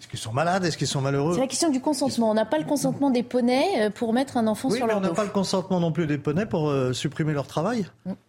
Est-ce 0.00 0.08
qu'ils 0.08 0.18
sont 0.18 0.32
malades? 0.32 0.64
Est-ce 0.64 0.78
qu'ils 0.78 0.88
sont 0.88 1.00
malheureux? 1.00 1.34
C'est 1.34 1.40
la 1.40 1.46
question 1.46 1.70
du 1.70 1.80
consentement. 1.80 2.30
On 2.30 2.34
n'a 2.34 2.46
pas 2.46 2.58
le 2.58 2.64
consentement 2.64 3.10
des 3.10 3.22
poneys 3.22 3.82
euh, 3.82 3.90
pour 3.90 4.12
mettre 4.12 4.36
un 4.36 4.46
enfant 4.46 4.68
oui, 4.68 4.78
sur 4.78 4.86
mais 4.86 4.92
leur 4.92 4.98
on 4.98 5.02
n'a 5.02 5.08
dos. 5.08 5.14
pas 5.14 5.24
le 5.24 5.30
consentement 5.30 5.78
non 5.78 5.92
plus 5.92 6.06
des 6.06 6.18
poneys 6.18 6.46
pour 6.46 6.70
euh, 6.70 6.92
supprimer 6.92 7.32
leur 7.32 7.46
travail. 7.46 7.86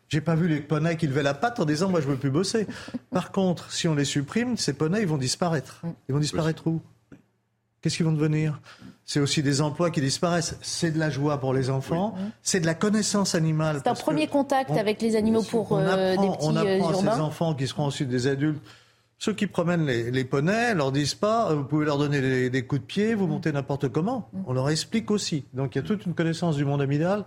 J'ai 0.10 0.22
pas 0.22 0.36
vu 0.36 0.48
les 0.48 0.62
poneys 0.62 0.98
qui 0.98 1.08
levaient 1.08 1.24
la 1.24 1.34
patte 1.34 1.60
en 1.60 1.66
disant 1.66 1.90
moi 1.90 2.00
je 2.02 2.08
veux 2.08 2.16
plus 2.18 2.30
bosser. 2.30 2.68
Par 3.12 3.32
contre, 3.32 3.72
si 3.72 3.88
on 3.88 3.96
les 3.96 4.06
supprime, 4.06 4.56
ces 4.58 4.74
poneys 4.74 5.02
ils 5.02 5.08
vont 5.08 5.18
disparaître. 5.18 5.82
Ils 6.08 6.14
vont 6.14 6.20
disparaître 6.20 6.68
où? 6.68 6.82
Qu'est-ce 7.82 7.98
qu'ils 7.98 8.06
vont 8.06 8.12
devenir? 8.14 8.60
C'est 9.04 9.20
aussi 9.20 9.44
des 9.44 9.62
emplois 9.62 9.92
qui 9.92 10.02
disparaissent. 10.02 10.58
C'est 10.62 10.90
de 10.92 10.98
la 11.00 11.12
joie 11.12 11.40
pour 11.40 11.54
les 11.54 11.70
enfants. 11.70 12.16
C'est 12.42 12.60
de 12.60 12.66
la 12.66 12.74
connaissance 12.74 13.36
animale. 13.36 13.82
C'est 13.84 13.90
un 13.90 13.94
premier 13.94 14.28
contact 14.28 14.72
on- 14.72 14.78
avec 14.78 15.02
les 15.02 15.16
animaux 15.16 15.44
pour 15.44 15.72
on 15.72 15.78
euh, 15.80 16.14
apprend, 16.14 16.24
des 16.24 16.30
petits 16.38 16.48
on 16.48 16.56
euh, 16.56 16.76
apprend 16.78 16.90
à 17.12 17.16
ces 17.16 17.22
enfants 17.22 17.54
qui 17.54 17.68
seront 17.68 17.84
ensuite 17.86 18.10
des 18.10 18.26
adultes. 18.28 18.62
Ceux 19.20 19.34
qui 19.34 19.48
promènent 19.48 19.86
les, 19.86 20.10
les 20.12 20.26
poneys 20.26 20.74
leur 20.76 20.92
disent 20.92 21.14
pas, 21.16 21.50
euh, 21.52 21.56
vous 21.56 21.64
pouvez 21.64 21.86
leur 21.86 21.98
donner 22.00 22.22
des, 22.22 22.50
des 22.50 22.66
coups 22.66 22.82
de 22.82 22.86
pied, 22.86 23.14
vous 23.14 23.28
montez 23.28 23.52
n'importe 23.52 23.90
comment. 23.90 24.30
On 24.48 24.54
leur 24.54 24.70
explique 24.70 25.10
aussi. 25.12 25.46
Donc 25.54 25.76
il 25.76 25.78
y 25.78 25.82
a 25.82 25.88
toute 25.88 26.06
une 26.06 26.14
connaissance 26.16 26.56
du 26.56 26.66
monde 26.66 26.82
animal 26.82 27.24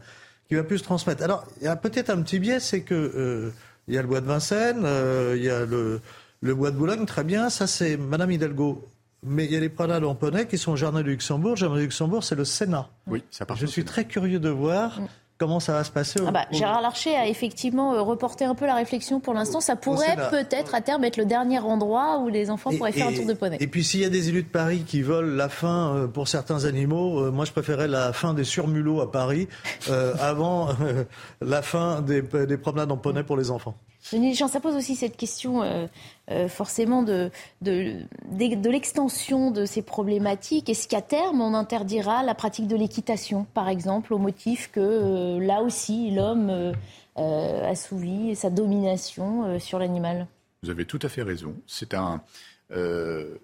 qui 0.48 0.54
va 0.54 0.64
plus 0.64 0.78
se 0.78 0.84
transmettre. 0.84 1.22
Alors 1.22 1.44
il 1.60 1.64
y 1.64 1.68
a 1.68 1.76
peut-être 1.76 2.10
un 2.10 2.22
petit 2.22 2.38
biais, 2.38 2.60
c'est 2.60 2.80
que 2.80 2.94
euh, 2.94 3.50
il 3.86 3.94
y 3.94 3.98
a 3.98 4.02
le 4.02 4.08
bois 4.08 4.20
de 4.20 4.26
Vincennes, 4.26 4.82
euh, 4.84 5.34
il 5.36 5.44
y 5.44 5.50
a 5.50 5.64
le, 5.64 6.00
le 6.40 6.54
bois 6.54 6.70
de 6.70 6.76
Boulogne, 6.76 7.04
très 7.06 7.24
bien. 7.24 7.50
Ça 7.50 7.66
c'est 7.66 7.96
Madame 7.96 8.30
Hidalgo. 8.30 8.88
Mais 9.24 9.46
il 9.46 9.52
y 9.52 9.56
a 9.56 9.60
les 9.60 9.68
promenades 9.68 10.04
en 10.04 10.14
poney 10.14 10.46
qui 10.46 10.56
sont 10.58 10.72
au 10.72 10.76
Jardin 10.76 11.02
du 11.02 11.10
Luxembourg. 11.10 11.50
Le 11.50 11.56
Jardin 11.56 11.74
du 11.74 11.82
Luxembourg, 11.82 12.22
c'est 12.22 12.36
le 12.36 12.44
Sénat. 12.44 12.88
Oui, 13.08 13.24
ça 13.32 13.44
part. 13.44 13.56
Je 13.56 13.66
suis 13.66 13.84
très 13.84 14.04
curieux 14.04 14.38
de 14.38 14.48
voir 14.48 15.00
comment 15.38 15.60
ça 15.60 15.72
va 15.72 15.84
se 15.84 15.90
passer. 15.90 16.20
Ah 16.26 16.30
bah, 16.30 16.46
Gérard 16.50 16.82
Larcher 16.82 17.14
a 17.14 17.28
effectivement 17.28 17.94
euh, 17.94 18.02
reporté 18.02 18.44
un 18.44 18.54
peu 18.54 18.66
la 18.66 18.74
réflexion 18.74 19.20
pour 19.20 19.34
l'instant. 19.34 19.60
Ça 19.60 19.76
pourrait 19.76 20.16
peut-être 20.30 20.74
à 20.74 20.80
terme 20.80 21.04
être 21.04 21.16
le 21.16 21.24
dernier 21.24 21.60
endroit 21.60 22.18
où 22.18 22.28
les 22.28 22.50
enfants 22.50 22.70
pourraient 22.76 22.92
faire 22.92 23.08
un 23.08 23.12
tour 23.12 23.26
de 23.26 23.34
poney. 23.34 23.56
Et 23.60 23.68
puis 23.68 23.84
s'il 23.84 24.00
y 24.00 24.04
a 24.04 24.10
des 24.10 24.28
élus 24.28 24.42
de 24.42 24.48
Paris 24.48 24.82
qui 24.86 25.02
veulent 25.02 25.36
la 25.36 25.48
fin 25.48 25.94
euh, 25.94 26.06
pour 26.08 26.28
certains 26.28 26.64
animaux, 26.64 27.20
euh, 27.20 27.30
moi 27.30 27.44
je 27.44 27.52
préférais 27.52 27.88
la 27.88 28.12
fin 28.12 28.34
des 28.34 28.44
surmulots 28.44 29.00
à 29.00 29.10
Paris 29.10 29.48
euh, 29.88 30.14
avant 30.20 30.70
euh, 30.70 31.04
la 31.40 31.62
fin 31.62 32.02
des, 32.02 32.22
des 32.22 32.56
promenades 32.56 32.90
en 32.90 32.96
poney 32.96 33.22
pour 33.22 33.36
les 33.36 33.50
enfants. 33.50 33.76
Denis 34.12 34.30
Deschamps, 34.30 34.48
ça 34.48 34.60
pose 34.60 34.74
aussi 34.74 34.96
cette 34.96 35.16
question 35.16 35.62
euh, 35.62 35.86
euh, 36.30 36.48
forcément 36.48 37.02
de, 37.02 37.30
de, 37.60 37.96
de, 38.32 38.54
de 38.54 38.70
l'extension 38.70 39.50
de 39.50 39.66
ces 39.66 39.82
problématiques. 39.82 40.68
Est-ce 40.68 40.88
qu'à 40.88 41.02
terme, 41.02 41.40
on 41.40 41.54
interdira 41.54 42.22
la 42.22 42.34
pratique 42.34 42.66
de 42.66 42.76
l'équitation, 42.76 43.46
par 43.54 43.68
exemple, 43.68 44.14
au 44.14 44.18
motif 44.18 44.70
que 44.70 44.80
euh, 44.80 45.38
là 45.40 45.62
aussi, 45.62 46.10
l'homme 46.10 46.72
assouvit 47.16 48.36
sa 48.36 48.48
domination 48.48 49.58
sur 49.58 49.78
l'animal? 49.78 50.28
Vous 50.62 50.70
avez 50.70 50.84
tout 50.84 51.00
à 51.02 51.08
fait 51.08 51.22
raison. 51.22 51.54
C'est 51.66 51.94
un. 51.94 52.22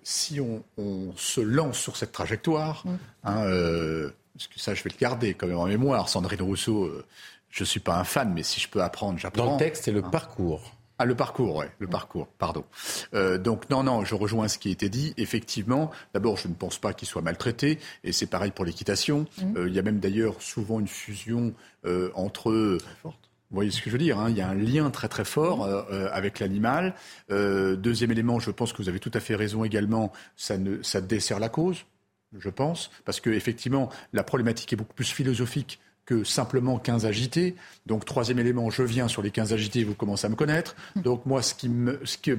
si 0.04 0.40
on, 0.40 0.62
on 0.78 1.12
se 1.16 1.40
lance 1.40 1.78
sur 1.78 1.96
cette 1.96 2.12
trajectoire, 2.12 2.84
hein, 3.24 3.44
euh, 3.46 4.10
parce 4.34 4.46
que 4.46 4.60
ça, 4.60 4.74
je 4.74 4.82
vais 4.84 4.90
le 4.90 4.98
garder 4.98 5.34
quand 5.34 5.46
même 5.46 5.58
en 5.58 5.66
mémoire. 5.66 6.08
Sandrine 6.08 6.42
Rousseau, 6.42 6.90
je 7.54 7.62
ne 7.62 7.66
suis 7.66 7.78
pas 7.80 7.96
un 7.98 8.04
fan, 8.04 8.32
mais 8.34 8.42
si 8.42 8.58
je 8.60 8.68
peux 8.68 8.82
apprendre, 8.82 9.16
j'apprends. 9.16 9.46
Dans 9.46 9.52
le 9.52 9.58
texte, 9.58 9.84
c'est 9.84 9.92
le 9.92 10.04
Hein. 10.04 10.10
parcours. 10.10 10.72
Ah, 10.98 11.04
le 11.04 11.14
parcours, 11.14 11.56
ouais, 11.56 11.70
le 11.78 11.86
parcours, 11.86 12.26
pardon. 12.38 12.64
Euh, 13.14 13.38
donc, 13.38 13.70
non, 13.70 13.82
non, 13.84 14.04
je 14.04 14.14
rejoins 14.16 14.48
ce 14.48 14.58
qui 14.58 14.68
a 14.68 14.72
été 14.72 14.88
dit. 14.88 15.14
Effectivement, 15.18 15.90
d'abord, 16.14 16.36
je 16.36 16.48
ne 16.48 16.54
pense 16.54 16.78
pas 16.78 16.92
qu'il 16.92 17.06
soit 17.06 17.22
maltraité, 17.22 17.78
et 18.02 18.10
c'est 18.12 18.26
pareil 18.26 18.50
pour 18.50 18.64
l'équitation. 18.64 19.26
Mhm. 19.38 19.56
Euh, 19.56 19.68
il 19.68 19.74
y 19.74 19.78
a 19.78 19.82
même 19.82 20.00
d'ailleurs 20.00 20.40
souvent 20.42 20.80
une 20.80 20.88
fusion 20.88 21.52
euh, 21.84 22.10
entre. 22.14 22.78
Vous 23.04 23.10
voyez 23.50 23.70
ce 23.70 23.80
que 23.82 23.86
je 23.90 23.92
veux 23.92 23.98
dire 24.02 24.18
hein 24.18 24.30
Il 24.30 24.36
y 24.36 24.40
a 24.40 24.48
un 24.48 24.54
lien 24.54 24.90
très 24.90 25.08
très 25.08 25.24
fort 25.24 25.62
euh, 25.64 25.82
euh, 25.92 26.08
avec 26.12 26.40
l'animal. 26.40 26.94
Euh, 27.30 27.76
deuxième 27.76 28.10
élément, 28.10 28.40
je 28.40 28.50
pense 28.50 28.72
que 28.72 28.78
vous 28.82 28.88
avez 28.88 28.98
tout 28.98 29.12
à 29.14 29.20
fait 29.20 29.36
raison 29.36 29.62
également, 29.62 30.12
ça, 30.36 30.58
ne, 30.58 30.82
ça 30.82 31.00
dessert 31.00 31.38
la 31.38 31.48
cause, 31.48 31.84
je 32.36 32.50
pense, 32.50 32.90
parce 33.04 33.20
que 33.20 33.30
effectivement, 33.30 33.90
la 34.12 34.24
problématique 34.24 34.72
est 34.72 34.76
beaucoup 34.76 34.94
plus 34.94 35.10
philosophique 35.12 35.78
que 36.06 36.24
simplement 36.24 36.78
15 36.78 37.06
agités. 37.06 37.54
Donc, 37.86 38.04
troisième 38.04 38.38
élément, 38.38 38.70
je 38.70 38.82
viens 38.82 39.08
sur 39.08 39.22
les 39.22 39.30
15 39.30 39.52
agités, 39.52 39.84
vous 39.84 39.94
commencez 39.94 40.26
à 40.26 40.30
me 40.30 40.36
connaître. 40.36 40.76
Donc, 40.96 41.26
moi, 41.26 41.42
ce 41.42 41.54
qui 41.54 41.70
ce 42.04 42.18
que, 42.18 42.38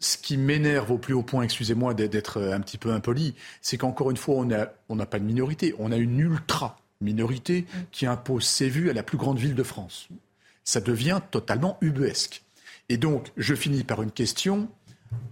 ce 0.00 0.16
qui 0.16 0.36
m'énerve 0.36 0.90
au 0.90 0.98
plus 0.98 1.14
haut 1.14 1.22
point, 1.22 1.42
excusez-moi 1.42 1.94
d'être 1.94 2.42
un 2.42 2.60
petit 2.60 2.78
peu 2.78 2.92
impoli, 2.92 3.34
c'est 3.62 3.78
qu'encore 3.78 4.10
une 4.10 4.16
fois, 4.16 4.36
on 4.36 4.44
n'a 4.44 4.72
on 4.88 4.96
pas 4.98 5.18
de 5.18 5.24
minorité, 5.24 5.74
on 5.78 5.92
a 5.92 5.96
une 5.96 6.18
ultra 6.18 6.78
minorité 7.00 7.66
qui 7.92 8.06
impose 8.06 8.44
ses 8.44 8.68
vues 8.68 8.90
à 8.90 8.92
la 8.92 9.02
plus 9.02 9.18
grande 9.18 9.38
ville 9.38 9.54
de 9.54 9.62
France. 9.62 10.08
Ça 10.64 10.80
devient 10.80 11.20
totalement 11.30 11.78
ubuesque. 11.80 12.42
Et 12.88 12.96
donc, 12.96 13.30
je 13.36 13.54
finis 13.54 13.84
par 13.84 14.02
une 14.02 14.10
question. 14.10 14.68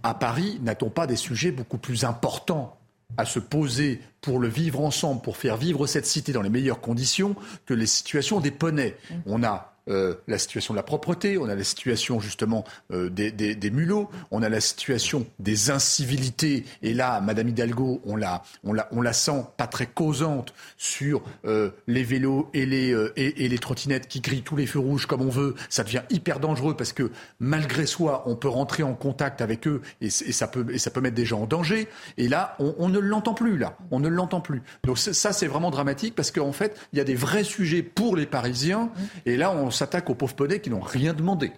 À 0.01 0.13
Paris, 0.13 0.59
n'a-t-on 0.61 0.89
pas 0.89 1.07
des 1.07 1.15
sujets 1.15 1.51
beaucoup 1.51 1.77
plus 1.77 2.05
importants 2.05 2.77
à 3.17 3.25
se 3.25 3.39
poser 3.39 4.01
pour 4.21 4.39
le 4.39 4.47
vivre 4.47 4.81
ensemble, 4.81 5.21
pour 5.21 5.37
faire 5.37 5.57
vivre 5.57 5.87
cette 5.87 6.05
cité 6.05 6.31
dans 6.31 6.41
les 6.41 6.49
meilleures 6.49 6.81
conditions 6.81 7.35
que 7.65 7.73
les 7.73 7.85
situations 7.85 8.39
des 8.39 8.51
poneys. 8.51 8.95
On 9.25 9.43
a 9.43 9.72
euh, 9.89 10.15
la 10.27 10.37
situation 10.37 10.73
de 10.73 10.77
la 10.77 10.83
propreté, 10.83 11.37
on 11.37 11.49
a 11.49 11.55
la 11.55 11.63
situation 11.63 12.19
justement 12.19 12.63
euh, 12.91 13.09
des, 13.09 13.31
des, 13.31 13.71
mulots, 13.71 14.09
on 14.31 14.41
a 14.41 14.49
la 14.49 14.61
situation 14.61 15.25
des 15.39 15.71
incivilités. 15.71 16.65
Et 16.81 16.93
là, 16.93 17.19
Madame 17.19 17.49
Hidalgo, 17.49 18.01
on 18.05 18.15
la, 18.15 18.43
on 18.63 18.71
la, 18.71 18.87
on 18.91 19.01
la 19.01 19.11
sent 19.11 19.43
pas 19.57 19.67
très 19.67 19.87
causante 19.87 20.53
sur 20.77 21.21
euh, 21.45 21.71
les 21.87 22.03
vélos 22.03 22.49
et 22.53 22.65
les, 22.65 22.95
et, 23.17 23.49
les 23.49 23.57
trottinettes 23.57 24.07
qui 24.07 24.21
grillent 24.21 24.43
tous 24.43 24.55
les 24.55 24.67
feux 24.67 24.79
rouges 24.79 25.05
comme 25.05 25.21
on 25.21 25.29
veut. 25.29 25.55
Ça 25.69 25.83
devient 25.83 26.03
hyper 26.09 26.39
dangereux 26.39 26.77
parce 26.77 26.93
que 26.93 27.11
malgré 27.39 27.85
soi, 27.85 28.23
on 28.25 28.35
peut 28.35 28.47
rentrer 28.47 28.83
en 28.83 28.93
contact 28.93 29.41
avec 29.41 29.67
eux 29.67 29.81
et, 29.99 30.09
ça 30.09 30.47
peut, 30.47 30.77
ça 30.77 30.91
peut 30.91 31.01
mettre 31.01 31.15
des 31.15 31.25
gens 31.25 31.41
en 31.41 31.47
danger. 31.47 31.89
Et 32.17 32.29
là, 32.29 32.55
on, 32.59 32.73
on 32.77 32.89
ne 32.89 32.99
l'entend 32.99 33.33
plus. 33.33 33.57
Là, 33.57 33.77
on 33.91 33.99
ne 33.99 34.07
l'entend 34.07 34.39
plus. 34.39 34.61
Donc 34.85 34.97
ça, 34.97 35.33
c'est 35.33 35.47
vraiment 35.47 35.71
dramatique 35.71 36.15
parce 36.15 36.31
qu'en 36.31 36.53
fait, 36.53 36.79
il 36.93 36.99
y 36.99 37.01
a 37.01 37.05
des 37.05 37.15
vrais 37.15 37.43
sujets 37.43 37.83
pour 37.83 38.15
les 38.15 38.25
Parisiens. 38.25 38.89
Et 39.25 39.35
là, 39.35 39.51
on 39.51 39.72
s'attaque 39.73 40.09
aux 40.09 40.15
pauvres 40.15 40.35
poneys 40.35 40.59
qui 40.59 40.69
n'ont 40.69 40.79
rien 40.79 41.13
demandé. 41.13 41.51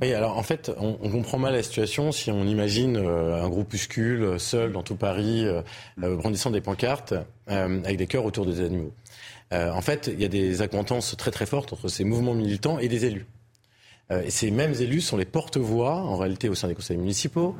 Oui, 0.00 0.14
alors 0.14 0.38
en 0.38 0.44
fait, 0.44 0.70
on, 0.78 0.96
on 1.02 1.10
comprend 1.10 1.38
mal 1.38 1.54
la 1.54 1.62
situation 1.62 2.12
si 2.12 2.30
on 2.30 2.44
imagine 2.44 2.96
euh, 2.96 3.42
un 3.42 3.48
groupuscule 3.48 4.22
euh, 4.22 4.38
seul 4.38 4.70
dans 4.70 4.84
tout 4.84 4.94
Paris, 4.94 5.44
euh, 5.44 5.62
euh, 6.04 6.16
brandissant 6.16 6.50
des 6.52 6.60
pancartes 6.60 7.14
euh, 7.50 7.82
avec 7.82 7.96
des 7.96 8.06
cœurs 8.06 8.24
autour 8.24 8.46
des 8.46 8.60
animaux. 8.60 8.92
Euh, 9.52 9.72
en 9.72 9.80
fait, 9.80 10.08
il 10.12 10.20
y 10.20 10.24
a 10.24 10.28
des 10.28 10.62
acquaintances 10.62 11.16
très 11.16 11.32
très 11.32 11.46
fortes 11.46 11.72
entre 11.72 11.88
ces 11.88 12.04
mouvements 12.04 12.34
militants 12.34 12.78
et 12.78 12.86
des 12.86 13.06
élus. 13.06 13.26
Euh, 14.10 14.22
et 14.22 14.30
ces 14.30 14.50
mêmes 14.50 14.74
élus 14.80 15.00
sont 15.00 15.16
les 15.16 15.24
porte-voix, 15.24 15.94
en 15.96 16.16
réalité, 16.16 16.48
au 16.48 16.54
sein 16.54 16.66
des 16.68 16.74
conseils 16.74 16.96
municipaux, 16.96 17.54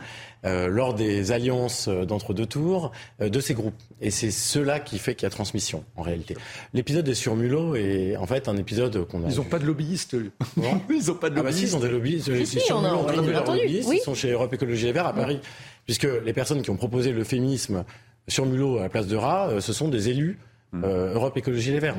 euh, 0.44 0.66
lors 0.68 0.94
des 0.94 1.32
alliances 1.32 1.86
euh, 1.89 2.05
d'entre-deux 2.05 2.47
tours, 2.47 2.90
euh, 3.20 3.28
de 3.28 3.40
ces 3.40 3.55
groupes. 3.55 3.74
Et 4.01 4.10
c'est 4.10 4.31
cela 4.31 4.81
qui 4.81 4.98
fait 4.98 5.14
qu'il 5.14 5.24
y 5.24 5.27
a 5.27 5.31
transmission, 5.31 5.85
en 5.97 6.02
réalité. 6.02 6.36
L'épisode 6.74 7.05
des 7.05 7.14
surmulots 7.14 7.77
est 7.77 8.16
en 8.16 8.27
fait 8.27 8.48
un 8.48 8.56
épisode 8.56 9.06
qu'on 9.06 9.24
a... 9.24 9.28
Ils 9.31 9.36
n'ont 9.36 9.44
pas 9.44 9.59
de 9.59 9.66
lobbyistes. 9.66 10.16
Ils 10.56 11.06
n'ont 11.06 11.14
pas 11.14 11.31
de 11.31 11.39
Ah 11.39 11.43
bah 11.43 11.52
si, 11.52 11.64
ils 11.64 11.77
ont 11.77 11.81
des 11.81 11.89
lobbyistes. 11.89 12.24
Si, 12.24 12.31
Les 12.32 12.47
si, 12.47 12.60
surmulots 12.60 12.94
on 13.05 13.09
a- 13.09 13.12
on 13.14 13.36
entendu, 13.36 13.60
lobbyistes. 13.60 13.89
oui. 13.89 13.97
Ils 14.01 14.05
sont 14.05 14.14
chez 14.14 14.31
Europe 14.32 14.52
Écologie 14.52 14.86
Les 14.86 14.93
Verts 14.93 15.06
à 15.06 15.12
Paris. 15.14 15.40
Puisque 15.85 16.09
les 16.24 16.32
personnes 16.32 16.62
qui 16.62 16.70
ont 16.70 16.77
proposé 16.77 17.12
le 17.12 17.24
féminisme 17.24 17.85
sur 18.28 18.47
mulot 18.47 18.78
à 18.78 18.82
la 18.82 18.89
place 18.89 19.06
de 19.06 19.16
rat, 19.16 19.48
euh, 19.48 19.60
ce 19.60 19.72
sont 19.72 19.89
des 19.89 20.09
élus 20.09 20.39
euh, 20.74 21.14
Europe 21.14 21.36
Écologie 21.36 21.72
Les 21.72 21.81
Verts. 21.81 21.97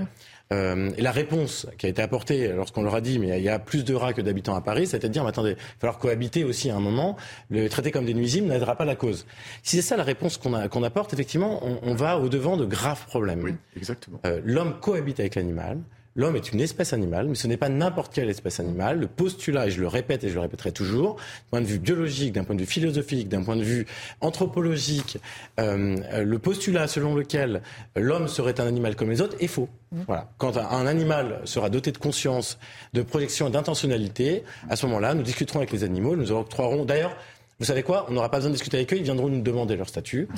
Euh, 0.52 0.92
et 0.98 1.02
la 1.02 1.12
réponse 1.12 1.68
qui 1.78 1.86
a 1.86 1.90
été 1.90 2.02
apportée 2.02 2.50
lorsqu'on 2.50 2.84
leur 2.84 2.96
a 2.96 3.02
dit 3.02 3.20
mais 3.20 3.38
il 3.38 3.44
y 3.44 3.50
a 3.50 3.60
plus 3.60 3.84
de 3.84 3.94
rats 3.94 4.14
que 4.14 4.22
d'habitants 4.22 4.56
à 4.56 4.62
Paris, 4.62 4.88
c'est 4.88 5.04
à 5.06 5.08
dire 5.08 5.24
mais 5.24 5.30
attendez, 5.30 5.52
il 5.52 5.56
va 5.56 5.80
falloir 5.80 5.98
cohabiter 5.98 6.44
aussi 6.44 6.70
à 6.70 6.76
un 6.76 6.80
moment. 6.80 7.16
Le 7.50 7.68
traiter 7.70 7.92
comme 7.92 8.06
des 8.06 8.14
nuisibles 8.14 8.48
n'aidera 8.48 8.76
pas 8.76 8.86
la 8.86 8.96
cause. 8.96 9.26
Si 9.64 9.78
c'est 9.78 9.82
ça 9.82 9.98
la 9.98 10.04
réponse 10.04 10.38
qu'on 10.38 10.84
apporte, 10.84 11.14
effectivement, 11.14 11.60
on, 11.66 11.80
on 11.84 11.96
va 11.96 12.18
au 12.18 12.30
devant 12.30 12.58
de 12.58 12.66
graves 12.66 13.06
problèmes. 13.06 13.44
Oui, 13.44 13.56
exactement. 13.78 14.20
Euh, 14.26 14.42
L'homme 14.44 14.80
cohabite 14.80 15.20
avec 15.20 15.36
l'animal. 15.36 15.80
L'homme 16.16 16.36
est 16.36 16.52
une 16.52 16.60
espèce 16.60 16.92
animale, 16.94 17.28
mais 17.28 17.36
ce 17.36 17.48
n'est 17.48 17.58
pas 17.58 17.70
n'importe 17.70 18.14
quelle 18.14 18.30
espèce 18.30 18.60
animale. 18.60 19.00
Le 19.00 19.08
postulat, 19.08 19.68
et 19.68 19.72
je 19.72 19.80
le 19.80 19.88
répète 19.88 20.24
et 20.24 20.30
je 20.30 20.34
le 20.34 20.42
répéterai 20.42 20.72
toujours, 20.72 21.16
d'un 21.16 21.50
point 21.52 21.62
de 21.62 21.66
vue 21.66 21.80
biologique, 21.80 22.34
d'un 22.34 22.44
point 22.44 22.56
de 22.56 22.62
vue 22.62 22.68
philosophique, 22.68 23.30
d'un 23.30 23.44
point 23.44 23.56
de 23.56 23.64
vue 23.64 23.86
anthropologique, 24.20 25.20
euh, 25.60 25.98
euh, 26.12 26.24
le 26.24 26.40
postulat 26.40 26.88
selon 26.88 27.16
lequel 27.16 27.62
l'homme 27.96 28.28
serait 28.28 28.60
un 28.60 28.68
animal 28.68 28.96
comme 28.96 29.10
les 29.10 29.22
autres 29.22 29.38
est 29.40 29.48
faux. 29.48 29.70
Voilà. 29.92 30.30
Quand 30.38 30.58
un, 30.58 30.66
un 30.66 30.86
animal 30.86 31.42
sera 31.46 31.70
doté 31.70 31.92
de 31.92 31.98
conscience, 31.98 32.60
de 32.94 33.02
projection 33.02 33.48
et 33.48 33.52
d'intentionnalité, 33.52 34.44
à 34.70 34.76
ce 34.76 34.86
moment-là, 34.88 35.14
nous 35.14 35.24
discuterons 35.24 35.60
avec 35.60 35.72
les 35.72 35.84
animaux, 35.84 36.16
nous 36.16 36.32
octroierons. 36.32 36.86
D'ailleurs, 36.86 37.16
vous 37.60 37.66
savez 37.66 37.84
quoi? 37.84 38.06
On 38.10 38.14
n'aura 38.14 38.30
pas 38.30 38.38
besoin 38.38 38.50
de 38.50 38.56
discuter 38.56 38.78
avec 38.78 38.92
eux, 38.92 38.98
ils 38.98 39.04
viendront 39.04 39.30
nous 39.30 39.42
demander 39.42 39.76
leur 39.76 39.88
statut. 39.88 40.28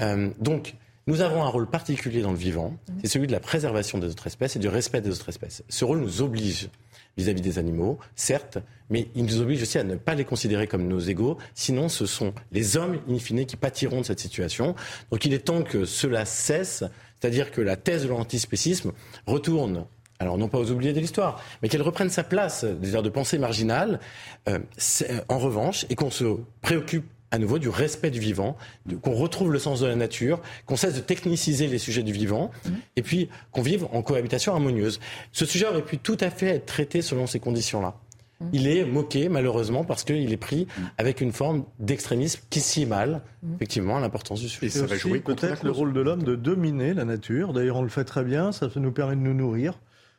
Euh, 0.00 0.30
donc, 0.40 0.74
nous 1.06 1.20
avons 1.20 1.42
un 1.42 1.48
rôle 1.48 1.68
particulier 1.68 2.22
dans 2.22 2.30
le 2.32 2.36
vivant, 2.38 2.76
c'est 3.00 3.08
celui 3.08 3.26
de 3.26 3.32
la 3.32 3.40
préservation 3.40 3.98
des 3.98 4.08
autres 4.08 4.26
espèces 4.26 4.56
et 4.56 4.58
du 4.58 4.68
respect 4.68 5.00
des 5.00 5.10
autres 5.10 5.28
espèces. 5.28 5.62
Ce 5.68 5.84
rôle 5.84 6.00
nous 6.00 6.22
oblige 6.22 6.68
vis-à-vis 7.16 7.42
des 7.42 7.58
animaux, 7.58 7.98
certes, 8.16 8.58
mais 8.88 9.08
il 9.14 9.24
nous 9.26 9.40
oblige 9.40 9.60
aussi 9.62 9.78
à 9.78 9.84
ne 9.84 9.96
pas 9.96 10.14
les 10.14 10.24
considérer 10.24 10.66
comme 10.66 10.86
nos 10.88 11.00
égaux, 11.00 11.36
sinon 11.54 11.88
ce 11.88 12.06
sont 12.06 12.32
les 12.52 12.76
hommes, 12.76 12.98
in 13.08 13.18
fine, 13.18 13.44
qui 13.44 13.56
pâtiront 13.56 14.00
de 14.00 14.06
cette 14.06 14.20
situation. 14.20 14.74
Donc 15.10 15.24
il 15.24 15.34
est 15.34 15.40
temps 15.40 15.62
que 15.62 15.84
cela 15.84 16.24
cesse, 16.24 16.84
c'est-à-dire 17.20 17.50
que 17.50 17.60
la 17.60 17.76
thèse 17.76 18.04
de 18.04 18.08
l'antispécisme 18.08 18.92
retourne 19.26 19.84
alors 20.18 20.38
non 20.38 20.46
pas 20.48 20.58
aux 20.58 20.70
oubliés 20.70 20.92
de 20.92 21.00
l'histoire, 21.00 21.42
mais 21.62 21.68
qu'elle 21.68 21.82
reprenne 21.82 22.08
sa 22.08 22.22
place, 22.22 22.64
des 22.64 22.94
heures 22.94 23.02
de 23.02 23.08
pensée 23.08 23.38
marginale, 23.38 23.98
euh, 24.48 24.60
c'est- 24.76 25.10
en 25.28 25.40
revanche, 25.40 25.84
et 25.90 25.96
qu'on 25.96 26.12
se 26.12 26.36
préoccupe 26.60 27.06
à 27.32 27.38
nouveau 27.38 27.58
du 27.58 27.70
respect 27.70 28.10
du 28.10 28.20
vivant, 28.20 28.56
qu'on 29.00 29.14
retrouve 29.14 29.50
le 29.50 29.58
sens 29.58 29.80
de 29.80 29.86
la 29.86 29.96
nature, 29.96 30.40
qu'on 30.66 30.76
cesse 30.76 30.94
de 30.94 31.00
techniciser 31.00 31.66
les 31.66 31.78
sujets 31.78 32.02
du 32.02 32.12
vivant, 32.12 32.50
mhm. 32.66 32.74
et 32.96 33.02
puis 33.02 33.30
qu'on 33.50 33.62
vive 33.62 33.86
en 33.92 34.02
cohabitation 34.02 34.52
harmonieuse. 34.52 35.00
Ce 35.32 35.46
sujet 35.46 35.66
aurait 35.66 35.82
pu 35.82 35.98
tout 35.98 36.18
à 36.20 36.30
fait 36.30 36.48
être 36.48 36.66
traité 36.66 37.00
selon 37.00 37.26
ces 37.26 37.40
conditions-là. 37.40 37.94
Mhm. 38.40 38.48
Il 38.52 38.68
est 38.68 38.84
moqué, 38.84 39.30
malheureusement, 39.30 39.82
parce 39.82 40.04
qu'il 40.04 40.30
est 40.30 40.36
pris 40.36 40.66
mhm. 40.76 40.84
avec 40.98 41.22
une 41.22 41.32
forme 41.32 41.64
d'extrémisme 41.80 42.42
qui 42.50 42.60
s'y 42.60 42.84
mal, 42.84 43.22
effectivement, 43.56 43.96
à 43.96 44.00
l'importance 44.00 44.40
du 44.40 44.50
sujet. 44.50 44.66
Et 44.66 44.68
ça 44.68 44.84
va 44.84 44.96
jouer 44.96 45.20
peut-être 45.20 45.64
le 45.64 45.70
rôle 45.70 45.94
de 45.94 46.00
l'homme 46.00 46.22
de 46.22 46.36
dominer 46.36 46.92
la 46.92 47.06
nature. 47.06 47.54
D'ailleurs, 47.54 47.76
on 47.76 47.82
le 47.82 47.88
fait 47.88 48.04
très 48.04 48.24
bien, 48.24 48.52
ça 48.52 48.68
nous 48.76 48.92
permet 48.92 49.16
de 49.16 49.20
nous 49.20 49.34
nourrir. 49.34 49.78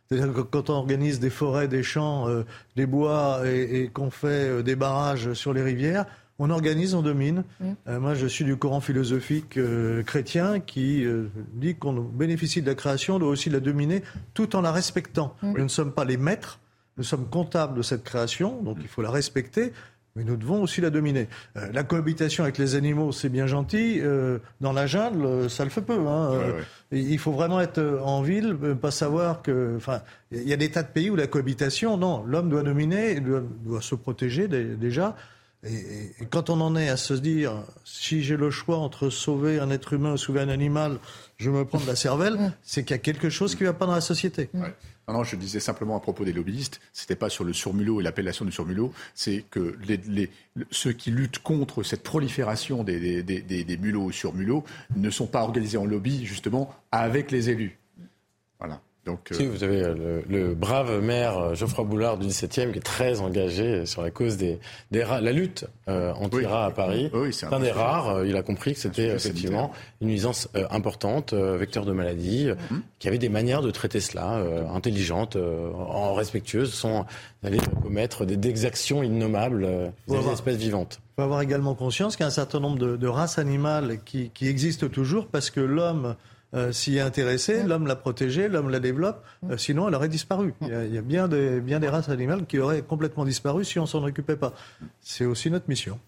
C'est-à-dire 0.10 0.34
que 0.34 0.42
quand 0.42 0.70
on 0.70 0.74
organise 0.74 1.20
des 1.20 1.30
forêts, 1.30 1.68
des 1.68 1.84
champs, 1.84 2.28
euh, 2.28 2.44
des 2.76 2.86
bois 2.86 3.42
et, 3.46 3.90
qu'on 3.94 4.12
fait 4.12 4.50
euh, 4.50 4.62
des 4.62 4.76
barrages 4.76 5.34
sur 5.34 5.54
les 5.54 5.62
rivières, 5.62 6.06
on 6.40 6.50
organise, 6.50 6.94
on 6.96 7.02
domine. 7.02 7.44
Euh, 7.88 8.00
moi, 8.00 8.14
je 8.16 8.28
suis 8.28 8.46
du 8.46 8.56
courant 8.56 8.82
philosophique 8.82 9.60
chrétien 10.06 10.60
qui 10.60 11.06
dit 11.54 11.76
qu'on 11.76 11.94
bénéficie 11.94 12.62
de 12.62 12.68
la 12.68 12.76
création, 12.76 13.16
on 13.16 13.20
doit 13.20 13.30
aussi 13.30 13.50
la 13.50 13.60
dominer 13.60 14.04
tout 14.34 14.56
en 14.56 14.62
la 14.62 14.72
respectant. 14.72 15.36
Nous 15.44 15.64
ne 15.64 15.68
sommes 15.68 15.92
pas 15.92 16.06
les 16.06 16.18
maîtres, 16.18 16.60
nous 16.98 17.04
sommes 17.04 17.28
comptables 17.28 17.76
de 17.78 17.82
cette 17.82 18.04
création, 18.04 18.62
donc 18.62 18.78
il 18.82 18.88
faut 18.88 19.02
la 19.02 19.12
respecter 19.12 19.74
mais 20.16 20.24
nous 20.24 20.36
devons 20.36 20.62
aussi 20.62 20.80
la 20.80 20.92
dominer. 20.92 21.28
Euh, 21.58 21.72
la 21.74 21.84
cohabitation 21.84 22.44
avec 22.44 22.58
les 22.60 22.76
animaux, 22.76 23.12
c'est 23.12 23.30
bien 23.30 23.48
gentil. 23.48 24.00
Euh, 24.00 24.38
dans 24.62 24.72
la 24.72 24.86
jungle, 24.86 25.26
euh, 25.26 25.50
ça 25.50 25.64
le 25.64 25.72
fait 25.72 25.82
peu. 25.82 26.08
Hein. 26.08 26.40
Il 26.92 27.18
faut 27.18 27.32
vraiment 27.32 27.60
être 27.60 28.00
en 28.04 28.22
ville, 28.22 28.56
pas 28.80 28.92
savoir 28.92 29.42
que. 29.42 29.74
Enfin, 29.76 30.02
il 30.32 30.48
y 30.48 30.54
a 30.54 30.58
des 30.58 30.70
tas 30.70 30.84
de 30.84 30.90
pays 30.90 31.10
où 31.10 31.16
la 31.16 31.26
cohabitation, 31.26 31.98
non, 31.98 32.24
l'homme 32.26 32.50
doit 32.50 32.62
dominer, 32.62 33.20
doit, 33.20 33.42
doit 33.66 33.82
se 33.82 33.96
protéger 33.96 34.48
déjà. 34.48 35.16
Et, 35.66 36.26
quand 36.30 36.50
on 36.50 36.60
en 36.62 36.76
est 36.76 36.90
à 36.90 36.98
se 36.98 37.14
dire, 37.14 37.64
si 37.86 38.24
j'ai 38.24 38.38
le 38.38 38.52
choix 38.52 38.78
entre 38.78 39.10
sauver 39.10 39.60
un 39.60 39.70
être 39.70 39.94
humain 39.94 40.14
ou 40.14 40.18
sauver 40.18 40.42
un 40.42 40.50
animal, 40.50 41.00
je 41.38 41.50
me 41.50 41.66
prends 41.66 41.80
de 41.80 41.88
la 41.88 41.96
cervelle, 41.96 42.54
c'est 42.64 42.84
qu'il 42.84 42.92
y 42.92 43.00
a 43.00 43.02
quelque 43.02 43.30
chose 43.30 43.56
qui 43.56 43.64
ne 43.64 43.70
va 43.70 43.74
pas 43.74 43.86
dans 43.86 43.96
la 43.96 44.02
société. 44.02 44.50
Non, 44.54 45.16
non, 45.16 45.24
je 45.24 45.36
disais 45.36 45.60
simplement 45.60 45.98
à 45.98 46.00
propos 46.00 46.24
des 46.24 46.32
lobbyistes, 46.32 46.80
c'était 46.94 47.16
pas 47.16 47.30
sur 47.30 47.44
le 47.44 47.52
surmulot 47.52 48.00
et 48.00 48.04
l'appellation 48.04 48.46
du 48.46 48.52
surmulot, 48.52 48.94
c'est 49.16 49.44
que 49.50 49.78
les, 49.86 50.30
ceux 50.72 50.94
qui 50.94 51.12
luttent 51.12 51.40
contre 51.40 51.84
cette 51.84 52.04
prolifération 52.04 52.84
des, 52.84 53.22
des, 53.22 53.42
des, 53.42 53.64
des 53.64 53.78
mulots 53.78 54.12
sur 54.12 54.34
mulots 54.34 54.64
ne 54.96 55.10
sont 55.10 55.28
pas 55.28 55.42
organisés 55.42 55.78
en 55.78 55.86
lobby, 55.86 56.26
justement, 56.26 56.74
avec 56.92 57.32
les 57.32 57.50
élus. 57.50 57.78
Donc, 59.06 59.34
euh, 59.34 59.50
vous 59.50 59.66
avez 59.66 59.84
euh, 59.84 60.22
le, 60.30 60.56
brave 60.56 61.02
maire 61.02 61.38
euh, 61.38 61.56
Geoffroy 61.56 61.84
Boulard 61.84 62.18
du 62.18 62.28
17e 62.28 62.72
qui 62.72 62.78
est 62.78 62.82
très 62.82 63.20
engagé 63.20 63.86
sur 63.86 64.02
la 64.02 64.12
cause 64.12 64.38
des, 64.38 64.60
des 64.92 65.04
rats, 65.04 65.20
la 65.20 65.34
lutte 65.34 65.66
anti-rats 65.88 66.68
à 66.68 66.72
Paris. 66.72 67.12
c'est 67.32 67.46
un, 67.48 67.60
des 67.60 67.72
rares. 67.72 68.26
il 68.26 68.38
a 68.38 68.44
compris 68.44 68.74
que 68.74 68.80
c'était 68.80 69.08
effectivement 69.08 69.72
une 70.00 70.08
nuisance 70.08 70.48
importante, 70.72 71.34
vecteur 71.34 71.86
de 71.86 71.92
maladie, 71.92 72.48
mhm. 72.72 72.82
qui 73.00 73.10
avait 73.10 73.18
des 73.18 73.28
manières 73.28 73.62
de 73.62 73.72
traiter 73.72 74.00
cela 74.00 74.42
intelligentes, 74.74 75.36
en 75.36 76.14
respectueuses, 76.14 76.74
sans 76.74 77.06
aller 77.44 77.60
commettre 77.82 78.26
des 78.26 78.50
exactions 78.50 79.04
innommables 79.04 79.92
des 80.08 80.30
espèces 80.32 80.58
vivantes. 80.58 81.02
Il 81.02 81.16
faut 81.18 81.24
avoir 81.24 81.42
également 81.42 81.76
conscience 81.76 82.16
qu'il 82.16 82.24
y 82.24 82.26
a 82.26 82.28
un 82.28 82.32
certain 82.32 82.62
nombre 82.62 82.78
de, 82.80 83.08
races 83.08 83.38
animales 83.38 84.00
qui, 84.06 84.30
qui 84.34 84.48
existent 84.48 84.88
toujours 84.88 85.28
parce 85.28 85.50
que 85.50 85.60
l'homme 85.60 86.16
euh, 86.54 86.72
s'y 86.72 86.98
est 86.98 87.02
intéressé, 87.02 87.64
l'homme 87.64 87.88
l'a 87.88 87.96
protégée, 87.96 88.48
l'homme 88.48 88.70
la 88.70 88.80
développe, 88.80 89.24
euh, 89.50 89.58
sinon 89.58 89.88
elle 89.88 89.96
aurait 89.96 90.10
disparu. 90.10 90.54
Il 90.62 90.94
y 90.94 90.98
a, 90.98 91.02
bien, 91.02 91.28
des, 91.28 91.60
bien 91.60 91.80
des 91.80 91.90
races 91.90 92.10
animales 92.10 92.46
qui 92.46 92.60
auraient 92.60 92.82
complètement 92.82 93.26
disparu 93.26 93.66
si 93.66 93.80
on 93.80 93.86
s'en 93.86 94.04
occupait 94.04 94.36
pas. 94.36 94.54
C'est 95.02 95.26
aussi 95.26 95.50
notre 95.50 95.68
mission. 95.68 96.00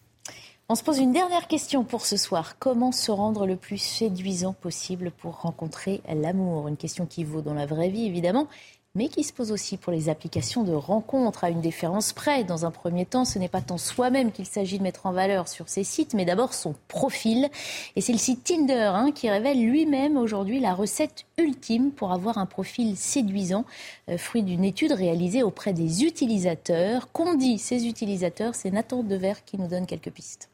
On 0.67 0.73
se 0.73 0.83
pose 0.83 0.97
une 0.97 1.11
dernière 1.11 1.47
question 1.47 1.83
pour 1.83 2.07
ce 2.07 2.17
soir. 2.17 2.57
Comment 2.57 2.91
se 2.91 3.11
rendre 3.11 3.45
le 3.45 3.55
plus 3.55 3.77
séduisant 3.77 4.53
possible 4.53 5.11
pour 5.11 5.41
rencontrer 5.41 6.01
l'amour? 6.11 6.67
Une 6.67 6.77
question 6.77 7.05
qui 7.05 7.23
vaut 7.23 7.41
dans 7.41 7.53
la 7.53 7.67
vraie 7.67 7.89
vie, 7.89 8.07
évidemment, 8.07 8.47
mais 8.95 9.09
qui 9.09 9.23
se 9.23 9.33
pose 9.33 9.51
aussi 9.51 9.77
pour 9.77 9.91
les 9.91 10.09
applications 10.09 10.63
de 10.63 10.73
rencontres 10.73 11.43
à 11.43 11.49
une 11.49 11.61
différence 11.61 12.13
près. 12.13 12.43
Dans 12.43 12.65
un 12.65 12.71
premier 12.71 13.05
temps, 13.05 13.25
ce 13.25 13.37
n'est 13.37 13.49
pas 13.49 13.61
tant 13.61 13.77
soi-même 13.77 14.31
qu'il 14.31 14.45
s'agit 14.45 14.77
de 14.77 14.83
mettre 14.83 15.05
en 15.05 15.11
valeur 15.11 15.47
sur 15.47 15.69
ces 15.69 15.83
sites, 15.83 16.13
mais 16.13 16.25
d'abord 16.25 16.53
son 16.53 16.75
profil. 16.87 17.49
Et 17.95 18.01
c'est 18.01 18.13
le 18.13 18.17
site 18.17 18.43
Tinder 18.43 18.91
hein, 18.93 19.11
qui 19.13 19.29
révèle 19.29 19.63
lui-même 19.63 20.17
aujourd'hui 20.17 20.59
la 20.59 20.73
recette 20.73 21.25
ultime 21.37 21.91
pour 21.91 22.11
avoir 22.11 22.37
un 22.37 22.45
profil 22.45 22.95
séduisant, 22.95 23.65
euh, 24.09 24.17
fruit 24.17 24.43
d'une 24.43 24.63
étude 24.63 24.93
réalisée 24.93 25.43
auprès 25.43 25.73
des 25.73 26.03
utilisateurs. 26.03 27.11
Qu'ont 27.11 27.35
dit 27.35 27.59
ces 27.59 27.87
utilisateurs? 27.87 28.55
C'est 28.55 28.71
Nathan 28.71 29.03
Dever 29.03 29.33
qui 29.45 29.57
nous 29.57 29.67
donne 29.67 29.85
quelques 29.85 30.11
pistes. 30.11 30.49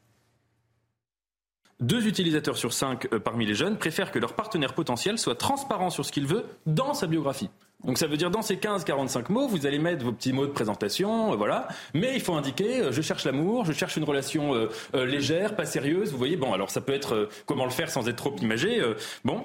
Deux 1.82 2.06
utilisateurs 2.06 2.56
sur 2.56 2.72
cinq 2.72 3.12
euh, 3.12 3.18
parmi 3.18 3.44
les 3.44 3.54
jeunes 3.54 3.76
préfèrent 3.76 4.12
que 4.12 4.20
leur 4.20 4.34
partenaire 4.34 4.72
potentiel 4.72 5.18
soit 5.18 5.34
transparent 5.34 5.90
sur 5.90 6.04
ce 6.04 6.12
qu'il 6.12 6.26
veut 6.28 6.44
dans 6.64 6.94
sa 6.94 7.08
biographie. 7.08 7.50
Donc 7.84 7.98
ça 7.98 8.06
veut 8.06 8.16
dire 8.16 8.30
dans 8.30 8.42
ces 8.42 8.56
15-45 8.56 9.30
mots, 9.32 9.48
vous 9.48 9.66
allez 9.66 9.78
mettre 9.78 10.04
vos 10.04 10.12
petits 10.12 10.32
mots 10.32 10.46
de 10.46 10.52
présentation, 10.52 11.32
euh, 11.32 11.36
voilà. 11.36 11.68
Mais 11.94 12.12
il 12.14 12.20
faut 12.20 12.34
indiquer, 12.34 12.80
euh, 12.80 12.92
je 12.92 13.02
cherche 13.02 13.24
l'amour, 13.24 13.64
je 13.64 13.72
cherche 13.72 13.96
une 13.96 14.04
relation 14.04 14.54
euh, 14.54 15.06
légère, 15.06 15.56
pas 15.56 15.64
sérieuse. 15.64 16.12
Vous 16.12 16.18
voyez, 16.18 16.36
bon, 16.36 16.52
alors 16.52 16.70
ça 16.70 16.80
peut 16.80 16.92
être 16.92 17.28
comment 17.46 17.64
le 17.64 17.70
faire 17.70 17.90
sans 17.90 18.08
être 18.08 18.16
trop 18.16 18.36
imagé. 18.40 18.80
bon, 19.24 19.44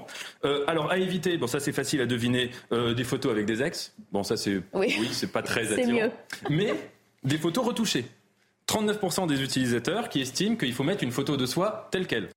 alors 0.67 0.91
à 0.91 0.97
éviter, 0.97 1.37
bon 1.37 1.47
ça 1.47 1.59
c'est 1.59 1.71
facile 1.71 2.01
à 2.01 2.05
deviner, 2.05 2.51
des 2.71 3.03
photos 3.03 3.31
avec 3.31 3.45
des 3.45 3.63
ex. 3.63 3.93
Bon 4.11 4.23
ça 4.23 4.37
c'est, 4.37 4.61
oui, 4.73 5.09
c'est 5.11 5.31
pas 5.31 5.41
très 5.41 5.71
attirant. 5.73 5.91
Mieux. 5.91 6.11
Mais 6.49 6.73
des 7.23 7.37
photos 7.37 7.65
retouchées. 7.65 8.05
39% 8.67 9.27
des 9.27 9.41
utilisateurs 9.41 10.09
qui 10.09 10.21
estiment 10.21 10.55
qu'il 10.55 10.73
faut 10.73 10.83
mettre 10.83 11.03
une 11.03 11.11
photo 11.11 11.37
de 11.37 11.45
soi 11.45 11.87
telle 11.91 12.05
qu'elle. 12.05 12.29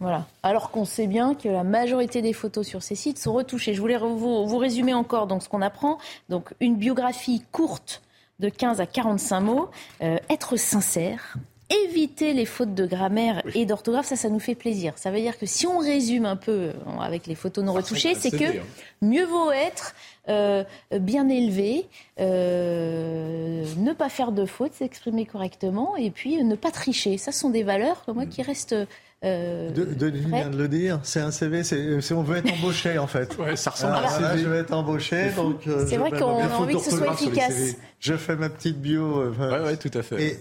Voilà. 0.00 0.26
Alors 0.42 0.70
qu'on 0.70 0.84
sait 0.84 1.06
bien 1.06 1.34
que 1.34 1.48
la 1.48 1.64
majorité 1.64 2.22
des 2.22 2.32
photos 2.32 2.66
sur 2.66 2.82
ces 2.82 2.94
sites 2.94 3.18
sont 3.18 3.32
retouchées. 3.32 3.74
Je 3.74 3.80
voulais 3.80 3.98
vous, 3.98 4.46
vous 4.46 4.58
résumer 4.58 4.94
encore 4.94 5.26
donc, 5.26 5.42
ce 5.42 5.48
qu'on 5.48 5.62
apprend. 5.62 5.98
Donc, 6.28 6.54
une 6.60 6.76
biographie 6.76 7.42
courte 7.50 8.02
de 8.38 8.48
15 8.48 8.80
à 8.80 8.86
45 8.86 9.40
mots, 9.40 9.68
euh, 10.02 10.16
être 10.30 10.56
sincère, 10.56 11.36
éviter 11.70 12.32
les 12.32 12.46
fautes 12.46 12.74
de 12.74 12.86
grammaire 12.86 13.42
et 13.54 13.66
d'orthographe, 13.66 14.06
ça, 14.06 14.14
ça 14.14 14.28
nous 14.28 14.38
fait 14.38 14.54
plaisir. 14.54 14.92
Ça 14.96 15.10
veut 15.10 15.20
dire 15.20 15.36
que 15.36 15.46
si 15.46 15.66
on 15.66 15.78
résume 15.78 16.24
un 16.24 16.36
peu 16.36 16.52
euh, 16.52 16.72
avec 17.00 17.26
les 17.26 17.34
photos 17.34 17.64
non 17.64 17.72
retouchées, 17.72 18.14
c'est 18.14 18.30
que 18.30 18.58
hein. 18.58 18.62
mieux 19.02 19.24
vaut 19.24 19.50
être 19.50 19.96
euh, 20.28 20.62
bien 20.92 21.28
élevé, 21.28 21.88
ne 22.18 23.92
pas 23.92 24.08
faire 24.08 24.30
de 24.30 24.46
fautes, 24.46 24.74
s'exprimer 24.74 25.26
correctement, 25.26 25.96
et 25.96 26.10
puis 26.10 26.42
ne 26.44 26.54
pas 26.54 26.70
tricher. 26.70 27.18
Ça, 27.18 27.32
sont 27.32 27.50
des 27.50 27.64
valeurs, 27.64 28.04
moi, 28.14 28.26
qui 28.26 28.42
restent 28.42 28.76
euh, 29.24 29.70
Denis 29.70 30.20
vient 30.20 30.48
de 30.48 30.56
le 30.56 30.68
dire, 30.68 31.00
c'est 31.02 31.20
un 31.20 31.32
CV, 31.32 31.64
c'est 31.64 32.12
on 32.12 32.22
veut 32.22 32.36
être 32.36 32.52
embauché 32.52 32.98
en 32.98 33.08
fait. 33.08 33.36
Ouais, 33.36 33.56
ça 33.56 33.70
ressemble 33.70 33.96
à 33.96 34.08
ça. 34.08 34.36
Je 34.36 34.46
veux 34.46 34.56
être 34.56 34.72
embauché, 34.72 35.30
donc. 35.34 35.66
Euh, 35.66 35.84
c'est 35.88 35.96
vrai 35.96 36.10
qu'on 36.10 36.38
a 36.38 36.48
envie 36.48 36.74
que 36.74 36.80
ce 36.80 36.96
soit 36.96 37.12
efficace. 37.12 37.76
Je 37.98 38.14
fais 38.14 38.36
ma 38.36 38.48
petite 38.48 38.80
bio. 38.80 39.20
Euh, 39.20 39.32
ouais, 39.32 39.66
ouais, 39.66 39.76
tout 39.76 39.90
à 39.94 40.02
fait. 40.02 40.22
Et 40.22 40.38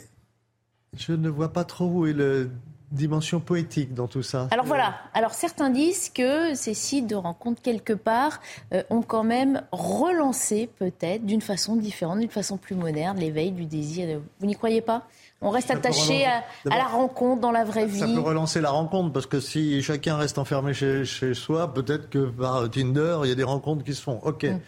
je 0.95 1.13
ne 1.13 1.27
vois 1.27 1.53
pas 1.53 1.63
trop 1.63 1.85
où 1.85 2.05
est 2.05 2.13
la 2.13 2.45
dimension 2.91 3.39
poétique 3.39 3.93
dans 3.93 4.07
tout 4.07 4.23
ça. 4.23 4.47
Alors 4.51 4.65
voilà. 4.65 4.95
Alors 5.13 5.33
certains 5.33 5.69
disent 5.69 6.09
que 6.09 6.53
ces 6.53 6.73
sites 6.73 7.07
de 7.07 7.15
rencontres 7.15 7.61
quelque 7.61 7.93
part 7.93 8.39
euh, 8.73 8.83
ont 8.89 9.01
quand 9.01 9.23
même 9.23 9.63
relancé 9.71 10.69
peut-être 10.77 11.25
d'une 11.25 11.41
façon 11.41 11.75
différente, 11.75 12.19
d'une 12.19 12.29
façon 12.29 12.57
plus 12.57 12.75
moderne, 12.75 13.17
l'éveil 13.17 13.51
du 13.51 13.65
désir. 13.65 14.21
Vous 14.39 14.45
n'y 14.45 14.55
croyez 14.55 14.81
pas? 14.81 15.07
On 15.41 15.51
reste 15.51 15.69
attaché 15.69 16.25
à, 16.25 16.43
la 16.65 16.85
rencontre 16.85 17.41
dans 17.41 17.51
la 17.51 17.63
vraie 17.63 17.85
vie. 17.85 17.99
Ça 17.99 18.07
peut 18.07 18.19
relancer 18.19 18.59
la 18.59 18.71
rencontre 18.71 19.13
parce 19.13 19.27
que 19.27 19.39
si 19.39 19.81
chacun 19.83 20.17
reste 20.17 20.37
enfermé 20.37 20.73
chez, 20.73 21.33
soi, 21.33 21.73
peut-être 21.73 22.09
que 22.09 22.25
par 22.25 22.69
Tinder, 22.69 23.19
il 23.23 23.29
y 23.29 23.31
a 23.31 23.35
des 23.35 23.43
rencontres 23.43 23.83
qui 23.83 23.93
se 23.93 24.01
font. 24.01 24.19
Ok, 24.23 24.43
mm. 24.43 24.59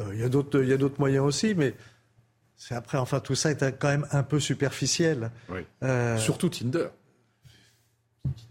euh, 0.00 0.14
il 0.14 0.20
y 0.20 0.72
a 0.72 0.76
d'autres 0.76 1.00
moyens 1.00 1.24
aussi, 1.24 1.54
mais 1.54 1.74
c'est 2.56 2.74
après, 2.74 2.98
enfin, 2.98 3.20
tout 3.20 3.34
ça 3.34 3.50
est 3.52 3.78
quand 3.78 3.88
même 3.88 4.06
un 4.12 4.22
peu 4.22 4.38
superficiel. 4.38 5.30
Oui. 5.48 5.60
Euh, 5.82 6.18
Surtout 6.18 6.50
Tinder. 6.50 6.88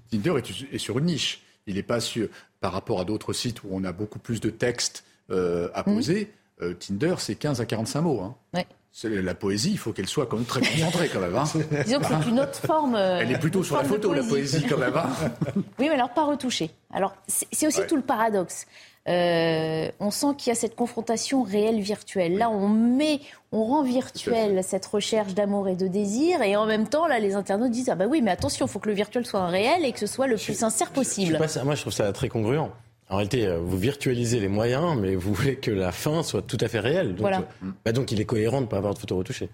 Tinder 0.09 0.33
est, 0.71 0.77
sur 0.77 0.97
une 0.97 1.05
niche. 1.05 1.43
Il 1.67 1.75
n'est 1.75 1.83
pas 1.83 1.99
sur, 1.99 2.27
par 2.59 2.71
rapport 2.71 3.01
à 3.01 3.05
d'autres 3.05 3.33
sites 3.33 3.63
où 3.63 3.67
on 3.71 3.83
a 3.83 3.91
beaucoup 3.91 4.19
plus 4.19 4.39
de 4.39 4.49
textes 4.49 5.03
euh, 5.29 5.69
à 5.75 5.81
mm. 5.81 5.93
poser. 5.93 6.33
Tinder, 6.79 7.13
c'est 7.19 7.35
15 7.35 7.61
à 7.61 7.67
45 7.67 8.01
mots. 8.01 8.21
Hein. 8.21 8.35
Oui. 8.55 8.61
La 9.03 9.35
poésie, 9.35 9.71
il 9.71 9.77
faut 9.77 9.93
qu'elle 9.93 10.07
soit 10.07 10.25
quand 10.25 10.37
même 10.37 10.45
très 10.45 10.61
concentrée 10.61 11.09
quand 11.09 11.19
même. 11.19 11.35
Hein. 11.35 11.43
Disons 11.85 11.99
que 11.99 12.05
c'est 12.07 12.29
une 12.29 12.39
autre 12.39 12.55
forme. 12.55 12.95
Euh, 12.95 13.19
Elle 13.21 13.31
est 13.31 13.39
plutôt 13.39 13.63
sur 13.63 13.77
la 13.77 13.83
photo, 13.83 14.13
la 14.13 14.23
poésie 14.23 14.65
quand 14.67 14.77
même. 14.77 14.95
Hein. 14.95 15.09
oui, 15.55 15.61
mais 15.79 15.89
alors 15.89 16.09
pas 16.09 16.25
retouchée. 16.25 16.71
Alors 16.91 17.13
c'est 17.27 17.67
aussi 17.67 17.81
tout 17.87 17.95
le 17.95 18.01
paradoxe. 18.01 18.65
Euh, 19.07 19.89
on 19.99 20.11
sent 20.11 20.35
qu'il 20.37 20.49
y 20.49 20.51
a 20.51 20.55
cette 20.55 20.75
confrontation 20.75 21.43
réelle 21.43 21.79
virtuelle. 21.79 22.37
Là, 22.37 22.49
on 22.49 22.67
met, 22.67 23.21
on 23.51 23.63
rend 23.63 23.83
virtuelle 23.83 24.61
cette 24.63 24.85
recherche 24.85 25.33
d'amour 25.33 25.69
et 25.69 25.75
de 25.75 25.87
désir, 25.87 26.41
et 26.41 26.57
en 26.57 26.65
même 26.65 26.89
temps, 26.89 27.07
là, 27.07 27.19
les 27.19 27.35
internautes 27.35 27.71
disent 27.71 27.89
ah 27.89 27.95
bah 27.95 28.05
oui, 28.09 28.21
mais 28.21 28.31
attention, 28.31 28.65
il 28.65 28.69
faut 28.69 28.79
que 28.79 28.89
le 28.89 28.95
virtuel 28.95 29.25
soit 29.25 29.45
réel 29.47 29.85
et 29.85 29.93
que 29.93 29.99
ce 29.99 30.07
soit 30.07 30.27
le 30.27 30.35
plus 30.35 30.57
sincère 30.57 30.91
possible. 30.91 31.39
moi, 31.63 31.75
je 31.75 31.81
trouve 31.81 31.93
ça 31.93 32.11
très 32.11 32.27
congruent. 32.27 32.69
En 33.09 33.15
réalité, 33.15 33.47
euh, 33.47 33.57
vous 33.57 33.77
virtualisez 33.77 34.39
les 34.39 34.49
moyens, 34.49 34.97
mais 34.99 35.15
vous 35.15 35.33
voulez 35.33 35.55
que 35.55 35.71
la 35.71 35.91
fin 35.91 36.23
soit 36.23 36.41
tout 36.41 36.57
à 36.59 36.67
fait 36.67 36.79
réelle. 36.79 37.09
Donc, 37.09 37.21
voilà. 37.21 37.47
Euh, 37.63 37.69
bah 37.85 37.93
donc 37.93 38.11
il 38.11 38.19
est 38.19 38.25
cohérent 38.25 38.57
de 38.57 38.65
ne 38.65 38.69
pas 38.69 38.77
avoir 38.77 38.93
de 38.93 38.99
photo 38.99 39.15
retouchée. 39.17 39.49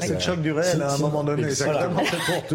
C'est 0.00 0.14
le 0.14 0.20
choc 0.20 0.40
du 0.40 0.52
réel 0.52 0.82
à 0.82 0.94
un 0.94 0.98
moment 0.98 1.24
donné. 1.24 1.44
Exactement. 1.44 2.02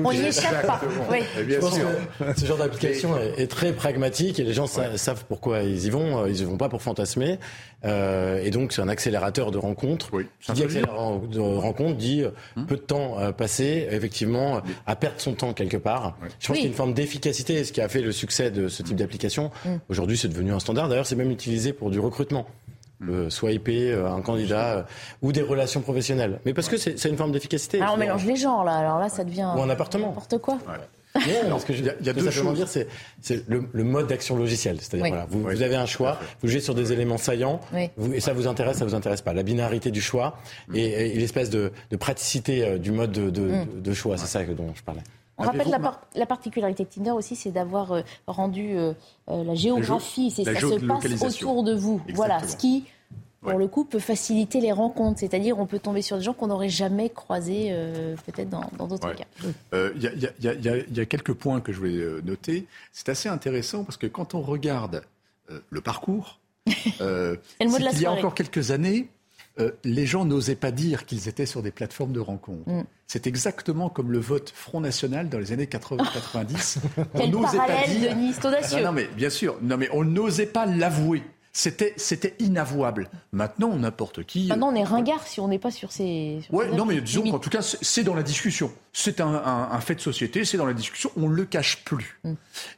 On 0.03 0.13
n'y 0.13 0.25
échappe 0.25 0.65
pas. 0.65 0.81
Oui. 1.09 1.19
Je 1.47 1.55
pense 1.57 1.77
que 1.77 2.39
ce 2.39 2.45
genre 2.45 2.57
d'application 2.57 3.17
est, 3.17 3.47
très 3.49 3.73
pragmatique 3.73 4.39
et 4.39 4.43
les 4.43 4.53
gens 4.53 4.67
savent 4.67 5.25
pourquoi 5.27 5.63
ils 5.63 5.85
y 5.85 5.89
vont. 5.89 6.25
Ils 6.27 6.41
y 6.41 6.43
vont 6.43 6.57
pas 6.57 6.69
pour 6.69 6.81
fantasmer. 6.81 7.39
Euh, 7.85 8.43
et 8.43 8.51
donc 8.51 8.73
c'est 8.73 8.81
un 8.81 8.89
accélérateur 8.89 9.51
de 9.51 9.57
rencontres. 9.57 10.09
Oui, 10.11 10.25
qui 10.41 10.51
dit 10.51 10.63
accélérateur 10.63 11.19
de 11.19 11.39
rencontres 11.39 11.97
dit 11.97 12.23
hum. 12.57 12.65
peu 12.65 12.75
de 12.75 12.81
temps 12.81 13.19
euh, 13.19 13.31
passé 13.31 13.87
effectivement 13.89 14.61
à 14.85 14.95
perdre 14.95 15.19
son 15.19 15.33
temps 15.33 15.53
quelque 15.53 15.77
part. 15.77 16.17
Je 16.39 16.47
pense 16.47 16.57
qu'il 16.57 16.65
y 16.65 16.67
a 16.67 16.71
une 16.71 16.75
forme 16.75 16.93
d'efficacité, 16.93 17.63
ce 17.63 17.71
qui 17.71 17.81
a 17.81 17.87
fait 17.87 18.01
le 18.01 18.11
succès 18.11 18.51
de 18.51 18.67
ce 18.67 18.83
type 18.83 18.97
d'application. 18.97 19.51
Hum. 19.65 19.79
Aujourd'hui 19.89 20.17
c'est 20.17 20.27
devenu 20.27 20.51
un 20.51 20.59
standard. 20.59 20.89
D'ailleurs 20.89 21.05
c'est 21.05 21.15
même 21.15 21.31
utilisé 21.31 21.73
pour 21.73 21.89
du 21.89 21.99
recrutement. 21.99 22.47
Euh, 23.07 23.29
swiper 23.29 23.93
euh, 23.93 24.11
un 24.11 24.19
candidat 24.19 24.79
euh, 24.79 24.83
ou 25.21 25.31
des 25.31 25.41
relations 25.41 25.79
professionnelles. 25.79 26.41
Mais 26.45 26.53
parce 26.53 26.67
que 26.67 26.75
c'est 26.75 27.05
une 27.05 27.15
forme 27.15 27.31
d'efficacité. 27.31 27.77
Alors 27.77 27.91
ah, 27.91 27.95
on 27.95 27.97
mélange 27.97 28.25
les 28.25 28.35
genres 28.35 28.65
là. 28.65 28.75
Alors 28.75 28.99
là, 28.99 29.07
ça 29.07 29.23
devient 29.23 29.49
ou 29.55 29.61
un 29.61 29.69
appartement. 29.69 30.07
N'importe 30.07 30.37
quoi. 30.39 30.59
Non, 31.49 31.59
ce 31.59 31.65
que 31.65 31.73
je, 31.73 31.79
il 31.79 32.05
y 32.05 32.09
a, 32.09 32.13
deux 32.13 32.29
choses. 32.29 32.55
dire, 32.55 32.67
c'est 32.67 32.87
le, 33.47 33.63
le, 33.71 33.83
mode 33.85 34.07
d'action 34.07 34.35
logiciel. 34.35 34.79
C'est-à-dire, 34.81 35.07
voilà, 35.07 35.25
vous, 35.29 35.41
vous, 35.41 35.61
avez 35.61 35.75
un 35.75 35.85
choix, 35.85 36.19
vous 36.41 36.49
jouez 36.49 36.59
sur 36.59 36.75
des 36.75 36.91
éléments 36.91 37.17
saillants, 37.17 37.61
vous, 37.97 38.13
et 38.13 38.19
ça 38.19 38.33
vous 38.33 38.47
intéresse, 38.47 38.77
ça 38.77 38.85
vous 38.85 38.95
intéresse 38.95 39.21
pas. 39.21 39.33
La 39.33 39.43
binarité 39.43 39.91
du 39.91 40.01
choix 40.01 40.37
mm. 40.67 40.75
et, 40.75 41.13
et 41.13 41.15
l'espèce 41.15 41.49
de, 41.49 41.71
de, 41.89 41.95
praticité 41.95 42.77
du 42.79 42.91
mode 42.91 43.11
de, 43.11 43.29
de, 43.29 43.41
mm. 43.41 43.81
de 43.81 43.93
choix, 43.93 44.17
c'est 44.17 44.27
ça 44.27 44.43
dont 44.43 44.71
je 44.75 44.83
parlais. 44.83 45.01
On 45.39 45.43
rappelle 45.43 45.69
la, 45.69 45.79
la, 46.15 46.25
particularité 46.25 46.83
de 46.83 46.89
Tinder 46.89 47.11
aussi, 47.11 47.35
c'est 47.35 47.51
d'avoir 47.51 48.03
rendu 48.27 48.75
la 49.27 49.55
géographie, 49.55 50.31
c'est 50.31 50.43
ça 50.43 50.55
se 50.59 50.85
passe 50.85 51.23
autour 51.23 51.63
de 51.63 51.73
vous. 51.73 52.01
Voilà, 52.13 52.45
ce 52.47 52.55
qui 52.55 52.85
pour 53.41 53.57
le 53.57 53.67
coup, 53.67 53.85
peut 53.85 53.99
faciliter 53.99 54.59
les 54.59 54.71
rencontres. 54.71 55.19
C'est-à-dire, 55.19 55.59
on 55.59 55.65
peut 55.65 55.79
tomber 55.79 56.01
sur 56.01 56.17
des 56.17 56.23
gens 56.23 56.33
qu'on 56.33 56.47
n'aurait 56.47 56.69
jamais 56.69 57.09
croisés, 57.09 57.69
euh, 57.71 58.15
peut-être 58.25 58.49
dans 58.49 58.87
d'autres 58.87 59.13
cas. 59.13 59.25
Il 59.95 60.97
y, 60.97 60.99
a 60.99 61.05
quelques 61.05 61.33
points 61.33 61.61
que 61.61 61.71
je 61.71 61.77
voulais 61.79 61.97
euh, 61.97 62.21
noter. 62.23 62.65
C'est 62.91 63.09
assez 63.09 63.29
intéressant 63.29 63.83
parce 63.83 63.97
que 63.97 64.07
quand 64.07 64.35
on 64.35 64.41
regarde 64.41 65.03
euh, 65.51 65.59
le 65.69 65.81
parcours, 65.81 66.39
euh, 67.01 67.35
il 67.61 68.01
y 68.01 68.05
a 68.05 68.11
encore 68.11 68.35
quelques 68.35 68.71
années, 68.71 69.07
les 69.83 70.05
gens 70.05 70.25
n'osaient 70.25 70.55
pas 70.55 70.71
dire 70.71 71.05
qu'ils 71.05 71.27
étaient 71.27 71.45
sur 71.45 71.61
des 71.61 71.71
plateformes 71.71 72.13
de 72.13 72.19
rencontres. 72.19 72.69
Mm. 72.69 72.83
C'est 73.07 73.27
exactement 73.27 73.89
comme 73.89 74.11
le 74.11 74.19
vote 74.19 74.51
Front 74.55 74.81
National 74.81 75.29
dans 75.29 75.39
les 75.39 75.51
années 75.51 75.65
80-90. 75.65 76.77
on 77.15 77.27
n'osait 77.27 77.57
pas 77.57 77.87
dire. 77.87 78.15
De 78.15 78.83
non, 78.83 78.91
mais 78.91 79.07
bien 79.15 79.29
sûr, 79.29 79.57
non, 79.61 79.77
mais 79.77 79.89
on 79.91 80.03
n'osait 80.03 80.45
pas 80.45 80.65
l'avouer. 80.65 81.23
C'était, 81.51 81.93
c'était 81.97 82.35
inavouable. 82.39 83.09
Maintenant, 83.31 83.75
n'importe 83.75 84.23
qui. 84.23 84.47
Maintenant, 84.47 84.71
on 84.71 84.75
est 84.75 84.83
ringard 84.83 85.25
si 85.27 85.39
on 85.39 85.47
n'est 85.47 85.59
pas 85.59 85.71
sur 85.71 85.91
ces. 85.91 86.41
Oui, 86.51 86.65
non, 86.73 86.85
mais 86.85 87.01
disons 87.01 87.23
qu'en 87.29 87.39
tout 87.39 87.49
cas, 87.49 87.61
c'est 87.61 88.03
dans 88.03 88.13
la 88.13 88.23
discussion. 88.23 88.71
C'est 88.93 89.21
un, 89.21 89.79
fait 89.81 89.95
de 89.95 90.01
société, 90.01 90.45
c'est 90.45 90.57
dans 90.57 90.65
la 90.65 90.73
discussion, 90.73 91.11
on 91.15 91.29
ne 91.29 91.35
le 91.35 91.45
cache 91.45 91.83
plus. 91.83 92.19
Mm. 92.23 92.33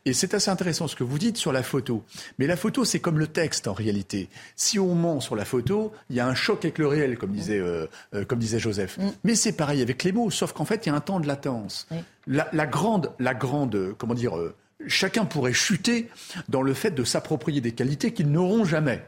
Et 0.06 0.14
c'est 0.14 0.34
assez 0.34 0.50
intéressant 0.50 0.88
ce 0.88 0.96
que 0.96 1.04
vous 1.04 1.18
dites 1.18 1.38
sur 1.38 1.52
la 1.52 1.64
photo. 1.64 2.04
Mais 2.38 2.48
la 2.48 2.58
photo, 2.58 2.86
c'est 2.86 3.00
comme 3.00 3.18
le 3.20 3.28
texte 3.28 3.68
en 3.68 3.74
réalité. 3.74 4.30
Si 4.56 4.80
on 4.80 4.94
ment 4.94 5.20
sur 5.20 5.36
la 5.36 5.46
photo, 5.46 5.92
il 6.10 6.16
y 6.16 6.20
a 6.20 6.28
un 6.28 6.36
choc 6.36 6.64
avec 6.64 6.78
le 6.78 6.88
réel, 6.88 7.18
comme 7.18 7.32
disait, 7.32 7.60
euh, 7.60 7.88
euh, 8.14 8.26
comme 8.26 8.40
disait 8.40 8.60
Joseph. 8.60 8.98
Mm. 8.98 9.10
Mais 9.24 9.36
c'est 9.36 9.54
pareil 9.54 9.82
avec 9.82 10.04
les 10.04 10.12
mots, 10.12 10.30
sauf 10.32 10.54
qu'en 10.54 10.66
fait, 10.66 10.86
il 10.86 10.90
y 10.90 10.92
a 10.92 10.96
un 10.96 11.02
temps 11.02 11.20
de 11.20 11.28
latence. 11.28 11.88
La, 12.28 12.68
grande, 12.68 13.12
la 13.20 13.34
grande, 13.34 13.96
comment 13.98 14.14
dire, 14.14 14.38
euh, 14.38 14.56
chacun 14.88 15.26
pourrait 15.26 15.54
chuter 15.54 16.10
dans 16.50 16.62
le 16.62 16.74
fait 16.74 16.92
de 16.92 17.04
s'approprier 17.04 17.62
des 17.62 17.72
qualités 17.72 18.14
qu'ils 18.14 18.32
n'auront 18.32 18.66
jamais. 18.66 19.04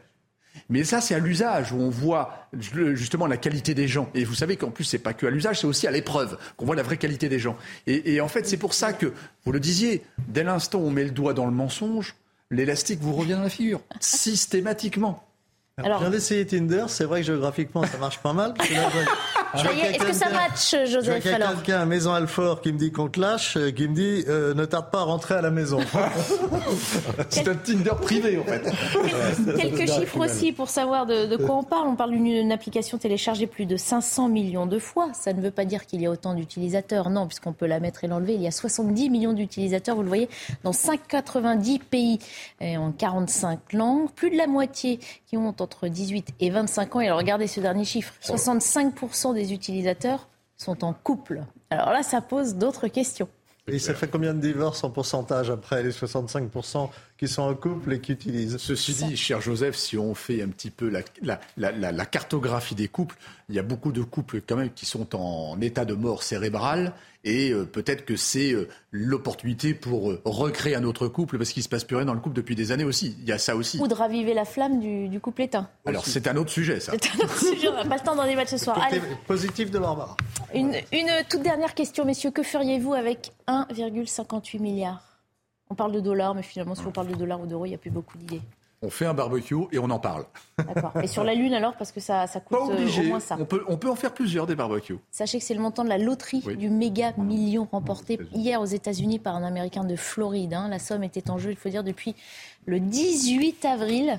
Mais 0.68 0.84
ça, 0.84 1.00
c'est 1.00 1.14
à 1.14 1.18
l'usage 1.18 1.72
où 1.72 1.76
on 1.76 1.90
voit 1.90 2.48
justement 2.52 3.26
la 3.26 3.36
qualité 3.36 3.74
des 3.74 3.88
gens. 3.88 4.08
Et 4.14 4.24
vous 4.24 4.34
savez 4.34 4.56
qu'en 4.56 4.70
plus, 4.70 4.84
c'est 4.84 4.98
pas 4.98 5.12
que 5.12 5.26
à 5.26 5.30
l'usage, 5.30 5.60
c'est 5.60 5.66
aussi 5.66 5.86
à 5.86 5.90
l'épreuve 5.90 6.38
qu'on 6.56 6.64
voit 6.64 6.76
la 6.76 6.82
vraie 6.82 6.96
qualité 6.96 7.28
des 7.28 7.38
gens. 7.38 7.56
Et, 7.86 8.20
en 8.20 8.28
fait, 8.28 8.46
c'est 8.46 8.56
pour 8.56 8.72
ça 8.72 8.92
que, 8.92 9.12
vous 9.44 9.52
le 9.52 9.60
disiez, 9.60 10.02
dès 10.28 10.44
l'instant 10.44 10.78
où 10.78 10.86
on 10.86 10.90
met 10.90 11.04
le 11.04 11.10
doigt 11.10 11.34
dans 11.34 11.46
le 11.46 11.52
mensonge, 11.52 12.14
l'élastique 12.50 13.00
vous 13.00 13.14
revient 13.14 13.32
dans 13.32 13.42
la 13.42 13.50
figure, 13.50 13.80
systématiquement. 14.00 15.26
Alors, 15.76 15.98
je 15.98 16.04
viens 16.04 16.10
d'essayer 16.10 16.46
Tinder, 16.46 16.84
c'est 16.88 17.04
vrai 17.04 17.20
que 17.20 17.26
géographiquement 17.26 17.84
ça 17.84 17.98
marche 17.98 18.20
pas 18.20 18.32
mal. 18.32 18.54
Est-ce 19.54 20.04
que 20.04 20.12
ça 20.12 20.30
match, 20.30 20.74
Joseph 20.90 21.24
alors 21.34 21.62
quelqu'un 21.62 21.80
à 21.80 21.86
Maison 21.86 22.12
Alfort 22.12 22.60
qui 22.60 22.72
me 22.72 22.78
dit 22.78 22.92
qu'on 22.92 23.08
te 23.08 23.20
lâche, 23.20 23.56
euh, 23.56 23.70
qui 23.70 23.88
me 23.88 23.94
dit 23.94 24.24
euh, 24.28 24.54
ne 24.54 24.64
tarde 24.64 24.90
pas 24.90 25.00
à 25.00 25.02
rentrer 25.02 25.34
à 25.34 25.42
la 25.42 25.50
maison. 25.50 25.78
c'est 27.28 27.48
un 27.48 27.54
Tinder 27.54 27.92
privé 28.00 28.38
en 28.38 28.44
fait. 28.44 28.62
Quelques 29.56 29.90
chiffres 29.90 30.18
aussi 30.18 30.52
pour 30.52 30.68
savoir 30.68 31.06
de, 31.06 31.36
quoi 31.36 31.56
on 31.56 31.62
parle. 31.62 31.88
On 31.88 31.96
parle 31.96 32.12
d'une 32.12 32.52
application 32.52 32.98
téléchargée 32.98 33.46
plus 33.46 33.66
de 33.66 33.76
500 33.76 34.28
millions 34.28 34.66
de 34.66 34.78
fois. 34.78 35.10
Ça 35.12 35.32
ne 35.32 35.40
veut 35.40 35.50
pas 35.50 35.64
dire 35.64 35.86
qu'il 35.86 36.00
y 36.00 36.06
a 36.06 36.10
autant 36.10 36.34
d'utilisateurs, 36.34 37.10
non, 37.10 37.26
puisqu'on 37.26 37.52
peut 37.52 37.66
la 37.66 37.80
mettre 37.80 38.04
et 38.04 38.08
l'enlever. 38.08 38.34
Il 38.34 38.42
y 38.42 38.46
a 38.46 38.52
70 38.52 39.10
millions 39.10 39.32
d'utilisateurs, 39.32 39.96
vous 39.96 40.02
le 40.02 40.08
voyez, 40.08 40.28
dans 40.62 40.72
590 40.72 41.78
pays 41.78 42.18
et 42.60 42.76
en 42.76 42.92
45 42.92 43.72
langues. 43.72 44.10
Plus 44.14 44.30
de 44.30 44.36
la 44.36 44.46
moitié 44.46 45.00
qui 45.26 45.36
ont 45.36 45.54
entre 45.58 45.88
18 45.88 46.34
et 46.40 46.50
25 46.50 46.96
ans. 46.96 47.00
Et 47.00 47.06
alors 47.06 47.18
regardez 47.18 47.46
ce 47.46 47.60
dernier 47.60 47.84
chiffre, 47.84 48.14
65% 48.22 49.34
des 49.34 49.43
utilisateurs 49.52 50.28
sont 50.56 50.84
en 50.84 50.92
couple. 50.92 51.42
Alors 51.70 51.90
là, 51.90 52.02
ça 52.02 52.20
pose 52.20 52.54
d'autres 52.54 52.88
questions. 52.88 53.28
Et 53.66 53.78
ça 53.78 53.94
fait 53.94 54.08
combien 54.08 54.34
de 54.34 54.40
divorces 54.40 54.84
en 54.84 54.90
pourcentage 54.90 55.48
après 55.48 55.82
les 55.82 55.90
65% 55.90 56.90
qui 57.16 57.28
sont 57.28 57.42
en 57.42 57.54
couple 57.54 57.92
et 57.92 58.00
qui 58.00 58.12
utilisent 58.12 58.56
Ceci 58.58 58.92
dit, 58.92 59.16
cher 59.16 59.40
Joseph, 59.40 59.76
si 59.76 59.96
on 59.96 60.14
fait 60.14 60.42
un 60.42 60.48
petit 60.48 60.70
peu 60.70 60.88
la, 60.88 61.40
la, 61.56 62.06
cartographie 62.06 62.74
des 62.74 62.88
couples, 62.88 63.16
il 63.48 63.54
y 63.54 63.58
a 63.58 63.62
beaucoup 63.62 63.92
de 63.92 64.02
couples 64.02 64.40
quand 64.40 64.56
même 64.56 64.70
qui 64.70 64.86
sont 64.86 65.14
en 65.14 65.60
état 65.60 65.84
de 65.84 65.94
mort 65.94 66.22
cérébrale 66.22 66.92
et 67.24 67.50
euh, 67.50 67.64
peut-être 67.64 68.04
que 68.04 68.16
c'est 68.16 68.52
euh, 68.52 68.68
l'opportunité 68.90 69.72
pour 69.74 70.10
euh, 70.10 70.20
recréer 70.24 70.74
un 70.74 70.84
autre 70.84 71.08
couple 71.08 71.38
parce 71.38 71.50
qu'il 71.52 71.62
se 71.62 71.68
passe 71.68 71.84
plus 71.84 71.96
rien 71.96 72.04
dans 72.04 72.14
le 72.14 72.20
couple 72.20 72.36
depuis 72.36 72.54
des 72.54 72.70
années 72.70 72.84
aussi. 72.84 73.16
Il 73.20 73.28
y 73.28 73.32
a 73.32 73.38
ça 73.38 73.56
aussi. 73.56 73.78
Ou 73.80 73.88
de 73.88 73.94
raviver 73.94 74.34
la 74.34 74.44
flamme 74.44 74.80
du, 74.80 75.20
couple 75.20 75.42
éteint. 75.42 75.68
Alors 75.86 76.04
c'est 76.06 76.26
un 76.26 76.36
autre 76.36 76.50
sujet 76.50 76.80
ça. 76.80 76.92
C'est 76.92 77.12
un 77.12 77.24
autre 77.24 77.38
sujet, 77.38 77.68
on 77.68 77.74
n'a 77.74 77.84
pas 77.84 77.96
le 77.96 78.02
temps 78.02 78.16
d'en 78.16 78.26
débattre 78.26 78.50
ce 78.50 78.58
soir. 78.58 78.78
Allez. 78.82 79.00
Positif 79.26 79.70
de 79.70 79.78
Barbara. 79.78 80.16
Une, 80.52 80.74
une 80.92 81.10
toute 81.30 81.42
dernière 81.42 81.74
question, 81.74 82.04
messieurs. 82.04 82.30
Que 82.30 82.42
feriez-vous 82.42 82.92
avec 82.92 83.32
1,58 83.48 84.60
milliard 84.60 85.13
On 85.70 85.74
parle 85.74 85.92
de 85.92 86.00
dollars, 86.00 86.34
mais 86.34 86.42
finalement, 86.42 86.74
si 86.74 86.86
on 86.86 86.92
parle 86.92 87.08
de 87.08 87.14
dollars 87.14 87.40
ou 87.40 87.46
d'euros, 87.46 87.66
il 87.66 87.70
n'y 87.70 87.74
a 87.74 87.78
plus 87.78 87.90
beaucoup 87.90 88.18
d'idées 88.18 88.42
on 88.84 88.90
fait 88.90 89.06
un 89.06 89.14
barbecue 89.14 89.56
et 89.72 89.78
on 89.78 89.90
en 89.90 89.98
parle. 89.98 90.24
D'accord. 90.58 90.92
Et 91.02 91.06
sur 91.06 91.24
la 91.24 91.34
Lune 91.34 91.54
alors, 91.54 91.74
parce 91.74 91.90
que 91.90 92.00
ça, 92.00 92.26
ça 92.26 92.40
coûte 92.40 92.58
euh, 92.70 93.00
au 93.00 93.02
moins 93.04 93.20
ça. 93.20 93.36
On 93.40 93.44
peut, 93.44 93.64
on 93.66 93.76
peut 93.76 93.90
en 93.90 93.94
faire 93.94 94.12
plusieurs 94.12 94.46
des 94.46 94.54
barbecues. 94.54 94.98
Sachez 95.10 95.38
que 95.38 95.44
c'est 95.44 95.54
le 95.54 95.60
montant 95.60 95.84
de 95.84 95.88
la 95.88 95.98
loterie 95.98 96.40
du 96.40 96.68
méga 96.68 97.12
million 97.16 97.66
remporté 97.70 98.18
hier 98.32 98.60
aux 98.60 98.66
États-Unis 98.66 99.18
par 99.18 99.34
un 99.34 99.42
Américain 99.42 99.84
de 99.84 99.96
Floride. 99.96 100.54
Hein. 100.54 100.68
La 100.68 100.78
somme 100.78 101.02
était 101.02 101.30
en 101.30 101.38
jeu, 101.38 101.50
il 101.50 101.56
faut 101.56 101.68
dire, 101.68 101.84
depuis 101.84 102.14
le 102.66 102.78
18 102.78 103.64
avril. 103.64 104.18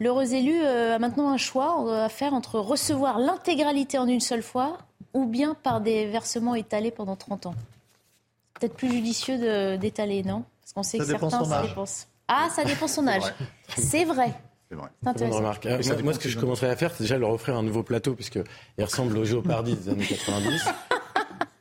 L'heureux 0.00 0.32
élu 0.32 0.54
euh, 0.62 0.96
a 0.96 0.98
maintenant 0.98 1.30
un 1.30 1.36
choix 1.36 2.04
à 2.04 2.08
faire 2.08 2.32
entre 2.34 2.60
recevoir 2.60 3.18
l'intégralité 3.18 3.98
en 3.98 4.06
une 4.06 4.20
seule 4.20 4.42
fois 4.42 4.78
ou 5.14 5.26
bien 5.26 5.54
par 5.54 5.80
des 5.80 6.06
versements 6.06 6.54
étalés 6.54 6.90
pendant 6.90 7.16
30 7.16 7.46
ans. 7.46 7.54
Peut-être 8.54 8.74
plus 8.74 8.90
judicieux 8.90 9.76
d'étaler, 9.76 10.22
non? 10.22 10.44
Qu'on 10.76 10.82
sait 10.82 10.98
que 10.98 11.04
certains, 11.06 11.30
ça 11.30 11.62
dépensent. 11.62 12.06
Ah, 12.28 12.48
ça 12.54 12.62
dépend 12.62 12.86
son 12.86 13.08
âge. 13.08 13.22
C'est 13.78 14.04
vrai. 14.04 14.34
C'est 14.68 14.76
vrai. 14.76 14.88
intéressant. 15.06 15.40
moi, 16.04 16.12
ce 16.12 16.18
que 16.18 16.28
je 16.28 16.38
commencerais 16.38 16.68
à 16.68 16.76
faire, 16.76 16.92
c'est 16.94 17.04
déjà 17.04 17.16
leur 17.16 17.30
offrir 17.30 17.56
un 17.56 17.62
nouveau 17.62 17.82
plateau, 17.82 18.14
puisqu'il 18.14 18.84
ressemble 18.84 19.16
au 19.16 19.24
Géopardy 19.24 19.74
des 19.74 19.88
années 19.88 20.04
90. 20.04 20.68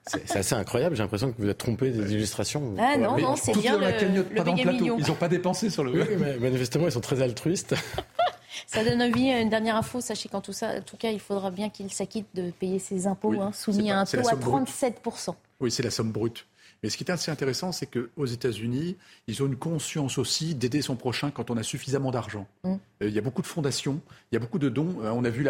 C'est 0.07 0.37
assez 0.37 0.53
incroyable, 0.53 0.95
j'ai 0.97 1.01
l'impression 1.01 1.31
que 1.31 1.41
vous 1.41 1.47
êtes 1.47 1.57
trompé 1.57 1.91
des 1.91 2.13
illustrations. 2.13 2.75
Ah 2.77 2.97
non, 2.97 3.17
non, 3.17 3.35
c'est 3.37 3.57
bien 3.57 3.77
le, 3.77 3.87
le, 4.15 4.23
pas 4.23 4.43
Ils 4.51 5.07
n'ont 5.07 5.15
pas 5.15 5.29
dépensé 5.29 5.69
sur 5.69 5.83
le... 5.83 5.93
Oui, 5.93 6.07
mais 6.19 6.37
manifestement, 6.37 6.85
ils 6.85 6.91
sont 6.91 7.01
très 7.01 7.21
altruistes. 7.21 7.73
Ça 8.67 8.83
donne 8.83 9.01
envie, 9.01 9.29
une 9.29 9.49
dernière 9.49 9.77
info, 9.77 10.01
sachez 10.01 10.29
qu'en 10.29 10.41
tout, 10.41 10.53
ça, 10.53 10.77
en 10.77 10.81
tout 10.81 10.97
cas, 10.97 11.09
il 11.09 11.19
faudra 11.19 11.51
bien 11.51 11.69
qu'il 11.69 11.91
s'acquitte 11.91 12.27
de 12.33 12.51
payer 12.51 12.79
ses 12.79 13.07
impôts, 13.07 13.33
hein, 13.39 13.51
soumis 13.53 13.91
à 13.91 13.99
un 13.99 14.05
taux 14.05 14.27
à 14.27 14.35
37%. 14.35 15.33
Oui, 15.59 15.71
c'est 15.71 15.83
la 15.83 15.91
somme 15.91 16.11
brute. 16.11 16.45
Mais 16.85 16.91
ce 16.91 16.97
qui 16.97 17.03
est 17.03 17.09
assez 17.09 17.31
intéressant, 17.31 17.71
c'est 17.71 17.87
qu'aux 17.87 18.27
États-Unis, 18.27 18.95
ils 19.25 19.41
ont 19.41 19.47
une 19.47 19.55
conscience 19.55 20.19
aussi 20.19 20.53
d'aider 20.53 20.83
son 20.83 20.95
prochain 20.95 21.31
quand 21.31 21.49
on 21.49 21.57
a 21.57 21.63
suffisamment 21.63 22.11
d'argent. 22.11 22.45
Mm. 22.63 22.73
Euh, 22.73 23.07
il 23.07 23.11
y 23.11 23.17
a 23.17 23.23
beaucoup 23.23 23.41
de 23.41 23.47
fondations, 23.47 24.01
il 24.31 24.35
y 24.35 24.37
a 24.37 24.39
beaucoup 24.39 24.59
de 24.59 24.69
dons. 24.69 24.97
Euh, 25.01 25.09
on 25.09 25.25
a 25.25 25.31
vu 25.31 25.47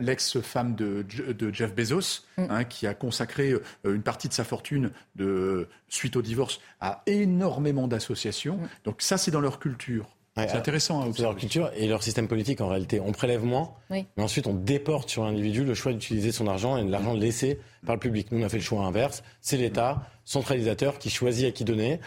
l'ex-femme 0.00 0.74
de, 0.74 1.06
Jeff 1.52 1.72
Bezos, 1.72 2.24
mm. 2.36 2.46
hein, 2.50 2.64
qui 2.64 2.88
a 2.88 2.94
consacré 2.94 3.52
euh, 3.52 3.62
une 3.94 4.02
partie 4.02 4.26
de 4.26 4.32
sa 4.32 4.42
fortune 4.42 4.90
de, 5.14 5.68
suite 5.88 6.16
au 6.16 6.22
divorce 6.22 6.58
à 6.80 7.04
énormément 7.06 7.86
d'associations. 7.86 8.56
Mm. 8.56 8.68
Donc 8.82 9.02
ça, 9.02 9.18
c'est 9.18 9.30
dans 9.30 9.40
leur 9.40 9.60
culture. 9.60 10.16
C'est 10.36 10.54
intéressant. 10.54 11.12
C'est 11.12 11.22
leur 11.22 11.36
culture 11.36 11.70
et 11.76 11.86
leur 11.86 12.02
système 12.02 12.28
politique 12.28 12.60
en 12.60 12.68
réalité. 12.68 13.00
On 13.00 13.12
prélève 13.12 13.44
moins, 13.44 13.70
mais 13.90 14.06
ensuite 14.16 14.46
on 14.46 14.54
déporte 14.54 15.10
sur 15.10 15.24
l'individu 15.24 15.64
le 15.64 15.74
choix 15.74 15.92
d'utiliser 15.92 16.32
son 16.32 16.46
argent 16.46 16.76
et 16.78 16.84
de 16.84 16.90
l'argent 16.90 17.14
laissé 17.14 17.58
par 17.84 17.94
le 17.96 18.00
public. 18.00 18.32
Nous, 18.32 18.40
on 18.40 18.44
a 18.44 18.48
fait 18.48 18.58
le 18.58 18.62
choix 18.62 18.84
inverse. 18.84 19.22
C'est 19.40 19.56
l'État 19.56 20.02
centralisateur 20.24 20.98
qui 20.98 21.10
choisit 21.10 21.46
à 21.46 21.50
qui 21.50 21.64
donner. 21.64 22.00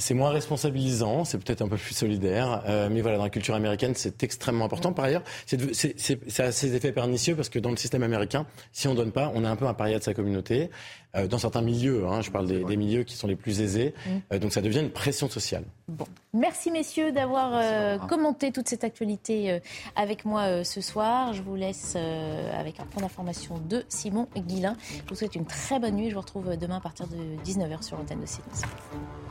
C'est 0.00 0.14
moins 0.14 0.30
responsabilisant, 0.30 1.24
c'est 1.24 1.38
peut-être 1.38 1.60
un 1.60 1.66
peu 1.66 1.76
plus 1.76 1.92
solidaire, 1.92 2.62
euh, 2.68 2.88
mais 2.88 3.00
voilà, 3.00 3.16
dans 3.16 3.24
la 3.24 3.30
culture 3.30 3.56
américaine, 3.56 3.94
c'est 3.96 4.22
extrêmement 4.22 4.64
important. 4.64 4.92
Par 4.92 5.06
ailleurs, 5.06 5.24
c'est 5.44 6.40
a 6.40 6.52
ses 6.52 6.76
effets 6.76 6.92
pernicieux 6.92 7.34
parce 7.34 7.48
que 7.48 7.58
dans 7.58 7.70
le 7.70 7.76
système 7.76 8.04
américain, 8.04 8.46
si 8.70 8.86
on 8.86 8.94
donne 8.94 9.10
pas, 9.10 9.32
on 9.34 9.42
est 9.42 9.48
un 9.48 9.56
peu 9.56 9.66
un 9.66 9.74
paria 9.74 9.98
de 9.98 10.04
sa 10.04 10.14
communauté. 10.14 10.70
Euh, 11.16 11.26
dans 11.26 11.38
certains 11.38 11.62
milieux, 11.62 12.06
hein, 12.06 12.20
je 12.20 12.30
parle 12.30 12.46
des, 12.46 12.76
milieux 12.76 13.02
qui 13.02 13.16
sont 13.16 13.26
les 13.26 13.34
plus 13.34 13.60
aisés, 13.60 13.92
mm. 14.06 14.10
euh, 14.34 14.38
donc 14.38 14.52
ça 14.52 14.60
devient 14.60 14.78
une 14.78 14.92
pression 14.92 15.28
sociale. 15.28 15.64
Bon. 15.88 16.06
Merci 16.32 16.70
messieurs 16.70 17.10
d'avoir 17.10 17.98
commenté 18.06 18.52
toute 18.52 18.68
cette 18.68 18.84
actualité 18.84 19.58
avec 19.96 20.24
moi 20.24 20.62
ce 20.62 20.80
soir. 20.80 21.32
Je 21.32 21.42
vous 21.42 21.56
laisse 21.56 21.96
avec 21.96 22.78
un 22.78 22.84
point 22.84 23.02
d'information 23.02 23.58
de 23.58 23.84
Simon 23.88 24.28
Guillain. 24.36 24.76
Je 25.06 25.08
vous 25.08 25.16
souhaite 25.16 25.34
une 25.34 25.46
très 25.46 25.80
bonne 25.80 25.96
nuit. 25.96 26.10
Je 26.10 26.14
vous 26.14 26.20
retrouve 26.20 26.56
demain 26.56 26.76
à 26.76 26.80
partir 26.80 27.08
de 27.08 27.16
19h 27.44 27.82
sur 27.82 27.96
l'antenne 27.96 28.20
de 28.20 28.26
CNews. 28.26 29.27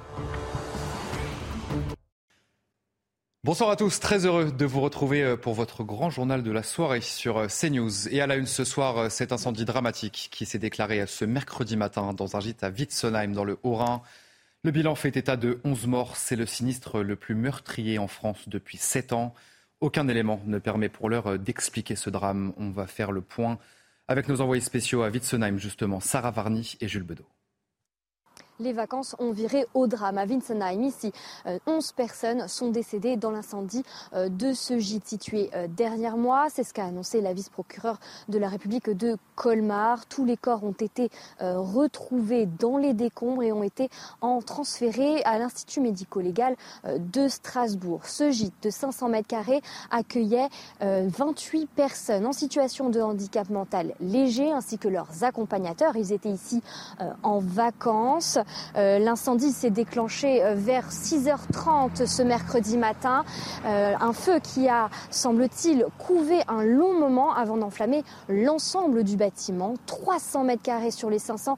Bonsoir 3.48 3.70
à 3.70 3.78
tous, 3.78 4.02
très 4.02 4.26
heureux 4.26 4.52
de 4.52 4.66
vous 4.66 4.82
retrouver 4.82 5.24
euh, 5.24 5.38
pour 5.38 5.54
votre 5.54 5.86
grand 5.86 6.10
journal 6.10 6.44
de 6.44 6.52
la 6.52 6.64
soirée 6.64 7.00
sur 7.00 7.38
euh, 7.38 7.48
CNews. 7.48 8.10
Et 8.10 8.20
à 8.20 8.28
la 8.28 8.36
une 8.36 8.46
ce 8.46 8.66
soir, 8.66 8.98
euh, 8.98 9.10
cet 9.10 9.32
incendie 9.32 9.64
dramatique 9.64 10.28
qui 10.34 10.46
s'est 10.46 10.60
déclaré 10.60 11.08
ce 11.08 11.24
mercredi 11.24 11.78
matin 11.78 12.12
dans 12.12 12.36
un 12.36 12.42
gîte 12.42 12.66
à 12.66 12.70
Witzenheim 12.70 13.32
dans 13.32 13.46
le 13.46 13.58
Haut-Rhin. 13.64 14.02
Le 14.64 14.72
bilan 14.72 14.96
fait 14.96 15.16
état 15.16 15.38
de 15.38 15.62
11 15.64 15.88
morts. 15.88 16.18
C'est 16.18 16.36
le 16.36 16.46
sinistre 16.46 17.00
le 17.02 17.16
plus 17.16 17.36
meurtrier 17.36 18.00
en 18.00 18.10
France 18.10 18.50
depuis 18.50 18.78
7 18.78 19.14
ans. 19.14 19.34
Aucun 19.80 20.10
élément 20.10 20.42
ne 20.46 20.60
permet 20.60 20.90
pour 20.90 21.10
l'heure 21.10 21.40
d'expliquer 21.40 21.96
ce 21.96 22.10
drame. 22.10 22.52
On 22.58 22.72
va 22.72 22.86
faire 22.86 23.14
le 23.14 23.22
point 23.22 23.60
avec 24.10 24.28
nos 24.28 24.42
envoyés 24.42 24.62
spéciaux 24.62 25.04
à 25.04 25.10
Witzenheim, 25.10 25.58
justement, 25.58 26.02
Sarah 26.02 26.32
Varny 26.32 26.76
et 26.82 26.90
Jules 26.90 27.04
Bedeau 27.04 27.30
les 28.60 28.74
vacances 28.74 29.16
ont 29.20 29.32
viré 29.32 29.66
au 29.74 29.88
drame. 29.88 30.18
À 30.18 30.26
Winsenheim, 30.26 30.84
ici, 30.84 31.12
11 31.46 31.58
euh, 31.68 31.94
personnes 31.96 32.48
sont 32.48 32.70
décédées 32.70 33.16
dans 33.16 33.32
l'incendie 33.32 33.84
euh, 34.14 34.30
de 34.30 34.54
ce 34.54 34.80
gîte 34.80 35.08
situé 35.08 35.50
euh, 35.54 35.68
derrière 35.68 36.18
moi. 36.18 36.48
C'est 36.50 36.64
ce 36.64 36.74
qu'a 36.74 36.86
annoncé 36.86 37.22
la 37.22 37.34
vice-procureure 37.34 38.00
de 38.30 38.38
la 38.38 38.50
République 38.50 38.90
de 38.90 39.18
Colmar. 39.36 40.06
Tous 40.08 40.26
les 40.26 40.38
corps 40.38 40.64
ont 40.64 40.72
été 40.72 41.10
retrouvés 41.40 42.46
dans 42.46 42.78
les 42.78 42.94
décombres 42.94 43.44
et 43.44 43.52
ont 43.52 43.64
été 43.64 43.90
en 44.22 44.42
transférés 44.42 45.24
à 45.24 45.38
l'Institut 45.38 45.82
médico-légal 45.82 46.56
de 46.86 47.28
Strasbourg. 47.28 48.06
Ce 48.06 48.32
gîte 48.32 48.54
de 48.64 48.70
500 48.70 49.10
mètres 49.10 49.28
carrés 49.28 49.62
accueillait 49.92 50.48
28 50.82 51.68
personnes 51.68 52.26
en 52.26 52.34
situation 52.34 52.90
de 52.90 53.02
handicap 53.02 53.50
mental 53.50 53.94
léger 54.00 54.52
ainsi 54.52 54.78
que 54.78 54.88
leurs 54.88 55.24
accompagnateurs. 55.24 55.96
Ils 55.96 56.14
étaient 56.14 56.30
ici 56.30 56.62
en 57.24 57.40
vacances. 57.40 58.40
Euh, 58.76 59.00
l'incendie 59.00 59.52
s'est 59.52 59.70
déclenché 59.70 60.44
euh, 60.44 60.54
vers 60.56 60.90
6h30 60.90 62.06
ce 62.06 62.22
mercredi 62.22 62.78
matin. 62.78 63.24
Euh, 63.66 63.94
un 64.00 64.14
feu 64.14 64.40
qui 64.40 64.68
a, 64.70 64.90
semble-t-il, 65.10 65.86
couvé 65.98 66.42
un 66.48 66.64
long 66.64 66.94
moment 66.94 67.34
avant 67.34 67.58
d'enflammer 67.58 68.04
l'ensemble 68.30 69.04
du 69.04 69.18
bâtiment. 69.18 69.76
300 69.86 70.44
mètres 70.44 70.64
carrés 70.64 70.92
sur 70.92 71.10
les 71.10 71.20
500 71.20 71.58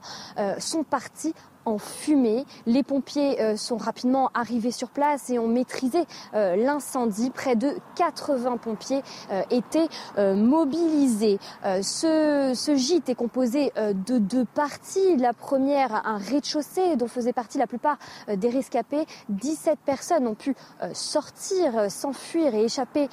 sont 0.58 0.84
partis 0.84 1.34
en 1.64 1.78
fumée. 1.78 2.44
Les 2.66 2.82
pompiers 2.82 3.40
euh, 3.40 3.56
sont 3.56 3.76
rapidement 3.76 4.30
arrivés 4.34 4.70
sur 4.70 4.88
place 4.88 5.30
et 5.30 5.38
ont 5.38 5.48
maîtrisé 5.48 6.04
euh, 6.34 6.56
l'incendie. 6.56 7.30
Près 7.30 7.56
de 7.56 7.76
80 7.96 8.56
pompiers 8.56 9.02
euh, 9.30 9.42
étaient 9.50 9.88
mobilisés. 10.16 11.38
Ce, 11.82 12.74
gîte 12.76 13.08
est 13.08 13.14
composé 13.14 13.72
de 13.76 14.18
deux 14.18 14.44
parties. 14.44 15.16
La 15.16 15.32
première, 15.32 16.06
un 16.06 16.18
rez-de-chaussée 16.18 16.96
dont 16.96 17.08
faisaient 17.08 17.32
partie 17.32 17.58
la 17.58 17.66
plupart 17.66 17.98
des 18.28 18.48
rescapés. 18.48 19.06
17 19.28 19.78
personnes 19.84 20.26
ont 20.26 20.34
pu 20.34 20.54
sortir, 20.92 21.90
s'enfuir 21.90 22.54
et 22.54 22.64
échapper 22.64 23.08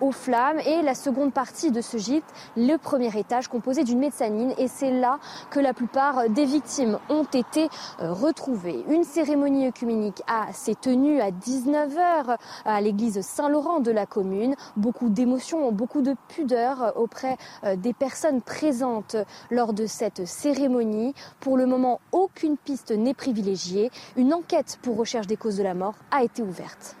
aux 0.00 0.12
flammes. 0.12 0.60
Et 0.60 0.82
la 0.82 0.94
seconde 0.94 1.32
partie 1.32 1.70
de 1.70 1.80
ce 1.80 1.96
gîte, 1.96 2.24
le 2.56 2.76
premier 2.76 3.16
étage 3.18 3.48
composé 3.48 3.84
d'une 3.84 3.98
mezzanine. 3.98 4.54
Et 4.58 4.68
c'est 4.68 4.90
là 4.90 5.18
que 5.50 5.60
la 5.60 5.74
plupart 5.74 6.28
des 6.28 6.44
victimes 6.44 6.98
ont 7.08 7.24
été 7.24 7.68
euh, 8.00 8.12
retrouver 8.12 8.84
Une 8.88 9.04
cérémonie 9.04 9.66
œcuménique 9.66 10.22
s'est 10.52 10.74
tenue 10.74 11.20
à 11.20 11.30
19h 11.30 12.36
à 12.64 12.80
l'église 12.80 13.20
Saint-Laurent 13.20 13.80
de 13.80 13.90
la 13.90 14.06
commune. 14.06 14.54
Beaucoup 14.76 15.08
d'émotions, 15.08 15.72
beaucoup 15.72 16.02
de 16.02 16.14
pudeur 16.28 16.92
auprès 16.96 17.36
euh, 17.64 17.76
des 17.76 17.92
personnes 17.92 18.42
présentes 18.42 19.16
lors 19.50 19.72
de 19.72 19.86
cette 19.86 20.26
cérémonie. 20.26 21.14
Pour 21.40 21.56
le 21.56 21.66
moment, 21.66 22.00
aucune 22.12 22.56
piste 22.56 22.90
n'est 22.90 23.14
privilégiée. 23.14 23.90
Une 24.16 24.34
enquête 24.34 24.78
pour 24.82 24.96
recherche 24.96 25.26
des 25.26 25.36
causes 25.36 25.56
de 25.56 25.62
la 25.62 25.74
mort 25.74 25.94
a 26.10 26.22
été 26.22 26.42
ouverte. 26.42 26.96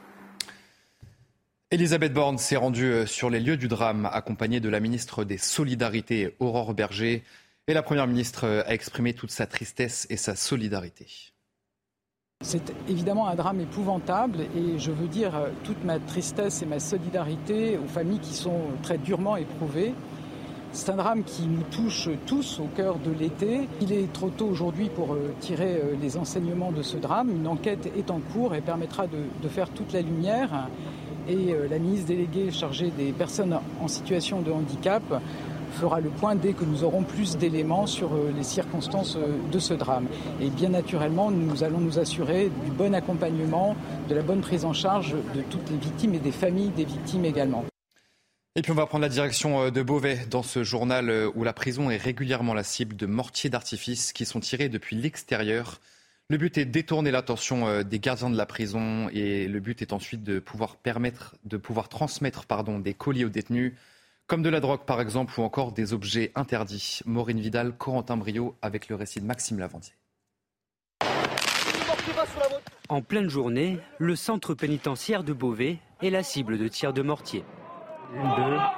Elisabeth 1.72 2.12
Borne 2.12 2.38
s'est 2.38 2.56
rendue 2.56 2.84
euh, 2.84 3.06
sur 3.06 3.28
les 3.28 3.40
lieux 3.40 3.56
du 3.56 3.66
drame, 3.66 4.08
accompagnée 4.12 4.60
de 4.60 4.68
la 4.68 4.78
ministre 4.78 5.24
des 5.24 5.36
Solidarités, 5.36 6.36
Aurore 6.38 6.74
Berger. 6.74 7.24
Et 7.68 7.74
la 7.74 7.82
Première 7.82 8.06
ministre 8.06 8.44
euh, 8.44 8.62
a 8.64 8.74
exprimé 8.74 9.12
toute 9.12 9.32
sa 9.32 9.48
tristesse 9.48 10.06
et 10.08 10.16
sa 10.16 10.36
solidarité. 10.36 11.08
C'est 12.44 12.72
évidemment 12.88 13.26
un 13.26 13.34
drame 13.34 13.60
épouvantable 13.60 14.42
et 14.56 14.78
je 14.78 14.92
veux 14.92 15.08
dire 15.08 15.34
euh, 15.34 15.48
toute 15.64 15.82
ma 15.82 15.98
tristesse 15.98 16.62
et 16.62 16.66
ma 16.66 16.78
solidarité 16.78 17.76
aux 17.76 17.88
familles 17.88 18.20
qui 18.20 18.34
sont 18.34 18.60
très 18.84 18.98
durement 18.98 19.36
éprouvées. 19.36 19.94
C'est 20.70 20.90
un 20.90 20.96
drame 20.96 21.24
qui 21.24 21.48
nous 21.48 21.64
touche 21.72 22.08
tous 22.26 22.60
au 22.60 22.66
cœur 22.66 23.00
de 23.00 23.10
l'été. 23.10 23.68
Il 23.80 23.92
est 23.92 24.12
trop 24.12 24.30
tôt 24.30 24.46
aujourd'hui 24.46 24.88
pour 24.88 25.14
euh, 25.14 25.34
tirer 25.40 25.82
les 26.00 26.16
enseignements 26.16 26.70
de 26.70 26.82
ce 26.82 26.98
drame. 26.98 27.30
Une 27.30 27.48
enquête 27.48 27.90
est 27.98 28.12
en 28.12 28.20
cours 28.20 28.54
et 28.54 28.60
permettra 28.60 29.08
de, 29.08 29.18
de 29.42 29.48
faire 29.48 29.70
toute 29.70 29.92
la 29.92 30.02
lumière. 30.02 30.68
Et 31.28 31.56
la 31.68 31.80
ministre 31.80 32.06
déléguée 32.06 32.52
chargée 32.52 32.92
des 32.96 33.10
personnes 33.10 33.58
en 33.80 33.88
situation 33.88 34.42
de 34.42 34.52
handicap 34.52 35.02
fera 35.76 36.00
le 36.00 36.08
point 36.08 36.34
dès 36.34 36.54
que 36.54 36.64
nous 36.64 36.84
aurons 36.84 37.02
plus 37.02 37.36
d'éléments 37.36 37.86
sur 37.86 38.14
euh, 38.14 38.32
les 38.34 38.42
circonstances 38.42 39.16
euh, 39.16 39.36
de 39.52 39.58
ce 39.58 39.74
drame. 39.74 40.06
Et 40.40 40.48
bien 40.48 40.70
naturellement, 40.70 41.30
nous 41.30 41.62
allons 41.62 41.78
nous 41.78 41.98
assurer 41.98 42.50
du 42.64 42.70
bon 42.70 42.94
accompagnement, 42.94 43.76
de 44.08 44.14
la 44.14 44.22
bonne 44.22 44.40
prise 44.40 44.64
en 44.64 44.72
charge 44.72 45.12
de 45.12 45.42
toutes 45.42 45.70
les 45.70 45.76
victimes 45.76 46.14
et 46.14 46.18
des 46.18 46.32
familles 46.32 46.70
des 46.70 46.84
victimes 46.84 47.24
également. 47.24 47.64
Et 48.56 48.62
puis 48.62 48.72
on 48.72 48.76
va 48.76 48.86
prendre 48.86 49.02
la 49.02 49.10
direction 49.10 49.64
euh, 49.64 49.70
de 49.70 49.82
Beauvais 49.82 50.26
dans 50.30 50.42
ce 50.42 50.64
journal 50.64 51.30
où 51.34 51.44
la 51.44 51.52
prison 51.52 51.90
est 51.90 51.98
régulièrement 51.98 52.54
la 52.54 52.64
cible 52.64 52.96
de 52.96 53.06
mortiers 53.06 53.50
d'artifice 53.50 54.12
qui 54.12 54.24
sont 54.24 54.40
tirés 54.40 54.70
depuis 54.70 54.96
l'extérieur. 54.96 55.80
Le 56.28 56.38
but 56.38 56.58
est 56.58 56.64
de 56.64 56.72
détourner 56.72 57.12
l'attention 57.12 57.82
des 57.84 58.00
gardiens 58.00 58.30
de 58.30 58.36
la 58.36 58.46
prison 58.46 59.08
et 59.12 59.46
le 59.46 59.60
but 59.60 59.80
est 59.80 59.92
ensuite 59.92 60.24
de 60.24 60.40
pouvoir 60.40 60.74
permettre 60.74 61.36
de 61.44 61.56
pouvoir 61.56 61.88
transmettre 61.88 62.46
pardon, 62.46 62.80
des 62.80 62.94
colis 62.94 63.24
aux 63.24 63.28
détenus 63.28 63.74
comme 64.26 64.42
de 64.42 64.48
la 64.48 64.60
drogue 64.60 64.84
par 64.84 65.00
exemple 65.00 65.38
ou 65.38 65.42
encore 65.42 65.72
des 65.72 65.92
objets 65.92 66.32
interdits. 66.34 67.00
Maureen 67.06 67.40
Vidal, 67.40 67.76
Corentin 67.76 68.16
Brio 68.16 68.56
avec 68.62 68.88
le 68.88 68.96
récit 68.96 69.20
de 69.20 69.26
Maxime 69.26 69.58
Lavandier. 69.58 69.94
En 72.88 73.02
pleine 73.02 73.28
journée, 73.28 73.78
le 73.98 74.14
centre 74.14 74.54
pénitentiaire 74.54 75.24
de 75.24 75.32
Beauvais 75.32 75.78
est 76.02 76.10
la 76.10 76.22
cible 76.22 76.58
de 76.58 76.68
tirs 76.68 76.92
de 76.92 77.02
mortier. 77.02 77.44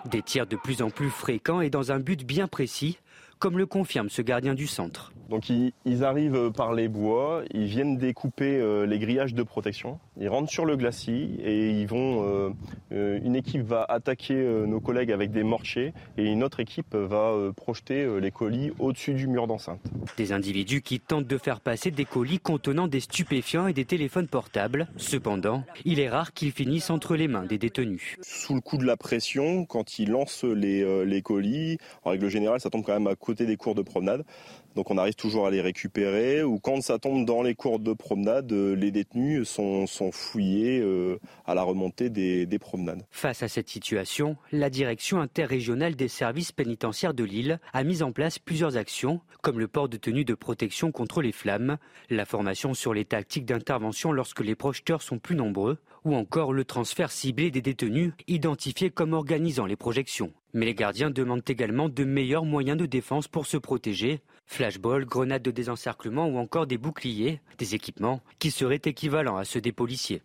Des 0.07 0.23
tirs 0.23 0.47
de 0.47 0.57
plus 0.57 0.81
en 0.81 0.89
plus 0.91 1.11
fréquents 1.11 1.61
et 1.61 1.69
dans 1.69 1.93
un 1.93 1.99
but 1.99 2.25
bien 2.25 2.49
précis, 2.49 2.99
comme 3.39 3.59
le 3.59 3.67
confirme 3.67 4.09
ce 4.09 4.23
gardien 4.23 4.55
du 4.55 4.67
centre. 4.67 5.13
Donc 5.29 5.51
ils, 5.51 6.05
arrivent 6.05 6.51
par 6.53 6.73
les 6.73 6.89
bois, 6.89 7.43
ils 7.53 7.67
viennent 7.67 7.99
découper 7.99 8.57
euh, 8.57 8.87
les 8.87 8.99
grillages 8.99 9.35
de 9.35 9.43
protection, 9.43 9.99
ils 10.19 10.29
rentrent 10.29 10.51
sur 10.51 10.65
le 10.65 10.77
glacis 10.77 11.39
et 11.43 11.71
ils 11.71 11.87
vont. 11.87 12.25
Euh, 12.25 12.51
euh, 12.93 13.21
une 13.23 13.37
équipe 13.37 13.63
va 13.63 13.85
attaquer 13.87 14.35
nos 14.35 14.81
collègues 14.81 15.13
avec 15.13 15.31
des 15.31 15.43
mortiers 15.43 15.93
et 16.17 16.25
une 16.25 16.43
autre 16.43 16.61
équipe 16.61 16.95
va 16.95 17.35
projeter 17.55 18.09
les 18.21 18.31
colis 18.31 18.73
au-dessus 18.79 19.13
du 19.13 19.27
mur 19.27 19.47
d'enceinte. 19.47 19.81
Des 20.17 20.33
individus 20.33 20.81
qui 20.81 21.01
tentent 21.01 21.27
de 21.27 21.37
faire 21.37 21.61
passer 21.61 21.91
des 21.91 22.05
colis 22.05 22.39
contenant 22.39 22.89
des 22.89 23.01
stupéfiants 23.01 23.67
et 23.67 23.73
des 23.73 23.85
téléphones 23.85 24.29
portables. 24.29 24.89
Cependant, 24.97 25.65
il 25.85 26.01
est 26.01 26.09
rare 26.09 26.33
qu'ils 26.33 26.53
finissent 26.53 26.91
entre 26.91 27.17
les 27.17 27.29
mains 27.29 27.45
des 27.45 27.59
détenus. 27.59 28.17
Sous 28.23 28.55
le 28.55 28.61
coup 28.61 28.79
de 28.79 28.87
la 28.87 28.97
pression, 28.97 29.67
quand 29.67 29.99
ils 29.99 30.11
lancent 30.11 30.45
les, 30.45 31.05
les 31.05 31.23
colis, 31.23 31.79
en 32.05 32.11
règle 32.11 32.29
générale, 32.29 32.61
ça 32.61 32.71
tombe 32.71 32.85
quand 32.85 32.95
même 32.95 33.09
à 33.09 33.17
côté 33.29 33.45
des 33.45 33.59
cours 33.59 33.75
de 33.75 33.83
promenade. 33.83 34.25
Donc 34.75 34.91
on 34.91 34.99
arrive 34.99 35.15
toujours 35.15 35.47
à 35.47 35.51
les 35.51 35.61
récupérer. 35.61 36.43
Ou 36.43 36.59
quand 36.59 36.81
ça 36.81 36.99
tombe 36.99 37.25
dans 37.25 37.43
les 37.43 37.55
cours 37.55 37.79
de 37.79 37.93
promenade, 37.93 38.53
euh, 38.53 38.75
les 38.75 38.91
détenus 38.91 39.49
sont, 39.49 39.87
fouillés 40.13 40.81
euh, 40.81 41.19
à 41.47 41.55
la 41.55 41.63
remontée 41.63 42.11
des, 42.11 42.47
des, 42.47 42.59
promenades. 42.59 43.05
Face 43.11 43.43
à 43.43 43.49
cette 43.49 43.69
situation, 43.69 44.37
la 44.53 44.71
direction 44.71 45.21
interrégionale 45.21 45.97
des 45.97 46.09
services 46.09 46.53
pénitentiaires 46.53 47.15
de 47.15 47.25
Lille 47.25 47.61
a 47.73 47.85
mis 47.85 48.03
en 48.03 48.13
place 48.13 48.39
plusieurs 48.39 48.77
actions, 48.77 49.21
comme 49.43 49.59
le 49.59 49.69
port 49.69 49.89
de 49.89 49.97
tenue 49.97 50.25
de 50.25 50.35
protection 50.35 50.93
contre 50.93 51.23
les 51.23 51.33
flammes, 51.33 51.79
la 52.11 52.25
formation 52.25 52.75
sur 52.75 52.95
les 52.95 53.05
tactiques 53.05 53.47
d'intervention 53.47 54.13
lorsque 54.13 54.41
les 54.41 54.55
projecteurs 54.55 55.03
sont 55.03 55.19
plus 55.19 55.37
nombreux, 55.37 55.79
ou 56.05 56.15
encore 56.15 56.53
le 56.53 56.65
transfert 56.65 57.11
ciblé 57.11 57.51
des 57.51 57.63
détenus 57.63 58.13
identifiés 58.27 58.91
comme 58.91 59.13
organisant 59.13 59.67
les 59.67 59.77
projections. 59.77 60.33
Mais 60.55 60.67
les 60.67 60.75
gardiens 60.75 61.11
demandent 61.11 61.49
également 61.49 61.89
de 61.89 62.05
meilleurs 62.05 62.45
moyens 62.45 62.79
de 62.79 62.87
défense 62.87 63.29
pour 63.29 63.47
se 63.47 63.57
protéger. 63.57 64.21
Flashball, 64.49 65.05
grenades 65.05 65.43
de 65.43 65.51
désencerclement 65.51 66.27
ou 66.27 66.39
encore 66.39 66.67
des 66.67 66.79
boucliers, 66.79 67.41
des 67.59 67.75
équipements 67.75 68.23
qui 68.39 68.51
seraient 68.51 68.81
équivalents 68.87 69.37
à 69.37 69.45
ceux 69.45 69.61
des 69.61 69.73
policiers. 69.73 70.23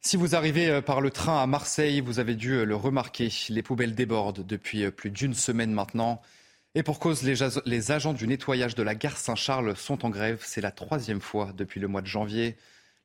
Si 0.00 0.16
vous 0.16 0.34
arrivez 0.34 0.68
euh, 0.68 0.80
par 0.80 1.00
le 1.00 1.10
train 1.10 1.42
à 1.42 1.46
Marseille, 1.46 2.00
vous 2.00 2.18
avez 2.18 2.34
dû 2.34 2.52
euh, 2.52 2.64
le 2.64 2.76
remarquer, 2.76 3.30
les 3.50 3.62
poubelles 3.62 3.94
débordent 3.94 4.44
depuis 4.44 4.84
euh, 4.84 4.90
plus 4.90 5.10
d'une 5.10 5.34
semaine 5.34 5.72
maintenant. 5.72 6.20
Et 6.74 6.82
pour 6.82 6.98
cause, 6.98 7.22
les, 7.22 7.90
agents 7.92 8.14
du 8.14 8.26
nettoyage 8.26 8.74
de 8.74 8.82
la 8.82 8.94
gare 8.94 9.16
Saint-Charles 9.16 9.76
sont 9.76 10.04
en 10.04 10.10
grève. 10.10 10.42
C'est 10.44 10.60
la 10.60 10.72
troisième 10.72 11.20
fois 11.20 11.52
depuis 11.54 11.78
le 11.78 11.88
mois 11.88 12.02
de 12.02 12.06
janvier. 12.06 12.56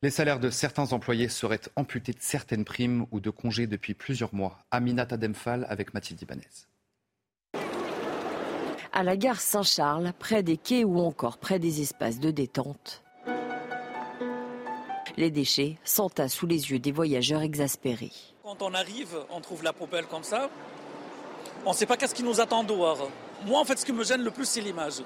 Les 0.02 0.10
salaires 0.10 0.40
de 0.40 0.50
certains 0.50 0.92
employés 0.92 1.30
seraient 1.30 1.62
amputés 1.76 2.14
de 2.14 2.22
certaines 2.22 2.66
primes 2.66 3.06
ou 3.12 3.20
de 3.20 3.30
congés 3.30 3.68
depuis 3.68 3.94
plusieurs 3.94 4.34
mois. 4.34 4.60
Aminata 4.72 5.18
Demphal 5.18 5.68
avec 5.70 5.94
Mathilde 5.94 6.22
Ibanez. 6.22 6.48
À 9.00 9.04
la 9.04 9.16
gare 9.16 9.40
Saint-Charles, 9.40 10.12
près 10.20 10.44
des 10.44 10.58
quais 10.58 10.84
ou 10.84 11.00
encore 11.00 11.38
près 11.38 11.58
des 11.58 11.80
espaces 11.80 12.20
de 12.20 12.32
détente, 12.32 13.02
les 15.16 15.32
déchets 15.32 15.78
s'entassent 15.86 16.34
sous 16.34 16.46
les 16.46 16.72
yeux 16.72 16.80
des 16.80 16.92
voyageurs 16.92 17.42
exaspérés. 17.42 18.12
Quand 18.44 18.62
on 18.62 18.74
arrive, 18.74 19.16
on 19.30 19.40
trouve 19.40 19.64
la 19.64 19.72
poubelle 19.72 20.06
comme 20.08 20.24
ça. 20.24 20.50
On 21.66 21.70
ne 21.70 21.76
sait 21.76 21.86
pas 21.86 21.96
qu'est-ce 21.96 22.14
qui 22.14 22.24
nous 22.24 22.42
attend 22.42 22.66
dehors. 22.66 23.10
Moi, 23.46 23.62
en 23.62 23.64
fait, 23.64 23.80
ce 23.80 23.86
qui 23.86 23.94
me 23.94 24.04
gêne 24.04 24.22
le 24.22 24.32
plus, 24.32 24.44
c'est 24.44 24.60
l'image 24.60 25.02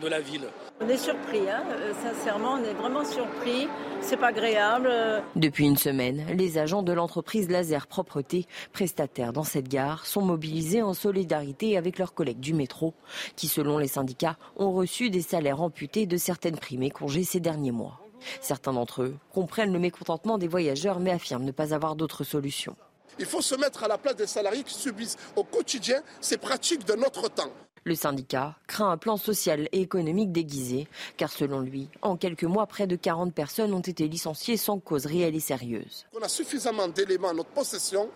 de 0.00 0.08
la 0.08 0.20
ville. 0.20 0.46
On 0.80 0.88
est 0.88 0.96
surpris, 0.96 1.48
hein 1.48 1.62
euh, 1.70 1.92
sincèrement, 2.02 2.54
on 2.54 2.64
est 2.64 2.74
vraiment 2.74 3.04
surpris. 3.04 3.68
C'est 4.00 4.16
pas 4.16 4.28
agréable. 4.28 4.90
Depuis 5.36 5.64
une 5.64 5.76
semaine, 5.76 6.24
les 6.34 6.58
agents 6.58 6.82
de 6.82 6.92
l'entreprise 6.92 7.48
Laser 7.48 7.86
Propreté, 7.86 8.46
prestataires 8.72 9.32
dans 9.32 9.44
cette 9.44 9.68
gare, 9.68 10.06
sont 10.06 10.22
mobilisés 10.22 10.82
en 10.82 10.94
solidarité 10.94 11.76
avec 11.76 11.98
leurs 11.98 12.14
collègues 12.14 12.40
du 12.40 12.54
métro, 12.54 12.94
qui, 13.36 13.48
selon 13.48 13.78
les 13.78 13.88
syndicats, 13.88 14.36
ont 14.56 14.72
reçu 14.72 15.10
des 15.10 15.22
salaires 15.22 15.60
amputés 15.60 16.06
de 16.06 16.16
certaines 16.16 16.58
primes 16.58 16.82
et 16.82 16.90
congés 16.90 17.24
ces 17.24 17.40
derniers 17.40 17.72
mois. 17.72 18.00
Certains 18.40 18.72
d'entre 18.72 19.02
eux 19.02 19.16
comprennent 19.32 19.72
le 19.72 19.78
mécontentement 19.78 20.38
des 20.38 20.48
voyageurs 20.48 21.00
mais 21.00 21.10
affirment 21.10 21.44
ne 21.44 21.52
pas 21.52 21.74
avoir 21.74 21.96
d'autre 21.96 22.24
solution. 22.24 22.76
Il 23.18 23.26
faut 23.26 23.42
se 23.42 23.54
mettre 23.54 23.84
à 23.84 23.88
la 23.88 23.98
place 23.98 24.16
des 24.16 24.26
salariés 24.26 24.64
qui 24.64 24.74
subissent 24.74 25.16
au 25.36 25.44
quotidien 25.44 26.02
ces 26.20 26.38
pratiques 26.38 26.86
de 26.86 26.94
notre 26.94 27.28
temps. 27.28 27.52
Le 27.84 27.96
syndicat 27.96 28.54
craint 28.68 28.90
un 28.90 28.96
plan 28.96 29.16
social 29.16 29.68
et 29.72 29.80
économique 29.80 30.30
déguisé, 30.30 30.86
car 31.16 31.32
selon 31.32 31.60
lui, 31.60 31.88
en 32.00 32.16
quelques 32.16 32.44
mois, 32.44 32.66
près 32.66 32.86
de 32.86 32.94
40 32.94 33.34
personnes 33.34 33.74
ont 33.74 33.80
été 33.80 34.06
licenciées 34.06 34.56
sans 34.56 34.78
cause 34.78 35.06
réelle 35.06 35.34
et 35.34 35.40
sérieuse. 35.40 36.06
On 36.16 36.22
a 36.22 36.28
suffisamment 36.28 36.86
d'éléments 36.86 37.30
à 37.30 37.34
notre 37.34 37.50
possession 37.50 38.08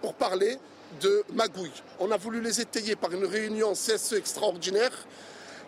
pour 0.00 0.14
parler 0.14 0.56
de 1.02 1.22
magouille. 1.34 1.82
On 1.98 2.10
a 2.10 2.16
voulu 2.16 2.40
les 2.40 2.62
étayer 2.62 2.96
par 2.96 3.12
une 3.12 3.26
réunion 3.26 3.72
CSE 3.74 4.14
extraordinaire 4.14 5.06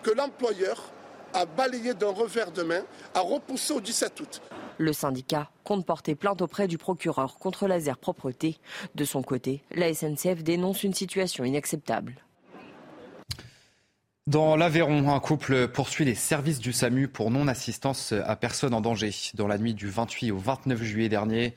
que 0.02 0.10
l'employeur 0.10 0.90
a 1.34 1.44
balayé 1.44 1.92
d'un 1.92 2.10
revers 2.10 2.52
de 2.52 2.62
main, 2.62 2.82
a 3.14 3.20
repoussé 3.20 3.74
au 3.74 3.80
17 3.80 4.20
août. 4.20 4.40
Le 4.78 4.94
syndicat 4.94 5.50
compte 5.62 5.84
porter 5.84 6.14
plainte 6.14 6.40
auprès 6.40 6.68
du 6.68 6.78
procureur 6.78 7.36
contre 7.38 7.66
Laser 7.66 7.98
Propreté. 7.98 8.58
De 8.94 9.04
son 9.04 9.22
côté, 9.22 9.62
la 9.70 9.92
SNCF 9.92 10.42
dénonce 10.42 10.82
une 10.82 10.94
situation 10.94 11.44
inacceptable. 11.44 12.16
Dans 14.28 14.54
l'Aveyron, 14.54 15.12
un 15.12 15.18
couple 15.18 15.66
poursuit 15.66 16.04
les 16.04 16.14
services 16.14 16.60
du 16.60 16.72
SAMU 16.72 17.08
pour 17.08 17.32
non-assistance 17.32 18.12
à 18.12 18.36
personne 18.36 18.72
en 18.72 18.80
danger. 18.80 19.10
Dans 19.34 19.48
la 19.48 19.58
nuit 19.58 19.74
du 19.74 19.88
28 19.88 20.30
au 20.30 20.38
29 20.38 20.80
juillet 20.80 21.08
dernier, 21.08 21.56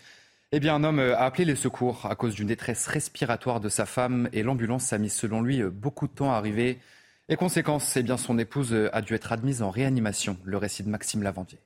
eh 0.51 0.59
bien, 0.59 0.73
un 0.73 0.83
homme 0.83 0.97
a 0.97 1.17
appelé 1.17 1.45
les 1.45 1.55
secours 1.55 2.07
à 2.07 2.15
cause 2.15 2.33
d'une 2.33 2.47
détresse 2.47 2.87
respiratoire 2.87 3.59
de 3.59 3.69
sa 3.69 3.85
femme 3.85 4.29
et 4.33 4.41
l'ambulance 4.41 4.93
a 4.93 4.97
mis 4.97 5.11
selon 5.11 5.43
lui 5.43 5.61
beaucoup 5.61 6.07
de 6.07 6.13
temps 6.13 6.33
à 6.33 6.37
arriver. 6.37 6.79
Et 7.29 7.35
conséquence, 7.35 7.95
eh 7.97 8.03
bien, 8.03 8.17
son 8.17 8.39
épouse 8.39 8.75
a 8.91 9.01
dû 9.03 9.13
être 9.13 9.31
admise 9.31 9.61
en 9.61 9.69
réanimation. 9.69 10.35
Le 10.43 10.57
récit 10.57 10.81
de 10.81 10.89
Maxime 10.89 11.21
Lavandier. 11.21 11.59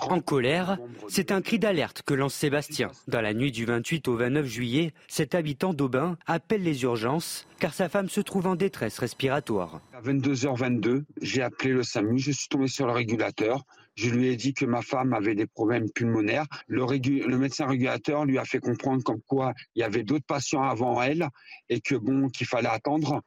En 0.00 0.20
colère, 0.20 0.78
c'est 1.08 1.32
un 1.32 1.42
cri 1.42 1.58
d'alerte 1.58 2.02
que 2.02 2.14
lance 2.14 2.34
Sébastien. 2.34 2.92
Dans 3.08 3.20
la 3.20 3.34
nuit 3.34 3.50
du 3.50 3.64
28 3.64 4.06
au 4.06 4.16
29 4.16 4.46
juillet, 4.46 4.92
cet 5.08 5.34
habitant 5.34 5.74
d'Aubin 5.74 6.16
appelle 6.26 6.62
les 6.62 6.84
urgences 6.84 7.46
car 7.58 7.74
sa 7.74 7.88
femme 7.88 8.08
se 8.08 8.20
trouve 8.20 8.46
en 8.46 8.54
détresse 8.54 8.98
respiratoire. 8.98 9.80
À 9.92 10.00
22h22, 10.02 11.04
j'ai 11.20 11.42
appelé 11.42 11.72
le 11.72 11.82
SAMU, 11.82 12.18
je 12.18 12.30
suis 12.30 12.48
tombé 12.48 12.68
sur 12.68 12.86
le 12.86 12.92
régulateur. 12.92 13.64
Je 13.96 14.10
lui 14.10 14.28
ai 14.28 14.36
dit 14.36 14.54
que 14.54 14.64
ma 14.64 14.82
femme 14.82 15.12
avait 15.12 15.34
des 15.34 15.46
problèmes 15.46 15.88
pulmonaires. 15.90 16.46
Le, 16.66 16.84
le 16.84 17.38
médecin 17.38 17.66
régulateur 17.66 18.24
lui 18.24 18.38
a 18.38 18.44
fait 18.44 18.58
comprendre 18.58 19.02
comme 19.02 19.20
quoi 19.26 19.54
il 19.74 19.80
y 19.80 19.82
avait 19.82 20.02
d'autres 20.02 20.26
patients 20.26 20.62
avant 20.62 21.00
elle 21.00 21.28
et 21.68 21.80
que 21.80 21.94
bon 21.94 22.28
qu'il 22.28 22.46
fallait 22.46 22.68
attendre. 22.68 23.22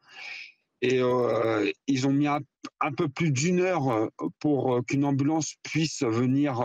Et 0.81 0.99
euh, 1.01 1.71
ils 1.87 2.07
ont 2.07 2.11
mis 2.11 2.27
un, 2.27 2.41
peu 2.95 3.07
plus 3.07 3.31
d'une 3.31 3.61
heure 3.61 3.89
euh, 3.89 4.07
pour 4.39 4.75
euh, 4.75 4.81
qu'une 4.81 5.05
ambulance 5.05 5.55
puisse 5.63 6.03
venir 6.03 6.61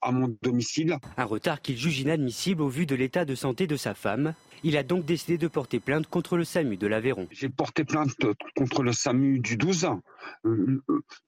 à 0.00 0.12
mon 0.12 0.36
domicile. 0.42 0.98
Un 1.16 1.24
retard 1.24 1.60
qu'il 1.60 1.76
juge 1.76 2.00
inadmissible 2.00 2.62
au 2.62 2.68
vu 2.68 2.86
de 2.86 2.94
l'état 2.94 3.24
de 3.24 3.34
santé 3.34 3.66
de 3.66 3.76
sa 3.76 3.94
femme. 3.94 4.34
Il 4.64 4.76
a 4.76 4.84
donc 4.84 5.04
décidé 5.04 5.38
de 5.38 5.48
porter 5.48 5.80
plainte 5.80 6.06
contre 6.06 6.36
le 6.36 6.44
SAMU 6.44 6.76
de 6.76 6.86
l'Aveyron. 6.86 7.26
J'ai 7.32 7.48
porté 7.48 7.84
plainte 7.84 8.10
contre 8.56 8.84
le 8.84 8.92
SAMU 8.92 9.40
du 9.40 9.56
12 9.56 9.88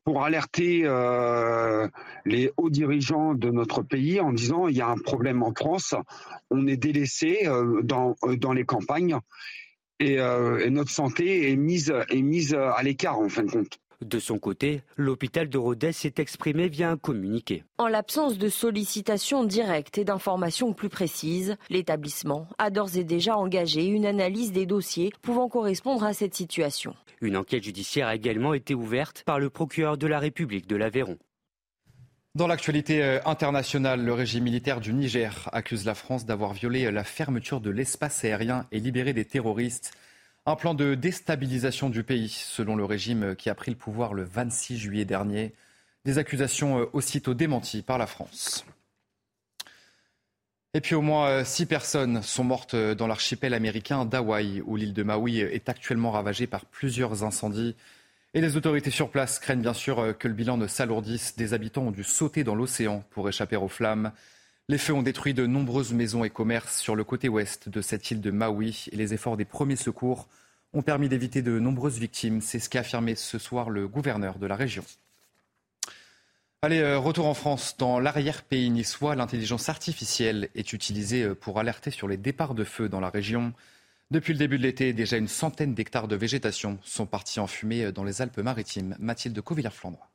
pour 0.05 0.25
alerter 0.25 0.83
les 2.25 2.53
hauts 2.57 2.71
dirigeants 2.71 3.35
de 3.35 3.51
notre 3.51 3.83
pays 3.83 4.21
en 4.21 4.33
disant 4.33 4.69
il 4.69 4.77
y 4.77 4.81
a 4.81 4.89
un 4.89 4.99
problème 4.99 5.43
en 5.43 5.53
France, 5.53 5.97
on 6.51 6.69
est 6.69 6.77
délaissé 6.77 7.49
dans, 7.83 8.15
dans 8.39 8.53
les 8.53 8.65
campagnes 8.65 9.19
euh, 10.03 10.65
et, 10.65 10.71
notre 10.71 10.91
santé 10.91 11.51
est 11.51 11.57
mise, 11.57 11.95
est 12.11 12.23
mise 12.23 12.55
à 12.55 12.83
l'écart 12.83 13.19
en 13.19 13.29
fin 13.29 13.45
de 13.45 13.51
compte. 13.51 13.79
De 14.05 14.19
son 14.19 14.39
côté, 14.39 14.83
l'hôpital 14.97 15.49
de 15.49 15.57
Rodez 15.57 15.93
s'est 15.93 16.15
exprimé 16.19 16.69
via 16.69 16.91
un 16.91 16.97
communiqué. 16.97 17.65
En 17.79 17.87
l'absence 17.87 18.37
de 18.37 18.49
sollicitation 18.49 19.45
directe 19.45 19.97
et 19.99 20.05
d'informations 20.05 20.73
plus 20.73 20.89
précises, 20.89 21.57
l'établissement 21.71 22.47
a 22.59 22.71
d'ores 22.71 22.99
et 22.99 23.05
déjà 23.05 23.37
engagé 23.37 23.87
une 23.87 24.05
analyse 24.05 24.53
des 24.53 24.67
dossiers 24.67 25.13
pouvant 25.23 25.49
correspondre 25.49 26.05
à 26.05 26.13
cette 26.13 26.35
situation. 26.35 26.95
Une 27.21 27.37
enquête 27.37 27.65
judiciaire 27.65 28.09
a 28.09 28.15
également 28.15 28.53
été 28.53 28.75
ouverte 28.75 29.23
par 29.25 29.39
le 29.39 29.49
procureur 29.49 29.97
de 29.97 30.07
la 30.07 30.19
République 30.19 30.67
de 30.67 30.77
l'Aveyron. 30.77 31.17
Dans 32.35 32.49
l'actualité 32.49 33.01
euh, 33.01 33.21
internationale, 33.27 34.05
le 34.05 34.13
régime 34.13 34.43
militaire 34.43 34.81
du 34.81 34.93
Niger 34.93 35.49
accuse 35.53 35.85
la 35.85 35.95
France 35.95 36.27
d'avoir 36.27 36.53
violé 36.53 36.91
la 36.91 37.05
fermeture 37.05 37.61
de 37.61 37.71
l'espace 37.71 38.25
aérien 38.25 38.67
et 38.73 38.81
libéré 38.81 39.13
des 39.13 39.25
terroristes. 39.25 39.93
Un 40.45 40.57
plan 40.57 40.75
de 40.75 40.97
déstabilisation 40.97 41.91
du 41.91 42.03
pays, 42.03 42.31
selon 42.31 42.75
le 42.75 42.85
régime 42.85 43.37
qui 43.37 43.51
a 43.51 43.55
pris 43.55 43.71
le 43.71 43.77
pouvoir 43.77 44.15
le 44.15 44.25
26 44.25 44.79
juillet 44.79 45.05
dernier. 45.05 45.55
Des 46.07 46.19
accusations 46.19 46.81
euh, 46.81 46.91
aussitôt 46.93 47.35
démenties 47.35 47.83
par 47.83 47.99
la 47.99 48.09
France. 48.09 48.65
Et 50.75 50.81
puis 50.81 50.97
au 50.97 51.03
moins 51.03 51.29
euh, 51.29 51.45
six 51.45 51.67
personnes 51.67 52.21
sont 52.21 52.43
mortes 52.43 52.75
dans 52.75 53.07
l'archipel 53.07 53.55
américain 53.55 54.05
d'Hawaï, 54.05 54.61
où 54.67 54.75
l'île 54.75 54.93
de 54.93 55.05
Maui 55.05 55.39
est 55.39 55.69
actuellement 55.69 56.11
ravagée 56.11 56.49
par 56.49 56.67
plusieurs 56.67 57.23
incendies. 57.23 57.77
Et 58.37 58.41
les 58.41 58.57
autorités 58.57 58.91
sur 58.91 59.11
place 59.11 59.39
craignent 59.39 59.63
bien 59.63 59.75
sûr 59.75 60.01
euh, 60.01 60.13
que 60.13 60.27
le 60.27 60.35
bilan 60.35 60.57
ne 60.57 60.67
s'alourdisse. 60.67 61.37
Des 61.37 61.55
habitants 61.55 61.83
ont 61.83 61.91
dû 61.93 62.03
sauter 62.03 62.43
dans 62.43 62.57
l'océan 62.57 63.05
pour 63.11 63.29
échapper 63.29 63.55
aux 63.55 63.69
flammes. 63.69 64.11
Les 64.69 64.77
feux 64.79 64.93
ont 64.93 65.03
détruit 65.03 65.35
de 65.35 65.47
nombreuses 65.47 65.93
maisons 65.93 66.25
et 66.25 66.31
commerces 66.31 66.81
sur 66.81 66.97
le 66.97 67.05
côté 67.05 67.29
ouest 67.29 67.69
de 67.69 67.81
cette 67.81 68.11
île 68.11 68.21
de 68.21 68.33
Maui 68.33 68.87
et 68.91 68.97
les 68.97 69.15
efforts 69.15 69.37
des 69.37 69.45
premiers 69.45 69.77
secours 69.77 70.27
ont 70.73 70.83
permis 70.83 71.09
d'éviter 71.09 71.43
de 71.43 71.61
nombreuses 71.61 71.99
victimes. 71.99 72.41
C'est 72.41 72.59
ce 72.59 72.69
qu'a 72.69 72.81
affirmé 72.81 73.15
ce 73.15 73.39
soir 73.39 73.71
le 73.71 73.87
gouverneur 73.87 74.41
de 74.41 74.47
la 74.49 74.57
région. 74.57 74.85
Allez, 76.63 76.81
euh, 76.81 76.99
retour 76.99 77.27
en 77.27 77.35
France. 77.35 77.77
Dans 77.79 78.01
l'arrière-pays 78.01 78.71
niçois, 78.71 79.15
l'intelligence 79.15 79.69
artificielle 79.69 80.49
est 80.57 80.73
utilisée 80.73 81.23
euh, 81.23 81.35
pour 81.37 81.61
alerter 81.61 81.93
sur 81.93 82.09
les 82.09 82.17
départs 82.17 82.55
de 82.55 82.65
feu 82.65 82.89
dans 82.89 83.01
la 83.01 83.11
région. 83.11 83.53
Depuis 84.15 84.33
le 84.33 84.39
début 84.39 84.59
de 84.59 84.63
l'été, 84.63 84.93
déjà 84.93 85.17
une 85.17 85.27
centaine 85.27 85.75
d'hectares 85.75 86.07
de 86.07 86.15
végétation 86.15 86.79
sont 86.85 87.05
partis 87.05 87.41
en 87.41 87.49
fumée 87.49 87.91
dans 87.91 88.05
les 88.05 88.23
Alpes-Maritimes. 88.23 88.95
Mathilde 89.01 89.41
Covillard-Flandre. 89.41 90.09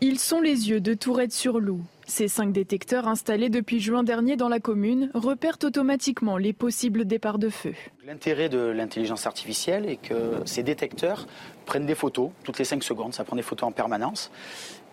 Ils 0.00 0.20
sont 0.20 0.40
les 0.40 0.68
yeux 0.70 0.80
de 0.80 0.94
Tourette-sur-Loup. 0.94 1.82
Ces 2.06 2.28
cinq 2.28 2.52
détecteurs 2.52 3.08
installés 3.08 3.48
depuis 3.48 3.80
juin 3.80 4.04
dernier 4.04 4.36
dans 4.36 4.48
la 4.48 4.60
commune 4.60 5.10
repèrent 5.12 5.58
automatiquement 5.64 6.36
les 6.36 6.52
possibles 6.52 7.04
départs 7.04 7.40
de 7.40 7.48
feu. 7.48 7.74
L'intérêt 8.06 8.48
de 8.48 8.58
l'intelligence 8.58 9.26
artificielle 9.26 9.88
est 9.88 9.96
que 9.96 10.40
ces 10.44 10.62
détecteurs 10.62 11.26
prennent 11.64 11.86
des 11.86 11.96
photos 11.96 12.30
toutes 12.44 12.60
les 12.60 12.64
cinq 12.64 12.84
secondes, 12.84 13.12
ça 13.12 13.24
prend 13.24 13.34
des 13.34 13.42
photos 13.42 13.70
en 13.70 13.72
permanence. 13.72 14.30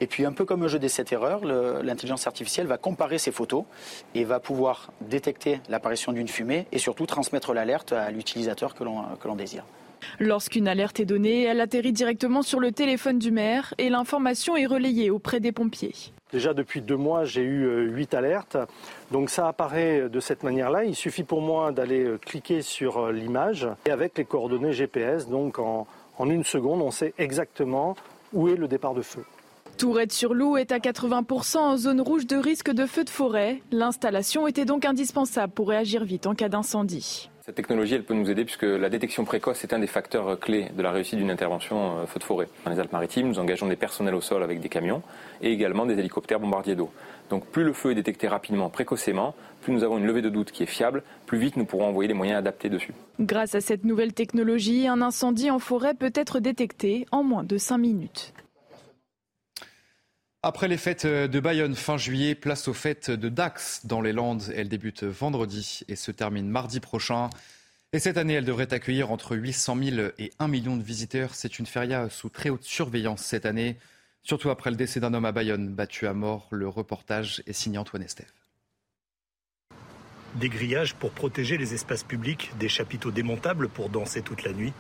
Et 0.03 0.07
puis 0.07 0.25
un 0.25 0.33
peu 0.33 0.43
comme 0.43 0.64
un 0.64 0.67
jeu 0.67 0.80
des 0.80 0.90
7 0.90 1.14
erreurs, 1.14 1.45
l'intelligence 1.45 2.27
artificielle 2.27 2.67
va 2.67 2.77
comparer 2.77 3.17
ces 3.17 3.32
photos 3.32 3.64
et 4.14 4.25
va 4.25 4.41
pouvoir 4.41 4.91
détecter 4.99 5.61
l'apparition 5.69 6.11
d'une 6.11 6.27
fumée 6.27 6.67
et 6.73 6.77
surtout 6.77 7.06
transmettre 7.06 7.53
l'alerte 7.53 7.93
à 7.93 8.11
l'utilisateur 8.11 8.75
que 8.75 8.83
l'on 8.83 9.35
désire. 9.38 9.64
Lorsqu'une 10.19 10.67
alerte 10.67 10.99
est 10.99 11.06
donnée, 11.06 11.43
elle 11.43 11.61
atterrit 11.61 11.93
directement 11.93 12.41
sur 12.41 12.59
le 12.59 12.73
téléphone 12.73 13.17
du 13.17 13.32
maire 13.32 13.73
et 13.77 13.90
l'information 13.90 14.57
est 14.57 14.65
relayée 14.65 15.09
auprès 15.09 15.40
des 15.40 15.53
pompiers. 15.53 15.95
Déjà 16.33 16.53
depuis 16.53 16.82
deux 16.82 16.98
mois, 16.98 17.23
j'ai 17.23 17.43
eu 17.43 17.64
euh, 17.64 17.83
huit 17.83 18.14
alertes. 18.14 18.57
Donc 19.09 19.30
ça 19.30 19.48
apparaît 19.48 20.09
de 20.09 20.19
cette 20.19 20.43
manière-là. 20.43 20.83
Il 20.83 20.95
suffit 20.95 21.23
pour 21.23 21.40
moi 21.40 21.72
d'aller 21.72 22.03
euh, 22.03 22.17
cliquer 22.17 22.61
sur 22.61 23.09
l'image 23.09 23.69
et 23.85 23.90
avec 23.91 24.17
les 24.17 24.25
coordonnées 24.25 24.73
GPS, 24.73 25.30
donc 25.30 25.59
en, 25.59 25.88
en 26.17 26.30
une 26.30 26.43
seconde, 26.43 26.82
on 26.82 26.91
sait 26.91 27.14
exactement 27.17 27.95
où 28.33 28.49
est 28.49 28.57
le 28.57 28.67
départ 28.67 28.95
de 28.95 29.01
feu. 29.01 29.23
Tourette-sur-Loup 29.77 30.58
est 30.58 30.72
à 30.72 30.77
80% 30.77 31.58
en 31.58 31.77
zone 31.77 32.02
rouge 32.02 32.27
de 32.27 32.35
risque 32.35 32.72
de 32.72 32.85
feu 32.85 33.03
de 33.03 33.10
forêt. 33.10 33.61
L'installation 33.72 34.48
était 34.48 34.66
donc 34.66 34.85
indispensable 34.85 35.52
pour 35.53 35.69
réagir 35.69 36.03
vite 36.03 36.27
en 36.27 36.35
cas 36.35 36.50
d'incendie. 36.50 37.30
Cette 37.45 37.56
technologie, 37.56 37.95
elle 37.95 38.06
peut 38.06 38.14
nous 38.14 38.30
aider 38.30 38.45
puisque 38.45 38.64
la 38.64 38.90
détection 38.90 39.26
précoce 39.26 39.66
est 39.66 39.74
un 39.74 39.80
des 39.80 39.88
facteurs 39.88 40.40
clés 40.40 40.69
de 40.77 40.82
la 40.82 40.92
réussite 40.92 41.19
d'une 41.19 41.32
intervention 41.32 41.98
euh, 41.98 42.06
feu 42.06 42.19
de 42.19 42.24
forêt. 42.24 42.48
Dans 42.64 42.72
les 42.72 42.80
Alpes-Maritimes, 42.80 43.27
nous 43.27 43.40
engageons 43.40 43.68
des 43.68 43.76
personnels 43.76 44.16
au 44.16 44.22
sol 44.22 44.43
avec 44.43 44.61
des 44.61 44.69
camions 44.69 45.02
et 45.42 45.52
également 45.52 45.85
des 45.85 46.00
hélicoptères 46.00 46.40
bombardiers 46.40 46.76
d'eau. 46.76 46.90
Donc 47.30 47.45
plus 47.48 47.66
le 47.66 47.74
feu 47.74 47.92
est 47.92 47.95
détecté 47.95 48.30
rapidement, 48.30 48.69
précocement, 48.69 49.35
plus 49.61 49.74
nous 49.74 49.84
avons 49.84 49.98
une 49.98 50.06
levée 50.06 50.22
de 50.22 50.30
doute 50.30 50.52
qui 50.52 50.64
est 50.64 50.68
fiable, 50.68 51.03
plus 51.26 51.38
vite 51.38 51.58
nous 51.58 51.66
pourrons 51.66 51.88
envoyer 51.88 52.08
des 52.08 52.14
moyens 52.14 52.38
adaptés 52.38 52.69
dessus. 52.69 52.93
Grâce 53.19 53.56
à 53.56 53.61
cette 53.61 53.84
nouvelle 53.84 54.14
technologie, 54.14 54.88
un 54.88 55.02
incendie 55.02 55.52
en 55.52 55.60
forêt 55.60 55.95
peut 55.95 56.14
être 56.16 56.40
détecté 56.40 57.06
en 57.11 57.24
moins 57.24 57.43
de 57.43 57.58
5 57.58 57.77
minutes. 57.77 58.33
Après 60.46 60.68
les 60.68 60.76
fêtes 60.76 61.06
de 61.06 61.40
Bayonne 61.40 61.74
fin 61.74 61.96
juillet, 61.96 62.36
place 62.36 62.68
aux 62.68 62.74
fêtes 62.74 63.10
de 63.10 63.30
Dax 63.30 63.86
dans 63.86 64.02
les 64.02 64.12
Landes. 64.12 64.52
Elles 64.54 64.68
débutent 64.68 65.06
vendredi 65.06 65.84
et 65.88 65.96
se 65.96 66.12
terminent 66.12 66.50
mardi 66.50 66.82
prochain. 66.82 67.30
Et 67.94 68.00
cette 68.00 68.18
année, 68.18 68.34
elle 68.34 68.44
devrait 68.44 68.74
accueillir 68.74 69.10
entre 69.10 69.38
800 69.38 69.78
000 69.82 70.08
et 70.20 70.34
1 70.40 70.50
million 70.50 70.76
de 70.76 70.84
visiteurs. 70.84 71.34
C'est 71.34 71.60
une 71.60 71.66
feria 71.66 72.10
sous 72.10 72.28
très 72.28 72.50
haute 72.50 72.66
surveillance 72.66 73.22
cette 73.22 73.46
année, 73.46 73.78
surtout 74.22 74.50
après 74.50 74.70
le 74.70 74.76
décès 74.76 75.00
d'un 75.00 75.14
homme 75.14 75.24
à 75.24 75.32
Bayonne 75.32 75.70
battu 75.70 76.08
à 76.08 76.14
mort. 76.14 76.50
Le 76.52 76.68
reportage 76.68 77.42
est 77.48 77.54
signé 77.54 77.78
Antoine 77.78 78.04
Estève. 78.04 78.28
Des 80.36 80.50
grillages 80.50 80.94
pour 80.94 81.12
protéger 81.12 81.58
les 81.58 81.74
espaces 81.74 82.04
publics, 82.04 82.52
des 82.60 82.68
chapiteaux 82.68 83.12
démontables 83.12 83.70
pour 83.70 83.88
danser 83.88 84.22
toute 84.22 84.44
la 84.44 84.52
nuit. 84.52 84.74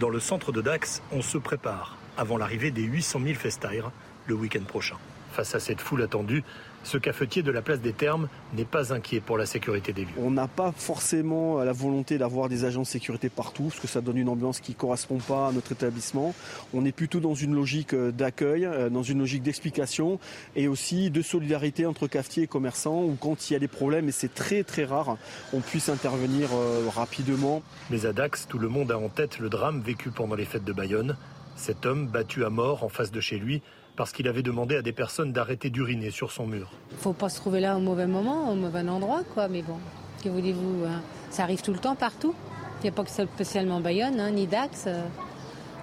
Dans 0.00 0.08
le 0.08 0.18
centre 0.18 0.50
de 0.50 0.60
Dax, 0.60 1.02
on 1.12 1.22
se 1.22 1.38
prépare 1.38 1.98
avant 2.16 2.36
l'arrivée 2.36 2.72
des 2.72 2.82
800 2.82 3.20
000 3.22 3.34
festaires 3.34 3.92
le 4.26 4.34
week-end 4.34 4.64
prochain. 4.66 4.96
Face 5.32 5.54
à 5.56 5.60
cette 5.60 5.80
foule 5.80 6.02
attendue, 6.02 6.44
ce 6.84 6.98
cafetier 6.98 7.42
de 7.42 7.50
la 7.50 7.60
place 7.60 7.80
des 7.80 7.92
Termes 7.92 8.28
n'est 8.54 8.64
pas 8.64 8.92
inquiet 8.92 9.20
pour 9.20 9.36
la 9.36 9.46
sécurité 9.46 9.92
des 9.92 10.02
lieux. 10.02 10.12
On 10.18 10.30
n'a 10.30 10.46
pas 10.46 10.70
forcément 10.76 11.58
la 11.64 11.72
volonté 11.72 12.18
d'avoir 12.18 12.48
des 12.48 12.64
agents 12.64 12.82
de 12.82 12.86
sécurité 12.86 13.30
partout, 13.30 13.64
parce 13.64 13.80
que 13.80 13.88
ça 13.88 14.00
donne 14.00 14.18
une 14.18 14.28
ambiance 14.28 14.60
qui 14.60 14.72
ne 14.72 14.76
correspond 14.76 15.18
pas 15.18 15.48
à 15.48 15.52
notre 15.52 15.72
établissement. 15.72 16.34
On 16.72 16.84
est 16.84 16.92
plutôt 16.92 17.20
dans 17.20 17.34
une 17.34 17.54
logique 17.54 17.94
euh, 17.94 18.12
d'accueil, 18.12 18.64
euh, 18.64 18.90
dans 18.90 19.02
une 19.02 19.18
logique 19.18 19.42
d'explication 19.42 20.20
et 20.54 20.68
aussi 20.68 21.10
de 21.10 21.22
solidarité 21.22 21.86
entre 21.86 22.06
cafetiers 22.06 22.44
et 22.44 22.46
commerçants, 22.46 23.02
où 23.02 23.16
quand 23.18 23.50
il 23.50 23.54
y 23.54 23.56
a 23.56 23.58
des 23.58 23.66
problèmes, 23.66 24.08
et 24.08 24.12
c'est 24.12 24.32
très 24.32 24.62
très 24.62 24.84
rare, 24.84 25.16
on 25.52 25.60
puisse 25.60 25.88
intervenir 25.88 26.50
euh, 26.52 26.88
rapidement. 26.94 27.62
Mais 27.90 28.06
à 28.06 28.12
Dax, 28.12 28.46
tout 28.46 28.58
le 28.58 28.68
monde 28.68 28.92
a 28.92 28.98
en 28.98 29.08
tête 29.08 29.38
le 29.38 29.48
drame 29.48 29.80
vécu 29.80 30.10
pendant 30.10 30.36
les 30.36 30.44
fêtes 30.44 30.64
de 30.64 30.72
Bayonne. 30.72 31.16
Cet 31.56 31.86
homme 31.86 32.06
battu 32.06 32.44
à 32.44 32.50
mort 32.50 32.84
en 32.84 32.88
face 32.88 33.10
de 33.10 33.20
chez 33.20 33.38
lui 33.38 33.62
parce 33.96 34.12
qu'il 34.12 34.28
avait 34.28 34.42
demandé 34.42 34.76
à 34.76 34.82
des 34.82 34.92
personnes 34.92 35.32
d'arrêter 35.32 35.70
d'uriner 35.70 36.10
sur 36.10 36.32
son 36.32 36.46
mur. 36.46 36.70
Faut 36.98 37.12
pas 37.12 37.28
se 37.28 37.36
trouver 37.36 37.60
là 37.60 37.76
au 37.76 37.80
mauvais 37.80 38.06
moment, 38.06 38.50
au 38.50 38.54
mauvais 38.54 38.80
endroit, 38.88 39.22
quoi. 39.34 39.48
Mais 39.48 39.62
bon, 39.62 39.76
que 40.22 40.28
voulez-vous 40.28 40.84
hein? 40.86 41.00
Ça 41.30 41.42
arrive 41.42 41.62
tout 41.62 41.72
le 41.72 41.78
temps, 41.78 41.94
partout. 41.94 42.34
Il 42.80 42.84
n'y 42.84 42.88
a 42.90 42.92
pas 42.92 43.04
que 43.04 43.10
spécialement 43.10 43.80
Bayonne, 43.80 44.20
hein, 44.20 44.30
ni 44.30 44.46
Dax, 44.46 44.84
euh, 44.86 45.02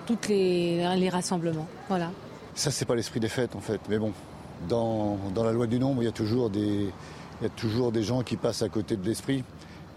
tous 0.06 0.28
les, 0.30 0.96
les 0.98 1.10
rassemblements. 1.10 1.68
Voilà. 1.90 2.12
Ça, 2.54 2.70
c'est 2.70 2.86
pas 2.86 2.96
l'esprit 2.96 3.20
des 3.20 3.30
fêtes, 3.30 3.56
en 3.56 3.62
fait. 3.62 3.82
Mais 3.90 3.98
bon, 3.98 4.14
dans, 4.70 5.18
dans 5.34 5.44
la 5.44 5.52
loi 5.52 5.68
du 5.68 5.80
nombre, 5.80 6.04
il 6.04 6.06
y 6.06 6.10
a 6.10 6.14
toujours 6.14 6.50
des, 6.50 6.90
il 7.40 7.44
y 7.44 7.46
a 7.46 7.50
toujours 7.50 7.92
des 7.92 8.04
gens 8.04 8.22
qui 8.22 8.38
passent 8.38 8.62
à 8.62 8.70
côté 8.70 8.98
de 8.98 9.06
l'esprit. 9.06 9.44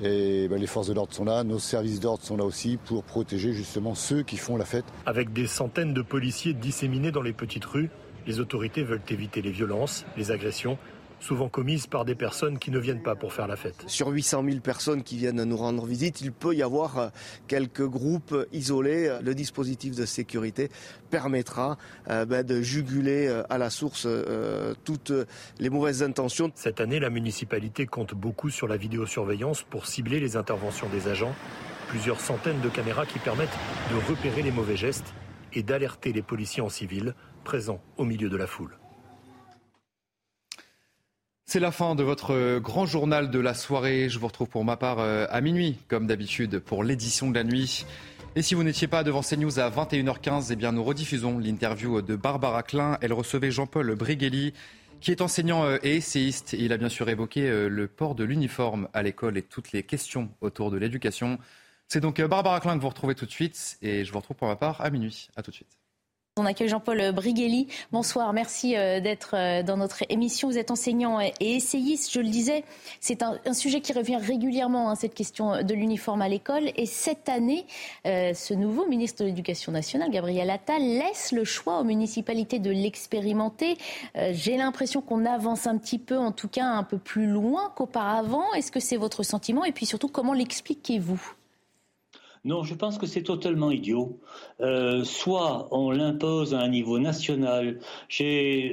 Et 0.01 0.49
ben, 0.49 0.59
les 0.59 0.67
forces 0.67 0.89
de 0.89 0.93
l'ordre 0.93 1.13
sont 1.13 1.25
là, 1.25 1.45
nos 1.45 1.61
services 1.61 2.01
d'ordre 2.01 2.25
sont 2.25 2.37
là 2.37 2.45
aussi 2.45 2.79
pour 2.85 3.05
protéger 3.05 3.53
justement 3.53 3.95
ceux 3.95 4.23
qui 4.23 4.37
font 4.37 4.57
la 4.57 4.65
fête. 4.65 4.85
Avec 5.07 5.33
des 5.33 5.47
centaines 5.47 5.95
de 5.95 6.03
policiers 6.03 6.53
disséminés 6.53 7.13
dans 7.13 7.23
les 7.23 7.33
petites 7.33 7.65
rues, 7.65 7.91
les 8.27 8.41
autorités 8.41 8.83
veulent 8.83 9.03
éviter 9.09 9.43
les 9.43 9.51
violences, 9.51 10.05
les 10.17 10.31
agressions 10.31 10.79
souvent 11.25 11.49
commises 11.49 11.87
par 11.87 12.05
des 12.05 12.15
personnes 12.15 12.59
qui 12.59 12.71
ne 12.71 12.79
viennent 12.79 13.03
pas 13.03 13.15
pour 13.15 13.33
faire 13.33 13.47
la 13.47 13.57
fête. 13.57 13.85
Sur 13.87 14.09
800 14.09 14.45
000 14.45 14.61
personnes 14.61 15.03
qui 15.03 15.17
viennent 15.17 15.43
nous 15.43 15.57
rendre 15.57 15.87
visite, 15.87 16.21
il 16.21 16.33
peut 16.33 16.55
y 16.55 16.63
avoir 16.63 16.99
euh, 16.99 17.09
quelques 17.49 17.87
groupes 17.87 18.37
isolés. 18.53 19.19
Le 19.23 19.35
dispositif 19.35 19.97
de 19.97 20.05
sécurité 20.05 20.69
permettra 21.11 21.79
euh, 22.11 22.27
ben, 22.27 22.45
de 22.45 22.61
juguler 22.61 23.27
euh, 23.27 23.43
à 23.49 23.57
la 23.59 23.71
source 23.71 24.07
toutes 24.85 25.13
les 25.59 25.71
mauvaises 25.71 26.03
intentions. 26.03 26.53
Cette 26.55 26.81
année, 26.81 27.01
la 27.01 27.11
municipalité 27.11 27.87
compte 27.87 28.15
beaucoup 28.15 28.51
sur 28.51 28.69
la 28.69 28.77
vidéosurveillance 28.77 29.63
pour 29.63 29.87
cibler 29.87 30.21
les 30.21 30.37
interventions 30.37 30.89
des 30.91 31.09
agents. 31.09 31.35
Plusieurs 31.89 32.21
centaines 32.21 32.61
de 32.61 32.69
caméras 32.69 33.07
qui 33.07 33.19
permettent 33.19 33.57
de 33.91 34.11
repérer 34.11 34.43
les 34.43 34.51
mauvais 34.51 34.77
gestes 34.77 35.15
et 35.55 35.63
d'alerter 35.63 36.13
les 36.13 36.23
policiers 36.23 36.63
en 36.63 36.69
civil 36.69 37.15
présents 37.45 37.81
au 37.97 38.05
milieu 38.05 38.29
de 38.29 38.37
la 38.37 38.47
foule. 38.47 38.77
C'est 41.47 41.61
la 41.61 41.71
fin 41.71 41.95
de 41.95 42.03
votre 42.03 42.59
grand 42.59 42.87
journal 42.87 43.31
de 43.31 43.39
la 43.39 43.55
soirée. 43.55 44.09
Je 44.09 44.19
vous 44.19 44.27
retrouve 44.27 44.49
pour 44.49 44.65
ma 44.65 44.77
part 44.77 44.99
euh, 44.99 45.27
à 45.31 45.41
minuit, 45.41 45.79
comme 45.89 46.07
d'habitude, 46.07 46.59
pour 46.59 46.83
l'édition 46.83 47.31
de 47.31 47.35
la 47.35 47.45
nuit. 47.45 47.85
Et 48.35 48.43
si 48.43 48.55
vous 48.55 48.65
n'étiez 48.65 48.89
pas 48.89 49.05
devant 49.05 49.21
CNews 49.21 49.61
à 49.61 49.71
21h15, 49.71 50.49
eh 50.51 50.57
bien 50.57 50.73
nous 50.73 50.83
rediffusons 50.83 51.39
l'interview 51.39 52.03
de 52.03 52.17
Barbara 52.17 52.63
Klein. 52.63 52.99
Elle 53.03 53.13
recevait 53.13 53.51
Jean-Paul 53.51 53.95
Brighelli, 53.95 54.55
qui 55.01 55.11
est 55.11 55.21
enseignant 55.21 55.65
euh, 55.65 55.77
et 55.83 55.97
essayiste. 55.97 56.57
il 56.59 56.73
a 56.73 56.79
bien 56.79 56.89
sûr 56.89 57.09
évoqué 57.11 57.43
euh, 57.43 57.69
le 57.69 57.89
port 57.89 58.15
de 58.15 58.25
l'uniforme 58.25 58.89
à 58.95 59.03
l'école 59.03 59.37
et 59.37 59.43
toutes 59.43 59.71
les 59.73 59.83
questions 59.83 60.31
autour 60.41 60.71
de 60.71 60.79
l'éducation. 60.79 61.39
C'est 61.89 62.01
donc 62.01 62.21
Barbara 62.23 62.59
Klein 62.59 62.77
que 62.77 62.83
vous 62.83 62.89
retrouvez 62.89 63.15
tout 63.15 63.27
de 63.27 63.31
suite. 63.31 63.77
Et 63.83 64.05
je 64.05 64.11
vous 64.11 64.19
retrouve 64.19 64.39
pour 64.39 64.49
ma 64.49 64.57
part 64.57 64.81
à 64.81 64.89
minuit. 64.89 65.29
À 65.37 65.43
tout 65.43 65.51
de 65.51 65.57
suite. 65.57 65.84
On 66.37 66.47
accueille 66.47 66.67
Jean-Paul 66.67 67.13
Brighelli. 67.13 67.69
Bonsoir, 67.93 68.33
merci 68.33 68.77
euh, 68.77 68.99
d'être 68.99 69.37
euh, 69.37 69.63
dans 69.63 69.77
notre 69.77 70.03
émission. 70.09 70.49
Vous 70.49 70.59
êtes 70.59 70.73
enseignant 70.73 71.21
et 71.21 71.33
essayiste, 71.39 72.13
je 72.13 72.19
le 72.19 72.27
disais. 72.27 72.65
C'est 72.99 73.23
un, 73.23 73.39
sujet 73.53 73.81
qui 73.81 73.93
revient 73.93 74.17
régulièrement, 74.17 74.91
hein, 74.91 74.97
cette 74.97 75.15
question 75.15 75.63
de 75.63 75.75
l'uniforme 75.75 76.23
à 76.23 76.29
l'école. 76.29 76.73
Et 76.75 76.87
cette 76.87 77.29
année, 77.29 77.67
euh, 78.05 78.35
ce 78.35 78.53
nouveau 78.53 78.85
ministre 78.89 79.23
de 79.23 79.29
l'Éducation 79.29 79.71
nationale, 79.71 80.11
Gabriel 80.11 80.51
Attal, 80.51 80.83
laisse 80.83 81.31
le 81.31 81.45
choix 81.45 81.79
aux 81.79 81.85
municipalités 81.85 82.59
de 82.59 82.73
l'expérimenter. 82.73 83.79
J'ai 84.33 84.57
l'impression 84.57 85.03
qu'on 85.03 85.27
avance 85.27 85.69
un 85.69 85.79
petit 85.79 86.01
peu, 86.01 86.19
en 86.19 86.33
tout 86.33 86.49
cas 86.49 86.67
un 86.67 86.83
peu 86.83 86.99
plus 86.99 87.29
loin 87.29 87.73
qu'auparavant. 87.77 88.53
Est-ce 88.55 88.73
que 88.73 88.81
c'est 88.81 88.97
votre 88.97 89.23
sentiment? 89.23 89.65
Et 89.65 89.71
puis 89.71 89.87
surtout, 89.87 90.09
comment 90.09 90.33
l'expliquez-vous? 90.33 91.35
Non, 92.45 92.63
je 92.63 92.75
pense 92.75 92.99
que 92.99 93.07
c'est 93.07 93.23
totalement 93.23 93.71
idiot. 93.71 94.21
Euh, 94.61 95.03
soit 95.03 95.69
on 95.71 95.91
l'impose 95.91 96.55
à 96.55 96.61
un 96.61 96.69
niveau 96.69 96.99
national. 96.99 97.81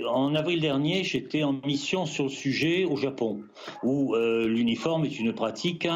En 0.10 0.36
avril 0.36 0.60
dernier, 0.60 1.06
j'étais 1.06 1.44
en 1.44 1.54
mission 1.66 2.06
sur 2.06 2.26
le 2.26 2.30
sujet 2.30 2.84
au 2.84 2.98
Japon, 2.98 3.44
où 3.82 4.14
euh, 4.14 4.46
l'uniforme 4.48 5.06
est 5.06 5.20
une 5.20 5.34
pratique 5.34 5.88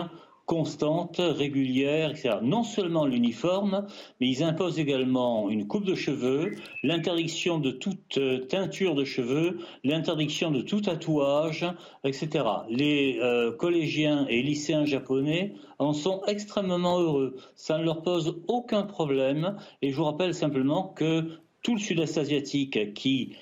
constante, 0.46 1.18
régulière, 1.20 2.12
etc. 2.12 2.38
Non 2.42 2.64
seulement 2.64 3.06
l'uniforme, 3.06 3.88
mais 4.20 4.30
ils 4.30 4.44
imposent 4.44 4.80
également 4.80 5.50
une 5.50 5.68
coupe 5.68 5.86
de 5.86 5.96
cheveux, 5.96 6.56
l'interdiction 6.84 7.60
de 7.60 7.72
toute 7.72 8.18
euh, 8.18 8.40
teinture 8.40 8.94
de 8.96 9.04
cheveux, 9.04 9.60
l'interdiction 9.84 10.52
de 10.52 10.62
tout 10.62 10.82
tatouage, 10.82 11.66
etc. 12.04 12.46
Les 12.70 13.20
euh, 13.22 13.52
collégiens 13.52 14.28
et 14.28 14.44
lycéens 14.44 14.86
japonais 14.86 15.54
en 15.80 15.94
sont 15.94 16.22
extrêmement 16.28 17.00
heureux. 17.00 17.36
Ça 17.56 17.78
ne 17.78 17.84
leur 17.84 18.02
pose 18.04 18.42
aucun 18.48 18.84
problème. 18.84 19.58
Et 19.82 19.92
je 19.92 19.96
vous 19.96 20.06
rappelle 20.06 20.34
simplement 20.34 20.90
que 20.90 21.40
tout 21.64 21.74
le 21.74 21.82
sud-est 21.82 22.20
asiatique 22.20 22.94
qui 22.94 23.36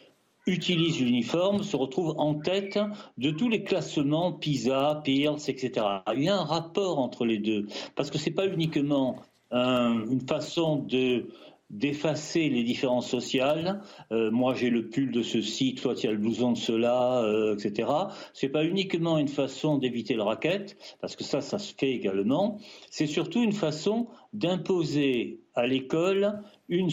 utilise 0.45 0.99
l'uniforme 0.99 1.63
se 1.63 1.75
retrouve 1.75 2.15
en 2.17 2.35
tête 2.35 2.79
de 3.17 3.31
tous 3.31 3.49
les 3.49 3.63
classements 3.63 4.33
PISA, 4.33 5.01
Pearls, 5.03 5.39
etc. 5.47 5.85
Il 6.15 6.23
y 6.23 6.29
a 6.29 6.37
un 6.37 6.43
rapport 6.43 6.99
entre 6.99 7.25
les 7.25 7.37
deux, 7.37 7.67
parce 7.95 8.09
que 8.09 8.17
ce 8.17 8.29
n'est 8.29 8.35
pas 8.35 8.47
uniquement 8.47 9.17
une 9.51 10.21
façon 10.27 10.77
de 10.77 11.27
d'effacer 11.73 12.49
les 12.49 12.63
différences 12.63 13.09
sociales. 13.09 13.81
Euh, 14.11 14.29
moi, 14.29 14.53
j'ai 14.53 14.69
le 14.69 14.89
pull 14.89 15.11
de 15.11 15.23
ceci, 15.23 15.73
toi, 15.73 15.95
tu 15.95 16.07
as 16.07 16.11
le 16.11 16.19
blouson 16.19 16.51
de 16.51 16.57
cela, 16.57 17.23
euh, 17.23 17.55
etc. 17.55 17.89
C'est 18.33 18.49
pas 18.49 18.63
uniquement 18.63 19.17
une 19.17 19.27
façon 19.27 19.79
d'éviter 19.79 20.13
le 20.13 20.21
racket, 20.21 20.77
parce 21.01 21.15
que 21.15 21.23
ça, 21.23 21.41
ça 21.41 21.57
se 21.57 21.73
fait 21.73 21.89
également. 21.89 22.59
C'est 22.91 23.07
surtout 23.07 23.41
une 23.41 23.53
façon 23.53 24.07
d'imposer 24.33 25.39
à 25.55 25.65
l'école 25.65 26.43
un 26.69 26.89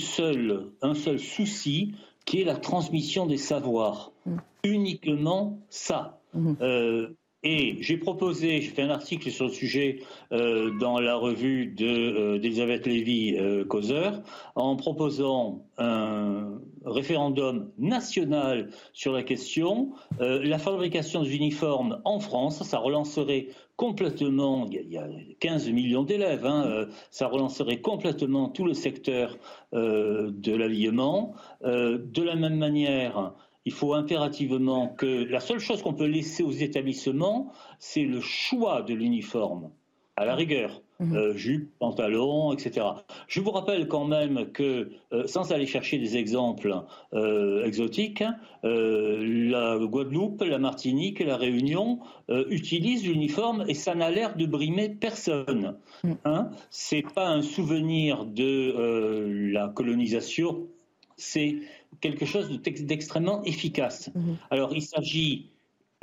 seul 0.95 1.19
souci, 1.19 1.93
qui 2.31 2.43
est 2.43 2.45
la 2.45 2.55
transmission 2.55 3.27
des 3.27 3.39
savoirs. 3.39 4.13
Mm. 4.25 4.37
Uniquement 4.63 5.59
ça. 5.69 6.21
Mm. 6.33 6.53
Euh, 6.61 7.09
et 7.43 7.79
j'ai 7.81 7.97
proposé, 7.97 8.61
j'ai 8.61 8.71
fait 8.71 8.83
un 8.83 8.91
article 8.91 9.33
sur 9.33 9.47
le 9.47 9.51
sujet 9.51 9.99
euh, 10.31 10.71
dans 10.79 11.01
la 11.01 11.17
revue 11.17 11.75
euh, 11.81 12.39
d'Elisabeth 12.39 12.87
Lévy 12.87 13.37
Causeur, 13.67 14.23
en 14.55 14.77
proposant 14.77 15.65
un, 15.77 16.61
référendum 16.85 17.71
national 17.79 18.71
sur 18.93 19.13
la 19.13 19.23
question. 19.23 19.93
Euh, 20.21 20.43
la 20.43 20.59
fabrication 20.59 21.23
des 21.23 21.37
uniformes 21.37 22.01
en 22.05 22.21
France, 22.21 22.63
ça 22.63 22.79
relancerait 22.79 23.49
complètement, 23.81 24.69
il 24.71 24.93
y 24.93 24.99
a, 24.99 25.09
15 25.39 25.71
millions 25.71 26.03
d'élèves, 26.03 26.45
hein, 26.45 26.67
euh, 26.67 26.87
ça 27.11 27.29
relancerait 27.29 27.81
complètement 27.81 28.51
tout 28.51 28.67
le 28.67 28.75
secteur 28.75 29.39
euh, 29.73 30.31
de 30.31 30.55
l'alignement. 30.55 31.33
de 31.65 32.23
la 32.23 32.37
même 32.37 32.59
manière, 32.59 33.33
il 33.65 33.73
faut 33.73 33.95
impérativement 33.95 34.89
que 34.89 35.25
la 35.25 35.41
seule 35.41 35.61
chose 35.61 35.81
qu'on 35.81 35.95
peut 35.95 36.05
laisser 36.05 36.43
aux 36.43 36.53
établissements, 36.53 37.53
c'est 37.79 38.05
le 38.05 38.21
choix 38.21 38.83
de 38.83 38.93
l'uniforme, 38.93 39.71
à 40.15 40.27
la 40.27 40.35
rigueur. 40.35 40.83
Mhm. 41.01 41.17
Euh, 41.17 41.35
jupe, 41.35 41.71
pantalon, 41.79 42.53
etc. 42.53 42.87
Je 43.27 43.41
vous 43.41 43.51
rappelle 43.51 43.89
quand 43.89 44.05
même 44.05 44.53
que, 44.53 44.91
euh, 45.13 45.27
sans 45.27 45.51
aller 45.51 45.67
chercher 45.67 45.99
des 45.99 46.19
exemples 46.19 46.75
euh, 47.15 47.65
exotiques, 47.65 48.23
la 48.63 49.79
Guadeloupe, 49.79 50.43
la 50.43 50.59
Martinique, 50.59 51.21
la 51.21 51.39
Réunion 51.39 52.01
utilisent 52.29 53.07
l'uniforme 53.07 53.65
et 53.67 53.75
ça 53.75 53.95
n'a 53.95 54.11
l'air 54.11 54.37
de 54.37 54.45
brimer 54.45 54.91
personne. 54.91 55.77
Mhm. 56.05 56.17
Hein 56.25 56.51
C'est 56.71 57.03
pas 57.15 57.29
un 57.29 57.41
souvenir 57.41 58.27
de 58.27 59.51
la 59.53 59.69
colonisation, 59.69 60.69
c'est 61.17 61.57
quelque 62.01 62.27
chose 62.27 62.61
d'extrêmement 62.61 63.43
efficace. 63.45 64.11
Mhm. 64.15 64.37
Alors 64.51 64.75
il 64.75 64.83
s'agit 64.83 65.50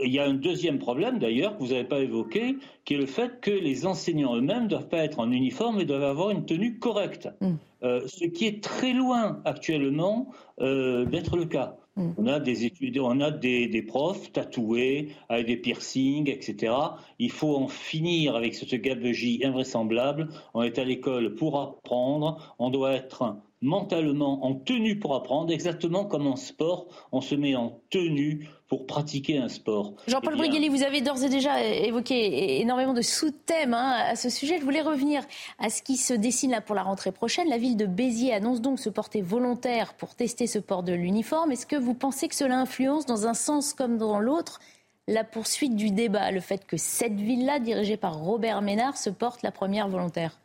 il 0.03 0.13
y 0.13 0.19
a 0.19 0.25
un 0.25 0.33
deuxième 0.33 0.79
problème 0.79 1.19
d'ailleurs 1.19 1.57
que 1.57 1.63
vous 1.63 1.69
n'avez 1.69 1.83
pas 1.83 1.99
évoqué, 1.99 2.57
qui 2.85 2.93
est 2.93 2.97
le 2.97 3.05
fait 3.05 3.39
que 3.41 3.51
les 3.51 3.85
enseignants 3.85 4.35
eux-mêmes 4.35 4.63
ne 4.63 4.69
doivent 4.69 4.89
pas 4.89 4.99
être 4.99 5.19
en 5.19 5.31
uniforme 5.31 5.79
et 5.79 5.85
doivent 5.85 6.03
avoir 6.03 6.29
une 6.29 6.45
tenue 6.45 6.77
correcte, 6.77 7.29
mm. 7.41 7.53
euh, 7.83 8.01
ce 8.07 8.25
qui 8.25 8.45
est 8.45 8.63
très 8.63 8.93
loin 8.93 9.41
actuellement 9.45 10.29
euh, 10.61 11.05
d'être 11.05 11.35
le 11.35 11.45
cas. 11.45 11.77
Mm. 11.95 12.11
On 12.17 12.27
a 12.27 12.39
des 12.39 12.65
étudiants, 12.65 13.07
on 13.07 13.19
a 13.21 13.31
des, 13.31 13.67
des, 13.67 13.81
profs 13.81 14.31
tatoués 14.31 15.09
avec 15.29 15.47
des 15.47 15.57
piercings, 15.57 16.29
etc. 16.29 16.73
Il 17.17 17.31
faut 17.31 17.55
en 17.55 17.67
finir 17.67 18.35
avec 18.35 18.53
cette 18.53 18.75
gabegie 18.75 19.41
invraisemblable. 19.43 20.29
On 20.53 20.61
est 20.61 20.77
à 20.77 20.83
l'école 20.83 21.33
pour 21.33 21.59
apprendre. 21.59 22.55
On 22.59 22.69
doit 22.69 22.93
être 22.93 23.35
mentalement 23.61 24.45
en 24.45 24.53
tenue 24.53 24.99
pour 24.99 25.15
apprendre, 25.15 25.51
exactement 25.51 26.05
comme 26.05 26.27
en 26.27 26.35
sport, 26.35 26.87
on 27.11 27.21
se 27.21 27.35
met 27.35 27.55
en 27.55 27.79
tenue 27.89 28.47
pour 28.67 28.85
pratiquer 28.85 29.37
un 29.37 29.47
sport. 29.47 29.93
Jean-Paul 30.07 30.35
eh 30.39 30.69
vous 30.69 30.83
avez 30.83 31.01
d'ores 31.01 31.23
et 31.23 31.29
déjà 31.29 31.63
évoqué 31.63 32.59
énormément 32.59 32.93
de 32.93 33.01
sous-thèmes 33.01 33.73
hein, 33.73 33.93
à 34.09 34.15
ce 34.15 34.29
sujet. 34.29 34.57
Je 34.59 34.63
voulais 34.63 34.81
revenir 34.81 35.23
à 35.57 35.69
ce 35.69 35.81
qui 35.81 35.97
se 35.97 36.13
dessine 36.13 36.51
là 36.51 36.61
pour 36.61 36.75
la 36.75 36.83
rentrée 36.83 37.11
prochaine. 37.11 37.47
La 37.49 37.57
ville 37.57 37.77
de 37.77 37.85
Béziers 37.85 38.33
annonce 38.33 38.61
donc 38.61 38.79
se 38.79 38.89
porter 38.89 39.21
volontaire 39.21 39.93
pour 39.93 40.15
tester 40.15 40.47
ce 40.47 40.59
port 40.59 40.83
de 40.83 40.93
l'uniforme. 40.93 41.51
Est-ce 41.51 41.65
que 41.65 41.77
vous 41.77 41.93
pensez 41.93 42.27
que 42.27 42.35
cela 42.35 42.59
influence 42.59 43.05
dans 43.05 43.25
un 43.25 43.33
sens 43.33 43.73
comme 43.73 43.97
dans 43.97 44.19
l'autre 44.19 44.59
la 45.07 45.23
poursuite 45.23 45.75
du 45.75 45.89
débat, 45.89 46.31
le 46.31 46.41
fait 46.41 46.65
que 46.65 46.75
cette 46.75 47.15
ville-là, 47.15 47.59
dirigée 47.59 47.95
par 47.95 48.19
Robert 48.19 48.61
Ménard, 48.61 48.97
se 48.97 49.09
porte 49.09 49.41
la 49.41 49.51
première 49.51 49.87
volontaire? 49.87 50.37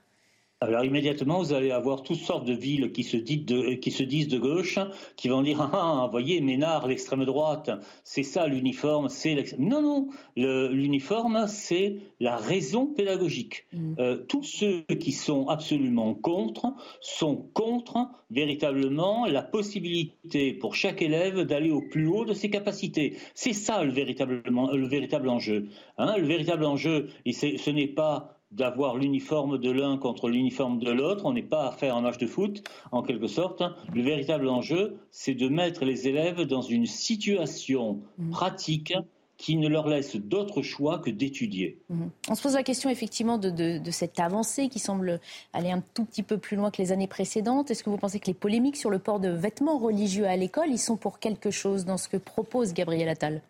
Alors 0.62 0.84
immédiatement, 0.84 1.38
vous 1.38 1.52
allez 1.52 1.72
avoir 1.72 2.02
toutes 2.02 2.20
sortes 2.20 2.46
de 2.46 2.52
villes 2.52 2.92
qui 2.92 3.02
se, 3.02 3.16
disent 3.16 3.46
de, 3.46 3.74
qui 3.74 3.90
se 3.90 4.04
disent 4.04 4.28
de 4.28 4.38
gauche, 4.38 4.78
qui 5.16 5.28
vont 5.28 5.42
dire 5.42 5.60
ah, 5.72 6.02
ah 6.04 6.08
voyez 6.10 6.40
Ménard, 6.40 6.86
l'extrême 6.86 7.24
droite, 7.24 7.70
c'est 8.04 8.22
ça 8.22 8.46
l'uniforme, 8.46 9.08
c'est 9.08 9.58
non 9.58 9.82
non, 9.82 10.08
l'uniforme 10.36 11.46
c'est 11.48 11.96
la 12.20 12.36
raison 12.36 12.86
pédagogique. 12.86 13.66
Mm. 13.72 13.94
Euh, 13.98 14.16
tous 14.28 14.44
ceux 14.44 14.82
qui 15.00 15.10
sont 15.10 15.48
absolument 15.48 16.14
contre 16.14 16.74
sont 17.00 17.48
contre 17.54 18.08
véritablement 18.30 19.26
la 19.26 19.42
possibilité 19.42 20.52
pour 20.52 20.76
chaque 20.76 21.02
élève 21.02 21.40
d'aller 21.40 21.70
au 21.70 21.82
plus 21.82 22.06
haut 22.06 22.24
de 22.24 22.34
ses 22.34 22.50
capacités. 22.50 23.16
C'est 23.34 23.52
ça 23.52 23.82
le 23.82 23.90
véritable, 23.90 24.42
le 24.46 24.86
véritable 24.86 25.28
enjeu. 25.28 25.66
Hein. 25.98 26.16
le 26.16 26.26
véritable 26.26 26.64
enjeu, 26.64 27.08
et 27.26 27.32
ce 27.32 27.70
n'est 27.70 27.88
pas 27.88 28.41
d'avoir 28.52 28.96
l'uniforme 28.96 29.58
de 29.58 29.70
l'un 29.70 29.96
contre 29.96 30.28
l'uniforme 30.28 30.78
de 30.78 30.90
l'autre. 30.90 31.24
On 31.24 31.32
n'est 31.32 31.42
pas 31.42 31.68
à 31.68 31.72
faire 31.72 31.96
un 31.96 32.02
match 32.02 32.18
de 32.18 32.26
foot, 32.26 32.62
en 32.92 33.02
quelque 33.02 33.26
sorte. 33.26 33.62
Le 33.94 34.02
véritable 34.02 34.48
enjeu, 34.48 34.98
c'est 35.10 35.34
de 35.34 35.48
mettre 35.48 35.84
les 35.84 36.08
élèves 36.08 36.42
dans 36.42 36.62
une 36.62 36.86
situation 36.86 38.00
mmh. 38.18 38.30
pratique 38.30 38.94
qui 39.38 39.56
ne 39.56 39.68
leur 39.68 39.88
laisse 39.88 40.14
d'autre 40.14 40.62
choix 40.62 41.00
que 41.00 41.10
d'étudier. 41.10 41.80
Mmh. 41.88 42.04
On 42.28 42.34
se 42.34 42.42
pose 42.42 42.54
la 42.54 42.62
question 42.62 42.90
effectivement 42.90 43.38
de, 43.38 43.50
de, 43.50 43.90
cette 43.90 44.20
avancée 44.20 44.68
qui 44.68 44.78
semble 44.78 45.18
aller 45.52 45.70
un 45.70 45.82
tout 45.94 46.04
petit 46.04 46.22
peu 46.22 46.38
plus 46.38 46.56
loin 46.56 46.70
que 46.70 46.80
les 46.80 46.92
années 46.92 47.08
précédentes. 47.08 47.70
Est-ce 47.70 47.82
que 47.82 47.90
vous 47.90 47.96
pensez 47.96 48.20
que 48.20 48.26
les 48.26 48.34
polémiques 48.34 48.76
sur 48.76 48.90
le 48.90 48.98
port 48.98 49.18
de 49.18 49.30
vêtements 49.30 49.78
religieux 49.78 50.26
à 50.26 50.36
l'école, 50.36 50.68
ils 50.68 50.78
sont 50.78 50.96
pour 50.96 51.18
quelque 51.18 51.50
chose 51.50 51.84
dans 51.84 51.96
ce 51.96 52.08
que 52.08 52.18
propose 52.18 52.72
Gabriel 52.72 53.08
Attal? 53.08 53.42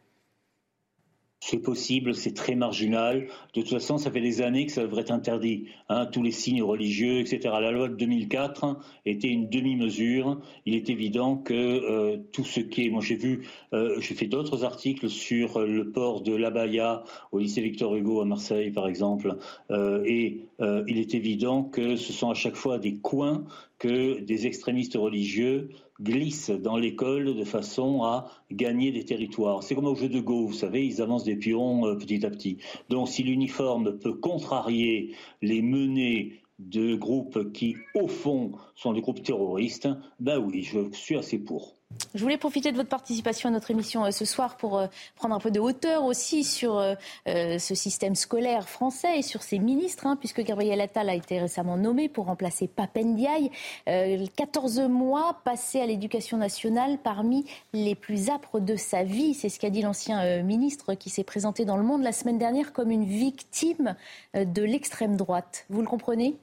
C'est 1.44 1.58
possible, 1.58 2.14
c'est 2.14 2.34
très 2.34 2.54
marginal. 2.54 3.26
De 3.52 3.62
toute 3.62 3.68
façon, 3.68 3.98
ça 3.98 4.12
fait 4.12 4.20
des 4.20 4.42
années 4.42 4.66
que 4.66 4.70
ça 4.70 4.82
devrait 4.82 5.00
être 5.00 5.10
interdit. 5.10 5.64
Hein, 5.88 6.06
tous 6.06 6.22
les 6.22 6.30
signes 6.30 6.62
religieux, 6.62 7.18
etc. 7.18 7.40
La 7.60 7.72
loi 7.72 7.88
de 7.88 7.96
2004 7.96 8.78
était 9.06 9.26
une 9.26 9.48
demi-mesure. 9.50 10.40
Il 10.66 10.76
est 10.76 10.88
évident 10.88 11.36
que 11.36 11.52
euh, 11.52 12.16
tout 12.32 12.44
ce 12.44 12.60
qui 12.60 12.86
est... 12.86 12.90
Moi, 12.90 13.02
j'ai 13.02 13.16
vu, 13.16 13.44
euh, 13.72 14.00
j'ai 14.00 14.14
fait 14.14 14.28
d'autres 14.28 14.62
articles 14.62 15.10
sur 15.10 15.58
le 15.58 15.90
port 15.90 16.20
de 16.20 16.32
l'abaya 16.32 17.02
au 17.32 17.40
lycée 17.40 17.60
Victor 17.60 17.96
Hugo 17.96 18.20
à 18.20 18.24
Marseille, 18.24 18.70
par 18.70 18.86
exemple. 18.86 19.36
Euh, 19.72 20.04
et 20.06 20.42
il 20.60 20.98
est 20.98 21.16
évident 21.16 21.64
que 21.64 21.96
ce 21.96 22.12
sont 22.12 22.30
à 22.30 22.34
chaque 22.34 22.54
fois 22.54 22.78
des 22.78 22.98
coins 22.98 23.44
que 23.80 24.20
des 24.20 24.46
extrémistes 24.46 24.94
religieux 24.94 25.70
glissent 26.02 26.50
dans 26.50 26.76
l'école 26.76 27.36
de 27.36 27.44
façon 27.44 28.02
à 28.02 28.31
gagner 28.50 28.92
des 28.92 29.05
territoires. 29.05 29.62
C'est 29.62 29.74
comme 29.74 29.86
au 29.86 29.94
jeu 29.94 30.08
de 30.08 30.20
Go, 30.20 30.47
vous 30.47 30.52
savez, 30.52 30.84
ils 30.84 31.00
avancent 31.00 31.24
des 31.24 31.36
pions 31.36 31.86
euh, 31.86 31.97
petit 31.97 32.24
à 32.26 32.31
petit. 32.31 32.58
Donc 32.89 33.08
si 33.08 33.22
l'uniforme 33.22 33.98
peut 33.98 34.14
contrarier 34.14 35.14
les 35.40 35.62
menées 35.62 36.40
de 36.58 36.94
groupes 36.94 37.52
qui, 37.52 37.76
au 37.94 38.08
fond, 38.08 38.52
sont 38.74 38.92
des 38.92 39.00
groupes 39.00 39.22
terroristes, 39.22 39.89
ben 40.20 40.39
oui, 40.39 40.62
je 40.62 40.90
suis 40.92 41.16
assez 41.16 41.39
pour. 41.39 41.76
Je 42.14 42.22
voulais 42.22 42.36
profiter 42.36 42.72
de 42.72 42.76
votre 42.76 42.90
participation 42.90 43.48
à 43.48 43.52
notre 43.52 43.70
émission 43.70 44.04
euh, 44.04 44.10
ce 44.10 44.26
soir 44.26 44.56
pour 44.56 44.78
euh, 44.78 44.86
prendre 45.16 45.34
un 45.34 45.40
peu 45.40 45.50
de 45.50 45.60
hauteur 45.60 46.04
aussi 46.04 46.44
sur 46.44 46.78
euh, 46.78 46.94
ce 47.26 47.74
système 47.74 48.14
scolaire 48.14 48.68
français 48.68 49.18
et 49.18 49.22
sur 49.22 49.42
ses 49.42 49.58
ministres, 49.58 50.06
hein, 50.06 50.16
puisque 50.16 50.42
Gabriel 50.42 50.80
Attal 50.80 51.08
a 51.08 51.14
été 51.14 51.40
récemment 51.40 51.78
nommé 51.78 52.10
pour 52.10 52.26
remplacer 52.26 52.68
Papendiaï. 52.68 53.50
14 53.86 54.80
mois 54.80 55.40
passés 55.44 55.80
à 55.80 55.86
l'éducation 55.86 56.36
nationale 56.36 56.98
parmi 57.02 57.46
les 57.72 57.94
plus 57.94 58.30
âpres 58.30 58.60
de 58.60 58.76
sa 58.76 59.04
vie. 59.04 59.34
C'est 59.34 59.48
ce 59.48 59.58
qu'a 59.58 59.70
dit 59.70 59.82
l'ancien 59.82 60.42
ministre 60.42 60.94
qui 60.94 61.10
s'est 61.10 61.24
présenté 61.24 61.64
dans 61.64 61.76
le 61.76 61.82
monde 61.82 62.02
la 62.02 62.12
semaine 62.12 62.38
dernière 62.38 62.72
comme 62.72 62.90
une 62.90 63.04
victime 63.04 63.96
de 64.34 64.62
l'extrême 64.62 65.16
droite. 65.16 65.66
Vous 65.70 65.80
le 65.80 65.88
comprenez? 65.88 66.36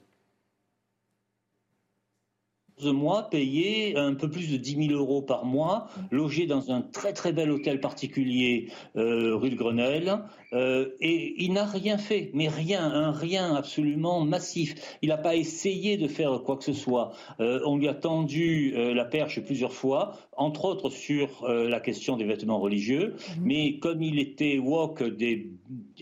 Mois 2.87 3.29
payer 3.29 3.97
un 3.97 4.13
peu 4.13 4.29
plus 4.29 4.51
de 4.51 4.57
10 4.57 4.87
000 4.87 4.99
euros 4.99 5.21
par 5.21 5.45
mois, 5.45 5.87
logé 6.11 6.45
dans 6.45 6.71
un 6.71 6.81
très 6.81 7.13
très 7.13 7.31
bel 7.31 7.51
hôtel 7.51 7.79
particulier 7.79 8.69
euh, 8.95 9.35
rue 9.35 9.49
de 9.49 9.55
Grenelle, 9.55 10.19
euh, 10.53 10.89
et 10.99 11.35
il 11.43 11.53
n'a 11.53 11.65
rien 11.65 11.97
fait, 11.97 12.31
mais 12.33 12.47
rien, 12.47 12.83
un 12.83 13.11
rien 13.11 13.55
absolument 13.55 14.21
massif. 14.21 14.97
Il 15.01 15.09
n'a 15.09 15.17
pas 15.17 15.35
essayé 15.35 15.97
de 15.97 16.07
faire 16.07 16.41
quoi 16.43 16.57
que 16.57 16.63
ce 16.63 16.73
soit. 16.73 17.11
Euh, 17.39 17.59
on 17.65 17.77
lui 17.77 17.87
a 17.87 17.93
tendu 17.93 18.73
la 18.93 19.05
perche 19.05 19.41
plusieurs 19.41 19.73
fois, 19.73 20.17
entre 20.39 20.65
autres 20.65 20.89
sur 20.89 21.45
la 21.47 21.79
question 21.79 22.17
des 22.17 22.25
vêtements 22.25 22.59
religieux, 22.59 23.15
mhm. 23.37 23.43
mais 23.43 23.79
comme 23.79 24.01
il 24.01 24.19
était 24.19 24.57
woke 24.57 25.03
des, 25.03 25.51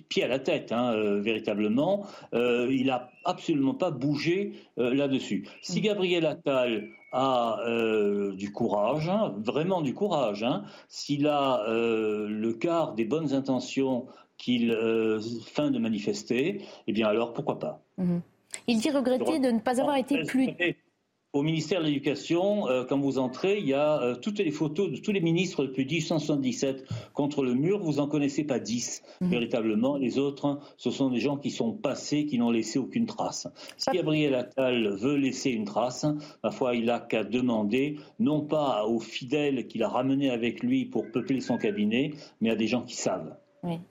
pieds 0.10 0.24
à 0.24 0.28
la 0.28 0.40
tête, 0.40 0.72
hein, 0.72 0.94
véritablement, 1.20 2.06
il 2.34 2.86
n'a 2.86 3.10
absolument 3.26 3.74
pas 3.74 3.92
bougé 3.92 4.54
là-dessus. 4.78 5.48
Si 5.62 5.80
mhm. 5.80 5.84
Gabriel 5.86 6.26
Attal 6.26 6.90
a 7.12 7.60
euh, 7.68 8.34
du 8.34 8.52
courage, 8.52 9.10
hein, 9.10 9.34
vraiment 9.38 9.82
du 9.82 9.94
courage, 9.94 10.44
hein, 10.44 10.64
s'il 10.90 11.28
a 11.28 11.64
euh, 11.68 12.28
le 12.28 12.54
quart 12.54 12.94
des 12.94 13.06
bonnes 13.06 13.34
intentions 13.34 14.08
qu'il 14.38 14.72
euh, 14.72 15.20
feint 15.46 15.72
de 15.72 15.80
manifester, 15.80 16.62
eh 16.86 16.92
bien 16.92 17.08
alors 17.08 17.34
pourquoi 17.34 17.60
pas? 17.60 17.82
Mhm. 17.98 18.22
Il 18.68 18.80
dit 18.80 18.90
regretter 18.90 19.40
de 19.40 19.50
ne 19.52 19.60
pas 19.60 19.80
avoir 19.80 19.98
été 19.98 20.24
plus 20.24 20.50
au 21.38 21.44
ministère 21.44 21.82
de 21.82 21.86
l'Éducation, 21.86 22.68
euh, 22.68 22.84
quand 22.84 22.98
vous 22.98 23.20
entrez, 23.20 23.60
il 23.60 23.68
y 23.68 23.74
a 23.74 24.02
euh, 24.02 24.16
toutes 24.16 24.40
les 24.40 24.50
photos 24.50 24.90
de 24.90 24.98
tous 24.98 25.12
les 25.12 25.22
ministres 25.22 25.64
depuis 25.64 25.86
1877 25.86 26.84
contre 27.14 27.44
le 27.44 27.54
mur. 27.54 27.80
Vous 27.80 27.94
n'en 27.94 28.08
connaissez 28.08 28.44
pas 28.44 28.58
dix, 28.58 29.04
mhm. 29.22 29.30
véritablement. 29.30 29.98
Les 29.98 30.18
autres, 30.18 30.60
ce 30.78 30.90
sont 30.90 31.10
des 31.10 31.20
gens 31.20 31.38
qui 31.38 31.52
sont 31.52 31.74
passés, 31.74 32.26
qui 32.26 32.40
n'ont 32.40 32.50
laissé 32.50 32.80
aucune 32.80 33.06
trace. 33.06 33.48
Si 33.78 33.92
Gabriel 33.92 34.34
Attal 34.34 34.96
veut 34.96 35.16
laisser 35.16 35.52
une 35.52 35.66
trace, 35.66 36.08
ma 36.44 36.50
foi, 36.50 36.76
il 36.76 36.86
n'a 36.86 37.00
qu'à 37.00 37.24
demander, 37.24 37.98
non 38.20 38.42
pas 38.42 38.86
aux 38.88 39.00
fidèles 39.00 39.68
qu'il 39.68 39.84
a 39.84 39.90
ramenés 39.90 40.32
avec 40.32 40.64
lui 40.64 40.86
pour 40.86 41.12
peupler 41.12 41.40
son 41.40 41.58
cabinet, 41.58 42.14
mais 42.42 42.50
à 42.50 42.56
des 42.56 42.68
gens 42.68 42.82
qui 42.82 42.96
savent. 42.96 43.36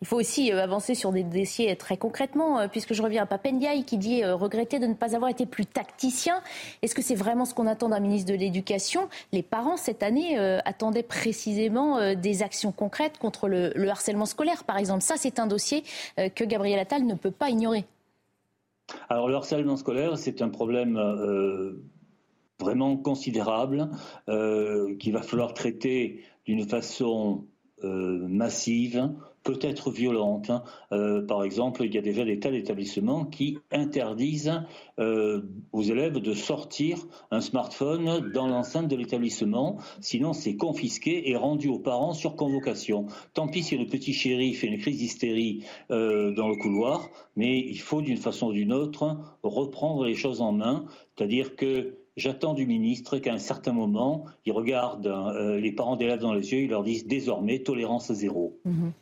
Il 0.01 0.07
faut 0.07 0.19
aussi 0.19 0.53
euh, 0.53 0.63
avancer 0.63 0.95
sur 0.95 1.13
des 1.13 1.23
dossiers 1.23 1.75
très 1.77 1.97
concrètement, 1.97 2.59
euh, 2.59 2.69
puisque 2.69 2.95
je 2.95 3.03
reviens 3.03 3.25
à 3.25 3.27
Papendiaï 3.27 3.85
qui 3.85 3.99
dit 3.99 4.23
euh, 4.23 4.35
regretter 4.35 4.79
de 4.79 4.87
ne 4.87 4.95
pas 4.95 5.15
avoir 5.15 5.31
été 5.31 5.47
plus 5.47 5.67
tacticien. 5.67 6.41
Est-ce 6.83 6.95
que 6.95 7.03
c'est 7.03 7.15
vraiment 7.15 7.45
ce 7.45 7.55
qu'on 7.55 7.67
attend 7.67 7.89
d'un 7.89 8.01
ministre 8.01 8.31
de 8.31 8.37
l'Éducation? 8.37 9.09
Les 9.33 9.43
parents, 9.43 9.77
cette 9.77 10.03
année, 10.03 10.39
attendaient 10.65 11.03
précisément 11.03 12.15
des 12.15 12.43
actions 12.43 12.73
concrètes 12.73 13.19
contre 13.19 13.49
le, 13.49 13.89
harcèlement 13.89 14.27
scolaire, 14.27 14.65
par 14.65 14.79
exemple. 14.79 15.03
Ça, 15.03 15.15
c'est 15.17 15.39
un 15.39 15.47
dossier 15.47 15.83
que 16.17 16.45
Gabriel 16.45 16.79
Attal 16.79 17.05
ne 17.05 17.15
peut 17.15 17.31
pas 17.31 17.51
ignorer. 17.51 17.85
Alors, 19.09 19.29
le 19.29 19.35
harcèlement 19.35 19.77
scolaire, 19.77 20.19
c'est 20.19 20.43
un 20.43 20.49
problème 20.49 21.01
vraiment 22.59 22.97
considérable 22.97 23.91
qu'il 24.27 25.13
va 25.13 25.23
falloir 25.23 25.55
traiter 25.55 26.21
d'une 26.45 26.67
façon 26.67 27.45
massive, 27.83 29.11
peut-être 29.47 29.93
violente. 29.93 30.51
Hein. 30.51 30.65
Euh, 30.91 31.25
par 31.25 31.45
exemple, 31.45 31.85
il 31.85 31.95
y 31.95 31.99
a 31.99 32.03
déjà 32.03 32.25
des 32.25 32.41
tas 32.41 32.51
d'établissements 32.51 33.25
qui 33.25 33.59
interdisent 33.71 34.61
euh, 34.99 35.43
aux 35.73 35.83
élèves 35.83 36.19
de 36.19 36.35
sortir 36.35 36.99
un 37.31 37.41
smartphone 37.41 38.33
dans 38.35 38.49
l'enceinte 38.49 38.89
de 38.89 38.97
l'établissement, 38.97 39.79
sinon 40.01 40.33
c'est 40.33 40.57
confisqué 40.57 41.31
et 41.31 41.37
rendu 41.37 41.69
aux 41.69 41.79
parents 41.79 42.13
sur 42.13 42.35
convocation. 42.35 43.07
Tant 43.35 43.47
pis 43.47 43.63
si 43.63 43.79
le 43.79 43.87
petit 43.87 44.13
chéri 44.13 44.53
fait 44.53 44.67
une 44.67 44.79
crise 44.79 44.99
d'hystérie 44.99 45.65
euh, 45.93 46.33
dans 46.33 46.49
le 46.49 46.57
couloir, 46.57 47.09
mais 47.37 47.61
il 47.61 47.79
faut 47.79 48.03
d'une 48.03 48.17
façon 48.17 48.49
ou 48.49 48.53
d'une 48.53 48.73
autre 48.73 49.17
reprendre 49.45 50.05
les 50.05 50.15
choses 50.15 50.41
en 50.41 50.53
main, 50.53 50.85
c'est-à-dire 51.17 51.57
que 51.57 51.97
J'attends 52.19 52.55
du 52.55 52.65
ministre 52.65 53.19
qu'à 53.19 53.35
un 53.35 53.39
certain 53.39 53.75
moment, 53.75 54.25
il 54.47 54.53
regarde 54.53 55.07
les 55.61 55.71
parents 55.71 55.97
d'élèves 55.97 56.21
dans 56.21 56.33
les 56.33 56.51
yeux, 56.51 56.61
il 56.61 56.71
leur 56.71 56.83
dise 56.83 57.07
désormais 57.07 57.59
tolérance 57.59 58.11
zéro. 58.11 58.59
Mhm. 58.65 58.95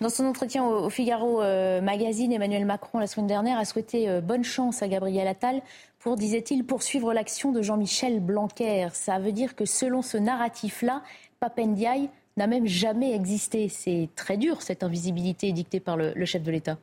Dans 0.00 0.08
son 0.08 0.24
entretien 0.26 0.64
au, 0.64 0.90
Figaro 0.90 1.40
euh, 1.40 1.80
Magazine, 1.80 2.32
Emmanuel 2.32 2.64
Macron, 2.64 2.98
la 2.98 3.06
semaine 3.06 3.26
dernière, 3.26 3.58
a 3.58 3.64
souhaité 3.64 4.08
euh, 4.08 4.20
bonne 4.20 4.44
chance 4.44 4.82
à 4.82 4.88
Gabriel 4.88 5.28
Attal 5.28 5.62
pour, 6.00 6.16
disait-il, 6.16 6.64
poursuivre 6.64 7.12
l'action 7.12 7.52
de 7.52 7.62
Jean-Michel 7.62 8.20
Blanquer. 8.20 8.88
Ça 8.92 9.18
veut 9.18 9.32
dire 9.32 9.54
que 9.54 9.64
selon 9.64 10.02
ce 10.02 10.16
narratif-là, 10.16 11.02
Papendiaï 11.40 12.10
n'a 12.36 12.46
même 12.46 12.66
jamais 12.66 13.14
existé. 13.14 13.68
C'est 13.68 14.08
très 14.16 14.36
dur, 14.36 14.62
cette 14.62 14.82
invisibilité 14.82 15.52
dictée 15.52 15.80
par 15.80 15.96
le, 15.96 16.24
chef 16.24 16.42
de 16.42 16.50
l'État. 16.50 16.78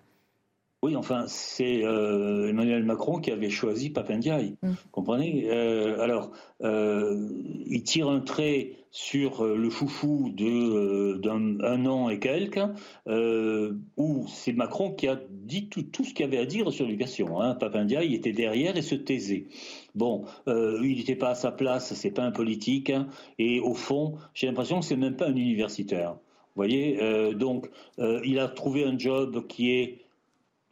Oui, 0.85 0.95
enfin, 0.95 1.25
c'est 1.27 1.83
euh, 1.83 2.49
Emmanuel 2.49 2.83
Macron 2.83 3.19
qui 3.19 3.31
avait 3.31 3.49
choisi 3.49 3.89
Papendiaï. 3.89 4.55
Vous 4.61 4.69
mm. 4.69 4.75
comprenez? 4.91 5.49
Alors, 5.49 6.31
il 6.61 7.83
tire 7.83 8.07
un 8.07 8.19
trait 8.19 8.85
sur 8.95 9.43
euh, 9.43 9.57
le 9.57 9.69
foufou 9.69 10.33
euh, 10.39 11.17
d'un 11.17 11.85
an 11.85 12.07
et 12.07 12.17
quelques, 12.17 12.61
euh, 13.07 13.73
où 13.97 14.25
c'est 14.29 14.53
Macron 14.53 14.93
qui 14.93 15.09
a 15.09 15.19
dit 15.29 15.67
tout, 15.67 15.83
tout 15.83 16.05
ce 16.05 16.13
qu'il 16.13 16.23
avait 16.23 16.37
à 16.37 16.45
dire 16.45 16.71
sur 16.71 16.85
l'éducation. 16.85 17.41
Hein. 17.41 17.57
Était 17.99 18.31
derrière 18.31 18.77
et 18.77 18.81
se 18.81 18.95
taisait. 18.95 19.47
Bon, 19.95 20.23
il 20.47 20.95
n'était 20.97 21.17
pas 21.17 21.31
à 21.31 21.35
sa 21.35 21.51
place, 21.51 21.93
c'est 21.93 22.11
pas 22.11 22.23
un 22.23 22.31
politique, 22.31 22.89
hein. 22.89 23.07
et 23.37 23.59
au 23.59 23.73
fond, 23.73 24.15
j'ai 24.33 24.47
l'impression 24.47 24.79
que 24.79 24.85
c'est 24.85 24.95
même 24.95 25.17
pas 25.17 25.27
un 25.27 25.35
universitaire. 25.35 26.11
Vous 26.11 26.61
voyez, 26.61 26.97
donc 27.33 27.69
il 27.97 28.39
a 28.39 28.47
trouvé 28.47 28.85
un 28.85 28.97
job 28.97 29.45
qui 29.47 29.71
est 29.71 30.04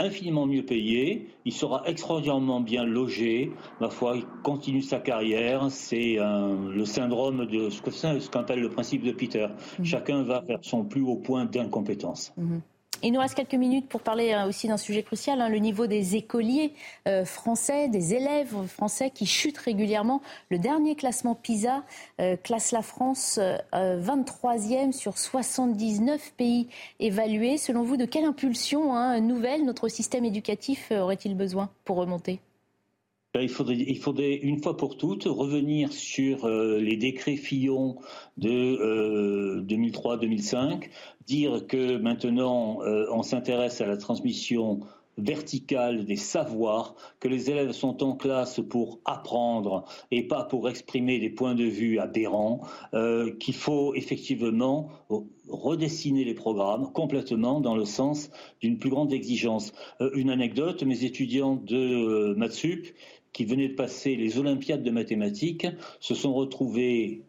infiniment 0.04 0.46
mieux 0.46 0.66
payé, 0.66 1.28
il 1.46 1.54
sera 1.54 1.84
extraordinairement 1.86 2.62
bien 2.62 2.84
logé, 2.84 3.52
ma 3.80 3.90
foi, 3.90 4.18
il 4.18 4.26
continue 4.44 4.82
sa 4.82 5.00
carrière, 5.00 5.72
c'est 5.72 6.18
le 6.18 6.86
syndrome 6.86 7.46
de 7.46 7.70
ce 7.70 8.30
qu'on 8.30 8.40
appelle 8.40 8.62
le 8.62 8.70
principe 8.70 9.04
de 9.04 9.12
Peter. 9.12 9.48
Mhm. 9.80 9.86
Chacun 9.86 10.24
va 10.24 10.42
vers 10.42 10.60
son 10.62 10.84
plus 10.84 11.02
haut 11.02 11.16
point 11.16 11.46
d'incompétence. 11.46 12.34
Mhm. 12.38 12.62
Il 13.06 13.12
nous 13.12 13.20
reste 13.20 13.36
quelques 13.36 13.56
minutes 13.56 13.90
pour 13.90 14.00
parler 14.00 14.32
euh, 14.32 14.48
aussi 14.48 14.70
d'un 14.70 14.78
sujet 14.78 15.04
crucial, 15.04 15.42
hein, 15.42 15.50
le 15.50 15.58
niveau 15.58 15.88
des 15.88 16.16
écoliers 16.16 16.74
euh, 17.06 17.26
français, 17.26 17.90
des 17.90 18.14
élèves 18.14 18.56
français 18.68 19.10
qui 19.10 19.26
chutent 19.26 19.58
régulièrement. 19.58 20.22
Le 20.50 20.58
dernier 20.58 20.96
classement 20.96 21.36
PISA 21.36 21.84
euh, 22.22 22.38
classe 22.38 22.72
la 22.72 22.82
France 22.82 23.40
23e 23.74 24.94
sur 24.94 25.18
79 25.18 26.34
pays 26.38 26.70
évalués. 27.02 27.58
Selon 27.58 27.84
vous, 27.84 27.98
de 27.98 28.06
quelle 28.06 28.24
impulsion 28.24 28.96
hein, 28.96 29.20
nouvelle 29.20 29.66
notre 29.66 29.90
système 29.90 30.24
éducatif 30.24 30.92
aurait-il 30.92 31.36
besoin 31.36 31.70
pour 31.84 31.98
remonter? 31.98 32.40
Il 33.42 33.50
faudrait, 33.50 33.76
il 33.76 33.98
faudrait, 33.98 34.36
une 34.36 34.62
fois 34.62 34.78
pour 34.78 34.98
toutes 34.98 35.24
revenir 35.24 35.92
sur 35.92 36.48
les 36.48 36.98
décrets 36.98 37.36
Fillon 37.36 37.98
de 38.38 39.64
2003-2005, 39.68 40.90
dire 41.26 41.68
que 41.68 41.98
maintenant 41.98 42.82
euh, 42.84 43.06
on 43.12 43.24
s'intéresse 43.24 43.82
à 43.82 43.86
la 43.86 43.98
transmission 43.98 44.82
verticale 45.20 46.06
des 46.06 46.16
savoirs, 46.16 46.96
que 47.20 47.28
les 47.28 47.52
élèves 47.52 47.72
sont 47.72 48.02
en 48.04 48.16
classe 48.16 48.60
pour 48.68 49.00
apprendre 49.06 49.86
et 50.10 50.24
pas 50.28 50.44
pour 50.44 50.68
exprimer 50.68 51.20
des 51.20 51.30
points 51.30 51.54
de 51.54 51.66
vue 51.66 52.00
aberrants, 52.00 52.62
euh, 52.96 53.32
qu'il 53.38 53.54
faut 53.54 53.94
effectivement 53.94 54.90
redessiner 55.48 56.24
les 56.24 56.34
programmes 56.34 56.92
complètement 56.94 57.62
dans 57.62 57.76
le 57.76 57.86
sens 57.86 58.32
d'une 58.60 58.80
plus 58.80 58.90
grande 58.90 59.14
exigence. 59.14 59.72
Euh, 60.02 60.10
une 60.16 60.32
anecdote, 60.32 60.82
mes 60.82 61.04
étudiants 61.04 61.58
de 61.58 62.34
Matsup 62.36 62.88
qui 63.34 63.46
venaient 63.46 63.70
de 63.70 63.76
passer 63.76 64.16
les 64.16 64.38
Olympiades 64.38 64.84
de 64.84 64.92
mathématiques 64.92 65.68
se 66.00 66.16
sont 66.16 66.34
retrouvés 66.34 67.24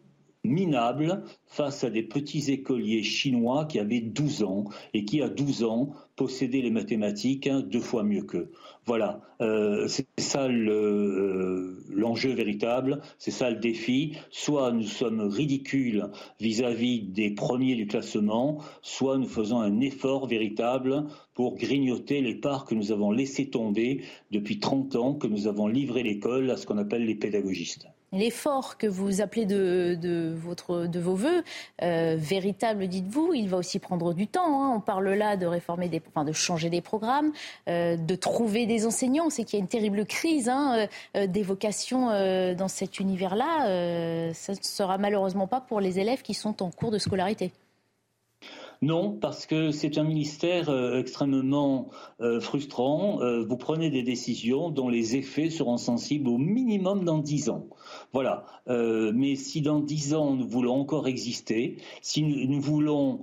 minable 0.45 1.23
face 1.47 1.85
à 1.85 1.91
des 1.91 2.03
petits 2.03 2.53
écoliers 2.53 3.03
chinois 3.03 3.65
qui 3.65 3.79
avaient 3.79 4.01
12 4.01 4.43
ans 4.45 4.65
et 4.93 5.05
qui, 5.05 5.23
à 5.23 5.29
12 5.29 5.65
ans, 5.65 5.91
possédaient 6.17 6.61
les 6.61 6.71
mathématiques 6.71 7.47
hein, 7.47 7.63
deux 7.63 7.81
fois 7.81 8.05
mieux 8.05 8.23
qu'eux. 8.23 8.53
Voilà, 8.87 9.23
euh, 9.41 9.89
c'est 9.89 10.07
ça 10.19 10.45
euh, 10.45 11.83
l'enjeu 11.89 12.33
véritable, 12.35 13.01
c'est 13.19 13.31
ça 13.31 13.51
le 13.51 13.57
défi. 13.57 14.17
Soit 14.31 14.73
nous 14.73 14.83
sommes 14.83 15.21
ridicules 15.21 16.09
vis-à-vis 16.41 17.03
des 17.03 17.31
premiers 17.31 17.77
du 17.77 17.87
classement, 17.87 18.59
soit 18.83 19.17
nous 19.19 19.29
faisons 19.29 19.61
un 19.61 19.81
effort 19.81 20.27
véritable 20.27 21.07
pour 21.35 21.57
grignoter 21.57 22.21
les 22.21 22.35
parts 22.35 22.67
que 22.67 22.75
nous 22.75 22.93
avons 22.93 23.11
laissées 23.11 23.49
tomber 23.49 24.03
depuis 24.31 24.61
30 24.61 24.97
ans, 24.97 25.15
que 25.15 25.27
nous 25.27 25.47
avons 25.47 25.67
livré 25.67 26.03
l'école 26.03 26.51
à 26.51 26.57
ce 26.57 26.67
qu'on 26.67 26.79
appelle 26.79 27.07
les 27.07 27.15
pédagogistes 27.15 27.89
l'effort 28.15 28.79
que 28.79 28.87
vous 28.87 29.21
appelez 29.21 29.45
de, 29.47 30.35
vos 30.35 31.15
voeux, 31.15 31.45
euh, 31.83 32.17
véritable, 32.19 32.87
dites-vous, 32.87 33.35
il 33.35 33.49
va 33.49 33.59
aussi 33.59 33.79
prendre 33.79 34.15
du 34.15 34.27
temps. 34.27 34.63
Hein. 34.63 34.73
On 34.77 34.81
parle 34.81 35.11
là 35.11 35.37
de 35.37 35.47
réformer, 35.47 35.89
des, 35.89 36.03
enfin, 36.09 36.25
de 36.25 36.33
changer 36.33 36.71
des 36.71 36.81
programmes, 36.81 37.33
euh, 37.69 37.97
de 37.97 38.15
trouver 38.15 38.67
des 38.67 38.87
enseignants. 38.87 39.31
C'est 39.31 39.45
qu'il 39.45 39.59
y 39.59 39.61
a 39.61 39.63
une 39.63 39.69
terrible 39.69 40.07
crise 40.07 40.49
hein, 40.49 40.87
euh, 41.17 41.27
des 41.27 41.43
vocations 41.43 42.07
dans 42.55 42.69
cet 42.69 43.01
univers-là. 43.01 44.33
ça 44.33 44.53
ne 44.53 44.59
sera 44.63 44.99
malheureusement 44.99 45.47
pas 45.47 45.61
pour 45.61 45.81
les 45.81 45.99
élèves 45.99 46.23
qui 46.23 46.35
sont 46.35 46.63
en 46.63 46.71
cours 46.71 46.91
de 46.91 46.99
scolarité. 46.99 47.53
Non, 48.85 49.13
parce 49.13 49.47
que 49.47 49.71
c'est 49.71 49.97
un 49.97 50.05
ministère 50.05 50.69
euh, 50.69 50.99
extrêmement 50.99 51.89
euh, 52.21 52.39
frustrant. 52.39 53.23
Euh, 53.23 53.43
vous 53.43 53.57
prenez 53.57 53.89
des 53.89 54.03
décisions 54.03 54.69
dont 54.69 54.91
les 54.91 55.17
effets 55.17 55.49
seront 55.49 55.79
sensibles 55.79 56.29
au 56.29 56.37
minimum 56.37 57.03
dans 57.03 57.17
dix 57.17 57.49
ans. 57.49 57.67
Voilà. 58.13 58.45
mais 58.69 59.37
si 59.37 59.63
dans 59.63 59.81
dix 59.81 60.13
ans 60.13 60.35
nous 60.35 60.47
voulons 60.47 60.75
encore 60.75 61.09
exister, 61.09 61.79
si 62.03 62.23
nous, 62.23 62.61
voulons 62.61 63.21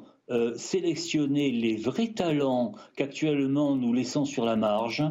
sélectionner 0.56 1.51
les 1.51 1.75
vrais 1.75 2.14
talents 2.14 2.73
qu'actuellement 2.95 3.75
nous 3.75 3.93
laissons 3.93 4.25
sur 4.25 4.45
la 4.45 4.56
marge, 4.56 5.03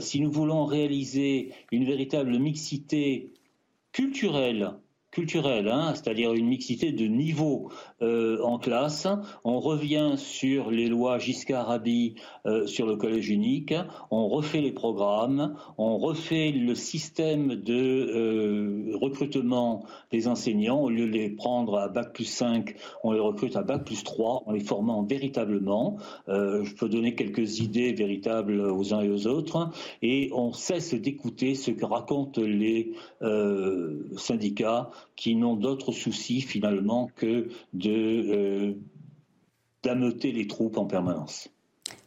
si 0.00 0.20
nous 0.20 0.30
voulons 0.30 0.64
réaliser 0.66 1.52
une 1.72 1.84
véritable 1.84 2.38
mixité 2.38 3.32
culturelle 3.92 4.74
culturelle, 5.16 5.68
hein, 5.68 5.94
c'est-à-dire 5.94 6.34
une 6.34 6.46
mixité 6.46 6.92
de 6.92 7.06
niveaux 7.06 7.70
euh, 8.02 8.38
en 8.42 8.58
classe. 8.58 9.08
On 9.44 9.60
revient 9.60 10.12
sur 10.18 10.70
les 10.70 10.88
lois 10.88 11.18
Giscard-Rabi 11.18 12.16
euh, 12.44 12.66
sur 12.66 12.86
le 12.86 12.96
collège 12.96 13.30
unique, 13.30 13.72
on 14.10 14.28
refait 14.28 14.60
les 14.60 14.72
programmes, 14.72 15.56
on 15.78 15.96
refait 15.96 16.50
le 16.50 16.74
système 16.74 17.56
de 17.56 17.72
euh, 17.74 18.98
recrutement 19.00 19.86
des 20.12 20.28
enseignants. 20.28 20.82
Au 20.82 20.90
lieu 20.90 21.06
de 21.06 21.12
les 21.12 21.30
prendre 21.30 21.78
à 21.78 21.88
bac 21.88 22.12
plus 22.12 22.26
5, 22.26 22.74
on 23.02 23.12
les 23.12 23.20
recrute 23.20 23.56
à 23.56 23.62
bac 23.62 23.86
plus 23.86 24.04
3 24.04 24.42
en 24.44 24.52
les 24.52 24.60
formant 24.60 25.02
véritablement. 25.02 25.96
je 26.28 26.74
peux 26.74 26.90
donner 26.90 27.14
quelques 27.14 27.60
idées 27.60 27.94
véritables 27.94 28.60
aux 28.60 28.92
uns 28.92 29.00
et 29.00 29.08
aux 29.08 29.26
autres. 29.26 29.70
Et 30.02 30.28
on 30.34 30.52
cesse 30.52 30.92
d'écouter 30.92 31.54
ce 31.54 31.70
que 31.70 31.86
racontent 31.86 32.42
les 32.42 32.92
syndicats 34.18 34.90
qui 35.14 35.34
n'ont 35.34 35.54
d'autres 35.54 35.92
soucis 35.92 36.40
finalement 36.40 37.10
que 37.16 37.48
de 37.72 37.90
euh, 37.90 38.74
les 40.24 40.46
troupes 40.48 40.78
en 40.78 40.86
permanence. 40.86 41.48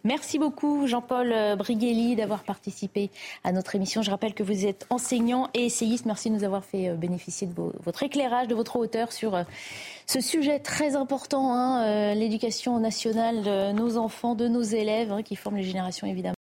Merci 0.04 0.38
beaucoup 0.38 0.86
Jean-Paul 0.86 1.34
Briguelli 1.58 2.18
d'avoir 2.18 2.44
participé 2.44 3.10
à 3.46 3.54
notre 3.54 3.76
émission. 3.76 4.02
Je 4.02 4.12
rappelle 4.12 4.34
que 4.34 4.44
vous 4.44 4.66
êtes 4.66 4.86
enseignant 4.90 5.50
et 5.54 5.66
essayiste. 5.66 6.06
Merci 6.06 6.30
de 6.30 6.36
nous 6.36 6.44
avoir 6.44 6.66
fait 6.66 6.94
bénéficier 6.96 7.48
de 7.48 7.54
votre 7.54 8.04
éclairage, 8.04 8.48
de 8.48 8.56
votre 8.56 8.76
hauteur 8.76 9.14
sur 9.14 9.42
ce 10.08 10.20
sujet 10.20 10.60
très 10.60 10.98
important, 10.98 11.54
hein, 11.54 12.14
l'éducation 12.16 12.80
nationale 12.80 13.44
de 13.44 13.72
nos 13.72 13.98
enfants, 13.98 14.36
de 14.36 14.50
nos 14.50 14.62
élèves, 14.62 15.14
hein, 15.14 15.24
qui 15.24 15.38
forment 15.38 15.58
les 15.58 15.64
générations 15.64 16.08
évidemment. 16.08 16.39